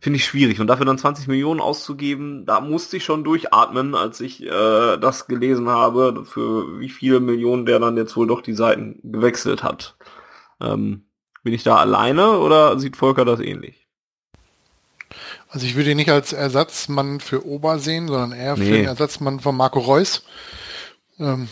finde 0.00 0.18
ich 0.18 0.24
schwierig. 0.24 0.60
Und 0.60 0.68
dafür 0.68 0.86
dann 0.86 0.98
20 0.98 1.26
Millionen 1.28 1.60
auszugeben, 1.60 2.46
da 2.46 2.60
musste 2.60 2.96
ich 2.96 3.04
schon 3.04 3.24
durchatmen, 3.24 3.94
als 3.94 4.20
ich 4.20 4.44
äh, 4.44 4.96
das 4.96 5.26
gelesen 5.26 5.68
habe, 5.68 6.24
für 6.24 6.78
wie 6.78 6.88
viele 6.88 7.20
Millionen 7.20 7.66
der 7.66 7.78
dann 7.78 7.96
jetzt 7.96 8.16
wohl 8.16 8.26
doch 8.26 8.42
die 8.42 8.54
Seiten 8.54 9.00
gewechselt 9.02 9.62
hat. 9.62 9.96
Ähm, 10.60 11.04
bin 11.42 11.54
ich 11.54 11.62
da 11.62 11.76
alleine 11.76 12.38
oder 12.38 12.78
sieht 12.78 12.96
Volker 12.96 13.24
das 13.24 13.40
ähnlich? 13.40 13.86
Also 15.48 15.66
ich 15.66 15.76
würde 15.76 15.90
ihn 15.90 15.96
nicht 15.96 16.10
als 16.10 16.32
Ersatzmann 16.32 17.20
für 17.20 17.46
Ober 17.46 17.78
sehen, 17.78 18.08
sondern 18.08 18.32
eher 18.32 18.56
nee. 18.56 18.64
für 18.66 18.72
den 18.72 18.84
Ersatzmann 18.84 19.40
von 19.40 19.56
Marco 19.56 19.78
Reus. 19.78 20.24
Ähm, 21.18 21.48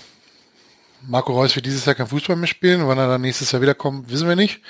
Marco 1.08 1.32
Reus 1.32 1.56
wird 1.56 1.66
dieses 1.66 1.84
Jahr 1.84 1.94
kein 1.94 2.08
Fußball 2.08 2.36
mehr 2.36 2.46
spielen. 2.46 2.86
Wann 2.86 2.98
er 2.98 3.08
dann 3.08 3.22
nächstes 3.22 3.52
Jahr 3.52 3.62
wiederkommt, 3.62 4.10
wissen 4.10 4.28
wir 4.28 4.36
nicht. 4.36 4.60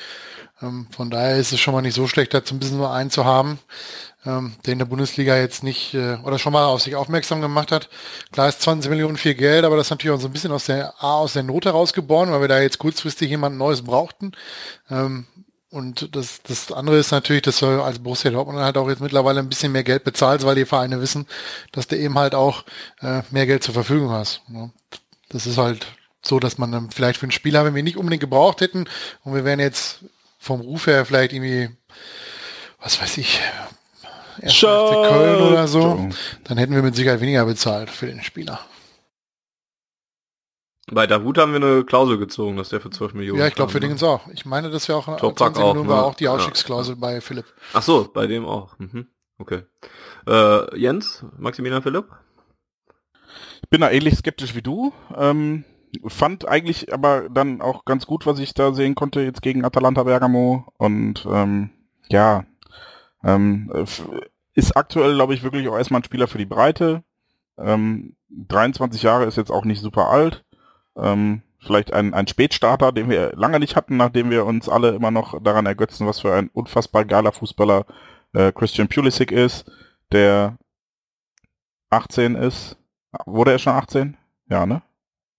Ähm, 0.62 0.86
von 0.90 1.11
daher 1.11 1.36
ist 1.36 1.52
es 1.52 1.61
schon 1.61 1.74
mal 1.74 1.82
nicht 1.82 1.94
so 1.94 2.07
schlecht, 2.07 2.32
dazu 2.32 2.54
ein 2.54 2.59
bisschen 2.59 2.78
nur 2.78 2.92
einen 2.92 3.11
zu 3.11 3.24
haben, 3.24 3.59
ähm, 4.24 4.54
der 4.64 4.72
in 4.72 4.78
der 4.78 4.86
Bundesliga 4.86 5.36
jetzt 5.36 5.62
nicht 5.62 5.94
äh, 5.94 6.16
oder 6.24 6.38
schon 6.38 6.52
mal 6.52 6.64
auf 6.64 6.82
sich 6.82 6.96
aufmerksam 6.96 7.40
gemacht 7.40 7.72
hat. 7.72 7.88
Klar 8.32 8.48
ist 8.48 8.62
20 8.62 8.90
Millionen 8.90 9.16
viel 9.16 9.34
Geld, 9.34 9.64
aber 9.64 9.76
das 9.76 9.88
ist 9.88 9.90
natürlich 9.90 10.16
auch 10.16 10.20
so 10.20 10.28
ein 10.28 10.32
bisschen 10.32 10.52
aus 10.52 10.64
der 10.66 10.94
A, 11.02 11.16
aus 11.16 11.34
der 11.34 11.42
Not 11.42 11.66
herausgeboren, 11.66 12.30
weil 12.32 12.40
wir 12.40 12.48
da 12.48 12.61
jetzt 12.61 12.78
kurzfristig 12.78 13.28
jemand 13.28 13.59
Neues 13.59 13.82
brauchten. 13.82 14.32
Ähm, 14.90 15.26
und 15.68 16.14
das, 16.16 16.42
das 16.42 16.72
andere 16.72 16.96
ist 16.96 17.11
natürlich, 17.11 17.42
dass 17.42 17.59
du 17.59 17.82
als 17.82 17.98
Borussia 17.98 18.30
Dortmund 18.30 18.61
halt 18.61 18.78
auch 18.78 18.88
jetzt 18.88 19.02
mittlerweile 19.02 19.40
ein 19.40 19.48
bisschen 19.48 19.72
mehr 19.72 19.84
Geld 19.84 20.04
bezahlst, 20.04 20.46
weil 20.46 20.54
die 20.54 20.64
Vereine 20.64 21.02
wissen, 21.02 21.26
dass 21.72 21.86
du 21.86 21.98
eben 21.98 22.18
halt 22.18 22.34
auch 22.34 22.64
äh, 23.00 23.22
mehr 23.30 23.46
Geld 23.46 23.62
zur 23.62 23.74
Verfügung 23.74 24.11
hast. 24.11 24.48
Ne? 24.48 24.70
Das 25.28 25.46
ist 25.46 25.59
halt 25.59 25.86
so, 26.22 26.40
dass 26.40 26.57
man 26.57 26.72
dann 26.72 26.90
vielleicht 26.90 27.18
für 27.18 27.24
einen 27.24 27.32
Spieler, 27.32 27.64
wenn 27.64 27.74
wir 27.74 27.82
nicht 27.82 27.96
unbedingt 27.96 28.20
gebraucht 28.20 28.61
hätten 28.61 28.88
und 29.24 29.34
wir 29.34 29.44
wären 29.44 29.61
jetzt 29.61 30.00
vom 30.47 30.61
Ruf 30.61 30.86
her 30.86 31.05
vielleicht 31.05 31.32
irgendwie, 31.32 31.68
was 32.80 33.01
weiß 33.01 33.18
ich, 33.18 33.40
Köln 34.40 35.42
oder 35.42 35.66
so, 35.66 36.09
dann 36.44 36.59
hätten 36.59 36.74
wir 36.74 36.82
mit 36.82 36.94
Sicherheit 36.94 37.20
weniger 37.20 37.44
bezahlt 37.44 37.90
für 37.90 38.07
den 38.07 38.22
Spieler. 38.22 38.61
Bei 40.88 41.09
Davut 41.09 41.38
haben 41.38 41.53
wir 41.53 41.57
eine 41.57 41.84
Klausel 41.84 42.16
gezogen, 42.16 42.57
dass 42.57 42.68
der 42.68 42.80
für 42.80 42.90
12 42.90 43.14
Millionen. 43.14 43.40
Ja, 43.40 43.49
ich 43.49 43.55
glaube 43.55 43.72
für 43.72 43.80
ne? 43.80 43.88
den 43.88 44.03
auch. 44.07 44.28
Ich 44.28 44.47
meine, 44.47 44.70
das 44.70 44.89
wäre 44.89 44.98
auch, 44.98 45.35
20 45.35 45.62
auch, 45.62 45.74
ne? 45.74 45.89
war 45.89 46.05
auch 46.05 46.14
die 46.14 46.28
Ausstiegsklausel 46.28 46.94
ja. 46.94 47.01
bei 47.01 47.20
Philipp. 47.20 47.47
Ach 47.73 47.82
so, 47.82 48.09
bei 48.12 48.28
dem 48.28 48.44
auch. 48.44 48.78
Mhm. 48.78 49.09
Okay. 49.39 49.62
Äh, 50.28 50.78
Jens, 50.78 51.24
Maximilian 51.39 51.82
Philipp? 51.82 52.06
Ich 53.62 53.68
bin 53.68 53.81
da 53.81 53.90
ähnlich 53.90 54.16
skeptisch 54.16 54.55
wie 54.55 54.62
du. 54.62 54.93
Ähm, 55.16 55.64
fand 56.06 56.48
eigentlich 56.48 56.93
aber 56.93 57.28
dann 57.28 57.60
auch 57.60 57.85
ganz 57.85 58.06
gut, 58.06 58.27
was 58.27 58.39
ich 58.39 58.55
da 58.55 58.73
sehen 58.73 58.94
konnte 58.94 59.20
jetzt 59.20 59.43
gegen 59.43 59.64
Atalanta 59.64 60.02
Bergamo 60.05 60.73
und 60.78 61.27
ähm, 61.31 61.70
ja, 62.09 62.44
ähm, 63.24 63.70
ist 64.55 64.77
aktuell, 64.77 65.14
glaube 65.14 65.35
ich, 65.35 65.43
wirklich 65.43 65.68
auch 65.68 65.77
erstmal 65.77 66.01
ein 66.01 66.05
Spieler 66.05 66.28
für 66.28 66.39
die 66.39 66.47
Breite. 66.47 67.02
Ähm, 67.59 68.16
23 68.31 69.02
Jahre 69.02 69.24
ist 69.24 69.36
jetzt 69.36 69.51
auch 69.51 69.64
nicht 69.64 69.81
super 69.81 70.09
alt. 70.09 70.44
Ähm, 70.97 71.43
vielleicht 71.59 71.93
ein, 71.93 72.14
ein 72.14 72.27
Spätstarter, 72.27 72.93
den 72.93 73.10
wir 73.10 73.32
lange 73.35 73.59
nicht 73.59 73.77
hatten, 73.77 73.97
nachdem 73.97 74.31
wir 74.31 74.47
uns 74.47 74.68
alle 74.68 74.90
immer 74.90 75.10
noch 75.10 75.43
daran 75.43 75.66
ergötzen, 75.66 76.06
was 76.06 76.20
für 76.20 76.35
ein 76.35 76.48
unfassbar 76.52 77.05
geiler 77.05 77.32
Fußballer 77.32 77.85
äh, 78.32 78.52
Christian 78.52 78.89
Pulisic 78.89 79.32
ist, 79.32 79.70
der 80.12 80.56
18 81.90 82.35
ist. 82.35 82.77
Wurde 83.24 83.52
er 83.52 83.59
schon 83.59 83.73
18? 83.74 84.16
Ja, 84.48 84.66
ne? 84.66 84.82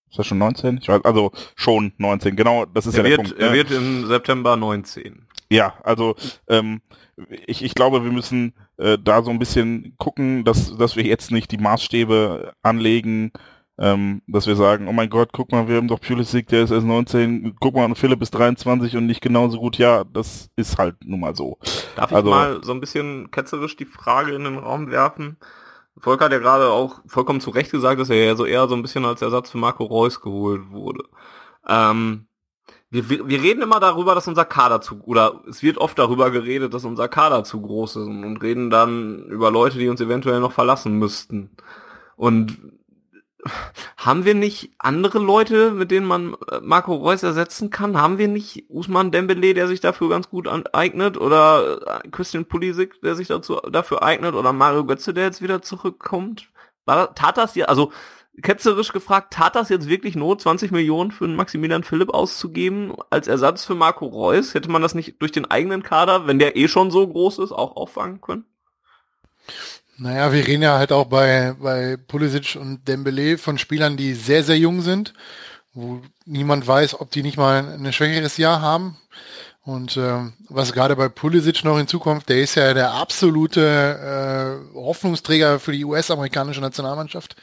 Ist 0.09 0.19
das 0.19 0.27
schon 0.27 0.37
19? 0.37 0.77
Ich 0.81 0.87
weiß, 0.87 1.03
also 1.03 1.31
schon 1.55 1.93
19, 1.97 2.35
genau, 2.35 2.65
das 2.65 2.87
ist 2.87 2.97
er 2.97 3.03
ja 3.03 3.09
wird, 3.09 3.19
der 3.19 3.23
Punkt. 3.23 3.39
Er 3.39 3.49
ne? 3.51 3.55
wird 3.55 3.71
im 3.71 4.05
September 4.07 4.55
19. 4.55 5.27
Ja, 5.49 5.73
also 5.83 6.15
ähm, 6.47 6.81
ich, 7.45 7.63
ich 7.63 7.73
glaube, 7.73 8.03
wir 8.03 8.11
müssen 8.11 8.53
äh, 8.77 8.97
da 9.01 9.21
so 9.23 9.31
ein 9.31 9.39
bisschen 9.39 9.95
gucken, 9.97 10.43
dass, 10.43 10.75
dass 10.77 10.95
wir 10.95 11.03
jetzt 11.03 11.31
nicht 11.31 11.51
die 11.51 11.57
Maßstäbe 11.57 12.53
anlegen, 12.61 13.31
ähm, 13.79 14.21
dass 14.27 14.47
wir 14.47 14.55
sagen, 14.55 14.87
oh 14.87 14.93
mein 14.93 15.09
Gott, 15.09 15.29
guck 15.33 15.51
mal, 15.51 15.67
wir 15.67 15.77
haben 15.77 15.87
doch 15.87 16.01
Pulisic, 16.01 16.47
der 16.47 16.63
ist 16.63 16.71
erst 16.71 16.85
19, 16.85 17.55
guck 17.59 17.75
mal, 17.75 17.93
Philipp 17.95 18.21
ist 18.21 18.31
23 18.31 18.97
und 18.97 19.05
nicht 19.05 19.21
genauso 19.21 19.59
gut. 19.59 19.77
Ja, 19.77 20.03
das 20.03 20.49
ist 20.55 20.77
halt 20.77 20.95
nun 21.05 21.19
mal 21.19 21.35
so. 21.35 21.57
Darf 21.95 22.11
Also- 22.11 22.29
ich 22.29 22.35
mal 22.35 22.63
so 22.63 22.71
ein 22.71 22.79
bisschen 22.79 23.29
ketzerisch 23.31 23.75
die 23.75 23.85
Frage 23.85 24.33
in 24.33 24.43
den 24.43 24.57
Raum 24.57 24.89
werfen? 24.89 25.37
Volker 25.99 26.25
hat 26.25 26.31
ja 26.31 26.39
gerade 26.39 26.69
auch 26.69 27.01
vollkommen 27.07 27.41
zu 27.41 27.49
Recht 27.49 27.71
gesagt, 27.71 27.99
dass 27.99 28.09
er 28.09 28.23
ja 28.23 28.35
so 28.35 28.45
eher 28.45 28.67
so 28.67 28.75
ein 28.75 28.81
bisschen 28.81 29.05
als 29.05 29.21
Ersatz 29.21 29.51
für 29.51 29.57
Marco 29.57 29.83
Reus 29.83 30.21
geholt 30.21 30.69
wurde. 30.69 31.03
Ähm, 31.67 32.27
wir, 32.89 33.09
wir 33.09 33.41
reden 33.41 33.61
immer 33.61 33.79
darüber, 33.79 34.15
dass 34.15 34.27
unser 34.27 34.45
Kader 34.45 34.79
zu, 34.81 35.01
oder 35.03 35.41
es 35.49 35.61
wird 35.61 35.77
oft 35.77 35.99
darüber 35.99 36.31
geredet, 36.31 36.73
dass 36.73 36.85
unser 36.85 37.07
Kader 37.09 37.43
zu 37.43 37.61
groß 37.61 37.97
ist 37.97 38.07
und, 38.07 38.23
und 38.23 38.37
reden 38.41 38.69
dann 38.69 39.25
über 39.25 39.51
Leute, 39.51 39.77
die 39.77 39.89
uns 39.89 39.99
eventuell 39.99 40.39
noch 40.39 40.53
verlassen 40.53 40.97
müssten. 40.97 41.51
Und 42.15 42.57
haben 43.97 44.25
wir 44.25 44.33
nicht 44.33 44.71
andere 44.79 45.19
Leute, 45.19 45.71
mit 45.71 45.91
denen 45.91 46.05
man 46.05 46.35
äh, 46.51 46.59
Marco 46.61 46.93
Reus 46.95 47.23
ersetzen 47.23 47.69
kann? 47.69 47.99
Haben 47.99 48.17
wir 48.17 48.27
nicht 48.27 48.69
Usman 48.69 49.11
Dembele, 49.11 49.53
der 49.53 49.67
sich 49.67 49.79
dafür 49.79 50.09
ganz 50.09 50.29
gut 50.29 50.47
eignet? 50.73 51.17
Oder 51.17 52.01
äh, 52.03 52.09
Christian 52.09 52.45
Pulisic, 52.45 53.01
der 53.01 53.15
sich 53.15 53.27
dazu, 53.27 53.55
dafür 53.71 54.03
eignet? 54.03 54.35
Oder 54.35 54.53
Mario 54.53 54.85
Götze, 54.85 55.13
der 55.13 55.25
jetzt 55.25 55.41
wieder 55.41 55.61
zurückkommt? 55.61 56.49
War, 56.85 57.13
tat 57.15 57.37
das 57.37 57.55
ja, 57.55 57.65
also 57.65 57.91
ketzerisch 58.41 58.93
gefragt, 58.93 59.33
tat 59.33 59.55
das 59.55 59.69
jetzt 59.69 59.89
wirklich 59.89 60.15
Not, 60.15 60.41
20 60.41 60.71
Millionen 60.71 61.11
für 61.11 61.25
einen 61.25 61.35
Maximilian 61.35 61.83
Philipp 61.83 62.13
auszugeben 62.13 62.93
als 63.09 63.27
Ersatz 63.27 63.65
für 63.65 63.75
Marco 63.75 64.05
Reus? 64.05 64.53
Hätte 64.53 64.69
man 64.69 64.81
das 64.81 64.95
nicht 64.95 65.21
durch 65.21 65.31
den 65.31 65.49
eigenen 65.49 65.83
Kader, 65.83 66.27
wenn 66.27 66.39
der 66.39 66.55
eh 66.55 66.67
schon 66.67 66.91
so 66.91 67.07
groß 67.07 67.39
ist, 67.39 67.51
auch 67.51 67.75
auffangen 67.75 68.21
können? 68.21 68.45
Naja, 69.99 70.31
wir 70.31 70.45
reden 70.45 70.61
ja 70.61 70.77
halt 70.77 70.91
auch 70.91 71.05
bei, 71.05 71.55
bei 71.59 71.97
Pulisic 71.97 72.55
und 72.55 72.87
Dembele 72.87 73.37
von 73.39 73.57
Spielern, 73.57 73.97
die 73.97 74.13
sehr, 74.13 74.43
sehr 74.43 74.57
jung 74.57 74.81
sind, 74.81 75.13
wo 75.73 76.01
niemand 76.25 76.67
weiß, 76.67 77.01
ob 77.01 77.09
die 77.09 77.23
nicht 77.23 77.37
mal 77.37 77.65
ein 77.67 77.91
schwächeres 77.91 78.37
Jahr 78.37 78.61
haben. 78.61 78.97
Und 79.67 79.97
ähm, 79.97 80.31
was 80.47 80.71
gerade 80.71 80.95
bei 80.95 81.09
Pulisic 81.09 81.65
noch 81.65 81.75
hinzukommt, 81.75 82.29
der 82.29 82.39
ist 82.39 82.55
ja 82.55 82.73
der 82.73 82.93
absolute 82.93 84.63
äh, 84.73 84.77
Hoffnungsträger 84.77 85.59
für 85.59 85.73
die 85.73 85.83
US-amerikanische 85.83 86.61
Nationalmannschaft. 86.61 87.35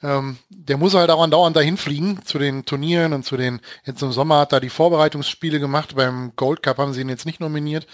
Ähm, 0.00 0.38
der 0.48 0.76
muss 0.76 0.94
halt 0.94 1.10
auch 1.10 1.20
andauernd 1.20 1.56
dahin 1.56 1.76
fliegen 1.76 2.20
zu 2.24 2.38
den 2.38 2.66
Turnieren 2.66 3.12
und 3.14 3.24
zu 3.24 3.36
den, 3.36 3.60
jetzt 3.84 4.00
im 4.00 4.12
Sommer 4.12 4.38
hat 4.38 4.52
er 4.52 4.60
die 4.60 4.68
Vorbereitungsspiele 4.68 5.58
gemacht, 5.58 5.96
beim 5.96 6.36
Gold 6.36 6.62
Cup 6.62 6.78
haben 6.78 6.92
sie 6.92 7.00
ihn 7.00 7.08
jetzt 7.08 7.26
nicht 7.26 7.40
nominiert. 7.40 7.88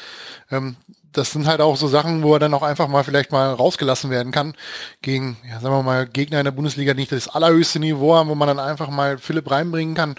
Ähm, 0.51 0.77
das 1.11 1.33
sind 1.33 1.47
halt 1.47 1.63
auch 1.63 1.79
so 1.79 1.89
Sachen, 1.89 2.23
wo 2.23 2.35
er 2.35 2.41
dann 2.41 2.53
auch 2.53 2.63
einfach 2.63 2.89
mal 2.89 3.05
vielleicht 3.05 3.33
mal 3.33 3.55
rausgelassen 3.55 4.11
werden 4.11 4.33
kann 4.33 4.55
gegen, 5.01 5.39
ja, 5.49 5.61
sagen 5.61 5.75
wir 5.75 5.83
mal, 5.83 6.07
Gegner 6.07 6.41
in 6.41 6.45
der 6.45 6.53
Bundesliga, 6.53 6.93
die 6.93 7.01
nicht 7.01 7.13
das 7.13 7.29
allerhöchste 7.29 7.79
Niveau 7.79 8.15
haben, 8.17 8.29
wo 8.29 8.35
man 8.35 8.49
dann 8.49 8.59
einfach 8.59 8.91
mal 8.91 9.17
Philipp 9.17 9.51
reinbringen 9.51 9.95
kann 9.95 10.17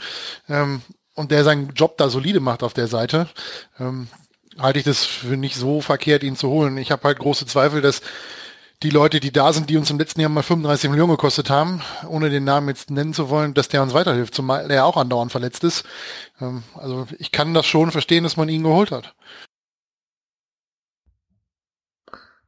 ähm, 0.50 0.82
und 1.16 1.32
der 1.32 1.44
seinen 1.44 1.70
Job 1.74 1.98
da 1.98 2.10
solide 2.10 2.40
macht 2.40 2.64
auf 2.64 2.74
der 2.74 2.88
Seite. 2.88 3.28
Ähm, 3.80 4.08
halte 4.60 4.80
ich 4.80 4.86
das 4.86 5.06
für 5.06 5.38
nicht 5.38 5.56
so 5.56 5.82
verkehrt, 5.82 6.24
ihn 6.24 6.36
zu 6.36 6.50
holen. 6.50 6.78
Ich 6.78 6.92
habe 6.92 7.04
halt 7.04 7.20
große 7.20 7.46
Zweifel, 7.46 7.82
dass 7.82 8.02
die 8.84 8.90
Leute, 8.90 9.20
die 9.22 9.32
da 9.32 9.54
sind, 9.54 9.70
die 9.70 9.78
uns 9.78 9.90
im 9.92 9.98
letzten 10.00 10.20
Jahr 10.20 10.30
mal 10.30 10.44
35 10.44 10.90
Millionen 10.90 11.12
gekostet 11.12 11.50
haben, 11.50 11.82
ohne 12.08 12.30
den 12.30 12.44
Namen 12.44 12.68
jetzt 12.68 12.92
nennen 12.92 13.14
zu 13.14 13.30
wollen, 13.30 13.54
dass 13.54 13.70
der 13.70 13.82
uns 13.82 13.94
weiterhilft, 13.94 14.36
zumal 14.36 14.68
der 14.68 14.86
auch 14.86 14.98
andauernd 14.98 15.32
verletzt 15.32 15.64
ist. 15.64 15.86
Ähm, 16.42 16.64
also 16.76 17.08
ich 17.18 17.32
kann 17.32 17.54
das 17.54 17.66
schon 17.66 17.92
verstehen, 17.92 18.24
dass 18.26 18.38
man 18.38 18.50
ihn 18.50 18.64
geholt 18.64 18.92
hat. 18.92 19.14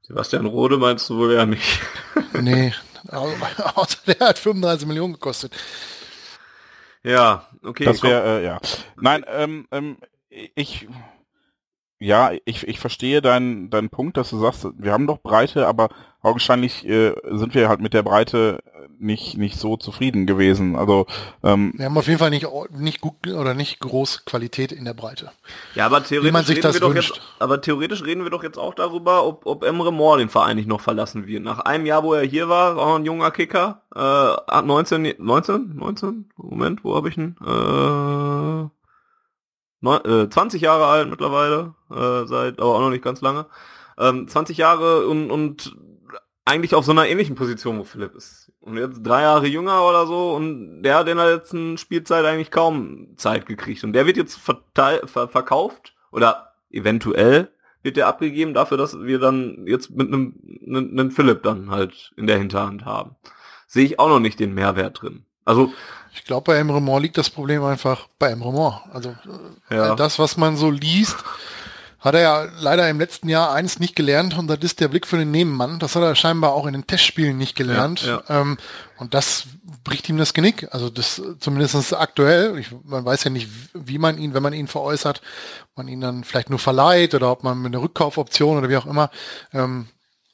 Sebastian 0.02 0.46
Rode 0.46 0.78
meinst 0.78 1.10
du 1.10 1.18
wohl 1.18 1.34
ja 1.34 1.46
nicht. 1.46 1.80
Nee, 2.42 2.74
au- 3.12 3.30
außer 3.76 4.00
der 4.08 4.28
hat 4.28 4.40
35 4.40 4.88
Millionen 4.88 5.14
gekostet. 5.14 5.54
Ja, 7.04 7.48
okay. 7.66 7.86
Das 7.86 8.04
wäre, 8.04 8.42
äh, 8.42 8.46
ja. 8.46 8.60
Nein, 8.96 9.26
ähm, 9.28 9.68
ähm, 9.72 9.98
ich, 10.30 10.88
ja, 12.00 12.32
ich, 12.46 12.68
ich 12.68 12.80
verstehe 12.80 13.22
deinen 13.22 13.70
deinen 13.70 13.90
Punkt, 13.90 14.18
dass 14.18 14.30
du 14.30 14.40
sagst, 14.40 14.68
wir 14.78 14.92
haben 14.92 15.08
doch 15.08 15.20
Breite, 15.20 15.68
aber 15.68 15.90
augenscheinlich 16.22 16.86
äh, 16.88 17.14
sind 17.32 17.56
wir 17.56 17.70
halt 17.70 17.80
mit 17.80 17.94
der 17.94 18.04
Breite 18.04 18.62
nicht 19.00 19.38
nicht 19.38 19.58
so 19.58 19.78
zufrieden 19.78 20.26
gewesen. 20.26 20.76
Also 20.76 21.06
ähm, 21.44 21.74
Wir 21.76 21.86
haben 21.86 21.98
auf 21.98 22.08
jeden 22.08 22.20
Fall 22.20 22.30
nicht, 22.30 22.48
nicht 22.72 23.02
gut 23.02 23.28
oder 23.28 23.54
nicht 23.54 23.80
groß 23.80 24.26
Qualität 24.26 24.72
in 24.72 24.86
der 24.86 24.94
Breite. 24.94 25.32
Ja, 25.74 25.86
aber 25.86 26.04
theoretisch, 26.04 26.34
man 26.34 26.44
sich 26.44 26.58
reden 26.58 26.64
das 26.64 26.76
wir 26.76 26.82
doch 26.82 26.96
jetzt, 26.96 27.22
aber 27.40 27.62
theoretisch 27.62 28.04
reden 28.04 28.24
wir 28.24 28.32
doch 28.32 28.44
jetzt 28.44 28.58
auch 28.58 28.74
darüber, 28.74 29.26
ob, 29.26 29.46
ob 29.46 29.64
Emre 29.64 29.94
Moore 29.94 30.20
den 30.20 30.30
Verein 30.30 30.58
nicht 30.58 30.68
noch 30.68 30.82
verlassen 30.82 31.28
wird. 31.28 31.44
Nach 31.44 31.60
einem 31.60 31.86
Jahr, 31.86 32.04
wo 32.04 32.14
er 32.14 32.24
hier 32.24 32.50
war, 32.50 32.76
war 32.76 32.92
er 32.92 32.96
ein 32.98 33.06
junger 33.06 33.32
Kicker, 33.32 33.82
äh, 33.96 34.00
hat 34.00 34.66
19, 34.66 35.16
19, 35.18 35.76
19, 35.76 36.30
Moment, 36.38 36.84
wo 36.84 36.96
habe 36.96 37.10
ich 37.10 37.18
ihn? 37.18 37.36
Äh, 37.42 38.70
neun, 39.82 40.04
äh, 40.06 40.30
20 40.30 40.62
Jahre 40.62 40.86
alt 40.86 41.10
mittlerweile, 41.10 41.76
äh, 41.90 42.26
seit, 42.26 42.60
aber 42.60 42.76
auch 42.76 42.82
noch 42.82 42.90
nicht 42.90 43.04
ganz 43.04 43.22
lange. 43.22 43.46
Ähm, 43.98 44.28
20 44.28 44.58
Jahre 44.58 45.08
und, 45.08 45.32
und 45.32 45.76
eigentlich 46.46 46.76
auf 46.76 46.86
so 46.86 46.92
einer 46.92 47.08
ähnlichen 47.08 47.36
Position, 47.36 47.80
wo 47.80 47.84
Philipp 47.84 48.16
ist. 48.16 48.52
Und 48.60 48.78
jetzt 48.78 49.02
drei 49.04 49.24
Jahre 49.24 49.48
jünger 49.48 49.88
oder 49.88 50.06
so 50.08 50.34
und 50.34 50.84
der 50.84 50.96
hat 50.96 51.08
in 51.08 51.18
der 51.18 51.36
letzten 51.36 51.78
Spielzeit 51.78 52.26
eigentlich 52.26 52.52
kaum 52.52 53.18
Zeit 53.18 53.46
gekriegt. 53.46 53.84
Und 53.84 53.94
der 53.94 54.06
wird 54.06 54.18
jetzt 54.18 54.36
verteil, 54.36 55.02
ver, 55.06 55.28
verkauft 55.28 55.94
oder 56.12 56.54
eventuell 56.70 57.50
wird 57.84 57.98
der 57.98 58.08
abgegeben 58.08 58.54
dafür, 58.54 58.78
dass 58.78 59.00
wir 59.00 59.20
dann 59.20 59.68
jetzt 59.68 59.92
mit 59.92 60.08
einem 60.08 61.12
Philipp 61.12 61.44
dann 61.44 61.70
halt 61.70 62.12
in 62.18 62.26
der 62.26 62.38
Hinterhand 62.38 62.84
haben. 62.84 63.16
Sehe 63.68 63.86
ich 63.86 64.00
auch 64.00 64.10
noch 64.10 64.20
nicht 64.20 64.40
den 64.40 64.54
Mehrwert 64.54 65.02
drin. 65.02 65.26
Also, 65.46 65.72
Ich 66.16 66.24
glaube, 66.24 66.52
bei 66.52 66.58
Emre 66.58 66.82
Moore 66.82 67.02
liegt 67.02 67.18
das 67.18 67.30
Problem 67.30 67.64
einfach 67.64 68.08
bei 68.20 68.30
Emre 68.32 68.52
Moore. 68.52 68.82
Also 68.94 69.16
äh, 69.70 69.76
Ja. 69.76 69.96
das, 69.96 70.18
was 70.20 70.38
man 70.38 70.58
so 70.58 70.72
liest, 70.72 71.18
hat 72.00 72.14
er 72.14 72.22
ja 72.22 72.48
leider 72.60 72.88
im 72.90 73.00
letzten 73.00 73.30
Jahr 73.30 73.52
eins 73.52 73.80
nicht 73.80 73.96
gelernt 73.96 74.38
und 74.38 74.48
das 74.48 74.60
ist 74.62 74.80
der 74.80 74.88
Blick 74.90 75.08
für 75.08 75.18
den 75.18 75.32
Nebenmann. 75.32 75.80
Das 75.80 75.96
hat 75.96 76.04
er 76.04 76.14
scheinbar 76.16 76.54
auch 76.54 76.68
in 76.68 76.74
den 76.74 76.86
Testspielen 76.86 77.36
nicht 77.38 77.56
gelernt. 77.56 78.04
Ja, 78.04 78.22
Ähm, 78.30 78.58
und 78.98 79.14
das 79.16 79.46
bricht 79.84 80.08
ihm 80.10 80.18
das 80.18 80.34
Genick. 80.36 80.68
Also 80.72 80.90
das 80.92 81.20
zumindest 81.40 81.94
aktuell. 81.94 82.58
Ich, 82.60 82.68
man 82.84 83.04
weiß 83.06 83.24
ja 83.24 83.32
nicht, 83.32 83.50
wie 83.74 83.98
man 83.98 84.18
ihn, 84.20 84.34
wenn 84.36 84.44
man 84.44 84.54
ihn 84.54 84.68
veräußert, 84.68 85.22
man 85.76 85.88
ihn 85.88 86.00
dann 86.02 86.24
vielleicht 86.24 86.50
nur 86.52 86.60
verleiht 86.60 87.16
oder 87.16 87.32
ob 87.32 87.44
man 87.44 87.60
mit 87.62 87.74
einer 87.74 87.82
Rückkaufoption 87.84 88.58
oder 88.60 88.70
wie 88.70 88.78
auch 88.78 88.86
immer. 88.86 89.10
Ähm, 89.52 89.88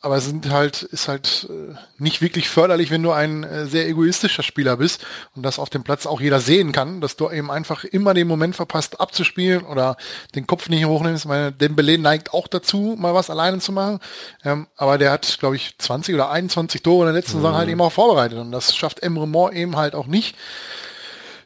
aber 0.03 0.17
es 0.17 0.25
sind 0.25 0.49
halt, 0.49 0.81
ist 0.81 1.07
halt 1.07 1.47
äh, 1.49 1.75
nicht 1.99 2.23
wirklich 2.23 2.49
förderlich, 2.49 2.89
wenn 2.89 3.03
du 3.03 3.11
ein 3.11 3.43
äh, 3.43 3.67
sehr 3.67 3.87
egoistischer 3.87 4.41
Spieler 4.41 4.77
bist 4.77 5.05
und 5.35 5.43
das 5.43 5.59
auf 5.59 5.69
dem 5.69 5.83
Platz 5.83 6.07
auch 6.07 6.19
jeder 6.19 6.39
sehen 6.39 6.71
kann, 6.71 7.01
dass 7.01 7.17
du 7.17 7.29
eben 7.29 7.51
einfach 7.51 7.83
immer 7.83 8.15
den 8.15 8.27
Moment 8.27 8.55
verpasst 8.55 8.99
abzuspielen 8.99 9.63
oder 9.63 9.97
den 10.33 10.47
Kopf 10.47 10.69
nicht 10.69 10.85
hochnimmst. 10.85 11.27
Meine 11.27 11.51
Dembele 11.51 11.99
neigt 11.99 12.33
auch 12.33 12.47
dazu, 12.47 12.95
mal 12.97 13.13
was 13.13 13.29
alleine 13.29 13.59
zu 13.59 13.71
machen. 13.71 13.99
Ähm, 14.43 14.67
aber 14.75 14.97
der 14.97 15.11
hat, 15.11 15.37
glaube 15.39 15.55
ich, 15.55 15.77
20 15.77 16.15
oder 16.15 16.31
21 16.31 16.81
Tore 16.81 17.07
in 17.07 17.13
der 17.13 17.21
letzten 17.21 17.37
Saison 17.37 17.53
halt 17.53 17.69
eben 17.69 17.81
auch 17.81 17.91
vorbereitet 17.91 18.39
und 18.39 18.51
das 18.51 18.75
schafft 18.75 19.03
Emre 19.03 19.27
Moore 19.27 19.53
eben 19.53 19.77
halt 19.77 19.93
auch 19.93 20.07
nicht. 20.07 20.35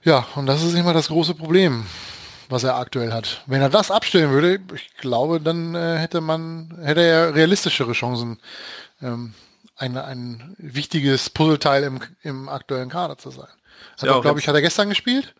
Ja, 0.06 0.28
und 0.36 0.46
das 0.46 0.64
ist 0.64 0.76
immer 0.76 0.94
das 0.94 1.10
große 1.10 1.34
Problem, 1.34 1.86
was 2.50 2.64
er 2.64 2.76
aktuell 2.78 3.12
hat. 3.14 3.42
Wenn 3.46 3.62
er 3.62 3.70
das 3.70 3.92
abstellen 3.92 4.32
würde, 4.32 4.60
ich 4.76 4.96
glaube, 4.98 5.40
dann 5.42 5.76
äh, 5.76 5.98
hätte 5.98 6.22
man, 6.22 6.78
hätte 6.82 7.02
er 7.02 7.36
realistischere 7.36 7.94
Chancen, 7.94 8.40
ähm, 9.02 9.34
ein, 9.76 9.98
ein 9.98 10.56
wichtiges 10.58 11.30
Puzzleteil 11.30 11.84
im, 11.84 12.00
im 12.22 12.48
aktuellen 12.50 12.90
Kader 12.90 13.18
zu 13.18 13.30
sein. 13.30 13.48
Hat 13.98 14.04
Ja, 14.04 14.20
glaube 14.20 14.40
ich, 14.40 14.48
hat 14.48 14.56
er 14.56 14.62
gestern 14.62 14.90
gespielt? 14.90 15.36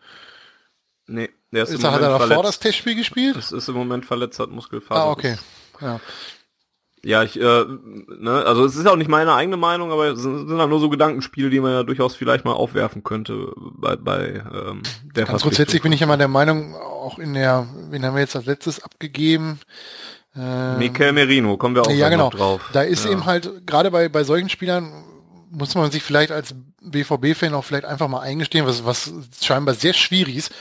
nee, 1.06 1.30
der 1.52 1.62
ist, 1.62 1.70
Ist 1.70 1.80
im 1.80 1.84
er, 1.86 1.92
hat 1.92 2.00
er 2.02 2.10
Moment 2.10 2.30
davor 2.30 2.42
das 2.42 2.56
verletzt. 2.56 2.62
Testspiel 2.62 2.94
gespielt? 2.96 3.36
Das 3.36 3.52
ist 3.52 3.68
im 3.68 3.74
Moment 3.74 4.04
verletzt, 4.04 4.38
hat 4.38 4.50
Muskelfaser. 4.50 5.00
Ah, 5.00 5.10
okay. 5.10 5.38
Ja. 5.80 6.00
Ja, 7.04 7.22
ich, 7.22 7.40
äh, 7.40 7.64
ne, 8.18 8.42
also 8.46 8.64
es 8.64 8.74
ist 8.74 8.86
auch 8.86 8.96
nicht 8.96 9.08
meine 9.08 9.32
eigene 9.34 9.56
Meinung, 9.56 9.92
aber 9.92 10.08
es 10.08 10.20
sind 10.20 10.48
sind 10.48 10.58
halt 10.58 10.70
nur 10.70 10.80
so 10.80 10.88
Gedankenspiele, 10.88 11.50
die 11.50 11.60
man 11.60 11.72
ja 11.72 11.82
durchaus 11.82 12.16
vielleicht 12.16 12.44
mal 12.44 12.52
aufwerfen 12.52 13.04
könnte 13.04 13.52
bei, 13.56 13.96
bei 13.96 14.42
ähm, 14.52 14.82
der 15.14 15.26
Ganz 15.26 15.42
grundsätzlich 15.42 15.82
bin 15.82 15.92
ich 15.92 16.02
immer 16.02 16.16
der 16.16 16.28
Meinung, 16.28 16.74
auch 16.74 17.18
in 17.18 17.34
der, 17.34 17.68
wen 17.90 18.04
haben 18.04 18.14
wir 18.14 18.22
jetzt 18.22 18.34
als 18.34 18.46
letztes 18.46 18.82
abgegeben? 18.82 19.60
Äh, 20.34 20.78
Mikel 20.78 21.12
Merino, 21.12 21.56
kommen 21.56 21.74
wir 21.74 21.82
auch 21.82 21.90
ja, 21.90 22.08
genau. 22.08 22.30
drauf. 22.30 22.60
Da 22.72 22.82
ist 22.82 23.04
ja. 23.04 23.12
eben 23.12 23.24
halt, 23.24 23.66
gerade 23.66 23.90
bei, 23.90 24.08
bei 24.08 24.24
solchen 24.24 24.48
Spielern, 24.48 24.92
muss 25.50 25.74
man 25.74 25.90
sich 25.90 26.02
vielleicht 26.02 26.32
als 26.32 26.54
BVB-Fan 26.82 27.54
auch 27.54 27.64
vielleicht 27.64 27.84
einfach 27.84 28.08
mal 28.08 28.20
eingestehen, 28.20 28.66
was, 28.66 28.84
was 28.84 29.12
scheinbar 29.40 29.74
sehr 29.74 29.92
schwierig 29.92 30.36
ist, 30.36 30.52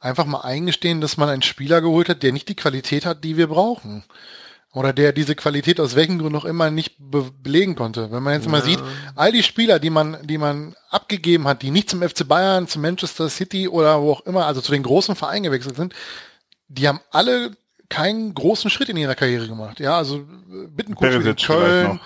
einfach 0.00 0.26
mal 0.26 0.42
eingestehen, 0.42 1.00
dass 1.00 1.16
man 1.16 1.28
einen 1.28 1.42
Spieler 1.42 1.80
geholt 1.80 2.08
hat, 2.08 2.22
der 2.22 2.32
nicht 2.32 2.48
die 2.48 2.54
Qualität 2.54 3.06
hat, 3.06 3.24
die 3.24 3.36
wir 3.36 3.48
brauchen. 3.48 4.04
Oder 4.74 4.92
der 4.92 5.12
diese 5.12 5.36
Qualität 5.36 5.78
aus 5.78 5.94
welchen 5.94 6.18
Gründen 6.18 6.36
auch 6.36 6.44
immer 6.44 6.70
nicht 6.70 6.96
be 6.98 7.30
belegen 7.42 7.76
konnte. 7.76 8.10
Wenn 8.10 8.24
man 8.24 8.34
jetzt 8.34 8.48
mal 8.48 8.60
sieht, 8.60 8.80
all 9.14 9.30
die 9.30 9.44
Spieler, 9.44 9.78
die 9.78 9.90
man, 9.90 10.18
die 10.24 10.36
man 10.36 10.74
abgegeben 10.90 11.46
hat, 11.46 11.62
die 11.62 11.70
nicht 11.70 11.88
zum 11.88 12.02
FC 12.02 12.26
Bayern, 12.26 12.66
zum 12.66 12.82
Manchester 12.82 13.28
City 13.28 13.68
oder 13.68 14.02
wo 14.02 14.10
auch 14.10 14.26
immer, 14.26 14.46
also 14.46 14.60
zu 14.60 14.72
den 14.72 14.82
großen 14.82 15.14
Vereinen 15.14 15.44
gewechselt 15.44 15.76
sind, 15.76 15.94
die 16.66 16.88
haben 16.88 17.00
alle 17.12 17.52
keinen 17.88 18.34
großen 18.34 18.68
Schritt 18.68 18.88
in 18.88 18.96
ihrer 18.96 19.14
Karriere 19.14 19.46
gemacht. 19.46 19.78
Ja, 19.78 19.96
also 19.96 20.16
äh, 20.16 20.66
Bittenkurt 20.68 21.12
in 21.12 21.36
Köln. 21.36 22.00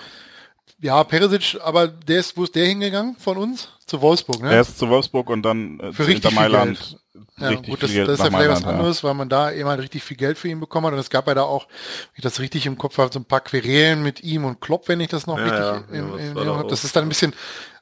Ja, 0.81 1.03
Perisic, 1.03 1.59
aber 1.61 1.87
der 1.87 2.19
ist, 2.19 2.37
wo 2.37 2.43
ist 2.43 2.55
der 2.55 2.65
hingegangen 2.65 3.15
von 3.17 3.37
uns? 3.37 3.69
Zu 3.85 3.99
Wolfsburg, 4.01 4.41
ne? 4.41 4.53
Er 4.53 4.61
ist 4.61 4.77
zu 4.77 4.87
Wolfsburg 4.87 5.29
und 5.29 5.41
dann 5.41 5.79
äh, 5.79 5.91
Für 5.91 6.03
zu 6.03 6.09
richtig 6.09 6.31
Inter 6.31 6.35
Mailand. 6.35 6.99
Ja, 7.37 7.49
richtig 7.49 7.69
gut, 7.69 7.83
das, 7.83 7.89
viel 7.89 7.99
Geld 7.99 8.09
das 8.09 8.19
ist 8.19 8.25
ja 8.25 8.31
vielleicht 8.31 8.51
was 8.51 8.61
ja. 8.61 8.67
anderes, 8.67 9.03
weil 9.03 9.13
man 9.13 9.29
da 9.29 9.51
eben 9.51 9.67
halt 9.69 9.81
richtig 9.81 10.03
viel 10.03 10.17
Geld 10.17 10.37
für 10.37 10.47
ihn 10.47 10.59
bekommen 10.59 10.87
hat. 10.87 10.93
Und 10.93 10.99
es 10.99 11.09
gab 11.09 11.27
ja 11.27 11.33
da 11.33 11.43
auch, 11.43 11.67
wenn 11.67 12.15
ich 12.17 12.23
das 12.23 12.39
richtig 12.39 12.65
im 12.65 12.77
Kopf 12.77 12.97
habe, 12.97 13.11
so 13.13 13.19
ein 13.19 13.25
paar 13.25 13.41
Querelen 13.41 14.03
mit 14.03 14.23
ihm 14.23 14.45
und 14.45 14.61
Klopp, 14.61 14.87
wenn 14.87 14.99
ich 14.99 15.07
das 15.09 15.27
noch 15.27 15.37
Ja, 15.37 15.43
richtig 15.43 15.59
ja, 15.93 15.99
im, 15.99 16.17
ja, 16.17 16.25
im, 16.25 16.33
doch 16.35 16.67
Das 16.67 16.83
ist 16.83 16.95
dann 16.95 17.05
ein 17.05 17.09
bisschen, 17.09 17.33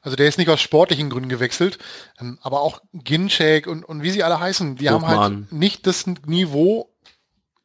also 0.02 0.16
der 0.16 0.28
ist 0.28 0.38
nicht 0.38 0.48
aus 0.50 0.60
sportlichen 0.60 1.10
Gründen 1.10 1.28
gewechselt, 1.28 1.78
ähm, 2.20 2.38
aber 2.42 2.60
auch 2.62 2.80
Ginchek 2.92 3.66
und, 3.66 3.84
und 3.84 4.02
wie 4.02 4.10
sie 4.10 4.22
alle 4.22 4.40
heißen, 4.40 4.76
die 4.76 4.90
haben 4.90 5.06
halt 5.06 5.18
Hofmann. 5.18 5.48
nicht 5.50 5.86
das 5.86 6.06
Niveau 6.06 6.90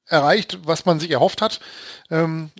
erreicht, 0.05 0.59
was 0.65 0.85
man 0.85 0.99
sich 0.99 1.11
erhofft 1.11 1.41
hat. 1.41 1.59
Ähm, 2.09 2.51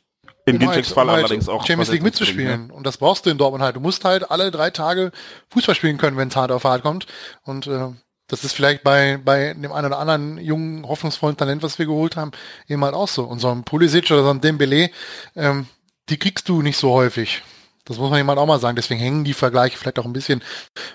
In 0.45 0.61
um 0.61 0.69
halt- 0.69 0.85
Fall 0.85 1.05
um 1.05 1.11
halt 1.11 1.19
allerdings 1.25 1.47
auch. 1.47 1.65
Champions 1.65 1.89
League 1.91 2.01
verletzungsbedingt, 2.01 2.03
mitzuspielen. 2.03 2.71
Und 2.71 2.85
das 2.85 2.97
brauchst 2.97 3.25
du 3.25 3.29
in 3.29 3.37
Dortmund 3.37 3.63
halt. 3.63 3.75
Du 3.75 3.79
musst 3.79 4.03
halt 4.05 4.29
alle 4.29 4.51
drei 4.51 4.69
Tage 4.71 5.11
Fußball 5.49 5.75
spielen 5.75 5.97
können, 5.97 6.17
wenn 6.17 6.27
es 6.29 6.35
hart 6.35 6.51
auf 6.51 6.63
hart 6.63 6.81
kommt. 6.83 7.05
Und 7.43 7.67
äh, 7.67 7.89
das 8.27 8.43
ist 8.43 8.53
vielleicht 8.53 8.83
bei, 8.83 9.19
bei 9.23 9.53
dem 9.53 9.71
einen 9.71 9.87
oder 9.87 9.99
anderen 9.99 10.37
jungen, 10.37 10.87
hoffnungsvollen 10.87 11.37
Talent, 11.37 11.63
was 11.63 11.77
wir 11.77 11.85
geholt 11.85 12.15
haben, 12.15 12.31
eben 12.67 12.83
halt 12.83 12.93
auch 12.95 13.07
so. 13.07 13.25
Und 13.25 13.39
so 13.39 13.49
ein 13.49 13.63
Pulisic 13.63 14.09
oder 14.11 14.23
so 14.23 14.29
ein 14.29 14.41
Dembele, 14.41 14.89
ähm, 15.35 15.67
die 16.09 16.17
kriegst 16.17 16.47
du 16.49 16.61
nicht 16.61 16.77
so 16.77 16.91
häufig. 16.91 17.43
Das 17.85 17.97
muss 17.97 18.09
man 18.09 18.17
jemand 18.17 18.39
auch 18.39 18.45
mal 18.45 18.59
sagen. 18.59 18.77
Deswegen 18.77 19.01
hängen 19.01 19.25
die 19.25 19.33
Vergleiche 19.33 19.77
vielleicht 19.77 19.99
auch 19.99 20.05
ein 20.05 20.13
bisschen, 20.13 20.41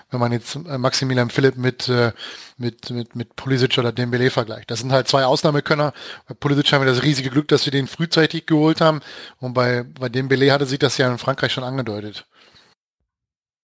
wenn 0.09 0.19
man 0.19 0.31
jetzt 0.31 0.55
äh, 0.55 0.77
Maximilian 0.77 1.29
Philipp 1.29 1.55
mit, 1.55 1.87
äh, 1.87 2.13
mit, 2.57 2.89
mit, 2.89 3.15
mit 3.15 3.35
Pulisic 3.35 3.77
oder 3.77 3.91
Dembele 3.91 4.31
vergleicht. 4.31 4.71
Das 4.71 4.79
sind 4.79 4.91
halt 4.91 5.07
zwei 5.07 5.23
Ausnahmekönner. 5.25 5.93
Bei 6.27 6.33
Pulisic 6.33 6.71
haben 6.73 6.83
wir 6.83 6.91
das 6.91 7.03
riesige 7.03 7.29
Glück, 7.29 7.47
dass 7.47 7.65
wir 7.65 7.71
den 7.71 7.87
frühzeitig 7.87 8.47
geholt 8.47 8.81
haben. 8.81 9.01
Und 9.37 9.53
bei, 9.53 9.83
bei 9.83 10.09
Dembele 10.09 10.51
hatte 10.51 10.65
sich 10.65 10.79
das 10.79 10.97
ja 10.97 11.11
in 11.11 11.19
Frankreich 11.19 11.53
schon 11.53 11.63
angedeutet. 11.63 12.25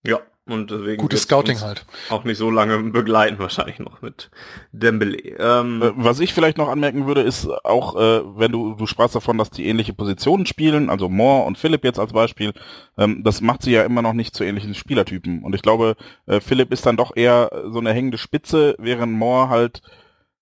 Ja, 0.03 0.21
und 0.47 0.69
deswegen 0.69 1.01
Gutes 1.01 1.23
Scouting 1.23 1.59
halt. 1.61 1.85
auch 2.09 2.23
nicht 2.23 2.37
so 2.37 2.51
lange 2.51 2.77
begleiten 2.91 3.39
wahrscheinlich 3.39 3.79
noch 3.79 4.01
mit 4.01 4.29
Dembele. 4.71 5.17
Ähm, 5.39 5.81
Äh, 5.81 5.91
Was 5.95 6.19
ich 6.19 6.33
vielleicht 6.33 6.57
noch 6.57 6.69
anmerken 6.69 7.07
würde, 7.07 7.21
ist 7.21 7.47
auch, 7.65 7.95
äh, 7.95 8.21
wenn 8.37 8.51
du, 8.51 8.75
du 8.75 8.85
sprachst 8.85 9.15
davon, 9.15 9.37
dass 9.37 9.49
die 9.49 9.65
ähnliche 9.65 9.93
Positionen 9.93 10.45
spielen, 10.45 10.89
also 10.89 11.09
Moore 11.09 11.45
und 11.47 11.57
Philipp 11.57 11.83
jetzt 11.83 11.99
als 11.99 12.13
Beispiel, 12.13 12.53
ähm, 12.97 13.23
das 13.23 13.41
macht 13.41 13.63
sie 13.63 13.71
ja 13.71 13.83
immer 13.83 14.01
noch 14.03 14.13
nicht 14.13 14.35
zu 14.35 14.43
ähnlichen 14.43 14.75
Spielertypen. 14.75 15.43
Und 15.43 15.55
ich 15.55 15.63
glaube, 15.63 15.95
äh, 16.27 16.39
Philipp 16.39 16.71
ist 16.71 16.85
dann 16.85 16.97
doch 16.97 17.15
eher 17.15 17.49
so 17.71 17.79
eine 17.79 17.91
hängende 17.93 18.17
Spitze, 18.19 18.75
während 18.77 19.13
Moore 19.13 19.49
halt, 19.49 19.81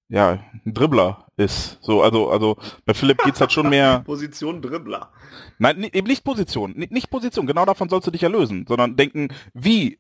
ja, 0.10 0.40
ein 0.66 0.74
Dribbler 0.74 1.23
ist. 1.38 1.80
So, 1.82 2.02
also, 2.04 2.30
also 2.30 2.58
bei 2.86 2.94
Philipp 2.94 3.20
geht's 3.24 3.40
halt 3.42 3.52
schon 3.52 3.70
mehr. 3.70 4.00
Position 4.06 4.62
Dribbler. 4.62 5.12
Nein, 5.58 5.84
eben 5.84 6.08
nicht 6.08 6.24
Position, 6.24 6.74
ni- 6.76 6.88
nicht 6.92 7.10
Position, 7.10 7.48
genau 7.48 7.66
davon 7.66 7.90
sollst 7.90 8.08
du 8.08 8.12
dich 8.12 8.22
ja 8.22 8.30
lösen, 8.30 8.66
sondern 8.68 8.96
denken, 8.96 9.30
wie 9.54 10.00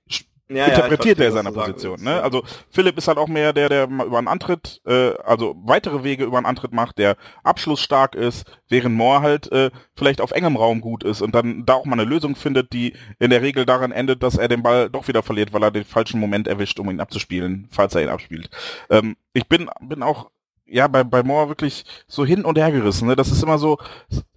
Ja, 0.49 0.65
interpretiert 0.65 1.17
ja, 1.17 1.25
er 1.25 1.31
seine 1.31 1.51
sagen 1.51 1.71
Position. 1.73 2.03
Ne? 2.03 2.11
ja. 2.11 2.19
Also 2.21 2.43
Philipp 2.69 2.97
ist 2.97 3.07
halt 3.07 3.17
auch 3.17 3.27
mehr 3.27 3.53
der, 3.53 3.69
der 3.69 3.87
mal 3.87 4.05
über 4.05 4.17
einen 4.19 4.27
Antritt, 4.27 4.81
äh, 4.85 5.13
also 5.25 5.55
weitere 5.63 6.03
Wege 6.03 6.25
über 6.25 6.37
einen 6.37 6.45
Antritt 6.45 6.73
macht, 6.73 6.97
der 6.99 7.15
abschlussstark 7.43 8.13
ist, 8.15 8.45
während 8.69 8.95
Moore 8.95 9.21
halt 9.21 9.51
äh, 9.51 9.71
vielleicht 9.95 10.21
auf 10.21 10.31
engem 10.31 10.55
Raum 10.57 10.81
gut 10.81 11.03
ist 11.03 11.21
und 11.21 11.33
dann 11.33 11.65
da 11.65 11.73
auch 11.75 11.85
mal 11.85 11.93
eine 11.93 12.03
Lösung 12.03 12.35
findet, 12.35 12.73
die 12.73 12.93
in 13.19 13.29
der 13.31 13.41
Regel 13.41 13.65
daran 13.65 13.91
endet, 13.91 14.21
dass 14.21 14.37
er 14.37 14.47
den 14.49 14.61
Ball 14.63 14.89
doch 14.89 15.07
wieder 15.07 15.23
verliert, 15.23 15.53
weil 15.53 15.63
er 15.63 15.71
den 15.71 15.85
falschen 15.85 16.19
Moment 16.19 16.47
erwischt, 16.47 16.79
um 16.79 16.89
ihn 16.91 16.99
abzuspielen, 16.99 17.67
falls 17.71 17.95
er 17.95 18.03
ihn 18.03 18.09
abspielt. 18.09 18.49
Ähm, 18.89 19.15
ich 19.33 19.47
bin, 19.47 19.69
bin 19.81 20.03
auch 20.03 20.29
ja, 20.73 20.87
bei, 20.87 21.03
bei 21.03 21.21
Moore 21.21 21.49
wirklich 21.49 21.85
so 22.07 22.25
hin 22.25 22.43
und 22.43 22.57
her 22.57 22.71
gerissen. 22.71 23.07
Ne? 23.07 23.15
Das 23.15 23.31
ist 23.31 23.43
immer 23.43 23.59
so, 23.59 23.77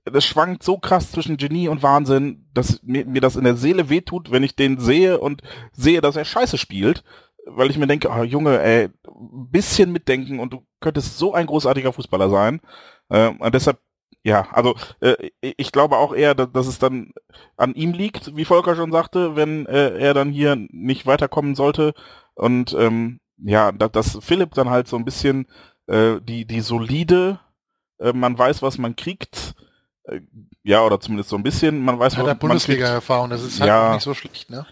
das 0.05 0.25
schwankt 0.25 0.63
so 0.63 0.77
krass 0.77 1.11
zwischen 1.11 1.39
Genie 1.39 1.69
und 1.69 1.83
Wahnsinn, 1.83 2.47
dass 2.53 2.83
mir, 2.83 3.07
mir 3.07 3.23
das 3.23 3.37
in 3.37 3.45
der 3.45 3.57
Seele 3.57 3.89
wehtut, 3.89 4.31
wenn 4.31 4.43
ich 4.43 4.55
den 4.55 4.79
sehe 4.79 5.19
und 5.19 5.41
sehe, 5.73 6.03
dass 6.03 6.15
er 6.15 6.27
scheiße 6.27 6.59
spielt, 6.59 7.05
weil 7.47 7.71
ich 7.71 7.79
mir 7.79 7.87
denke, 7.87 8.11
oh, 8.11 8.23
Junge, 8.23 8.61
ey, 8.61 8.91
ein 9.07 9.51
bisschen 9.51 9.93
mitdenken 9.93 10.39
und 10.39 10.53
du 10.53 10.67
könntest 10.81 11.17
so 11.17 11.33
ein 11.33 11.47
großartiger 11.47 11.95
Fußballer 11.95 12.29
sein. 12.29 12.61
Ähm, 13.09 13.41
und 13.41 13.55
deshalb, 13.55 13.79
ja, 14.23 14.47
also 14.51 14.75
äh, 15.01 15.31
ich 15.41 15.73
glaube 15.73 15.97
auch 15.97 16.15
eher, 16.15 16.35
dass, 16.35 16.53
dass 16.53 16.67
es 16.67 16.79
dann 16.79 17.13
an 17.57 17.75
ihm 17.75 17.93
liegt, 17.93 18.37
wie 18.37 18.45
Volker 18.45 18.77
schon 18.77 18.93
sagte, 18.93 19.37
wenn 19.37 19.65
äh, 19.65 19.97
er 19.99 20.13
dann 20.13 20.31
hier 20.31 20.55
nicht 20.71 21.07
weiterkommen 21.07 21.55
sollte. 21.55 21.95
Und 22.35 22.77
ähm, 22.79 23.21
ja, 23.39 23.73
dass, 23.73 23.93
dass 23.93 24.19
Philipp 24.21 24.53
dann 24.53 24.69
halt 24.69 24.87
so 24.87 24.97
ein 24.97 25.05
bisschen 25.07 25.47
äh, 25.87 26.21
die, 26.21 26.45
die 26.47 26.61
solide, 26.61 27.41
äh, 27.99 28.13
man 28.13 28.39
weiß, 28.39 28.63
was 28.63 28.79
man 28.79 28.97
kriegt, 28.97 29.55
äh, 30.05 30.21
ja, 30.63 30.83
oder 30.85 31.01
zumindest 31.01 31.31
so 31.31 31.37
ein 31.37 31.43
bisschen, 31.43 31.85
man 31.85 31.99
weiß, 31.99 32.15
Hat 32.15 32.19
was 32.21 32.27
man 32.27 32.31
kriegt. 32.35 32.41
Bundesliga-Erfahrung, 32.41 33.31
das 33.31 33.43
ist 33.43 33.61
halt 33.61 33.69
Ja. 33.69 33.93
nicht 33.95 34.03
so 34.03 34.15
schlecht, 34.15 34.51
ne? 34.51 34.67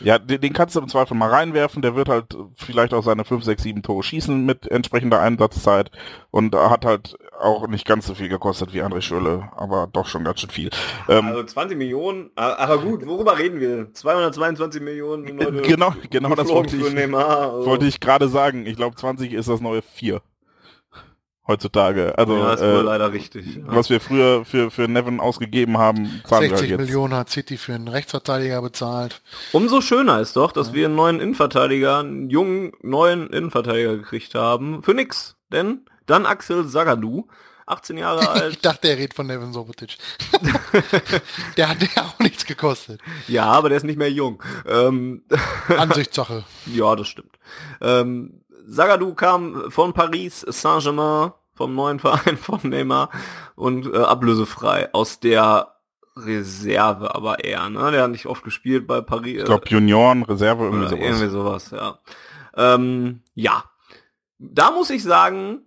Ja, 0.00 0.18
den, 0.18 0.42
den 0.42 0.52
kannst 0.52 0.76
du 0.76 0.80
im 0.80 0.88
Zweifel 0.88 1.16
mal 1.16 1.30
reinwerfen, 1.30 1.80
der 1.80 1.94
wird 1.96 2.10
halt 2.10 2.36
vielleicht 2.54 2.92
auch 2.92 3.02
seine 3.02 3.24
5, 3.24 3.42
6, 3.44 3.62
7 3.62 3.82
Tore 3.82 4.02
schießen 4.02 4.44
mit 4.44 4.70
entsprechender 4.70 5.20
Einsatzzeit 5.22 5.90
und 6.30 6.54
hat 6.54 6.84
halt 6.84 7.16
auch 7.40 7.66
nicht 7.66 7.86
ganz 7.86 8.06
so 8.06 8.14
viel 8.14 8.28
gekostet 8.28 8.74
wie 8.74 8.82
André 8.82 9.00
Schöle, 9.00 9.48
aber 9.56 9.88
doch 9.90 10.06
schon 10.06 10.22
ganz 10.22 10.40
schön 10.40 10.50
viel. 10.50 10.68
Ähm, 11.08 11.28
Also 11.28 11.44
20 11.44 11.78
Millionen, 11.78 12.30
aber 12.34 12.78
gut, 12.78 13.06
worüber 13.06 13.38
reden 13.38 13.58
wir? 13.58 13.90
222 13.94 14.82
Millionen 14.82 15.28
Leute 15.38 15.62
genau, 15.62 15.94
genau 16.10 16.34
das 16.34 16.48
wollte 16.48 16.76
ich. 16.76 16.84
Also, 17.14 17.64
wollte 17.66 17.86
ich 17.86 17.98
gerade 17.98 18.28
sagen. 18.28 18.66
Ich 18.66 18.76
glaube 18.76 18.96
20 18.96 19.32
ist 19.32 19.48
das 19.48 19.62
neue 19.62 19.80
4 19.80 20.20
heutzutage. 21.46 22.16
Also 22.18 22.36
ja, 22.36 22.52
ist 22.54 22.60
wohl 22.60 22.68
äh, 22.68 22.82
leider 22.82 23.12
richtig. 23.12 23.56
Ja. 23.56 23.62
was 23.66 23.90
wir 23.90 24.00
früher 24.00 24.44
für, 24.44 24.70
für 24.70 24.88
Nevin 24.88 25.20
ausgegeben 25.20 25.78
haben, 25.78 26.22
zahlen 26.26 26.42
wir 26.44 26.50
halt 26.50 26.58
60 26.58 26.70
jetzt. 26.70 26.80
Millionen 26.80 27.14
hat 27.14 27.30
City 27.30 27.56
für 27.56 27.74
einen 27.74 27.88
Rechtsverteidiger 27.88 28.60
bezahlt. 28.62 29.22
Umso 29.52 29.80
schöner 29.80 30.20
ist 30.20 30.36
doch, 30.36 30.52
dass 30.52 30.72
wir 30.72 30.86
einen 30.86 30.96
neuen 30.96 31.20
Innenverteidiger, 31.20 32.00
einen 32.00 32.30
jungen 32.30 32.72
neuen 32.82 33.28
Innenverteidiger 33.28 33.96
gekriegt 33.96 34.34
haben. 34.34 34.82
Für 34.82 34.94
nix. 34.94 35.36
Denn 35.52 35.82
dann 36.06 36.26
Axel 36.26 36.66
Sagadou, 36.66 37.28
18 37.66 37.98
Jahre 37.98 38.20
Ich 38.22 38.28
alt. 38.28 38.64
dachte, 38.64 38.88
er 38.88 38.96
redet 38.96 39.14
von 39.14 39.26
Nevin 39.26 39.52
Sobotic. 39.52 39.96
der 41.56 41.68
hat 41.68 41.78
ja 41.82 42.02
auch 42.02 42.18
nichts 42.20 42.46
gekostet. 42.46 43.00
ja, 43.28 43.44
aber 43.44 43.68
der 43.68 43.78
ist 43.78 43.84
nicht 43.84 43.98
mehr 43.98 44.10
jung. 44.10 44.42
Ähm, 44.66 45.24
Ansichtssache. 45.68 46.44
ja, 46.66 46.94
das 46.96 47.08
stimmt. 47.08 47.38
Ähm, 47.80 48.42
Sagadou 48.66 49.14
kam 49.14 49.70
von 49.70 49.92
Paris 49.92 50.40
Saint-Germain, 50.40 51.32
vom 51.54 51.74
neuen 51.74 51.98
Verein 52.00 52.36
von 52.36 52.60
Neymar 52.62 53.10
und 53.54 53.92
äh, 53.92 53.98
ablösefrei 53.98 54.92
aus 54.92 55.20
der 55.20 55.72
Reserve 56.16 57.14
aber 57.14 57.44
eher, 57.44 57.68
ne? 57.68 57.90
Der 57.90 58.04
hat 58.04 58.10
nicht 58.10 58.26
oft 58.26 58.42
gespielt 58.42 58.86
bei 58.86 59.00
Paris. 59.00 59.40
Ich 59.40 59.44
glaube 59.44 59.68
Junioren, 59.68 60.22
Reserve, 60.22 60.64
irgendwie 60.64 60.88
sowas. 60.88 61.04
Irgendwie 61.04 61.28
sowas, 61.28 61.70
ja. 61.70 61.98
Ähm, 62.56 63.22
ja. 63.34 63.64
Da 64.38 64.70
muss 64.70 64.90
ich 64.90 65.02
sagen, 65.02 65.66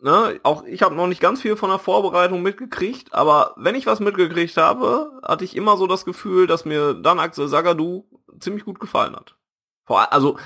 ne, 0.00 0.40
auch 0.42 0.64
ich 0.64 0.82
habe 0.82 0.94
noch 0.94 1.06
nicht 1.06 1.20
ganz 1.20 1.40
viel 1.40 1.56
von 1.56 1.70
der 1.70 1.78
Vorbereitung 1.78 2.42
mitgekriegt, 2.42 3.14
aber 3.14 3.54
wenn 3.56 3.74
ich 3.74 3.86
was 3.86 4.00
mitgekriegt 4.00 4.56
habe, 4.56 5.20
hatte 5.22 5.44
ich 5.44 5.56
immer 5.56 5.76
so 5.76 5.86
das 5.86 6.04
Gefühl, 6.04 6.46
dass 6.46 6.64
mir 6.64 6.94
dann 6.94 7.20
Axel 7.20 7.48
Sagadou 7.48 8.04
ziemlich 8.40 8.64
gut 8.64 8.80
gefallen 8.80 9.14
hat. 9.14 9.36
Vor, 9.84 10.12
also 10.12 10.36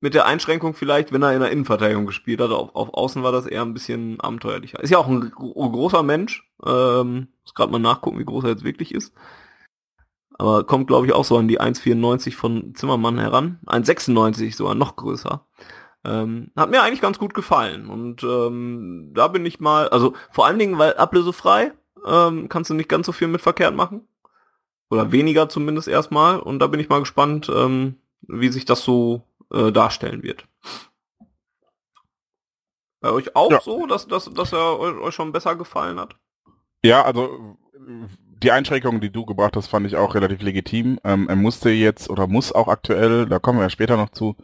mit 0.00 0.14
der 0.14 0.26
Einschränkung 0.26 0.74
vielleicht, 0.74 1.12
wenn 1.12 1.22
er 1.22 1.34
in 1.34 1.40
der 1.40 1.50
Innenverteidigung 1.50 2.06
gespielt 2.06 2.40
hat, 2.40 2.50
auf, 2.50 2.74
auf 2.74 2.94
Außen 2.94 3.22
war 3.22 3.32
das 3.32 3.46
eher 3.46 3.62
ein 3.62 3.74
bisschen 3.74 4.20
abenteuerlicher. 4.20 4.80
Ist 4.80 4.90
ja 4.90 4.98
auch 4.98 5.08
ein 5.08 5.30
gro- 5.30 5.70
großer 5.70 6.02
Mensch. 6.02 6.48
Ähm, 6.64 7.28
muss 7.42 7.54
gerade 7.54 7.72
mal 7.72 7.78
nachgucken, 7.78 8.18
wie 8.18 8.24
groß 8.24 8.44
er 8.44 8.50
jetzt 8.50 8.64
wirklich 8.64 8.94
ist. 8.94 9.12
Aber 10.38 10.64
kommt, 10.64 10.86
glaube 10.86 11.06
ich, 11.06 11.12
auch 11.12 11.24
so 11.24 11.36
an 11.36 11.48
die 11.48 11.60
1,94 11.60 12.36
von 12.36 12.74
Zimmermann 12.76 13.18
heran. 13.18 13.58
1,96 13.66 14.54
sogar 14.54 14.76
noch 14.76 14.94
größer. 14.94 15.44
Ähm, 16.04 16.52
hat 16.54 16.70
mir 16.70 16.80
eigentlich 16.82 17.00
ganz 17.00 17.18
gut 17.18 17.34
gefallen. 17.34 17.88
Und 17.88 18.22
ähm, 18.22 19.10
da 19.14 19.26
bin 19.26 19.44
ich 19.44 19.58
mal, 19.58 19.88
also 19.88 20.14
vor 20.30 20.46
allen 20.46 20.60
Dingen, 20.60 20.78
weil 20.78 20.94
ablösefrei, 20.94 21.72
ähm, 22.06 22.48
kannst 22.48 22.70
du 22.70 22.74
nicht 22.74 22.88
ganz 22.88 23.06
so 23.06 23.12
viel 23.12 23.26
mit 23.26 23.40
verkehrt 23.40 23.74
machen. 23.74 24.06
Oder 24.90 25.10
weniger 25.10 25.48
zumindest 25.48 25.88
erstmal. 25.88 26.38
Und 26.38 26.60
da 26.60 26.68
bin 26.68 26.78
ich 26.78 26.88
mal 26.88 27.00
gespannt, 27.00 27.50
ähm, 27.52 27.96
wie 28.22 28.48
sich 28.48 28.64
das 28.64 28.82
so 28.82 29.22
äh, 29.52 29.72
darstellen 29.72 30.22
wird. 30.22 30.46
Bei 33.00 33.10
euch 33.12 33.36
auch 33.36 33.50
Ja. 33.50 33.60
so, 33.60 33.86
dass, 33.86 34.08
dass, 34.08 34.24
dass 34.32 34.52
er 34.52 34.78
eu- 34.80 35.00
euch 35.02 35.14
schon 35.14 35.32
besser 35.32 35.54
gefallen 35.56 36.00
hat? 36.00 36.16
Ja, 36.82 37.02
also 37.04 37.56
die 38.42 38.52
Einschränkungen, 38.52 39.00
die 39.00 39.10
du 39.10 39.24
gebracht 39.24 39.56
hast, 39.56 39.68
fand 39.68 39.86
ich 39.86 39.96
auch 39.96 40.14
relativ 40.14 40.42
legitim. 40.42 40.98
Ähm, 41.04 41.28
er 41.28 41.36
musste 41.36 41.70
jetzt 41.70 42.10
oder 42.10 42.26
muss 42.26 42.52
auch 42.52 42.68
aktuell, 42.68 43.26
da 43.26 43.38
kommen 43.38 43.58
wir 43.58 43.64
ja 43.64 43.70
später 43.70 43.96
noch 43.96 44.10
zu, 44.10 44.36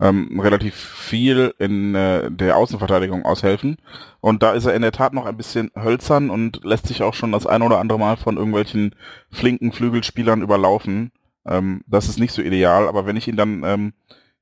ähm, 0.00 0.40
relativ 0.40 0.74
viel 0.74 1.54
in 1.58 1.94
äh, 1.94 2.30
der 2.30 2.56
Außenverteidigung 2.56 3.24
aushelfen. 3.24 3.76
Und 4.20 4.42
da 4.42 4.52
ist 4.52 4.64
er 4.66 4.74
in 4.74 4.82
der 4.82 4.92
Tat 4.92 5.12
noch 5.14 5.26
ein 5.26 5.36
bisschen 5.36 5.70
hölzern 5.74 6.30
und 6.30 6.64
lässt 6.64 6.86
sich 6.86 7.02
auch 7.02 7.14
schon 7.14 7.32
das 7.32 7.46
ein 7.46 7.62
oder 7.62 7.78
andere 7.78 7.98
Mal 7.98 8.16
von 8.16 8.36
irgendwelchen 8.36 8.94
flinken 9.30 9.72
Flügelspielern 9.72 10.42
überlaufen. 10.42 11.12
Ähm, 11.46 11.82
das 11.86 12.08
ist 12.08 12.18
nicht 12.18 12.32
so 12.32 12.42
ideal, 12.42 12.88
aber 12.88 13.06
wenn 13.06 13.16
ich 13.16 13.28
ihn 13.28 13.36
dann 13.36 13.62
ähm, 13.64 13.92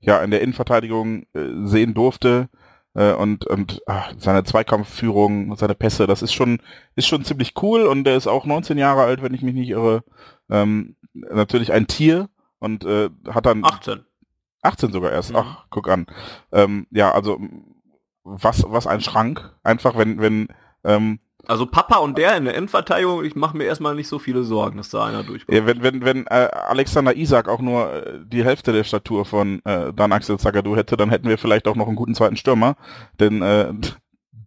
ja 0.00 0.22
in 0.22 0.30
der 0.30 0.40
Innenverteidigung 0.42 1.24
äh, 1.34 1.66
sehen 1.66 1.94
durfte, 1.94 2.48
äh, 2.94 3.12
und 3.12 3.46
und 3.46 3.82
ach, 3.86 4.12
seine 4.18 4.44
Zweikampfführung, 4.44 5.54
seine 5.56 5.74
Pässe, 5.74 6.06
das 6.06 6.22
ist 6.22 6.32
schon 6.32 6.60
ist 6.96 7.06
schon 7.06 7.24
ziemlich 7.24 7.54
cool 7.62 7.86
und 7.86 8.06
er 8.06 8.16
ist 8.16 8.26
auch 8.26 8.46
19 8.46 8.78
Jahre 8.78 9.02
alt, 9.02 9.22
wenn 9.22 9.34
ich 9.34 9.42
mich 9.42 9.54
nicht 9.54 9.70
irre. 9.70 10.02
Ähm, 10.50 10.96
natürlich 11.12 11.72
ein 11.72 11.86
Tier 11.86 12.28
und 12.58 12.84
äh, 12.84 13.10
hat 13.28 13.46
dann 13.46 13.64
18. 13.64 14.04
18 14.62 14.92
sogar 14.92 15.12
erst. 15.12 15.30
Mhm. 15.30 15.36
Ach, 15.36 15.66
guck 15.70 15.88
an. 15.88 16.06
Ähm, 16.52 16.86
ja, 16.90 17.12
also 17.12 17.38
was 18.24 18.64
was 18.66 18.86
ein 18.86 19.00
Schrank. 19.00 19.54
Einfach 19.62 19.96
wenn 19.96 20.20
wenn 20.20 20.48
ähm, 20.84 21.20
Also 21.46 21.66
Papa 21.66 21.96
und 21.98 22.16
der 22.18 22.36
in 22.36 22.44
der 22.44 22.56
Endverteidigung, 22.56 23.24
ich 23.24 23.34
mache 23.34 23.56
mir 23.56 23.64
erstmal 23.64 23.94
nicht 23.94 24.08
so 24.08 24.18
viele 24.18 24.42
Sorgen, 24.42 24.76
dass 24.76 24.90
da 24.90 25.06
einer 25.06 25.22
durchkommt. 25.22 25.56
ja, 25.56 25.66
wenn 25.66 25.82
wenn 25.82 26.04
wenn 26.04 26.26
äh, 26.26 26.48
Alexander 26.52 27.16
Isak 27.16 27.48
auch 27.48 27.60
nur 27.60 27.92
äh, 27.92 28.18
die 28.24 28.44
Hälfte 28.44 28.72
der 28.72 28.84
Statur 28.84 29.24
von 29.24 29.60
äh, 29.64 29.92
Dan 29.92 30.12
Axel 30.12 30.38
Zagadou 30.38 30.76
hätte, 30.76 30.96
dann 30.96 31.10
hätten 31.10 31.28
wir 31.28 31.38
vielleicht 31.38 31.66
auch 31.68 31.76
noch 31.76 31.86
einen 31.86 31.96
guten 31.96 32.14
zweiten 32.14 32.36
Stürmer, 32.36 32.76
denn 33.18 33.42
äh, 33.42 33.72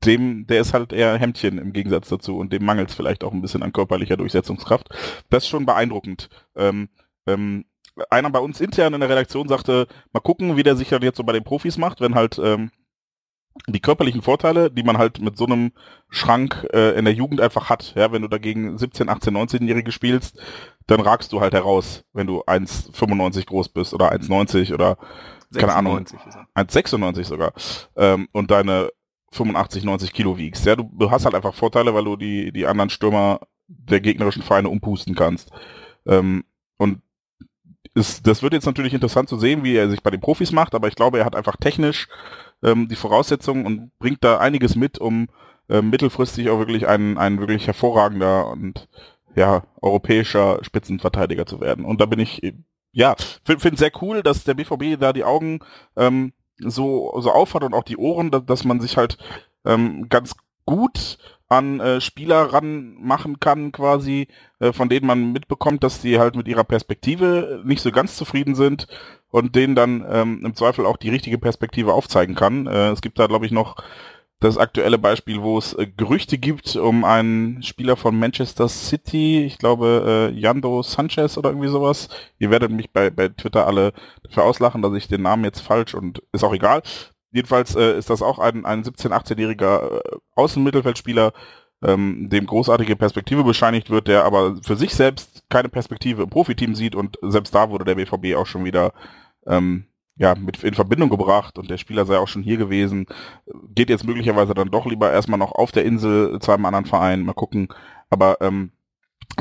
dem 0.05 0.47
der 0.47 0.61
ist 0.61 0.73
halt 0.73 0.93
eher 0.93 1.17
Hemdchen 1.17 1.57
im 1.57 1.73
Gegensatz 1.73 2.09
dazu 2.09 2.37
und 2.37 2.51
dem 2.51 2.65
mangelt 2.65 2.89
es 2.89 2.95
vielleicht 2.95 3.23
auch 3.23 3.31
ein 3.31 3.41
bisschen 3.41 3.63
an 3.63 3.73
körperlicher 3.73 4.17
Durchsetzungskraft. 4.17 4.89
Das 5.29 5.43
ist 5.43 5.49
schon 5.49 5.65
beeindruckend. 5.65 6.29
Ähm, 6.55 6.89
ähm, 7.25 7.65
einer 8.09 8.29
bei 8.29 8.39
uns 8.39 8.59
intern 8.59 8.93
in 8.93 8.99
der 8.99 9.09
Redaktion 9.09 9.47
sagte, 9.47 9.87
mal 10.11 10.19
gucken, 10.19 10.57
wie 10.57 10.63
der 10.63 10.75
sich 10.75 10.89
dann 10.89 11.01
jetzt 11.01 11.17
so 11.17 11.23
bei 11.23 11.33
den 11.33 11.43
Profis 11.43 11.77
macht, 11.77 12.01
wenn 12.01 12.15
halt 12.15 12.39
ähm, 12.43 12.71
die 13.67 13.80
körperlichen 13.80 14.21
Vorteile, 14.21 14.71
die 14.71 14.84
man 14.84 14.97
halt 14.97 15.21
mit 15.21 15.38
so 15.38 15.45
einem 15.45 15.71
Schrank 16.09 16.67
äh, 16.73 16.97
in 16.97 17.05
der 17.05 17.13
Jugend 17.13 17.39
einfach 17.39 17.69
hat. 17.69 17.93
Ja, 17.95 18.11
wenn 18.11 18.21
du 18.21 18.27
dagegen 18.27 18.77
17, 18.77 19.09
18, 19.09 19.35
19-Jährige 19.35 19.91
spielst, 19.91 20.41
dann 20.88 21.01
ragst 21.01 21.31
du 21.31 21.39
halt 21.39 21.53
heraus, 21.53 22.03
wenn 22.13 22.27
du 22.27 22.41
1,95 22.41 23.45
groß 23.45 23.69
bist 23.69 23.93
oder 23.93 24.11
1,90 24.11 24.73
oder 24.73 24.97
keine 25.55 25.75
Ahnung. 25.75 26.03
96 26.05 26.27
ist 26.27 26.35
er. 26.35 26.63
1,96 26.63 27.23
sogar 27.25 27.53
ähm, 27.95 28.27
und 28.31 28.49
deine 28.49 28.89
85, 29.31 29.84
90 29.84 30.13
Kilo 30.13 30.38
wiegst. 30.38 30.65
Ja, 30.65 30.75
du, 30.75 30.89
du 30.93 31.11
hast 31.11 31.25
halt 31.25 31.35
einfach 31.35 31.53
Vorteile, 31.53 31.93
weil 31.93 32.05
du 32.05 32.15
die, 32.15 32.51
die 32.51 32.65
anderen 32.65 32.89
Stürmer 32.89 33.39
der 33.67 33.99
gegnerischen 33.99 34.43
Vereine 34.43 34.69
umpusten 34.69 35.15
kannst. 35.15 35.51
Ähm, 36.05 36.43
und 36.77 37.01
ist, 37.93 38.25
das 38.27 38.41
wird 38.41 38.53
jetzt 38.53 38.65
natürlich 38.65 38.93
interessant 38.93 39.29
zu 39.29 39.37
sehen, 39.37 39.63
wie 39.63 39.75
er 39.75 39.89
sich 39.89 40.01
bei 40.01 40.11
den 40.11 40.21
Profis 40.21 40.51
macht, 40.51 40.75
aber 40.75 40.87
ich 40.87 40.95
glaube, 40.95 41.19
er 41.19 41.25
hat 41.25 41.35
einfach 41.35 41.57
technisch 41.57 42.07
ähm, 42.63 42.87
die 42.87 42.95
Voraussetzungen 42.95 43.65
und 43.65 43.91
bringt 43.99 44.23
da 44.23 44.37
einiges 44.37 44.75
mit, 44.75 44.99
um 44.99 45.27
ähm, 45.69 45.89
mittelfristig 45.89 46.49
auch 46.49 46.59
wirklich 46.59 46.87
ein, 46.87 47.17
ein 47.17 47.39
wirklich 47.39 47.67
hervorragender 47.67 48.47
und 48.47 48.87
ja, 49.35 49.63
europäischer 49.81 50.59
Spitzenverteidiger 50.63 51.45
zu 51.45 51.59
werden. 51.59 51.85
Und 51.85 52.01
da 52.01 52.05
bin 52.05 52.19
ich, 52.19 52.43
äh, 52.43 52.53
ja, 52.91 53.15
finde 53.43 53.61
find 53.61 53.77
sehr 53.77 53.91
cool, 54.01 54.21
dass 54.23 54.43
der 54.43 54.53
BVB 54.53 54.99
da 54.99 55.13
die 55.13 55.23
Augen 55.23 55.59
ähm, 55.95 56.33
so, 56.57 57.13
so 57.19 57.31
aufhat 57.31 57.63
und 57.63 57.73
auch 57.73 57.83
die 57.83 57.97
Ohren, 57.97 58.31
dass, 58.31 58.45
dass 58.45 58.63
man 58.63 58.79
sich 58.79 58.97
halt 58.97 59.17
ähm, 59.65 60.07
ganz 60.09 60.35
gut 60.65 61.17
an 61.53 61.80
äh, 61.80 62.01
Spieler 62.01 62.53
ranmachen 62.53 63.39
kann, 63.39 63.71
quasi, 63.71 64.27
äh, 64.59 64.73
von 64.73 64.89
denen 64.89 65.07
man 65.07 65.31
mitbekommt, 65.31 65.84
dass 65.84 66.01
die 66.01 66.19
halt 66.19 66.35
mit 66.35 66.47
ihrer 66.47 66.63
Perspektive 66.63 67.61
nicht 67.65 67.81
so 67.81 67.91
ganz 67.91 68.15
zufrieden 68.17 68.55
sind 68.55 68.88
und 69.30 69.55
denen 69.55 69.75
dann 69.75 70.05
ähm, 70.09 70.41
im 70.45 70.55
Zweifel 70.55 70.85
auch 70.85 70.97
die 70.97 71.09
richtige 71.09 71.38
Perspektive 71.38 71.93
aufzeigen 71.93 72.35
kann. 72.35 72.67
Äh, 72.67 72.91
es 72.91 73.01
gibt 73.01 73.19
da, 73.19 73.27
glaube 73.27 73.45
ich, 73.45 73.51
noch 73.51 73.77
das 74.43 74.57
aktuelle 74.57 74.97
Beispiel, 74.97 75.41
wo 75.41 75.57
es 75.57 75.73
äh, 75.73 75.88
Gerüchte 75.88 76.38
gibt 76.38 76.75
um 76.75 77.05
einen 77.05 77.63
Spieler 77.63 77.95
von 77.95 78.19
Manchester 78.19 78.67
City, 78.67 79.45
ich 79.45 79.57
glaube 79.57 80.31
äh, 80.34 80.38
Yando 80.38 80.84
Sanchez 80.84 81.38
oder 81.38 81.49
irgendwie 81.49 81.69
sowas. 81.69 82.09
Ihr 82.39 82.51
werdet 82.51 82.71
mich 82.71 82.91
bei, 82.91 83.09
bei 83.09 83.30
Twitter 83.30 83.65
alle 83.65 83.93
dafür 84.23 84.43
auslachen, 84.43 84.81
dass 84.81 84.93
ich 84.93 85.07
den 85.07 85.21
Namen 85.21 85.45
jetzt 85.45 85.61
falsch 85.61 85.93
und 85.93 86.21
ist 86.34 86.43
auch 86.43 86.53
egal. 86.53 86.81
Jedenfalls 87.34 87.76
äh, 87.76 87.97
ist 87.97 88.10
das 88.10 88.22
auch 88.22 88.39
ein, 88.39 88.65
ein 88.65 88.84
17-, 88.84 89.10
18-jähriger 89.10 89.97
äh, 89.97 90.18
Außenmittelfeldspieler, 90.35 91.34
ähm, 91.84 92.30
dem 92.30 92.45
großartige 92.45 92.95
Perspektive 92.95 93.43
bescheinigt 93.43 93.89
wird, 93.89 94.07
der 94.07 94.23
aber 94.23 94.57
für 94.64 94.77
sich 94.77 94.95
selbst 94.95 95.43
keine 95.49 95.68
Perspektive 95.68 96.23
im 96.23 96.30
Profiteam 96.30 96.76
sieht 96.76 96.95
und 96.95 97.18
selbst 97.22 97.53
da 97.53 97.69
wurde 97.69 97.85
der 97.85 97.95
BVB 97.95 98.35
auch 98.38 98.45
schon 98.45 98.64
wieder 98.64 98.93
ähm, 99.47 99.88
ja, 100.15 100.35
mit 100.35 100.64
in 100.64 100.76
Verbindung 100.76 101.10
gebracht 101.10 101.57
und 101.57 101.69
der 101.69 101.77
Spieler 101.77 102.05
sei 102.05 102.18
auch 102.18 102.27
schon 102.27 102.43
hier 102.43 102.57
gewesen, 102.57 103.07
geht 103.73 103.89
jetzt 103.89 104.05
möglicherweise 104.05 104.53
dann 104.53 104.69
doch 104.69 104.85
lieber 104.85 105.11
erstmal 105.11 105.39
noch 105.39 105.53
auf 105.53 105.72
der 105.72 105.85
Insel 105.85 106.39
zu 106.39 106.51
einem 106.51 106.65
anderen 106.65 106.85
Verein, 106.85 107.23
mal 107.23 107.34
gucken. 107.34 107.68
Aber 108.11 108.38
ähm, 108.41 108.72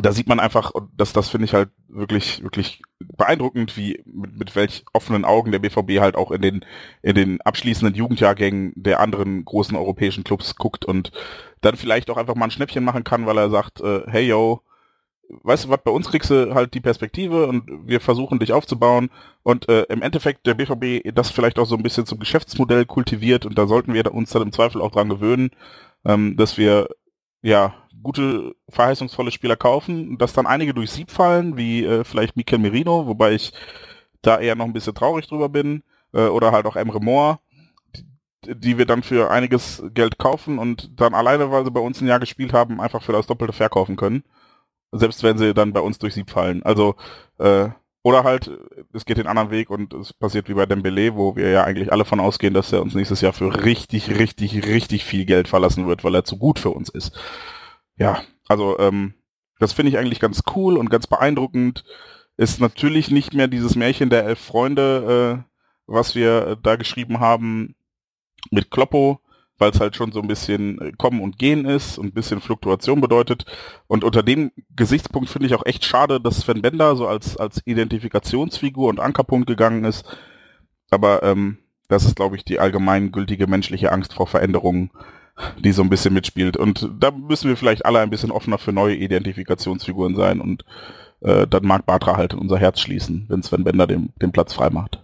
da 0.00 0.12
sieht 0.12 0.28
man 0.28 0.40
einfach, 0.40 0.70
und 0.70 0.90
das, 0.96 1.12
das 1.12 1.28
finde 1.28 1.44
ich 1.44 1.54
halt 1.54 1.70
wirklich, 1.88 2.42
wirklich 2.42 2.82
beeindruckend, 2.98 3.76
wie 3.76 4.02
mit, 4.06 4.38
mit 4.38 4.56
welch 4.56 4.84
offenen 4.92 5.24
Augen 5.24 5.52
der 5.52 5.59
BVB 5.59 6.00
halt 6.00 6.16
auch 6.16 6.30
in 6.30 6.42
den, 6.42 6.64
in 7.02 7.14
den 7.14 7.40
abschließenden 7.40 7.94
Jugendjahrgängen 7.94 8.72
der 8.76 9.00
anderen 9.00 9.44
großen 9.44 9.76
europäischen 9.76 10.24
Clubs 10.24 10.56
guckt 10.56 10.84
und 10.84 11.12
dann 11.60 11.76
vielleicht 11.76 12.10
auch 12.10 12.16
einfach 12.16 12.34
mal 12.34 12.46
ein 12.46 12.50
Schnäppchen 12.50 12.84
machen 12.84 13.04
kann, 13.04 13.26
weil 13.26 13.38
er 13.38 13.50
sagt, 13.50 13.80
äh, 13.80 14.02
hey 14.06 14.26
yo, 14.26 14.62
weißt 15.42 15.64
du 15.64 15.68
was, 15.68 15.80
bei 15.84 15.90
uns 15.90 16.10
kriegst 16.10 16.30
du 16.30 16.54
halt 16.54 16.74
die 16.74 16.80
Perspektive 16.80 17.46
und 17.46 17.64
wir 17.86 18.00
versuchen 18.00 18.38
dich 18.38 18.52
aufzubauen 18.52 19.10
und 19.42 19.68
äh, 19.68 19.82
im 19.84 20.02
Endeffekt 20.02 20.46
der 20.46 20.54
BVB 20.54 21.14
das 21.14 21.30
vielleicht 21.30 21.59
auch 21.59 21.66
so 21.66 21.76
ein 21.76 21.82
bisschen 21.82 22.06
zum 22.06 22.18
Geschäftsmodell 22.18 22.86
kultiviert 22.86 23.46
und 23.46 23.56
da 23.59 23.66
sollten 23.66 23.94
wir 23.94 24.12
uns 24.12 24.30
dann 24.30 24.42
im 24.42 24.52
Zweifel 24.52 24.80
auch 24.80 24.90
dran 24.90 25.09
gewöhnen, 25.09 25.50
ähm, 26.04 26.36
dass 26.36 26.59
wir 26.59 26.88
ja 27.42 27.74
gute, 28.02 28.54
verheißungsvolle 28.68 29.30
Spieler 29.30 29.56
kaufen, 29.56 30.18
dass 30.18 30.32
dann 30.32 30.46
einige 30.46 30.74
durch 30.74 30.90
Sieb 30.90 31.10
fallen, 31.10 31.56
wie 31.56 31.84
äh, 31.84 32.04
vielleicht 32.04 32.36
Mikel 32.36 32.58
Merino, 32.58 33.06
wobei 33.06 33.32
ich 33.32 33.52
da 34.22 34.38
eher 34.38 34.54
noch 34.54 34.66
ein 34.66 34.72
bisschen 34.72 34.94
traurig 34.94 35.26
drüber 35.26 35.48
bin, 35.48 35.82
äh, 36.12 36.26
oder 36.26 36.52
halt 36.52 36.66
auch 36.66 36.76
Emre 36.76 37.00
Moore, 37.00 37.38
die, 37.94 38.04
die 38.58 38.78
wir 38.78 38.86
dann 38.86 39.02
für 39.02 39.30
einiges 39.30 39.82
Geld 39.94 40.18
kaufen 40.18 40.58
und 40.58 41.00
dann 41.00 41.14
alleine, 41.14 41.50
weil 41.50 41.64
sie 41.64 41.70
bei 41.70 41.80
uns 41.80 42.00
ein 42.00 42.08
Jahr 42.08 42.20
gespielt 42.20 42.52
haben, 42.52 42.80
einfach 42.80 43.02
für 43.02 43.12
das 43.12 43.26
Doppelte 43.26 43.52
verkaufen 43.52 43.96
können. 43.96 44.24
Selbst 44.92 45.22
wenn 45.22 45.38
sie 45.38 45.54
dann 45.54 45.72
bei 45.72 45.80
uns 45.80 45.98
durch 45.98 46.14
Sieb 46.14 46.30
fallen. 46.30 46.62
Also, 46.64 46.96
äh, 47.38 47.70
oder 48.04 48.24
halt, 48.24 48.50
es 48.92 49.04
geht 49.04 49.16
den 49.16 49.28
anderen 49.28 49.50
Weg 49.50 49.70
und 49.70 49.94
es 49.94 50.12
passiert 50.12 50.48
wie 50.48 50.54
bei 50.54 50.66
Dembele, 50.66 51.14
wo 51.14 51.36
wir 51.36 51.50
ja 51.50 51.64
eigentlich 51.64 51.92
alle 51.92 52.04
von 52.04 52.18
ausgehen, 52.20 52.52
dass 52.52 52.72
er 52.72 52.82
uns 52.82 52.94
nächstes 52.94 53.20
Jahr 53.20 53.32
für 53.32 53.64
richtig, 53.64 54.10
richtig, 54.10 54.66
richtig 54.66 55.04
viel 55.04 55.24
Geld 55.24 55.46
verlassen 55.46 55.86
wird, 55.86 56.02
weil 56.02 56.16
er 56.16 56.24
zu 56.24 56.36
gut 56.36 56.58
für 56.58 56.70
uns 56.70 56.88
ist. 56.88 57.12
Ja, 57.97 58.23
also 58.48 58.78
ähm, 58.78 59.14
das 59.59 59.73
finde 59.73 59.90
ich 59.90 59.98
eigentlich 59.98 60.20
ganz 60.20 60.43
cool 60.56 60.77
und 60.77 60.90
ganz 60.90 61.06
beeindruckend. 61.06 61.85
Ist 62.36 62.60
natürlich 62.60 63.10
nicht 63.10 63.35
mehr 63.35 63.48
dieses 63.48 63.77
Märchen 63.77 64.10
der 64.10 64.24
elf 64.24 64.40
Freunde, 64.40 65.44
äh, 65.47 65.52
was 65.86 66.14
wir 66.14 66.47
äh, 66.47 66.56
da 66.60 66.77
geschrieben 66.77 67.20
haben 67.20 67.77
mit 68.51 68.70
Kloppo, 68.70 69.20
weil 69.59 69.70
es 69.70 69.81
halt 69.81 69.94
schon 69.94 70.12
so 70.12 70.20
ein 70.20 70.28
bisschen 70.28 70.81
äh, 70.81 70.93
Kommen 70.93 71.20
und 71.20 71.39
Gehen 71.39 71.64
ist 71.66 71.98
und 71.98 72.06
ein 72.06 72.14
bisschen 72.14 72.40
Fluktuation 72.40 73.01
bedeutet. 73.01 73.44
Und 73.86 74.02
unter 74.02 74.23
dem 74.23 74.51
Gesichtspunkt 74.74 75.28
finde 75.28 75.47
ich 75.47 75.55
auch 75.55 75.66
echt 75.66 75.85
schade, 75.85 76.20
dass 76.20 76.40
Sven 76.40 76.62
Bender 76.62 76.97
so 76.97 77.06
als, 77.06 77.36
als 77.36 77.60
Identifikationsfigur 77.66 78.89
und 78.89 79.01
Ankerpunkt 79.01 79.47
gegangen 79.47 79.85
ist. 79.85 80.05
Aber 80.90 81.23
ähm, 81.23 81.59
das 81.89 82.05
ist, 82.05 82.16
glaube 82.16 82.36
ich, 82.36 82.44
die 82.44 82.59
allgemeingültige 82.59 83.47
menschliche 83.47 83.93
Angst 83.93 84.14
vor 84.14 84.27
Veränderungen, 84.27 84.90
die 85.59 85.72
so 85.72 85.82
ein 85.82 85.90
bisschen 85.90 86.14
mitspielt. 86.14 86.56
Und 86.56 86.88
da 86.98 87.10
müssen 87.10 87.48
wir 87.48 87.56
vielleicht 87.56 87.86
alle 87.86 88.00
ein 88.00 88.10
bisschen 88.10 88.30
offener 88.30 88.59
für 88.59 88.72
neue 88.72 88.96
Identifikationsfiguren 88.96 90.16
sein 90.16 90.40
und 90.40 90.64
äh, 91.20 91.46
dann 91.46 91.66
mag 91.66 91.86
Batra 91.86 92.16
halt 92.16 92.32
in 92.32 92.38
unser 92.38 92.59
Herz 92.59 92.80
schließen, 92.80 93.26
wenn 93.28 93.42
Sven 93.42 93.64
Bender 93.64 93.86
den, 93.86 94.12
den 94.20 94.32
Platz 94.32 94.52
frei 94.52 94.70
macht. 94.70 95.00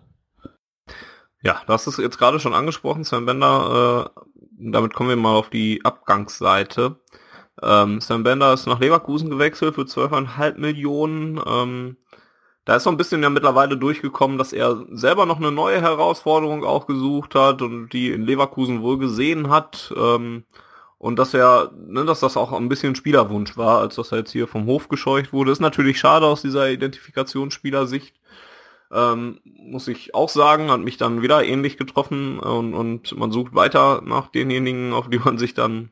Ja, 1.43 1.63
du 1.67 1.73
hast 1.73 1.87
es 1.87 1.97
jetzt 1.99 2.19
gerade 2.19 2.41
schon 2.41 2.55
angesprochen, 2.55 3.05
Sven 3.05 3.27
Bender. 3.27 4.11
Äh, 4.17 4.21
damit 4.59 4.95
kommen 4.95 5.11
wir 5.11 5.17
mal 5.17 5.37
auf 5.37 5.51
die 5.51 5.85
Abgangsseite. 5.85 6.97
Ähm, 7.63 8.01
Sven 8.01 8.25
Bender 8.25 8.53
ist 8.53 8.67
nach 8.67 8.81
Leverkusen 8.81 9.31
gewechselt 9.31 9.77
für 9.77 9.83
12,5 9.83 10.59
Millionen. 10.59 11.41
Ähm, 11.47 11.97
da 12.69 12.77
ist 12.77 12.83
so 12.83 12.91
ein 12.91 12.99
bisschen 12.99 13.23
ja 13.23 13.31
mittlerweile 13.31 13.79
durchgekommen, 13.79 14.37
dass 14.37 14.53
er 14.53 14.85
selber 14.91 15.25
noch 15.25 15.39
eine 15.39 15.51
neue 15.51 15.81
Herausforderung 15.81 16.65
auch 16.65 16.87
gesucht 16.87 17.35
hat 17.35 17.63
und 17.63 17.89
die 17.95 18.11
in 18.11 18.21
Leverkusen 18.21 18.83
wohl 18.83 18.99
gesehen 18.99 19.49
hat. 19.49 19.91
Ähm, 19.97 20.45
und 20.99 21.19
dass 21.19 21.33
er, 21.33 21.73
ne, 21.75 22.05
dass 22.05 22.21
das 22.21 22.37
auch 22.37 22.53
ein 22.53 22.69
bisschen 22.69 22.95
Spielerwunsch 22.95 23.57
war, 23.57 23.81
als 23.81 23.95
dass 23.95 24.13
er 24.13 24.19
jetzt 24.19 24.33
hier 24.33 24.47
vom 24.47 24.67
Hof 24.67 24.91
gescheucht 24.91 25.33
wurde. 25.33 25.51
Ist 25.51 25.61
natürlich 25.61 25.99
schade 25.99 26.27
aus 26.27 26.43
dieser 26.43 26.69
Identifikationsspielersicht. 26.69 28.15
Ähm, 28.93 29.41
muss 29.45 29.89
ich 29.89 30.15
auch 30.15 30.29
sagen, 30.29 30.71
hat 30.71 30.81
mich 30.81 30.99
dann 30.99 31.23
wieder 31.23 31.43
ähnlich 31.43 31.79
getroffen 31.79 32.39
und, 32.39 32.75
und 32.75 33.17
man 33.17 33.33
sucht 33.33 33.55
weiter 33.55 34.03
nach 34.05 34.29
denjenigen, 34.29 34.93
auf 34.93 35.09
die 35.09 35.19
man 35.19 35.39
sich 35.39 35.55
dann 35.55 35.89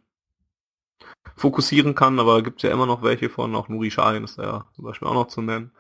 fokussieren 1.36 1.94
kann, 1.94 2.19
aber 2.20 2.43
gibt 2.43 2.59
es 2.59 2.65
ja 2.65 2.70
immer 2.70 2.85
noch 2.85 3.03
welche 3.03 3.31
von, 3.31 3.55
auch 3.55 3.70
Nuri 3.70 3.89
Sahin 3.89 4.24
ist 4.24 4.39
da 4.39 4.43
ja 4.43 4.65
zum 4.74 4.85
Beispiel 4.85 5.09
auch 5.09 5.15
noch 5.15 5.28
zu 5.28 5.40
nennen. 5.40 5.70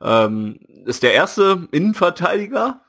Ähm, 0.00 0.58
ist 0.84 1.02
der 1.02 1.14
erste 1.14 1.68
Innenverteidiger, 1.72 2.80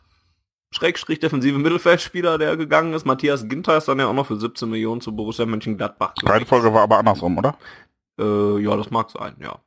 Schrägstrich 0.72 1.20
defensive 1.20 1.58
Mittelfeldspieler, 1.58 2.38
der 2.38 2.58
gegangen 2.58 2.94
ist. 2.94 3.06
Matthias 3.06 3.48
Ginter 3.48 3.78
ist 3.78 3.88
dann 3.88 4.00
ja 4.00 4.08
auch 4.08 4.14
noch 4.14 4.28
für 4.28 4.38
17 4.38 4.70
Millionen 4.70 5.02
zu 5.02 5.16
Borussia 5.16 5.46
Mönchengladbach. 5.46 6.14
Reihenfolge 6.24 6.74
war 6.74 6.84
aber 6.84 7.00
andersrum, 7.00 7.38
oder? 7.38 7.58
Äh, 8.20 8.60
ja, 8.60 8.76
das 8.76 8.92
mag 8.92 9.10
sein, 9.10 9.36
ja. 9.42 9.60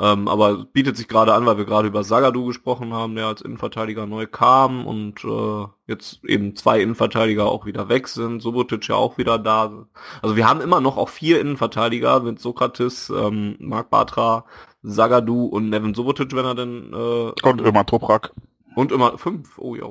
Ähm, 0.00 0.28
aber 0.28 0.64
bietet 0.64 0.96
sich 0.96 1.08
gerade 1.08 1.34
an, 1.34 1.44
weil 1.44 1.58
wir 1.58 1.64
gerade 1.64 1.88
über 1.88 2.04
Sagadu 2.04 2.46
gesprochen 2.46 2.94
haben, 2.94 3.16
der 3.16 3.26
als 3.26 3.42
Innenverteidiger 3.42 4.06
neu 4.06 4.26
kam 4.26 4.86
und 4.86 5.24
äh, 5.24 5.66
jetzt 5.88 6.24
eben 6.24 6.54
zwei 6.54 6.80
Innenverteidiger 6.80 7.46
auch 7.46 7.66
wieder 7.66 7.88
weg 7.88 8.06
sind, 8.06 8.40
Subotic 8.40 8.86
ja 8.86 8.94
auch 8.94 9.18
wieder 9.18 9.40
da. 9.40 9.86
Also 10.22 10.36
wir 10.36 10.48
haben 10.48 10.60
immer 10.60 10.80
noch 10.80 10.96
auch 10.98 11.08
vier 11.08 11.40
Innenverteidiger 11.40 12.20
mit 12.20 12.38
Sokrates, 12.38 13.10
ähm, 13.10 13.56
Marc 13.58 13.90
Bartra, 13.90 14.44
Sagadu 14.82 15.46
und 15.46 15.70
Nevin 15.70 15.94
Subotic, 15.94 16.34
wenn 16.34 16.44
er 16.44 16.54
denn 16.54 16.92
äh, 16.92 17.32
Und 17.48 17.60
immer 17.60 17.84
Toprak. 17.84 18.32
und 18.76 18.92
immer 18.92 19.18
fünf. 19.18 19.58
Oh 19.58 19.74
ja. 19.74 19.88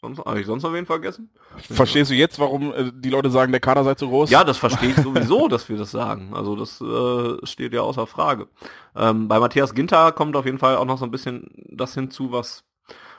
Sonst 0.00 0.18
habe 0.24 0.40
ich 0.40 0.46
sonst 0.46 0.62
noch 0.62 0.72
wen 0.74 0.84
vergessen? 0.84 1.30
Verstehst 1.56 2.10
du 2.10 2.14
jetzt, 2.14 2.38
warum 2.38 2.72
äh, 2.74 2.92
die 2.94 3.08
Leute 3.08 3.30
sagen, 3.30 3.50
der 3.50 3.60
Kader 3.62 3.82
sei 3.82 3.94
zu 3.94 4.08
groß? 4.08 4.30
Ja, 4.30 4.44
das 4.44 4.58
verstehe 4.58 4.90
ich 4.90 4.96
sowieso, 4.96 5.48
dass 5.48 5.68
wir 5.68 5.78
das 5.78 5.90
sagen. 5.90 6.34
Also 6.34 6.54
das 6.54 6.80
äh, 6.80 7.46
steht 7.46 7.72
ja 7.72 7.80
außer 7.80 8.06
Frage. 8.06 8.48
Ähm, 8.94 9.26
bei 9.26 9.40
Matthias 9.40 9.74
Ginter 9.74 10.12
kommt 10.12 10.36
auf 10.36 10.44
jeden 10.44 10.58
Fall 10.58 10.76
auch 10.76 10.84
noch 10.84 10.98
so 10.98 11.04
ein 11.06 11.10
bisschen 11.10 11.48
das 11.70 11.94
hinzu, 11.94 12.30
was 12.30 12.64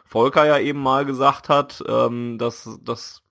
Volker 0.05 0.45
ja 0.45 0.59
eben 0.59 0.79
mal 0.81 1.03
gesagt 1.05 1.49
hat, 1.49 1.84
ähm, 1.88 2.38
dass, 2.38 2.69
dass 2.84 3.23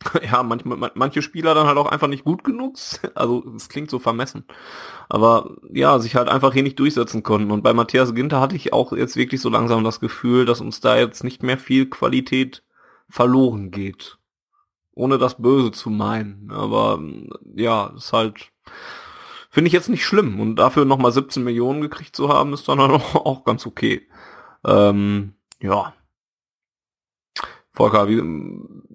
ja, 0.22 0.42
manchmal, 0.42 0.90
manche 0.94 1.22
Spieler 1.22 1.54
dann 1.54 1.66
halt 1.66 1.76
auch 1.78 1.90
einfach 1.90 2.08
nicht 2.08 2.24
gut 2.24 2.44
genug, 2.44 2.76
also 3.14 3.44
es 3.56 3.68
klingt 3.68 3.90
so 3.90 3.98
vermessen, 3.98 4.44
aber 5.08 5.56
ja, 5.70 5.98
sich 5.98 6.14
halt 6.14 6.28
einfach 6.28 6.52
hier 6.52 6.62
nicht 6.62 6.78
durchsetzen 6.78 7.22
konnten. 7.22 7.50
Und 7.50 7.62
bei 7.62 7.72
Matthias 7.72 8.14
Ginter 8.14 8.40
hatte 8.40 8.56
ich 8.56 8.72
auch 8.72 8.92
jetzt 8.92 9.16
wirklich 9.16 9.40
so 9.40 9.48
langsam 9.48 9.84
das 9.84 10.00
Gefühl, 10.00 10.44
dass 10.44 10.60
uns 10.60 10.80
da 10.80 10.96
jetzt 10.96 11.24
nicht 11.24 11.42
mehr 11.42 11.58
viel 11.58 11.86
Qualität 11.86 12.62
verloren 13.08 13.70
geht. 13.70 14.18
Ohne 14.92 15.18
das 15.18 15.40
Böse 15.40 15.70
zu 15.70 15.90
meinen. 15.90 16.50
Aber 16.50 17.00
ja, 17.54 17.92
ist 17.96 18.12
halt, 18.12 18.50
finde 19.48 19.68
ich 19.68 19.72
jetzt 19.72 19.88
nicht 19.88 20.04
schlimm. 20.04 20.40
Und 20.40 20.56
dafür 20.56 20.84
nochmal 20.84 21.12
17 21.12 21.42
Millionen 21.44 21.80
gekriegt 21.80 22.16
zu 22.16 22.28
haben, 22.28 22.52
ist 22.52 22.68
dann 22.68 22.80
halt 22.80 22.90
auch, 22.92 23.14
auch 23.14 23.44
ganz 23.44 23.66
okay. 23.66 24.08
Ähm, 24.64 25.34
ja. 25.60 25.94
Volker, 27.70 28.08
wie, 28.08 28.20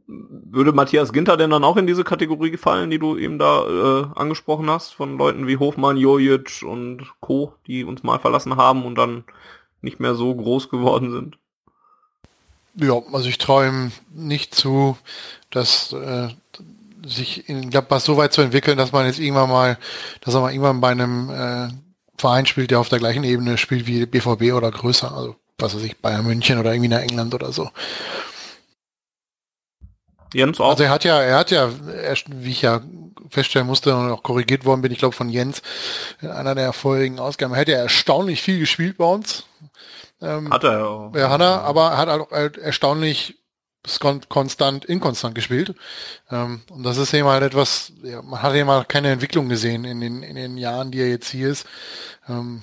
würde 0.08 0.74
Matthias 0.74 1.14
Ginter 1.14 1.38
denn 1.38 1.50
dann 1.50 1.64
auch 1.64 1.78
in 1.78 1.88
diese 1.88 2.04
Kategorie 2.04 2.58
fallen, 2.58 2.90
die 2.90 3.00
du 3.00 3.18
eben 3.18 3.40
da 3.40 3.66
äh, 3.66 4.06
angesprochen 4.16 4.70
hast, 4.70 4.94
von 4.94 5.18
Leuten 5.18 5.48
wie 5.48 5.58
Hofmann, 5.58 5.98
Jojic 5.98 6.64
und 6.64 7.06
Co., 7.22 7.54
die 7.68 7.84
uns 7.84 8.04
mal 8.04 8.20
verlassen 8.20 8.58
haben 8.58 8.86
und 8.86 8.96
dann 8.96 9.24
nicht 9.82 10.00
mehr 10.00 10.16
so 10.16 10.34
groß 10.36 10.70
geworden 10.70 11.12
sind? 11.12 11.38
Ja, 12.76 13.00
also 13.12 13.30
ich 13.30 13.38
traue 13.38 13.68
ihm 13.68 13.92
nicht 14.14 14.56
zu, 14.56 14.98
dass 15.52 15.94
äh, 15.94 16.30
sich 17.06 17.48
in 17.48 17.70
Gladbach 17.70 18.00
so 18.00 18.18
weit 18.18 18.34
zu 18.34 18.42
entwickeln, 18.42 18.78
dass 18.78 18.92
man 18.92 19.06
jetzt 19.06 19.20
irgendwann 19.20 19.50
mal, 19.50 19.78
dass 20.22 20.34
er 20.34 20.42
mal 20.42 20.52
irgendwann 20.52 20.82
bei 20.82 20.90
einem 20.90 21.30
äh, 21.30 21.70
Verein 22.18 22.46
spielt, 22.46 22.72
der 22.72 22.80
auf 22.80 22.90
der 22.90 23.00
gleichen 23.00 23.24
Ebene 23.24 23.58
spielt 23.58 23.86
wie 23.86 24.06
BVB 24.06 24.54
oder 24.54 24.72
größer, 24.72 25.14
also 25.14 25.36
was 25.60 25.76
weiß 25.76 25.84
ich, 25.84 25.98
Bayern 25.98 26.26
München 26.26 26.58
oder 26.58 26.74
irgendwie 26.74 26.90
nach 26.90 27.02
England 27.02 27.34
oder 27.36 27.52
so. 27.52 27.70
Jens 30.34 30.60
auch? 30.60 30.72
Also 30.72 30.84
er 30.84 30.90
hat 30.90 31.04
ja, 31.04 31.22
er 31.22 31.38
hat 31.38 31.52
ja, 31.52 31.70
er, 32.02 32.16
wie 32.28 32.52
ich 32.52 32.62
ja 32.62 32.82
feststellen 33.30 33.68
musste 33.68 33.96
und 33.96 34.12
auch 34.12 34.24
korrigiert 34.24 34.66
worden 34.66 34.82
bin, 34.82 34.92
ich 34.92 35.00
glaube 35.00 35.16
von 35.16 35.30
Jens, 35.30 35.62
in 36.22 36.30
einer 36.30 36.56
der 36.56 36.74
vorigen 36.74 37.20
Ausgaben, 37.20 37.54
er 37.54 37.62
hat 37.62 37.68
ja 37.68 37.78
erstaunlich 37.78 38.42
viel 38.42 38.60
gespielt 38.60 38.98
bei 38.98 39.06
uns. 39.06 39.46
Ähm, 40.22 40.52
hat 40.52 40.64
er 40.64 40.88
auch. 40.88 41.16
Ja, 41.16 41.30
hat 41.30 41.42
er, 41.42 41.62
aber 41.62 41.92
er 41.92 41.98
hat 41.98 42.10
auch 42.10 42.32
halt 42.32 42.58
erstaunlich 42.58 43.36
konstant, 44.30 44.86
inkonstant 44.86 45.36
gespielt. 45.36 45.76
Ähm, 46.32 46.62
und 46.70 46.84
das 46.84 46.98
ist 46.98 47.14
eben 47.14 47.28
halt 47.28 47.44
etwas, 47.44 47.92
ja, 48.02 48.22
man 48.22 48.42
hat 48.42 48.54
eben 48.54 48.70
halt 48.70 48.88
keine 48.88 49.12
Entwicklung 49.12 49.50
gesehen 49.50 49.84
in 49.84 50.00
den, 50.00 50.24
in 50.24 50.36
den 50.36 50.58
Jahren, 50.58 50.92
die 50.92 51.02
er 51.02 51.10
jetzt 51.10 51.30
hier 51.30 51.50
ist. 51.50 51.66
Ähm, 52.30 52.62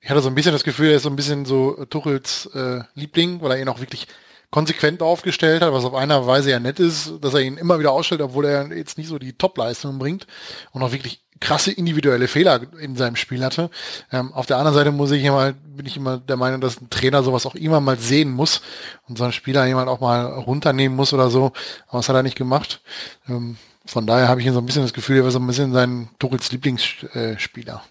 ich 0.00 0.10
hatte 0.10 0.20
so 0.20 0.28
ein 0.28 0.34
bisschen 0.34 0.52
das 0.52 0.64
Gefühl, 0.64 0.90
er 0.90 0.96
ist 0.96 1.04
so 1.04 1.08
ein 1.08 1.16
bisschen 1.16 1.46
so 1.46 1.86
Tuchels 1.86 2.46
äh, 2.54 2.82
Liebling, 2.94 3.40
weil 3.40 3.52
er 3.52 3.58
ihn 3.58 3.68
auch 3.68 3.80
wirklich 3.80 4.06
konsequent 4.54 5.02
aufgestellt 5.02 5.62
hat, 5.62 5.72
was 5.72 5.84
auf 5.84 5.94
einer 5.94 6.28
Weise 6.28 6.52
ja 6.52 6.60
nett 6.60 6.78
ist, 6.78 7.14
dass 7.20 7.34
er 7.34 7.40
ihn 7.40 7.56
immer 7.56 7.80
wieder 7.80 7.90
ausstellt, 7.90 8.20
obwohl 8.20 8.44
er 8.44 8.72
jetzt 8.72 8.96
nicht 8.98 9.08
so 9.08 9.18
die 9.18 9.32
Top-Leistungen 9.32 9.98
bringt 9.98 10.28
und 10.70 10.80
auch 10.80 10.92
wirklich 10.92 11.24
krasse 11.40 11.72
individuelle 11.72 12.28
Fehler 12.28 12.60
in 12.78 12.94
seinem 12.94 13.16
Spiel 13.16 13.44
hatte. 13.44 13.68
Ähm, 14.12 14.32
auf 14.32 14.46
der 14.46 14.58
anderen 14.58 14.76
Seite 14.76 14.92
muss 14.92 15.10
ich 15.10 15.24
immer, 15.24 15.54
bin 15.54 15.86
ich 15.86 15.96
immer 15.96 16.18
der 16.18 16.36
Meinung, 16.36 16.60
dass 16.60 16.80
ein 16.80 16.88
Trainer 16.88 17.24
sowas 17.24 17.46
auch 17.46 17.56
immer 17.56 17.80
mal 17.80 17.98
sehen 17.98 18.30
muss 18.30 18.62
und 19.08 19.18
so 19.18 19.24
ein 19.24 19.32
Spieler 19.32 19.66
jemand 19.66 19.88
auch 19.88 19.98
mal 19.98 20.24
runternehmen 20.24 20.94
muss 20.96 21.12
oder 21.12 21.30
so. 21.30 21.46
Aber 21.88 21.98
das 21.98 22.08
hat 22.08 22.14
er 22.14 22.22
nicht 22.22 22.38
gemacht. 22.38 22.80
Ähm, 23.28 23.56
von 23.84 24.06
daher 24.06 24.28
habe 24.28 24.40
ich 24.40 24.48
so 24.52 24.60
ein 24.60 24.66
bisschen 24.66 24.82
das 24.82 24.92
Gefühl, 24.92 25.16
er 25.16 25.24
war 25.24 25.32
so 25.32 25.40
ein 25.40 25.46
bisschen 25.48 25.72
sein 25.72 26.10
Tuchels 26.20 26.52
Lieblingsspieler. 26.52 27.82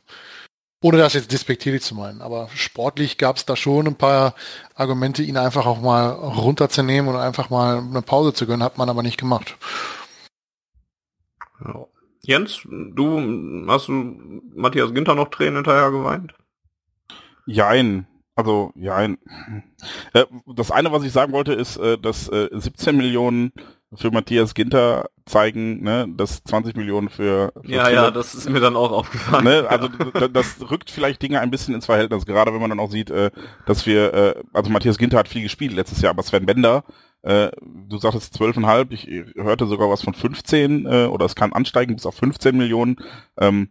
Ohne 0.83 0.97
das 0.97 1.13
jetzt 1.13 1.31
despektierlich 1.31 1.81
zu 1.81 1.95
meinen. 1.95 2.21
Aber 2.21 2.49
sportlich 2.53 3.17
gab 3.17 3.37
es 3.37 3.45
da 3.45 3.55
schon 3.55 3.87
ein 3.87 3.95
paar 3.95 4.35
Argumente, 4.75 5.23
ihn 5.23 5.37
einfach 5.37 5.65
auch 5.65 5.81
mal 5.81 6.09
runterzunehmen 6.09 7.09
und 7.09 7.19
einfach 7.19 7.49
mal 7.49 7.77
eine 7.77 8.01
Pause 8.01 8.33
zu 8.33 8.45
gönnen, 8.45 8.63
hat 8.63 8.77
man 8.77 8.89
aber 8.89 9.01
nicht 9.01 9.17
gemacht. 9.17 9.57
Ja. 11.63 11.85
Jens, 12.25 12.61
du 12.65 13.65
hast 13.67 13.87
du 13.87 13.93
Matthias 14.55 14.93
Ginter 14.93 15.15
noch 15.15 15.29
Tränen 15.29 15.55
hinterher 15.55 15.89
geweint? 15.89 16.33
Jein. 17.45 18.05
Also, 18.35 18.73
jein. 18.75 19.17
Äh, 20.13 20.25
das 20.53 20.71
eine, 20.71 20.91
was 20.91 21.03
ich 21.03 21.13
sagen 21.13 21.31
wollte, 21.31 21.53
ist, 21.53 21.77
äh, 21.77 21.97
dass 21.97 22.25
17 22.25 22.97
Millionen 22.97 23.53
für 23.93 24.11
Matthias 24.11 24.53
Ginter 24.53 25.09
zeigen, 25.25 25.81
ne, 25.83 26.07
dass 26.15 26.43
20 26.43 26.75
Millionen 26.75 27.09
für, 27.09 27.53
für 27.61 27.71
Ja, 27.71 27.85
Tiller, 27.85 28.03
ja, 28.03 28.11
das 28.11 28.35
ist 28.35 28.49
mir 28.49 28.59
dann 28.59 28.75
auch 28.75 28.91
aufgefallen. 28.91 29.43
Ne, 29.43 29.65
also 29.67 29.87
das 30.27 30.69
rückt 30.69 30.89
vielleicht 30.89 31.21
Dinge 31.21 31.39
ein 31.39 31.51
bisschen 31.51 31.73
ins 31.75 31.85
Verhältnis, 31.85 32.25
gerade 32.25 32.53
wenn 32.53 32.61
man 32.61 32.69
dann 32.69 32.79
auch 32.79 32.91
sieht, 32.91 33.11
dass 33.65 33.85
wir, 33.85 34.35
also 34.53 34.69
Matthias 34.69 34.97
Ginter 34.97 35.17
hat 35.17 35.27
viel 35.27 35.43
gespielt 35.43 35.73
letztes 35.73 36.01
Jahr, 36.01 36.11
aber 36.11 36.23
Sven 36.23 36.45
Bender 36.45 36.83
äh, 37.23 37.51
du 37.61 37.97
sagtest 37.97 38.35
12,5, 38.35 38.91
ich 38.91 39.35
hörte 39.35 39.65
sogar 39.65 39.89
was 39.89 40.03
von 40.03 40.13
15 40.13 40.85
äh, 40.85 41.05
oder 41.05 41.25
es 41.25 41.35
kann 41.35 41.53
ansteigen 41.53 41.95
bis 41.95 42.05
auf 42.05 42.15
15 42.15 42.55
Millionen. 42.55 42.97
Ähm, 43.37 43.69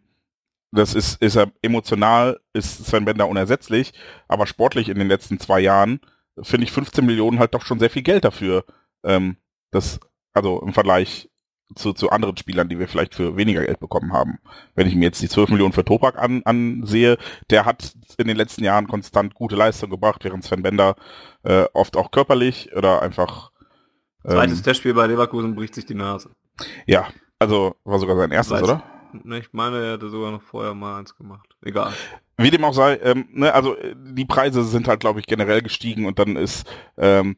das 0.73 0.95
ist, 0.95 1.21
ist 1.21 1.37
er 1.37 1.53
emotional, 1.61 2.41
ist 2.55 2.87
Sven 2.87 3.05
Bender 3.05 3.29
unersetzlich, 3.29 3.93
aber 4.27 4.47
sportlich 4.47 4.89
in 4.89 4.99
den 4.99 5.09
letzten 5.09 5.39
zwei 5.39 5.61
Jahren 5.61 6.01
finde 6.41 6.65
ich 6.65 6.73
15 6.73 7.05
Millionen 7.05 7.39
halt 7.39 7.53
doch 7.53 7.67
schon 7.67 7.79
sehr 7.79 7.91
viel 7.91 8.03
Geld 8.03 8.25
dafür. 8.25 8.65
Ähm, 9.05 9.37
das, 9.71 10.01
also 10.33 10.63
im 10.63 10.73
Vergleich 10.73 11.29
zu, 11.75 11.93
zu 11.93 12.11
anderen 12.11 12.37
Spielern, 12.37 12.69
die 12.69 12.79
wir 12.79 12.89
vielleicht 12.89 13.15
für 13.15 13.37
weniger 13.37 13.65
Geld 13.65 13.81
bekommen 13.81 14.13
haben. 14.13 14.39
Wenn 14.75 14.87
ich 14.87 14.95
mir 14.95 15.05
jetzt 15.05 15.23
die 15.23 15.29
12 15.29 15.51
Millionen 15.51 15.73
für 15.73 15.85
Topak 15.85 16.19
an, 16.19 16.43
ansehe, 16.45 17.19
der 17.51 17.65
hat 17.65 17.95
in 18.19 18.29
den 18.29 18.37
letzten 18.37 18.65
Jahren 18.65 18.89
konstant 18.89 19.35
gute 19.35 19.57
Leistung 19.57 19.91
gebracht, 19.91 20.25
während 20.25 20.45
Sven 20.45 20.63
Bender 20.63 20.97
äh, 21.43 21.65
oft 21.73 21.97
auch 21.97 22.11
körperlich 22.11 22.75
oder 22.75 23.03
einfach 23.03 23.53
ähm, 24.25 24.33
Zweites 24.33 24.63
Testspiel 24.63 24.95
bei 24.95 25.07
Leverkusen 25.07 25.55
bricht 25.55 25.75
sich 25.75 25.87
die 25.87 25.95
Nase. 25.95 26.31
Ja, 26.87 27.09
also 27.39 27.75
war 27.85 27.99
sogar 27.99 28.17
sein 28.17 28.31
erstes, 28.31 28.55
Weiß, 28.55 28.63
oder? 28.63 28.83
Ne, 29.25 29.39
ich 29.39 29.53
meine, 29.53 29.85
er 29.85 29.93
hätte 29.95 30.09
sogar 30.09 30.31
noch 30.31 30.43
vorher 30.43 30.75
mal 30.75 30.99
eins 30.99 31.17
gemacht. 31.17 31.57
Egal. 31.63 31.93
Wie 32.43 32.51
dem 32.51 32.65
auch 32.65 32.75
sei, 32.75 32.97
ähm, 33.03 33.29
ne, 33.33 33.53
also 33.55 33.77
die 33.95 34.25
Preise 34.25 34.65
sind 34.65 34.89
halt, 34.89 35.01
glaube 35.01 35.21
ich, 35.21 35.27
generell 35.27 35.63
gestiegen 35.63 36.07
und 36.07 36.19
dann 36.19 36.37
ist 36.37 36.67
ähm, 36.99 37.37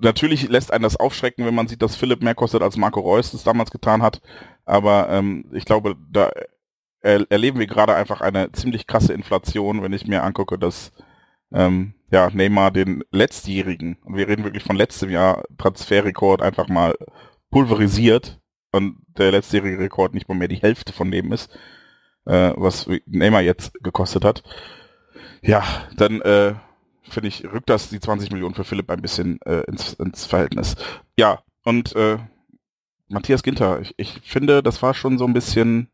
natürlich 0.00 0.48
lässt 0.48 0.72
einen 0.72 0.84
das 0.84 0.96
aufschrecken, 0.96 1.46
wenn 1.46 1.54
man 1.54 1.68
sieht, 1.68 1.82
dass 1.82 1.96
Philipp 1.96 2.22
mehr 2.22 2.34
kostet 2.34 2.62
als 2.62 2.76
Marco 2.76 3.00
Reus 3.00 3.32
das 3.32 3.44
damals 3.44 3.70
getan 3.70 4.02
hat. 4.02 4.20
Aber 4.64 5.08
ähm, 5.10 5.46
ich 5.52 5.64
glaube, 5.64 5.96
da 6.10 6.30
er, 7.00 7.30
erleben 7.30 7.58
wir 7.58 7.66
gerade 7.66 7.94
einfach 7.94 8.20
eine 8.20 8.50
ziemlich 8.52 8.86
krasse 8.86 9.12
Inflation, 9.12 9.82
wenn 9.82 9.92
ich 9.92 10.06
mir 10.06 10.22
angucke, 10.22 10.58
dass 10.58 10.92
ähm, 11.52 11.94
ja, 12.10 12.30
Neymar 12.30 12.70
den 12.70 13.04
letztjährigen, 13.10 13.98
und 14.04 14.16
wir 14.16 14.28
reden 14.28 14.44
wirklich 14.44 14.64
von 14.64 14.76
letztem 14.76 15.10
Jahr, 15.10 15.44
Transferrekord 15.58 16.42
einfach 16.42 16.68
mal 16.68 16.94
pulverisiert 17.50 18.40
und 18.72 18.96
der 19.18 19.32
letztjährige 19.32 19.78
Rekord 19.78 20.14
nicht 20.14 20.28
mal 20.28 20.34
mehr 20.36 20.48
die 20.48 20.62
Hälfte 20.62 20.92
von 20.92 21.10
dem 21.10 21.32
ist 21.32 21.50
äh, 22.26 22.52
was 22.56 22.88
Neymar 23.06 23.42
jetzt 23.42 23.72
gekostet 23.82 24.24
hat. 24.24 24.42
Ja, 25.42 25.62
dann 25.96 26.20
äh, 26.22 26.54
finde 27.02 27.28
ich, 27.28 27.44
rückt 27.44 27.68
das 27.68 27.90
die 27.90 28.00
20 28.00 28.30
Millionen 28.30 28.54
für 28.54 28.64
Philipp 28.64 28.90
ein 28.90 29.02
bisschen 29.02 29.40
äh, 29.42 29.60
ins, 29.62 29.94
ins 29.94 30.26
Verhältnis. 30.26 30.76
Ja, 31.16 31.40
und 31.64 31.94
äh, 31.96 32.18
Matthias 33.08 33.42
Ginter, 33.42 33.80
ich, 33.80 33.94
ich 33.96 34.20
finde, 34.22 34.62
das 34.62 34.82
war 34.82 34.94
schon 34.94 35.18
so 35.18 35.26
ein 35.26 35.34
bisschen, 35.34 35.88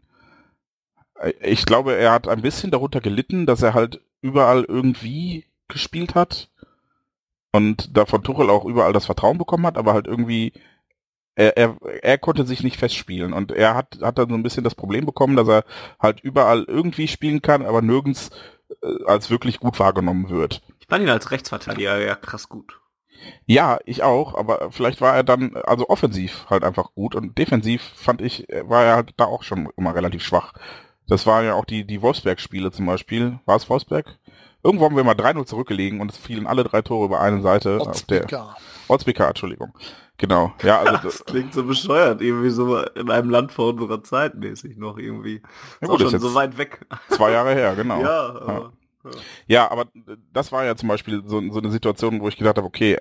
äh, 1.21 1.33
ich 1.43 1.67
glaube, 1.67 1.95
er 1.97 2.13
hat 2.13 2.29
ein 2.29 2.43
bisschen 2.43 2.71
darunter 2.71 3.01
gelitten, 3.01 3.47
dass 3.47 3.63
er 3.63 3.75
halt 3.75 4.01
überall 4.23 4.65
irgendwie 4.65 5.47
gespielt 5.69 6.15
hat 6.15 6.51
und 7.53 7.97
da 7.97 8.07
von 8.07 8.23
Tuchel 8.23 8.51
auch 8.51 8.65
überall 8.65 8.93
das 8.93 9.07
Vertrauen 9.07 9.39
bekommen 9.39 9.67
hat, 9.67 9.79
aber 9.79 9.93
halt 9.93 10.07
irgendwie 10.07 10.53
er, 11.41 11.57
er, 11.57 11.77
er 12.03 12.19
konnte 12.19 12.47
sich 12.47 12.63
nicht 12.63 12.77
festspielen 12.77 13.33
und 13.33 13.51
er 13.51 13.75
hat, 13.75 13.99
hat 14.03 14.19
dann 14.19 14.29
so 14.29 14.35
ein 14.35 14.43
bisschen 14.43 14.65
das 14.65 14.75
Problem 14.75 15.07
bekommen, 15.07 15.37
dass 15.37 15.49
er 15.49 15.65
halt 15.99 16.21
überall 16.21 16.65
irgendwie 16.65 17.09
spielen 17.09 17.41
kann, 17.41 17.65
aber 17.65 17.81
nirgends 17.81 18.31
äh, 18.83 19.05
als 19.07 19.31
wirklich 19.31 19.59
gut 19.59 19.81
wahrgenommen 19.81 20.29
wird. 20.29 20.63
Ich 20.81 20.87
fand 20.87 21.03
ihn 21.03 21.09
als 21.09 21.31
Rechtsverteidiger 21.31 21.99
ja 21.99 22.15
krass 22.15 22.49
gut. 22.49 22.79
Ja, 23.47 23.79
ich 23.85 24.03
auch, 24.03 24.35
aber 24.35 24.71
vielleicht 24.71 25.01
war 25.01 25.15
er 25.15 25.25
dann, 25.25 25.57
also 25.65 25.89
offensiv 25.89 26.47
halt 26.49 26.65
einfach 26.65 26.93
gut 26.95 27.15
und 27.15 27.37
defensiv 27.37 27.83
fand 27.97 28.23
ich, 28.23 28.47
war 28.65 28.85
er 28.85 28.97
halt 28.97 29.15
da 29.17 29.25
auch 29.25 29.43
schon 29.43 29.69
immer 29.77 29.95
relativ 29.95 30.23
schwach. 30.23 30.55
Das 31.07 31.27
waren 31.27 31.45
ja 31.45 31.55
auch 31.55 31.65
die, 31.65 31.85
die 31.85 32.03
Wolfsberg-Spiele 32.03 32.71
zum 32.71 32.87
Beispiel. 32.87 33.41
War 33.45 33.57
es 33.57 33.69
Wolfsberg? 33.69 34.19
Irgendwo 34.63 34.85
haben 34.85 34.97
wir 34.97 35.05
mal 35.05 35.15
3-0 35.15 35.47
zurückgelegen 35.47 36.01
und 36.01 36.11
es 36.13 36.19
fielen 36.19 36.47
alle 36.47 36.65
drei 36.65 36.83
Tore 36.83 37.07
über 37.07 37.21
eine 37.21 37.43
Seite. 37.43 37.81
Ortsbika. 37.81 38.57
Ortsbika, 38.89 39.29
Entschuldigung. 39.29 39.73
Genau, 40.21 40.53
ja, 40.63 40.81
also 40.81 40.93
das, 41.03 41.03
das 41.03 41.25
klingt 41.25 41.55
so 41.55 41.65
bescheuert, 41.65 42.21
irgendwie 42.21 42.51
so 42.51 42.77
in 42.77 43.11
einem 43.11 43.31
Land 43.31 43.53
vor 43.53 43.71
unserer 43.71 44.03
Zeit 44.03 44.35
mäßig 44.35 44.77
noch 44.77 44.99
irgendwie. 44.99 45.41
Ja, 45.81 45.89
gut, 45.89 46.03
schon 46.03 46.21
so 46.21 46.35
weit 46.35 46.59
weg. 46.59 46.87
Zwei 47.09 47.31
Jahre 47.31 47.55
her, 47.55 47.75
genau. 47.75 48.03
ja, 48.03 48.29
aber 48.29 48.73
Ja, 49.47 49.71
aber 49.71 49.87
das 50.35 50.53
war 50.53 50.67
ja 50.67 50.77
zum 50.77 50.91
Beispiel 50.91 51.23
so, 51.25 51.41
so 51.51 51.59
eine 51.59 51.71
Situation, 51.71 52.21
wo 52.21 52.29
ich 52.29 52.37
gedacht 52.37 52.59
habe, 52.59 52.67
okay, 52.67 52.99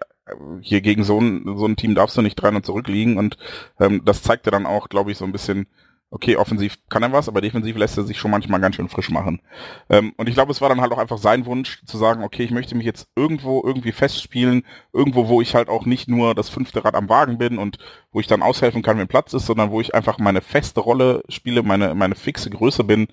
hier 0.62 0.80
gegen 0.80 1.04
so 1.04 1.20
ein, 1.20 1.58
so 1.58 1.66
ein 1.66 1.76
Team 1.76 1.94
darfst 1.94 2.16
du 2.16 2.22
nicht 2.22 2.36
300 2.36 2.66
zurückliegen 2.66 3.18
und 3.18 3.38
ähm, 3.82 4.02
das 4.06 4.24
zeigte 4.24 4.50
dann 4.50 4.66
auch, 4.66 4.88
glaube 4.88 5.12
ich, 5.12 5.18
so 5.18 5.26
ein 5.26 5.34
bisschen, 5.34 5.68
okay, 6.12 6.36
offensiv 6.36 6.78
kann 6.90 7.04
er 7.04 7.12
was, 7.12 7.28
aber 7.28 7.42
defensiv 7.42 7.78
lässt 7.78 7.98
er 7.98 8.04
sich 8.04 8.18
schon 8.18 8.32
manchmal 8.32 8.60
ganz 8.60 8.76
schön 8.76 8.90
frisch 8.90 9.10
machen. 9.10 9.42
Ähm, 9.90 10.14
und 10.18 10.28
ich 10.28 10.36
glaube, 10.36 10.52
es 10.52 10.62
war 10.62 10.70
dann 10.70 10.82
halt 10.82 10.92
auch 10.92 10.98
einfach 10.98 11.18
sein 11.18 11.46
Wunsch 11.46 11.84
zu 11.86 11.98
sagen, 11.98 12.24
okay, 12.24 12.44
ich 12.44 12.52
möchte 12.52 12.76
mich 12.76 12.86
jetzt 12.86 13.08
irgendwo 13.16 13.62
irgendwie 13.64 13.92
festspielen, 13.92 14.66
irgendwo, 14.92 15.28
wo 15.28 15.42
ich 15.42 15.54
halt 15.54 15.70
auch 15.70 15.86
nicht 15.86 16.08
nur 16.08 16.34
das 16.34 16.50
fünfte 16.50 16.84
Rad 16.84 16.96
am 16.96 17.10
Wagen 17.10 17.38
bin 17.38 17.58
und 17.58 17.78
wo 18.12 18.20
ich 18.20 18.28
dann 18.28 18.42
aushelfen 18.42 18.82
kann, 18.82 18.98
wenn 18.98 19.08
Platz 19.08 19.34
ist, 19.34 19.46
sondern 19.46 19.72
wo 19.72 19.82
ich 19.82 19.94
einfach 19.94 20.18
meine 20.18 20.42
feste 20.42 20.80
Rolle 20.80 21.24
spiele, 21.30 21.62
meine, 21.64 21.94
meine 21.94 22.16
fixe 22.16 22.50
Größe 22.50 22.84
bin 22.84 23.08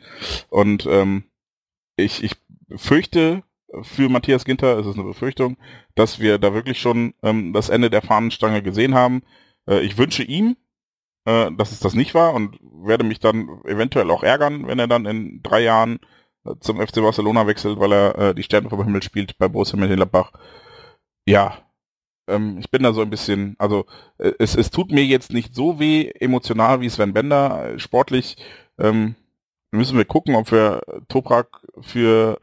und 0.48 0.86
ähm, 0.86 1.24
ich, 1.96 2.22
ich 2.22 2.32
fürchte 2.76 3.42
für 3.82 4.08
Matthias 4.08 4.44
Ginter, 4.44 4.78
es 4.78 4.86
ist 4.86 4.94
eine 4.94 5.04
Befürchtung, 5.04 5.56
dass 5.94 6.20
wir 6.20 6.38
da 6.38 6.54
wirklich 6.54 6.80
schon 6.80 7.14
ähm, 7.22 7.52
das 7.52 7.68
Ende 7.68 7.90
der 7.90 8.02
Fahnenstange 8.02 8.62
gesehen 8.62 8.94
haben. 8.94 9.22
Äh, 9.68 9.80
ich 9.80 9.98
wünsche 9.98 10.22
ihm, 10.22 10.56
äh, 11.26 11.50
dass 11.52 11.72
es 11.72 11.80
das 11.80 11.94
nicht 11.94 12.14
war 12.14 12.34
und 12.34 12.58
werde 12.62 13.04
mich 13.04 13.20
dann 13.20 13.60
eventuell 13.64 14.10
auch 14.10 14.22
ärgern, 14.22 14.66
wenn 14.66 14.78
er 14.78 14.88
dann 14.88 15.06
in 15.06 15.42
drei 15.42 15.60
Jahren 15.60 15.98
äh, 16.44 16.54
zum 16.60 16.80
FC 16.80 16.96
Barcelona 16.96 17.46
wechselt, 17.46 17.78
weil 17.80 17.92
er 17.92 18.18
äh, 18.18 18.34
die 18.34 18.42
Sterne 18.42 18.70
vom 18.70 18.82
Himmel 18.84 19.02
spielt 19.02 19.36
bei 19.38 19.48
Borussia 19.48 19.78
Mönchengladbach. 19.78 20.32
Ja, 21.26 21.58
ähm, 22.28 22.58
ich 22.58 22.70
bin 22.70 22.82
da 22.82 22.92
so 22.92 23.02
ein 23.02 23.10
bisschen, 23.10 23.56
also 23.58 23.86
äh, 24.18 24.32
es, 24.38 24.56
es 24.56 24.70
tut 24.70 24.90
mir 24.92 25.04
jetzt 25.04 25.32
nicht 25.32 25.54
so 25.54 25.78
weh 25.80 26.10
emotional 26.20 26.80
wie 26.80 26.88
Sven 26.88 27.12
Bender. 27.12 27.74
Äh, 27.74 27.78
sportlich 27.78 28.36
ähm, 28.78 29.16
müssen 29.72 29.98
wir 29.98 30.04
gucken, 30.04 30.36
ob 30.36 30.52
wir 30.52 30.82
Toprak 31.08 31.66
für 31.80 32.40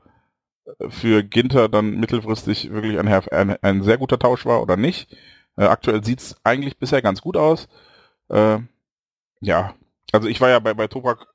für 0.89 1.23
Ginter 1.23 1.69
dann 1.69 1.99
mittelfristig 1.99 2.71
wirklich 2.71 2.97
ein, 2.99 3.07
ein, 3.07 3.57
ein 3.61 3.83
sehr 3.83 3.97
guter 3.97 4.19
Tausch 4.19 4.45
war 4.45 4.61
oder 4.61 4.77
nicht. 4.77 5.15
Äh, 5.57 5.65
aktuell 5.65 6.03
sieht's 6.03 6.35
eigentlich 6.43 6.77
bisher 6.77 7.01
ganz 7.01 7.21
gut 7.21 7.37
aus. 7.37 7.67
Äh, 8.29 8.59
ja, 9.43 9.73
also 10.11 10.27
ich 10.27 10.41
war 10.41 10.49
ja 10.49 10.59
bei, 10.59 10.73
bei 10.73 10.87
Toprak 10.87 11.27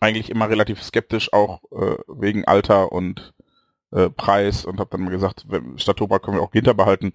eigentlich 0.00 0.30
immer 0.30 0.48
relativ 0.48 0.82
skeptisch, 0.82 1.32
auch 1.32 1.62
äh, 1.72 1.96
wegen 2.08 2.44
Alter 2.44 2.92
und 2.92 3.34
äh, 3.92 4.10
Preis 4.10 4.64
und 4.64 4.78
habe 4.80 4.90
dann 4.90 5.02
mal 5.02 5.10
gesagt, 5.10 5.44
wenn, 5.48 5.78
statt 5.78 5.96
Toprak 5.96 6.22
können 6.22 6.36
wir 6.36 6.42
auch 6.42 6.50
Ginter 6.50 6.74
behalten. 6.74 7.12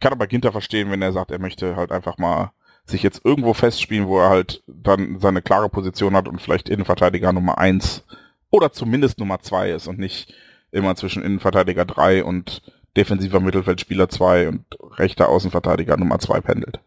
Kann 0.00 0.12
aber 0.12 0.26
Ginter 0.26 0.52
verstehen, 0.52 0.90
wenn 0.90 1.02
er 1.02 1.12
sagt, 1.12 1.30
er 1.30 1.38
möchte 1.38 1.76
halt 1.76 1.92
einfach 1.92 2.18
mal 2.18 2.52
sich 2.86 3.02
jetzt 3.02 3.24
irgendwo 3.24 3.54
festspielen, 3.54 4.08
wo 4.08 4.18
er 4.18 4.28
halt 4.28 4.62
dann 4.66 5.18
seine 5.18 5.42
klare 5.42 5.68
Position 5.68 6.16
hat 6.16 6.28
und 6.28 6.40
vielleicht 6.40 6.68
Innenverteidiger 6.68 7.32
Nummer 7.32 7.58
eins 7.58 8.04
oder 8.50 8.72
zumindest 8.72 9.18
Nummer 9.18 9.40
zwei 9.40 9.70
ist 9.70 9.86
und 9.86 9.98
nicht 9.98 10.34
immer 10.70 10.96
zwischen 10.96 11.22
Innenverteidiger 11.22 11.84
3 11.84 12.24
und 12.24 12.62
defensiver 12.96 13.40
Mittelfeldspieler 13.40 14.08
2 14.08 14.48
und 14.48 14.64
rechter 14.98 15.28
Außenverteidiger 15.28 15.96
Nummer 15.96 16.18
2 16.18 16.40
pendelt. 16.40 16.80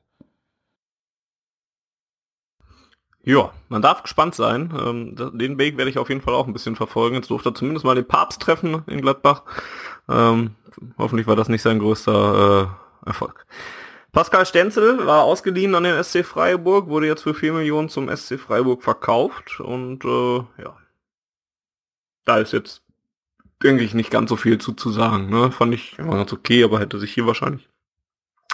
Ja, 3.28 3.52
man 3.68 3.82
darf 3.82 4.04
gespannt 4.04 4.36
sein. 4.36 4.74
Ähm, 4.80 5.38
den 5.38 5.58
Weg 5.58 5.76
werde 5.76 5.92
ich 5.92 5.98
auf 5.98 6.08
jeden 6.08 6.22
Fall 6.22 6.34
auch 6.34 6.48
ein 6.48 6.54
bisschen 6.54 6.78
verfolgen. 6.78 7.18
Jetzt 7.18 7.30
durfte 7.30 7.50
er 7.50 7.56
zumindest 7.56 7.84
mal 7.84 7.94
den 7.94 8.08
Papst 8.08 8.42
treffen 8.42 8.84
in 8.88 9.02
Gladbach. 9.02 9.44
Ähm, 10.08 10.56
hoffentlich 10.98 11.28
war 11.28 11.36
das 11.36 11.50
nicht 11.50 11.62
sein 11.62 11.80
größter 11.80 12.70
äh, 13.04 13.08
Erfolg. 13.10 13.46
Pascal 14.14 14.46
Stenzel 14.46 15.06
war 15.06 15.24
ausgeliehen 15.24 15.76
an 15.76 15.84
den 15.84 16.02
SC 16.02 16.24
Freiburg, 16.24 16.88
wurde 16.88 17.08
jetzt 17.08 17.24
für 17.24 17.34
4 17.34 17.52
Millionen 17.52 17.90
zum 17.90 18.08
SC 18.16 18.40
Freiburg 18.40 18.82
verkauft 18.82 19.60
und 19.60 20.06
äh, 20.06 20.38
ja, 20.64 20.78
da 22.24 22.38
ist 22.38 22.54
jetzt 22.54 22.82
denke 23.62 23.84
ich, 23.84 23.94
nicht 23.94 24.10
ganz 24.10 24.30
so 24.30 24.38
viel 24.38 24.58
zu, 24.58 24.72
zu 24.72 24.90
sagen. 24.90 25.30
Ne? 25.30 25.52
Fand 25.52 25.74
ich 25.74 26.00
immer 26.00 26.16
ganz 26.16 26.32
okay, 26.32 26.64
aber 26.64 26.80
hätte 26.80 26.98
sich 26.98 27.14
hier 27.14 27.28
wahrscheinlich 27.28 27.68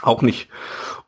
auch 0.01 0.23
nicht 0.23 0.49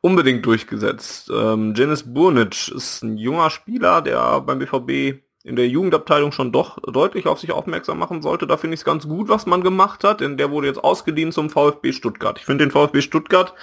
unbedingt 0.06 0.45
durchgesetzt. 0.45 1.32
Ähm, 1.34 1.73
Janis 1.76 2.14
Burnic 2.14 2.68
ist 2.68 3.02
ein 3.02 3.18
junger 3.18 3.49
Spieler, 3.49 4.03
der 4.03 4.40
beim 4.41 4.60
BVB 4.60 5.19
in 5.44 5.56
der 5.56 5.68
Jugendabteilung 5.68 6.32
schon 6.32 6.52
doch 6.52 6.77
deutlich 6.84 7.26
auf 7.26 7.40
sich 7.40 7.52
aufmerksam 7.52 7.98
machen 7.98 8.22
sollte. 8.22 8.45
Da 8.45 8.57
finde 8.57 8.76
ich 8.76 8.82
es 8.82 8.86
ganz 8.86 9.07
gut, 9.07 9.30
was 9.30 9.48
man 9.48 9.64
gemacht 9.64 10.03
hat, 10.03 10.22
denn 10.22 10.38
der 10.38 10.52
wurde 10.52 10.68
jetzt 10.68 10.84
ausgeliehen 10.84 11.32
zum 11.32 11.49
VfB 11.49 11.91
Stuttgart. 11.91 12.38
Ich 12.38 12.45
finde 12.45 12.65
den 12.65 12.72
VfB 12.72 13.02
Stuttgart, 13.02 13.56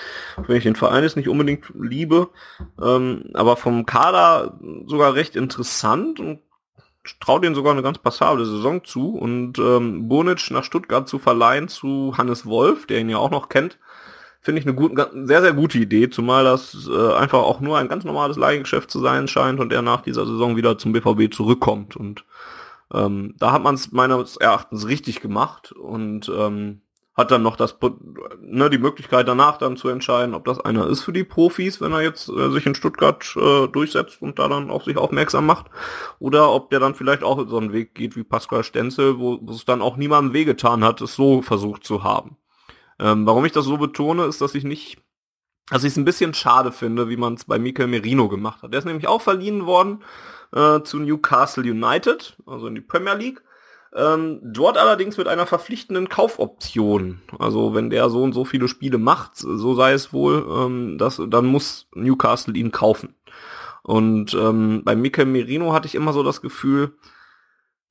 wenn 0.49 0.57
ich 0.57 0.65
den 0.65 0.75
Verein 0.75 1.05
jetzt 1.05 1.17
nicht 1.17 1.29
unbedingt 1.29 1.73
liebe, 1.79 2.31
ähm, 2.83 3.31
aber 3.35 3.57
vom 3.57 3.87
Kader 3.87 4.59
sogar 4.87 5.15
recht 5.15 5.37
interessant 5.37 6.19
und 6.19 6.41
traue 7.21 7.41
denen 7.41 7.55
sogar 7.55 7.73
eine 7.73 7.83
ganz 7.83 7.99
passable 7.99 8.47
Saison 8.47 8.83
zu 8.83 9.15
und 9.15 9.61
ähm, 9.61 10.09
Bonic 10.09 10.51
nach 10.51 10.65
Stuttgart 10.65 11.09
zu 11.09 11.21
verleihen 11.21 11.69
zu 11.69 12.15
Hannes 12.19 12.47
Wolf, 12.47 12.87
der 12.87 12.99
ihn 12.99 13.11
ja 13.11 13.19
auch 13.19 13.31
noch 13.31 13.49
kennt, 13.49 13.79
finde 14.43 14.61
ich 14.61 14.67
eine 14.67 14.75
gut, 14.75 14.93
sehr, 15.25 15.41
sehr 15.41 15.53
gute 15.53 15.79
Idee, 15.79 16.11
zumal 16.11 16.45
das 16.45 16.89
äh, 16.91 17.13
einfach 17.15 17.39
auch 17.39 17.61
nur 17.61 17.79
ein 17.79 17.89
ganz 17.89 18.05
normales 18.05 18.37
Leihgeschäft 18.37 18.91
zu 18.91 19.01
sein 19.01 19.29
scheint 19.29 19.61
und 19.61 19.73
er 19.73 19.83
nach 19.83 20.03
dieser 20.03 20.27
Saison 20.27 20.57
wieder 20.57 20.77
zum 20.79 20.93
BVB 20.93 21.33
zurückkommt. 21.33 21.97
Und 21.97 22.25
ähm, 22.93 23.35
da 23.39 23.53
hat 23.53 23.63
man 23.63 23.77
es 23.77 23.93
meines 23.93 24.37
Erachtens 24.37 24.87
richtig 24.89 25.21
gemacht 25.21 25.71
und 25.73 26.29
ähm, 26.29 26.83
hat 27.15 27.31
dann 27.31 27.43
noch 27.43 27.57
das 27.57 27.77
ne, 28.41 28.69
die 28.71 28.79
Möglichkeit 28.79 29.29
danach 29.29 29.59
dann 29.59 29.77
zu 29.77 29.89
entscheiden, 29.89 30.35
ob 30.35 30.45
das 30.45 30.59
einer 30.59 30.87
ist 30.87 31.03
für 31.03 31.13
die 31.13 31.25
Profis, 31.25 31.81
wenn 31.81 31.93
er 31.93 32.01
jetzt 32.01 32.29
äh, 32.29 32.51
sich 32.51 32.67
in 32.67 32.75
Stuttgart 32.75 33.37
äh, 33.37 33.69
durchsetzt 33.69 34.23
und 34.23 34.39
da 34.39 34.49
dann 34.49 34.71
auf 34.71 34.85
sich 34.85 34.97
aufmerksam 34.97 35.47
macht, 35.47 35.67
oder 36.19 36.51
ob 36.51 36.71
der 36.71 36.81
dann 36.81 36.95
vielleicht 36.95 37.23
auch 37.23 37.47
so 37.49 37.59
einen 37.59 37.73
Weg 37.73 37.95
geht 37.95 38.17
wie 38.17 38.25
Pascal 38.25 38.65
Stenzel, 38.65 39.19
wo 39.19 39.39
es 39.51 39.65
dann 39.65 39.83
auch 39.83 39.97
niemandem 39.97 40.33
wehgetan 40.33 40.83
hat, 40.83 41.01
es 41.01 41.15
so 41.15 41.43
versucht 41.43 41.85
zu 41.85 42.03
haben. 42.03 42.39
Ähm, 43.03 43.27
warum 43.27 43.45
ich 43.45 43.53
das 43.53 43.67
so 43.67 43.77
betone, 43.77 44.25
ist, 44.25 44.41
dass 44.41 44.55
ich 44.55 44.65
nicht, 44.65 44.99
dass 45.69 45.85
ich 45.85 45.93
es 45.93 45.97
ein 45.99 46.07
bisschen 46.07 46.33
schade 46.33 46.73
finde, 46.73 47.09
wie 47.09 47.19
man 47.19 47.35
es 47.35 47.45
bei 47.45 47.59
Mikel 47.59 47.87
Merino 47.87 48.29
gemacht 48.29 48.63
hat. 48.63 48.73
Der 48.73 48.79
ist 48.79 48.87
nämlich 48.87 49.09
auch 49.09 49.21
verliehen 49.21 49.67
worden 49.67 50.03
äh, 50.55 50.81
zu 50.83 50.99
Newcastle 50.99 51.65
United, 51.65 52.37
also 52.47 52.67
in 52.67 52.75
die 52.75 52.81
Premier 52.81 53.15
League 53.15 53.43
ähm, 53.95 54.41
dort 54.43 54.79
allerdings 54.79 55.19
mit 55.19 55.29
einer 55.29 55.47
verpflichtenden 55.47 56.09
Kaufoption. 56.09 57.21
Also 57.39 57.75
wenn 57.75 57.91
der 57.91 58.09
so 58.09 58.23
und 58.23 58.33
so 58.33 58.45
viele 58.45 58.69
Spiele 58.69 58.99
macht, 58.99 59.37
so 59.37 59.75
sei 59.75 59.93
es 59.93 60.13
wohl, 60.13 60.47
ähm, 60.49 60.97
das, 60.99 61.21
dann 61.29 61.47
muss 61.47 61.89
Newcastle 61.95 62.55
ihn 62.55 62.73
kaufen. 62.73 63.15
Und 63.83 64.35
ähm, 64.35 64.83
bei 64.85 64.97
Mikel 64.97 65.27
Merino 65.27 65.73
hatte 65.73 65.87
ich 65.87 65.95
immer 65.95 66.13
so 66.13 66.23
das 66.23 66.41
Gefühl, 66.41 66.97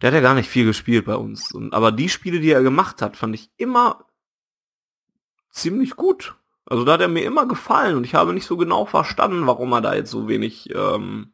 der 0.02 0.08
hat 0.08 0.16
ja 0.16 0.22
gar 0.22 0.34
nicht 0.34 0.50
viel 0.50 0.66
gespielt 0.66 1.06
bei 1.06 1.16
uns. 1.16 1.52
Und, 1.52 1.74
aber 1.74 1.92
die 1.92 2.10
Spiele, 2.10 2.40
die 2.40 2.50
er 2.50 2.64
gemacht 2.64 3.02
hat, 3.02 3.16
fand 3.16 3.36
ich 3.36 3.52
immer 3.58 4.06
ziemlich 5.52 5.96
gut. 5.96 6.36
Also 6.66 6.86
da 6.86 6.94
hat 6.94 7.02
er 7.02 7.08
mir 7.08 7.26
immer 7.26 7.48
gefallen 7.48 7.98
und 7.98 8.06
ich 8.06 8.16
habe 8.16 8.34
nicht 8.34 8.46
so 8.46 8.58
genau 8.58 8.86
verstanden, 8.86 9.46
warum 9.46 9.72
er 9.74 9.82
da 9.82 9.94
jetzt 9.94 10.12
so 10.12 10.28
wenig 10.28 10.74
ähm, 10.74 11.34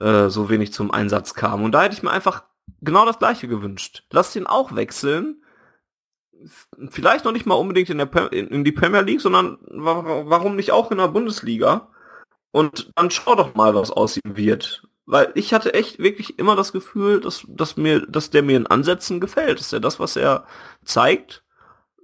äh, 0.00 0.28
so 0.28 0.48
wenig 0.48 0.72
zum 0.72 0.90
Einsatz 0.90 1.34
kam. 1.34 1.62
Und 1.62 1.72
da 1.72 1.82
hätte 1.82 1.94
ich 1.94 2.02
mir 2.02 2.10
einfach 2.10 2.44
genau 2.80 3.06
das 3.06 3.18
gleiche 3.18 3.48
gewünscht. 3.48 4.04
Lass 4.10 4.34
ihn 4.36 4.46
auch 4.46 4.74
wechseln. 4.74 5.42
Vielleicht 6.90 7.24
noch 7.24 7.32
nicht 7.32 7.46
mal 7.46 7.54
unbedingt 7.54 7.90
in, 7.90 7.98
der 7.98 8.32
in 8.32 8.64
die 8.64 8.72
Premier 8.72 9.00
League, 9.00 9.20
sondern 9.20 9.58
warum 9.66 10.56
nicht 10.56 10.72
auch 10.72 10.90
in 10.90 10.98
der 10.98 11.08
Bundesliga? 11.08 11.88
Und 12.50 12.90
dann 12.96 13.10
schau 13.10 13.34
doch 13.34 13.54
mal, 13.54 13.74
was 13.74 13.90
aus 13.90 14.16
ihm 14.16 14.36
wird. 14.36 14.86
Weil 15.06 15.32
ich 15.34 15.54
hatte 15.54 15.74
echt 15.74 15.98
wirklich 15.98 16.38
immer 16.38 16.56
das 16.56 16.72
Gefühl, 16.72 17.20
dass, 17.20 17.44
dass 17.48 17.76
mir, 17.76 18.06
dass 18.06 18.30
der 18.30 18.42
mir 18.42 18.56
in 18.56 18.66
Ansätzen 18.66 19.20
gefällt. 19.20 19.58
Dass 19.58 19.72
er 19.72 19.80
das, 19.80 20.00
was 20.00 20.16
er 20.16 20.46
zeigt, 20.84 21.43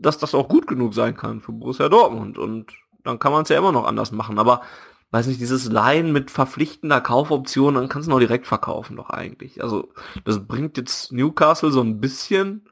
dass 0.01 0.19
das 0.19 0.35
auch 0.35 0.49
gut 0.49 0.67
genug 0.67 0.95
sein 0.95 1.17
kann 1.17 1.41
für 1.41 1.53
Borussia 1.53 1.89
Dortmund. 1.89 2.39
Und 2.39 2.73
dann 3.05 3.19
kann 3.19 3.33
man 3.33 3.43
es 3.43 3.49
ja 3.49 3.59
immer 3.59 3.73
noch 3.73 3.85
anders 3.85 4.13
machen. 4.13 4.39
Aber 4.39 4.63
weiß 5.11 5.27
nicht, 5.27 5.41
dieses 5.41 5.71
Leihen 5.71 6.13
mit 6.13 6.31
verpflichtender 6.31 7.01
Kaufoption, 7.01 7.75
dann 7.75 7.89
kannst 7.89 8.09
du 8.09 8.11
noch 8.11 8.21
direkt 8.21 8.47
verkaufen 8.47 8.97
doch 8.97 9.11
eigentlich. 9.11 9.63
Also 9.63 9.93
das 10.25 10.47
bringt 10.47 10.77
jetzt 10.77 11.13
Newcastle 11.13 11.71
so 11.71 11.81
ein 11.81 12.01
bisschen 12.01 12.69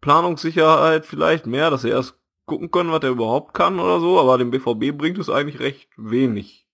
Planungssicherheit 0.00 1.04
vielleicht 1.04 1.46
mehr, 1.46 1.70
dass 1.70 1.82
sie 1.82 1.90
erst 1.90 2.14
gucken 2.46 2.70
können, 2.70 2.90
was 2.90 3.02
er 3.02 3.10
überhaupt 3.10 3.54
kann 3.54 3.78
oder 3.78 4.00
so, 4.00 4.18
aber 4.18 4.38
dem 4.38 4.50
BVB 4.50 4.96
bringt 4.96 5.18
es 5.18 5.30
eigentlich 5.30 5.60
recht 5.60 5.88
wenig. 5.96 6.66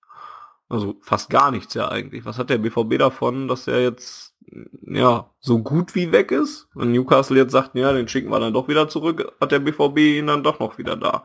Also 0.69 0.97
fast 1.01 1.31
gar 1.31 1.51
nichts 1.51 1.75
ja 1.75 1.89
eigentlich. 1.89 2.25
Was 2.25 2.39
hat 2.39 2.51
der 2.51 2.59
BVB 2.59 2.99
davon, 2.99 3.49
dass 3.49 3.69
er 3.69 3.83
jetzt 3.83 4.35
ja 4.83 5.31
so 5.41 5.59
gut 5.61 5.95
wie 5.95 6.13
weg 6.13 6.33
ist? 6.33 6.69
Und 6.75 6.93
Newcastle 6.93 7.37
jetzt 7.37 7.53
sagt, 7.53 7.75
ja, 7.75 7.93
den 7.93 8.09
schicken 8.09 8.31
wir 8.31 8.41
dann 8.41 8.55
doch 8.55 8.69
wieder 8.69 8.89
zurück, 8.89 9.33
hat 9.41 9.53
der 9.53 9.61
BVB 9.61 9.99
ihn 9.99 10.27
dann 10.27 10.43
doch 10.43 10.59
noch 10.59 10.79
wieder 10.79 10.97
da 10.97 11.25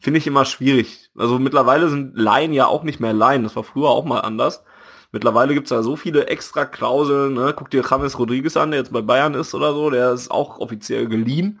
finde 0.00 0.18
ich 0.18 0.26
immer 0.26 0.44
schwierig. 0.44 1.10
Also 1.16 1.38
mittlerweile 1.38 1.88
sind 1.88 2.16
Laien 2.16 2.52
ja 2.52 2.66
auch 2.66 2.82
nicht 2.82 3.00
mehr 3.00 3.12
Laien. 3.12 3.44
Das 3.44 3.54
war 3.54 3.64
früher 3.64 3.90
auch 3.90 4.04
mal 4.04 4.20
anders. 4.20 4.64
Mittlerweile 5.12 5.54
gibt's 5.54 5.70
ja 5.70 5.82
so 5.82 5.96
viele 5.96 6.26
extra 6.26 6.64
Klauseln. 6.64 7.34
Ne? 7.34 7.52
Guck 7.54 7.70
dir 7.70 7.84
James 7.88 8.18
Rodriguez 8.18 8.56
an, 8.56 8.70
der 8.70 8.80
jetzt 8.80 8.92
bei 8.92 9.02
Bayern 9.02 9.34
ist 9.34 9.54
oder 9.54 9.74
so. 9.74 9.90
Der 9.90 10.12
ist 10.12 10.30
auch 10.30 10.58
offiziell 10.58 11.06
geliehen. 11.06 11.60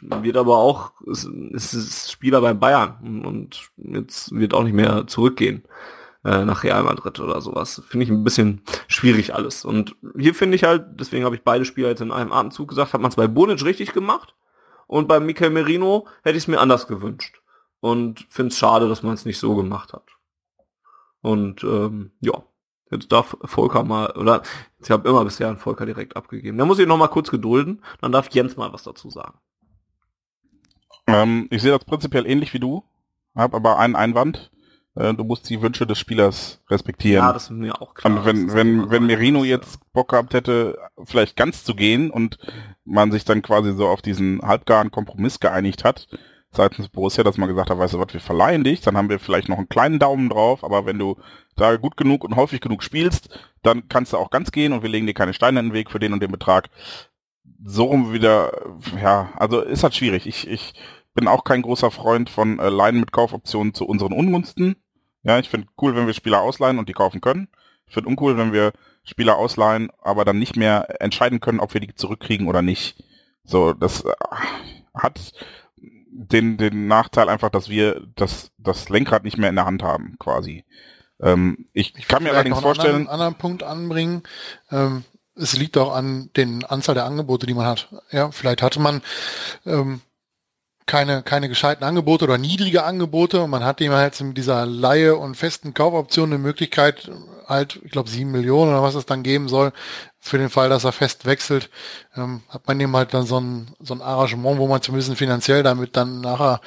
Wird 0.00 0.36
aber 0.36 0.56
auch, 0.56 0.92
ist, 1.06 1.24
ist 1.52 2.10
Spieler 2.10 2.40
bei 2.40 2.52
Bayern 2.52 3.22
und 3.24 3.70
jetzt 3.76 4.34
wird 4.34 4.54
auch 4.54 4.64
nicht 4.64 4.72
mehr 4.72 5.06
zurückgehen. 5.06 5.62
Äh, 6.24 6.44
nach 6.44 6.64
Real 6.64 6.82
Madrid 6.82 7.20
oder 7.20 7.40
sowas. 7.40 7.82
Finde 7.86 8.04
ich 8.04 8.10
ein 8.10 8.24
bisschen 8.24 8.62
schwierig 8.88 9.34
alles. 9.34 9.64
Und 9.64 9.96
hier 10.16 10.34
finde 10.34 10.56
ich 10.56 10.64
halt, 10.64 11.00
deswegen 11.00 11.24
habe 11.24 11.36
ich 11.36 11.42
beide 11.42 11.64
Spieler 11.64 11.88
jetzt 11.88 12.00
in 12.00 12.12
einem 12.12 12.32
Atemzug 12.32 12.68
gesagt, 12.68 12.92
hat 12.92 13.00
man 13.00 13.10
es 13.10 13.16
bei 13.16 13.26
Bonic 13.26 13.64
richtig 13.64 13.92
gemacht 13.92 14.34
und 14.86 15.08
bei 15.08 15.20
Michael 15.20 15.50
Merino 15.50 16.06
hätte 16.22 16.36
ich 16.36 16.44
es 16.44 16.48
mir 16.48 16.60
anders 16.60 16.86
gewünscht. 16.86 17.40
Und 17.80 18.26
finde 18.30 18.50
es 18.50 18.58
schade, 18.58 18.88
dass 18.88 19.02
man 19.02 19.12
es 19.12 19.26
nicht 19.26 19.38
so 19.38 19.54
gemacht 19.54 19.92
hat. 19.92 20.08
Und 21.20 21.62
ähm, 21.64 22.12
ja, 22.20 22.42
jetzt 22.90 23.12
darf 23.12 23.36
Volker 23.44 23.84
mal, 23.84 24.10
oder 24.12 24.42
ich 24.78 24.90
habe 24.90 25.08
immer 25.08 25.24
bisher 25.24 25.48
einen 25.48 25.58
Volker 25.58 25.84
direkt 25.84 26.16
abgegeben. 26.16 26.56
Da 26.56 26.64
muss 26.64 26.78
ich 26.78 26.86
noch 26.86 26.96
mal 26.96 27.08
kurz 27.08 27.30
gedulden, 27.30 27.82
dann 28.00 28.12
darf 28.12 28.30
Jens 28.30 28.56
mal 28.56 28.72
was 28.72 28.84
dazu 28.84 29.10
sagen. 29.10 29.38
Ähm, 31.06 31.46
ich 31.50 31.60
sehe 31.60 31.72
das 31.72 31.84
prinzipiell 31.84 32.26
ähnlich 32.26 32.54
wie 32.54 32.60
du, 32.60 32.84
habe 33.34 33.56
aber 33.56 33.78
einen 33.78 33.96
Einwand. 33.96 34.50
Äh, 34.94 35.14
du 35.14 35.24
musst 35.24 35.48
die 35.50 35.60
Wünsche 35.60 35.86
des 35.86 35.98
Spielers 35.98 36.60
respektieren. 36.70 37.24
Ja, 37.24 37.32
das 37.32 37.44
ist 37.44 37.50
mir 37.50 37.80
auch 37.80 37.94
klar. 37.94 38.12
Und 38.12 38.24
wenn, 38.24 38.52
wenn, 38.52 38.90
wenn 38.90 39.06
Merino 39.06 39.44
jetzt 39.44 39.78
Bock 39.92 40.10
gehabt 40.10 40.34
hätte, 40.34 40.78
vielleicht 41.04 41.36
ganz 41.36 41.64
zu 41.64 41.74
gehen 41.74 42.10
und 42.10 42.38
man 42.84 43.10
sich 43.10 43.24
dann 43.24 43.42
quasi 43.42 43.72
so 43.72 43.88
auf 43.88 44.02
diesen 44.02 44.42
halbgaren 44.42 44.90
Kompromiss 44.90 45.40
geeinigt 45.40 45.84
hat, 45.84 46.08
seitens 46.52 46.88
Borussia, 46.88 47.24
dass 47.24 47.36
man 47.36 47.48
gesagt 47.48 47.70
hat, 47.70 47.78
weißt 47.78 47.94
du 47.94 47.98
was, 47.98 48.12
wir 48.12 48.20
verleihen 48.20 48.62
dich, 48.62 48.80
dann 48.80 48.96
haben 48.96 49.08
wir 49.08 49.18
vielleicht 49.18 49.48
noch 49.48 49.58
einen 49.58 49.68
kleinen 49.68 49.98
Daumen 49.98 50.28
drauf, 50.28 50.62
aber 50.62 50.86
wenn 50.86 50.98
du 50.98 51.16
da 51.56 51.76
gut 51.76 51.96
genug 51.96 52.22
und 52.24 52.36
häufig 52.36 52.60
genug 52.60 52.82
spielst, 52.82 53.28
dann 53.62 53.88
kannst 53.88 54.12
du 54.12 54.18
auch 54.18 54.30
ganz 54.30 54.52
gehen 54.52 54.72
und 54.72 54.82
wir 54.82 54.90
legen 54.90 55.06
dir 55.06 55.14
keine 55.14 55.34
Steine 55.34 55.60
in 55.60 55.66
den 55.66 55.72
Weg 55.72 55.90
für 55.90 55.98
den 55.98 56.12
und 56.12 56.22
den 56.22 56.30
Betrag. 56.30 56.68
So 57.64 57.84
rum 57.84 58.12
wieder, 58.12 58.52
ja, 59.02 59.32
also 59.36 59.60
ist 59.60 59.82
halt 59.82 59.94
schwierig. 59.94 60.26
Ich, 60.26 60.46
ich 60.46 60.74
bin 61.14 61.28
auch 61.28 61.44
kein 61.44 61.62
großer 61.62 61.90
Freund 61.90 62.28
von 62.28 62.58
äh, 62.58 62.68
Leihen 62.68 63.00
mit 63.00 63.12
Kaufoptionen 63.12 63.74
zu 63.74 63.86
unseren 63.86 64.12
Ungunsten. 64.12 64.76
Ja, 65.24 65.38
ich 65.38 65.48
finde 65.48 65.66
cool, 65.80 65.96
wenn 65.96 66.06
wir 66.06 66.14
Spieler 66.14 66.40
ausleihen 66.40 66.78
und 66.78 66.88
die 66.88 66.92
kaufen 66.92 67.20
können. 67.20 67.48
Ich 67.86 67.94
finde 67.94 68.08
uncool, 68.08 68.36
wenn 68.36 68.52
wir 68.52 68.72
Spieler 69.04 69.36
ausleihen, 69.36 69.90
aber 70.02 70.24
dann 70.24 70.38
nicht 70.38 70.56
mehr 70.56 71.00
entscheiden 71.00 71.40
können, 71.40 71.60
ob 71.60 71.74
wir 71.74 71.80
die 71.80 71.94
zurückkriegen 71.94 72.46
oder 72.46 72.62
nicht. 72.62 73.02
So, 73.44 73.72
das 73.72 74.04
äh, 74.04 74.12
hat 74.94 75.32
den, 75.76 76.56
den 76.56 76.86
Nachteil 76.86 77.28
einfach, 77.28 77.50
dass 77.50 77.68
wir 77.68 78.06
das, 78.14 78.52
das 78.58 78.88
Lenkrad 78.88 79.24
nicht 79.24 79.36
mehr 79.36 79.50
in 79.50 79.56
der 79.56 79.66
Hand 79.66 79.82
haben, 79.82 80.16
quasi. 80.18 80.64
Ähm, 81.20 81.66
ich, 81.72 81.94
Ich 81.96 82.08
kann 82.08 82.22
mir 82.22 82.30
allerdings 82.30 82.56
noch 82.56 82.64
einen 82.64 82.74
vorstellen, 82.74 82.94
anderen, 82.94 83.10
anderen 83.12 83.34
Punkt 83.34 83.62
anbringen. 83.62 84.22
Ähm, 84.70 85.04
es 85.34 85.56
liegt 85.56 85.76
auch 85.76 85.94
an 85.94 86.30
den 86.36 86.64
Anzahl 86.64 86.94
der 86.94 87.04
Angebote, 87.04 87.46
die 87.46 87.54
man 87.54 87.66
hat. 87.66 87.88
Ja, 88.10 88.30
vielleicht 88.30 88.62
hatte 88.62 88.80
man 88.80 89.02
ähm, 89.66 90.00
keine, 90.86 91.22
keine 91.22 91.48
gescheiten 91.48 91.84
Angebote 91.84 92.24
oder 92.24 92.38
niedrige 92.38 92.84
Angebote 92.84 93.42
und 93.42 93.50
man 93.50 93.64
hat 93.64 93.80
ihm 93.80 93.92
halt 93.92 94.20
mit 94.20 94.36
dieser 94.36 94.66
Laie 94.66 95.16
und 95.16 95.36
festen 95.36 95.72
Kaufoption 95.72 96.30
eine 96.30 96.38
Möglichkeit, 96.38 97.10
halt, 97.46 97.80
ich 97.84 97.90
glaube, 97.90 98.10
sieben 98.10 98.32
Millionen 98.32 98.70
oder 98.70 98.82
was 98.82 98.94
es 98.94 99.06
dann 99.06 99.22
geben 99.22 99.48
soll, 99.48 99.72
für 100.20 100.38
den 100.38 100.50
Fall, 100.50 100.68
dass 100.68 100.84
er 100.84 100.92
fest 100.92 101.26
wechselt, 101.26 101.70
ähm, 102.16 102.42
hat 102.48 102.66
man 102.66 102.80
ihm 102.80 102.94
halt 102.96 103.14
dann 103.14 103.26
so 103.26 103.40
ein, 103.40 103.68
so 103.80 103.94
ein 103.94 104.02
Arrangement, 104.02 104.58
wo 104.58 104.66
man 104.66 104.82
zumindest 104.82 105.14
finanziell 105.16 105.62
damit 105.62 105.96
dann 105.96 106.20
nachher 106.20 106.60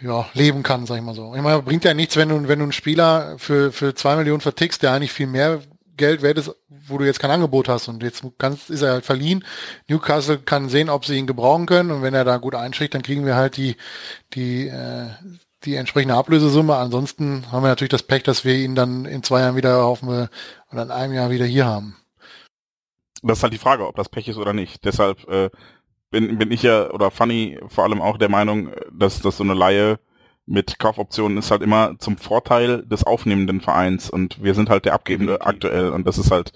ja, 0.00 0.26
leben 0.34 0.62
kann, 0.62 0.86
sag 0.86 0.96
ich 0.96 1.02
mal 1.02 1.14
so. 1.14 1.34
Ich 1.34 1.42
meine, 1.42 1.62
bringt 1.62 1.84
ja 1.84 1.94
nichts, 1.94 2.16
wenn 2.16 2.28
du, 2.28 2.48
wenn 2.48 2.58
du 2.58 2.64
einen 2.64 2.72
Spieler 2.72 3.36
für, 3.38 3.72
für 3.72 3.94
zwei 3.94 4.16
Millionen 4.16 4.40
vertickst, 4.40 4.82
der 4.82 4.92
eigentlich 4.92 5.12
viel 5.12 5.26
mehr 5.26 5.60
Geld 6.02 6.20
wert 6.20 6.36
ist, 6.36 6.50
wo 6.68 6.98
du 6.98 7.04
jetzt 7.04 7.20
kein 7.20 7.30
Angebot 7.30 7.68
hast 7.68 7.86
und 7.86 8.02
jetzt 8.02 8.24
kannst, 8.36 8.70
ist 8.70 8.82
er 8.82 8.94
halt 8.94 9.04
verliehen. 9.04 9.44
Newcastle 9.86 10.38
kann 10.38 10.68
sehen, 10.68 10.90
ob 10.90 11.04
sie 11.04 11.16
ihn 11.16 11.28
gebrauchen 11.28 11.66
können 11.66 11.92
und 11.92 12.02
wenn 12.02 12.12
er 12.12 12.24
da 12.24 12.38
gut 12.38 12.56
einschlägt, 12.56 12.94
dann 12.94 13.02
kriegen 13.02 13.24
wir 13.24 13.36
halt 13.36 13.56
die, 13.56 13.76
die, 14.34 14.66
äh, 14.66 15.10
die 15.62 15.76
entsprechende 15.76 16.16
Ablösesumme. 16.16 16.74
Ansonsten 16.74 17.44
haben 17.52 17.62
wir 17.62 17.68
natürlich 17.68 17.90
das 17.90 18.02
Pech, 18.02 18.24
dass 18.24 18.44
wir 18.44 18.56
ihn 18.56 18.74
dann 18.74 19.04
in 19.04 19.22
zwei 19.22 19.42
Jahren 19.42 19.54
wieder 19.54 19.84
hoffen 19.84 20.08
wir 20.08 20.28
oder 20.72 20.82
in 20.82 20.90
einem 20.90 21.14
Jahr 21.14 21.30
wieder 21.30 21.46
hier 21.46 21.66
haben. 21.66 21.96
das 23.22 23.38
ist 23.38 23.42
halt 23.44 23.52
die 23.52 23.58
Frage, 23.58 23.86
ob 23.86 23.94
das 23.94 24.08
Pech 24.08 24.26
ist 24.26 24.38
oder 24.38 24.52
nicht. 24.52 24.84
Deshalb 24.84 25.28
äh, 25.28 25.50
bin, 26.10 26.36
bin 26.36 26.50
ich 26.50 26.64
ja, 26.64 26.90
oder 26.90 27.12
Funny 27.12 27.60
vor 27.68 27.84
allem 27.84 28.02
auch 28.02 28.18
der 28.18 28.28
Meinung, 28.28 28.72
dass, 28.90 29.20
dass 29.20 29.36
so 29.36 29.44
eine 29.44 29.54
Laie 29.54 30.00
mit 30.46 30.78
Kaufoptionen 30.78 31.38
ist 31.38 31.50
halt 31.50 31.62
immer 31.62 31.98
zum 31.98 32.16
Vorteil 32.16 32.84
des 32.84 33.04
aufnehmenden 33.04 33.60
Vereins 33.60 34.10
und 34.10 34.42
wir 34.42 34.54
sind 34.54 34.70
halt 34.70 34.84
der 34.84 34.94
Abgebende 34.94 35.40
aktuell 35.42 35.90
und 35.90 36.06
das 36.06 36.18
ist 36.18 36.30
halt, 36.30 36.52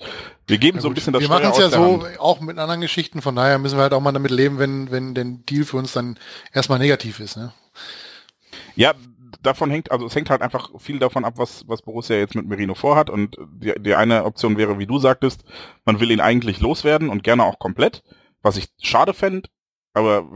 wir 0.47 0.59
geben 0.59 0.79
Ja, 0.79 0.83
so 0.83 0.89
ein 0.89 0.95
bisschen 0.95 1.13
das 1.13 1.23
wir 1.23 1.29
machen 1.29 1.51
es 1.51 1.59
ja 1.59 1.71
so, 1.71 2.03
Hand. 2.03 2.19
auch 2.19 2.41
mit 2.41 2.59
anderen 2.59 2.81
Geschichten, 2.81 3.23
von 3.23 3.37
daher 3.37 3.59
müssen 3.59 3.79
wir 3.79 3.83
halt 3.83 3.93
auch 3.93 4.01
mal 4.01 4.13
damit 4.13 4.33
leben, 4.33 4.59
wenn, 4.59 4.91
wenn 4.91 5.15
der 5.15 5.25
Deal 5.25 5.65
für 5.65 5.77
uns 5.77 5.93
dann 5.93 6.19
erstmal 6.53 6.81
negativ 6.81 7.21
ist. 7.21 7.37
Ne? 7.37 7.53
Ja, 8.75 8.95
davon 9.43 9.71
hängt, 9.71 9.91
also 9.91 10.07
es 10.07 10.15
hängt 10.15 10.31
halt 10.31 10.43
einfach 10.43 10.71
viel 10.79 10.99
davon 10.99 11.25
ab, 11.25 11.35
was, 11.37 11.67
was 11.69 11.83
Borussia 11.83 12.17
jetzt 12.17 12.35
mit 12.35 12.47
Merino 12.47 12.75
vorhat. 12.75 13.11
Und 13.11 13.37
die, 13.55 13.73
die 13.79 13.95
eine 13.95 14.25
Option 14.25 14.57
wäre, 14.57 14.79
wie 14.79 14.87
du 14.87 14.99
sagtest, 14.99 15.45
man 15.85 16.01
will 16.01 16.11
ihn 16.11 16.21
eigentlich 16.21 16.61
loswerden 16.61 17.09
und 17.09 17.23
gerne 17.23 17.45
auch 17.45 17.59
komplett, 17.59 18.03
was 18.43 18.57
ich 18.57 18.69
schade 18.83 19.15
fände. 19.15 19.49
Aber 19.97 20.27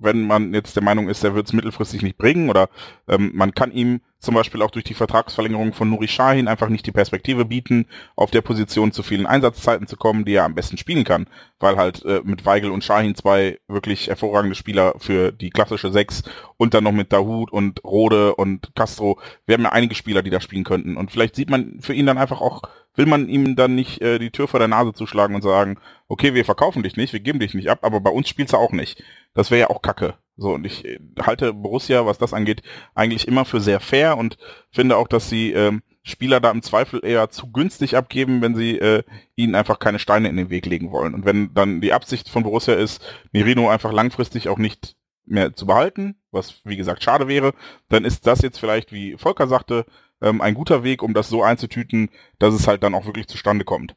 wenn 0.00 0.28
man 0.28 0.54
jetzt 0.54 0.76
der 0.76 0.82
Meinung 0.84 1.08
ist, 1.08 1.24
er 1.24 1.34
wird 1.34 1.48
es 1.48 1.52
mittelfristig 1.52 2.02
nicht 2.02 2.18
bringen 2.18 2.48
oder 2.48 2.68
ähm, 3.08 3.32
man 3.34 3.52
kann 3.52 3.72
ihm 3.72 4.00
zum 4.20 4.36
Beispiel 4.36 4.62
auch 4.62 4.70
durch 4.70 4.84
die 4.84 4.94
Vertragsverlängerung 4.94 5.72
von 5.72 5.90
Nuri 5.90 6.06
Sahin 6.06 6.46
einfach 6.46 6.68
nicht 6.68 6.86
die 6.86 6.92
Perspektive 6.92 7.44
bieten, 7.44 7.86
auf 8.14 8.30
der 8.30 8.42
Position 8.42 8.92
zu 8.92 9.02
vielen 9.02 9.26
Einsatzzeiten 9.26 9.88
zu 9.88 9.96
kommen, 9.96 10.24
die 10.24 10.34
er 10.34 10.44
am 10.44 10.54
besten 10.54 10.78
spielen 10.78 11.02
kann, 11.02 11.26
weil 11.58 11.76
halt 11.76 12.04
äh, 12.04 12.20
mit 12.22 12.46
Weigel 12.46 12.70
und 12.70 12.84
Sahin 12.84 13.16
zwei 13.16 13.58
wirklich 13.66 14.06
hervorragende 14.06 14.54
Spieler 14.54 14.94
für 14.98 15.32
die 15.32 15.50
klassische 15.50 15.90
Sechs 15.90 16.22
und 16.56 16.72
dann 16.74 16.84
noch 16.84 16.92
mit 16.92 17.12
Dahut 17.12 17.50
und 17.50 17.82
Rode 17.82 18.36
und 18.36 18.70
Castro, 18.76 19.18
wir 19.46 19.54
haben 19.54 19.64
ja 19.64 19.72
einige 19.72 19.96
Spieler, 19.96 20.22
die 20.22 20.30
da 20.30 20.40
spielen 20.40 20.62
könnten. 20.62 20.96
Und 20.96 21.10
vielleicht 21.10 21.34
sieht 21.34 21.50
man 21.50 21.80
für 21.80 21.92
ihn 21.92 22.06
dann 22.06 22.18
einfach 22.18 22.40
auch, 22.40 22.62
will 22.98 23.06
man 23.06 23.28
ihm 23.28 23.54
dann 23.54 23.76
nicht 23.76 24.02
äh, 24.02 24.18
die 24.18 24.30
Tür 24.30 24.48
vor 24.48 24.58
der 24.58 24.68
Nase 24.68 24.92
zuschlagen 24.92 25.34
und 25.36 25.42
sagen, 25.42 25.78
okay, 26.08 26.34
wir 26.34 26.44
verkaufen 26.44 26.82
dich 26.82 26.96
nicht, 26.96 27.12
wir 27.12 27.20
geben 27.20 27.38
dich 27.38 27.54
nicht 27.54 27.70
ab, 27.70 27.78
aber 27.82 28.00
bei 28.00 28.10
uns 28.10 28.28
spielst 28.28 28.52
du 28.52 28.58
auch 28.58 28.72
nicht. 28.72 29.02
Das 29.34 29.50
wäre 29.50 29.60
ja 29.60 29.70
auch 29.70 29.82
Kacke. 29.82 30.14
So, 30.36 30.50
und 30.50 30.66
ich 30.66 30.84
äh, 30.84 30.98
halte 31.22 31.54
Borussia, 31.54 32.06
was 32.06 32.18
das 32.18 32.34
angeht, 32.34 32.62
eigentlich 32.94 33.28
immer 33.28 33.44
für 33.44 33.60
sehr 33.60 33.78
fair 33.80 34.18
und 34.18 34.36
finde 34.70 34.96
auch, 34.96 35.06
dass 35.06 35.28
sie 35.28 35.52
ähm, 35.52 35.82
Spieler 36.02 36.40
da 36.40 36.50
im 36.50 36.62
Zweifel 36.62 37.00
eher 37.04 37.30
zu 37.30 37.52
günstig 37.52 37.96
abgeben, 37.96 38.42
wenn 38.42 38.56
sie 38.56 38.78
äh, 38.78 39.04
ihnen 39.36 39.54
einfach 39.54 39.78
keine 39.78 40.00
Steine 40.00 40.28
in 40.28 40.36
den 40.36 40.50
Weg 40.50 40.66
legen 40.66 40.90
wollen. 40.90 41.14
Und 41.14 41.24
wenn 41.24 41.54
dann 41.54 41.80
die 41.80 41.92
Absicht 41.92 42.28
von 42.28 42.42
Borussia 42.42 42.74
ist, 42.74 43.00
Merino 43.30 43.68
einfach 43.68 43.92
langfristig 43.92 44.48
auch 44.48 44.58
nicht 44.58 44.96
mehr 45.24 45.54
zu 45.54 45.66
behalten, 45.66 46.16
was 46.30 46.62
wie 46.64 46.76
gesagt 46.76 47.04
schade 47.04 47.28
wäre, 47.28 47.52
dann 47.88 48.04
ist 48.04 48.26
das 48.26 48.42
jetzt 48.42 48.58
vielleicht, 48.58 48.92
wie 48.92 49.16
Volker 49.16 49.46
sagte, 49.46 49.86
ähm, 50.20 50.40
ein 50.40 50.54
guter 50.54 50.84
Weg, 50.84 51.02
um 51.02 51.14
das 51.14 51.28
so 51.28 51.42
einzutüten, 51.42 52.10
dass 52.38 52.54
es 52.54 52.66
halt 52.66 52.82
dann 52.82 52.94
auch 52.94 53.06
wirklich 53.06 53.28
zustande 53.28 53.64
kommt. 53.64 53.94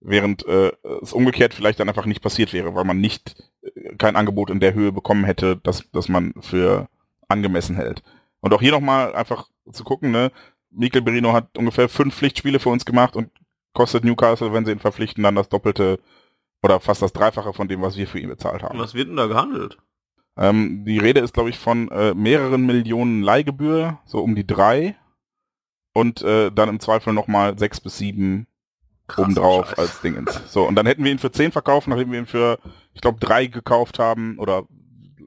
Während 0.00 0.46
äh, 0.46 0.72
es 1.00 1.12
umgekehrt 1.12 1.54
vielleicht 1.54 1.80
dann 1.80 1.88
einfach 1.88 2.06
nicht 2.06 2.22
passiert 2.22 2.52
wäre, 2.52 2.74
weil 2.74 2.84
man 2.84 3.00
nicht 3.00 3.36
äh, 3.62 3.94
kein 3.96 4.16
Angebot 4.16 4.50
in 4.50 4.60
der 4.60 4.74
Höhe 4.74 4.92
bekommen 4.92 5.24
hätte, 5.24 5.56
dass, 5.56 5.90
dass 5.92 6.08
man 6.08 6.34
für 6.40 6.88
angemessen 7.28 7.76
hält. 7.76 8.02
Und 8.40 8.52
auch 8.52 8.60
hier 8.60 8.72
nochmal 8.72 9.14
einfach 9.14 9.48
zu 9.70 9.84
gucken, 9.84 10.10
ne, 10.10 10.32
Mikel 10.70 11.02
Berino 11.02 11.32
hat 11.32 11.56
ungefähr 11.56 11.88
fünf 11.88 12.16
Pflichtspiele 12.16 12.58
für 12.58 12.70
uns 12.70 12.84
gemacht 12.84 13.14
und 13.14 13.30
kostet 13.72 14.04
Newcastle, 14.04 14.52
wenn 14.52 14.64
sie 14.64 14.72
ihn 14.72 14.80
verpflichten, 14.80 15.22
dann 15.22 15.34
das 15.34 15.48
Doppelte 15.48 16.00
oder 16.62 16.80
fast 16.80 17.02
das 17.02 17.12
Dreifache 17.12 17.52
von 17.52 17.68
dem, 17.68 17.82
was 17.82 17.96
wir 17.96 18.06
für 18.06 18.18
ihn 18.18 18.28
bezahlt 18.28 18.62
haben. 18.62 18.78
Was 18.78 18.94
wird 18.94 19.08
denn 19.08 19.16
da 19.16 19.26
gehandelt? 19.26 19.78
Ähm, 20.36 20.84
die 20.84 20.98
Rede 20.98 21.20
ist, 21.20 21.34
glaube 21.34 21.50
ich, 21.50 21.58
von 21.58 21.90
äh, 21.90 22.14
mehreren 22.14 22.64
Millionen 22.64 23.22
Leihgebühr, 23.22 23.98
so 24.04 24.20
um 24.20 24.34
die 24.34 24.46
drei. 24.46 24.96
Und 25.92 26.22
äh, 26.22 26.50
dann 26.50 26.68
im 26.68 26.80
Zweifel 26.80 27.12
nochmal 27.12 27.58
sechs 27.58 27.80
bis 27.80 27.98
sieben 27.98 28.46
Krasser 29.08 29.22
obendrauf 29.26 29.68
Scheiß. 29.70 29.78
als 29.78 30.00
Dingens. 30.00 30.40
So, 30.52 30.66
und 30.66 30.74
dann 30.74 30.86
hätten 30.86 31.04
wir 31.04 31.12
ihn 31.12 31.18
für 31.18 31.32
zehn 31.32 31.52
verkauft, 31.52 31.88
nachdem 31.88 32.12
wir 32.12 32.18
ihn 32.18 32.26
für, 32.26 32.58
ich 32.94 33.00
glaube, 33.00 33.20
drei 33.20 33.46
gekauft 33.46 33.98
haben, 33.98 34.38
oder 34.38 34.64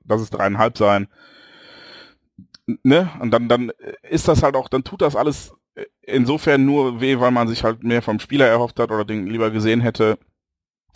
lass 0.08 0.22
es 0.22 0.30
dreieinhalb 0.32 0.78
sein. 0.78 1.08
Ne? 2.84 3.12
Und 3.20 3.32
dann, 3.32 3.48
dann 3.48 3.72
ist 4.10 4.28
das 4.28 4.42
halt 4.42 4.56
auch, 4.56 4.70
dann 4.70 4.84
tut 4.84 5.02
das 5.02 5.16
alles 5.16 5.54
insofern 6.02 6.66
nur 6.66 7.02
weh, 7.02 7.20
weil 7.20 7.32
man 7.32 7.48
sich 7.48 7.64
halt 7.64 7.84
mehr 7.84 8.02
vom 8.02 8.20
Spieler 8.20 8.48
erhofft 8.48 8.80
hat 8.80 8.92
oder 8.92 9.06
den 9.06 9.28
lieber 9.28 9.52
gesehen 9.52 9.82
hätte. 9.82 10.18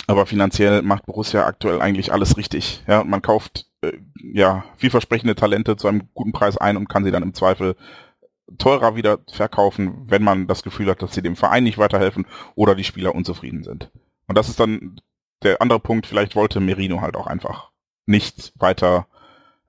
Aber 0.07 0.25
finanziell 0.25 0.81
macht 0.81 1.05
Borussia 1.05 1.45
aktuell 1.45 1.81
eigentlich 1.81 2.11
alles 2.11 2.37
richtig. 2.37 2.83
Ja, 2.87 3.01
und 3.01 3.09
man 3.09 3.21
kauft 3.21 3.67
äh, 3.81 3.93
ja 4.15 4.63
vielversprechende 4.77 5.35
Talente 5.35 5.75
zu 5.75 5.87
einem 5.87 6.09
guten 6.13 6.31
Preis 6.31 6.57
ein 6.57 6.77
und 6.77 6.89
kann 6.89 7.03
sie 7.03 7.11
dann 7.11 7.23
im 7.23 7.33
Zweifel 7.33 7.75
teurer 8.57 8.95
wieder 8.95 9.19
verkaufen, 9.31 10.05
wenn 10.07 10.23
man 10.23 10.47
das 10.47 10.63
Gefühl 10.63 10.89
hat, 10.89 11.01
dass 11.01 11.13
sie 11.13 11.21
dem 11.21 11.35
Verein 11.35 11.63
nicht 11.63 11.77
weiterhelfen 11.77 12.25
oder 12.55 12.75
die 12.75 12.83
Spieler 12.83 13.15
unzufrieden 13.15 13.63
sind. 13.63 13.91
Und 14.27 14.37
das 14.37 14.49
ist 14.49 14.59
dann 14.59 14.99
der 15.43 15.61
andere 15.61 15.79
Punkt, 15.79 16.05
vielleicht 16.05 16.35
wollte 16.35 16.59
Merino 16.59 17.01
halt 17.01 17.15
auch 17.15 17.27
einfach 17.27 17.71
nicht 18.05 18.53
weiter, 18.57 19.07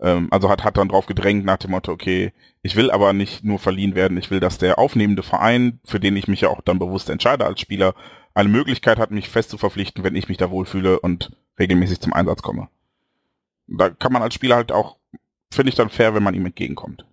ähm, 0.00 0.28
also 0.30 0.48
hat, 0.48 0.64
hat 0.64 0.76
dann 0.76 0.88
drauf 0.88 1.06
gedrängt 1.06 1.44
nach 1.44 1.58
dem 1.58 1.70
Motto, 1.72 1.92
okay, 1.92 2.32
ich 2.62 2.76
will 2.76 2.90
aber 2.90 3.12
nicht 3.12 3.44
nur 3.44 3.58
verliehen 3.58 3.94
werden, 3.94 4.18
ich 4.18 4.30
will, 4.30 4.40
dass 4.40 4.58
der 4.58 4.78
aufnehmende 4.78 5.22
Verein, 5.22 5.80
für 5.84 6.00
den 6.00 6.16
ich 6.16 6.28
mich 6.28 6.42
ja 6.42 6.48
auch 6.48 6.60
dann 6.62 6.78
bewusst 6.78 7.10
entscheide 7.10 7.46
als 7.46 7.60
Spieler, 7.60 7.94
eine 8.34 8.48
Möglichkeit 8.48 8.98
hat, 8.98 9.10
mich 9.10 9.28
fest 9.28 9.50
zu 9.50 9.58
verpflichten, 9.58 10.04
wenn 10.04 10.14
ich 10.14 10.28
mich 10.28 10.38
da 10.38 10.50
wohlfühle 10.50 11.00
und 11.00 11.36
regelmäßig 11.58 12.00
zum 12.00 12.12
Einsatz 12.12 12.42
komme. 12.42 12.68
Da 13.66 13.90
kann 13.90 14.12
man 14.12 14.22
als 14.22 14.34
Spieler 14.34 14.56
halt 14.56 14.72
auch, 14.72 14.96
finde 15.52 15.70
ich 15.70 15.76
dann 15.76 15.90
fair, 15.90 16.14
wenn 16.14 16.22
man 16.22 16.34
ihm 16.34 16.46
entgegenkommt. 16.46 17.04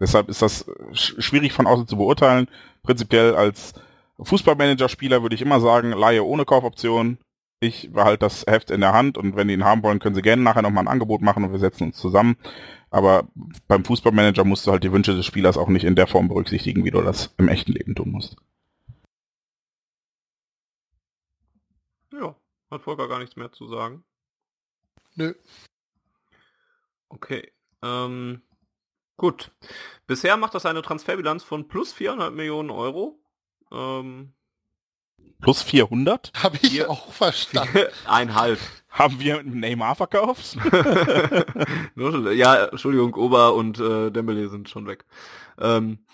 Deshalb 0.00 0.28
ist 0.28 0.42
das 0.42 0.66
sch 0.92 1.14
schwierig 1.18 1.52
von 1.52 1.66
außen 1.66 1.88
zu 1.88 1.96
beurteilen. 1.96 2.48
Prinzipiell 2.82 3.34
als 3.34 3.74
Fußballmanager-Spieler 4.20 5.22
würde 5.22 5.34
ich 5.34 5.42
immer 5.42 5.60
sagen, 5.60 5.92
Laie 5.92 6.24
ohne 6.24 6.44
Kaufoption. 6.44 7.18
Ich 7.60 7.92
behalte 7.92 8.20
das 8.20 8.46
Heft 8.46 8.70
in 8.70 8.80
der 8.80 8.92
Hand 8.92 9.18
und 9.18 9.34
wenn 9.34 9.48
die 9.48 9.54
ihn 9.54 9.64
haben 9.64 9.82
wollen, 9.82 9.98
können 9.98 10.14
sie 10.14 10.22
gerne 10.22 10.42
nachher 10.42 10.62
nochmal 10.62 10.84
ein 10.84 10.88
Angebot 10.88 11.22
machen 11.22 11.44
und 11.44 11.52
wir 11.52 11.58
setzen 11.58 11.84
uns 11.84 11.96
zusammen. 11.96 12.36
Aber 12.90 13.28
beim 13.66 13.84
Fußballmanager 13.84 14.44
musst 14.44 14.66
du 14.66 14.70
halt 14.70 14.84
die 14.84 14.92
Wünsche 14.92 15.14
des 15.14 15.26
Spielers 15.26 15.56
auch 15.56 15.68
nicht 15.68 15.84
in 15.84 15.96
der 15.96 16.06
Form 16.06 16.28
berücksichtigen, 16.28 16.84
wie 16.84 16.90
du 16.90 17.02
das 17.02 17.34
im 17.36 17.48
echten 17.48 17.72
Leben 17.72 17.94
tun 17.94 18.12
musst. 18.12 18.36
Ja, 22.12 22.36
hat 22.70 22.82
Volker 22.82 23.08
gar 23.08 23.18
nichts 23.18 23.36
mehr 23.36 23.52
zu 23.52 23.66
sagen. 23.68 24.04
Nö. 25.16 25.34
Okay. 27.08 27.52
Ähm, 27.82 28.42
gut. 29.18 29.50
Bisher 30.06 30.38
macht 30.38 30.54
das 30.54 30.64
eine 30.64 30.80
Transferbilanz 30.80 31.44
von 31.44 31.68
plus 31.68 31.92
400 31.92 32.32
Millionen 32.32 32.70
Euro. 32.70 33.20
Ähm, 33.70 34.32
Plus 35.40 35.62
400? 35.62 36.32
Habe 36.42 36.56
ich 36.62 36.70
Hier- 36.70 36.90
auch 36.90 37.12
verstanden. 37.12 37.84
einhalb. 38.06 38.58
Haben 38.88 39.20
wir 39.20 39.42
Neymar 39.42 39.94
verkauft? 39.94 40.56
ja, 42.34 42.64
Entschuldigung, 42.66 43.14
Ober 43.14 43.54
und 43.54 43.78
äh, 43.78 44.10
Dembele 44.10 44.48
sind 44.48 44.68
schon 44.68 44.86
weg. 44.86 45.04
Ähm, 45.60 46.04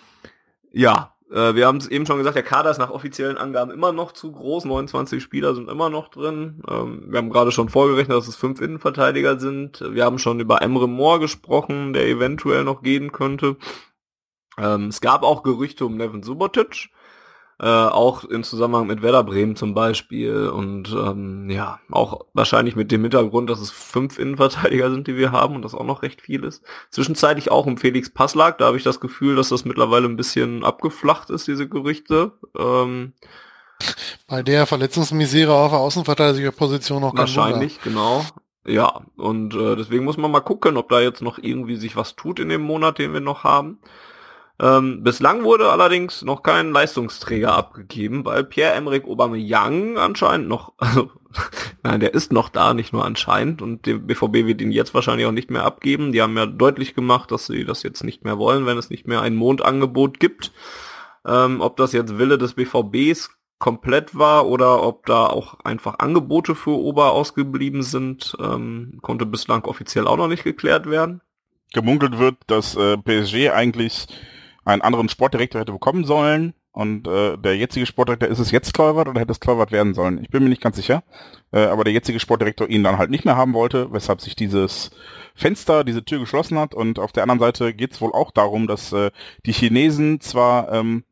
ja, 0.73 1.14
äh, 1.35 1.57
wir 1.57 1.67
haben 1.67 1.79
es 1.79 1.89
eben 1.89 2.07
schon 2.07 2.19
gesagt, 2.19 2.37
der 2.37 2.45
Kader 2.45 2.71
ist 2.71 2.79
nach 2.79 2.91
offiziellen 2.91 3.37
Angaben 3.37 3.73
immer 3.73 3.93
noch 3.93 4.13
zu 4.13 4.31
groß. 4.31 4.67
29 4.67 5.21
Spieler 5.21 5.55
sind 5.55 5.69
immer 5.69 5.91
noch 5.91 6.09
drin. 6.09 6.63
Ähm, 6.71 7.03
wir 7.09 7.19
haben 7.19 7.31
gerade 7.31 7.51
schon 7.51 7.69
vorgerechnet, 7.69 8.17
dass 8.17 8.29
es 8.29 8.37
fünf 8.37 8.61
Innenverteidiger 8.61 9.41
sind. 9.41 9.81
Wir 9.81 10.05
haben 10.05 10.19
schon 10.19 10.39
über 10.39 10.63
Emre 10.63 10.89
Moore 10.89 11.19
gesprochen, 11.19 11.93
der 11.93 12.07
eventuell 12.07 12.63
noch 12.63 12.83
gehen 12.83 13.11
könnte. 13.11 13.57
Ähm, 14.57 14.87
es 14.87 15.01
gab 15.01 15.25
auch 15.25 15.43
Gerüchte 15.43 15.85
um 15.85 15.97
Neven 15.97 16.23
Subotic. 16.23 16.91
Äh, 17.61 17.67
auch 17.67 18.25
im 18.25 18.43
Zusammenhang 18.43 18.89
mit 18.89 19.01
Werder 19.01 19.23
Bremen 19.23 19.55
zum 19.55 19.75
Beispiel 19.75 20.49
und 20.49 20.91
ähm, 20.91 21.49
ja, 21.49 21.79
auch 21.89 22.27
wahrscheinlich 22.33 22.75
mit 22.75 22.91
dem 22.91 23.03
Hintergrund, 23.03 23.49
dass 23.49 23.61
es 23.61 23.71
fünf 23.71 24.19
Innenverteidiger 24.19 24.91
sind, 24.91 25.07
die 25.07 25.17
wir 25.17 25.31
haben 25.31 25.55
und 25.55 25.63
das 25.63 25.75
auch 25.75 25.85
noch 25.85 26.03
recht 26.03 26.21
viel 26.21 26.43
ist. 26.43 26.65
Zwischenzeitlich 26.91 27.53
auch 27.53 27.67
um 27.67 27.77
Felix 27.79 28.11
Passlag, 28.11 28.59
da 28.59 28.67
habe 28.67 28.77
ich 28.77 28.83
das 28.83 28.99
Gefühl, 28.99 29.37
dass 29.37 29.51
das 29.51 29.65
mittlerweile 29.65 30.07
ein 30.07 30.17
bisschen 30.17 30.65
abgeflacht 30.65 31.31
ist, 31.31 31.47
diese 31.47 31.69
Gerüchte. 31.69 32.33
Ähm, 32.59 33.13
Bei 34.27 34.43
der 34.43 34.67
Verletzungsmisere 34.67 35.55
auf 35.55 35.71
der 35.71 35.81
Außenverteidigerposition 35.81 37.03
noch 37.03 37.17
wahrscheinlich, 37.17 37.81
genau. 37.83 38.25
Ja, 38.67 39.03
und 39.17 39.55
äh, 39.55 39.77
deswegen 39.77 40.05
muss 40.05 40.17
man 40.17 40.33
mal 40.33 40.41
gucken, 40.41 40.77
ob 40.77 40.89
da 40.89 41.01
jetzt 41.01 41.23
noch 41.23 41.39
irgendwie 41.39 41.77
sich 41.77 41.95
was 41.97 42.17
tut 42.17 42.41
in 42.41 42.49
dem 42.49 42.63
Monat, 42.63 42.99
den 42.99 43.13
wir 43.13 43.21
noch 43.21 43.45
haben. 43.45 43.79
Ähm, 44.61 45.03
bislang 45.03 45.43
wurde 45.43 45.71
allerdings 45.71 46.23
noch 46.23 46.45
kein 46.45 46.71
Leistungsträger 46.71 47.53
abgegeben, 47.55 48.25
weil 48.25 48.45
Pierre-Emerick 48.45 49.05
Aubameyang 49.05 49.99
anscheinend 49.99 50.49
noch, 50.49 50.75
also, 50.79 51.11
nein, 51.83 52.01
der 52.01 52.15
ist 52.15 52.33
noch 52.33 52.49
da, 52.49 52.73
nicht 52.73 52.93
nur 52.93 53.05
anscheinend, 53.05 53.63
und 53.63 53.87
der 53.87 53.95
BVB 53.95 54.47
wird 54.47 54.61
ihn 54.61 54.71
jetzt 54.71 54.95
wahrscheinlich 54.95 55.27
auch 55.27 55.33
nicht 55.33 55.51
mehr 55.51 55.65
abgeben. 55.65 56.13
Die 56.13 56.23
haben 56.23 56.37
ja 56.37 56.47
deutlich 56.47 56.95
gemacht, 56.95 57.33
dass 57.33 57.47
sie 57.47 57.65
das 57.65 57.83
jetzt 57.83 58.05
nicht 58.05 58.25
mehr 58.25 58.39
wollen, 58.39 58.65
wenn 58.65 58.79
es 58.79 58.91
nicht 58.91 59.09
mehr 59.09 59.23
ein 59.23 59.35
Mondangebot 59.35 60.21
gibt. 60.21 60.53
Ähm, 61.27 61.61
ob 61.61 61.77
das 61.77 61.93
jetzt 61.93 62.19
Wille 62.19 62.39
des 62.39 62.55
BVBs 62.55 63.31
komplett 63.59 64.17
war 64.17 64.47
oder 64.47 64.83
ob 64.83 65.07
da 65.07 65.27
auch 65.27 65.59
einfach 65.65 65.99
Angebote 65.99 66.55
für 66.55 66.79
Ober 66.79 67.13
ausgeblieben 67.13 67.83
sind, 67.83 68.37
ähm, 68.39 68.99
konnte 69.01 69.27
bislang 69.27 69.65
offiziell 69.65 70.07
auch 70.07 70.17
noch 70.17 70.29
nicht 70.29 70.45
geklärt 70.45 70.89
werden. 70.89 71.23
Gemunkelt 71.73 72.19
wird, 72.19 72.37
dass 72.47 72.77
äh, 72.77 72.97
PSG 72.99 73.51
eigentlich 73.51 74.07
einen 74.65 74.83
anderen 74.83 75.09
Sportdirektor 75.09 75.61
hätte 75.61 75.73
bekommen 75.73 76.05
sollen 76.05 76.55
und 76.75 77.07
äh, 77.07 77.39
der 77.39 77.57
jetzige 77.57 77.87
Sportdirektor 77.87 78.29
ist 78.29 78.41
es 78.41 78.51
jetzt 78.51 78.75
Kluivert 78.75 79.07
oder 79.07 79.21
hätte 79.21 79.31
es 79.31 79.39
Kluivert 79.39 79.71
werden 79.71 79.95
sollen? 79.95 80.21
Ich 80.21 80.29
bin 80.29 80.43
mir 80.43 80.49
nicht 80.49 80.61
ganz 80.61 80.75
sicher, 80.75 81.05
äh, 81.53 81.67
aber 81.67 81.85
der 81.85 81.93
jetzige 81.93 82.19
Sportdirektor 82.19 82.69
ihn 82.69 82.83
dann 82.83 82.99
halt 82.99 83.11
nicht 83.11 83.25
mehr 83.25 83.37
haben 83.37 83.55
wollte, 83.55 83.93
weshalb 83.93 84.21
sich 84.21 84.35
dieses 84.35 84.91
Fenster, 85.37 85.85
diese 85.85 86.05
Tür 86.05 86.19
geschlossen 86.19 86.59
hat. 86.59 86.75
Und 86.75 86.99
auf 86.99 87.13
der 87.13 87.23
anderen 87.23 87.39
Seite 87.39 87.75
geht 87.75 87.93
es 87.93 88.01
wohl 88.01 88.13
auch 88.13 88.33
darum, 88.33 88.67
dass 88.67 88.93
äh, 88.93 89.13
die 89.47 89.53
Chinesen 89.53 90.21
zwar 90.21 90.73
ähm, 90.73 91.05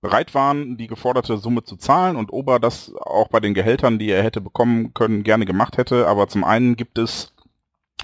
bereit 0.00 0.32
waren, 0.32 0.76
die 0.76 0.86
geforderte 0.86 1.38
Summe 1.38 1.64
zu 1.64 1.76
zahlen 1.76 2.14
und 2.14 2.32
Ober 2.32 2.60
das 2.60 2.94
auch 3.00 3.26
bei 3.26 3.40
den 3.40 3.52
Gehältern, 3.52 3.98
die 3.98 4.10
er 4.10 4.22
hätte 4.22 4.40
bekommen 4.40 4.94
können, 4.94 5.24
gerne 5.24 5.44
gemacht 5.44 5.76
hätte, 5.76 6.06
aber 6.06 6.28
zum 6.28 6.44
einen 6.44 6.76
gibt 6.76 6.98
es 6.98 7.34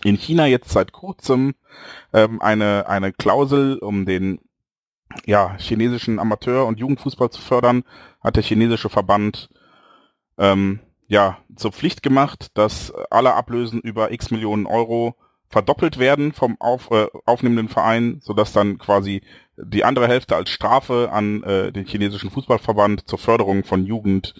in 0.05 0.16
China 0.16 0.47
jetzt 0.47 0.70
seit 0.70 0.90
kurzem 0.90 1.55
ähm, 2.12 2.43
eine, 2.43 2.89
eine 2.89 3.12
Klausel, 3.12 3.78
um 3.78 4.06
den 4.06 4.40
ja, 5.24 5.57
chinesischen 5.59 6.19
Amateur- 6.19 6.66
und 6.66 6.78
Jugendfußball 6.78 7.31
zu 7.31 7.41
fördern, 7.41 7.85
hat 8.20 8.37
der 8.37 8.43
chinesische 8.43 8.89
Verband 8.89 9.49
ähm, 10.39 10.81
ja 11.09 11.39
zur 11.55 11.73
Pflicht 11.73 12.03
gemacht, 12.03 12.49
dass 12.55 12.93
alle 13.11 13.35
Ablösen 13.35 13.81
über 13.81 14.11
x 14.12 14.31
Millionen 14.31 14.66
Euro 14.66 15.16
verdoppelt 15.49 15.99
werden 15.99 16.33
vom 16.33 16.57
auf, 16.61 16.91
äh, 16.91 17.07
aufnehmenden 17.24 17.69
Verein, 17.69 18.20
sodass 18.20 18.53
dann 18.53 18.78
quasi 18.78 19.23
die 19.57 19.85
andere 19.85 20.09
Hälfte 20.09 20.37
als 20.37 20.51
Strafe 20.51 21.11
an 21.12 21.43
äh, 21.45 21.73
den 21.73 21.87
chinesischen 21.87 22.31
Fußballverband 22.31 23.09
zur 23.09 23.19
Förderung 23.19 23.65
von 23.65 23.85
Jugend 23.87 24.35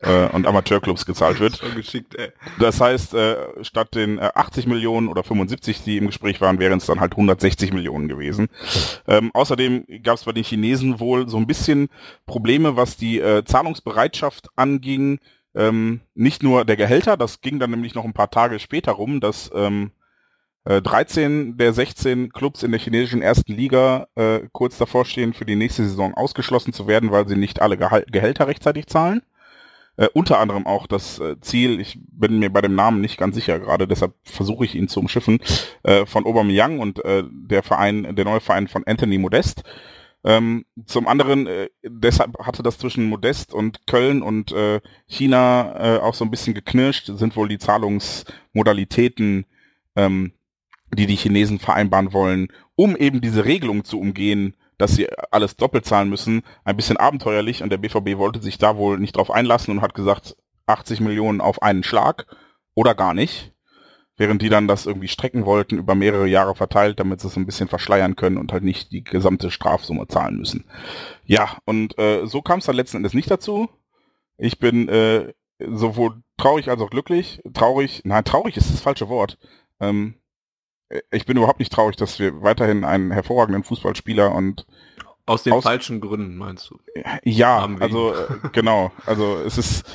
äh, 0.00 0.28
und 0.28 0.46
Amateurclubs 0.46 1.06
gezahlt 1.06 1.40
wird. 1.40 1.60
Das 2.58 2.80
heißt, 2.80 3.14
äh, 3.14 3.36
statt 3.62 3.94
den 3.94 4.18
äh, 4.18 4.30
80 4.34 4.66
Millionen 4.66 5.08
oder 5.08 5.24
75, 5.24 5.82
die 5.82 5.96
im 5.96 6.06
Gespräch 6.06 6.40
waren, 6.40 6.58
wären 6.58 6.78
es 6.78 6.86
dann 6.86 7.00
halt 7.00 7.12
160 7.12 7.72
Millionen 7.72 8.08
gewesen. 8.08 8.48
Ähm, 9.06 9.30
außerdem 9.34 9.84
gab 10.02 10.16
es 10.16 10.24
bei 10.24 10.32
den 10.32 10.44
Chinesen 10.44 11.00
wohl 11.00 11.28
so 11.28 11.36
ein 11.36 11.46
bisschen 11.46 11.88
Probleme, 12.26 12.76
was 12.76 12.96
die 12.96 13.20
äh, 13.20 13.44
Zahlungsbereitschaft 13.44 14.48
anging. 14.56 15.18
Ähm, 15.54 16.00
nicht 16.14 16.42
nur 16.42 16.64
der 16.64 16.76
Gehälter, 16.76 17.16
das 17.16 17.40
ging 17.40 17.58
dann 17.58 17.70
nämlich 17.70 17.94
noch 17.94 18.04
ein 18.04 18.12
paar 18.12 18.30
Tage 18.30 18.58
später 18.58 18.92
rum, 18.92 19.20
dass 19.20 19.50
ähm, 19.54 19.90
äh, 20.64 20.82
13 20.82 21.56
der 21.56 21.72
16 21.72 22.30
Clubs 22.30 22.62
in 22.62 22.70
der 22.70 22.80
chinesischen 22.80 23.22
ersten 23.22 23.54
Liga 23.54 24.06
äh, 24.14 24.40
kurz 24.52 24.76
davor 24.78 25.04
stehen, 25.06 25.32
für 25.32 25.46
die 25.46 25.56
nächste 25.56 25.84
Saison 25.84 26.14
ausgeschlossen 26.14 26.72
zu 26.72 26.86
werden, 26.86 27.10
weil 27.10 27.26
sie 27.26 27.36
nicht 27.36 27.62
alle 27.62 27.78
Gehal 27.78 28.04
Gehälter 28.10 28.46
rechtzeitig 28.46 28.86
zahlen. 28.86 29.22
Äh, 29.98 30.08
unter 30.14 30.38
anderem 30.38 30.64
auch 30.66 30.86
das 30.86 31.18
äh, 31.18 31.40
Ziel, 31.40 31.80
ich 31.80 31.98
bin 32.00 32.38
mir 32.38 32.50
bei 32.50 32.60
dem 32.60 32.76
Namen 32.76 33.00
nicht 33.00 33.18
ganz 33.18 33.34
sicher 33.34 33.58
gerade, 33.58 33.88
deshalb 33.88 34.14
versuche 34.22 34.64
ich 34.64 34.76
ihn 34.76 34.86
zu 34.86 35.00
umschiffen, 35.00 35.40
äh, 35.82 36.06
von 36.06 36.24
Aubameyang 36.24 36.78
und 36.78 37.04
äh, 37.04 37.24
der 37.28 37.64
Verein, 37.64 38.14
der 38.14 38.24
neue 38.24 38.40
Verein 38.40 38.68
von 38.68 38.86
Anthony 38.86 39.18
Modest. 39.18 39.64
Ähm, 40.22 40.64
zum 40.86 41.08
anderen, 41.08 41.48
äh, 41.48 41.68
deshalb 41.84 42.38
hatte 42.38 42.62
das 42.62 42.78
zwischen 42.78 43.06
Modest 43.06 43.52
und 43.52 43.88
Köln 43.88 44.22
und 44.22 44.52
äh, 44.52 44.80
China 45.06 45.96
äh, 45.96 45.98
auch 45.98 46.14
so 46.14 46.24
ein 46.24 46.30
bisschen 46.30 46.54
geknirscht, 46.54 47.06
sind 47.06 47.34
wohl 47.34 47.48
die 47.48 47.58
Zahlungsmodalitäten, 47.58 49.46
ähm, 49.96 50.32
die 50.94 51.06
die 51.06 51.16
Chinesen 51.16 51.58
vereinbaren 51.58 52.12
wollen, 52.12 52.48
um 52.76 52.96
eben 52.96 53.20
diese 53.20 53.44
Regelung 53.44 53.84
zu 53.84 53.98
umgehen, 53.98 54.54
dass 54.78 54.94
sie 54.94 55.08
alles 55.30 55.56
doppelt 55.56 55.84
zahlen 55.84 56.08
müssen, 56.08 56.42
ein 56.64 56.76
bisschen 56.76 56.96
abenteuerlich 56.96 57.62
und 57.62 57.70
der 57.70 57.78
BVB 57.78 58.16
wollte 58.16 58.40
sich 58.40 58.58
da 58.58 58.76
wohl 58.76 58.98
nicht 58.98 59.16
drauf 59.16 59.30
einlassen 59.30 59.76
und 59.76 59.82
hat 59.82 59.94
gesagt, 59.94 60.36
80 60.66 61.00
Millionen 61.00 61.40
auf 61.40 61.62
einen 61.62 61.82
Schlag 61.82 62.26
oder 62.74 62.94
gar 62.94 63.14
nicht, 63.14 63.52
während 64.16 64.40
die 64.40 64.48
dann 64.48 64.68
das 64.68 64.86
irgendwie 64.86 65.08
strecken 65.08 65.44
wollten, 65.44 65.78
über 65.78 65.94
mehrere 65.94 66.26
Jahre 66.26 66.54
verteilt, 66.54 67.00
damit 67.00 67.20
sie 67.20 67.28
es 67.28 67.36
ein 67.36 67.46
bisschen 67.46 67.68
verschleiern 67.68 68.16
können 68.16 68.38
und 68.38 68.52
halt 68.52 68.62
nicht 68.62 68.92
die 68.92 69.02
gesamte 69.02 69.50
Strafsumme 69.50 70.06
zahlen 70.06 70.36
müssen. 70.36 70.64
Ja, 71.24 71.58
und 71.64 71.98
äh, 71.98 72.26
so 72.26 72.42
kam 72.42 72.60
es 72.60 72.66
dann 72.66 72.76
letzten 72.76 72.98
Endes 72.98 73.14
nicht 73.14 73.30
dazu. 73.30 73.68
Ich 74.36 74.58
bin 74.58 74.88
äh, 74.88 75.32
sowohl 75.58 76.22
traurig 76.36 76.68
als 76.68 76.80
auch 76.80 76.90
glücklich. 76.90 77.42
Traurig, 77.52 78.02
nein, 78.04 78.24
traurig 78.24 78.56
ist 78.56 78.72
das 78.72 78.80
falsche 78.80 79.08
Wort. 79.08 79.38
Ähm, 79.80 80.14
ich 81.10 81.26
bin 81.26 81.36
überhaupt 81.36 81.58
nicht 81.58 81.72
traurig, 81.72 81.96
dass 81.96 82.18
wir 82.18 82.42
weiterhin 82.42 82.84
einen 82.84 83.10
hervorragenden 83.10 83.64
Fußballspieler 83.64 84.34
und 84.34 84.66
Aus 85.26 85.42
den 85.42 85.52
Aus- 85.52 85.64
falschen 85.64 86.00
Gründen, 86.00 86.36
meinst 86.36 86.70
du? 86.70 86.78
ja, 87.24 87.68
also 87.80 88.14
äh, 88.14 88.26
genau, 88.52 88.90
also 89.06 89.36
es 89.44 89.58
ist 89.58 89.86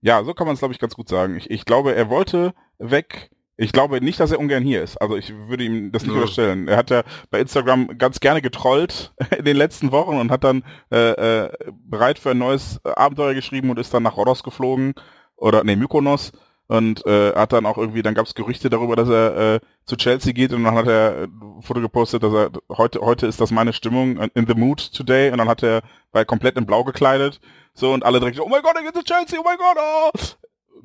ja, 0.00 0.22
so 0.22 0.32
kann 0.34 0.46
man 0.46 0.54
es 0.54 0.60
glaube 0.60 0.72
ich 0.74 0.78
ganz 0.80 0.94
gut 0.94 1.08
sagen. 1.08 1.36
Ich, 1.36 1.50
ich 1.50 1.64
glaube, 1.64 1.94
er 1.94 2.08
wollte 2.08 2.54
weg. 2.78 3.30
Ich 3.56 3.72
glaube 3.72 4.00
nicht, 4.00 4.20
dass 4.20 4.30
er 4.30 4.38
ungern 4.38 4.62
hier 4.62 4.84
ist. 4.84 4.96
Also 4.98 5.16
ich 5.16 5.34
würde 5.48 5.64
ihm 5.64 5.90
das 5.90 6.04
nicht 6.04 6.12
Nö. 6.12 6.20
unterstellen. 6.20 6.68
Er 6.68 6.76
hat 6.76 6.90
ja 6.90 7.02
bei 7.30 7.40
Instagram 7.40 7.98
ganz 7.98 8.20
gerne 8.20 8.40
getrollt 8.40 9.12
in 9.36 9.44
den 9.44 9.56
letzten 9.56 9.90
Wochen 9.90 10.16
und 10.16 10.30
hat 10.30 10.44
dann 10.44 10.62
äh, 10.92 11.46
äh, 11.46 11.50
bereit 11.72 12.20
für 12.20 12.30
ein 12.30 12.38
neues 12.38 12.78
Abenteuer 12.84 13.34
geschrieben 13.34 13.70
und 13.70 13.78
ist 13.80 13.92
dann 13.92 14.04
nach 14.04 14.16
Rhodos 14.16 14.44
geflogen 14.44 14.94
oder 15.34 15.64
nee 15.64 15.74
Mykonos 15.74 16.30
und 16.68 17.04
äh, 17.06 17.34
hat 17.34 17.52
dann 17.52 17.66
auch 17.66 17.78
irgendwie, 17.78 18.02
dann 18.02 18.14
gab 18.14 18.26
es 18.26 18.34
Gerüchte 18.34 18.70
darüber, 18.70 18.94
dass 18.94 19.08
er 19.08 19.54
äh, 19.54 19.60
zu 19.84 19.96
Chelsea 19.96 20.32
geht 20.32 20.52
und 20.52 20.64
dann 20.64 20.74
hat 20.74 20.86
er 20.86 21.24
ein 21.24 21.62
Foto 21.62 21.80
gepostet, 21.80 22.22
dass 22.22 22.32
er 22.32 22.50
heute 22.70 23.00
heute 23.00 23.26
ist 23.26 23.40
das 23.40 23.50
meine 23.50 23.72
Stimmung 23.72 24.18
in 24.34 24.46
the 24.46 24.54
mood 24.54 24.92
today 24.92 25.30
und 25.30 25.38
dann 25.38 25.48
hat 25.48 25.62
er 25.62 25.82
war 26.12 26.24
komplett 26.24 26.56
in 26.56 26.66
Blau 26.66 26.84
gekleidet 26.84 27.40
so 27.74 27.92
und 27.92 28.04
alle 28.04 28.20
direkt 28.20 28.40
oh 28.40 28.48
mein 28.48 28.62
Gott, 28.62 28.76
er 28.76 28.82
geht 28.84 28.94
zu 28.94 29.02
Chelsea, 29.02 29.38
oh 29.40 29.44
mein 29.44 29.58
Gott, 29.58 29.76
oh! 29.78 30.10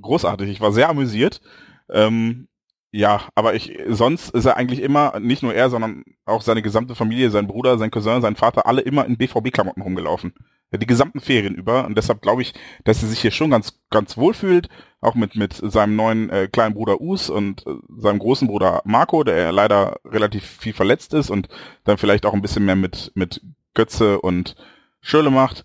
großartig, 0.02 0.50
ich 0.50 0.62
war 0.62 0.72
sehr 0.72 0.90
amüsiert. 0.90 1.42
Ähm, 1.90 2.48
Ja, 2.96 3.22
aber 3.34 3.56
ich 3.56 3.76
sonst 3.90 4.30
ist 4.36 4.46
er 4.46 4.56
eigentlich 4.56 4.80
immer, 4.80 5.20
nicht 5.20 5.42
nur 5.42 5.54
er, 5.56 5.72
sondern 5.72 6.04
auch 6.26 6.44
seine 6.44 6.62
gesamte 6.62 6.94
Familie, 6.94 7.32
sein 7.32 7.48
Bruder, 7.48 7.80
sein 7.80 7.90
Cousin, 7.90 8.22
sein 8.22 8.36
Vater, 8.36 8.68
alle 8.68 8.82
immer 8.82 9.06
in 9.06 9.18
BVB-Klamotten 9.18 9.82
rumgelaufen. 9.82 10.34
Die 10.78 10.88
gesamten 10.88 11.20
Ferien 11.20 11.56
über. 11.56 11.86
Und 11.86 11.98
deshalb 11.98 12.22
glaube 12.22 12.42
ich, 12.42 12.54
dass 12.84 13.04
er 13.04 13.10
sich 13.10 13.20
hier 13.22 13.32
schon 13.32 13.52
ganz, 13.52 13.80
ganz 13.90 14.18
wohl 14.18 14.34
fühlt, 14.34 14.70
auch 15.02 15.16
mit, 15.16 15.36
mit 15.36 15.54
seinem 15.54 15.96
neuen 15.96 16.30
äh, 16.30 16.48
kleinen 16.52 16.76
Bruder 16.76 17.00
Us 17.02 17.30
und 17.30 17.66
äh, 17.68 17.72
seinem 17.98 18.20
großen 18.20 18.48
Bruder 18.48 18.82
Marco, 18.86 19.24
der 19.24 19.52
leider 19.52 20.00
relativ 20.06 20.46
viel 20.46 20.74
verletzt 20.74 21.14
ist 21.14 21.30
und 21.30 21.48
dann 21.84 21.98
vielleicht 21.98 22.26
auch 22.26 22.34
ein 22.34 22.42
bisschen 22.42 22.66
mehr 22.66 22.76
mit, 22.76 23.12
mit 23.16 23.42
Götze 23.74 24.20
und 24.22 24.56
Schöle 25.02 25.30
macht. 25.30 25.64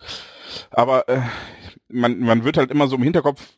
Aber 0.71 1.09
äh, 1.09 1.21
man, 1.89 2.19
man 2.19 2.45
wird 2.45 2.57
halt 2.57 2.71
immer 2.71 2.89
so 2.89 2.97
im 2.97 3.03
Hinterkopf, 3.03 3.57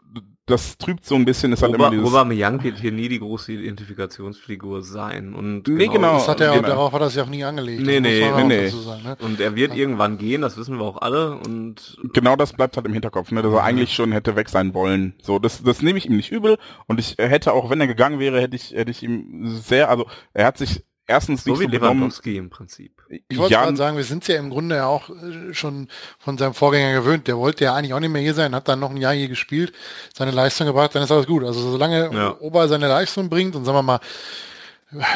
das 0.50 0.76
trübt 0.76 1.04
so 1.04 1.14
ein 1.14 1.24
bisschen, 1.24 1.52
ist 1.52 1.62
halt 1.62 1.74
immer 1.74 1.90
dieses... 1.90 2.06
Aubameyang 2.06 2.62
wird 2.62 2.78
hier 2.78 2.92
nie 2.92 3.08
die 3.08 3.18
große 3.18 3.52
Identifikationsfigur 3.52 4.82
sein. 4.82 5.34
Und 5.34 5.68
Nee, 5.68 5.88
genau. 5.88 6.14
Das 6.14 6.28
hat 6.28 6.40
er, 6.40 6.54
genau. 6.54 6.68
darauf 6.68 6.92
hat 6.92 7.00
er 7.00 7.10
sich 7.10 7.20
auch 7.20 7.28
nie 7.28 7.44
angelegt. 7.44 7.82
Nee, 7.82 8.00
nee, 8.00 8.30
nee, 8.36 8.44
nee. 8.44 8.68
sagen, 8.68 9.02
ne? 9.02 9.16
Und 9.20 9.40
er 9.40 9.56
wird 9.56 9.74
irgendwann 9.74 10.18
gehen, 10.18 10.42
das 10.42 10.56
wissen 10.56 10.78
wir 10.78 10.84
auch 10.84 11.00
alle. 11.00 11.36
Und 11.36 11.98
Genau 12.12 12.36
das 12.36 12.52
bleibt 12.52 12.76
halt 12.76 12.86
im 12.86 12.92
Hinterkopf, 12.92 13.30
ne, 13.30 13.42
dass 13.42 13.52
er 13.52 13.62
eigentlich 13.62 13.94
schon 13.94 14.12
hätte 14.12 14.36
weg 14.36 14.48
sein 14.48 14.74
wollen. 14.74 15.14
So, 15.22 15.38
das, 15.38 15.62
das 15.62 15.82
nehme 15.82 15.98
ich 15.98 16.06
ihm 16.06 16.16
nicht 16.16 16.30
übel 16.32 16.58
und 16.86 17.00
ich 17.00 17.16
hätte 17.18 17.52
auch, 17.52 17.70
wenn 17.70 17.80
er 17.80 17.86
gegangen 17.86 18.18
wäre, 18.18 18.40
hätte 18.40 18.56
ich, 18.56 18.72
hätte 18.72 18.90
ich 18.90 19.02
ihm 19.02 19.46
sehr, 19.46 19.88
also 19.88 20.06
er 20.32 20.46
hat 20.46 20.58
sich 20.58 20.84
erstens 21.06 21.44
so 21.44 21.50
nicht 21.50 21.60
wie 21.60 21.64
so 21.64 21.70
benommen. 21.70 21.98
Lewandowski 21.98 22.36
im 22.36 22.50
Prinzip. 22.50 22.99
Ich 23.28 23.38
wollte 23.38 23.54
gerade 23.54 23.76
sagen, 23.76 23.96
wir 23.96 24.04
sind 24.04 24.26
ja 24.28 24.36
im 24.36 24.50
Grunde 24.50 24.76
ja 24.76 24.86
auch 24.86 25.10
äh, 25.10 25.52
schon 25.52 25.88
von 26.18 26.38
seinem 26.38 26.54
Vorgänger 26.54 26.92
gewöhnt. 27.00 27.26
Der 27.26 27.36
wollte 27.38 27.64
ja 27.64 27.74
eigentlich 27.74 27.92
auch 27.92 27.98
nicht 28.00 28.10
mehr 28.10 28.22
hier 28.22 28.34
sein, 28.34 28.54
hat 28.54 28.68
dann 28.68 28.78
noch 28.78 28.90
ein 28.90 28.96
Jahr 28.96 29.12
hier 29.14 29.28
gespielt, 29.28 29.72
seine 30.16 30.30
Leistung 30.30 30.66
gebracht, 30.68 30.94
dann 30.94 31.02
ist 31.02 31.10
alles 31.10 31.26
gut. 31.26 31.42
Also 31.44 31.60
solange 31.72 32.10
Ja. 32.14 32.36
Ober 32.38 32.68
seine 32.68 32.86
Leistung 32.88 33.28
bringt 33.28 33.56
und 33.56 33.64
sagen 33.64 33.76
wir 33.78 33.82
mal 33.82 34.00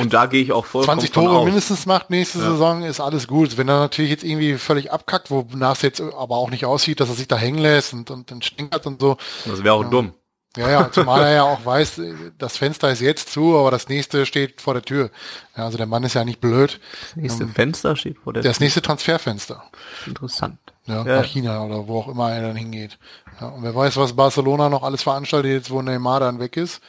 Und 0.00 0.12
da 0.12 0.26
gehe 0.26 0.42
ich 0.42 0.52
auch 0.52 0.66
vollkommen 0.66 1.00
20 1.00 1.14
von 1.14 1.24
Tore 1.24 1.44
mindestens 1.44 1.86
macht 1.86 2.10
nächste 2.10 2.38
Ja. 2.38 2.50
Saison, 2.50 2.82
ist 2.82 3.00
alles 3.00 3.26
gut. 3.28 3.56
Wenn 3.56 3.68
er 3.68 3.78
natürlich 3.78 4.10
jetzt 4.10 4.24
irgendwie 4.24 4.54
völlig 4.54 4.92
abkackt, 4.92 5.30
wonach 5.30 5.76
es 5.76 5.82
jetzt 5.82 6.00
aber 6.00 6.36
auch 6.36 6.50
nicht 6.50 6.64
aussieht, 6.66 6.98
dass 7.00 7.08
er 7.08 7.14
sich 7.14 7.28
da 7.28 7.36
hängen 7.36 7.58
lässt 7.58 7.92
und, 7.92 8.10
und 8.10 8.30
dann 8.30 8.42
stinkert 8.42 8.86
und 8.86 9.00
so. 9.00 9.16
Das 9.44 9.62
wäre 9.62 9.74
auch 9.74 9.84
dumm. 9.84 10.14
Ja, 10.56 10.70
ja, 10.70 10.92
zumal 10.92 11.22
er 11.24 11.32
ja 11.32 11.42
auch 11.42 11.64
weiß, 11.66 12.00
das 12.38 12.56
Fenster 12.56 12.90
ist 12.90 13.00
jetzt 13.00 13.30
zu, 13.32 13.56
aber 13.58 13.70
das 13.72 13.88
nächste 13.88 14.24
steht 14.24 14.60
vor 14.60 14.74
der 14.74 14.82
Tür. 14.82 15.10
Ja, 15.56 15.64
also 15.64 15.76
der 15.78 15.86
Mann 15.86 16.04
ist 16.04 16.14
ja 16.14 16.24
nicht 16.24 16.40
blöd. 16.40 16.78
Das 17.06 17.16
nächste 17.16 17.48
Fenster 17.48 17.96
steht 17.96 18.18
vor 18.18 18.32
der 18.32 18.42
Das 18.44 18.60
nächste 18.60 18.80
Transferfenster. 18.80 19.64
Interessant. 20.06 20.58
Ja, 20.86 21.04
Ja. 21.04 21.16
nach 21.20 21.24
China 21.24 21.64
oder 21.64 21.88
wo 21.88 21.98
auch 22.00 22.08
immer 22.08 22.30
er 22.32 22.42
dann 22.42 22.56
hingeht. 22.56 22.98
Ja, 23.40 23.48
und 23.48 23.62
wer 23.64 23.74
weiß, 23.74 23.96
was 23.96 24.14
Barcelona 24.14 24.68
noch 24.68 24.84
alles 24.84 25.02
veranstaltet, 25.02 25.50
jetzt 25.50 25.70
wo 25.70 25.82
Neymar 25.82 26.20
dann 26.20 26.38
weg 26.38 26.56
ist. 26.56 26.80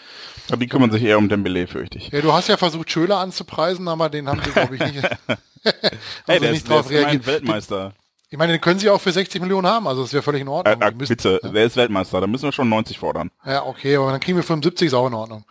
Ja, 0.49 0.57
die 0.57 0.67
kümmern 0.67 0.91
sich 0.91 1.01
eher 1.01 1.17
um 1.17 1.27
Dembele, 1.27 1.65
fürchte 1.65 1.97
ich. 1.97 2.09
Ja, 2.09 2.21
du 2.21 2.33
hast 2.33 2.47
ja 2.49 2.57
versucht, 2.57 2.91
Schöler 2.91 3.17
anzupreisen, 3.17 3.87
aber 3.87 4.09
den 4.09 4.27
haben 4.29 4.41
sie, 4.43 4.51
glaube 4.51 4.75
ich, 4.75 4.81
nicht, 4.81 5.03
haben 5.03 5.17
Hey, 5.63 6.37
sie 6.37 6.39
der 6.39 6.51
nicht 6.51 6.57
ist, 6.57 6.69
der 6.69 6.75
drauf 6.75 6.85
ist 6.85 6.91
immerhin 6.91 7.05
reagiert. 7.07 7.25
Weltmeister. 7.25 7.93
Ich 8.29 8.37
meine, 8.37 8.53
den 8.53 8.61
können 8.61 8.79
sie 8.79 8.89
auch 8.89 8.99
für 9.01 9.11
60 9.11 9.41
Millionen 9.41 9.67
haben, 9.67 9.87
also 9.87 10.01
das 10.01 10.11
wäre 10.13 10.23
völlig 10.23 10.41
in 10.41 10.47
Äh, 10.47 10.51
Ordnung. 10.51 10.81
äh, 10.81 10.91
Die 10.91 10.97
müssen- 10.97 11.15
bitte, 11.15 11.39
der 11.43 11.65
ist 11.65 11.75
Weltmeister, 11.77 12.19
da 12.21 12.27
müssen 12.27 12.45
wir 12.45 12.51
schon 12.51 12.69
90 12.69 12.97
fordern. 12.99 13.29
Ja, 13.45 13.63
okay, 13.65 13.95
aber 13.95 14.11
dann 14.11 14.19
kriegen 14.19 14.37
wir 14.37 14.43
75, 14.43 14.87
ist 14.87 14.93
auch 14.93 15.07
in 15.07 15.13
Ordnung. 15.13 15.45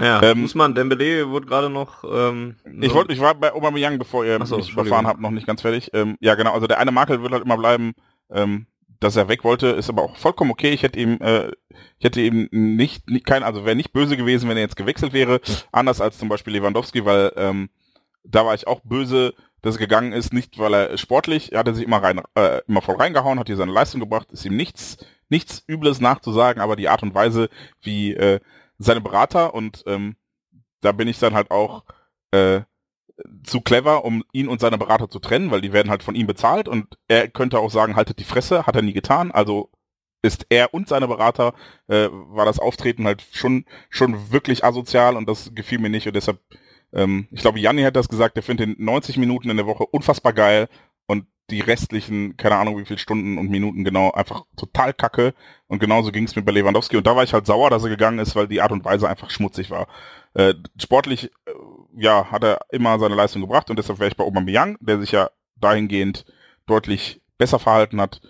Ja, 0.00 0.22
Ähm, 0.22 0.40
muss 0.42 0.54
man, 0.54 0.74
Dembele 0.74 1.28
wurde 1.28 1.46
gerade 1.46 1.68
noch, 1.68 2.04
ähm, 2.04 2.56
Ich 2.80 2.94
wollte, 2.94 3.12
ich 3.12 3.20
war 3.20 3.34
bei 3.34 3.52
Aubameyang, 3.52 3.98
bevor 3.98 4.24
ihr 4.24 4.44
so, 4.46 4.56
mich 4.56 4.72
überfahren 4.72 5.06
habt, 5.06 5.20
noch 5.20 5.30
nicht 5.30 5.46
ganz 5.46 5.60
fertig. 5.62 5.90
Ähm, 5.92 6.16
ja, 6.20 6.36
genau. 6.36 6.52
Also 6.54 6.66
der 6.66 6.78
eine 6.78 6.92
Makel 6.92 7.22
wird 7.22 7.32
halt 7.32 7.44
immer 7.44 7.58
bleiben, 7.58 7.92
ähm, 8.30 8.66
dass 9.00 9.16
er 9.16 9.28
weg 9.28 9.44
wollte, 9.44 9.66
ist 9.68 9.90
aber 9.90 10.02
auch 10.02 10.16
vollkommen 10.16 10.52
okay. 10.52 10.70
Ich 10.70 10.82
hätte 10.84 10.98
ihm, 10.98 11.18
äh, 11.20 11.48
ich 11.98 12.04
hätte 12.04 12.20
ihm 12.20 12.48
nicht, 12.52 13.10
nicht 13.10 13.26
kein, 13.26 13.42
also 13.42 13.64
wäre 13.64 13.74
nicht 13.76 13.92
böse 13.92 14.16
gewesen, 14.16 14.48
wenn 14.48 14.56
er 14.56 14.62
jetzt 14.62 14.76
gewechselt 14.76 15.12
wäre, 15.12 15.40
anders 15.72 16.00
als 16.00 16.18
zum 16.18 16.28
Beispiel 16.28 16.52
Lewandowski, 16.54 17.04
weil 17.04 17.32
ähm, 17.36 17.68
da 18.24 18.46
war 18.46 18.54
ich 18.54 18.66
auch 18.68 18.80
böse, 18.84 19.34
dass 19.62 19.76
er 19.76 19.80
gegangen 19.80 20.12
ist, 20.12 20.32
nicht 20.32 20.58
weil 20.58 20.74
er 20.74 20.98
sportlich, 20.98 21.52
er 21.52 21.60
hat 21.60 21.74
sich 21.74 21.84
immer 21.84 22.02
rein, 22.02 22.20
äh, 22.34 22.60
immer 22.66 22.82
voll 22.82 22.96
reingehauen, 22.96 23.38
hat 23.38 23.48
hier 23.48 23.56
seine 23.56 23.72
Leistung 23.72 24.00
gebracht, 24.00 24.32
ist 24.32 24.44
ihm 24.44 24.56
nichts, 24.56 24.98
nichts 25.28 25.64
Übles 25.66 26.00
nachzusagen, 26.00 26.62
aber 26.62 26.76
die 26.76 26.88
Art 26.88 27.02
und 27.02 27.14
Weise, 27.14 27.48
wie 27.80 28.14
äh, 28.14 28.40
seine 28.78 29.00
Berater 29.00 29.54
und 29.54 29.84
ähm, 29.86 30.16
da 30.80 30.92
bin 30.92 31.08
ich 31.08 31.18
dann 31.18 31.34
halt 31.34 31.50
auch 31.50 31.84
äh, 32.30 32.62
zu 33.44 33.60
clever, 33.60 34.04
um 34.04 34.24
ihn 34.32 34.48
und 34.48 34.60
seine 34.60 34.78
Berater 34.78 35.08
zu 35.08 35.18
trennen, 35.18 35.50
weil 35.50 35.60
die 35.60 35.72
werden 35.72 35.90
halt 35.90 36.02
von 36.02 36.14
ihm 36.14 36.26
bezahlt 36.26 36.68
und 36.68 36.98
er 37.06 37.28
könnte 37.28 37.58
auch 37.58 37.70
sagen, 37.70 37.96
haltet 37.96 38.18
die 38.18 38.24
Fresse, 38.24 38.66
hat 38.66 38.76
er 38.76 38.82
nie 38.82 38.92
getan, 38.94 39.30
also 39.30 39.70
ist 40.22 40.46
er 40.50 40.74
und 40.74 40.88
seine 40.88 41.08
Berater, 41.08 41.54
äh, 41.88 42.08
war 42.10 42.44
das 42.44 42.58
Auftreten 42.58 43.06
halt 43.06 43.24
schon, 43.32 43.64
schon 43.88 44.30
wirklich 44.30 44.64
asozial 44.64 45.16
und 45.16 45.28
das 45.28 45.54
gefiel 45.54 45.78
mir 45.78 45.90
nicht 45.90 46.06
und 46.06 46.14
deshalb, 46.14 46.40
ähm, 46.92 47.28
ich 47.30 47.40
glaube, 47.40 47.60
Janni 47.60 47.82
hat 47.82 47.96
das 47.96 48.08
gesagt, 48.08 48.36
er 48.36 48.42
findet 48.42 48.68
den 48.68 48.84
90 48.84 49.16
Minuten 49.16 49.50
in 49.50 49.56
der 49.56 49.66
Woche 49.66 49.86
unfassbar 49.86 50.32
geil 50.32 50.68
und 51.06 51.26
die 51.50 51.60
restlichen, 51.60 52.36
keine 52.36 52.56
Ahnung 52.56 52.78
wie 52.78 52.84
viele 52.84 52.98
Stunden 52.98 53.38
und 53.38 53.50
Minuten 53.50 53.84
genau, 53.84 54.12
einfach 54.12 54.44
total 54.56 54.94
kacke 54.94 55.34
und 55.66 55.80
genauso 55.80 56.12
ging 56.12 56.24
es 56.24 56.36
mir 56.36 56.42
bei 56.42 56.52
Lewandowski 56.52 56.96
und 56.96 57.06
da 57.06 57.16
war 57.16 57.24
ich 57.24 57.32
halt 57.32 57.46
sauer, 57.46 57.70
dass 57.70 57.82
er 57.82 57.90
gegangen 57.90 58.18
ist, 58.18 58.36
weil 58.36 58.48
die 58.48 58.60
Art 58.60 58.72
und 58.72 58.84
Weise 58.84 59.08
einfach 59.08 59.30
schmutzig 59.30 59.70
war. 59.70 59.88
Äh, 60.34 60.54
sportlich, 60.80 61.30
äh, 61.46 61.52
ja, 61.96 62.30
hat 62.30 62.44
er 62.44 62.60
immer 62.70 62.98
seine 62.98 63.16
Leistung 63.16 63.42
gebracht 63.42 63.70
und 63.70 63.78
deshalb 63.78 63.98
wäre 63.98 64.10
ich 64.10 64.16
bei 64.16 64.24
Aubameyang, 64.24 64.76
der 64.80 65.00
sich 65.00 65.12
ja 65.12 65.30
dahingehend 65.56 66.24
deutlich 66.66 67.20
besser 67.36 67.58
verhalten 67.58 68.00
hat. 68.00 68.20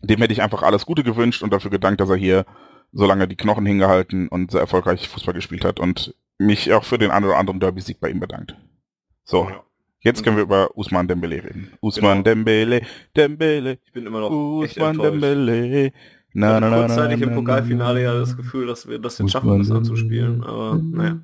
Dem 0.00 0.20
hätte 0.20 0.32
ich 0.32 0.42
einfach 0.42 0.62
alles 0.62 0.86
Gute 0.86 1.02
gewünscht 1.02 1.42
und 1.42 1.52
dafür 1.52 1.70
gedankt, 1.70 2.00
dass 2.00 2.08
er 2.08 2.16
hier 2.16 2.46
so 2.92 3.06
lange 3.06 3.28
die 3.28 3.36
Knochen 3.36 3.66
hingehalten 3.66 4.28
und 4.28 4.50
sehr 4.50 4.60
erfolgreich 4.60 5.08
Fußball 5.08 5.34
gespielt 5.34 5.64
hat 5.64 5.78
und 5.80 6.14
mich 6.38 6.72
auch 6.72 6.84
für 6.84 6.98
den 6.98 7.10
einen 7.10 7.26
oder 7.26 7.36
anderen 7.36 7.60
Derby-Sieg 7.60 8.00
bei 8.00 8.10
ihm 8.10 8.20
bedankt. 8.20 8.56
So, 9.24 9.48
Ja. 9.50 9.62
jetzt 10.00 10.22
können 10.24 10.36
wir 10.36 10.44
über 10.44 10.76
Usman 10.76 11.08
Dembele 11.08 11.36
reden. 11.44 11.72
Usman 11.80 12.22
Genau. 12.22 12.34
Dembele, 12.36 12.82
Dembele, 13.16 13.78
Ich 13.84 13.92
bin 13.92 14.06
immer 14.06 14.20
noch 14.20 14.30
Usman. 14.30 14.98
Dembele. 14.98 15.92
Na, 16.34 16.60
Na, 16.60 16.70
na, 16.70 16.80
kurzzeitig 16.80 17.18
na, 17.20 17.24
im 17.24 17.30
na, 17.30 17.36
Pokalfinale 17.36 18.02
ja 18.02 18.14
das 18.14 18.36
Gefühl, 18.36 18.66
dass 18.66 18.86
wir 18.88 18.98
das 18.98 19.18
jetzt 19.18 19.32
schaffen, 19.32 19.58
das 19.58 19.70
anzuspielen. 19.70 20.44
Aber 20.44 20.76
naja. 20.80 21.18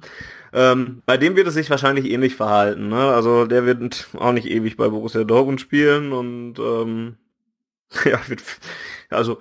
Ähm, 0.52 1.02
bei 1.06 1.16
dem 1.16 1.36
wird 1.36 1.46
es 1.46 1.54
sich 1.54 1.68
wahrscheinlich 1.70 2.10
ähnlich 2.10 2.34
verhalten. 2.36 2.88
Ne? 2.88 2.96
Also 2.96 3.44
der 3.46 3.66
wird 3.66 4.08
auch 4.18 4.32
nicht 4.32 4.46
ewig 4.48 4.76
bei 4.76 4.88
Borussia 4.88 5.24
Dortmund 5.24 5.60
spielen 5.60 6.12
und 6.12 6.58
ähm, 6.58 7.16
ja, 8.04 8.18
wird, 8.28 8.42
also 9.10 9.38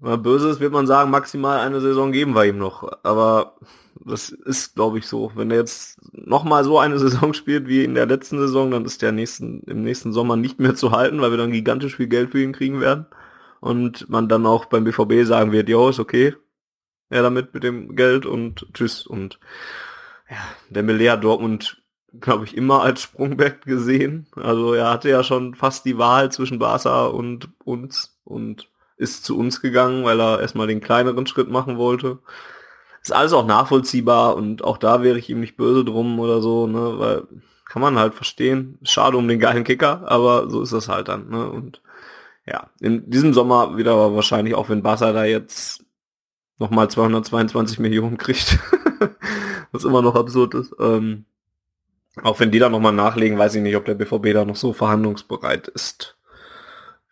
wenn 0.00 0.10
man 0.10 0.24
wird 0.24 0.72
man 0.72 0.86
sagen, 0.86 1.10
maximal 1.10 1.60
eine 1.60 1.80
Saison 1.80 2.12
geben 2.12 2.34
wir 2.34 2.44
ihm 2.44 2.58
noch. 2.58 2.90
Aber 3.02 3.56
das 4.04 4.28
ist, 4.30 4.74
glaube 4.74 4.98
ich, 4.98 5.06
so. 5.06 5.32
Wenn 5.34 5.50
er 5.50 5.58
jetzt 5.58 5.98
nochmal 6.12 6.64
so 6.64 6.78
eine 6.78 6.98
Saison 7.00 7.32
spielt 7.34 7.68
wie 7.68 7.84
in 7.84 7.94
der 7.94 8.06
letzten 8.06 8.38
Saison, 8.38 8.70
dann 8.70 8.84
ist 8.84 9.02
der 9.02 9.12
nächsten, 9.12 9.60
im 9.62 9.82
nächsten 9.82 10.12
Sommer 10.12 10.36
nicht 10.36 10.58
mehr 10.58 10.74
zu 10.74 10.90
halten, 10.90 11.20
weil 11.20 11.30
wir 11.30 11.38
dann 11.38 11.52
gigantisch 11.52 11.96
viel 11.96 12.08
Geld 12.08 12.30
für 12.30 12.42
ihn 12.42 12.52
kriegen 12.52 12.80
werden 12.80 13.06
und 13.60 14.08
man 14.10 14.28
dann 14.28 14.44
auch 14.46 14.66
beim 14.66 14.84
BVB 14.84 15.26
sagen 15.26 15.52
wird, 15.52 15.68
jo, 15.68 15.88
ist 15.88 15.98
okay, 15.98 16.34
ja 17.10 17.22
damit 17.22 17.54
mit 17.54 17.62
dem 17.62 17.96
Geld 17.96 18.26
und 18.26 18.66
tschüss 18.74 19.06
und 19.06 19.38
ja, 20.28 20.36
der 20.68 20.82
Dembele 20.82 21.10
hat 21.10 21.24
Dortmund, 21.24 21.82
glaube 22.20 22.44
ich, 22.44 22.56
immer 22.56 22.82
als 22.82 23.02
Sprungbrett 23.02 23.64
gesehen. 23.64 24.26
Also 24.36 24.74
er 24.74 24.90
hatte 24.90 25.08
ja 25.08 25.22
schon 25.22 25.54
fast 25.54 25.84
die 25.84 25.98
Wahl 25.98 26.30
zwischen 26.32 26.58
Barca 26.58 27.06
und 27.06 27.48
uns 27.64 28.18
und 28.24 28.70
ist 28.96 29.24
zu 29.24 29.38
uns 29.38 29.60
gegangen, 29.60 30.04
weil 30.04 30.20
er 30.20 30.40
erstmal 30.40 30.66
den 30.66 30.80
kleineren 30.80 31.26
Schritt 31.26 31.50
machen 31.50 31.78
wollte. 31.78 32.18
Ist 33.02 33.12
alles 33.12 33.32
auch 33.32 33.46
nachvollziehbar 33.46 34.36
und 34.36 34.64
auch 34.64 34.78
da 34.78 35.02
wäre 35.02 35.18
ich 35.18 35.28
ihm 35.28 35.40
nicht 35.40 35.56
böse 35.56 35.84
drum 35.84 36.18
oder 36.20 36.40
so, 36.40 36.66
ne, 36.66 36.98
weil 36.98 37.22
kann 37.68 37.82
man 37.82 37.98
halt 37.98 38.14
verstehen. 38.14 38.78
Schade 38.82 39.16
um 39.16 39.28
den 39.28 39.40
geilen 39.40 39.64
Kicker, 39.64 40.02
aber 40.06 40.48
so 40.48 40.62
ist 40.62 40.72
das 40.72 40.88
halt 40.88 41.08
dann, 41.08 41.28
ne, 41.28 41.50
und 41.50 41.82
ja, 42.46 42.70
in 42.80 43.08
diesem 43.10 43.32
Sommer 43.32 43.76
wieder 43.76 44.14
wahrscheinlich 44.14 44.54
auch, 44.54 44.68
wenn 44.68 44.82
Barca 44.82 45.12
da 45.12 45.24
jetzt 45.24 45.84
nochmal 46.58 46.88
222 46.88 47.78
Millionen 47.78 48.18
kriegt, 48.18 48.58
was 49.72 49.84
immer 49.84 50.02
noch 50.02 50.14
absurd 50.14 50.54
ist. 50.54 50.74
Ähm, 50.78 51.24
auch 52.22 52.38
wenn 52.40 52.50
die 52.50 52.58
da 52.58 52.68
nochmal 52.68 52.92
nachlegen, 52.92 53.38
weiß 53.38 53.56
ich 53.56 53.62
nicht, 53.62 53.76
ob 53.76 53.84
der 53.86 53.94
BVB 53.94 54.32
da 54.32 54.44
noch 54.44 54.56
so 54.56 54.72
verhandlungsbereit 54.72 55.68
ist, 55.68 56.16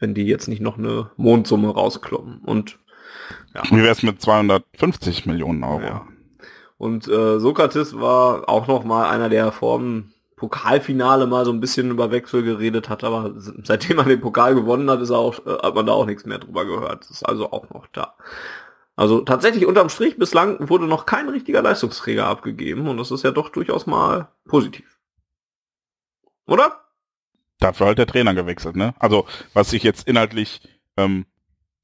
wenn 0.03 0.15
die 0.15 0.27
jetzt 0.27 0.49
nicht 0.49 0.61
noch 0.61 0.77
eine 0.77 1.11
Mondsumme 1.17 1.69
rauskloppen. 1.69 2.41
Und 2.45 2.79
Wie 3.71 3.83
wär's 3.83 4.03
mit 4.03 4.21
250 4.21 5.27
Millionen 5.27 5.65
Euro? 5.65 5.81
ja. 5.81 6.07
Und 6.77 7.07
äh, 7.07 7.39
Sokrates 7.39 8.01
war 8.01 8.49
auch 8.49 8.67
noch 8.67 8.83
mal 8.83 9.09
einer, 9.09 9.29
der 9.29 9.53
vor 9.53 9.79
dem 9.79 10.13
Pokalfinale 10.35 11.29
mal 11.29 11.45
so 11.45 11.53
ein 11.53 11.61
bisschen 11.61 11.93
über 11.93 12.11
Wechsel 12.11 12.43
geredet 12.43 12.89
hat, 12.89 13.05
aber 13.05 13.33
seitdem 13.37 13.99
er 13.99 14.05
den 14.05 14.21
Pokal 14.21 14.57
gewonnen 14.57 14.91
hat, 14.91 15.01
ist 15.01 15.13
auch, 15.13 15.47
äh, 15.47 15.59
hat 15.63 15.77
man 15.77 15.87
da 15.87 15.93
auch 15.93 16.07
nichts 16.07 16.27
mehr 16.27 16.41
drüber 16.41 16.65
gehört. 16.65 17.05
Das 17.05 17.11
ist 17.13 17.23
also 17.23 17.53
auch 17.53 17.71
noch 17.71 17.87
da. 17.93 18.15
Also 18.97 19.21
tatsächlich 19.21 19.65
unterm 19.67 19.89
Strich 19.89 20.19
bislang 20.19 20.69
wurde 20.69 20.87
noch 20.87 21.07
kein 21.07 21.29
richtiger 21.29 21.63
Leistungsträger 21.63 22.27
abgegeben 22.27 22.89
und 22.89 22.97
das 22.97 23.13
ist 23.13 23.23
ja 23.23 23.31
doch 23.31 23.51
durchaus 23.51 23.87
mal 23.87 24.29
positiv. 24.45 24.99
Oder? 26.49 26.82
Dafür 27.63 27.87
halt 27.87 27.99
der 27.99 28.07
Trainer 28.07 28.35
gewechselt, 28.35 28.75
ne? 28.75 28.95
Also, 28.99 29.27
was 29.55 29.73
ich 29.73 29.85
jetzt 29.85 30.09
inhaltlich 30.09 30.61
ähm, 30.97 31.27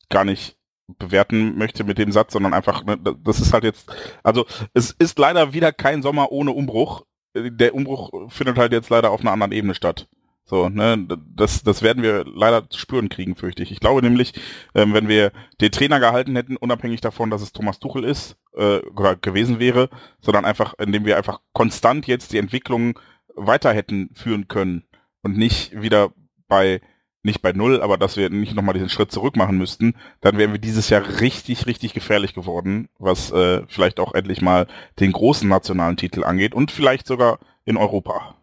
gar 0.09 0.25
nicht 0.25 0.57
bewerten 0.99 1.57
möchte 1.57 1.85
mit 1.85 1.99
dem 1.99 2.11
Satz, 2.13 2.33
sondern 2.33 2.55
einfach, 2.55 2.85
ne, 2.85 2.99
das 3.23 3.41
ist 3.41 3.53
halt 3.53 3.65
jetzt, 3.65 3.91
also 4.23 4.47
es 4.73 4.91
ist 4.91 5.19
leider 5.19 5.53
wieder 5.53 5.73
kein 5.73 6.03
Sommer 6.03 6.33
ohne 6.33 6.51
Umbruch. 6.51 7.05
Der 7.35 7.75
Umbruch 7.75 8.11
findet 8.31 8.57
halt 8.57 8.73
jetzt 8.73 8.89
leider 8.89 9.11
auf 9.11 9.21
einer 9.21 9.33
anderen 9.33 9.53
Ebene 9.53 9.75
statt. 9.75 10.09
So, 10.47 10.71
ne, 10.71 11.07
das, 11.37 11.63
das 11.63 11.83
werden 11.83 12.03
wir 12.03 12.25
leider 12.25 12.69
zu 12.71 12.79
spüren 12.79 13.11
kriegen, 13.11 13.37
fürchte 13.37 13.63
ich. 13.63 13.71
Ich 13.71 13.81
glaube 13.81 14.01
nämlich, 14.01 14.33
ähm, 14.75 14.95
wenn 14.95 15.07
wir 15.07 15.31
den 15.61 15.71
Trainer 15.71 16.01
gehalten 16.01 16.35
hätten, 16.37 16.57
unabhängig 16.57 17.03
davon, 17.03 17.29
dass 17.29 17.43
es 17.43 17.53
Thomas 17.53 17.79
Tuchel 17.79 18.03
ist, 18.03 18.37
äh, 18.57 18.79
oder 18.79 19.15
gewesen 19.15 19.59
wäre, 19.61 19.91
sondern 20.21 20.47
einfach, 20.47 20.75
indem 20.79 21.05
wir 21.05 21.19
einfach 21.19 21.41
konstant 21.53 22.07
jetzt 22.07 22.33
die 22.33 22.39
Entwicklung 22.39 22.99
weiter 23.37 23.73
hätten 23.75 24.09
führen 24.15 24.49
können 24.49 24.88
und 25.23 25.37
nicht 25.37 25.81
wieder 25.81 26.13
bei 26.49 26.81
nicht 27.23 27.43
bei 27.43 27.53
Null, 27.53 27.83
aber 27.83 27.99
dass 27.99 28.17
wir 28.17 28.31
nicht 28.31 28.55
nochmal 28.55 28.75
diesen 28.75 28.89
Schritt 28.89 29.11
zurück 29.11 29.37
machen 29.37 29.59
müssten, 29.59 29.95
dann 30.21 30.39
wären 30.39 30.53
wir 30.53 30.59
dieses 30.59 30.89
Jahr 30.89 31.21
richtig, 31.21 31.67
richtig 31.67 31.93
gefährlich 31.93 32.33
geworden, 32.33 32.89
was 32.99 33.33
äh, 33.33 33.63
vielleicht 33.69 34.01
auch 34.01 34.15
endlich 34.15 34.41
mal 34.41 34.67
den 35.01 35.13
großen 35.13 35.49
nationalen 35.49 35.97
Titel 35.97 36.25
angeht 36.25 36.55
und 36.55 36.71
vielleicht 36.71 37.07
sogar 37.07 37.39
in 37.65 37.77
Europa. 37.77 38.37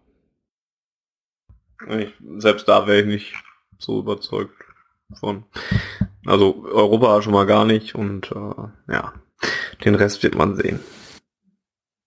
Ich, 1.90 2.14
selbst 2.38 2.68
da 2.68 2.86
wäre 2.86 3.02
ich 3.02 3.08
nicht 3.08 3.34
so 3.78 4.00
überzeugt 4.00 4.54
von. 5.14 5.46
Also 6.26 6.66
Europa 6.66 7.22
schon 7.22 7.34
mal 7.34 7.46
gar 7.46 7.66
nicht 7.66 7.96
und 7.96 8.32
äh, 8.32 8.92
ja, 8.92 9.14
den 9.84 9.96
Rest 9.96 10.24
wird 10.24 10.36
man 10.36 10.56
sehen. 10.56 10.80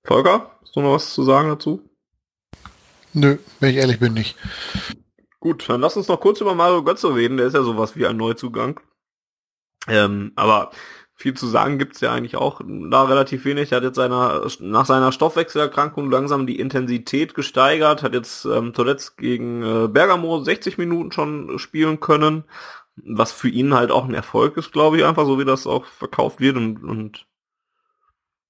Volker, 0.05 0.59
hast 0.62 0.74
du 0.74 0.81
noch 0.81 0.95
was 0.95 1.15
zu 1.15 1.23
sagen 1.23 1.49
dazu? 1.49 1.88
Nö, 3.12 3.39
wenn 3.60 3.70
ich 3.70 3.76
ehrlich 3.76 3.98
bin, 3.98 4.14
nicht. 4.14 4.36
Gut, 5.40 5.68
dann 5.68 5.80
lass 5.80 5.97
uns 5.97 6.09
noch 6.09 6.20
kurz 6.20 6.40
über 6.40 6.55
Mario 6.55 6.82
Götze 6.82 7.14
reden. 7.14 7.36
Der 7.36 7.47
ist 7.47 7.55
ja 7.55 7.62
sowas 7.62 7.97
wie 7.97 8.06
ein 8.06 8.16
Neuzugang. 8.16 8.80
Ähm, 9.86 10.32
aber 10.36 10.70
viel 11.14 11.35
zu 11.35 11.47
sagen 11.47 11.78
gibt's 11.78 12.01
ja 12.01 12.12
eigentlich 12.12 12.36
auch 12.36 12.60
da 12.64 13.05
relativ 13.05 13.44
wenig. 13.44 13.72
Er 13.72 13.78
hat 13.78 13.85
jetzt 13.85 13.97
seiner, 13.97 14.47
nach 14.60 14.86
seiner 14.86 15.10
Stoffwechselerkrankung 15.10 16.10
langsam 16.10 16.47
die 16.47 16.60
Intensität 16.60 17.35
gesteigert, 17.35 18.02
hat 18.02 18.14
jetzt 18.14 18.44
ähm, 18.44 18.72
zuletzt 18.74 19.16
gegen 19.16 19.62
äh, 19.62 19.89
Bergamo 19.89 20.40
60 20.40 20.78
Minuten 20.78 21.10
schon 21.10 21.59
spielen 21.59 21.98
können, 21.98 22.44
was 22.97 23.32
für 23.32 23.48
ihn 23.48 23.74
halt 23.74 23.90
auch 23.90 24.05
ein 24.05 24.14
Erfolg 24.14 24.56
ist, 24.56 24.72
glaube 24.72 24.98
ich, 24.98 25.05
einfach 25.05 25.26
so 25.26 25.39
wie 25.40 25.44
das 25.44 25.66
auch 25.66 25.86
verkauft 25.86 26.40
wird 26.40 26.56
und, 26.56 26.85
und 26.85 27.26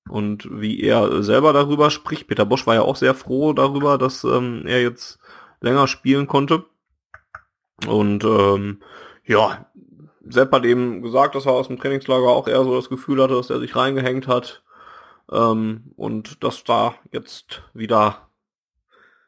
und 0.09 0.48
wie 0.51 0.80
er 0.80 1.22
selber 1.22 1.52
darüber 1.52 1.90
spricht. 1.90 2.26
Peter 2.28 2.47
Bosch 2.47 2.66
war 2.66 2.74
ja 2.74 2.82
auch 2.82 2.97
sehr 2.97 3.14
froh 3.14 3.52
darüber, 3.52 3.98
dass 3.98 4.24
ähm, 4.24 4.64
er 4.66 4.82
jetzt 4.82 5.18
länger 5.60 5.89
spielen 5.89 6.26
konnte. 6.26 6.64
Und 7.86 8.24
ähm, 8.24 8.80
ja, 9.24 9.66
Sepp 10.28 10.52
hat 10.52 10.64
eben 10.64 11.02
gesagt, 11.02 11.35
dass 11.35 11.47
er 11.47 11.52
aus 11.52 11.68
dem 11.68 11.78
Trainingslager 11.78 12.28
auch 12.28 12.48
eher 12.48 12.64
so 12.64 12.74
das 12.74 12.89
Gefühl 12.89 13.22
hatte, 13.22 13.35
dass 13.35 13.51
er 13.51 13.60
sich 13.60 13.76
reingehängt 13.76 14.26
hat 14.26 14.62
ähm, 15.30 15.93
und 15.97 16.43
dass 16.43 16.64
da 16.64 16.94
jetzt 17.12 17.62
wieder 17.74 18.28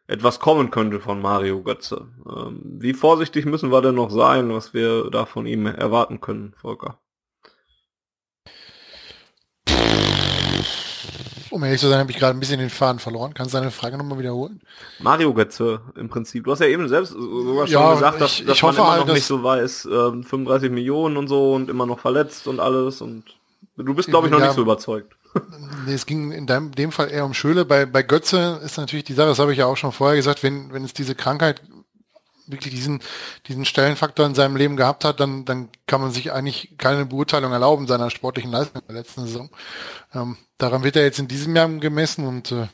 etwas 0.06 0.40
kommen 0.40 0.70
könnte 0.70 0.98
von 0.98 1.22
Mario 1.22 1.62
Götze. 1.62 2.08
Ähm, 2.28 2.60
wie 2.64 2.94
vorsichtig 2.94 3.46
müssen 3.46 3.70
wir 3.70 3.80
denn 3.80 3.94
noch 3.94 4.10
sein, 4.10 4.52
was 4.52 4.74
wir 4.74 5.08
da 5.10 5.24
von 5.24 5.46
ihm 5.46 5.66
erwarten 5.66 6.20
können, 6.20 6.52
Volker? 6.54 6.98
Um 11.50 11.64
ehrlich 11.64 11.80
zu 11.80 11.88
sein, 11.88 11.98
habe 11.98 12.10
ich 12.12 12.16
gerade 12.18 12.36
ein 12.36 12.40
bisschen 12.40 12.60
den 12.60 12.70
Faden 12.70 13.00
verloren. 13.00 13.34
Kannst 13.34 13.52
du 13.54 13.58
deine 13.58 13.70
Frage 13.72 13.98
nochmal 13.98 14.18
wiederholen? 14.18 14.60
Mario 15.00 15.34
Götze 15.34 15.80
im 15.96 16.08
Prinzip. 16.08 16.44
Du 16.44 16.52
hast 16.52 16.60
ja 16.60 16.66
eben 16.66 16.88
selbst 16.88 17.10
sogar 17.12 17.66
schon 17.66 17.74
Ja, 17.74 17.94
gesagt, 17.94 18.20
dass, 18.20 18.32
ich- 18.40 18.46
dass 18.46 18.56
ich 18.56 18.62
man 18.62 18.74
immer 18.76 18.90
halt, 18.92 19.06
noch 19.06 19.14
nicht 19.14 19.24
so 19.26 19.42
weiß, 19.42 19.86
ähm, 19.90 20.22
35 20.24 20.70
Millionen 20.70 21.16
und 21.16 21.26
so 21.28 21.54
und 21.54 21.68
immer 21.68 21.86
noch 21.86 21.98
verletzt 21.98 22.46
und 22.46 22.60
alles 22.60 23.00
und 23.00 23.24
du 23.76 23.94
bist 23.94 24.08
glaube 24.08 24.28
ich 24.28 24.32
noch 24.32 24.38
Ja. 24.38 24.46
nicht 24.46 24.54
so 24.54 24.62
überzeugt. 24.62 25.14
Nee, 25.86 25.94
es 25.94 26.04
ging 26.04 26.30
in 26.32 26.46
deinem, 26.46 26.72
dem 26.72 26.92
Fall 26.92 27.08
eher 27.10 27.24
um 27.24 27.32
Schöle. 27.34 27.64
Bei, 27.64 27.86
bei 27.86 28.02
Götze 28.02 28.60
ist 28.64 28.76
natürlich 28.76 29.04
die 29.04 29.14
Sache, 29.14 29.28
das 29.28 29.38
habe 29.38 29.52
ich 29.52 29.58
ja 29.58 29.66
auch 29.66 29.76
schon 29.78 29.92
vorher 29.92 30.16
gesagt, 30.16 30.42
wenn, 30.42 30.72
wenn 30.74 30.84
es 30.84 30.92
diese 30.92 31.14
Krankheit 31.14 31.62
wirklich 32.50 32.74
diesen, 32.74 33.00
diesen 33.48 33.64
Stellenfaktor 33.64 34.26
in 34.26 34.34
seinem 34.34 34.56
Leben 34.56 34.76
gehabt 34.76 35.04
hat, 35.04 35.20
dann, 35.20 35.44
dann 35.44 35.68
kann 35.86 36.00
man 36.00 36.10
sich 36.10 36.32
eigentlich 36.32 36.74
keine 36.78 37.06
Beurteilung 37.06 37.52
erlauben 37.52 37.86
seiner 37.86 38.10
sportlichen 38.10 38.50
Leistung 38.50 38.82
in 38.82 38.94
der 38.94 39.02
letzten 39.02 39.26
Saison. 39.26 39.50
Ähm, 40.14 40.36
daran 40.58 40.84
wird 40.84 40.96
er 40.96 41.02
jetzt 41.02 41.18
in 41.18 41.28
diesem 41.28 41.54
Jahr 41.56 41.68
gemessen 41.68 42.26
und 42.26 42.52
äh, 42.52 42.66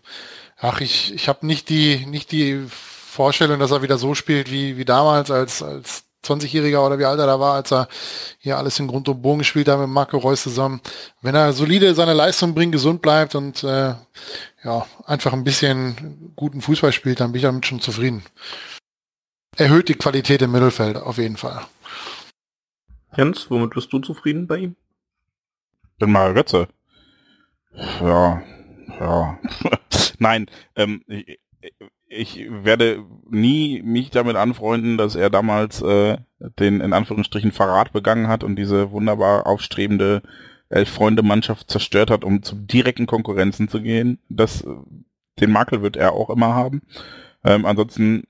ach, 0.59 0.81
ich, 0.81 1.15
ich 1.15 1.29
habe 1.29 1.47
nicht 1.47 1.69
die, 1.69 2.07
nicht 2.07 2.33
die 2.33 2.65
Vorstellung, 2.69 3.59
dass 3.59 3.71
er 3.71 3.83
wieder 3.83 3.99
so 3.99 4.15
spielt 4.15 4.51
wie, 4.51 4.77
wie 4.77 4.85
damals 4.85 5.31
als, 5.31 5.63
als 5.63 6.05
20-Jähriger 6.27 6.85
oder 6.85 6.99
wie 6.99 7.05
alt 7.05 7.19
er 7.19 7.27
da 7.27 7.41
war, 7.41 7.55
als 7.55 7.73
er 7.73 7.89
hier 8.39 8.59
alles 8.59 8.79
in 8.79 8.89
Grund 8.89 9.09
und 9.09 9.23
Bogen 9.23 9.39
gespielt 9.39 9.69
hat 9.69 9.79
mit 9.79 9.89
Marco 9.89 10.19
Reus 10.19 10.43
zusammen. 10.43 10.81
Wenn 11.23 11.35
er 11.35 11.53
solide 11.53 11.95
seine 11.95 12.15
Leistung 12.15 12.55
bringt, 12.55 12.73
gesund 12.73 13.03
bleibt 13.03 13.35
und 13.35 13.63
äh, 13.65 13.95
ja, 14.65 14.87
einfach 15.07 15.33
ein 15.33 15.45
bisschen 15.45 16.33
guten 16.35 16.61
Fußball 16.61 16.93
spielt, 16.93 17.21
dann 17.21 17.33
bin 17.33 17.39
ich 17.39 17.45
damit 17.45 17.67
schon 17.67 17.81
zufrieden. 17.81 18.25
Erhöht 19.57 19.89
die 19.89 19.95
Qualität 19.95 20.43
im 20.43 20.53
Mittelfeld 20.53 20.97
auf 20.97 21.17
jeden 21.17 21.39
Fall. 21.39 21.63
Jens, 23.17 23.51
womit 23.51 23.71
bist 23.71 23.91
du 23.93 24.01
zufrieden 24.01 24.47
bei 24.47 24.59
ihm? 24.59 24.77
Bin 25.99 26.13
mal 26.13 26.35
Götze. 26.35 26.69
Ja, 28.01 28.43
ja. 29.01 29.39
Nein, 30.19 30.47
ähm, 30.77 31.03
ich, 31.07 31.39
ich 32.09 32.47
werde 32.51 33.03
nie 33.31 33.81
mich 33.83 34.11
damit 34.11 34.37
anfreunden, 34.37 34.99
dass 34.99 35.15
er 35.15 35.31
damals 35.31 35.81
äh, 35.81 36.19
den 36.59 36.83
in 36.83 36.93
Anführungsstrichen 36.93 37.53
Verrat 37.53 37.93
begangen 37.93 38.29
hat 38.29 38.45
und 38.45 38.57
diese 38.57 38.91
wunderbar 38.91 39.47
aufstrebende 39.47 40.23
Elf-Freunde-Mannschaft 40.69 41.71
zerstört 41.71 42.11
hat, 42.11 42.25
um 42.25 42.43
zu 42.43 42.57
direkten 42.57 43.07
Konkurrenzen 43.07 43.69
zu 43.69 43.81
gehen. 43.81 44.19
Das, 44.29 44.63
äh, 44.63 44.75
den 45.41 45.51
Makel 45.51 45.81
wird 45.81 45.97
er 45.97 46.13
auch 46.13 46.29
immer 46.29 46.55
haben. 46.55 46.83
Ähm, 47.43 47.65
ansonsten 47.65 48.25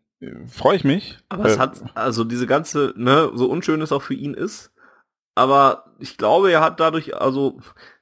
freue 0.47 0.77
ich 0.77 0.85
mich. 0.85 1.19
Aber 1.29 1.45
es 1.45 1.57
Äh, 1.57 1.59
hat, 1.59 1.83
also 1.95 2.25
diese 2.25 2.47
ganze, 2.47 2.93
ne, 2.97 3.31
so 3.35 3.47
unschön 3.51 3.81
es 3.83 3.93
auch 3.93 4.03
für 4.03 4.15
ihn 4.15 4.35
ist, 4.35 4.73
aber 5.37 5.95
ich 6.01 6.19
glaube, 6.19 6.51
er 6.53 6.63
hat 6.63 6.81
dadurch, 6.81 7.17
also, 7.17 7.61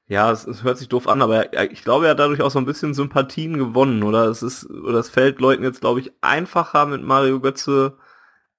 ja, 0.08 0.30
es, 0.32 0.46
es 0.46 0.64
hört 0.64 0.78
sich 0.78 0.88
doof 0.88 1.08
an, 1.08 1.22
aber 1.22 1.54
er, 1.54 1.72
ich 1.72 1.84
glaube, 1.84 2.06
er 2.06 2.12
hat 2.12 2.20
dadurch 2.20 2.42
auch 2.42 2.50
so 2.50 2.58
ein 2.60 2.66
bisschen 2.66 2.94
Sympathien 2.94 3.58
gewonnen, 3.58 4.02
oder 4.04 4.26
es 4.26 4.42
ist, 4.42 4.68
oder 4.70 4.98
es 5.00 5.10
fällt 5.10 5.40
Leuten 5.40 5.64
jetzt, 5.64 5.80
glaube 5.80 6.00
ich, 6.00 6.12
einfacher 6.22 6.86
mit 6.86 7.02
Mario 7.02 7.40
Götze 7.40 7.98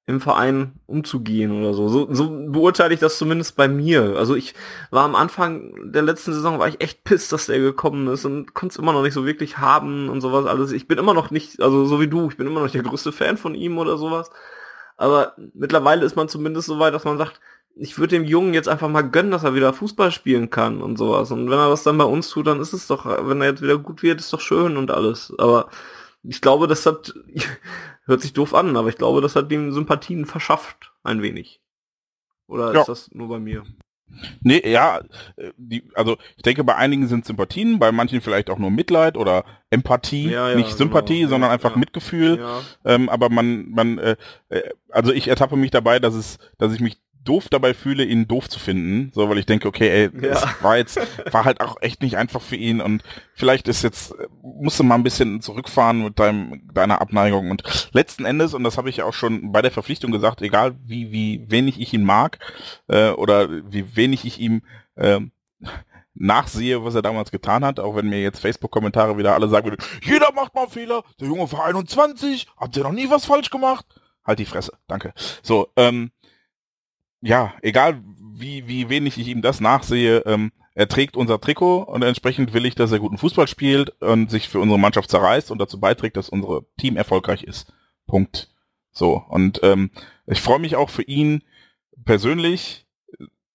im 0.07 0.21
Verein 0.21 0.73
umzugehen 0.85 1.51
oder 1.51 1.73
so. 1.73 1.87
So, 1.89 2.13
so 2.13 2.29
beurteile 2.29 2.93
ich 2.93 2.99
das 2.99 3.17
zumindest 3.17 3.55
bei 3.55 3.67
mir. 3.67 4.15
Also 4.17 4.35
ich 4.35 4.53
war 4.91 5.03
am 5.03 5.15
Anfang 5.15 5.91
der 5.91 6.03
letzten 6.03 6.33
Saison 6.33 6.59
war 6.59 6.67
ich 6.67 6.79
echt 6.81 7.03
piss, 7.03 7.29
dass 7.29 7.47
der 7.47 7.59
gekommen 7.59 8.07
ist 8.07 8.23
und 8.25 8.53
konnte 8.53 8.73
es 8.73 8.79
immer 8.79 8.93
noch 8.93 9.01
nicht 9.01 9.13
so 9.13 9.25
wirklich 9.25 9.57
haben 9.57 10.09
und 10.09 10.21
sowas 10.21 10.45
alles. 10.45 10.71
Ich 10.73 10.87
bin 10.87 10.99
immer 10.99 11.15
noch 11.15 11.31
nicht, 11.31 11.59
also 11.59 11.85
so 11.85 11.99
wie 11.99 12.07
du, 12.07 12.29
ich 12.29 12.37
bin 12.37 12.45
immer 12.45 12.57
noch 12.57 12.65
nicht 12.65 12.75
der 12.75 12.83
größte 12.83 13.11
Fan 13.11 13.37
von 13.37 13.55
ihm 13.55 13.79
oder 13.79 13.97
sowas. 13.97 14.29
Aber 14.95 15.33
mittlerweile 15.53 16.05
ist 16.05 16.15
man 16.15 16.29
zumindest 16.29 16.67
so 16.67 16.79
weit, 16.79 16.93
dass 16.93 17.03
man 17.03 17.17
sagt, 17.17 17.41
ich 17.75 17.97
würde 17.97 18.15
dem 18.15 18.23
Jungen 18.25 18.53
jetzt 18.53 18.69
einfach 18.69 18.87
mal 18.87 19.01
gönnen, 19.01 19.31
dass 19.31 19.43
er 19.43 19.55
wieder 19.55 19.73
Fußball 19.73 20.11
spielen 20.11 20.49
kann 20.49 20.81
und 20.81 20.97
sowas. 20.97 21.31
Und 21.31 21.49
wenn 21.49 21.59
er 21.59 21.69
das 21.69 21.83
dann 21.83 21.97
bei 21.97 22.05
uns 22.05 22.29
tut, 22.29 22.47
dann 22.47 22.61
ist 22.61 22.73
es 22.73 22.87
doch, 22.87 23.05
wenn 23.05 23.41
er 23.41 23.47
jetzt 23.49 23.61
wieder 23.61 23.77
gut 23.77 24.01
wird, 24.03 24.19
ist 24.19 24.31
doch 24.31 24.39
schön 24.39 24.77
und 24.77 24.91
alles. 24.91 25.33
Aber 25.37 25.69
ich 26.23 26.41
glaube, 26.41 26.67
das 26.67 26.85
hat, 26.85 27.13
hört 28.05 28.21
sich 28.21 28.33
doof 28.33 28.53
an, 28.53 28.75
aber 28.77 28.89
ich 28.89 28.97
glaube, 28.97 29.21
das 29.21 29.35
hat 29.35 29.51
ihm 29.51 29.71
Sympathien 29.71 30.25
verschafft, 30.25 30.93
ein 31.03 31.21
wenig. 31.21 31.61
Oder 32.47 32.73
Ja. 32.73 32.81
ist 32.81 32.87
das 32.89 33.11
nur 33.11 33.27
bei 33.29 33.39
mir? 33.39 33.63
Nee, 34.41 34.61
ja, 34.63 34.99
äh, 35.35 35.51
die, 35.57 35.83
also 35.95 36.17
ich 36.37 36.43
denke, 36.43 36.63
bei 36.63 36.75
einigen 36.75 37.07
sind 37.07 37.25
Sympathien, 37.25 37.79
bei 37.79 37.91
manchen 37.91 38.21
vielleicht 38.21 38.49
auch 38.49 38.59
nur 38.59 38.69
Mitleid 38.69 39.17
oder 39.17 39.43
Empathie, 39.71 40.29
Ja, 40.29 40.49
ja, 40.51 40.55
nicht 40.55 40.77
Sympathie, 40.77 41.19
genau, 41.19 41.29
sondern 41.31 41.51
einfach. 41.51 41.75
Mitgefühl. 41.75 42.45
Ähm, 42.85 43.09
aber 43.09 43.29
man, 43.29 43.69
man, 43.71 43.97
äh, 43.97 44.15
äh, 44.49 44.61
also 44.89 45.11
ich 45.11 45.27
ertappe 45.27 45.57
mich 45.57 45.71
dabei, 45.71 45.99
dass 45.99 46.13
es, 46.13 46.37
dass 46.59 46.73
ich 46.73 46.81
mich 46.81 47.01
doof 47.25 47.47
dabei 47.49 47.73
fühle, 47.73 48.05
ihn 48.05 48.27
doof 48.27 48.47
zu 48.47 48.59
finden, 48.59 49.11
so 49.13 49.29
weil 49.29 49.37
ich 49.37 49.45
denke, 49.45 49.67
okay, 49.67 49.89
ey, 49.89 50.09
Ja. 50.25 50.31
es 50.33 50.63
war 50.63 50.77
jetzt, 50.77 50.97
war 51.33 51.43
halt 51.43 51.59
auch 51.61 51.75
echt 51.81 52.01
nicht 52.01 52.15
einfach 52.17 52.41
für 52.41 52.55
ihn 52.55 52.79
und 52.79 53.03
vielleicht 53.33 53.67
ist 53.67 53.83
jetzt, 53.83 54.11
äh, 54.11 54.27
musst 54.41 54.79
du 54.79 54.83
mal 54.83 54.95
ein 54.95 55.03
bisschen 55.03 55.41
zurückfahren 55.41 56.03
mit 56.03 56.17
deinem, 56.19 56.61
deiner 56.73 57.01
Abneigung 57.01 57.51
und 57.51 57.63
letzten 57.91 58.25
Endes, 58.25 58.53
und 58.53 58.63
das 58.63 58.77
habe 58.77 58.89
ich 58.89 59.01
auch 59.03 59.13
schon 59.13 59.51
bei 59.51 59.61
der 59.61 59.71
Verpflichtung 59.71 60.11
gesagt, 60.11 60.41
egal 60.41 60.75
wie, 60.85 61.11
wie 61.11 61.45
wenig 61.49 61.81
ich 61.81 61.93
ihn 61.93 62.03
mag, 62.05 62.39
äh, 62.87 63.09
oder 63.09 63.49
wie 63.71 63.95
wenig 63.95 64.23
ich 64.25 64.39
ihm, 64.39 64.61
ähm, 64.95 65.31
nachsehe, 66.13 66.83
was 66.85 66.95
er 66.95 67.01
damals 67.01 67.31
getan 67.31 67.65
hat, 67.65 67.79
auch 67.79 67.95
wenn 67.95 68.07
mir 68.07 68.21
jetzt 68.21 68.39
Facebook-Kommentare 68.39 69.17
wieder 69.17 69.33
alle 69.33 69.49
sagen 69.49 69.69
würden, 69.69 69.83
jeder 70.01 70.31
macht 70.33 70.55
mal 70.55 70.67
Fehler, 70.67 71.03
der 71.19 71.27
Junge 71.27 71.51
war 71.51 71.65
21, 71.65 72.47
habt 72.57 72.77
ihr 72.77 72.83
noch 72.83 72.91
nie 72.93 73.09
was 73.09 73.25
falsch 73.25 73.49
gemacht? 73.49 73.85
Halt 74.25 74.39
die 74.39 74.45
Fresse, 74.45 74.73
danke. 74.87 75.13
So, 75.43 75.67
ähm, 75.75 76.11
ja, 77.25 77.53
egal 77.61 78.01
wie, 78.33 78.67
wie 78.67 78.89
wenig 78.89 79.17
ich 79.17 79.27
ihm 79.27 79.41
das 79.41 79.59
nachsehe, 79.59 80.19
ähm, 80.25 80.51
er 80.75 80.87
trägt 80.87 81.17
unser 81.17 81.41
Trikot 81.41 81.83
und 81.83 82.03
entsprechend 82.03 82.53
will 82.53 82.65
ich, 82.65 82.75
dass 82.75 82.91
er 82.91 82.99
guten 82.99 83.17
Fußball 83.17 83.47
spielt 83.47 83.89
und 84.01 84.29
sich 84.29 84.47
für 84.47 84.59
unsere 84.59 84.79
Mannschaft 84.79 85.09
zerreißt 85.09 85.49
und 85.49 85.57
dazu 85.57 85.79
beiträgt, 85.79 86.17
dass 86.17 86.29
unser 86.29 86.61
Team 86.77 86.97
erfolgreich 86.97 87.43
ist. 87.43 87.73
Punkt. 88.05 88.49
So, 88.91 89.23
und 89.29 89.61
ähm, 89.63 89.89
ich 90.27 90.41
freue 90.41 90.59
mich 90.59 90.75
auch 90.75 90.89
für 90.89 91.01
ihn 91.01 91.41
persönlich, 92.03 92.85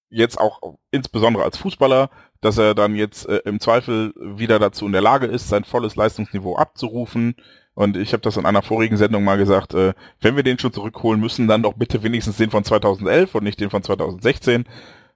jetzt 0.08 0.40
auch 0.40 0.78
insbesondere 0.90 1.44
als 1.44 1.56
Fußballer, 1.56 2.10
dass 2.40 2.58
er 2.58 2.74
dann 2.74 2.96
jetzt 2.96 3.28
äh, 3.28 3.42
im 3.44 3.60
Zweifel 3.60 4.12
wieder 4.16 4.58
dazu 4.58 4.86
in 4.86 4.92
der 4.92 5.00
Lage 5.00 5.26
ist, 5.26 5.48
sein 5.48 5.64
volles 5.64 5.94
Leistungsniveau 5.94 6.56
abzurufen. 6.56 7.36
Und 7.80 7.96
ich 7.96 8.12
habe 8.12 8.20
das 8.20 8.36
in 8.36 8.44
einer 8.44 8.60
vorigen 8.60 8.98
Sendung 8.98 9.24
mal 9.24 9.38
gesagt, 9.38 9.72
äh, 9.72 9.94
wenn 10.20 10.36
wir 10.36 10.42
den 10.42 10.58
schon 10.58 10.70
zurückholen 10.70 11.18
müssen, 11.18 11.48
dann 11.48 11.62
doch 11.62 11.72
bitte 11.72 12.02
wenigstens 12.02 12.36
den 12.36 12.50
von 12.50 12.62
2011 12.62 13.34
und 13.34 13.42
nicht 13.42 13.58
den 13.58 13.70
von 13.70 13.82
2016. 13.82 14.66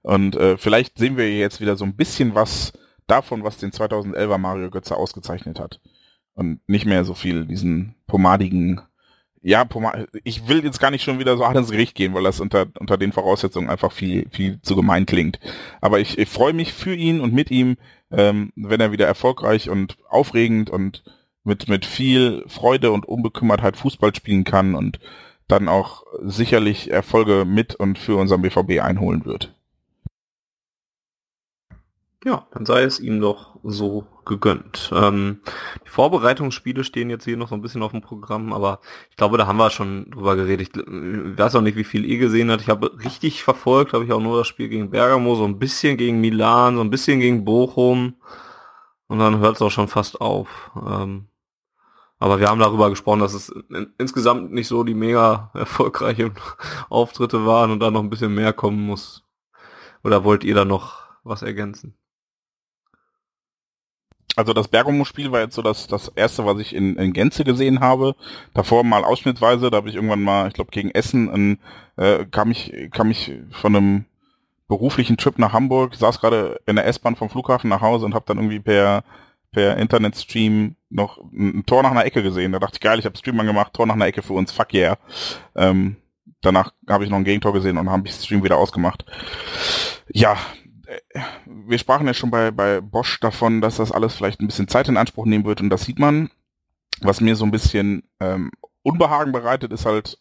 Und 0.00 0.34
äh, 0.36 0.56
vielleicht 0.56 0.96
sehen 0.96 1.18
wir 1.18 1.30
jetzt 1.30 1.60
wieder 1.60 1.76
so 1.76 1.84
ein 1.84 1.94
bisschen 1.94 2.34
was 2.34 2.72
davon, 3.06 3.44
was 3.44 3.58
den 3.58 3.70
2011er 3.70 4.38
Mario 4.38 4.70
Götze 4.70 4.96
ausgezeichnet 4.96 5.60
hat. 5.60 5.78
Und 6.32 6.66
nicht 6.66 6.86
mehr 6.86 7.04
so 7.04 7.12
viel 7.12 7.44
diesen 7.44 7.96
pomadigen 8.06 8.80
ja, 9.42 9.66
ich 10.22 10.48
will 10.48 10.64
jetzt 10.64 10.80
gar 10.80 10.90
nicht 10.90 11.04
schon 11.04 11.18
wieder 11.18 11.36
so 11.36 11.44
hart 11.44 11.58
ins 11.58 11.70
Gericht 11.70 11.94
gehen, 11.94 12.14
weil 12.14 12.22
das 12.22 12.40
unter, 12.40 12.64
unter 12.80 12.96
den 12.96 13.12
Voraussetzungen 13.12 13.68
einfach 13.68 13.92
viel, 13.92 14.26
viel 14.30 14.62
zu 14.62 14.74
gemein 14.74 15.04
klingt. 15.04 15.38
Aber 15.82 16.00
ich, 16.00 16.16
ich 16.16 16.30
freue 16.30 16.54
mich 16.54 16.72
für 16.72 16.94
ihn 16.94 17.20
und 17.20 17.34
mit 17.34 17.50
ihm, 17.50 17.76
ähm, 18.10 18.52
wenn 18.56 18.80
er 18.80 18.90
wieder 18.90 19.06
erfolgreich 19.06 19.68
und 19.68 19.98
aufregend 20.08 20.70
und 20.70 21.04
mit, 21.44 21.68
mit 21.68 21.86
viel 21.86 22.44
Freude 22.48 22.90
und 22.90 23.06
Unbekümmertheit 23.06 23.76
Fußball 23.76 24.14
spielen 24.14 24.44
kann 24.44 24.74
und 24.74 24.98
dann 25.46 25.68
auch 25.68 26.04
sicherlich 26.22 26.90
Erfolge 26.90 27.44
mit 27.44 27.74
und 27.74 27.98
für 27.98 28.16
unseren 28.16 28.42
BVB 28.42 28.80
einholen 28.82 29.24
wird. 29.26 29.54
Ja, 32.24 32.46
dann 32.52 32.64
sei 32.64 32.84
es 32.84 33.00
ihm 33.00 33.20
doch 33.20 33.58
so 33.62 34.06
gegönnt. 34.24 34.90
Ähm, 34.94 35.40
die 35.84 35.90
Vorbereitungsspiele 35.90 36.82
stehen 36.82 37.10
jetzt 37.10 37.24
hier 37.24 37.36
noch 37.36 37.50
so 37.50 37.54
ein 37.54 37.60
bisschen 37.60 37.82
auf 37.82 37.90
dem 37.90 38.00
Programm, 38.00 38.54
aber 38.54 38.80
ich 39.10 39.16
glaube, 39.16 39.36
da 39.36 39.46
haben 39.46 39.58
wir 39.58 39.68
schon 39.68 40.10
drüber 40.10 40.34
geredet. 40.34 40.70
Ich, 40.74 40.82
weiß 41.38 41.54
auch 41.54 41.60
nicht, 41.60 41.76
wie 41.76 41.84
viel 41.84 42.06
ihr 42.06 42.16
gesehen 42.16 42.50
habt. 42.50 42.62
Ich 42.62 42.70
habe 42.70 42.98
richtig 43.04 43.42
verfolgt, 43.42 43.92
habe 43.92 44.06
ich 44.06 44.12
auch 44.12 44.22
nur 44.22 44.38
das 44.38 44.48
Spiel 44.48 44.70
gegen 44.70 44.88
Bergamo, 44.88 45.34
so 45.34 45.44
ein 45.44 45.58
bisschen 45.58 45.98
gegen 45.98 46.22
Milan, 46.22 46.76
so 46.76 46.80
ein 46.80 46.88
bisschen 46.88 47.20
gegen 47.20 47.44
Bochum 47.44 48.14
und 49.06 49.18
dann 49.18 49.40
hört 49.40 49.56
es 49.56 49.62
auch 49.62 49.70
schon 49.70 49.88
fast 49.88 50.22
auf. 50.22 50.70
Ähm, 50.76 51.26
aber 52.18 52.40
wir 52.40 52.48
haben 52.48 52.60
darüber 52.60 52.90
gesprochen, 52.90 53.20
dass 53.20 53.34
es 53.34 53.48
in, 53.48 53.92
insgesamt 53.98 54.52
nicht 54.52 54.68
so 54.68 54.84
die 54.84 54.94
mega 54.94 55.50
erfolgreichen 55.54 56.32
Auftritte 56.88 57.46
waren 57.46 57.70
und 57.70 57.80
da 57.80 57.90
noch 57.90 58.02
ein 58.02 58.10
bisschen 58.10 58.34
mehr 58.34 58.52
kommen 58.52 58.84
muss. 58.86 59.24
Oder 60.02 60.24
wollt 60.24 60.44
ihr 60.44 60.54
da 60.54 60.64
noch 60.64 61.04
was 61.22 61.42
ergänzen? 61.42 61.96
Also 64.36 64.52
das 64.52 64.68
Bergamo-Spiel 64.68 65.30
war 65.30 65.40
jetzt 65.40 65.54
so 65.54 65.62
das, 65.62 65.86
das 65.86 66.08
erste, 66.08 66.44
was 66.44 66.58
ich 66.58 66.74
in, 66.74 66.96
in 66.96 67.12
Gänze 67.12 67.44
gesehen 67.44 67.80
habe. 67.80 68.16
Davor 68.52 68.82
mal 68.82 69.04
ausschnittweise, 69.04 69.70
da 69.70 69.76
habe 69.76 69.88
ich 69.88 69.94
irgendwann 69.94 70.22
mal, 70.22 70.48
ich 70.48 70.54
glaube 70.54 70.72
gegen 70.72 70.90
Essen, 70.90 71.32
in, 71.32 71.58
äh, 71.96 72.26
kam 72.26 72.50
ich 72.50 72.90
kam 72.90 73.10
ich 73.10 73.32
von 73.50 73.76
einem 73.76 74.04
beruflichen 74.66 75.16
Trip 75.16 75.38
nach 75.38 75.52
Hamburg, 75.52 75.94
saß 75.94 76.20
gerade 76.20 76.60
in 76.66 76.76
der 76.76 76.86
S-Bahn 76.86 77.16
vom 77.16 77.30
Flughafen 77.30 77.70
nach 77.70 77.80
Hause 77.80 78.06
und 78.06 78.14
habe 78.14 78.24
dann 78.26 78.38
irgendwie 78.38 78.60
per 78.60 79.04
per 79.54 79.78
Internetstream 79.78 80.76
noch 80.90 81.18
ein, 81.32 81.64
Tor 81.66 81.82
nach 81.82 81.92
einer 81.92 82.04
Ecke 82.04 82.22
gesehen. 82.22 82.52
Da 82.52 82.58
dachte 82.58 82.74
ich, 82.74 82.80
geil, 82.80 82.98
ich 82.98 83.06
habe 83.06 83.16
Stream 83.16 83.38
gemacht, 83.38 83.72
Tor 83.72 83.86
nach 83.86 83.94
einer 83.94 84.06
Ecke 84.06 84.22
für 84.22 84.34
uns, 84.34 84.52
fuck 84.52 84.74
yeah. 84.74 84.98
Ähm, 85.54 85.96
danach 86.42 86.72
habe 86.88 87.04
ich 87.04 87.10
noch 87.10 87.18
ein 87.18 87.24
Gegentor 87.24 87.52
gesehen 87.52 87.78
und 87.78 87.88
habe 87.88 88.06
ich 88.06 88.14
Stream 88.14 88.44
wieder 88.44 88.58
ausgemacht. 88.58 89.04
Ja, 90.12 90.36
wir 91.46 91.78
sprachen 91.78 92.06
ja 92.06 92.14
schon 92.14 92.30
bei, 92.30 92.50
bei 92.50 92.80
Bosch 92.80 93.18
davon, 93.20 93.60
dass 93.60 93.76
das 93.76 93.92
alles 93.92 94.14
vielleicht 94.14 94.40
ein 94.40 94.46
bisschen 94.46 94.68
Zeit 94.68 94.88
in 94.88 94.96
Anspruch 94.96 95.26
nehmen 95.26 95.44
wird 95.44 95.60
und 95.60 95.70
das 95.70 95.84
sieht 95.84 95.98
man. 95.98 96.30
Was 97.00 97.20
mir 97.20 97.36
so 97.36 97.44
ein 97.44 97.50
bisschen 97.50 98.04
ähm, 98.20 98.50
Unbehagen 98.82 99.32
bereitet, 99.32 99.72
ist 99.72 99.86
halt, 99.86 100.18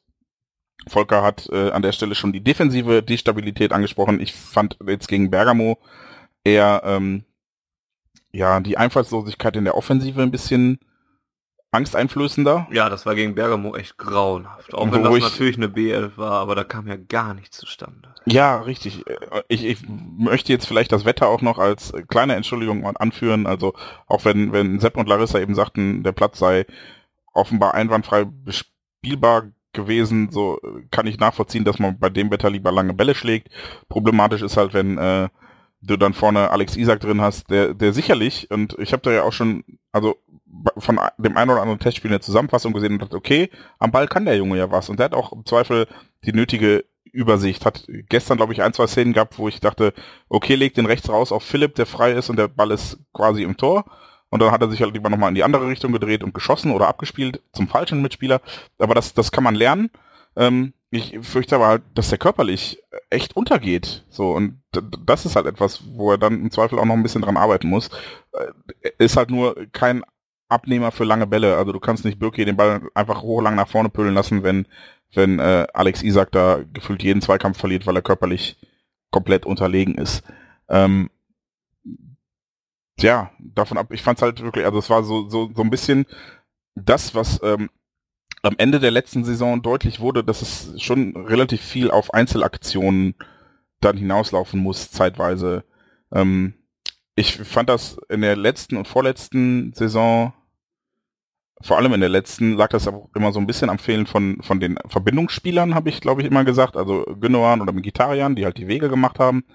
Volker 0.87 1.21
hat 1.21 1.47
äh, 1.51 1.71
an 1.71 1.81
der 1.81 1.91
Stelle 1.91 2.15
schon 2.15 2.33
die 2.33 2.43
defensive 2.43 3.03
Destabilität 3.03 3.71
angesprochen. 3.71 4.19
Ich 4.19 4.33
fand 4.33 4.77
jetzt 4.87 5.07
gegen 5.07 5.29
Bergamo 5.29 5.77
eher 6.43 6.81
ähm, 6.85 7.23
ja 8.33 8.59
die 8.59 8.77
Einfallslosigkeit 8.77 9.55
in 9.55 9.65
der 9.65 9.75
Offensive 9.75 10.21
ein 10.21 10.31
bisschen 10.31 10.79
angsteinflößender. 11.73 12.67
Ja, 12.71 12.89
das 12.89 13.05
war 13.05 13.15
gegen 13.15 13.35
Bergamo 13.35 13.75
echt 13.75 13.97
grauenhaft. 13.97 14.73
Auch 14.73 14.91
wenn 14.91 15.03
das 15.03 15.19
natürlich 15.19 15.57
eine 15.57 15.67
B11 15.67 16.17
war, 16.17 16.33
aber 16.33 16.55
da 16.55 16.63
kam 16.63 16.87
ja 16.87 16.95
gar 16.95 17.33
nichts 17.33 17.57
zustande. 17.57 18.13
Ja, 18.25 18.61
richtig. 18.61 19.03
Ich, 19.47 19.65
ich 19.65 19.79
möchte 19.87 20.53
jetzt 20.53 20.67
vielleicht 20.67 20.91
das 20.91 21.03
Wetter 21.03 21.27
auch 21.27 21.41
noch 21.41 21.57
als 21.57 21.91
kleine 22.07 22.35
Entschuldigung 22.35 22.85
anführen. 22.85 23.47
Also 23.47 23.73
auch 24.07 24.23
wenn, 24.23 24.53
wenn 24.53 24.79
Sepp 24.79 24.97
und 24.97 25.09
Larissa 25.09 25.39
eben 25.39 25.55
sagten, 25.55 26.03
der 26.03 26.11
Platz 26.11 26.37
sei 26.37 26.65
offenbar 27.33 27.73
einwandfrei 27.73 28.25
bespielbar 28.25 29.51
gewesen, 29.73 30.29
so 30.31 30.59
kann 30.91 31.07
ich 31.07 31.17
nachvollziehen, 31.17 31.65
dass 31.65 31.79
man 31.79 31.97
bei 31.97 32.09
dem 32.09 32.29
Wetter 32.29 32.51
lieber 32.51 32.71
lange 32.71 32.93
Bälle 32.93 33.15
schlägt. 33.15 33.49
Problematisch 33.89 34.43
ist 34.43 34.55
halt, 34.55 34.75
wenn 34.75 34.99
äh, 34.99 35.29
du 35.85 35.97
dann 35.97 36.13
vorne 36.13 36.51
Alex 36.51 36.75
Isak 36.75 37.01
drin 37.01 37.21
hast, 37.21 37.49
der, 37.49 37.73
der 37.73 37.93
sicherlich, 37.93 38.49
und 38.49 38.77
ich 38.79 38.93
habe 38.93 39.03
da 39.03 39.11
ja 39.11 39.23
auch 39.23 39.33
schon, 39.33 39.63
also 39.91 40.15
von 40.77 40.99
dem 41.17 41.35
einen 41.35 41.51
oder 41.51 41.61
anderen 41.61 41.79
Testspiel 41.79 42.11
eine 42.11 42.21
Zusammenfassung 42.21 42.73
gesehen 42.73 42.93
und 42.93 43.01
dachte, 43.01 43.17
okay, 43.17 43.49
am 43.79 43.91
Ball 43.91 44.07
kann 44.07 44.25
der 44.25 44.37
Junge 44.37 44.57
ja 44.57 44.71
was. 44.71 44.89
Und 44.89 44.99
der 44.99 45.05
hat 45.05 45.13
auch 45.13 45.33
im 45.33 45.45
Zweifel 45.45 45.87
die 46.25 46.33
nötige 46.33 46.85
Übersicht. 47.11 47.65
Hat 47.65 47.85
gestern, 48.09 48.37
glaube 48.37 48.53
ich, 48.53 48.61
ein, 48.61 48.73
zwei 48.73 48.87
Szenen 48.87 49.13
gehabt, 49.13 49.37
wo 49.39 49.47
ich 49.47 49.59
dachte, 49.59 49.93
okay, 50.29 50.55
leg 50.55 50.73
den 50.73 50.85
rechts 50.85 51.09
raus 51.09 51.31
auf 51.31 51.43
Philipp, 51.43 51.75
der 51.75 51.85
frei 51.85 52.13
ist 52.13 52.29
und 52.29 52.37
der 52.37 52.47
Ball 52.47 52.71
ist 52.71 52.99
quasi 53.13 53.43
im 53.43 53.57
Tor. 53.57 53.85
Und 54.29 54.41
dann 54.41 54.51
hat 54.51 54.61
er 54.61 54.69
sich 54.69 54.81
halt 54.81 54.93
lieber 54.93 55.09
nochmal 55.09 55.29
in 55.29 55.35
die 55.35 55.43
andere 55.43 55.67
Richtung 55.67 55.91
gedreht 55.91 56.23
und 56.23 56.33
geschossen 56.33 56.71
oder 56.71 56.87
abgespielt 56.87 57.41
zum 57.51 57.67
falschen 57.67 58.01
Mitspieler. 58.01 58.41
Aber 58.79 58.95
das, 58.95 59.13
das 59.13 59.31
kann 59.31 59.43
man 59.43 59.55
lernen. 59.55 59.89
Ähm, 60.35 60.73
ich 60.93 61.17
fürchte 61.23 61.55
aber 61.55 61.67
halt, 61.67 61.81
dass 61.95 62.09
der 62.09 62.19
körperlich 62.19 62.79
echt 63.09 63.35
untergeht. 63.35 64.05
So, 64.09 64.33
und 64.33 64.61
das 64.71 65.25
ist 65.25 65.35
halt 65.35 65.47
etwas, 65.47 65.81
wo 65.95 66.11
er 66.11 66.19
dann 66.19 66.39
im 66.39 66.51
Zweifel 66.51 66.77
auch 66.77 66.85
noch 66.85 66.93
ein 66.93 67.01
bisschen 67.01 67.23
dran 67.23 67.35
arbeiten 67.35 67.67
muss. 67.67 67.89
Äh, 68.31 68.91
ist 68.99 69.17
halt 69.17 69.31
nur 69.31 69.55
kein 69.71 70.03
Abnehmer 70.49 70.91
für 70.91 71.03
lange 71.03 71.25
Bälle. 71.25 71.57
Also 71.57 71.71
du 71.71 71.79
kannst 71.79 72.05
nicht 72.05 72.19
Birki 72.19 72.45
den 72.45 72.57
Ball 72.57 72.87
einfach 72.93 73.23
hochlang 73.23 73.55
nach 73.55 73.67
vorne 73.67 73.89
püllen 73.89 74.13
lassen, 74.13 74.43
wenn, 74.43 74.67
wenn 75.15 75.39
äh, 75.39 75.65
Alex 75.73 76.03
Isak 76.03 76.31
da 76.31 76.59
gefühlt 76.71 77.01
jeden 77.01 77.23
Zweikampf 77.23 77.57
verliert, 77.57 77.87
weil 77.87 77.95
er 77.95 78.03
körperlich 78.03 78.55
komplett 79.09 79.47
unterlegen 79.47 79.95
ist. 79.95 80.23
Ähm, 80.69 81.09
ja, 82.99 83.31
davon 83.39 83.79
ab, 83.79 83.87
ich 83.89 84.03
fand's 84.03 84.21
halt 84.21 84.43
wirklich, 84.43 84.65
also 84.65 84.77
es 84.77 84.91
war 84.91 85.03
so, 85.03 85.27
so, 85.27 85.49
so 85.55 85.63
ein 85.63 85.71
bisschen 85.71 86.05
das, 86.75 87.15
was 87.15 87.41
ähm, 87.41 87.71
am 88.43 88.55
Ende 88.57 88.79
der 88.79 88.91
letzten 88.91 89.23
Saison 89.23 89.61
deutlich 89.61 89.99
wurde, 89.99 90.23
dass 90.23 90.41
es 90.41 90.81
schon 90.81 91.15
relativ 91.15 91.61
viel 91.61 91.89
auf 91.89 92.13
Einzelaktionen 92.13 93.15
dann 93.79 93.97
hinauslaufen 93.97 94.59
muss, 94.59 94.91
zeitweise. 94.91 95.63
Ähm, 96.13 96.53
ich 97.15 97.37
fand 97.37 97.69
das 97.69 97.97
in 98.09 98.21
der 98.21 98.35
letzten 98.35 98.75
und 98.75 98.87
vorletzten 98.87 99.73
Saison, 99.73 100.33
vor 101.61 101.77
allem 101.77 101.93
in 101.93 102.01
der 102.01 102.09
letzten, 102.09 102.53
lag 102.53 102.69
das 102.69 102.87
auch 102.87 103.09
immer 103.15 103.31
so 103.31 103.39
ein 103.39 103.47
bisschen 103.47 103.69
am 103.69 103.79
Fehlen 103.79 104.05
von, 104.05 104.41
von 104.41 104.59
den 104.59 104.77
Verbindungsspielern, 104.87 105.73
habe 105.73 105.89
ich, 105.89 106.01
glaube 106.01 106.21
ich, 106.21 106.27
immer 106.27 106.43
gesagt. 106.43 106.75
Also 106.75 107.05
Gündogan 107.19 107.61
oder 107.61 107.71
Mkhitaryan, 107.71 108.35
die 108.35 108.43
halt 108.43 108.57
die 108.57 108.67
Wege 108.67 108.89
gemacht 108.89 109.19
haben. 109.19 109.45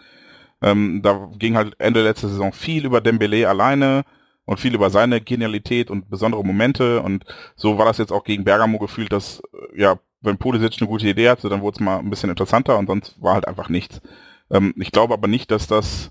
Ähm, 0.63 1.03
da 1.03 1.31
ging 1.37 1.57
halt 1.57 1.75
Ende 1.79 2.03
letzter 2.03 2.29
Saison 2.29 2.53
viel 2.53 2.87
über 2.87 3.03
Dembele 3.03 3.49
alleine 3.49 4.05
und 4.49 4.59
viel 4.59 4.75
über 4.75 4.89
seine 4.89 5.21
Genialität 5.21 5.91
und 5.91 6.09
besondere 6.09 6.43
Momente. 6.43 7.03
Und 7.03 7.27
so 7.55 7.77
war 7.77 7.85
das 7.85 7.99
jetzt 7.99 8.13
auch 8.13 8.25
gegen 8.25 8.45
Bergamo 8.45 8.79
gefühlt, 8.79 9.13
dass, 9.13 9.43
äh, 9.53 9.83
ja, 9.83 9.99
wenn 10.23 10.39
Pulisic 10.39 10.81
eine 10.81 10.89
gute 10.89 11.07
Idee 11.07 11.29
hatte, 11.29 11.51
dann 11.51 11.61
wurde 11.61 11.75
es 11.77 11.81
mal 11.81 11.99
ein 11.99 12.09
bisschen 12.09 12.31
interessanter 12.31 12.79
und 12.79 12.87
sonst 12.87 13.21
war 13.21 13.35
halt 13.35 13.47
einfach 13.47 13.69
nichts. 13.69 14.01
Ähm, 14.51 14.73
ich 14.79 14.91
glaube 14.91 15.13
aber 15.13 15.29
nicht, 15.29 15.51
dass 15.51 15.67
das 15.67 16.11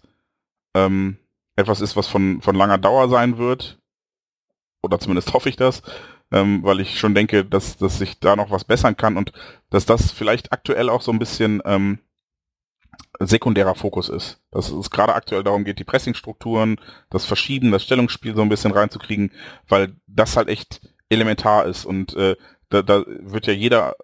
ähm, 0.75 1.17
etwas 1.55 1.81
ist, 1.81 1.95
was 1.95 2.07
von, 2.07 2.39
von 2.43 2.55
langer 2.55 2.77
Dauer 2.77 3.09
sein 3.09 3.39
wird. 3.39 3.79
Oder 4.83 4.99
zumindest 4.99 5.33
hoffe 5.33 5.49
ich 5.49 5.55
das, 5.55 5.81
ähm, 6.31 6.61
weil 6.61 6.79
ich 6.79 6.99
schon 6.99 7.15
denke, 7.15 7.43
dass, 7.43 7.77
dass 7.77 7.97
sich 7.97 8.19
da 8.19 8.35
noch 8.35 8.51
was 8.51 8.65
bessern 8.65 8.95
kann 8.95 9.17
und 9.17 9.31
dass 9.71 9.87
das 9.87 10.11
vielleicht 10.11 10.51
aktuell 10.53 10.89
auch 10.89 11.01
so 11.01 11.11
ein 11.11 11.17
bisschen 11.17 11.63
ähm, 11.65 11.97
sekundärer 13.19 13.75
Fokus 13.75 14.09
ist. 14.09 14.39
Dass 14.51 14.69
es 14.69 14.89
gerade 14.89 15.15
aktuell 15.15 15.43
darum 15.43 15.63
geht, 15.63 15.79
die 15.79 15.83
Pressingstrukturen, 15.83 16.79
das 17.09 17.25
Verschieben, 17.25 17.71
das 17.71 17.83
Stellungsspiel 17.83 18.35
so 18.35 18.41
ein 18.41 18.49
bisschen 18.49 18.71
reinzukriegen, 18.71 19.31
weil 19.67 19.95
das 20.07 20.37
halt 20.37 20.49
echt 20.49 20.81
elementar 21.09 21.65
ist 21.65 21.85
und 21.85 22.15
äh, 22.15 22.35
da, 22.69 22.81
da 22.81 23.03
wird 23.07 23.47
ja 23.47 23.53
jeder 23.53 23.95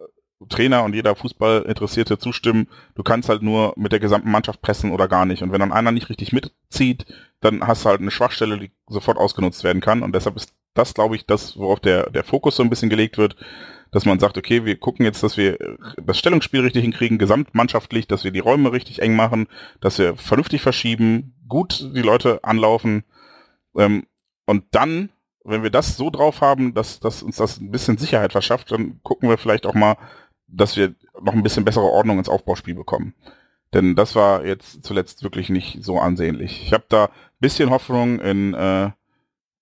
Trainer 0.49 0.83
und 0.83 0.93
jeder 0.93 1.15
Fußballinteressierte 1.15 2.17
zustimmen, 2.17 2.67
du 2.95 3.03
kannst 3.03 3.29
halt 3.29 3.41
nur 3.41 3.73
mit 3.77 3.91
der 3.91 3.99
gesamten 3.99 4.31
Mannschaft 4.31 4.61
pressen 4.61 4.91
oder 4.91 5.07
gar 5.07 5.25
nicht. 5.25 5.41
Und 5.41 5.51
wenn 5.51 5.59
dann 5.59 5.71
einer 5.71 5.91
nicht 5.91 6.09
richtig 6.09 6.33
mitzieht, 6.33 7.05
dann 7.39 7.65
hast 7.65 7.85
du 7.85 7.89
halt 7.89 8.01
eine 8.01 8.11
Schwachstelle, 8.11 8.57
die 8.57 8.71
sofort 8.87 9.17
ausgenutzt 9.17 9.63
werden 9.63 9.81
kann. 9.81 10.03
Und 10.03 10.13
deshalb 10.13 10.35
ist 10.35 10.53
das, 10.73 10.93
glaube 10.93 11.15
ich, 11.15 11.25
das, 11.25 11.57
worauf 11.57 11.79
der, 11.79 12.09
der 12.09 12.23
Fokus 12.23 12.55
so 12.55 12.63
ein 12.63 12.69
bisschen 12.69 12.89
gelegt 12.89 13.17
wird, 13.17 13.35
dass 13.93 14.05
man 14.05 14.19
sagt, 14.19 14.37
okay, 14.37 14.65
wir 14.65 14.77
gucken 14.77 15.05
jetzt, 15.05 15.21
dass 15.23 15.37
wir 15.37 15.57
das 16.03 16.17
Stellungsspiel 16.17 16.61
richtig 16.61 16.81
hinkriegen, 16.81 17.19
gesamtmannschaftlich, 17.19 18.07
dass 18.07 18.23
wir 18.23 18.31
die 18.31 18.39
Räume 18.39 18.71
richtig 18.71 19.01
eng 19.01 19.15
machen, 19.15 19.47
dass 19.79 19.99
wir 19.99 20.15
vernünftig 20.15 20.61
verschieben, 20.61 21.35
gut 21.47 21.79
die 21.95 22.01
Leute 22.01 22.43
anlaufen. 22.43 23.03
Ähm, 23.77 24.07
und 24.45 24.65
dann, 24.71 25.09
wenn 25.43 25.63
wir 25.63 25.69
das 25.69 25.95
so 25.95 26.09
drauf 26.09 26.41
haben, 26.41 26.73
dass, 26.73 26.99
dass 26.99 27.21
uns 27.21 27.37
das 27.37 27.59
ein 27.59 27.71
bisschen 27.71 27.97
Sicherheit 27.97 28.31
verschafft, 28.31 28.71
dann 28.71 28.99
gucken 29.03 29.29
wir 29.29 29.37
vielleicht 29.37 29.65
auch 29.67 29.75
mal, 29.75 29.95
dass 30.47 30.75
wir 30.75 30.95
noch 31.21 31.33
ein 31.33 31.43
bisschen 31.43 31.65
bessere 31.65 31.85
Ordnung 31.85 32.17
ins 32.17 32.29
Aufbauspiel 32.29 32.75
bekommen. 32.75 33.13
Denn 33.73 33.95
das 33.95 34.15
war 34.15 34.45
jetzt 34.45 34.83
zuletzt 34.83 35.23
wirklich 35.23 35.49
nicht 35.49 35.83
so 35.83 35.99
ansehnlich. 35.99 36.63
Ich 36.63 36.73
habe 36.73 36.85
da 36.89 37.09
bisschen 37.39 37.69
Hoffnung 37.69 38.19
in 38.19 38.53
äh, 38.53 38.91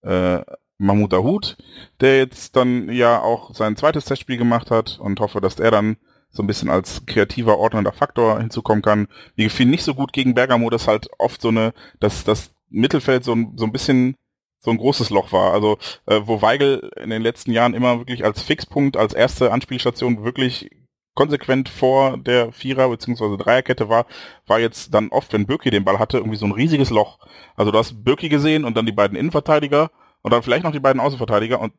äh, 0.03 0.43
Mahmoud 0.81 1.13
Dahoud, 1.13 1.57
der 1.99 2.17
jetzt 2.17 2.55
dann 2.55 2.89
ja 2.91 3.21
auch 3.21 3.53
sein 3.53 3.75
zweites 3.75 4.05
Testspiel 4.05 4.37
gemacht 4.37 4.71
hat 4.71 4.99
und 4.99 5.19
hoffe, 5.19 5.39
dass 5.39 5.59
er 5.59 5.71
dann 5.71 5.97
so 6.29 6.41
ein 6.41 6.47
bisschen 6.47 6.69
als 6.69 7.05
kreativer, 7.05 7.57
ordnender 7.57 7.91
Faktor 7.91 8.39
hinzukommen 8.39 8.81
kann. 8.81 9.07
Mir 9.35 9.45
gefiel 9.45 9.67
nicht 9.67 9.83
so 9.83 9.93
gut 9.93 10.13
gegen 10.13 10.33
Bergamo, 10.33 10.69
dass 10.69 10.87
halt 10.87 11.07
oft 11.19 11.41
so 11.41 11.49
eine, 11.49 11.73
dass 11.99 12.23
das 12.23 12.53
Mittelfeld 12.69 13.23
so 13.23 13.33
ein, 13.33 13.53
so 13.57 13.65
ein 13.65 13.71
bisschen 13.71 14.15
so 14.59 14.71
ein 14.71 14.77
großes 14.77 15.09
Loch 15.09 15.31
war. 15.31 15.53
Also 15.53 15.77
äh, 16.05 16.21
wo 16.23 16.41
Weigel 16.41 16.89
in 17.01 17.09
den 17.09 17.21
letzten 17.21 17.51
Jahren 17.51 17.73
immer 17.73 17.99
wirklich 17.99 18.23
als 18.23 18.41
Fixpunkt, 18.41 18.95
als 18.95 19.13
erste 19.13 19.51
Anspielstation 19.51 20.23
wirklich 20.23 20.69
konsequent 21.13 21.67
vor 21.67 22.17
der 22.17 22.53
Vierer- 22.53 22.89
bzw. 22.89 23.37
Dreierkette 23.37 23.89
war, 23.89 24.05
war 24.47 24.59
jetzt 24.59 24.93
dann 24.93 25.09
oft, 25.09 25.33
wenn 25.33 25.45
Birki 25.45 25.69
den 25.69 25.83
Ball 25.83 25.99
hatte, 25.99 26.17
irgendwie 26.17 26.37
so 26.37 26.45
ein 26.45 26.53
riesiges 26.53 26.89
Loch. 26.89 27.19
Also 27.55 27.71
du 27.71 27.77
hast 27.77 28.03
Birki 28.03 28.29
gesehen 28.29 28.63
und 28.63 28.77
dann 28.77 28.85
die 28.85 28.93
beiden 28.93 29.17
Innenverteidiger 29.17 29.91
und 30.21 30.31
dann 30.31 30.43
vielleicht 30.43 30.63
noch 30.63 30.71
die 30.71 30.79
beiden 30.79 30.99
Außenverteidiger 30.99 31.59
und 31.59 31.73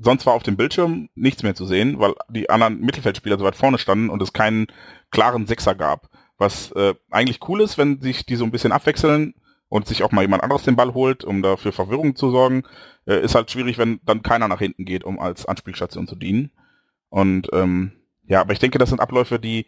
sonst 0.00 0.26
war 0.26 0.34
auf 0.34 0.42
dem 0.42 0.56
Bildschirm 0.56 1.08
nichts 1.14 1.42
mehr 1.42 1.54
zu 1.54 1.64
sehen, 1.64 1.98
weil 1.98 2.14
die 2.28 2.50
anderen 2.50 2.80
Mittelfeldspieler 2.80 3.38
so 3.38 3.44
weit 3.44 3.56
vorne 3.56 3.78
standen 3.78 4.10
und 4.10 4.22
es 4.22 4.32
keinen 4.32 4.66
klaren 5.10 5.46
Sechser 5.46 5.74
gab. 5.74 6.08
Was 6.36 6.72
äh, 6.72 6.94
eigentlich 7.10 7.40
cool 7.48 7.60
ist, 7.60 7.78
wenn 7.78 8.00
sich 8.00 8.26
die 8.26 8.36
so 8.36 8.44
ein 8.44 8.50
bisschen 8.50 8.72
abwechseln 8.72 9.34
und 9.68 9.86
sich 9.86 10.02
auch 10.02 10.12
mal 10.12 10.22
jemand 10.22 10.42
anderes 10.42 10.62
den 10.62 10.76
Ball 10.76 10.94
holt, 10.94 11.24
um 11.24 11.42
dafür 11.42 11.72
Verwirrung 11.72 12.16
zu 12.16 12.30
sorgen, 12.30 12.64
äh, 13.06 13.20
ist 13.20 13.34
halt 13.34 13.50
schwierig, 13.50 13.78
wenn 13.78 14.00
dann 14.04 14.22
keiner 14.22 14.48
nach 14.48 14.60
hinten 14.60 14.84
geht, 14.84 15.04
um 15.04 15.18
als 15.18 15.46
Anspielstation 15.46 16.06
zu 16.08 16.16
dienen. 16.16 16.50
Und 17.08 17.48
ähm, 17.52 17.92
ja, 18.26 18.40
aber 18.40 18.52
ich 18.52 18.58
denke, 18.58 18.78
das 18.78 18.90
sind 18.90 19.00
Abläufe, 19.00 19.38
die 19.38 19.66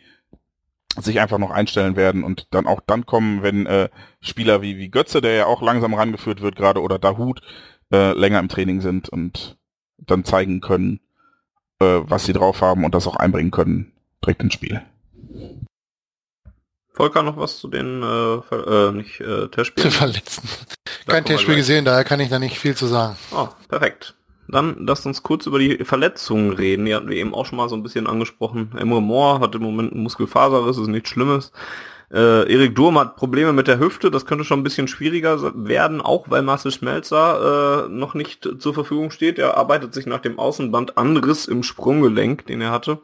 sich 0.98 1.20
einfach 1.20 1.38
noch 1.38 1.50
einstellen 1.50 1.96
werden 1.96 2.24
und 2.24 2.48
dann 2.50 2.66
auch 2.66 2.80
dann 2.84 3.06
kommen, 3.06 3.42
wenn 3.42 3.66
äh, 3.66 3.88
Spieler 4.20 4.60
wie, 4.60 4.76
wie 4.76 4.90
Götze, 4.90 5.20
der 5.20 5.34
ja 5.34 5.46
auch 5.46 5.62
langsam 5.62 5.94
rangeführt 5.94 6.40
wird 6.40 6.56
gerade, 6.56 6.82
oder 6.82 6.98
Dahut 6.98 7.40
äh, 7.92 8.12
länger 8.12 8.38
im 8.38 8.48
Training 8.48 8.80
sind 8.80 9.08
und 9.08 9.56
dann 9.98 10.24
zeigen 10.24 10.60
können, 10.60 11.00
äh, 11.80 12.00
was 12.02 12.24
sie 12.24 12.32
drauf 12.32 12.60
haben 12.60 12.84
und 12.84 12.94
das 12.94 13.06
auch 13.06 13.16
einbringen 13.16 13.50
können 13.50 13.92
direkt 14.22 14.42
ins 14.42 14.54
Spiel. 14.54 14.82
Volker 16.92 17.22
noch 17.22 17.36
was 17.36 17.58
zu 17.58 17.68
den 17.68 18.02
äh, 18.02 18.42
Ver 18.42 18.90
äh, 18.90 18.92
nicht 18.92 19.20
äh, 19.20 19.48
Testspielen? 19.48 19.90
Verletzten. 19.90 20.48
Kein 21.06 21.24
Testspiel 21.24 21.56
gesehen, 21.56 21.84
daher 21.84 22.04
kann 22.04 22.20
ich 22.20 22.28
da 22.28 22.38
nicht 22.38 22.58
viel 22.58 22.76
zu 22.76 22.86
sagen. 22.86 23.16
Oh, 23.32 23.48
perfekt. 23.68 24.16
Dann 24.48 24.84
lasst 24.84 25.06
uns 25.06 25.22
kurz 25.22 25.46
über 25.46 25.58
die 25.58 25.84
Verletzungen 25.84 26.52
reden. 26.52 26.84
Die 26.84 26.94
hatten 26.94 27.08
wir 27.08 27.16
eben 27.16 27.34
auch 27.34 27.46
schon 27.46 27.56
mal 27.56 27.68
so 27.68 27.76
ein 27.76 27.82
bisschen 27.82 28.06
angesprochen. 28.06 28.72
Emre 28.76 29.00
Moore 29.00 29.40
hat 29.40 29.54
im 29.54 29.62
Moment 29.62 29.92
einen 29.92 30.02
Muskelfaserriss, 30.02 30.76
ist 30.76 30.88
nichts 30.88 31.08
Schlimmes. 31.08 31.52
Äh, 32.12 32.52
Erik 32.52 32.74
Durm 32.74 32.98
hat 32.98 33.16
Probleme 33.16 33.52
mit 33.52 33.68
der 33.68 33.78
Hüfte, 33.78 34.10
das 34.10 34.26
könnte 34.26 34.44
schon 34.44 34.60
ein 34.60 34.64
bisschen 34.64 34.88
schwieriger 34.88 35.52
werden, 35.54 36.00
auch 36.00 36.28
weil 36.28 36.42
Marcel 36.42 36.72
Schmelzer 36.72 37.86
äh, 37.86 37.88
noch 37.88 38.14
nicht 38.14 38.48
zur 38.58 38.74
Verfügung 38.74 39.12
steht. 39.12 39.38
Er 39.38 39.56
arbeitet 39.56 39.94
sich 39.94 40.06
nach 40.06 40.18
dem 40.18 40.38
Außenbandanriss 40.38 41.46
im 41.46 41.62
Sprunggelenk, 41.62 42.46
den 42.46 42.62
er 42.62 42.72
hatte, 42.72 42.98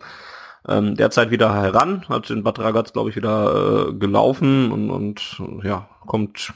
ähm, 0.68 0.96
derzeit 0.96 1.30
wieder 1.30 1.54
heran, 1.54 2.04
hat 2.08 2.30
in 2.30 2.42
Bad 2.42 2.58
Ragaz, 2.58 2.92
glaube 2.92 3.10
ich, 3.10 3.16
wieder 3.16 3.90
äh, 3.90 3.92
gelaufen 3.92 4.72
und, 4.72 4.90
und 4.90 5.38
ja, 5.62 5.88
kommt 6.06 6.52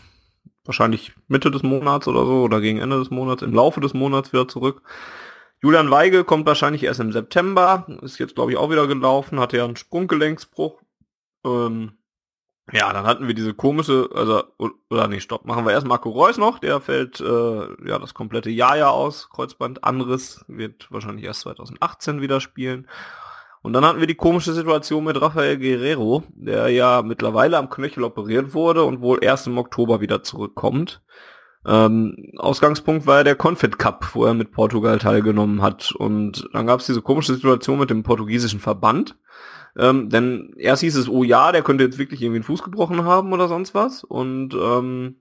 wahrscheinlich 0.64 1.12
Mitte 1.28 1.52
des 1.52 1.62
Monats 1.62 2.09
oder 2.09 2.27
so 2.27 2.43
oder 2.43 2.60
gegen 2.60 2.78
Ende 2.78 2.98
des 2.98 3.10
Monats, 3.10 3.43
im 3.43 3.55
Laufe 3.55 3.81
des 3.81 3.94
Monats 3.94 4.32
wieder 4.32 4.48
zurück. 4.48 4.82
Julian 5.62 5.90
Weigel 5.90 6.24
kommt 6.24 6.47
wahrscheinlich 6.47 6.82
erst 6.82 6.98
im 6.98 7.12
September, 7.12 7.86
ist 8.02 8.18
jetzt 8.18 8.35
glaube 8.35 8.51
ich 8.51 8.59
auch 8.59 8.70
wieder 8.70 8.89
gelaufen, 8.89 9.39
hatte 9.39 9.59
ja 9.59 9.64
einen 9.64 9.77
Sprunggelenksbruch. 9.77 10.81
Ähm, 11.44 11.93
ja, 12.73 12.93
dann 12.93 13.07
hatten 13.07 13.27
wir 13.27 13.35
diese 13.35 13.55
komische, 13.55 14.09
also, 14.15 14.45
oder 14.91 15.09
nee, 15.09 15.21
stopp, 15.21 15.45
machen 15.45 15.65
wir 15.65 15.73
erst 15.73 15.87
Marco 15.87 16.11
Reus 16.11 16.39
noch, 16.39 16.59
der 16.59 16.81
fällt 16.81 17.21
äh, 17.21 17.89
ja 17.89 17.99
das 17.99 18.15
komplette 18.15 18.51
Jahr 18.51 18.77
ja 18.77 18.91
aus, 18.91 19.29
Kreuzband 19.31 19.85
Anriss, 19.85 20.45
wird 20.49 20.87
wahrscheinlich 20.91 21.25
erst 21.25 21.41
2018 21.41 22.21
wieder 22.21 22.41
spielen. 22.41 22.87
Und 23.63 23.75
dann 23.75 23.85
hatten 23.85 24.01
wir 24.01 24.07
die 24.07 24.15
komische 24.15 24.55
Situation 24.55 25.05
mit 25.05 25.21
Rafael 25.21 25.59
Guerrero, 25.59 26.23
der 26.31 26.69
ja 26.69 27.03
mittlerweile 27.03 27.59
am 27.59 27.69
Knöchel 27.69 28.05
operiert 28.05 28.55
wurde 28.55 28.85
und 28.85 29.03
wohl 29.03 29.23
erst 29.23 29.47
im 29.47 29.59
Oktober 29.59 30.01
wieder 30.01 30.23
zurückkommt. 30.23 31.03
Ähm, 31.67 32.33
Ausgangspunkt 32.39 33.07
war 33.07 33.19
ja 33.19 33.25
der 33.25 33.37
Confed 33.37 33.79
Cup, 33.79 34.15
wo 34.15 34.25
er 34.25 34.33
mit 34.33 34.51
Portugal 34.53 34.99
teilgenommen 34.99 35.61
hat. 35.61 35.93
Und 35.93 36.49
dann 36.55 36.67
gab 36.67 36.81
es 36.81 36.87
diese 36.87 37.03
komische 37.03 37.35
Situation 37.35 37.79
mit 37.79 37.91
dem 37.91 38.03
portugiesischen 38.03 38.61
Verband. 38.61 39.17
Ähm, 39.77 40.09
denn 40.11 40.55
erst 40.57 40.83
hieß 40.83 40.97
es, 40.97 41.09
oh 41.09 41.23
ja, 41.23 41.53
der 41.53 41.63
könnte 41.63 41.85
jetzt 41.85 41.99
wirklich 41.99 42.23
irgendwie 42.23 42.39
einen 42.39 42.45
Fuß 42.45 42.63
gebrochen 42.63 43.05
haben 43.05 43.33
oder 43.33 43.49
sonst 43.49 43.75
was. 43.75 44.05
Und 44.05 44.55
ähm, 44.55 45.21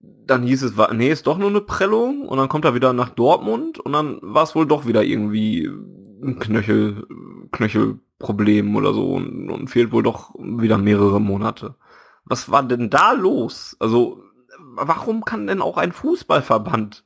dann 0.00 0.42
hieß 0.42 0.62
es, 0.62 0.74
nee, 0.92 1.10
ist 1.10 1.26
doch 1.26 1.38
nur 1.38 1.50
eine 1.50 1.60
Prellung. 1.60 2.28
Und 2.28 2.38
dann 2.38 2.48
kommt 2.48 2.64
er 2.64 2.74
wieder 2.74 2.92
nach 2.92 3.10
Dortmund 3.10 3.78
und 3.78 3.92
dann 3.92 4.18
war 4.22 4.42
es 4.42 4.54
wohl 4.54 4.66
doch 4.66 4.86
wieder 4.86 5.02
irgendwie 5.02 5.66
ein 6.22 6.38
Knöchel, 6.38 7.06
Knöchelproblem 7.50 8.76
oder 8.76 8.92
so 8.92 9.14
und, 9.14 9.50
und 9.50 9.68
fehlt 9.68 9.92
wohl 9.92 10.02
doch 10.02 10.34
wieder 10.38 10.78
mehrere 10.78 11.20
Monate. 11.20 11.76
Was 12.24 12.50
war 12.50 12.62
denn 12.62 12.90
da 12.90 13.12
los? 13.12 13.76
Also, 13.80 14.22
warum 14.74 15.24
kann 15.24 15.46
denn 15.46 15.60
auch 15.60 15.76
ein 15.76 15.92
Fußballverband 15.92 17.04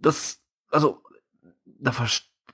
das, 0.00 0.40
also, 0.70 1.02
da, 1.64 1.92
ver 1.92 2.06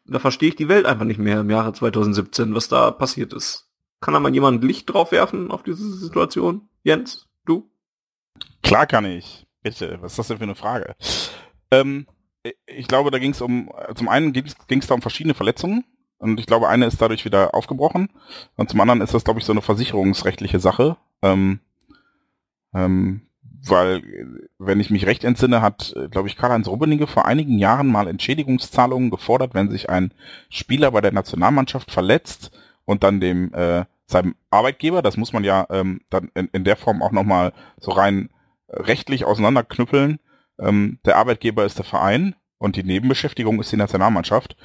da 0.07 0.19
verstehe 0.19 0.51
ich 0.51 0.57
die 0.57 0.69
Welt 0.69 0.87
einfach 0.87 1.05
nicht 1.05 1.19
mehr 1.19 1.41
im 1.41 1.51
Jahre 1.51 1.73
2017, 1.73 2.55
was 2.55 2.69
da 2.69 2.91
passiert 2.91 3.33
ist. 3.33 3.69
Kann 4.01 4.15
da 4.15 4.21
mal 4.21 4.35
jemand 4.35 4.63
Licht 4.63 4.93
drauf 4.93 5.13
werfen 5.13 5.51
auf 5.51 5.63
diese 5.63 5.91
Situation? 5.95 6.69
Jens, 6.83 7.27
du? 7.47 7.71
Klar 8.63 8.87
kann 8.87 9.07
ich. 9.07 9.47
Bitte, 9.63 9.99
was 10.01 10.13
ist 10.13 10.19
das 10.19 10.29
denn 10.29 10.39
für 10.39 10.45
eine 10.45 10.55
Frage? 10.55 10.95
Ähm, 11.71 12.07
ich 12.67 12.87
glaube, 12.87 13.11
da 13.11 13.19
ging 13.19 13.31
es 13.31 13.41
um, 13.41 13.71
zum 13.95 14.09
einen 14.09 14.33
ging 14.35 14.45
es 14.45 14.87
da 14.87 14.95
um 14.95 15.01
verschiedene 15.01 15.35
Verletzungen 15.35 15.85
und 16.19 16.39
ich 16.39 16.47
glaube, 16.47 16.69
eine 16.69 16.87
ist 16.87 17.01
dadurch 17.01 17.25
wieder 17.25 17.55
aufgebrochen 17.55 18.11
und 18.57 18.69
zum 18.69 18.81
anderen 18.81 19.01
ist 19.01 19.15
das, 19.15 19.25
glaube 19.25 19.41
ich, 19.41 19.47
so 19.47 19.53
eine 19.53 19.63
versicherungsrechtliche 19.63 20.61
Sache, 20.61 20.99
ähm, 21.23 21.61
ähm, 22.75 23.23
weil, 23.67 24.49
wenn 24.59 24.81
ich 24.81 24.91
mich 24.91 25.07
recht 25.07 25.25
entsinne, 25.25 25.63
hat, 25.63 25.95
glaube 26.11 26.29
ich, 26.29 26.37
Karl-Heinz 26.37 26.69
Rummenigge 26.69 27.07
vor 27.07 27.27
einigen 27.27 27.59
Jahren 27.59 27.89
mal 27.89 28.09
Entschädigungszahlungen 28.09 29.11
gefordert, 29.11 29.55
wenn 29.55 29.71
sich 29.71 29.89
ein 29.89 30.13
Spieler 30.51 30.91
bei 30.91 31.01
der 31.01 31.13
Nationalmannschaft 31.13 31.91
verletzt 31.91 32.51
und 32.85 33.03
dann 33.03 33.21
dem 33.21 33.53
äh, 33.55 33.85
seinem 34.07 34.35
Arbeitgeber, 34.51 35.03
das 35.03 35.17
muss 35.17 35.33
man 35.33 35.45
ja 35.45 35.67
ähm, 35.71 36.01
dann 36.11 36.31
in, 36.35 36.49
in 36.53 36.65
der 36.65 36.77
Form 36.77 37.03
auch 37.03 37.13
nochmal 37.13 37.53
so 37.81 37.91
rein 37.93 38.31
rechtlich 38.69 39.25
auseinanderknüppeln, 39.25 40.19
ähm, 40.59 40.99
der 41.05 41.17
Arbeitgeber 41.17 41.65
ist 41.65 41.79
der 41.79 41.85
Verein 41.85 42.35
und 42.59 42.77
die 42.77 42.85
Nebenbeschäftigung 42.85 43.61
ist 43.61 43.73
die 43.73 43.77
Nationalmannschaft. 43.77 44.57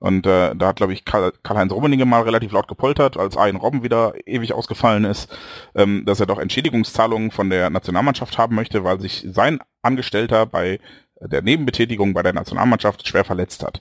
Und 0.00 0.26
äh, 0.26 0.54
da 0.54 0.68
hat, 0.68 0.76
glaube 0.76 0.92
ich, 0.92 1.04
Karl-Heinz 1.04 1.72
Rummenigge 1.72 2.04
mal 2.04 2.22
relativ 2.22 2.52
laut 2.52 2.68
gepoltert, 2.68 3.16
als 3.16 3.36
Arjen 3.36 3.56
Robben 3.56 3.82
wieder 3.82 4.14
ewig 4.26 4.52
ausgefallen 4.52 5.04
ist, 5.04 5.28
ähm, 5.74 6.04
dass 6.04 6.20
er 6.20 6.26
doch 6.26 6.38
Entschädigungszahlungen 6.38 7.30
von 7.32 7.50
der 7.50 7.68
Nationalmannschaft 7.70 8.38
haben 8.38 8.54
möchte, 8.54 8.84
weil 8.84 9.00
sich 9.00 9.26
sein 9.28 9.58
Angestellter 9.82 10.46
bei 10.46 10.78
der 11.20 11.42
Nebenbetätigung 11.42 12.14
bei 12.14 12.22
der 12.22 12.32
Nationalmannschaft 12.32 13.06
schwer 13.06 13.24
verletzt 13.24 13.64
hat. 13.64 13.80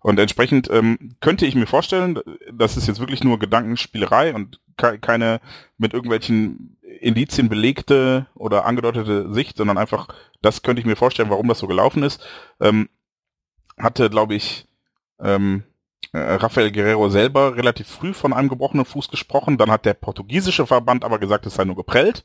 Und 0.00 0.18
entsprechend 0.18 0.70
ähm, 0.70 1.16
könnte 1.20 1.46
ich 1.46 1.54
mir 1.54 1.66
vorstellen, 1.66 2.18
das 2.52 2.76
ist 2.76 2.88
jetzt 2.88 3.00
wirklich 3.00 3.22
nur 3.22 3.38
Gedankenspielerei 3.38 4.34
und 4.34 4.60
ke 4.78 4.98
keine 4.98 5.40
mit 5.76 5.92
irgendwelchen 5.92 6.78
Indizien 7.00 7.48
belegte 7.48 8.26
oder 8.34 8.64
angedeutete 8.64 9.32
Sicht, 9.32 9.56
sondern 9.56 9.78
einfach, 9.78 10.08
das 10.42 10.62
könnte 10.62 10.80
ich 10.80 10.86
mir 10.86 10.96
vorstellen, 10.96 11.30
warum 11.30 11.48
das 11.48 11.58
so 11.58 11.66
gelaufen 11.66 12.02
ist. 12.02 12.26
Ähm, 12.60 12.88
hatte, 13.78 14.10
glaube 14.10 14.34
ich, 14.34 14.66
ähm, 15.22 15.64
äh, 16.12 16.18
Rafael 16.18 16.72
Guerrero 16.72 17.08
selber 17.08 17.56
relativ 17.56 17.86
früh 17.86 18.12
von 18.12 18.32
einem 18.32 18.48
gebrochenen 18.48 18.84
Fuß 18.84 19.08
gesprochen. 19.08 19.58
Dann 19.58 19.70
hat 19.70 19.84
der 19.84 19.94
portugiesische 19.94 20.66
Verband 20.66 21.04
aber 21.04 21.18
gesagt, 21.18 21.46
es 21.46 21.54
sei 21.54 21.64
nur 21.64 21.76
geprellt. 21.76 22.24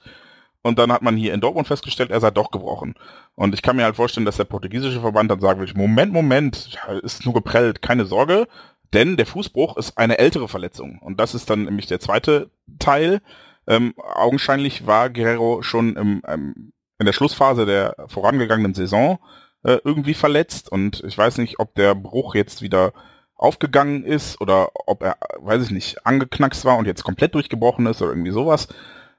Und 0.62 0.80
dann 0.80 0.92
hat 0.92 1.04
man 1.04 1.16
hier 1.16 1.36
in 1.36 1.42
Dortmund 1.42 1.68
festgestellt, 1.68 2.10
er 2.10 2.20
sei 2.20 2.32
doch 2.32 2.50
gebrochen. 2.50 2.96
Und 3.36 3.54
ich 3.54 3.62
kann 3.62 3.76
mir 3.76 3.84
halt 3.84 3.98
vorstellen, 3.98 4.26
dass 4.26 4.38
der 4.38 4.46
portugiesische 4.46 5.00
Verband 5.00 5.30
dann 5.30 5.40
sagen 5.40 5.60
würde, 5.60 5.78
Moment, 5.78 6.12
Moment, 6.12 6.76
ist 7.04 7.24
nur 7.24 7.36
geprellt, 7.36 7.84
keine 7.84 8.06
Sorge. 8.06 8.48
Denn 8.92 9.16
der 9.16 9.28
Fußbruch 9.28 9.78
ist 9.78 9.98
eine 9.98 10.18
ältere 10.18 10.48
Verletzung. 10.48 10.98
Und 11.00 11.20
das 11.20 11.36
ist 11.36 11.52
dann 11.52 11.66
nämlich 11.66 11.86
der 11.86 12.00
zweite 12.00 12.50
Teil. 12.80 13.22
Ähm, 13.68 13.94
augenscheinlich 13.98 14.88
war 14.88 15.12
Guerrero 15.12 15.62
schon 15.62 15.96
im, 15.96 16.24
ähm, 16.28 16.74
in 16.98 17.06
der 17.06 17.14
Schlussphase 17.14 17.68
der 17.68 17.96
vorangegangenen 18.08 18.74
Saison 18.74 19.20
äh, 19.66 19.80
irgendwie 19.84 20.14
verletzt 20.14 20.72
und 20.72 21.04
ich 21.06 21.18
weiß 21.18 21.40
nicht, 21.40 21.60
ob 21.60 21.74
der 21.74 21.96
Bruch 21.96 22.36
jetzt 22.36 22.62
wieder 22.62 22.94
aufgegangen 23.36 24.04
ist 24.04 24.40
oder 24.40 24.70
ob 24.86 25.02
er, 25.02 25.18
weiß 25.40 25.64
ich 25.64 25.72
nicht, 25.72 26.06
angeknackst 26.06 26.66
war 26.66 26.78
und 26.78 26.86
jetzt 26.86 27.04
komplett 27.04 27.34
durchgebrochen 27.34 27.86
ist 27.88 28.02
oder 28.02 28.12
irgendwie 28.12 28.32
sowas. 28.32 28.68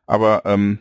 Aber 0.07 0.43
ähm, 0.45 0.79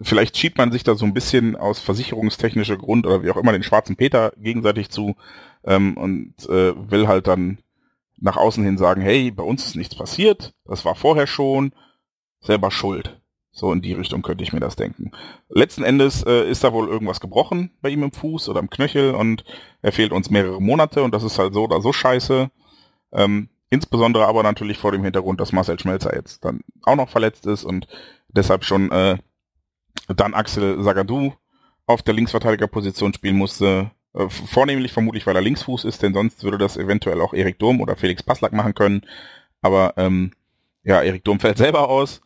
vielleicht 0.00 0.36
schiebt 0.36 0.58
man 0.58 0.70
sich 0.70 0.84
da 0.84 0.94
so 0.94 1.04
ein 1.04 1.12
bisschen 1.12 1.56
aus 1.56 1.80
versicherungstechnischer 1.80 2.76
Grund 2.76 3.04
oder 3.04 3.24
wie 3.24 3.30
auch 3.30 3.36
immer 3.36 3.52
den 3.52 3.64
schwarzen 3.64 3.96
Peter 3.96 4.32
gegenseitig 4.36 4.90
zu 4.90 5.16
ähm, 5.64 5.96
und 5.96 6.34
äh, 6.48 6.72
will 6.90 7.08
halt 7.08 7.26
dann 7.26 7.58
nach 8.16 8.36
außen 8.36 8.62
hin 8.64 8.78
sagen, 8.78 9.02
hey, 9.02 9.32
bei 9.32 9.42
uns 9.42 9.66
ist 9.66 9.76
nichts 9.76 9.96
passiert, 9.96 10.54
das 10.64 10.84
war 10.84 10.94
vorher 10.94 11.26
schon, 11.26 11.72
selber 12.40 12.70
schuld. 12.70 13.19
So 13.52 13.72
in 13.72 13.82
die 13.82 13.92
Richtung 13.92 14.22
könnte 14.22 14.44
ich 14.44 14.52
mir 14.52 14.60
das 14.60 14.76
denken. 14.76 15.10
Letzten 15.48 15.82
Endes 15.82 16.22
äh, 16.22 16.48
ist 16.48 16.62
da 16.62 16.72
wohl 16.72 16.88
irgendwas 16.88 17.20
gebrochen 17.20 17.70
bei 17.82 17.88
ihm 17.88 18.02
im 18.02 18.12
Fuß 18.12 18.48
oder 18.48 18.60
im 18.60 18.70
Knöchel 18.70 19.12
und 19.14 19.44
er 19.82 19.92
fehlt 19.92 20.12
uns 20.12 20.30
mehrere 20.30 20.62
Monate 20.62 21.02
und 21.02 21.12
das 21.12 21.24
ist 21.24 21.38
halt 21.38 21.52
so 21.54 21.64
oder 21.64 21.80
so 21.80 21.92
scheiße. 21.92 22.50
Ähm, 23.12 23.48
insbesondere 23.68 24.26
aber 24.26 24.42
natürlich 24.42 24.78
vor 24.78 24.92
dem 24.92 25.02
Hintergrund, 25.02 25.40
dass 25.40 25.52
Marcel 25.52 25.78
Schmelzer 25.78 26.14
jetzt 26.14 26.44
dann 26.44 26.60
auch 26.82 26.96
noch 26.96 27.08
verletzt 27.08 27.46
ist 27.46 27.64
und 27.64 27.88
deshalb 28.28 28.64
schon 28.64 28.90
äh, 28.92 29.18
dann 30.08 30.34
Axel 30.34 30.82
Sagadou 30.82 31.32
auf 31.86 32.02
der 32.02 32.14
Linksverteidigerposition 32.14 33.12
spielen 33.12 33.36
musste. 33.36 33.90
Äh, 34.14 34.28
vornehmlich 34.28 34.92
vermutlich, 34.92 35.26
weil 35.26 35.36
er 35.36 35.42
Linksfuß 35.42 35.84
ist, 35.84 36.02
denn 36.02 36.14
sonst 36.14 36.42
würde 36.44 36.58
das 36.58 36.76
eventuell 36.76 37.20
auch 37.20 37.34
Erik 37.34 37.58
Durm 37.58 37.80
oder 37.80 37.96
Felix 37.96 38.22
Passlack 38.22 38.52
machen 38.52 38.74
können. 38.74 39.02
Aber 39.60 39.94
ähm, 39.96 40.32
ja, 40.84 41.02
Erik 41.02 41.24
Durm 41.24 41.40
fällt 41.40 41.58
selber 41.58 41.88
aus. 41.88 42.20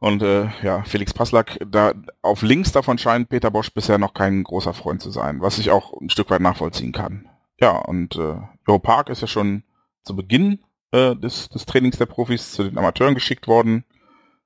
Und 0.00 0.22
äh, 0.22 0.48
ja, 0.62 0.84
Felix 0.84 1.12
Passlack, 1.12 1.58
da 1.66 1.92
auf 2.22 2.42
links 2.42 2.70
davon 2.70 2.98
scheint 2.98 3.28
Peter 3.28 3.50
Bosch 3.50 3.72
bisher 3.72 3.98
noch 3.98 4.14
kein 4.14 4.44
großer 4.44 4.72
Freund 4.72 5.02
zu 5.02 5.10
sein, 5.10 5.40
was 5.40 5.58
ich 5.58 5.70
auch 5.70 5.92
ein 6.00 6.10
Stück 6.10 6.30
weit 6.30 6.40
nachvollziehen 6.40 6.92
kann. 6.92 7.28
Ja, 7.60 7.76
und 7.76 8.14
äh, 8.16 8.36
Joe 8.66 8.78
Park 8.78 9.08
ist 9.08 9.22
ja 9.22 9.26
schon 9.26 9.64
zu 10.04 10.14
Beginn 10.14 10.60
äh, 10.92 11.16
des, 11.16 11.48
des 11.48 11.66
Trainings 11.66 11.98
der 11.98 12.06
Profis 12.06 12.52
zu 12.52 12.62
den 12.64 12.78
Amateuren 12.78 13.14
geschickt 13.14 13.48
worden. 13.48 13.84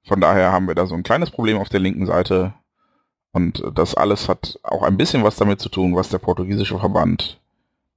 Von 0.05 0.21
daher 0.21 0.53
haben 0.53 0.69
wir 0.69 0.75
da 0.75 0.87
so 0.87 0.95
ein 0.95 1.03
kleines 1.03 1.31
Problem 1.31 1.59
auf 1.59 1.69
der 1.69 1.81
linken 1.81 2.07
Seite. 2.07 2.55
Und 3.33 3.63
das 3.75 3.95
alles 3.95 4.29
hat 4.29 4.59
auch 4.63 4.83
ein 4.83 4.97
bisschen 4.97 5.23
was 5.23 5.37
damit 5.37 5.61
zu 5.61 5.69
tun, 5.69 5.95
was 5.95 6.09
der 6.09 6.19
portugiesische 6.19 6.79
Verband 6.79 7.41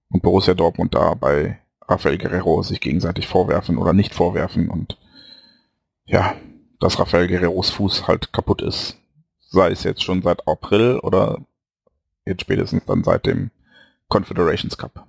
und 0.09 0.21
Borussia 0.21 0.53
Dortmund 0.53 0.93
da 0.93 1.13
bei 1.13 1.59
Rafael 1.87 2.17
Guerrero 2.17 2.61
sich 2.63 2.81
gegenseitig 2.81 3.27
vorwerfen 3.27 3.77
oder 3.77 3.93
nicht 3.93 4.13
vorwerfen. 4.13 4.69
Und 4.69 4.97
ja, 6.05 6.35
dass 6.79 6.99
Rafael 6.99 7.27
Guerreros 7.27 7.69
Fuß 7.71 8.07
halt 8.07 8.33
kaputt 8.33 8.61
ist. 8.61 8.97
Sei 9.39 9.71
es 9.71 9.83
jetzt 9.83 10.03
schon 10.03 10.21
seit 10.21 10.47
April 10.47 10.99
oder 10.99 11.39
jetzt 12.25 12.41
spätestens 12.41 12.85
dann 12.85 13.03
seit 13.03 13.25
dem 13.25 13.51
Confederations 14.09 14.77
Cup. 14.77 15.05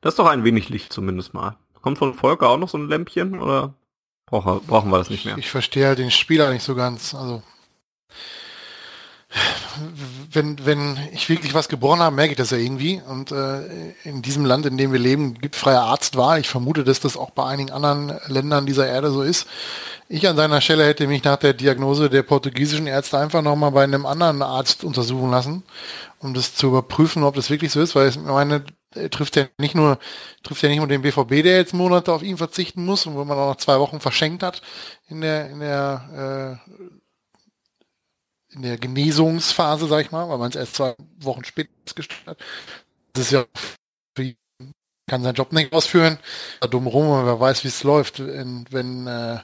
Das 0.00 0.12
ist 0.14 0.18
doch 0.18 0.26
ein 0.26 0.44
wenig 0.44 0.68
Licht 0.68 0.92
zumindest 0.92 1.34
mal. 1.34 1.56
Kommt 1.82 1.98
von 1.98 2.14
Volker 2.14 2.48
auch 2.48 2.58
noch 2.58 2.68
so 2.68 2.78
ein 2.78 2.88
Lämpchen 2.88 3.40
oder 3.40 3.74
brauchen, 4.26 4.60
brauchen 4.66 4.90
wir 4.90 4.98
das 4.98 5.10
nicht 5.10 5.24
mehr? 5.24 5.38
Ich 5.38 5.50
verstehe 5.50 5.86
halt 5.86 5.98
den 5.98 6.10
Spieler 6.10 6.50
nicht 6.50 6.62
so 6.62 6.74
ganz. 6.74 7.14
Also 7.14 7.42
wenn, 10.32 10.64
wenn 10.64 10.98
ich 11.12 11.28
wirklich 11.28 11.54
was 11.54 11.68
geboren 11.68 12.00
habe, 12.00 12.14
merke 12.14 12.32
ich 12.32 12.36
das 12.36 12.50
ja 12.50 12.58
irgendwie. 12.58 13.00
Und 13.08 13.32
äh, 13.32 13.92
in 14.04 14.22
diesem 14.22 14.44
Land, 14.44 14.66
in 14.66 14.76
dem 14.76 14.92
wir 14.92 14.98
leben, 14.98 15.34
gibt 15.34 15.56
freie 15.56 15.80
Arztwahl. 15.80 16.40
Ich 16.40 16.48
vermute, 16.48 16.84
dass 16.84 17.00
das 17.00 17.16
auch 17.16 17.30
bei 17.30 17.44
einigen 17.44 17.70
anderen 17.70 18.18
Ländern 18.26 18.66
dieser 18.66 18.86
Erde 18.86 19.10
so 19.10 19.22
ist. 19.22 19.46
Ich 20.08 20.28
an 20.28 20.36
seiner 20.36 20.60
Stelle 20.60 20.84
hätte 20.86 21.06
mich 21.06 21.24
nach 21.24 21.36
der 21.36 21.54
Diagnose 21.54 22.10
der 22.10 22.22
portugiesischen 22.22 22.86
Ärzte 22.86 23.18
einfach 23.18 23.42
nochmal 23.42 23.70
bei 23.70 23.84
einem 23.84 24.06
anderen 24.06 24.42
Arzt 24.42 24.82
untersuchen 24.84 25.30
lassen, 25.30 25.62
um 26.18 26.34
das 26.34 26.54
zu 26.54 26.66
überprüfen, 26.66 27.22
ob 27.22 27.36
das 27.36 27.50
wirklich 27.50 27.70
so 27.70 27.80
ist, 27.80 27.94
weil 27.94 28.08
ich 28.08 28.18
meine, 28.18 28.64
trifft 29.10 29.36
ja 29.36 29.46
nicht 29.58 29.74
nur, 29.74 29.98
trifft 30.42 30.62
ja 30.62 30.68
nicht 30.68 30.78
nur 30.78 30.88
den 30.88 31.02
BVB, 31.02 31.42
der 31.42 31.58
jetzt 31.58 31.74
Monate 31.74 32.12
auf 32.12 32.22
ihn 32.22 32.36
verzichten 32.36 32.84
muss 32.84 33.06
und 33.06 33.14
wo 33.14 33.24
man 33.24 33.38
auch 33.38 33.50
noch 33.50 33.56
zwei 33.56 33.78
Wochen 33.78 34.00
verschenkt 34.00 34.42
hat 34.42 34.62
in 35.08 35.20
der, 35.20 35.50
in 35.50 35.60
der 35.60 36.58
äh, 36.66 36.72
in 38.52 38.62
der 38.62 38.78
Genesungsphase, 38.78 39.86
sag 39.86 40.00
ich 40.04 40.10
mal, 40.10 40.28
weil 40.28 40.38
man 40.38 40.50
es 40.50 40.56
erst 40.56 40.76
zwei 40.76 40.94
Wochen 41.20 41.44
später 41.44 41.70
gestellt 41.94 42.26
hat. 42.26 42.38
Das 43.12 43.26
ist 43.26 43.32
ja 43.32 43.44
kann 45.10 45.24
seinen 45.24 45.34
Job 45.34 45.52
nicht 45.52 45.72
ausführen. 45.72 46.18
Da 46.60 46.68
dumm 46.68 46.86
rum, 46.86 47.26
wer 47.26 47.40
weiß, 47.40 47.64
wie 47.64 47.68
es 47.68 47.82
läuft. 47.82 48.24
Wenn, 48.24 48.64
wenn 48.70 49.08
äh, 49.08 49.40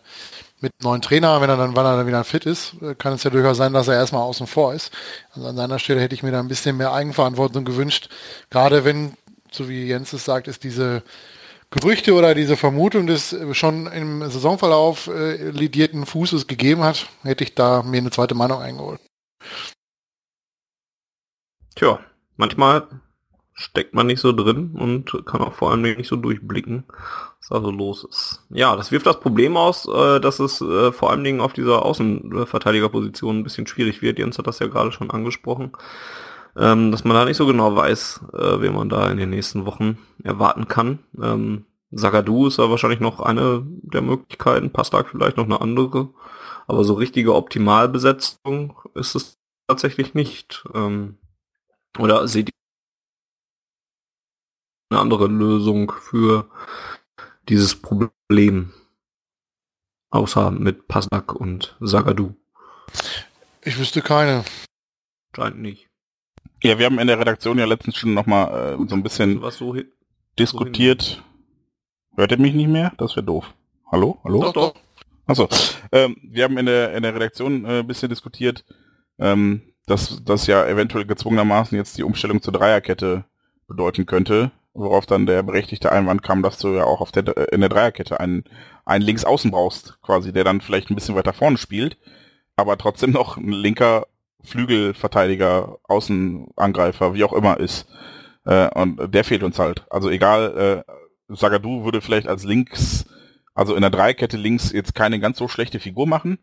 mit 0.61 0.73
neuen 0.81 1.03
Trainer, 1.03 1.41
wenn 1.41 1.51
er 1.51 1.57
dann, 1.57 1.75
wann 1.75 1.85
er 1.85 1.97
dann 1.97 2.07
wieder 2.07 2.23
fit 2.23 2.47
ist, 2.47 2.75
äh, 2.81 2.95
kann 2.95 3.15
es 3.15 3.25
ja 3.25 3.31
durchaus 3.31 3.57
sein, 3.57 3.73
dass 3.73 3.89
er 3.89 3.95
erstmal 3.95 4.23
außen 4.23 4.47
vor 4.47 4.73
ist. 4.75 4.93
Also 5.33 5.49
an 5.49 5.57
seiner 5.57 5.81
Stelle 5.81 6.01
hätte 6.01 6.15
ich 6.15 6.23
mir 6.23 6.31
da 6.31 6.39
ein 6.39 6.49
bisschen 6.49 6.77
mehr 6.77 6.93
Eigenverantwortung 6.93 7.65
gewünscht. 7.65 8.09
Gerade 8.49 8.85
wenn, 8.85 9.15
so 9.51 9.69
wie 9.69 9.87
Jens 9.87 10.13
es 10.13 10.25
sagt, 10.25 10.47
ist 10.47 10.63
diese 10.63 11.03
Gerüchte 11.71 12.15
oder 12.15 12.35
diese 12.35 12.57
Vermutung 12.57 13.07
des 13.07 13.37
schon 13.53 13.87
im 13.87 14.21
Saisonverlauf 14.23 15.09
äh, 15.09 15.51
lidierten 15.51 16.07
Fußes 16.07 16.47
gegeben 16.47 16.83
hat, 16.83 17.09
hätte 17.23 17.45
ich 17.45 17.55
da 17.55 17.83
mir 17.83 17.99
eine 17.99 18.11
zweite 18.11 18.35
Meinung 18.35 18.61
eingeholt. 18.61 19.01
Tja, 21.75 21.99
manchmal 22.37 22.87
steckt 23.53 23.95
man 23.95 24.07
nicht 24.07 24.21
so 24.21 24.33
drin 24.33 24.77
und 24.79 25.27
kann 25.27 25.41
auch 25.41 25.55
vor 25.55 25.71
allem 25.71 25.83
nicht 25.83 26.09
so 26.09 26.17
durchblicken, 26.17 26.85
was 27.41 27.49
da 27.49 27.61
so 27.61 27.71
los 27.71 28.07
ist. 28.09 28.45
Ja, 28.51 28.77
das 28.77 28.93
wirft 28.93 29.07
das 29.07 29.19
Problem 29.19 29.57
aus, 29.57 29.89
äh, 29.89 30.21
dass 30.21 30.39
es 30.39 30.61
äh, 30.61 30.93
vor 30.93 31.11
allen 31.11 31.25
Dingen 31.25 31.41
auf 31.41 31.53
dieser 31.53 31.85
Außenverteidigerposition 31.85 33.39
ein 33.39 33.45
bisschen 33.45 33.67
schwierig 33.67 34.03
wird. 34.03 34.19
Jens 34.19 34.39
hat 34.39 34.47
das 34.47 34.61
ja 34.61 34.69
gerade 34.69 34.93
schon 34.93 35.11
angesprochen 35.11 35.73
ähm, 36.57 36.91
dass 36.91 37.05
man 37.05 37.17
da 37.17 37.25
nicht 37.25 37.37
so 37.37 37.47
genau 37.47 37.77
weiß, 37.77 38.21
äh, 38.33 38.61
wen 38.61 38.75
man 38.75 38.89
da 38.89 39.11
in 39.11 39.19
den 39.19 39.31
nächsten 39.31 39.67
Wochen 39.67 39.99
erwarten 40.23 40.69
kann. 40.69 41.01
Ähm, 41.23 41.67
Sagadu 41.91 42.47
ist 42.47 42.59
ja 42.59 42.71
wahrscheinlich 42.71 43.01
noch 43.01 43.21
eine 43.21 43.63
der 43.67 44.03
Möglichkeiten, 44.03 44.73
Pastak 44.73 45.09
vielleicht 45.11 45.37
noch 45.37 45.45
eine 45.45 45.61
andere, 45.61 46.11
aber 46.67 46.85
so 46.85 46.95
richtige 46.95 47.35
Optimalbesetzung 47.35 48.79
ist 48.95 49.15
es 49.15 49.39
tatsächlich 49.69 50.15
nicht. 50.15 50.65
Ähm, 50.75 51.19
oder 51.99 52.27
seht 52.29 52.49
ihr 52.49 52.53
eine 54.91 55.01
andere 55.01 55.27
Lösung 55.27 55.93
für 55.93 56.51
dieses 57.49 57.75
Problem? 57.81 58.73
Außer 60.11 60.51
mit 60.51 60.89
Pastak 60.89 61.35
und 61.35 61.77
Sagadu. 61.81 62.35
Ich 63.63 63.79
wüsste 63.79 64.03
keine. 64.03 64.45
Scheint 65.35 65.59
nicht. 65.59 65.86
Ja, 66.67 66.81
wir 66.81 66.87
haben 66.87 66.99
in 66.99 67.07
der 67.07 67.21
Redaktion 67.21 67.61
ja 67.61 67.65
letztens 67.65 67.97
schon 67.97 68.13
nochmal 68.13 68.75
äh, 68.75 68.89
so 68.89 68.97
ein 68.97 69.05
bisschen 69.05 69.41
so 69.53 69.77
diskutiert. 70.37 71.23
So 72.11 72.17
Hört 72.17 72.33
ihr 72.33 72.41
mich 72.41 72.55
nicht 72.55 72.69
mehr? 72.69 72.93
Das 72.99 73.15
wäre 73.15 73.25
doof. 73.25 73.55
Hallo? 73.93 74.19
Hallo? 74.25 74.41
Doch, 74.41 74.53
doch. 74.53 74.75
Achso. 75.27 75.49
Ähm, 75.93 76.17
wir 76.25 76.43
haben 76.43 76.59
in 76.59 76.67
der, 76.67 76.93
in 76.95 77.05
der 77.05 77.15
Redaktion 77.15 77.65
äh, 77.65 77.79
ein 77.79 77.87
bisschen 77.87 78.09
diskutiert, 78.09 78.65
ähm, 79.21 79.63
dass 79.87 80.25
das 80.25 80.49
ja 80.49 80.67
eventuell 80.67 81.05
gezwungenermaßen 81.05 81.79
jetzt 81.79 81.99
die 81.99 82.03
Umstellung 82.03 82.43
zur 82.43 82.53
Dreierkette 82.53 83.27
bedeuten 83.69 84.05
könnte, 84.05 84.51
worauf 84.75 85.07
dann 85.07 85.27
der 85.27 85.45
berechtigte 85.45 85.93
Einwand 85.93 86.25
kam, 86.25 86.43
dass 86.43 86.59
du 86.59 86.75
ja 86.75 86.83
auch 86.83 87.01
auf 87.01 87.13
der, 87.13 87.53
in 87.53 87.61
der 87.61 87.71
Dreierkette 87.71 88.19
einen, 88.19 88.43
einen 88.85 89.05
Linksaußen 89.05 89.53
brauchst, 89.53 90.03
quasi, 90.03 90.33
der 90.33 90.43
dann 90.43 90.61
vielleicht 90.61 90.91
ein 90.91 90.97
bisschen 90.97 91.15
weiter 91.15 91.33
vorne 91.33 91.59
spielt, 91.59 91.97
aber 92.57 92.77
trotzdem 92.77 93.13
noch 93.13 93.37
ein 93.37 93.53
linker 93.53 94.09
Flügelverteidiger, 94.47 95.79
Außenangreifer, 95.85 97.15
wie 97.15 97.25
auch 97.25 97.33
immer 97.33 97.59
ist. 97.59 97.87
Äh, 98.45 98.69
und 98.75 99.15
der 99.15 99.25
fehlt 99.25 99.43
uns 99.43 99.59
halt. 99.59 99.85
Also 99.91 100.11
egal, 100.11 100.85
äh, 100.89 100.93
Sagadu 101.35 101.85
würde 101.85 102.01
vielleicht 102.01 102.29
als 102.29 102.45
links, 102.45 103.07
also 103.55 103.75
in 103.75 103.83
der 103.83 103.91
Dreikette 103.91 104.37
links 104.37 104.73
jetzt 104.73 104.95
keine 104.95 105.19
ganz 105.21 105.39
so 105.39 105.49
schlechte 105.49 105.81
Figur 105.81 106.07
machen, 106.07 106.39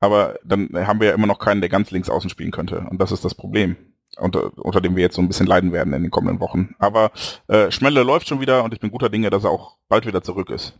aber 0.00 0.38
dann 0.44 0.70
haben 0.74 1.00
wir 1.00 1.08
ja 1.08 1.14
immer 1.14 1.26
noch 1.26 1.38
keinen, 1.38 1.60
der 1.60 1.70
ganz 1.70 1.90
links 1.90 2.08
außen 2.10 2.30
spielen 2.30 2.50
könnte. 2.50 2.86
Und 2.90 3.00
das 3.00 3.12
ist 3.12 3.24
das 3.24 3.34
Problem, 3.34 3.76
unter, 4.16 4.56
unter 4.58 4.80
dem 4.80 4.96
wir 4.96 5.02
jetzt 5.02 5.16
so 5.16 5.22
ein 5.22 5.28
bisschen 5.28 5.46
leiden 5.46 5.72
werden 5.72 5.92
in 5.92 6.02
den 6.02 6.10
kommenden 6.10 6.40
Wochen. 6.40 6.74
Aber 6.78 7.10
äh, 7.48 7.70
Schmelle 7.70 8.02
läuft 8.02 8.28
schon 8.28 8.40
wieder 8.40 8.64
und 8.64 8.72
ich 8.74 8.80
bin 8.80 8.90
guter 8.90 9.10
Dinge, 9.10 9.30
dass 9.30 9.44
er 9.44 9.50
auch 9.50 9.76
bald 9.88 10.06
wieder 10.06 10.22
zurück 10.22 10.50
ist. 10.50 10.78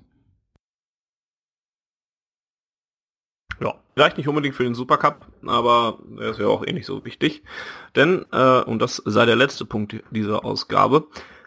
Ja, 3.61 3.75
vielleicht 3.95 4.17
nicht 4.19 4.29
unbedingt 4.29 4.55
für 4.55 4.65
den 4.65 4.75
Supercup, 4.75 5.27
aber 5.47 5.99
er 6.19 6.31
ist 6.31 6.41
ja 6.41 6.47
auch 6.47 6.67
eh 6.67 6.73
nicht 6.73 6.87
so 6.87 7.05
wichtig. 7.05 7.43
Denn, 7.97 8.27
äh, 8.33 8.61
und 8.63 8.81
das 8.81 9.03
sei 9.05 9.25
der 9.27 9.37
letzte 9.37 9.65
Punkt 9.65 9.97
dieser 10.11 10.45
Ausgabe, 10.45 11.07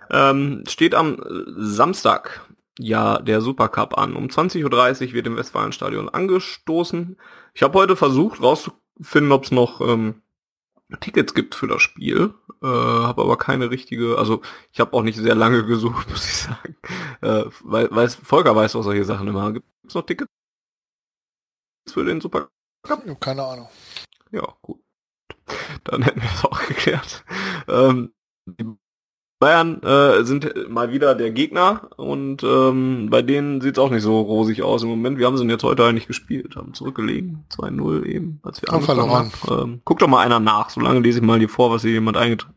ähm, 0.10 0.64
steht 0.68 0.96
am 0.96 1.22
Samstag 1.58 2.48
ja 2.80 3.20
der 3.20 3.42
Supercup 3.42 3.98
an. 3.98 4.16
Um 4.16 4.28
20.30 4.28 5.08
Uhr 5.08 5.14
wird 5.14 5.28
im 5.28 5.38
Westfalenstadion 5.38 6.10
angestoßen. 6.10 7.18
Ich 7.54 7.64
habe 7.64 7.78
heute 7.78 7.96
versucht 7.96 8.42
rauszufinden, 8.42 9.32
ob 9.32 9.44
es 9.44 9.52
noch 9.52 9.82
ähm, 9.82 10.22
Tickets 11.02 11.34
gibt 11.34 11.56
für 11.56 11.68
das 11.68 11.82
Spiel, 11.82 12.34
äh, 12.64 12.68
habe 12.68 13.22
aber 13.22 13.38
keine 13.38 13.72
richtige, 13.72 14.18
also 14.18 14.42
ich 14.72 14.80
habe 14.80 14.94
auch 14.94 15.04
nicht 15.04 15.18
sehr 15.18 15.36
lange 15.36 15.66
gesucht, 15.66 16.10
muss 16.10 16.26
ich 16.26 16.38
sagen, 16.38 16.78
äh, 17.22 17.44
weil, 17.62 17.90
weil 17.92 18.10
Volker 18.10 18.56
weiß 18.56 18.76
auch 18.78 18.84
solche 18.84 19.04
Sachen 19.04 19.28
immer. 19.28 19.52
Gibt 19.52 19.66
es 19.86 19.96
noch 19.96 20.06
Tickets 20.06 20.32
für 21.92 22.06
den 22.06 22.22
Supercup? 22.22 22.52
Keine 23.20 23.44
Ahnung. 23.44 23.70
Ja, 24.32 24.48
gut. 24.62 24.80
Dann 25.84 26.02
hätten 26.04 26.22
wir 26.22 26.30
es 26.34 26.46
auch 26.46 26.66
geklärt. 26.68 27.24
Ähm, 27.68 28.14
die 28.46 28.66
Bayern 29.40 29.82
äh, 29.84 30.24
sind 30.26 30.70
mal 30.70 30.92
wieder 30.92 31.14
der 31.14 31.32
Gegner 31.32 31.90
und 31.98 32.44
ähm, 32.44 33.10
bei 33.12 33.22
denen 33.22 33.62
sieht 33.62 33.78
es 33.78 33.84
auch 33.84 33.92
nicht 33.92 34.02
so 34.02 34.20
rosig 34.20 34.64
aus 34.64 34.82
im 34.84 34.90
Moment. 34.90 35.20
Wir 35.20 35.28
haben 35.28 35.38
sie 35.38 35.46
jetzt 35.46 35.64
heute 35.64 35.86
eigentlich 35.86 36.08
gespielt, 36.08 36.56
haben 36.56 36.74
zurückgelegen, 36.74 37.46
2-0 37.52 38.04
eben, 38.06 38.40
als 38.44 38.62
wir 38.62 38.70
haben 38.74 38.84
verloren. 38.84 39.32
Haben. 39.44 39.72
Ähm, 39.72 39.82
guckt 39.86 40.02
doch 40.02 40.08
mal 40.08 40.26
einer 40.26 40.40
nach, 40.40 40.72
solange 40.72 41.02
lese 41.02 41.20
ich 41.20 41.26
mal 41.26 41.40
die 41.40 41.48
vor, 41.48 41.70
was 41.72 41.84
sie 41.84 41.92
jemand 41.92 42.18
eingetragen 42.18 42.56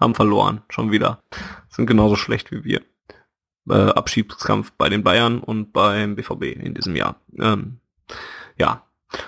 haben 0.00 0.14
verloren, 0.14 0.62
schon 0.68 0.90
wieder. 0.90 1.22
Sind 1.68 1.86
genauso 1.86 2.16
schlecht 2.16 2.50
wie 2.50 2.64
wir. 2.64 2.80
äh, 3.68 3.74
Abschiedskampf 3.74 4.72
bei 4.72 4.88
den 4.88 5.02
Bayern 5.02 5.40
und 5.40 5.72
beim 5.72 6.16
BVB 6.16 6.44
in 6.44 6.74
diesem 6.74 6.96
Jahr. 6.96 7.16
Ähm, 7.38 7.78
ja, 8.58 8.82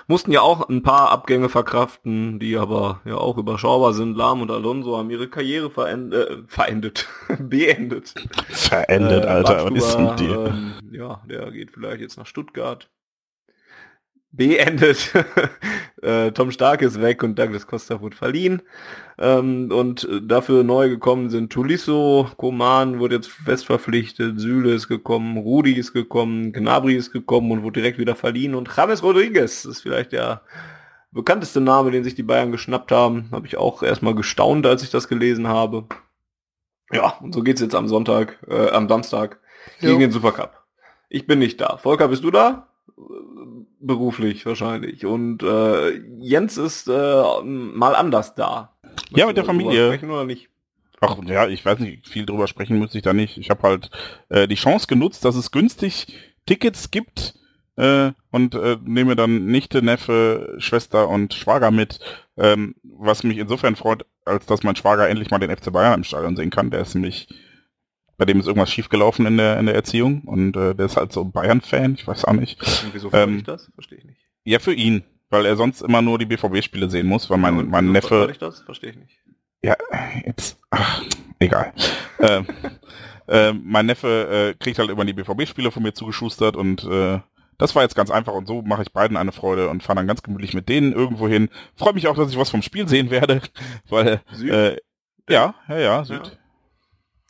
mussten 0.07 0.31
ja 0.31 0.41
auch 0.41 0.67
ein 0.69 0.83
paar 0.83 1.09
Abgänge 1.11 1.49
verkraften, 1.49 2.39
die 2.39 2.57
aber 2.57 2.99
ja 3.05 3.15
auch 3.15 3.37
überschaubar 3.37 3.93
sind. 3.93 4.15
Lahm 4.17 4.41
und 4.41 4.51
Alonso 4.51 4.97
haben 4.97 5.09
ihre 5.09 5.29
Karriere 5.29 5.69
verendet, 5.69 6.29
äh, 6.29 6.37
verendet, 6.47 7.07
beendet. 7.39 8.13
Verendet, 8.49 9.23
Äh, 9.23 9.27
Alter, 9.27 9.71
was 9.71 9.83
ist 9.83 9.99
mit 9.99 10.19
dir? 10.19 10.45
ähm, 10.47 10.73
ja, 10.91 11.21
der 11.29 11.51
geht 11.51 11.71
vielleicht 11.71 12.01
jetzt 12.01 12.17
nach 12.17 12.25
Stuttgart. 12.27 12.89
Beendet. 14.31 15.11
äh, 16.01 16.31
Tom 16.31 16.51
Stark 16.51 16.81
ist 16.81 17.01
weg 17.01 17.23
und 17.23 17.37
Douglas 17.37 17.65
Costa 17.65 17.99
wurde 17.99 18.15
verliehen. 18.15 18.61
Ähm, 19.17 19.71
und 19.71 20.03
äh, 20.03 20.21
dafür 20.21 20.63
neu 20.63 20.89
gekommen 20.89 21.29
sind 21.29 21.51
Tulisso, 21.51 22.29
Koman 22.37 22.99
wurde 22.99 23.15
jetzt 23.15 23.29
fest 23.29 23.65
verpflichtet, 23.65 24.39
Süle 24.39 24.73
ist 24.73 24.87
gekommen, 24.87 25.37
Rudi 25.37 25.73
ist 25.73 25.93
gekommen, 25.93 26.53
Gnabry 26.53 26.95
ist 26.95 27.11
gekommen 27.11 27.51
und 27.51 27.63
wurde 27.63 27.81
direkt 27.81 27.97
wieder 27.97 28.15
verliehen. 28.15 28.55
Und 28.55 28.69
James 28.75 29.01
Rodriguez 29.03 29.65
ist 29.65 29.81
vielleicht 29.81 30.11
der 30.11 30.41
bekannteste 31.11 31.59
Name, 31.59 31.91
den 31.91 32.03
sich 32.03 32.15
die 32.15 32.23
Bayern 32.23 32.51
geschnappt 32.51 32.91
haben. 32.91 33.29
Habe 33.31 33.47
ich 33.47 33.57
auch 33.57 33.83
erstmal 33.83 34.15
gestaunt, 34.15 34.65
als 34.65 34.83
ich 34.83 34.91
das 34.91 35.07
gelesen 35.07 35.47
habe. 35.47 35.85
Ja, 36.91 37.17
und 37.21 37.33
so 37.33 37.41
geht's 37.41 37.61
jetzt 37.61 37.75
am 37.75 37.87
Sonntag, 37.87 38.39
äh, 38.47 38.69
am 38.69 38.87
Samstag 38.87 39.39
gegen 39.79 39.93
Jo. 39.93 39.99
den 39.99 40.11
Supercup. 40.11 40.63
Ich 41.09 41.27
bin 41.27 41.39
nicht 41.39 41.59
da. 41.59 41.77
Volker, 41.77 42.07
bist 42.07 42.23
du 42.23 42.31
da? 42.31 42.68
Beruflich 43.79 44.45
wahrscheinlich. 44.45 45.05
Und 45.05 45.43
äh, 45.43 45.97
Jens 46.19 46.57
ist 46.57 46.87
äh, 46.87 47.41
mal 47.43 47.95
anders 47.95 48.35
da. 48.35 48.77
Ja, 49.11 49.25
mit 49.25 49.37
der 49.37 49.43
Möchtest 49.43 49.45
Familie. 49.45 49.87
Sprechen 49.87 50.11
oder 50.11 50.25
nicht? 50.25 50.49
Ach 51.01 51.17
ja, 51.25 51.47
ich 51.47 51.63
weiß 51.63 51.79
nicht, 51.79 52.07
viel 52.07 52.25
drüber 52.25 52.47
sprechen 52.47 52.77
müsste 52.77 52.97
ich 52.97 53.03
da 53.03 53.13
nicht. 53.13 53.37
Ich 53.37 53.49
habe 53.49 53.63
halt 53.63 53.89
äh, 54.29 54.47
die 54.47 54.55
Chance 54.55 54.87
genutzt, 54.87 55.23
dass 55.23 55.35
es 55.35 55.51
günstig 55.51 56.07
Tickets 56.45 56.91
gibt 56.91 57.35
äh, 57.77 58.11
und 58.31 58.55
äh, 58.55 58.77
nehme 58.83 59.15
dann 59.15 59.45
Nichte, 59.45 59.81
Neffe, 59.81 60.55
Schwester 60.57 61.07
und 61.07 61.33
Schwager 61.33 61.71
mit, 61.71 61.99
ähm, 62.37 62.75
was 62.83 63.23
mich 63.23 63.37
insofern 63.37 63.77
freut, 63.77 64.05
als 64.25 64.45
dass 64.45 64.63
mein 64.63 64.75
Schwager 64.75 65.07
endlich 65.07 65.31
mal 65.31 65.39
den 65.39 65.55
FC 65.55 65.71
Bayern 65.71 65.99
im 65.99 66.03
Stadion 66.03 66.35
sehen 66.35 66.49
kann. 66.49 66.69
Der 66.69 66.81
ist 66.81 66.95
nämlich, 66.95 67.29
bei 68.19 68.25
dem 68.25 68.39
ist 68.39 68.47
irgendwas 68.47 68.69
schiefgelaufen 68.69 69.25
in 69.25 69.37
der 69.37 69.57
in 69.57 69.65
der 69.65 69.75
Erziehung 69.75 70.21
und 70.25 70.55
äh, 70.55 70.75
der 70.75 70.85
ist 70.85 70.97
halt 70.97 71.11
so 71.13 71.21
ein 71.23 71.31
Bayern-Fan, 71.31 71.95
ich 71.95 72.05
weiß 72.05 72.25
auch 72.25 72.33
nicht. 72.33 72.61
Und 72.61 72.93
wieso 72.93 73.09
Ähm, 73.13 73.37
dich 73.37 73.43
das? 73.43 73.71
Verstehe 73.73 73.97
ich 73.97 74.05
nicht. 74.05 74.19
Ja, 74.43 74.59
für 74.59 74.73
ihn, 74.73 75.03
weil 75.29 75.45
er 75.45 75.55
sonst 75.55 75.81
immer 75.81 76.01
nur 76.01 76.19
die 76.19 76.25
BVB-Spiele 76.25 76.89
sehen 76.89 77.07
muss, 77.07 77.29
weil 77.29 77.37
mein, 77.37 77.57
Und 77.57 77.69
mein 77.69 77.91
Neffe 77.91 78.27
dich 78.27 78.37
das? 78.37 78.59
Verstehe 78.61 78.91
ich 78.91 78.97
nicht. 78.97 79.17
ja, 79.63 79.75
jetzt, 80.25 80.59
ach, 80.69 81.01
egal. 81.39 81.73
ähm, 82.19 82.45
äh, 83.27 83.53
mein 83.53 83.85
Neffe 83.85 84.53
äh, 84.57 84.63
kriegt 84.63 84.79
halt 84.79 84.89
immer 84.89 85.05
die 85.05 85.13
BVB-Spiele 85.13 85.71
von 85.71 85.81
mir 85.81 85.93
zugeschustert 85.93 86.57
und 86.57 86.83
äh, 86.83 87.19
das 87.57 87.75
war 87.75 87.83
jetzt 87.83 87.95
ganz 87.95 88.09
einfach 88.11 88.33
und 88.33 88.47
so 88.47 88.61
mache 88.61 88.81
ich 88.81 88.91
beiden 88.91 89.17
eine 89.17 89.31
Freude 89.31 89.69
und 89.69 89.83
fahre 89.83 89.97
dann 89.97 90.07
ganz 90.07 90.23
gemütlich 90.23 90.53
mit 90.53 90.67
denen 90.67 90.93
irgendwo 90.93 91.27
hin. 91.27 91.49
Freue 91.75 91.93
mich 91.93 92.07
auch, 92.07 92.15
dass 92.15 92.31
ich 92.31 92.37
was 92.37 92.49
vom 92.49 92.61
Spiel 92.61 92.87
sehen 92.87 93.11
werde, 93.11 93.41
weil 93.89 94.21
Süd? 94.31 94.51
äh, 94.51 94.77
ja, 95.29 95.55
ja, 95.67 95.77
ja, 95.77 96.03
Süd. 96.03 96.25
Ja. 96.25 96.38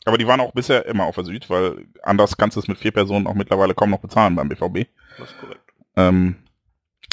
Aber 0.04 0.18
die 0.18 0.26
waren 0.26 0.40
auch 0.40 0.52
bisher 0.52 0.86
immer 0.86 1.04
auf 1.04 1.14
der 1.16 1.24
Süd, 1.24 1.50
weil 1.50 1.86
anders 2.02 2.36
kannst 2.36 2.56
du 2.56 2.60
es 2.60 2.68
mit 2.68 2.78
vier 2.78 2.92
Personen 2.92 3.26
auch 3.26 3.34
mittlerweile 3.34 3.74
kaum 3.74 3.90
noch 3.90 4.00
bezahlen 4.00 4.34
beim 4.34 4.48
BVB. 4.48 4.88
Das 5.18 5.30
ist 5.30 5.38
korrekt. 5.38 5.60
Ähm, 5.96 6.36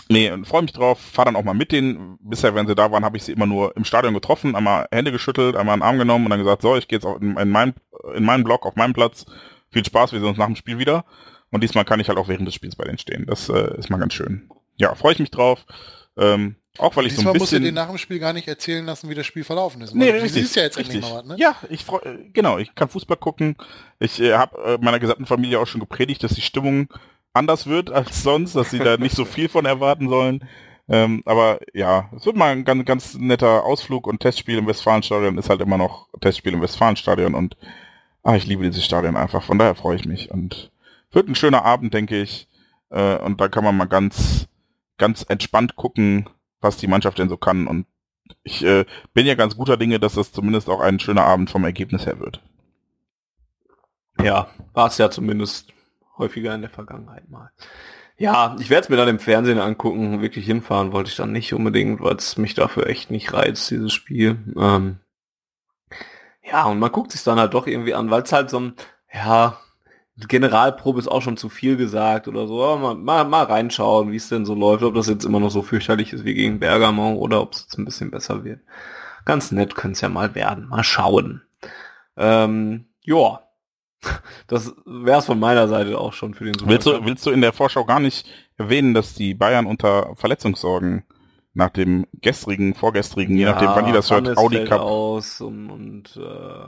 nee, 0.08 0.32
freue 0.44 0.62
mich 0.62 0.72
drauf, 0.72 1.00
fahr 1.00 1.26
dann 1.26 1.36
auch 1.36 1.44
mal 1.44 1.54
mit 1.54 1.72
denen. 1.72 2.18
Bisher, 2.22 2.56
wenn 2.56 2.68
sie 2.68 2.76
da 2.76 2.92
waren, 2.92 3.04
habe 3.04 3.18
ich 3.18 3.24
sie 3.24 3.34
immer 3.34 3.46
nur 3.46 3.76
im 3.76 3.84
Stadion 3.84 4.14
getroffen, 4.14 4.56
einmal 4.56 4.88
Hände 4.92 5.12
geschüttelt, 5.12 5.56
einmal 5.56 5.74
einen 5.74 5.82
Arm 5.82 5.98
genommen 5.98 6.26
und 6.26 6.30
dann 6.30 6.40
gesagt, 6.40 6.62
so, 6.62 6.78
ich 6.78 6.88
gehe 6.88 6.98
jetzt 6.98 7.06
auch 7.06 7.20
in, 7.20 7.36
in, 7.36 7.50
mein, 7.50 7.74
in 8.16 8.24
meinen 8.24 8.44
Block, 8.44 8.66
auf 8.66 8.76
meinem 8.76 8.94
Platz. 8.94 9.26
Viel 9.70 9.84
Spaß, 9.84 10.14
wir 10.14 10.20
sehen 10.20 10.30
uns 10.30 10.38
nach 10.38 10.46
dem 10.46 10.56
Spiel 10.56 10.80
wieder. 10.80 11.04
Und 11.52 11.64
diesmal 11.64 11.86
kann 11.86 12.00
ich 12.00 12.08
halt 12.08 12.18
auch 12.18 12.28
während 12.28 12.48
des 12.48 12.56
Spiels 12.56 12.76
bei 12.76 12.86
denen 12.86 12.98
stehen. 12.98 13.26
Das 13.26 13.50
äh, 13.50 13.78
ist 13.78 13.90
mal 13.90 13.98
ganz 13.98 14.14
schön. 14.14 14.50
Ja, 14.76 14.96
freue 14.96 15.14
ich 15.14 15.20
mich 15.20 15.32
drauf. 15.32 15.66
Ähm, 16.18 16.56
auch 16.78 16.96
weil 16.96 17.08
ich 17.08 17.14
so 17.14 17.18
Diesmal 17.18 17.34
ein 17.34 17.40
musst 17.40 17.52
du 17.52 17.56
bisschen... 17.58 17.64
dir 17.64 17.80
nach 17.80 17.88
dem 17.88 17.98
Spiel 17.98 18.20
gar 18.20 18.34
nicht 18.34 18.48
erzählen 18.48 18.86
lassen, 18.86 19.10
wie 19.10 19.16
das 19.16 19.26
Spiel 19.26 19.44
verlaufen 19.44 19.82
ist. 19.82 19.96
Nee, 19.96 20.10
richtig. 20.10 20.34
Du 20.34 20.40
siehst 20.40 20.56
ja 20.56 20.64
jetzt 20.64 20.78
richtig. 20.78 20.96
endlich 20.96 21.12
mal 21.12 21.20
was, 21.20 21.26
ne? 21.26 21.36
Ja, 21.38 21.56
ich 21.70 21.84
freu, 21.84 22.00
äh, 22.04 22.30
genau, 22.34 22.58
ich 22.58 22.76
kann 22.76 22.90
Fußball 22.90 23.18
gucken. 23.18 23.56
Ich 24.00 24.20
äh, 24.22 24.34
habe 24.34 24.58
äh, 24.64 24.78
meiner 24.84 25.00
gesamten 25.00 25.26
Familie 25.26 25.60
auch 25.60 25.68
schon 25.68 25.82
gepredigt, 25.82 26.24
dass 26.24 26.34
die 26.34 26.42
Stimmung 26.42 26.90
anders 27.34 27.68
wird 27.68 27.92
als 27.92 28.24
sonst, 28.24 28.56
dass 28.56 28.72
sie 28.72 28.80
da 28.80 28.98
nicht 28.98 29.16
so 29.16 29.26
viel 29.26 29.50
von 29.50 29.66
erwarten 29.66 30.10
sollen. 30.10 30.44
Ähm, 30.90 31.22
aber 31.26 31.60
ja, 31.74 32.10
es 32.16 32.26
wird 32.26 32.38
mal 32.38 32.52
ein 32.52 32.64
ganz, 32.64 32.86
ganz 32.86 33.14
netter 33.16 33.66
Ausflug 33.66 34.08
und 34.08 34.22
Testspiel 34.22 34.58
im 34.58 34.68
Westfalenstadion 34.68 35.38
ist 35.38 35.50
halt 35.50 35.62
immer 35.62 35.78
noch 35.78 36.08
Testspiel 36.22 36.54
im 36.54 36.62
Westfalenstadion 36.62 37.36
und 37.36 37.58
ah, 38.24 38.36
ich 38.36 38.46
liebe 38.46 38.64
dieses 38.64 38.86
Stadion 38.86 39.18
einfach. 39.18 39.44
Von 39.44 39.60
daher 39.60 39.76
freue 39.76 39.98
ich 39.98 40.06
mich 40.06 40.32
und 40.32 40.72
wird 41.12 41.28
ein 41.28 41.36
schöner 41.36 41.66
Abend, 41.66 41.94
denke 41.94 42.22
ich. 42.22 42.48
Äh, 42.90 43.18
und 43.18 43.42
da 43.42 43.50
kann 43.50 43.64
man 43.64 43.76
mal 43.76 43.86
ganz, 43.86 44.48
ganz 44.98 45.26
entspannt 45.28 45.76
gucken, 45.76 46.30
was 46.62 46.78
die 46.78 46.88
Mannschaft 46.88 47.20
denn 47.20 47.30
so 47.30 47.38
kann 47.38 47.68
und 47.68 47.86
ich 48.44 48.64
äh, 48.64 48.86
bin 49.14 49.26
ja 49.26 49.36
ganz 49.36 49.56
guter 49.56 49.78
Dinge, 49.78 50.00
dass 50.00 50.16
das 50.16 50.32
zumindest 50.32 50.70
auch 50.70 50.82
ein 50.82 51.00
schöner 51.00 51.24
Abend 51.24 51.50
vom 51.50 51.64
Ergebnis 51.64 52.06
her 52.06 52.20
wird. 52.20 52.42
Ja, 54.22 54.50
war 54.74 54.88
es 54.88 54.98
ja 54.98 55.10
zumindest 55.10 55.74
häufiger 56.18 56.54
in 56.56 56.62
der 56.62 56.70
Vergangenheit 56.70 57.30
mal. 57.30 57.52
Ja, 58.18 58.56
ich 58.60 58.70
werde 58.70 58.84
es 58.84 58.90
mir 58.90 58.98
dann 58.98 59.08
im 59.08 59.20
Fernsehen 59.20 59.60
angucken. 59.60 60.22
Wirklich 60.22 60.46
hinfahren 60.46 60.92
wollte 60.92 61.12
ich 61.12 61.16
dann 61.16 61.32
nicht 61.32 61.54
unbedingt, 61.54 62.02
weil 62.02 62.16
es 62.16 62.38
mich 62.38 62.56
dafür 62.56 62.88
echt 62.88 63.12
nicht 63.12 63.32
reizt, 63.32 63.70
dieses 63.70 63.94
Spiel. 63.94 64.40
Ähm, 64.58 65.00
ja, 66.44 66.66
und 66.66 66.80
man 66.80 66.92
guckt 66.92 67.12
sich 67.12 67.24
dann 67.24 67.40
halt 67.40 67.54
doch 67.54 67.68
irgendwie 67.68 67.94
an, 67.94 68.10
weil 68.10 68.24
es 68.24 68.32
halt 68.34 68.50
so 68.50 68.60
ein, 68.60 68.74
ja, 69.14 69.60
Generalprobe 70.18 71.00
ist 71.00 71.08
auch 71.08 71.22
schon 71.22 71.38
zu 71.38 71.48
viel 71.50 71.78
gesagt 71.78 72.28
oder 72.28 72.48
so, 72.48 72.64
aber 72.64 72.96
mal, 72.96 72.96
mal, 72.96 73.26
mal 73.26 73.44
reinschauen, 73.44 74.12
wie 74.12 74.16
es 74.16 74.30
denn 74.30 74.46
so 74.46 74.56
läuft, 74.56 74.84
ob 74.84 74.96
das 74.96 75.08
jetzt 75.08 75.26
immer 75.26 75.40
noch 75.40 75.52
so 75.52 75.62
fürchterlich 75.62 76.12
ist 76.12 76.26
wie 76.26 76.34
gegen 76.34 76.60
Bergamo 76.60 77.14
oder 77.14 77.42
ob 77.42 77.54
es 77.54 77.62
jetzt 77.62 77.78
ein 77.78 77.86
bisschen 77.86 78.10
besser 78.10 78.44
wird. 78.44 78.62
Ganz 79.26 79.52
nett 79.52 79.76
könnte 79.76 79.94
es 79.94 80.02
ja 80.02 80.10
mal 80.10 80.34
werden. 80.34 80.70
Mal 80.70 80.84
schauen. 80.84 81.44
Ähm, 82.16 82.86
ja, 83.04 83.42
das 84.48 84.74
wäre 84.86 85.20
es 85.20 85.26
von 85.26 85.40
meiner 85.40 85.68
Seite 85.68 86.00
auch 86.00 86.14
schon 86.14 86.34
für 86.34 86.46
den 86.46 86.56
Willst 86.68 86.88
du, 86.88 87.06
willst 87.06 87.26
du 87.26 87.32
in 87.32 87.42
der 87.42 87.54
Vorschau 87.54 87.86
gar 87.86 88.00
nicht 88.00 88.28
erwähnen, 88.58 88.96
dass 88.96 89.14
die 89.14 89.36
Bayern 89.36 89.68
unter 89.68 90.16
Verletzungssorgen 90.16 91.04
nach 91.54 91.70
dem 91.70 92.06
gestrigen, 92.14 92.76
vorgestrigen, 92.76 93.36
je 93.36 93.46
nachdem 93.46 93.70
wann 93.70 93.86
die 93.86 93.92
das 93.92 94.12
hört, 94.12 94.38
Audi 94.38 94.64
Cup, 94.66 94.82
aus 94.82 95.42
und, 95.42 95.72
und 95.72 96.18
äh, 96.18 96.68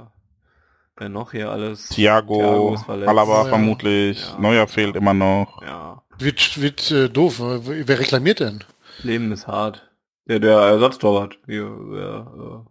wer 1.00 1.10
noch 1.10 1.32
hier 1.32 1.50
alles? 1.52 1.90
Thiago, 1.90 2.74
ist 2.76 2.84
verletzt. 2.86 3.10
Alaba 3.10 3.44
Ja. 3.44 3.50
vermutlich, 3.50 4.22
Ja. 4.34 4.40
Neuer 4.40 4.68
fehlt 4.68 4.96
immer 4.96 5.14
noch. 5.14 5.62
Ja, 5.62 6.02
Wird, 6.18 6.62
wird 6.62 6.92
äh, 6.92 7.10
doof. 7.10 7.40
Wer 7.42 8.00
reklamiert 8.00 8.40
denn? 8.42 8.64
Leben 9.04 9.32
ist 9.32 9.48
hart. 9.48 9.90
Der, 10.28 10.40
der 10.40 10.58
Ersatztorwart, 10.60 11.40
hier, 11.48 11.64
der, 11.64 12.28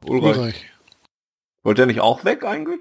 äh, 0.07 0.11
Ulreich. 0.11 0.37
Ulreich. 0.39 0.67
Wollte 1.65 1.81
der 1.81 1.87
nicht 1.87 2.01
auch 2.01 2.25
weg 2.25 2.45
eigentlich? 2.45 2.81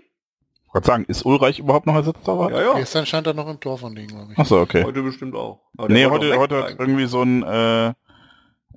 Ich 0.67 0.73
wollte 0.73 0.87
sagen, 0.87 1.05
ist 1.07 1.25
Ulreich 1.25 1.59
überhaupt 1.59 1.87
noch 1.87 1.95
Ersatztorwart? 1.95 2.51
Ja, 2.51 2.61
ja. 2.61 2.73
Gestern 2.75 3.05
stand 3.05 3.25
er 3.25 3.33
noch 3.33 3.47
im 3.47 3.59
Tor 3.59 3.77
von 3.77 3.95
denen, 3.95 4.09
glaube 4.09 4.33
ich. 4.33 4.37
Achso, 4.37 4.61
okay. 4.61 4.83
Heute 4.83 5.01
bestimmt 5.01 5.33
auch. 5.35 5.61
Aber 5.77 5.89
Nee, 5.89 6.05
heute, 6.05 6.37
heute 6.37 6.63
hat 6.63 6.75
irgendwie 6.77 7.05
so 7.07 7.21
ein 7.23 7.41
äh, 7.43 7.93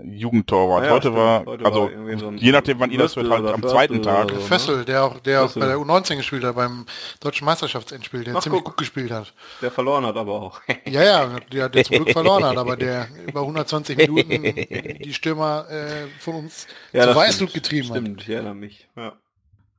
Jugendtorwart. 0.04 0.82
Ja, 0.82 0.88
ja, 0.88 0.94
heute 0.94 1.02
stimmt. 1.08 1.16
war, 1.16 1.44
Heute 1.46 1.64
also 1.64 1.80
war 1.90 2.18
so 2.18 2.28
ein 2.28 2.36
je 2.38 2.52
nachdem 2.52 2.80
wann 2.80 2.90
ihr 2.90 2.98
das 2.98 3.16
hört, 3.16 3.28
halt 3.30 3.46
am 3.46 3.62
zweiten 3.62 4.02
Tag. 4.02 4.30
so, 4.30 4.36
ne? 4.36 4.40
Fessel, 4.42 4.84
der 4.84 5.04
auch, 5.04 5.20
der 5.20 5.44
auch 5.44 5.52
bei 5.54 5.66
der 5.66 5.76
U19 5.76 6.16
gespielt 6.16 6.44
hat, 6.44 6.54
beim 6.56 6.86
deutschen 7.20 7.44
Meisterschaftsendspiel, 7.44 8.24
der 8.24 8.36
Ach, 8.36 8.40
ziemlich 8.42 8.62
guck. 8.62 8.72
gut 8.72 8.78
gespielt 8.78 9.10
hat. 9.10 9.32
Der 9.62 9.70
verloren 9.70 10.06
hat 10.06 10.16
aber 10.16 10.32
auch. 10.34 10.60
Ja, 10.86 11.02
ja, 11.04 11.40
der, 11.52 11.68
der 11.68 11.84
zum 11.84 11.96
Glück 11.96 12.10
verloren 12.12 12.44
hat, 12.44 12.56
aber 12.56 12.76
der 12.76 13.08
über 13.26 13.40
120 13.40 13.96
Minuten 13.96 14.42
die 15.04 15.12
Stürmer 15.14 15.68
äh, 15.70 16.06
von 16.18 16.34
uns 16.36 16.66
Ja, 16.92 17.04
zu 17.08 17.14
Weißblut 17.16 17.50
stimmt. 17.50 17.64
getrieben 17.64 17.88
hat. 17.90 17.96
Stimmt, 17.98 18.22
ich 18.22 18.28
erinnere 18.30 18.54
mich. 18.54 18.88
Ja. 18.96 19.12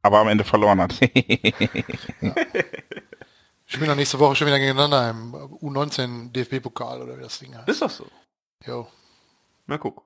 aber 0.04 0.20
am 0.20 0.28
Ende 0.30 0.44
verloren 0.44 0.82
hat. 0.82 0.94
Spielen 3.66 3.88
dann 3.88 3.98
nächste 3.98 4.20
Woche 4.20 4.36
schon 4.36 4.48
wieder 4.48 4.60
gegeneinander 4.60 5.10
im 5.12 5.34
U19 5.34 6.32
DFB-Pokal 6.34 7.02
oder 7.02 7.18
wie 7.18 7.22
das 7.24 7.40
Ding 7.40 7.56
heißt. 7.56 7.70
Ist 7.70 7.82
das 7.82 7.96
so? 7.98 8.06
Jo. 8.66 8.88
Na 9.66 9.78
guck. 9.78 10.04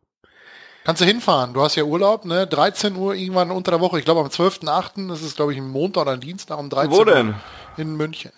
Kannst 0.85 1.01
du 1.01 1.05
hinfahren, 1.05 1.55
du 1.55 1.61
hast 1.61 1.75
ja 1.75 1.83
Urlaub, 1.83 2.25
ne? 2.25 2.45
13 2.45 2.95
Uhr 2.95 3.15
irgendwann 3.15 3.49
unter 3.49 3.71
der 3.71 3.81
Woche, 3.81 3.97
ich 3.97 4.05
glaube 4.05 4.21
am 4.21 4.27
12.8., 4.27 5.07
das 5.09 5.23
ist 5.23 5.35
glaube 5.35 5.51
ich 5.51 5.57
ein 5.57 5.67
Montag 5.67 6.03
oder 6.03 6.11
ein 6.11 6.21
Dienstag 6.21 6.59
um 6.59 6.69
13 6.69 6.91
Wo 6.91 6.99
Uhr 6.99 7.05
denn? 7.05 7.33
in 7.75 7.97
München. 7.97 8.31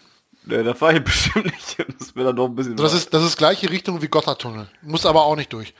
Nee, 0.46 0.64
da 0.64 0.74
fahre 0.74 0.96
ich 0.96 1.04
bestimmt 1.04 1.46
nicht. 1.46 1.78
Das 2.00 2.16
wäre 2.16 2.28
dann 2.28 2.38
doch 2.38 2.46
ein 2.46 2.56
bisschen... 2.56 2.78
Das 2.78 2.94
weit. 2.94 3.00
ist 3.00 3.14
das 3.14 3.26
ist 3.26 3.38
gleiche 3.38 3.70
Richtung 3.70 4.02
wie 4.02 4.08
Gotthardtunnel. 4.08 4.70
Muss 4.82 5.06
aber 5.06 5.26
auch 5.26 5.36
nicht 5.36 5.52
durch. 5.52 5.74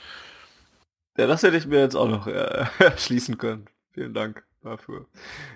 Ja, 1.16 1.26
das 1.26 1.42
hätte 1.42 1.56
ich 1.56 1.66
mir 1.66 1.80
jetzt 1.80 1.96
auch 1.96 2.06
noch 2.06 2.26
äh, 2.26 2.66
schließen 2.98 3.38
können. 3.38 3.64
Vielen 3.92 4.12
Dank 4.12 4.44
dafür. 4.62 5.06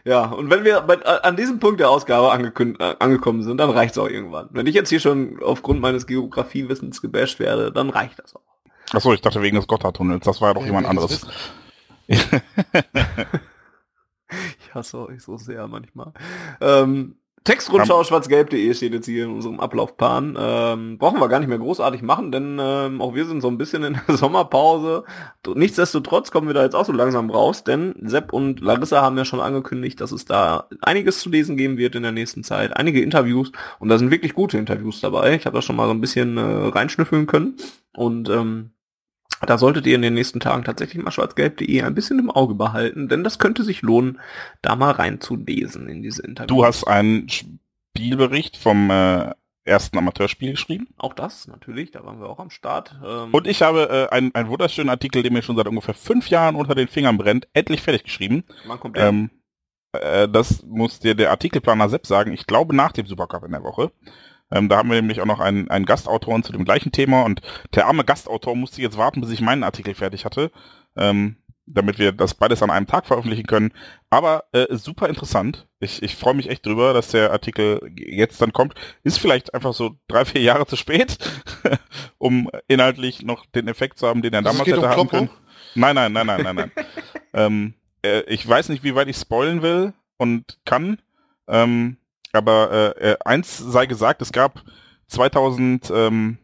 Ja, 0.04 0.24
und 0.24 0.48
wenn 0.48 0.64
wir 0.64 0.80
bei, 0.80 0.94
äh, 0.94 1.20
an 1.22 1.36
diesem 1.36 1.60
Punkt 1.60 1.78
der 1.78 1.90
Ausgabe 1.90 2.28
äh, 2.28 2.94
angekommen 2.98 3.42
sind, 3.42 3.58
dann 3.58 3.68
reicht's 3.68 3.98
auch 3.98 4.08
irgendwann. 4.08 4.48
Wenn 4.52 4.66
ich 4.66 4.74
jetzt 4.74 4.88
hier 4.88 5.00
schon 5.00 5.42
aufgrund 5.42 5.82
meines 5.82 6.06
Geografiewissens 6.06 7.02
gebasht 7.02 7.38
werde, 7.38 7.70
dann 7.70 7.90
reicht 7.90 8.18
das 8.18 8.34
auch. 8.34 8.51
Achso, 8.92 9.12
ich 9.12 9.20
dachte 9.20 9.42
wegen 9.42 9.56
des 9.56 9.66
Gotthardtunnels, 9.66 10.24
das 10.24 10.40
war 10.40 10.50
ja 10.50 10.54
doch 10.54 10.60
Ja, 10.62 10.68
jemand 10.68 10.86
anderes. 10.86 11.26
Ich 12.08 12.24
hasse 14.74 15.06
euch 15.06 15.22
so 15.22 15.36
sehr 15.36 15.68
manchmal. 15.68 16.12
Ähm, 16.60 17.16
Textrundschau 17.44 18.04
schwarzgelb.de 18.04 18.72
steht 18.72 18.92
jetzt 18.92 19.06
hier 19.06 19.24
in 19.24 19.32
unserem 19.32 19.58
Ablaufplan. 19.58 20.36
Ähm, 20.38 20.98
brauchen 20.98 21.18
wir 21.18 21.28
gar 21.28 21.40
nicht 21.40 21.48
mehr 21.48 21.58
großartig 21.58 22.02
machen, 22.02 22.30
denn 22.30 22.58
ähm, 22.60 23.00
auch 23.00 23.14
wir 23.14 23.24
sind 23.24 23.40
so 23.40 23.48
ein 23.48 23.58
bisschen 23.58 23.82
in 23.82 23.98
der 24.06 24.16
Sommerpause. 24.16 25.04
Nichtsdestotrotz 25.52 26.30
kommen 26.30 26.46
wir 26.46 26.54
da 26.54 26.62
jetzt 26.62 26.76
auch 26.76 26.84
so 26.84 26.92
langsam 26.92 27.30
raus, 27.30 27.64
denn 27.64 27.94
Sepp 28.02 28.32
und 28.32 28.60
Larissa 28.60 29.02
haben 29.02 29.18
ja 29.18 29.24
schon 29.24 29.40
angekündigt, 29.40 30.00
dass 30.00 30.12
es 30.12 30.24
da 30.24 30.68
einiges 30.82 31.20
zu 31.20 31.30
lesen 31.30 31.56
geben 31.56 31.78
wird 31.78 31.96
in 31.96 32.04
der 32.04 32.12
nächsten 32.12 32.44
Zeit. 32.44 32.76
Einige 32.76 33.02
Interviews 33.02 33.50
und 33.80 33.88
da 33.88 33.98
sind 33.98 34.12
wirklich 34.12 34.34
gute 34.34 34.58
Interviews 34.58 35.00
dabei. 35.00 35.34
Ich 35.34 35.44
habe 35.44 35.56
da 35.56 35.62
schon 35.62 35.76
mal 35.76 35.86
so 35.86 35.94
ein 35.94 36.00
bisschen 36.00 36.36
äh, 36.36 36.68
reinschnüffeln 36.68 37.26
können 37.26 37.56
und 37.92 38.28
ähm, 38.28 38.70
da 39.46 39.58
solltet 39.58 39.86
ihr 39.86 39.94
in 39.94 40.02
den 40.02 40.14
nächsten 40.14 40.40
Tagen 40.40 40.64
tatsächlich 40.64 41.02
mal 41.02 41.10
schwarzgelb.de 41.10 41.82
ein 41.82 41.94
bisschen 41.94 42.18
im 42.18 42.30
Auge 42.30 42.54
behalten, 42.54 43.08
denn 43.08 43.24
das 43.24 43.38
könnte 43.38 43.64
sich 43.64 43.82
lohnen, 43.82 44.20
da 44.62 44.76
mal 44.76 44.92
reinzulesen 44.92 45.88
in 45.88 46.02
diese 46.02 46.22
Interviews. 46.22 46.48
Du 46.48 46.64
hast 46.64 46.84
einen 46.84 47.28
Spielbericht 47.28 48.56
vom 48.56 48.90
äh, 48.90 49.32
ersten 49.64 49.98
Amateurspiel 49.98 50.52
geschrieben. 50.52 50.88
Auch 50.96 51.14
das, 51.14 51.46
natürlich, 51.46 51.90
da 51.90 52.04
waren 52.04 52.20
wir 52.20 52.28
auch 52.28 52.38
am 52.38 52.50
Start. 52.50 52.96
Ähm 53.04 53.32
und 53.32 53.46
ich 53.46 53.62
habe 53.62 54.08
äh, 54.10 54.14
einen, 54.14 54.34
einen 54.34 54.48
wunderschönen 54.48 54.90
Artikel, 54.90 55.22
der 55.22 55.32
mir 55.32 55.42
schon 55.42 55.56
seit 55.56 55.66
ungefähr 55.66 55.94
fünf 55.94 56.28
Jahren 56.28 56.56
unter 56.56 56.74
den 56.74 56.88
Fingern 56.88 57.18
brennt, 57.18 57.48
endlich 57.52 57.82
fertig 57.82 58.04
geschrieben. 58.04 58.44
Wann 58.66 58.80
kommt 58.80 58.96
der? 58.96 59.08
Ähm, 59.08 59.30
äh, 59.92 60.28
das 60.28 60.62
muss 60.64 60.98
dir 60.98 61.14
der 61.14 61.30
Artikelplaner 61.30 61.88
selbst 61.88 62.08
sagen. 62.08 62.32
Ich 62.32 62.46
glaube 62.46 62.74
nach 62.74 62.92
dem 62.92 63.06
Supercup 63.06 63.44
in 63.44 63.52
der 63.52 63.62
Woche. 63.62 63.92
Ähm, 64.52 64.68
da 64.68 64.76
haben 64.76 64.90
wir 64.90 64.96
nämlich 64.96 65.20
auch 65.20 65.26
noch 65.26 65.40
einen, 65.40 65.70
einen 65.70 65.86
Gastautoren 65.86 66.42
zu 66.42 66.52
dem 66.52 66.64
gleichen 66.64 66.92
Thema 66.92 67.22
und 67.22 67.40
der 67.74 67.86
arme 67.86 68.04
Gastautor 68.04 68.54
musste 68.54 68.82
jetzt 68.82 68.98
warten, 68.98 69.20
bis 69.20 69.30
ich 69.30 69.40
meinen 69.40 69.64
Artikel 69.64 69.94
fertig 69.94 70.24
hatte, 70.24 70.50
ähm, 70.96 71.36
damit 71.66 71.98
wir 71.98 72.12
das 72.12 72.34
beides 72.34 72.62
an 72.62 72.70
einem 72.70 72.86
Tag 72.86 73.06
veröffentlichen 73.06 73.46
können. 73.46 73.72
Aber 74.10 74.44
äh, 74.52 74.74
super 74.76 75.08
interessant. 75.08 75.66
Ich, 75.80 76.02
ich 76.02 76.16
freue 76.16 76.34
mich 76.34 76.50
echt 76.50 76.66
drüber, 76.66 76.92
dass 76.92 77.08
der 77.08 77.32
Artikel 77.32 77.80
jetzt 77.96 78.42
dann 78.42 78.52
kommt. 78.52 78.74
Ist 79.04 79.18
vielleicht 79.18 79.54
einfach 79.54 79.72
so 79.72 79.96
drei, 80.08 80.24
vier 80.24 80.42
Jahre 80.42 80.66
zu 80.66 80.76
spät, 80.76 81.18
um 82.18 82.50
inhaltlich 82.68 83.22
noch 83.22 83.46
den 83.46 83.68
Effekt 83.68 83.98
zu 83.98 84.06
haben, 84.06 84.22
den 84.22 84.34
er 84.34 84.38
Also 84.38 84.50
es 84.50 84.56
damals 84.58 84.68
hätte 84.68 84.80
um 84.80 84.88
haben 84.88 85.08
können. 85.08 85.30
Nein, 85.74 85.94
nein, 85.94 86.12
nein, 86.12 86.26
nein, 86.26 86.42
nein, 86.42 86.56
nein. 86.56 86.72
ähm, 87.32 87.74
äh, 88.04 88.20
ich 88.22 88.46
weiß 88.46 88.68
nicht, 88.68 88.84
wie 88.84 88.94
weit 88.94 89.08
ich 89.08 89.16
spoilen 89.16 89.62
will 89.62 89.94
und 90.18 90.58
kann. 90.64 90.98
Ähm, 91.48 91.96
aber 92.32 92.96
äh, 92.96 93.12
äh, 93.12 93.16
eins 93.24 93.58
sei 93.58 93.86
gesagt, 93.86 94.22
es 94.22 94.32
gab 94.32 94.62
2011 95.08 96.38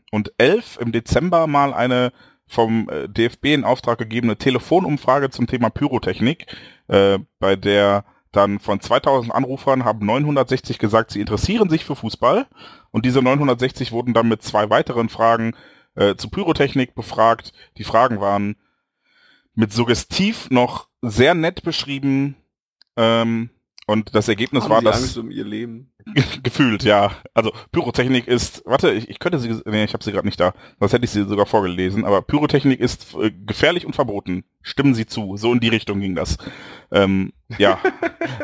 im 0.81 0.93
Dezember 0.93 1.47
mal 1.47 1.73
eine 1.73 2.13
vom 2.47 2.89
äh, 2.89 3.09
DFB 3.09 3.47
in 3.47 3.65
Auftrag 3.65 3.99
gegebene 3.99 4.37
Telefonumfrage 4.37 5.31
zum 5.31 5.47
Thema 5.47 5.71
Pyrotechnik, 5.71 6.47
äh, 6.89 7.19
bei 7.39 7.57
der 7.57 8.05
dann 8.33 8.59
von 8.59 8.81
2000 8.81 9.35
Anrufern 9.35 9.85
haben 9.85 10.05
960 10.05 10.79
gesagt, 10.79 11.11
sie 11.11 11.21
interessieren 11.21 11.71
sich 11.71 11.85
für 11.85 11.97
Fußball 11.97 12.47
und 12.91 13.05
diese 13.07 13.23
960 13.23 13.93
wurden 13.93 14.13
dann 14.15 14.29
mit 14.29 14.43
zwei 14.43 14.69
weiteren 14.71 15.09
Fragen 15.09 15.55
äh, 15.95 16.15
zu 16.17 16.29
Pyrotechnik 16.29 16.95
befragt. 16.95 17.53
Die 17.79 17.85
Fragen 17.85 18.21
waren 18.21 18.57
mit 19.55 19.73
suggestiv 19.73 20.51
noch 20.51 20.89
sehr 21.01 21.35
nett 21.35 21.63
beschrieben 21.63 22.37
ähm, 22.97 23.51
und 23.89 24.15
das 24.15 24.29
Ergebnis 24.29 24.65
Haben 24.65 24.71
war, 24.71 24.83
dass 24.83 25.01
Angst 25.01 25.17
um 25.17 25.31
ihr 25.31 25.47
Leben. 25.47 25.91
gefühlt, 26.43 26.83
ja. 26.83 27.11
Also 27.33 27.53
Pyrotechnik 27.73 28.29
ist, 28.29 28.63
warte, 28.67 28.93
ich, 28.93 29.09
ich 29.09 29.19
könnte 29.19 29.39
sie, 29.39 29.63
nee, 29.65 29.83
ich 29.83 29.95
habe 29.95 30.05
sie 30.05 30.13
gerade 30.13 30.27
nicht 30.27 30.39
da, 30.39 30.53
sonst 30.79 30.93
hätte 30.93 31.07
ich 31.07 31.11
sie 31.11 31.25
sogar 31.25 31.47
vorgelesen, 31.47 32.05
aber 32.05 32.21
Pyrotechnik 32.21 32.81
ist 32.81 33.15
äh, 33.15 33.31
gefährlich 33.31 33.87
und 33.87 33.95
verboten. 33.95 34.45
Stimmen 34.61 34.95
Sie 34.95 35.07
zu, 35.07 35.39
so 35.39 35.55
in 35.55 35.61
die 35.61 35.71
Richtung 35.71 36.01
ging 36.01 36.15
das. 36.15 36.37
Ähm, 36.93 37.33
ja, 37.57 37.79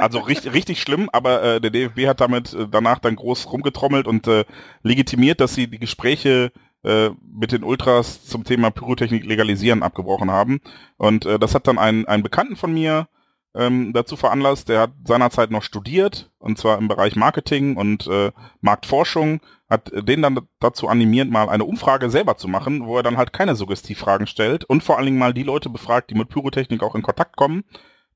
also 0.01 0.21
richtig, 0.21 0.55
richtig 0.55 0.81
schlimm, 0.81 1.11
aber 1.13 1.43
äh, 1.43 1.61
der 1.61 1.71
DFB 1.71 2.07
hat 2.07 2.23
damit 2.23 2.55
äh, 2.55 2.67
danach 2.67 2.99
dann 2.99 3.15
groß 3.15 3.53
rumgetrommelt 3.53 4.07
und 4.07 4.27
äh, 4.27 4.47
legitimiert, 4.83 5.41
dass 5.41 5.55
sie 5.55 5.67
die 5.67 5.79
Gespräche 5.79 6.53
äh, 6.85 7.11
mit 7.23 7.53
den 7.53 7.65
Ultras 7.65 8.25
zum 8.25 8.45
Thema 8.45 8.71
Pyrotechnik 8.71 9.27
legalisieren 9.27 9.83
abgebrochen 9.83 10.31
haben. 10.31 10.63
Und 10.97 11.27
äh, 11.27 11.39
das 11.39 11.55
hat 11.55 11.67
dann 11.67 11.79
ein, 11.79 12.07
ein 12.07 12.23
Bekannten 12.23 12.57
von 12.57 12.73
mir 12.73 13.09
ähm, 13.55 13.93
dazu 13.93 14.17
veranlasst. 14.17 14.69
Der 14.69 14.81
hat 14.81 14.93
seinerzeit 15.05 15.51
noch 15.51 15.63
studiert, 15.63 16.31
und 16.39 16.59
zwar 16.59 16.79
im 16.79 16.89
Bereich 16.89 17.17
Marketing 17.17 17.77
und 17.77 18.07
äh, 18.07 18.33
Marktforschung, 18.61 19.41
hat 19.69 19.91
den 19.95 20.23
dann 20.23 20.41
dazu 20.61 20.89
animiert, 20.89 21.31
mal 21.31 21.49
eine 21.49 21.65
Umfrage 21.65 22.11
selber 22.11 22.37
zu 22.37 22.49
machen, 22.49 22.87
wo 22.87 22.97
er 22.97 23.03
dann 23.03 23.17
halt 23.17 23.33
keine 23.33 23.57
Suggestivfragen 23.57 24.27
stellt 24.27 24.65
und 24.65 24.83
vor 24.83 24.97
allen 24.97 25.07
Dingen 25.07 25.19
mal 25.19 25.35
die 25.35 25.43
Leute 25.43 25.71
befragt, 25.71 26.11
die 26.11 26.15
mit 26.15 26.29
Pyrotechnik 26.29 26.83
auch 26.83 26.95
in 26.95 27.03
Kontakt 27.03 27.37
kommen. 27.37 27.65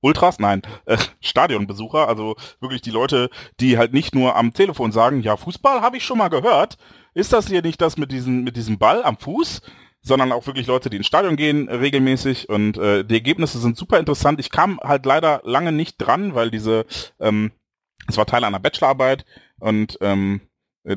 Ultras, 0.00 0.38
nein, 0.38 0.62
äh, 0.84 0.96
Stadionbesucher, 1.20 2.06
also 2.06 2.36
wirklich 2.60 2.82
die 2.82 2.90
Leute, 2.90 3.30
die 3.60 3.78
halt 3.78 3.92
nicht 3.92 4.14
nur 4.14 4.36
am 4.36 4.52
Telefon 4.52 4.92
sagen, 4.92 5.22
ja, 5.22 5.36
Fußball 5.36 5.80
habe 5.80 5.96
ich 5.96 6.04
schon 6.04 6.18
mal 6.18 6.28
gehört, 6.28 6.76
ist 7.14 7.32
das 7.32 7.48
hier 7.48 7.62
nicht 7.62 7.80
das 7.80 7.96
mit 7.96 8.12
diesem, 8.12 8.44
mit 8.44 8.56
diesem 8.56 8.78
Ball 8.78 9.02
am 9.02 9.16
Fuß? 9.16 9.60
Sondern 10.08 10.32
auch 10.32 10.46
wirklich 10.46 10.66
Leute, 10.66 10.90
die 10.90 10.96
ins 10.96 11.06
Stadion 11.06 11.36
gehen 11.36 11.68
äh, 11.68 11.76
regelmäßig. 11.76 12.48
Und 12.48 12.76
äh, 12.78 13.04
die 13.04 13.14
Ergebnisse 13.14 13.58
sind 13.58 13.76
super 13.76 13.98
interessant. 13.98 14.40
Ich 14.40 14.50
kam 14.50 14.80
halt 14.80 15.06
leider 15.06 15.40
lange 15.44 15.70
nicht 15.70 15.96
dran, 15.98 16.34
weil 16.34 16.50
diese, 16.50 16.86
ähm, 17.20 17.52
es 18.08 18.16
war 18.16 18.26
Teil 18.26 18.42
einer 18.42 18.58
Bachelorarbeit. 18.58 19.24
Und 19.60 19.98
ähm, 20.00 20.40
äh, 20.84 20.96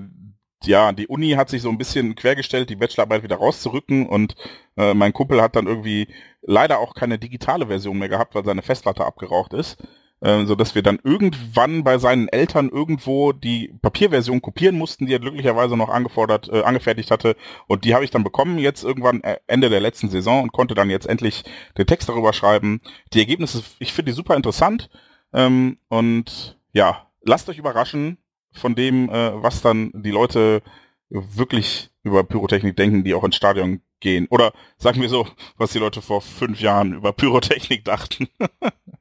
ja, 0.63 0.91
die 0.91 1.07
Uni 1.07 1.31
hat 1.31 1.49
sich 1.49 1.61
so 1.61 1.69
ein 1.69 1.77
bisschen 1.77 2.15
quergestellt, 2.15 2.69
die 2.69 2.75
Bachelorarbeit 2.75 3.23
wieder 3.23 3.37
rauszurücken. 3.37 4.07
Und 4.07 4.35
äh, 4.77 4.93
mein 4.93 5.13
Kumpel 5.13 5.41
hat 5.41 5.55
dann 5.55 5.67
irgendwie 5.67 6.07
leider 6.41 6.79
auch 6.79 6.95
keine 6.95 7.19
digitale 7.19 7.67
Version 7.67 7.99
mehr 7.99 8.09
gehabt, 8.09 8.33
weil 8.33 8.45
seine 8.45 8.61
Festplatte 8.63 9.05
abgeraucht 9.05 9.53
ist 9.53 9.77
äh, 10.21 10.45
so 10.45 10.55
dass 10.55 10.75
wir 10.75 10.83
dann 10.83 10.99
irgendwann 11.03 11.83
bei 11.83 11.97
seinen 11.97 12.27
Eltern 12.27 12.69
irgendwo 12.69 13.33
die 13.33 13.73
Papierversion 13.81 14.41
kopieren 14.41 14.77
mussten, 14.77 15.05
die 15.05 15.13
er 15.13 15.19
glücklicherweise 15.19 15.75
noch 15.75 15.89
angefordert, 15.89 16.49
äh, 16.49 16.61
angefertigt 16.61 17.11
hatte. 17.11 17.35
Und 17.67 17.85
die 17.85 17.93
habe 17.93 18.05
ich 18.05 18.11
dann 18.11 18.23
bekommen 18.23 18.57
jetzt 18.57 18.83
irgendwann 18.83 19.21
äh, 19.21 19.37
Ende 19.47 19.69
der 19.69 19.81
letzten 19.81 20.09
Saison 20.09 20.43
und 20.43 20.53
konnte 20.53 20.75
dann 20.75 20.89
jetzt 20.89 21.07
endlich 21.07 21.43
den 21.77 21.87
Text 21.87 22.07
darüber 22.07 22.33
schreiben. 22.33 22.81
Die 23.13 23.19
Ergebnisse, 23.19 23.63
ich 23.79 23.93
finde 23.93 24.11
die 24.11 24.15
super 24.15 24.35
interessant. 24.35 24.89
Ähm, 25.33 25.77
und 25.89 26.59
ja, 26.71 27.07
lasst 27.23 27.49
euch 27.49 27.57
überraschen 27.57 28.17
von 28.53 28.75
dem, 28.75 29.09
äh, 29.09 29.41
was 29.41 29.61
dann 29.61 29.91
die 29.93 30.11
Leute 30.11 30.61
wirklich 31.09 31.89
über 32.03 32.23
Pyrotechnik 32.23 32.75
denken, 32.75 33.03
die 33.03 33.13
auch 33.13 33.23
ins 33.23 33.35
Stadion 33.35 33.81
gehen. 33.99 34.27
Oder 34.29 34.53
sagen 34.77 35.01
wir 35.01 35.09
so, 35.09 35.27
was 35.57 35.71
die 35.71 35.79
Leute 35.79 36.01
vor 36.01 36.21
fünf 36.21 36.61
Jahren 36.61 36.93
über 36.93 37.11
Pyrotechnik 37.13 37.85
dachten. 37.85 38.27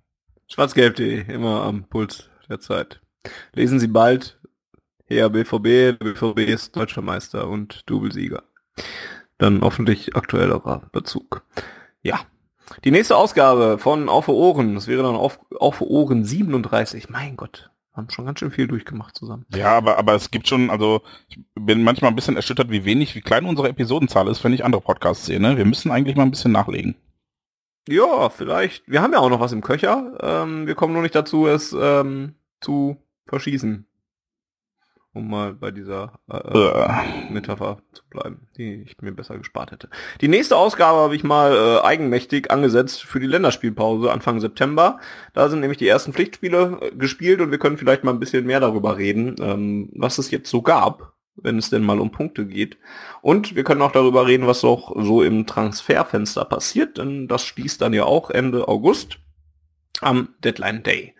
Schwarzgelb.de, 0.53 1.33
immer 1.33 1.63
am 1.63 1.85
Puls 1.85 2.29
der 2.49 2.59
Zeit. 2.59 3.01
Lesen 3.55 3.79
Sie 3.79 3.87
bald 3.87 4.41
Her 5.07 5.29
BVB, 5.31 5.97
BVB 5.97 6.41
ist 6.41 6.75
Deutscher 6.75 7.03
Meister 7.03 7.47
und 7.47 7.89
Doublesieger. 7.89 8.43
Dann 9.39 9.61
hoffentlich 9.61 10.17
aktuellerer 10.17 10.83
Bezug. 10.91 11.45
Ja. 12.03 12.21
Die 12.85 12.91
nächste 12.91 13.17
Ausgabe 13.17 13.79
von 13.79 14.09
Auf 14.09 14.27
Ohren, 14.27 14.75
das 14.75 14.89
wäre 14.89 15.05
dann 15.05 15.15
auf, 15.15 15.39
auf 15.59 15.81
Ohren 15.83 16.25
37. 16.25 17.11
Mein 17.11 17.37
Gott, 17.37 17.71
haben 17.93 18.11
schon 18.11 18.27
ganz 18.27 18.41
schön 18.41 18.51
viel 18.51 18.67
durchgemacht 18.67 19.17
zusammen. 19.17 19.47
Ja, 19.55 19.77
aber, 19.77 19.99
aber 19.99 20.17
es 20.17 20.33
gibt 20.33 20.49
schon, 20.49 20.69
also 20.69 21.03
ich 21.29 21.39
bin 21.55 21.85
manchmal 21.85 22.11
ein 22.11 22.17
bisschen 22.17 22.35
erschüttert, 22.35 22.71
wie 22.71 22.85
wenig, 22.85 23.15
wie 23.15 23.21
klein 23.21 23.47
unsere 23.47 23.69
Episodenzahl 23.69 24.27
ist, 24.27 24.43
wenn 24.43 24.53
ich 24.53 24.65
andere 24.65 24.83
Podcasts 24.83 25.27
sehe. 25.27 25.39
Ne? 25.39 25.57
Wir 25.57 25.65
müssen 25.65 25.93
eigentlich 25.93 26.17
mal 26.17 26.25
ein 26.25 26.33
bisschen 26.33 26.53
nachlegen. 26.53 26.97
Ja, 27.89 28.29
vielleicht. 28.31 28.89
Wir 28.89 29.03
haben 29.03 29.13
ja 29.13 29.19
auch 29.19 29.31
noch 29.31 29.41
was 29.41 29.53
im 29.53 29.63
Köcher. 29.63 30.13
Ähm, 30.21 30.67
wir 30.67 30.75
kommen 30.75 30.93
nur 30.93 31.03
nicht 31.03 31.15
dazu, 31.15 31.47
es 31.47 31.75
ähm, 31.79 32.35
zu 32.61 32.97
verschießen. 33.27 33.87
Um 35.13 35.29
mal 35.29 35.55
bei 35.55 35.73
dieser 35.73 36.21
äh, 36.31 36.37
Äh. 36.37 37.33
Metapher 37.33 37.79
zu 37.93 38.05
bleiben, 38.11 38.47
die 38.57 38.83
ich 38.83 38.97
mir 39.01 39.11
besser 39.11 39.39
gespart 39.39 39.73
hätte. 39.73 39.89
Die 40.21 40.29
nächste 40.29 40.57
Ausgabe 40.57 40.99
habe 40.99 41.17
ich 41.17 41.25
mal 41.25 41.53
äh, 41.53 41.85
eigenmächtig 41.85 42.53
angesetzt 42.53 43.03
für 43.03 43.19
die 43.19 43.27
Länderspielpause 43.27 44.13
Anfang 44.13 44.39
September. 44.39 45.01
Da 45.33 45.49
sind 45.49 45.61
nämlich 45.61 45.79
die 45.79 45.89
ersten 45.89 46.13
Pflichtspiele 46.13 46.79
äh, 46.81 46.91
gespielt 46.95 47.41
und 47.41 47.51
wir 47.51 47.59
können 47.59 47.77
vielleicht 47.77 48.05
mal 48.05 48.13
ein 48.13 48.21
bisschen 48.21 48.47
mehr 48.47 48.61
darüber 48.61 48.99
reden, 48.99 49.35
ähm, 49.41 49.91
was 49.97 50.19
es 50.19 50.31
jetzt 50.31 50.49
so 50.49 50.63
gab, 50.63 51.13
wenn 51.43 51.59
es 51.59 51.71
denn 51.71 51.85
mal 51.85 52.01
um 52.01 52.11
Punkte 52.11 52.47
geht. 52.47 52.79
Und 53.23 53.55
wir 53.55 53.65
können 53.65 53.83
auch 53.83 53.93
darüber 53.93 54.27
reden, 54.27 54.47
was 54.47 54.65
auch 54.65 54.95
so 55.03 55.23
im 55.23 55.47
Transferfenster 55.47 56.45
passiert, 56.45 56.99
denn 56.99 57.29
das 57.29 57.45
schließt 57.45 57.81
dann 57.81 57.93
ja 57.93 58.05
auch 58.05 58.31
Ende 58.31 58.69
August 58.69 59.19
am 60.01 60.35
Deadline 60.43 60.83
Day. 60.83 61.15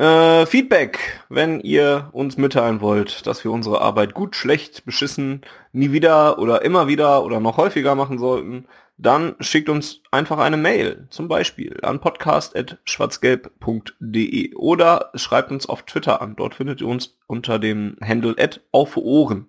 Äh, 0.00 0.46
Feedback, 0.46 1.20
wenn 1.28 1.60
ihr 1.60 2.08
uns 2.12 2.38
mitteilen 2.38 2.80
wollt, 2.80 3.26
dass 3.26 3.44
wir 3.44 3.50
unsere 3.50 3.82
Arbeit 3.82 4.14
gut, 4.14 4.34
schlecht, 4.34 4.86
beschissen, 4.86 5.42
nie 5.72 5.92
wieder 5.92 6.38
oder 6.38 6.62
immer 6.62 6.88
wieder 6.88 7.22
oder 7.22 7.38
noch 7.38 7.58
häufiger 7.58 7.94
machen 7.94 8.18
sollten, 8.18 8.64
dann 8.96 9.36
schickt 9.40 9.68
uns 9.68 10.00
einfach 10.10 10.38
eine 10.38 10.56
Mail, 10.56 11.06
zum 11.10 11.28
Beispiel 11.28 11.76
an 11.82 12.00
podcast.schwarzgelb.de 12.00 14.54
oder 14.54 15.10
schreibt 15.16 15.52
uns 15.52 15.68
auf 15.68 15.82
Twitter 15.82 16.22
an. 16.22 16.34
Dort 16.34 16.54
findet 16.54 16.80
ihr 16.80 16.88
uns 16.88 17.18
unter 17.26 17.58
dem 17.58 17.98
Handle 18.02 18.34
auf 18.72 18.96
Ohren. 18.96 19.48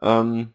Ähm, 0.00 0.54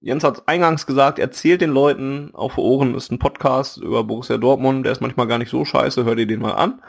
Jens 0.00 0.24
hat 0.24 0.48
eingangs 0.48 0.86
gesagt, 0.86 1.18
erzählt 1.18 1.60
den 1.60 1.72
Leuten, 1.72 2.30
auf 2.32 2.56
Ohren 2.56 2.94
ist 2.94 3.12
ein 3.12 3.18
Podcast 3.18 3.76
über 3.76 4.02
Borussia 4.02 4.38
Dortmund, 4.38 4.86
der 4.86 4.92
ist 4.92 5.02
manchmal 5.02 5.26
gar 5.26 5.36
nicht 5.36 5.50
so 5.50 5.66
scheiße, 5.66 6.04
hört 6.04 6.18
ihr 6.18 6.26
den 6.26 6.40
mal 6.40 6.54
an. 6.54 6.80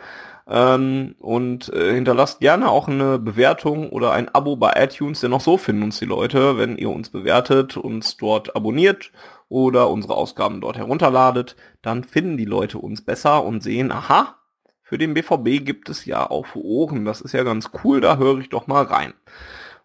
Ähm, 0.48 1.16
und 1.20 1.70
äh, 1.70 1.94
hinterlasst 1.94 2.40
gerne 2.42 2.70
auch 2.70 2.88
eine 2.88 3.18
Bewertung 3.18 3.90
oder 3.90 4.12
ein 4.12 4.34
Abo 4.34 4.56
bei 4.56 4.74
iTunes, 4.76 5.22
denn 5.22 5.34
auch 5.34 5.42
so 5.42 5.58
finden 5.58 5.84
uns 5.84 6.00
die 6.00 6.06
Leute, 6.06 6.58
wenn 6.58 6.78
ihr 6.78 6.90
uns 6.90 7.10
bewertet, 7.10 7.78
uns 7.78 8.18
dort 8.18 8.56
abonniert 8.56 9.12
oder 9.48 9.90
unsere 9.90 10.16
Ausgaben 10.16 10.60
dort 10.60 10.78
herunterladet, 10.78 11.56
dann 11.82 12.04
finden 12.04 12.38
die 12.38 12.46
Leute 12.46 12.78
uns 12.78 13.06
besser 13.06 13.44
und 13.44 13.64
sehen, 13.64 13.92
aha, 13.92 14.36
für 14.82 14.98
den 14.98 15.14
BVB 15.14 15.66
gibt 15.66 15.90
es 15.90 16.06
ja 16.06 16.28
auf 16.28 16.56
Ohren, 16.56 17.06
das 17.06 17.22
ist 17.22 17.34
ja 17.34 17.44
ganz 17.44 17.72
cool, 17.84 18.02
da 18.02 18.18
höre 18.18 18.40
ich 18.40 18.50
doch 18.50 18.68
mal 18.68 18.84
rein. 18.84 19.14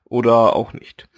Oder 0.05 0.57
auch 0.57 0.73
nicht. 0.73 1.09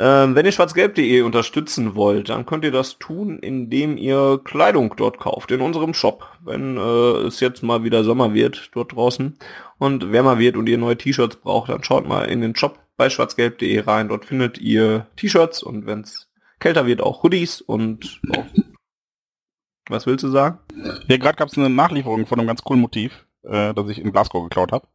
Ähm, 0.00 0.36
wenn 0.36 0.46
ihr 0.46 0.52
schwarzgelb.de 0.52 1.22
unterstützen 1.22 1.96
wollt, 1.96 2.28
dann 2.28 2.46
könnt 2.46 2.64
ihr 2.64 2.70
das 2.70 2.98
tun, 2.98 3.40
indem 3.40 3.96
ihr 3.96 4.40
Kleidung 4.44 4.94
dort 4.96 5.18
kauft, 5.18 5.50
in 5.50 5.60
unserem 5.60 5.92
Shop, 5.92 6.24
wenn 6.40 6.76
äh, 6.76 7.26
es 7.26 7.40
jetzt 7.40 7.64
mal 7.64 7.82
wieder 7.82 8.04
Sommer 8.04 8.32
wird 8.32 8.70
dort 8.74 8.94
draußen 8.94 9.36
und 9.78 10.12
wärmer 10.12 10.38
wird 10.38 10.56
und 10.56 10.68
ihr 10.68 10.78
neue 10.78 10.96
T-Shirts 10.96 11.36
braucht, 11.36 11.70
dann 11.70 11.82
schaut 11.82 12.06
mal 12.06 12.26
in 12.26 12.42
den 12.42 12.54
Shop 12.54 12.78
bei 12.96 13.10
schwarzgelb.de 13.10 13.80
rein. 13.80 14.08
Dort 14.08 14.24
findet 14.24 14.58
ihr 14.58 15.08
T-Shirts 15.16 15.64
und 15.64 15.86
wenn 15.86 16.02
es 16.02 16.30
kälter 16.60 16.86
wird, 16.86 17.00
auch 17.00 17.24
Hoodies 17.24 17.60
und 17.60 18.20
auch 18.36 18.46
was 19.88 20.06
willst 20.06 20.22
du 20.22 20.28
sagen? 20.28 20.60
Ja, 21.08 21.16
gerade 21.16 21.36
gab 21.36 21.48
es 21.48 21.58
eine 21.58 21.70
Nachlieferung 21.70 22.26
von 22.26 22.38
einem 22.38 22.46
ganz 22.46 22.62
coolen 22.62 22.80
Motiv, 22.80 23.26
äh, 23.42 23.74
das 23.74 23.88
ich 23.88 23.98
in 23.98 24.12
Glasgow 24.12 24.44
geklaut 24.44 24.70
habe. 24.70 24.86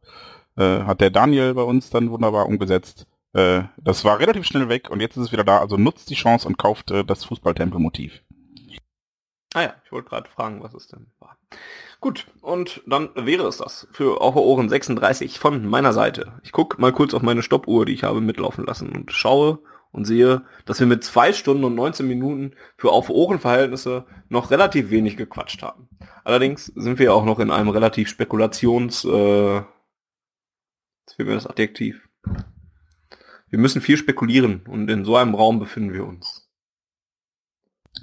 Äh, 0.56 0.84
hat 0.84 1.02
der 1.02 1.10
Daniel 1.10 1.52
bei 1.52 1.62
uns 1.62 1.90
dann 1.90 2.10
wunderbar 2.10 2.46
umgesetzt. 2.46 3.06
Äh, 3.34 3.64
das 3.76 4.04
war 4.04 4.18
relativ 4.18 4.46
schnell 4.46 4.68
weg 4.68 4.90
und 4.90 5.00
jetzt 5.00 5.16
ist 5.16 5.24
es 5.24 5.32
wieder 5.32 5.44
da. 5.44 5.58
Also 5.58 5.76
nutzt 5.76 6.08
die 6.08 6.14
Chance 6.14 6.46
und 6.46 6.56
kauft 6.56 6.90
äh, 6.90 7.04
das 7.04 7.24
Fußballtempel-Motiv. 7.24 8.22
Ah 9.54 9.62
ja, 9.62 9.74
ich 9.84 9.92
wollte 9.92 10.08
gerade 10.08 10.28
fragen, 10.28 10.62
was 10.62 10.74
es 10.74 10.88
denn 10.88 11.12
war. 11.20 11.36
Gut, 12.00 12.26
und 12.40 12.82
dann 12.86 13.10
wäre 13.14 13.46
es 13.46 13.58
das 13.58 13.86
für 13.92 14.20
Auge 14.20 14.40
Ohren 14.40 14.68
36 14.68 15.38
von 15.38 15.64
meiner 15.66 15.92
Seite. 15.92 16.40
Ich 16.42 16.52
gucke 16.52 16.80
mal 16.80 16.92
kurz 16.92 17.14
auf 17.14 17.22
meine 17.22 17.42
Stoppuhr, 17.42 17.86
die 17.86 17.94
ich 17.94 18.04
habe 18.04 18.20
mitlaufen 18.20 18.66
lassen 18.66 18.90
und 18.90 19.12
schaue 19.12 19.60
und 19.92 20.04
sehe, 20.06 20.42
dass 20.64 20.80
wir 20.80 20.88
mit 20.88 21.04
zwei 21.04 21.32
Stunden 21.32 21.64
und 21.64 21.76
19 21.76 22.06
Minuten 22.06 22.56
für 22.76 22.90
Auf 22.90 23.10
Ohrenverhältnisse 23.10 24.06
noch 24.28 24.50
relativ 24.50 24.90
wenig 24.90 25.16
gequatscht 25.16 25.62
haben. 25.62 25.88
Allerdings 26.24 26.66
sind 26.66 26.98
wir 26.98 27.14
auch 27.14 27.24
noch 27.24 27.38
in 27.38 27.50
einem 27.50 27.68
relativ 27.68 28.08
Spekulations... 28.08 29.04
Äh, 29.04 29.56
jetzt 29.56 31.14
fehlt 31.14 31.28
mir 31.28 31.34
das 31.34 31.46
Adjektiv. 31.46 32.08
Wir 33.54 33.60
müssen 33.60 33.80
viel 33.80 33.96
spekulieren 33.96 34.62
und 34.66 34.90
in 34.90 35.04
so 35.04 35.14
einem 35.14 35.36
Raum 35.36 35.60
befinden 35.60 35.92
wir 35.92 36.04
uns. 36.04 36.50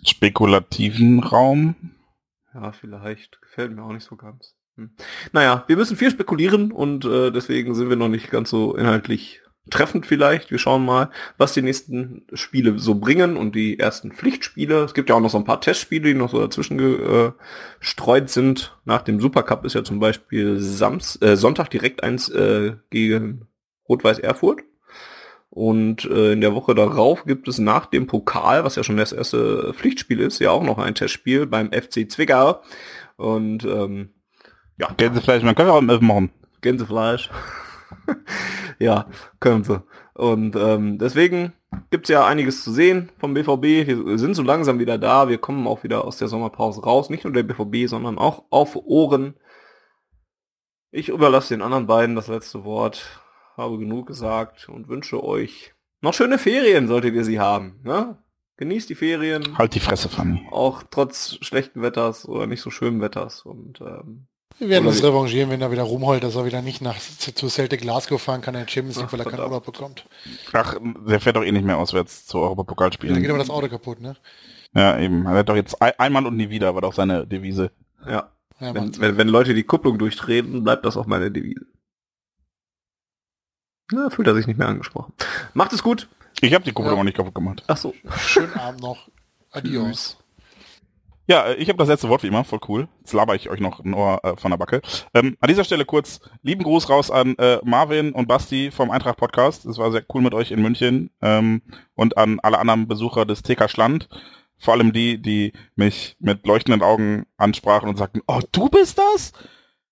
Spekulativen 0.02 1.20
Raum? 1.20 1.76
Ja, 2.54 2.72
vielleicht. 2.72 3.42
Gefällt 3.42 3.74
mir 3.74 3.84
auch 3.84 3.92
nicht 3.92 4.06
so 4.06 4.16
ganz. 4.16 4.56
Hm. 4.78 4.92
Naja, 5.34 5.66
wir 5.68 5.76
müssen 5.76 5.98
viel 5.98 6.10
spekulieren 6.10 6.72
und 6.72 7.04
äh, 7.04 7.32
deswegen 7.32 7.76
sind 7.76 7.90
wir 7.90 7.98
noch 7.98 8.08
nicht 8.08 8.32
ganz 8.32 8.50
so 8.50 8.78
inhaltlich 8.78 9.42
treffend 9.70 10.06
vielleicht. 10.06 10.52
Wir 10.52 10.58
schauen 10.58 10.86
mal, 10.86 11.10
was 11.38 11.52
die 11.52 11.64
nächsten 11.64 12.26
Spiele 12.32 12.80
so 12.80 12.96
bringen 12.96 13.36
und 13.36 13.54
die 13.54 13.78
ersten 13.78 14.14
Pflichtspiele. 14.14 14.86
Es 14.86 14.94
gibt 14.94 15.10
ja 15.10 15.16
auch 15.16 15.20
noch 15.20 15.32
so 15.32 15.38
ein 15.38 15.44
paar 15.44 15.60
Testspiele, 15.60 16.08
die 16.08 16.14
noch 16.14 16.30
so 16.30 16.40
dazwischen 16.40 16.78
gestreut 17.82 18.30
sind. 18.30 18.80
Nach 18.86 19.02
dem 19.02 19.20
Supercup 19.20 19.66
ist 19.66 19.74
ja 19.74 19.84
zum 19.84 20.00
Beispiel 20.00 20.62
Sams 20.62 21.22
äh, 21.22 21.36
Sonntag 21.36 21.68
direkt 21.72 22.04
eins 22.04 22.30
äh, 22.30 22.78
gegen 22.90 23.50
Rot-Weiß 23.90 24.20
Erfurt. 24.20 24.62
Und 25.54 26.06
äh, 26.06 26.32
in 26.32 26.40
der 26.40 26.56
Woche 26.56 26.74
darauf 26.74 27.26
gibt 27.26 27.50
es 27.50 27.60
nach 27.60 27.86
dem 27.86 28.08
Pokal, 28.08 28.64
was 28.64 28.78
ja 28.78 28.84
schon 28.84 28.96
das 28.96 29.12
erste 29.12 29.74
Pflichtspiel 29.74 30.22
ist, 30.22 30.40
ja 30.40 30.50
auch 30.50 30.64
noch 30.64 30.78
ein 30.78 30.96
Testspiel 30.96 31.46
beim 31.46 31.74
FC 31.74 32.10
Zwickau. 32.10 32.62
Und 33.18 33.66
ähm, 33.66 34.12
ja. 34.78 34.94
Gänsefleisch, 34.96 35.44
man 35.44 35.54
kann 35.54 35.68
auch 35.68 35.82
machen. 35.82 36.32
Gänsefleisch. 36.62 37.30
ja, 38.80 39.08
können 39.42 39.66
sie. 39.66 39.84
Und 40.14 40.56
ähm, 40.56 40.98
deswegen 40.98 41.52
gibt's 41.90 42.08
ja 42.08 42.26
einiges 42.26 42.64
zu 42.64 42.72
sehen 42.72 43.10
vom 43.20 43.34
BVB. 43.34 43.88
Wir 43.88 44.18
sind 44.20 44.36
so 44.36 44.44
langsam 44.44 44.80
wieder 44.80 44.98
da. 44.98 45.28
Wir 45.28 45.38
kommen 45.38 45.68
auch 45.68 45.84
wieder 45.84 46.06
aus 46.06 46.16
der 46.16 46.30
Sommerpause 46.30 46.82
raus. 46.82 47.10
Nicht 47.10 47.26
nur 47.26 47.34
der 47.34 47.44
BVB, 47.44 47.90
sondern 47.90 48.18
auch 48.18 48.46
auf 48.52 48.78
Ohren. 48.78 49.36
Ich 50.92 51.10
überlasse 51.10 51.54
den 51.54 51.62
anderen 51.62 51.88
beiden 51.88 52.16
das 52.16 52.30
letzte 52.30 52.64
Wort 52.64 53.21
habe 53.62 53.78
genug 53.78 54.08
gesagt 54.08 54.68
und 54.68 54.88
wünsche 54.88 55.24
euch 55.24 55.74
noch 56.02 56.14
schöne 56.14 56.38
Ferien, 56.38 56.88
solltet 56.88 57.14
ihr 57.14 57.24
sie 57.24 57.40
haben. 57.40 57.80
Ne? 57.84 58.18
Genießt 58.58 58.90
die 58.90 58.96
Ferien. 58.96 59.58
Halt 59.58 59.76
die 59.76 59.80
Fresse, 59.80 60.10
Fanny. 60.10 60.48
Auch 60.52 60.84
trotz 60.90 61.38
schlechten 61.42 61.82
Wetters 61.82 62.28
oder 62.28 62.48
nicht 62.48 62.62
so 62.62 62.70
schönen 62.70 63.02
Wetters. 63.02 63.42
Und 63.42 63.82
ähm, 63.82 64.28
wir 64.60 64.70
werden 64.70 64.88
uns 64.88 65.04
revanchieren, 65.04 65.50
wenn 65.50 65.62
er 65.62 65.72
wieder 65.72 65.84
rumholt, 65.84 66.24
dass 66.24 66.36
er 66.36 66.46
wieder 66.46 66.62
nicht 66.62 66.82
nach 66.82 66.98
zu 67.00 67.50
Celtic 67.50 67.82
Glasgow 67.82 68.22
fahren 68.22 68.42
kann, 68.42 68.56
in 68.56 68.68
Champions 68.68 68.98
League, 68.98 69.12
weil 69.14 69.20
er 69.22 69.26
keinen 69.26 69.40
Urlaub 69.40 69.66
bekommt. 69.66 70.06
Ach, 70.54 70.76
der 71.08 71.20
fährt 71.20 71.36
doch 71.36 71.44
eh 71.44 71.52
nicht 71.52 71.66
mehr 71.66 71.78
auswärts 71.78 72.26
zu 72.26 72.40
Europapokalspielen. 72.40 73.16
Dann 73.16 73.24
geht 73.24 73.32
aber 73.32 73.40
das 73.40 73.50
Auto 73.50 73.68
kaputt, 73.68 74.02
ne? 74.02 74.16
Ja, 74.76 75.00
eben. 75.00 75.26
Er 75.26 75.36
wird 75.36 75.50
doch 75.50 75.56
jetzt 75.56 75.82
ein, 75.82 75.94
einmal 75.98 76.26
und 76.26 76.38
nie 76.38 76.50
wieder, 76.50 76.74
war 76.76 76.82
doch 76.82 76.94
seine 76.94 77.26
Devise. 77.26 77.72
Ja. 78.06 78.32
ja 78.60 78.74
wenn, 78.74 79.00
wenn, 79.00 79.18
wenn 79.18 79.28
Leute 79.28 79.54
die 79.54 79.64
Kupplung 79.64 79.98
durchtreten, 79.98 80.64
bleibt 80.64 80.86
das 80.86 80.98
auch 80.98 81.08
meine 81.08 81.32
Devise. 81.32 81.66
Na, 83.92 84.10
fühlt 84.10 84.28
er 84.28 84.36
sich 84.36 84.48
nicht 84.48 84.58
mehr 84.58 84.68
angesprochen. 84.68 85.14
Macht 85.54 85.74
es 85.74 85.84
gut. 85.84 86.08
Ich 86.40 86.54
habe 86.54 86.64
die 86.64 86.72
Kupplung 86.72 86.98
ja. 86.98 87.04
nicht 87.04 87.18
kaputt 87.18 87.36
gemacht. 87.36 87.64
Ach 87.68 87.78
so. 87.78 87.94
Schönen 88.18 88.54
Abend 88.54 88.82
noch. 88.82 89.10
Adios. 89.52 90.18
Ja, 91.28 91.46
äh, 91.46 91.56
ich 91.56 91.70
habe 91.70 91.78
das 91.78 91.88
letzte 91.88 92.10
Wort 92.10 92.24
wie 92.24 92.28
immer, 92.28 92.44
voll 92.44 92.60
cool. 92.68 92.88
Jetzt 93.00 93.14
laber 93.14 93.36
ich 93.36 93.50
euch 93.50 93.60
noch 93.60 93.80
ein 93.80 93.94
Ohr 93.94 94.20
äh, 94.24 94.36
von 94.38 94.52
der 94.52 94.58
Backe. 94.58 94.82
Ähm, 95.14 95.38
an 95.40 95.48
dieser 95.48 95.64
Stelle 95.64 95.86
kurz 95.86 96.20
lieben 96.42 96.64
Gruß 96.64 96.90
raus 96.90 97.12
an 97.12 97.36
äh, 97.38 97.60
Marvin 97.64 98.12
und 98.12 98.28
Basti 98.28 98.72
vom 98.72 98.92
Eintracht 98.92 99.18
Podcast. 99.18 99.66
Es 99.66 99.78
war 99.78 99.92
sehr 99.92 100.04
cool 100.14 100.22
mit 100.22 100.34
euch 100.34 100.52
in 100.52 100.62
München 100.62 101.12
ähm, 101.22 101.62
und 101.96 102.18
an 102.18 102.40
alle 102.42 102.60
anderen 102.60 102.88
Besucher 102.88 103.26
des 103.26 103.44
TK 103.44 103.70
Schland. 103.70 104.10
Vor 104.58 104.74
allem 104.74 104.94
die, 104.94 105.22
die 105.22 105.54
mich 105.76 106.16
mit 106.20 106.46
leuchtenden 106.46 106.82
Augen 106.82 107.26
ansprachen 107.38 107.90
und 107.90 107.98
sagten, 107.98 108.22
oh, 108.28 108.42
du 108.52 108.70
bist 108.70 108.98
das? 108.98 109.34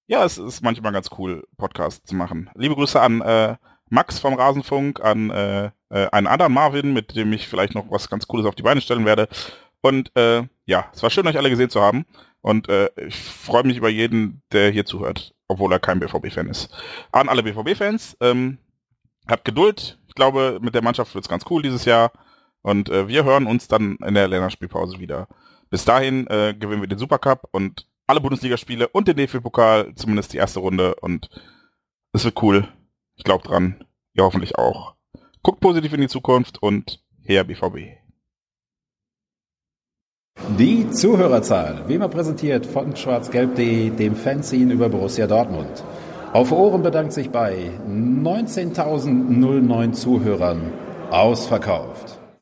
Ja, 0.07 0.25
es 0.25 0.37
ist 0.37 0.61
manchmal 0.61 0.91
ganz 0.91 1.09
cool, 1.17 1.47
Podcast 1.57 2.07
zu 2.07 2.15
machen. 2.15 2.49
Liebe 2.55 2.75
Grüße 2.75 2.99
an 2.99 3.21
äh, 3.21 3.55
Max 3.89 4.19
vom 4.19 4.33
Rasenfunk, 4.33 5.01
an 5.01 5.29
äh, 5.29 5.71
äh, 5.89 6.07
einen 6.11 6.27
anderen 6.27 6.53
Marvin, 6.53 6.93
mit 6.93 7.15
dem 7.15 7.33
ich 7.33 7.47
vielleicht 7.47 7.75
noch 7.75 7.89
was 7.89 8.09
ganz 8.09 8.27
Cooles 8.27 8.45
auf 8.45 8.55
die 8.55 8.63
Beine 8.63 8.81
stellen 8.81 9.05
werde. 9.05 9.27
Und 9.81 10.15
äh, 10.15 10.43
ja, 10.65 10.85
es 10.93 11.01
war 11.03 11.09
schön, 11.09 11.27
euch 11.27 11.37
alle 11.37 11.49
gesehen 11.49 11.69
zu 11.69 11.81
haben. 11.81 12.05
Und 12.41 12.69
äh, 12.69 12.89
ich 13.07 13.15
freue 13.15 13.63
mich 13.63 13.77
über 13.77 13.89
jeden, 13.89 14.41
der 14.51 14.71
hier 14.71 14.85
zuhört, 14.85 15.33
obwohl 15.47 15.71
er 15.73 15.79
kein 15.79 15.99
BVB-Fan 15.99 16.47
ist. 16.47 16.69
An 17.11 17.27
alle 17.29 17.43
BVB-Fans, 17.43 18.17
ähm, 18.21 18.59
habt 19.27 19.45
Geduld. 19.45 19.99
Ich 20.07 20.15
glaube, 20.15 20.59
mit 20.61 20.75
der 20.75 20.83
Mannschaft 20.83 21.13
wird 21.15 21.25
es 21.25 21.29
ganz 21.29 21.45
cool 21.49 21.61
dieses 21.61 21.85
Jahr. 21.85 22.11
Und 22.61 22.89
äh, 22.89 23.07
wir 23.07 23.23
hören 23.23 23.47
uns 23.47 23.67
dann 23.67 23.97
in 24.05 24.13
der 24.13 24.27
Länderspielpause 24.27 24.99
wieder. 24.99 25.27
Bis 25.69 25.85
dahin 25.85 26.27
äh, 26.27 26.53
gewinnen 26.57 26.81
wir 26.81 26.87
den 26.87 26.97
Supercup 26.97 27.47
und 27.51 27.87
alle 28.07 28.21
Bundesligaspiele 28.21 28.87
und 28.87 29.07
den 29.07 29.17
DFB-Pokal, 29.17 29.93
zumindest 29.95 30.33
die 30.33 30.37
erste 30.37 30.59
Runde. 30.59 30.95
Und 30.95 31.29
es 32.11 32.25
wird 32.25 32.41
cool. 32.41 32.67
Ich 33.19 33.25
glaube 33.25 33.45
dran. 33.45 33.75
Ihr 34.15 34.23
hoffentlich 34.23 34.57
auch. 34.57 34.95
Guckt 35.43 35.59
positiv 35.59 35.93
in 35.93 36.01
die 36.01 36.07
Zukunft 36.07 36.63
und 36.63 37.03
her 37.21 37.43
BVB. 37.43 37.99
Die 40.57 40.89
Zuhörerzahl, 40.89 41.83
wie 41.87 41.95
immer 41.95 42.07
präsentiert 42.07 42.65
von 42.65 42.95
schwarzgelb.de, 42.95 43.89
dem 43.89 44.15
Fanzine 44.15 44.73
über 44.73 44.87
Borussia 44.87 45.27
Dortmund. 45.27 45.83
Auf 46.31 46.53
Ohren 46.53 46.81
bedankt 46.81 47.11
sich 47.11 47.29
bei 47.29 47.71
19.009 47.87 49.91
Zuhörern 49.91 50.71
ausverkauft. 51.11 52.18